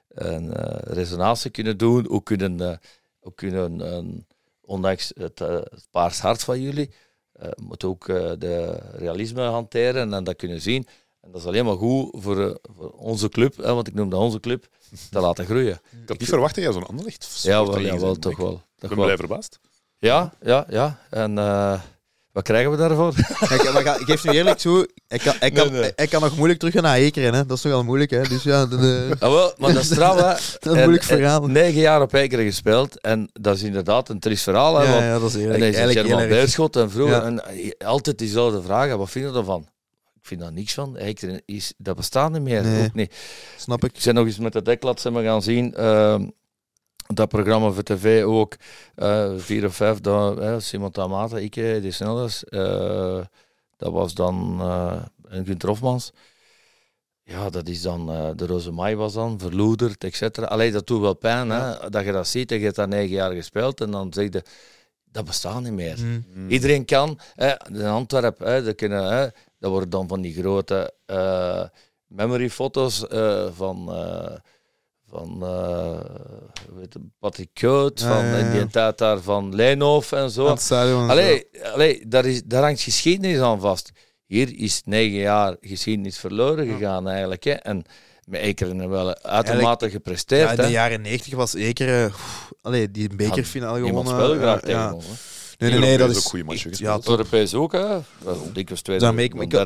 een 0.08 0.54
eh, 0.54 0.92
resonatie 0.94 1.50
kunnen 1.50 1.76
doen, 1.78 2.08
ook 2.10 2.24
kunnen, 2.24 2.80
ook 3.20 3.36
kunnen 3.36 3.80
een- 3.80 4.26
ondanks 4.60 5.12
het, 5.14 5.38
het 5.38 5.86
paars 5.90 6.20
hart 6.20 6.42
van 6.42 6.60
jullie, 6.60 6.90
moet 7.56 7.84
ook 7.84 8.06
de 8.38 8.78
realisme 8.92 9.42
hanteren 9.42 10.12
en 10.14 10.24
dat 10.24 10.36
kunnen 10.36 10.60
zien. 10.60 10.86
En 11.20 11.30
dat 11.30 11.40
is 11.40 11.46
alleen 11.46 11.64
maar 11.64 11.76
goed 11.76 12.10
voor, 12.22 12.58
voor 12.76 12.90
onze 12.90 13.28
club, 13.28 13.56
hè, 13.56 13.74
want 13.74 13.88
ik 13.88 13.94
noem 13.94 14.08
dat 14.10 14.20
onze 14.20 14.40
club, 14.40 14.66
te 15.10 15.20
laten 15.20 15.44
groeien. 15.44 15.80
Ik 16.02 16.08
had 16.08 16.18
niet 16.18 16.28
verwacht 16.28 16.54
dat 16.54 16.64
jij 16.64 16.72
zo'n 16.72 16.86
anderlicht 16.86 17.40
Ja, 17.42 17.64
wel, 17.66 17.78
ja, 17.78 17.98
wel 17.98 18.14
toch 18.14 18.36
wel. 18.36 18.62
Ik 18.78 18.88
ben 18.88 18.98
blij 19.04 19.16
verbaasd. 19.16 19.58
Ja, 19.98 20.32
ja, 20.42 20.66
ja. 20.68 20.98
En 21.10 21.38
wat 22.32 22.42
krijgen 22.44 22.70
we 22.70 22.76
daarvoor? 22.76 23.12
Maar 23.72 23.82
ga- 23.82 23.96
ik 23.98 24.04
geef 24.06 24.24
nu 24.24 24.30
eerlijk 24.32 24.58
toe, 24.58 24.88
hij 25.08 25.18
kan, 25.18 25.34
hij 25.38 25.50
kan, 25.50 25.72
Nee, 25.72 25.80
nee. 25.80 25.92
Hij 25.96 26.06
kan 26.06 26.20
nog 26.20 26.36
moeilijk 26.36 26.58
terug 26.58 26.74
gaan 26.74 26.82
naar 26.82 26.96
Ekeren. 26.96 27.34
Hè. 27.34 27.46
Dat 27.46 27.56
is 27.56 27.62
nogal 27.62 27.84
moeilijk. 27.84 28.10
Hè. 28.10 28.22
Dus 28.22 28.42
ja, 28.42 28.66
de, 28.66 28.76
de- 28.76 29.16
Ah, 29.18 29.32
wel, 29.32 29.54
maar 29.58 29.72
dat 29.72 29.82
is 29.82 29.88
trouw, 29.98 30.14
hè. 30.16 30.22
dat 30.22 30.38
is 30.38 30.56
een 30.62 30.72
moeilijk 30.72 31.02
En- 31.02 31.10
en 31.10 31.16
verhaal. 31.16 31.46
Negen 31.46 31.80
jaar 31.80 32.02
op 32.02 32.12
Ekeren 32.14 32.44
gespeeld 32.44 33.00
en 33.00 33.30
dat 33.32 33.56
is 33.56 33.62
inderdaad 33.62 34.08
een 34.08 34.18
triest 34.20 34.42
verhaal. 34.42 34.76
Hè, 34.78 34.84
ja, 34.84 35.04
ja, 35.04 35.18
dat 35.18 35.28
is 35.28 35.34
En 35.34 35.40
eerlijk. 35.40 35.58
dan 35.58 35.68
is 35.68 35.74
het 35.76 35.84
eigenlijk 35.84 36.08
German. 36.20 36.28
Beerschot 36.38 36.76
en 36.76 36.90
vroeger. 36.90 37.16
Ja. 37.16 37.22
En 37.22 37.44
eh, 37.46 37.70
altijd 37.86 38.18
diezelfde 38.18 38.62
vragen. 38.62 38.98
Wat 38.98 39.10
vind 39.10 39.30
je 39.32 39.38
ervan? 39.38 39.60
Ik 40.20 40.28
vind 40.28 40.40
daar 40.40 40.52
niks 40.52 40.74
van. 40.74 40.96
Ekeren 40.96 41.42
is, 41.46 41.72
dat 41.76 41.96
bestaat 41.96 42.32
niet 42.32 42.42
meer. 42.42 42.62
Nee. 42.62 42.84
Ook 42.84 42.94
niet. 42.94 43.14
Snap 43.56 43.84
ik. 43.84 43.96
Ik 43.96 44.04
ben 44.04 44.14
nog 44.14 44.26
eens 44.26 44.38
met 44.38 44.52
de 44.52 44.62
deklat 44.62 45.00
zijn 45.00 45.14
we 45.14 45.22
gaan 45.22 45.42
zien. 45.42 45.74
ehm, 45.74 46.26
dat 47.06 47.28
programma 47.28 47.70
voor 47.70 47.82
tv 47.82 48.24
ook. 48.24 48.56
eh, 48.94 49.32
vier 49.36 49.64
of 49.66 49.74
vijf. 49.74 50.00
Dat, 50.00 50.38
eh, 50.38 50.54
Simon 50.58 50.90
Tamata, 50.90 51.38
ik, 51.38 51.56
eh, 51.56 51.82
die 51.82 51.90
snellers. 51.92 52.44
eh 52.44 53.20
dat 53.76 53.92
was 53.92 54.14
dan 54.14 54.58
eh 54.60 55.02
en 55.28 55.46
Gunther 55.46 55.68
Hofmans. 55.68 56.12
Ja, 57.24 57.50
dat 57.50 57.68
is 57.68 57.82
dan, 57.82 58.10
eh, 58.10 58.30
de 58.36 58.46
Roze 58.46 58.70
Mai 58.70 58.96
was 58.96 59.12
dan, 59.12 59.38
verloederd, 59.38 60.04
et 60.04 60.14
cetera. 60.16 60.46
Allee, 60.46 60.72
dat 60.72 60.86
doet 60.86 61.00
wel 61.00 61.14
pijn, 61.14 61.50
hè, 61.50 61.88
dat 61.90 62.04
je 62.04 62.12
dat 62.12 62.28
ziet. 62.28 62.50
En 62.52 62.58
je 62.58 62.64
hebt 62.64 62.76
daar 62.76 62.88
negen 62.88 63.14
jaar 63.14 63.32
gespeeld 63.32 63.80
en 63.80 63.90
dan 63.90 64.12
zeg 64.12 64.24
je, 64.32 64.42
dat 65.04 65.24
bestaat 65.24 65.62
niet 65.62 65.72
meer. 65.72 65.98
Mm. 66.00 66.24
Mm. 66.34 66.48
Iedereen 66.50 66.84
kan. 66.84 67.18
Hè, 67.34 67.68
in 67.68 67.82
Antwerpen, 67.84 68.46
hè, 68.52 68.62
dat, 68.62 68.74
kunnen, 68.74 69.04
hè, 69.04 69.26
dat 69.58 69.70
worden 69.70 69.90
dan 69.90 70.08
van 70.08 70.20
die 70.20 70.34
grote 70.34 70.94
eh 71.06 71.64
memory-foto's 72.06 73.06
eh, 73.08 73.46
van, 73.54 73.92
eh, 73.92 74.36
van 75.12 75.42
eh, 75.42 76.00
weet 76.74 76.92
je, 76.92 77.00
Patrick 77.18 77.48
Keut, 77.52 78.00
Ja, 78.00 78.06
van 78.06 78.24
ja, 78.26 78.36
ja. 78.36 78.44
in 78.44 78.52
die 78.52 78.66
tijd 78.66 78.98
daar 78.98 79.20
van 79.20 79.54
Leenhoff 79.54 80.12
en 80.12 80.30
zo. 80.30 80.48
Het. 80.48 80.72
Allee, 80.72 81.46
allee 81.72 82.04
daar, 82.08 82.24
is, 82.24 82.42
daar 82.44 82.62
hangt 82.62 82.80
geschiedenis 82.80 83.38
aan 83.38 83.60
vast. 83.60 83.90
Hier 84.26 84.58
is 84.58 84.82
negen 84.84 85.18
jaar 85.18 85.56
geschiedenis 85.60 86.18
verloren 86.18 86.66
gegaan 86.66 87.08
eigenlijk. 87.08 87.44
Hè. 87.44 87.52
En 87.52 87.84
met 88.24 88.40
Ekeren 88.40 88.88
wel 88.88 89.16
uitermate 89.16 89.90
gepresteerd. 89.90 90.42
Ja, 90.42 90.50
in 90.50 90.56
de 90.56 90.62
hè. 90.62 90.68
jaren 90.68 91.00
90 91.00 91.34
was 91.34 91.54
Ekeren... 91.54 92.10
pff, 92.10 92.50
Allee, 92.62 92.90
die 92.90 93.16
bekerfinale 93.16 93.78
gewonnen. 93.86 94.12
speelde 94.12 94.38
graag 94.38 94.60
eh, 94.60 94.64
tegen. 94.64 95.00
Nee, 95.58 95.70
nee, 95.70 95.80
nee, 95.80 95.98
dat 95.98 96.10
is... 96.10 96.16
ook 96.16 96.22
goede 96.22 96.50
gespeeld. 96.50 96.78
Ja, 96.78 96.98
Europees 97.04 97.54
ook, 97.54 97.72
hè? 97.72 97.98
Dat 98.18 98.36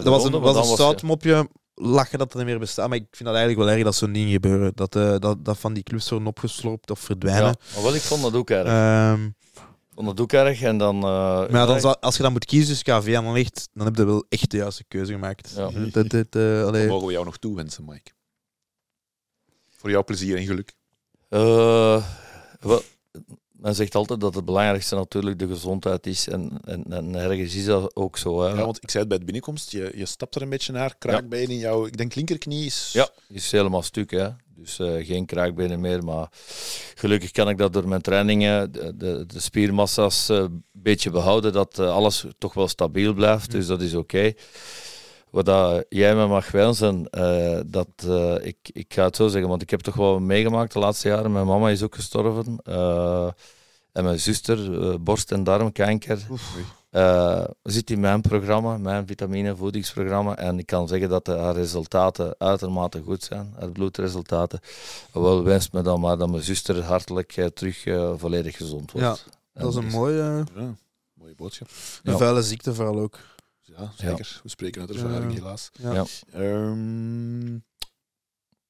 was 0.04 0.24
een, 0.24 0.30
maar 0.30 0.40
was 0.40 0.54
een 0.54 0.60
was 0.60 0.68
je- 0.68 0.76
zoutmopje 0.76 1.48
lachen 1.78 2.18
dat 2.18 2.28
het 2.28 2.36
niet 2.36 2.46
meer 2.50 2.58
bestaat. 2.58 2.88
Maar 2.88 2.96
ik 2.96 3.06
vind 3.10 3.24
dat 3.28 3.38
eigenlijk 3.38 3.66
wel 3.66 3.74
erg 3.76 3.84
dat 3.84 3.94
zo'n 3.94 4.12
dingen 4.12 4.30
gebeuren. 4.32 4.72
Dat, 4.74 4.96
eh, 4.96 5.18
dat, 5.18 5.44
dat 5.44 5.58
van 5.58 5.72
die 5.74 5.82
clubs 5.82 6.08
worden 6.10 6.28
opgeslorpt 6.28 6.90
of 6.90 7.00
verdwijnen. 7.00 7.44
Ja, 7.44 7.54
maar 7.74 7.82
wel, 7.82 7.94
ik 7.94 8.00
vond 8.00 8.22
dat 8.22 8.34
ook 8.34 8.50
erg. 8.50 8.66
Ehm, 8.66 9.24
Ik 9.24 10.02
vond 10.02 10.06
dat 10.06 10.20
ook 10.20 10.32
erg. 10.32 10.62
En 10.62 10.78
dan... 10.78 10.96
eh, 10.96 11.02
maar 11.02 11.50
ja, 11.50 11.66
dan, 11.66 11.80
zal- 11.80 11.98
als 12.00 12.16
je 12.16 12.22
dan 12.22 12.32
moet 12.32 12.44
kiezen 12.44 12.68
tussen 12.76 13.00
KV 13.00 13.06
en 13.08 13.16
Anderlecht, 13.16 13.68
dan 13.74 13.86
heb 13.86 13.96
je 13.96 14.04
wel 14.04 14.24
echt 14.28 14.50
de 14.50 14.56
juiste 14.56 14.84
keuze 14.88 15.12
gemaakt. 15.12 15.52
Ja. 15.56 15.70
Dat, 15.90 16.08
dat, 16.10 16.34
eh, 16.36 16.88
mogen 16.88 17.06
we 17.06 17.12
jou 17.12 17.24
nog 17.24 17.36
toewensen, 17.36 17.84
Mike. 17.84 18.10
Voor 19.76 19.90
jouw 19.90 20.04
plezier 20.04 20.36
en 20.36 20.44
geluk. 20.46 20.72
eh, 21.28 22.04
wel, 22.60 22.82
men 23.56 23.74
zegt 23.74 23.94
altijd 23.94 24.20
dat 24.20 24.34
het 24.34 24.44
belangrijkste 24.44 24.94
natuurlijk 24.94 25.38
de 25.38 25.46
gezondheid 25.46 26.06
is. 26.06 26.28
En, 26.28 26.50
en, 26.64 26.84
en 26.88 27.14
ergens 27.14 27.54
is 27.54 27.64
dat 27.64 27.96
ook 27.96 28.18
zo. 28.18 28.42
Hè. 28.42 28.48
Ja, 28.48 28.64
want 28.64 28.82
ik 28.82 28.90
zei 28.90 28.98
het 28.98 29.08
bij 29.08 29.18
de 29.18 29.24
binnenkomst, 29.24 29.70
je, 29.70 29.92
je 29.94 30.06
stapt 30.06 30.34
er 30.34 30.42
een 30.42 30.48
beetje 30.48 30.72
naar, 30.72 30.94
kraakbeen 30.98 31.48
in 31.48 31.58
jouw, 31.58 31.86
ik 31.86 31.96
denk 31.96 32.14
linkerknie 32.14 32.66
is... 32.66 32.90
Ja, 32.92 33.08
is 33.28 33.50
helemaal 33.50 33.82
stuk. 33.82 34.10
Hè. 34.10 34.28
Dus 34.56 34.78
eh, 34.78 35.06
geen 35.06 35.26
kraakbenen 35.26 35.80
meer. 35.80 36.04
Maar 36.04 36.28
gelukkig 36.94 37.30
kan 37.30 37.48
ik 37.48 37.58
dat 37.58 37.72
door 37.72 37.88
mijn 37.88 38.00
trainingen, 38.00 38.72
de, 38.72 38.96
de, 38.96 39.24
de 39.26 39.40
spiermassa's 39.40 40.28
eh, 40.28 40.36
een 40.36 40.64
beetje 40.72 41.10
behouden. 41.10 41.52
Dat 41.52 41.78
eh, 41.78 41.94
alles 41.94 42.24
toch 42.38 42.54
wel 42.54 42.68
stabiel 42.68 43.14
blijft. 43.14 43.50
Dus 43.50 43.66
dat 43.66 43.80
is 43.80 43.94
oké. 43.94 44.32
Wat 45.36 45.44
dat 45.44 45.84
jij 45.88 46.14
me 46.14 46.26
mag 46.26 46.50
wensen, 46.50 47.10
eh, 47.10 47.60
dat 47.66 47.88
eh, 48.06 48.34
ik, 48.46 48.56
ik 48.72 48.94
ga 48.94 49.04
het 49.04 49.16
zo 49.16 49.28
zeggen, 49.28 49.48
want 49.48 49.62
ik 49.62 49.70
heb 49.70 49.80
toch 49.80 49.94
wel 49.94 50.18
meegemaakt 50.20 50.72
de 50.72 50.78
laatste 50.78 51.08
jaren. 51.08 51.32
Mijn 51.32 51.46
mama 51.46 51.70
is 51.70 51.82
ook 51.82 51.94
gestorven. 51.94 52.58
eh, 52.62 53.28
en 53.92 54.04
mijn 54.04 54.20
zuster, 54.20 54.82
eh, 54.82 54.94
borst- 55.00 55.32
en 55.32 55.44
darmkanker. 55.44 56.18
Eh, 56.90 57.44
zit 57.62 57.90
in 57.90 58.00
mijn 58.00 58.20
programma, 58.20 58.76
mijn 58.78 59.06
vitamine 59.06 59.56
voedingsprogramma. 59.56 60.36
En 60.36 60.58
ik 60.58 60.66
kan 60.66 60.88
zeggen 60.88 61.08
dat 61.08 61.24
de, 61.24 61.32
haar 61.36 61.54
resultaten 61.54 62.34
uitermate 62.38 63.02
goed 63.02 63.22
zijn, 63.22 63.54
haar 63.58 63.68
bloedresultaten. 63.70 64.60
Wel 65.12 65.42
wenst 65.42 65.72
me 65.72 65.82
dan 65.82 66.00
maar 66.00 66.18
dat 66.18 66.28
mijn 66.28 66.42
zuster 66.42 66.82
hartelijk 66.82 67.32
terug 67.54 67.84
volledig 68.16 68.56
gezond 68.56 68.92
wordt. 68.92 69.24
Ja, 69.54 69.60
dat 69.62 69.70
is 69.70 69.76
een 69.78 69.90
mooie, 69.90 70.44
Ja, 70.56 70.74
mooie 71.14 71.34
boodschap. 71.36 71.68
een 72.02 72.12
Ja. 72.12 72.18
vuile 72.18 72.42
ziekte 72.42 72.74
vooral 72.74 72.98
ook. 73.00 73.18
Ja, 73.78 73.92
zeker. 73.96 74.40
We 74.42 74.48
spreken 74.48 74.80
uit 74.80 74.90
ervaring, 74.90 75.32
Ja. 75.32 75.38
helaas. 75.38 75.70
Ja. 75.72 75.92
Ja. 75.92 76.04
Ehm, 76.32 77.58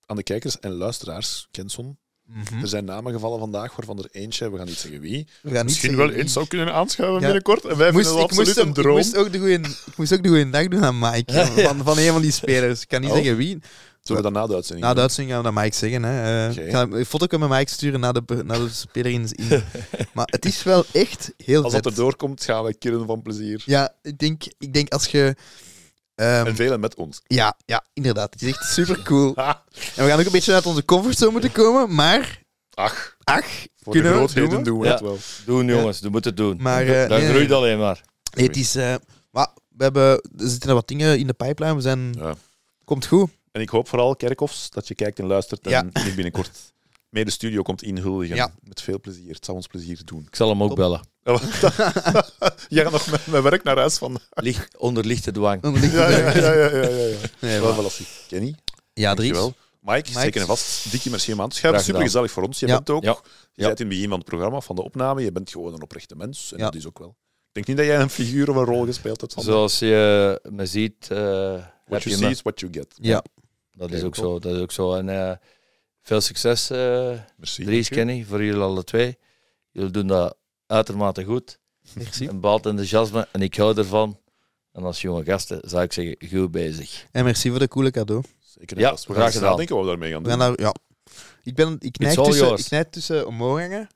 aan 0.07 0.17
de 0.17 0.23
kijkers 0.23 0.59
en 0.61 0.73
luisteraars, 0.73 1.49
Kenson, 1.51 1.99
Mhm. 2.29 2.61
Er 2.61 2.69
zijn 2.69 2.85
namen 2.85 3.13
gevallen 3.13 3.39
vandaag, 3.39 3.77
waarvan 3.77 3.99
er 3.99 4.09
eentje, 4.11 4.51
we 4.51 4.57
gaan 4.57 4.67
niet 4.67 4.77
zeggen 4.77 5.01
wie, 5.01 5.27
We 5.43 5.49
gaan 5.49 5.53
niet 5.53 5.65
misschien 5.65 5.89
zeggen 5.91 6.07
wel 6.07 6.09
wie. 6.15 6.23
eens 6.23 6.33
zou 6.33 6.47
kunnen 6.47 6.75
aanschuiven 6.75 7.19
Ja. 7.21 7.25
binnenkort. 7.25 7.65
En 7.65 7.77
wij 7.77 7.93
moest, 7.93 8.07
vinden 8.07 8.23
ik, 8.23 8.29
dat 8.29 8.39
moest, 8.39 8.49
absoluut 8.51 8.69
een 8.69 8.83
droom. 8.83 8.97
moest 8.97 9.17
ook 9.17 9.33
de 9.33 9.39
goeie, 9.39 9.59
ik 9.59 9.97
moest 9.97 10.13
ook 10.13 10.23
de 10.23 10.29
goeie 10.29 10.51
dag 10.51 10.69
doen 10.69 10.85
aan 10.85 10.99
Mike. 10.99 11.33
Van, 11.55 11.85
van 11.85 11.99
een 11.99 12.13
van 12.13 12.23
die 12.23 12.31
spelers. 12.31 12.83
Ik 12.83 12.89
kan 12.89 13.01
niet 13.01 13.11
Oh. 13.11 13.17
zeggen 13.17 13.37
wie. 13.37 13.59
Zullen 14.07 14.23
we 14.23 14.29
dat 14.31 14.41
na 14.41 14.47
de 14.49 14.55
uitzending 14.55 14.87
Na 14.87 14.95
de 14.95 15.01
uitzending 15.01 15.35
gaan 15.37 15.45
we 15.45 15.53
dat 15.53 15.63
Mike 15.63 15.77
zeggen. 15.77 16.03
Hè. 16.03 16.49
Eh. 16.49 16.67
Ik 16.67 16.71
ga 16.73 16.83
een 16.91 17.07
foto 17.07 17.39
met 17.39 17.49
Mike 17.49 17.71
sturen 17.71 18.01
naar 18.01 18.13
de, 18.13 18.23
naar 18.45 18.59
de 18.59 18.69
speler 18.69 19.13
in. 19.13 19.29
in. 19.33 19.63
maar 20.15 20.27
het 20.31 20.45
is 20.45 20.63
wel 20.63 20.85
echt 20.93 21.33
heel 21.37 21.63
Als 21.63 21.73
vet. 21.73 21.83
dat 21.83 21.93
erdoor 21.93 22.17
komt, 22.17 22.45
gaan 22.45 22.63
wij 22.63 22.75
killen 22.75 23.07
van 23.07 23.23
plezier. 23.23 23.63
Ja, 23.67 23.95
ik 24.03 24.19
denk, 24.19 24.43
ik 24.59 24.73
denk 24.73 24.93
als 24.93 25.07
je... 25.07 25.35
ehm, 26.15 26.47
En 26.47 26.57
velen 26.57 26.81
met 26.81 26.95
ons. 26.95 27.21
ja, 27.27 27.57
ja, 27.65 27.85
inderdaad. 27.93 28.33
Het 28.33 28.43
is 28.43 28.49
echt 28.49 28.65
super 28.73 29.03
cool. 29.03 29.35
En 29.97 30.05
we 30.05 30.11
gaan 30.11 30.19
ook 30.21 30.27
een 30.27 30.33
beetje 30.33 30.53
uit 30.55 30.67
onze 30.67 30.85
comfortzone 30.85 31.33
moeten 31.33 31.53
komen, 31.53 31.95
maar... 31.95 32.43
ach, 32.75 33.17
Ach, 33.25 33.45
voor 33.83 33.93
de 33.93 34.03
we 34.03 34.09
grootheden 34.09 34.51
doen 34.51 34.59
we? 34.59 34.65
doen 34.65 34.79
we 34.81 34.85
Ja. 34.87 34.93
het 34.93 35.01
wel. 35.01 35.19
Doen 35.45 35.67
jongens, 35.67 35.99
je 35.99 36.09
moet 36.09 36.25
het 36.25 36.37
doen. 36.37 36.57
Maar, 36.61 36.87
eh, 36.87 37.09
dat 37.09 37.19
nee, 37.19 37.29
groeit 37.29 37.49
nee. 37.49 37.57
alleen 37.57 37.79
maar. 37.79 38.01
nee, 38.35 38.47
het 38.47 38.57
is... 38.57 38.75
eh, 38.75 38.95
maar 39.31 39.49
we 39.69 39.83
hebben, 39.85 40.03
er 40.13 40.21
zitten 40.37 40.75
wat 40.75 40.89
dingen 40.89 41.19
in 41.19 41.27
de 41.27 41.33
pipeline. 41.33 41.75
We 41.75 41.81
zijn... 41.81 42.15
Ja. 42.19 42.35
Komt 42.85 43.07
goed. 43.07 43.31
En 43.57 43.63
ik 43.63 43.69
hoop 43.69 43.89
vooral, 43.89 44.17
Kerkhoffs, 44.17 44.71
dat 44.71 44.89
je 44.89 44.95
kijkt 44.95 45.19
en 45.19 45.27
luistert 45.27 45.67
en 45.67 45.71
Ja. 45.71 45.85
binnenkort 46.15 46.59
mee 47.09 47.25
de 47.25 47.31
studio 47.31 47.63
komt 47.63 47.83
inhuldigen. 47.83 48.37
Ja. 48.37 48.53
Met 48.63 48.81
veel 48.83 49.01
plezier. 49.01 49.35
Het 49.35 49.45
zal 49.45 49.55
ons 49.55 49.67
plezier 49.67 50.01
doen. 50.05 50.25
Ik 50.29 50.37
zal 50.37 50.49
hem 50.49 50.63
ook 50.63 50.69
Top. 50.69 50.77
bellen. 50.77 51.01
Jij 52.69 52.83
gaat 52.83 52.93
nog 52.93 53.11
met 53.11 53.27
mijn 53.27 53.43
werk 53.43 53.63
naar 53.63 53.77
huis 53.77 53.99
van. 53.99 54.19
Licht, 54.31 54.77
onder 54.79 55.05
lichte 55.07 55.31
dwang. 55.33 55.65
Ligt 55.65 55.93
Ja, 55.93 56.01
het 56.01 56.35
ja, 56.35 56.53
ja, 56.53 56.67
ja, 56.69 56.69
ja, 56.69 56.89
ja. 56.89 57.17
Nee, 57.41 57.59
Wel, 57.59 57.67
maar- 57.67 57.75
wel 57.77 57.85
als 57.85 58.01
ik 58.01 58.07
Kenny. 58.29 58.55
Ja, 58.93 59.15
Dries. 59.15 59.33
Dankjewel. 59.33 59.55
Mike, 59.81 60.09
Mike. 60.09 60.21
zeker 60.21 60.41
en 60.41 60.47
vast. 60.47 60.91
Dikke 60.91 61.11
merci 61.11 61.33
om 61.33 61.41
aan 61.41 61.49
te 61.49 61.57
schuiven. 61.57 61.83
Graag 61.83 61.93
Super 61.95 62.11
gezellig 62.11 62.31
voor 62.31 62.43
ons. 62.43 62.61
Je 62.61 62.67
Ja. 62.67 62.75
bent 62.75 62.91
ook. 62.91 63.03
Ja. 63.03 63.11
Je 63.53 63.63
Ja. 63.63 63.67
bent 63.67 63.81
in 63.81 63.87
het 63.87 63.95
begin 63.95 64.09
van 64.09 64.19
het 64.19 64.29
programma, 64.29 64.61
van 64.61 64.77
de 64.77 64.83
opname. 64.83 65.23
Je 65.23 65.33
bent 65.33 65.51
gewoon 65.51 65.75
een 65.75 65.83
oprechte 65.83 66.17
mens. 66.17 66.53
En 66.53 66.59
Ja. 66.59 66.65
dat 66.65 66.75
is 66.75 66.87
ook 66.87 66.99
wel. 66.99 67.09
Ik 67.53 67.53
denk 67.53 67.67
niet 67.67 67.77
dat 67.77 67.87
jij 67.87 68.01
een 68.05 68.11
figuur 68.11 68.51
of 68.51 68.57
een 68.57 68.65
rol 68.65 68.85
gespeeld 68.85 69.21
hebt. 69.21 69.33
Van 69.35 69.43
Zoals 69.43 69.79
je 69.79 70.41
me 70.51 70.67
ziet, 70.67 71.09
eh, 71.11 71.19
heb 71.53 71.65
what 71.87 72.03
you 72.03 72.15
je 72.15 72.21
see 72.23 72.31
is 72.31 72.43
what 72.43 72.61
you 72.61 72.73
get. 72.73 72.87
Ja. 73.01 73.25
Dat 73.77 73.91
is 73.91 74.03
ook 74.03 74.15
top. 74.15 74.25
zo. 74.25 74.39
Dat 74.39 74.55
is 74.55 74.61
ook 74.61 74.73
zo. 74.73 74.95
En 74.95 75.09
eh, 75.09 75.37
veel 76.03 76.21
succes, 76.21 76.71
eh 76.71 77.11
Merci. 77.37 77.65
Dries. 77.65 77.89
Kenny, 77.89 78.25
voor 78.25 78.45
jullie 78.45 78.61
alle 78.61 78.85
twee. 78.85 79.19
Jullie 79.71 79.91
doen 79.91 80.07
dat 80.07 80.37
uitermate 80.67 81.25
goed. 81.25 81.59
Merci. 81.95 82.29
Een 82.29 82.35
bepaald 82.41 82.67
enthousiasme 82.67 83.29
en 83.33 83.43
ik 83.43 83.57
hou 83.57 83.77
ervan. 83.79 84.21
En 84.73 84.85
als 84.85 85.01
jonge 85.01 85.25
gasten 85.25 85.61
zou 85.65 85.83
ik 85.83 85.93
zeggen, 85.93 86.17
goed 86.31 86.51
bezig. 86.51 87.07
En 87.13 87.25
merci 87.25 87.51
voor 87.51 87.59
de 87.59 87.69
coole 87.69 87.91
cadeau. 87.91 88.23
Zeker 88.59 88.79
Ja. 88.79 88.93
We 88.93 88.99
graag 88.99 89.17
gaan 89.17 89.33
gedaan. 89.33 89.51
nadenken 89.51 89.75
wat 89.77 89.85
we 89.85 89.91
daarmee 89.91 90.13
gaan 90.13 90.23
doen. 90.23 90.55
ja. 90.57 90.75
Ik, 91.43 91.55
ben, 91.55 91.77
ik, 91.79 91.99
neig 91.99 92.15
tussen, 92.15 92.47
yours. 92.47 92.65
ik 92.65 92.71
neig 92.71 92.89
tussen 92.91 93.27
omhoog 93.27 93.59
hangen. 93.61 93.89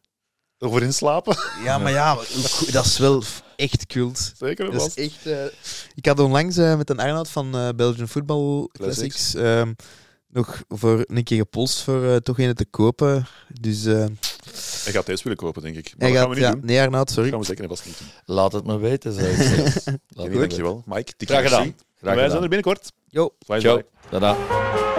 Over 0.59 0.83
inslapen. 0.83 1.37
Ja, 1.65 1.79
maar 1.79 1.93
ja, 1.93 2.15
dat 2.73 2.85
is 2.85 2.99
wel 2.99 3.23
echt 3.61 3.87
cult. 3.87 4.33
Zeker 4.39 4.71
Dat 4.73 4.87
is 4.97 5.05
echt, 5.11 5.27
eh, 5.27 5.45
ik 5.95 6.07
had 6.07 6.19
onlangs 6.19 6.57
eh, 6.57 6.77
met 6.77 6.91
een 6.91 6.99
Arnoud 7.01 7.29
van 7.29 7.55
eh, 7.55 7.69
Belgian 7.77 8.09
Football 8.09 8.69
Classics, 8.73 8.97
Classics. 9.31 9.35
ehm, 9.35 9.73
nog 10.29 10.63
voor 10.69 11.05
een 11.07 11.25
keer 11.25 11.39
gepolst 11.39 11.81
voor 11.83 12.05
eh, 12.05 12.17
toch 12.17 12.39
een 12.39 12.55
te 12.55 12.65
kopen. 12.65 13.27
Dus 13.61 13.85
Hij 13.85 14.09
gaat 14.85 15.07
deze 15.07 15.23
willen 15.23 15.39
kopen, 15.39 15.63
denk 15.63 15.77
ik. 15.77 15.95
Maar 15.99 16.09
dat 16.09 16.17
gaat, 16.17 16.19
gaan 16.19 16.29
we 16.29 16.35
niet 16.35 16.45
ja, 16.45 16.51
doen. 16.53 16.61
nee 16.65 16.81
Arnoud, 16.81 17.07
Dat 17.07 17.15
sorry. 17.15 17.31
gaan 17.31 17.39
we 17.39 17.45
zeker 17.47 17.69
vast 17.69 17.87
niet 17.87 17.99
doen. 17.99 18.09
Laat 18.37 18.53
het 18.53 18.67
me 18.67 18.79
weten, 18.79 19.13
zou 19.13 19.27
ik 19.27 19.99
dankjewel. 20.39 20.83
Mike, 20.87 21.13
Graag 21.19 21.43
gedaan. 21.43 21.75
Graag 22.01 22.15
Wij 22.15 22.29
zijn 22.29 22.43
er 22.43 22.49
binnenkort. 22.49 22.93
Yo. 23.09 23.35
Bye, 23.47 23.61
Ciao. 23.61 23.77
bye. 23.77 23.85
Tada. 24.11 24.90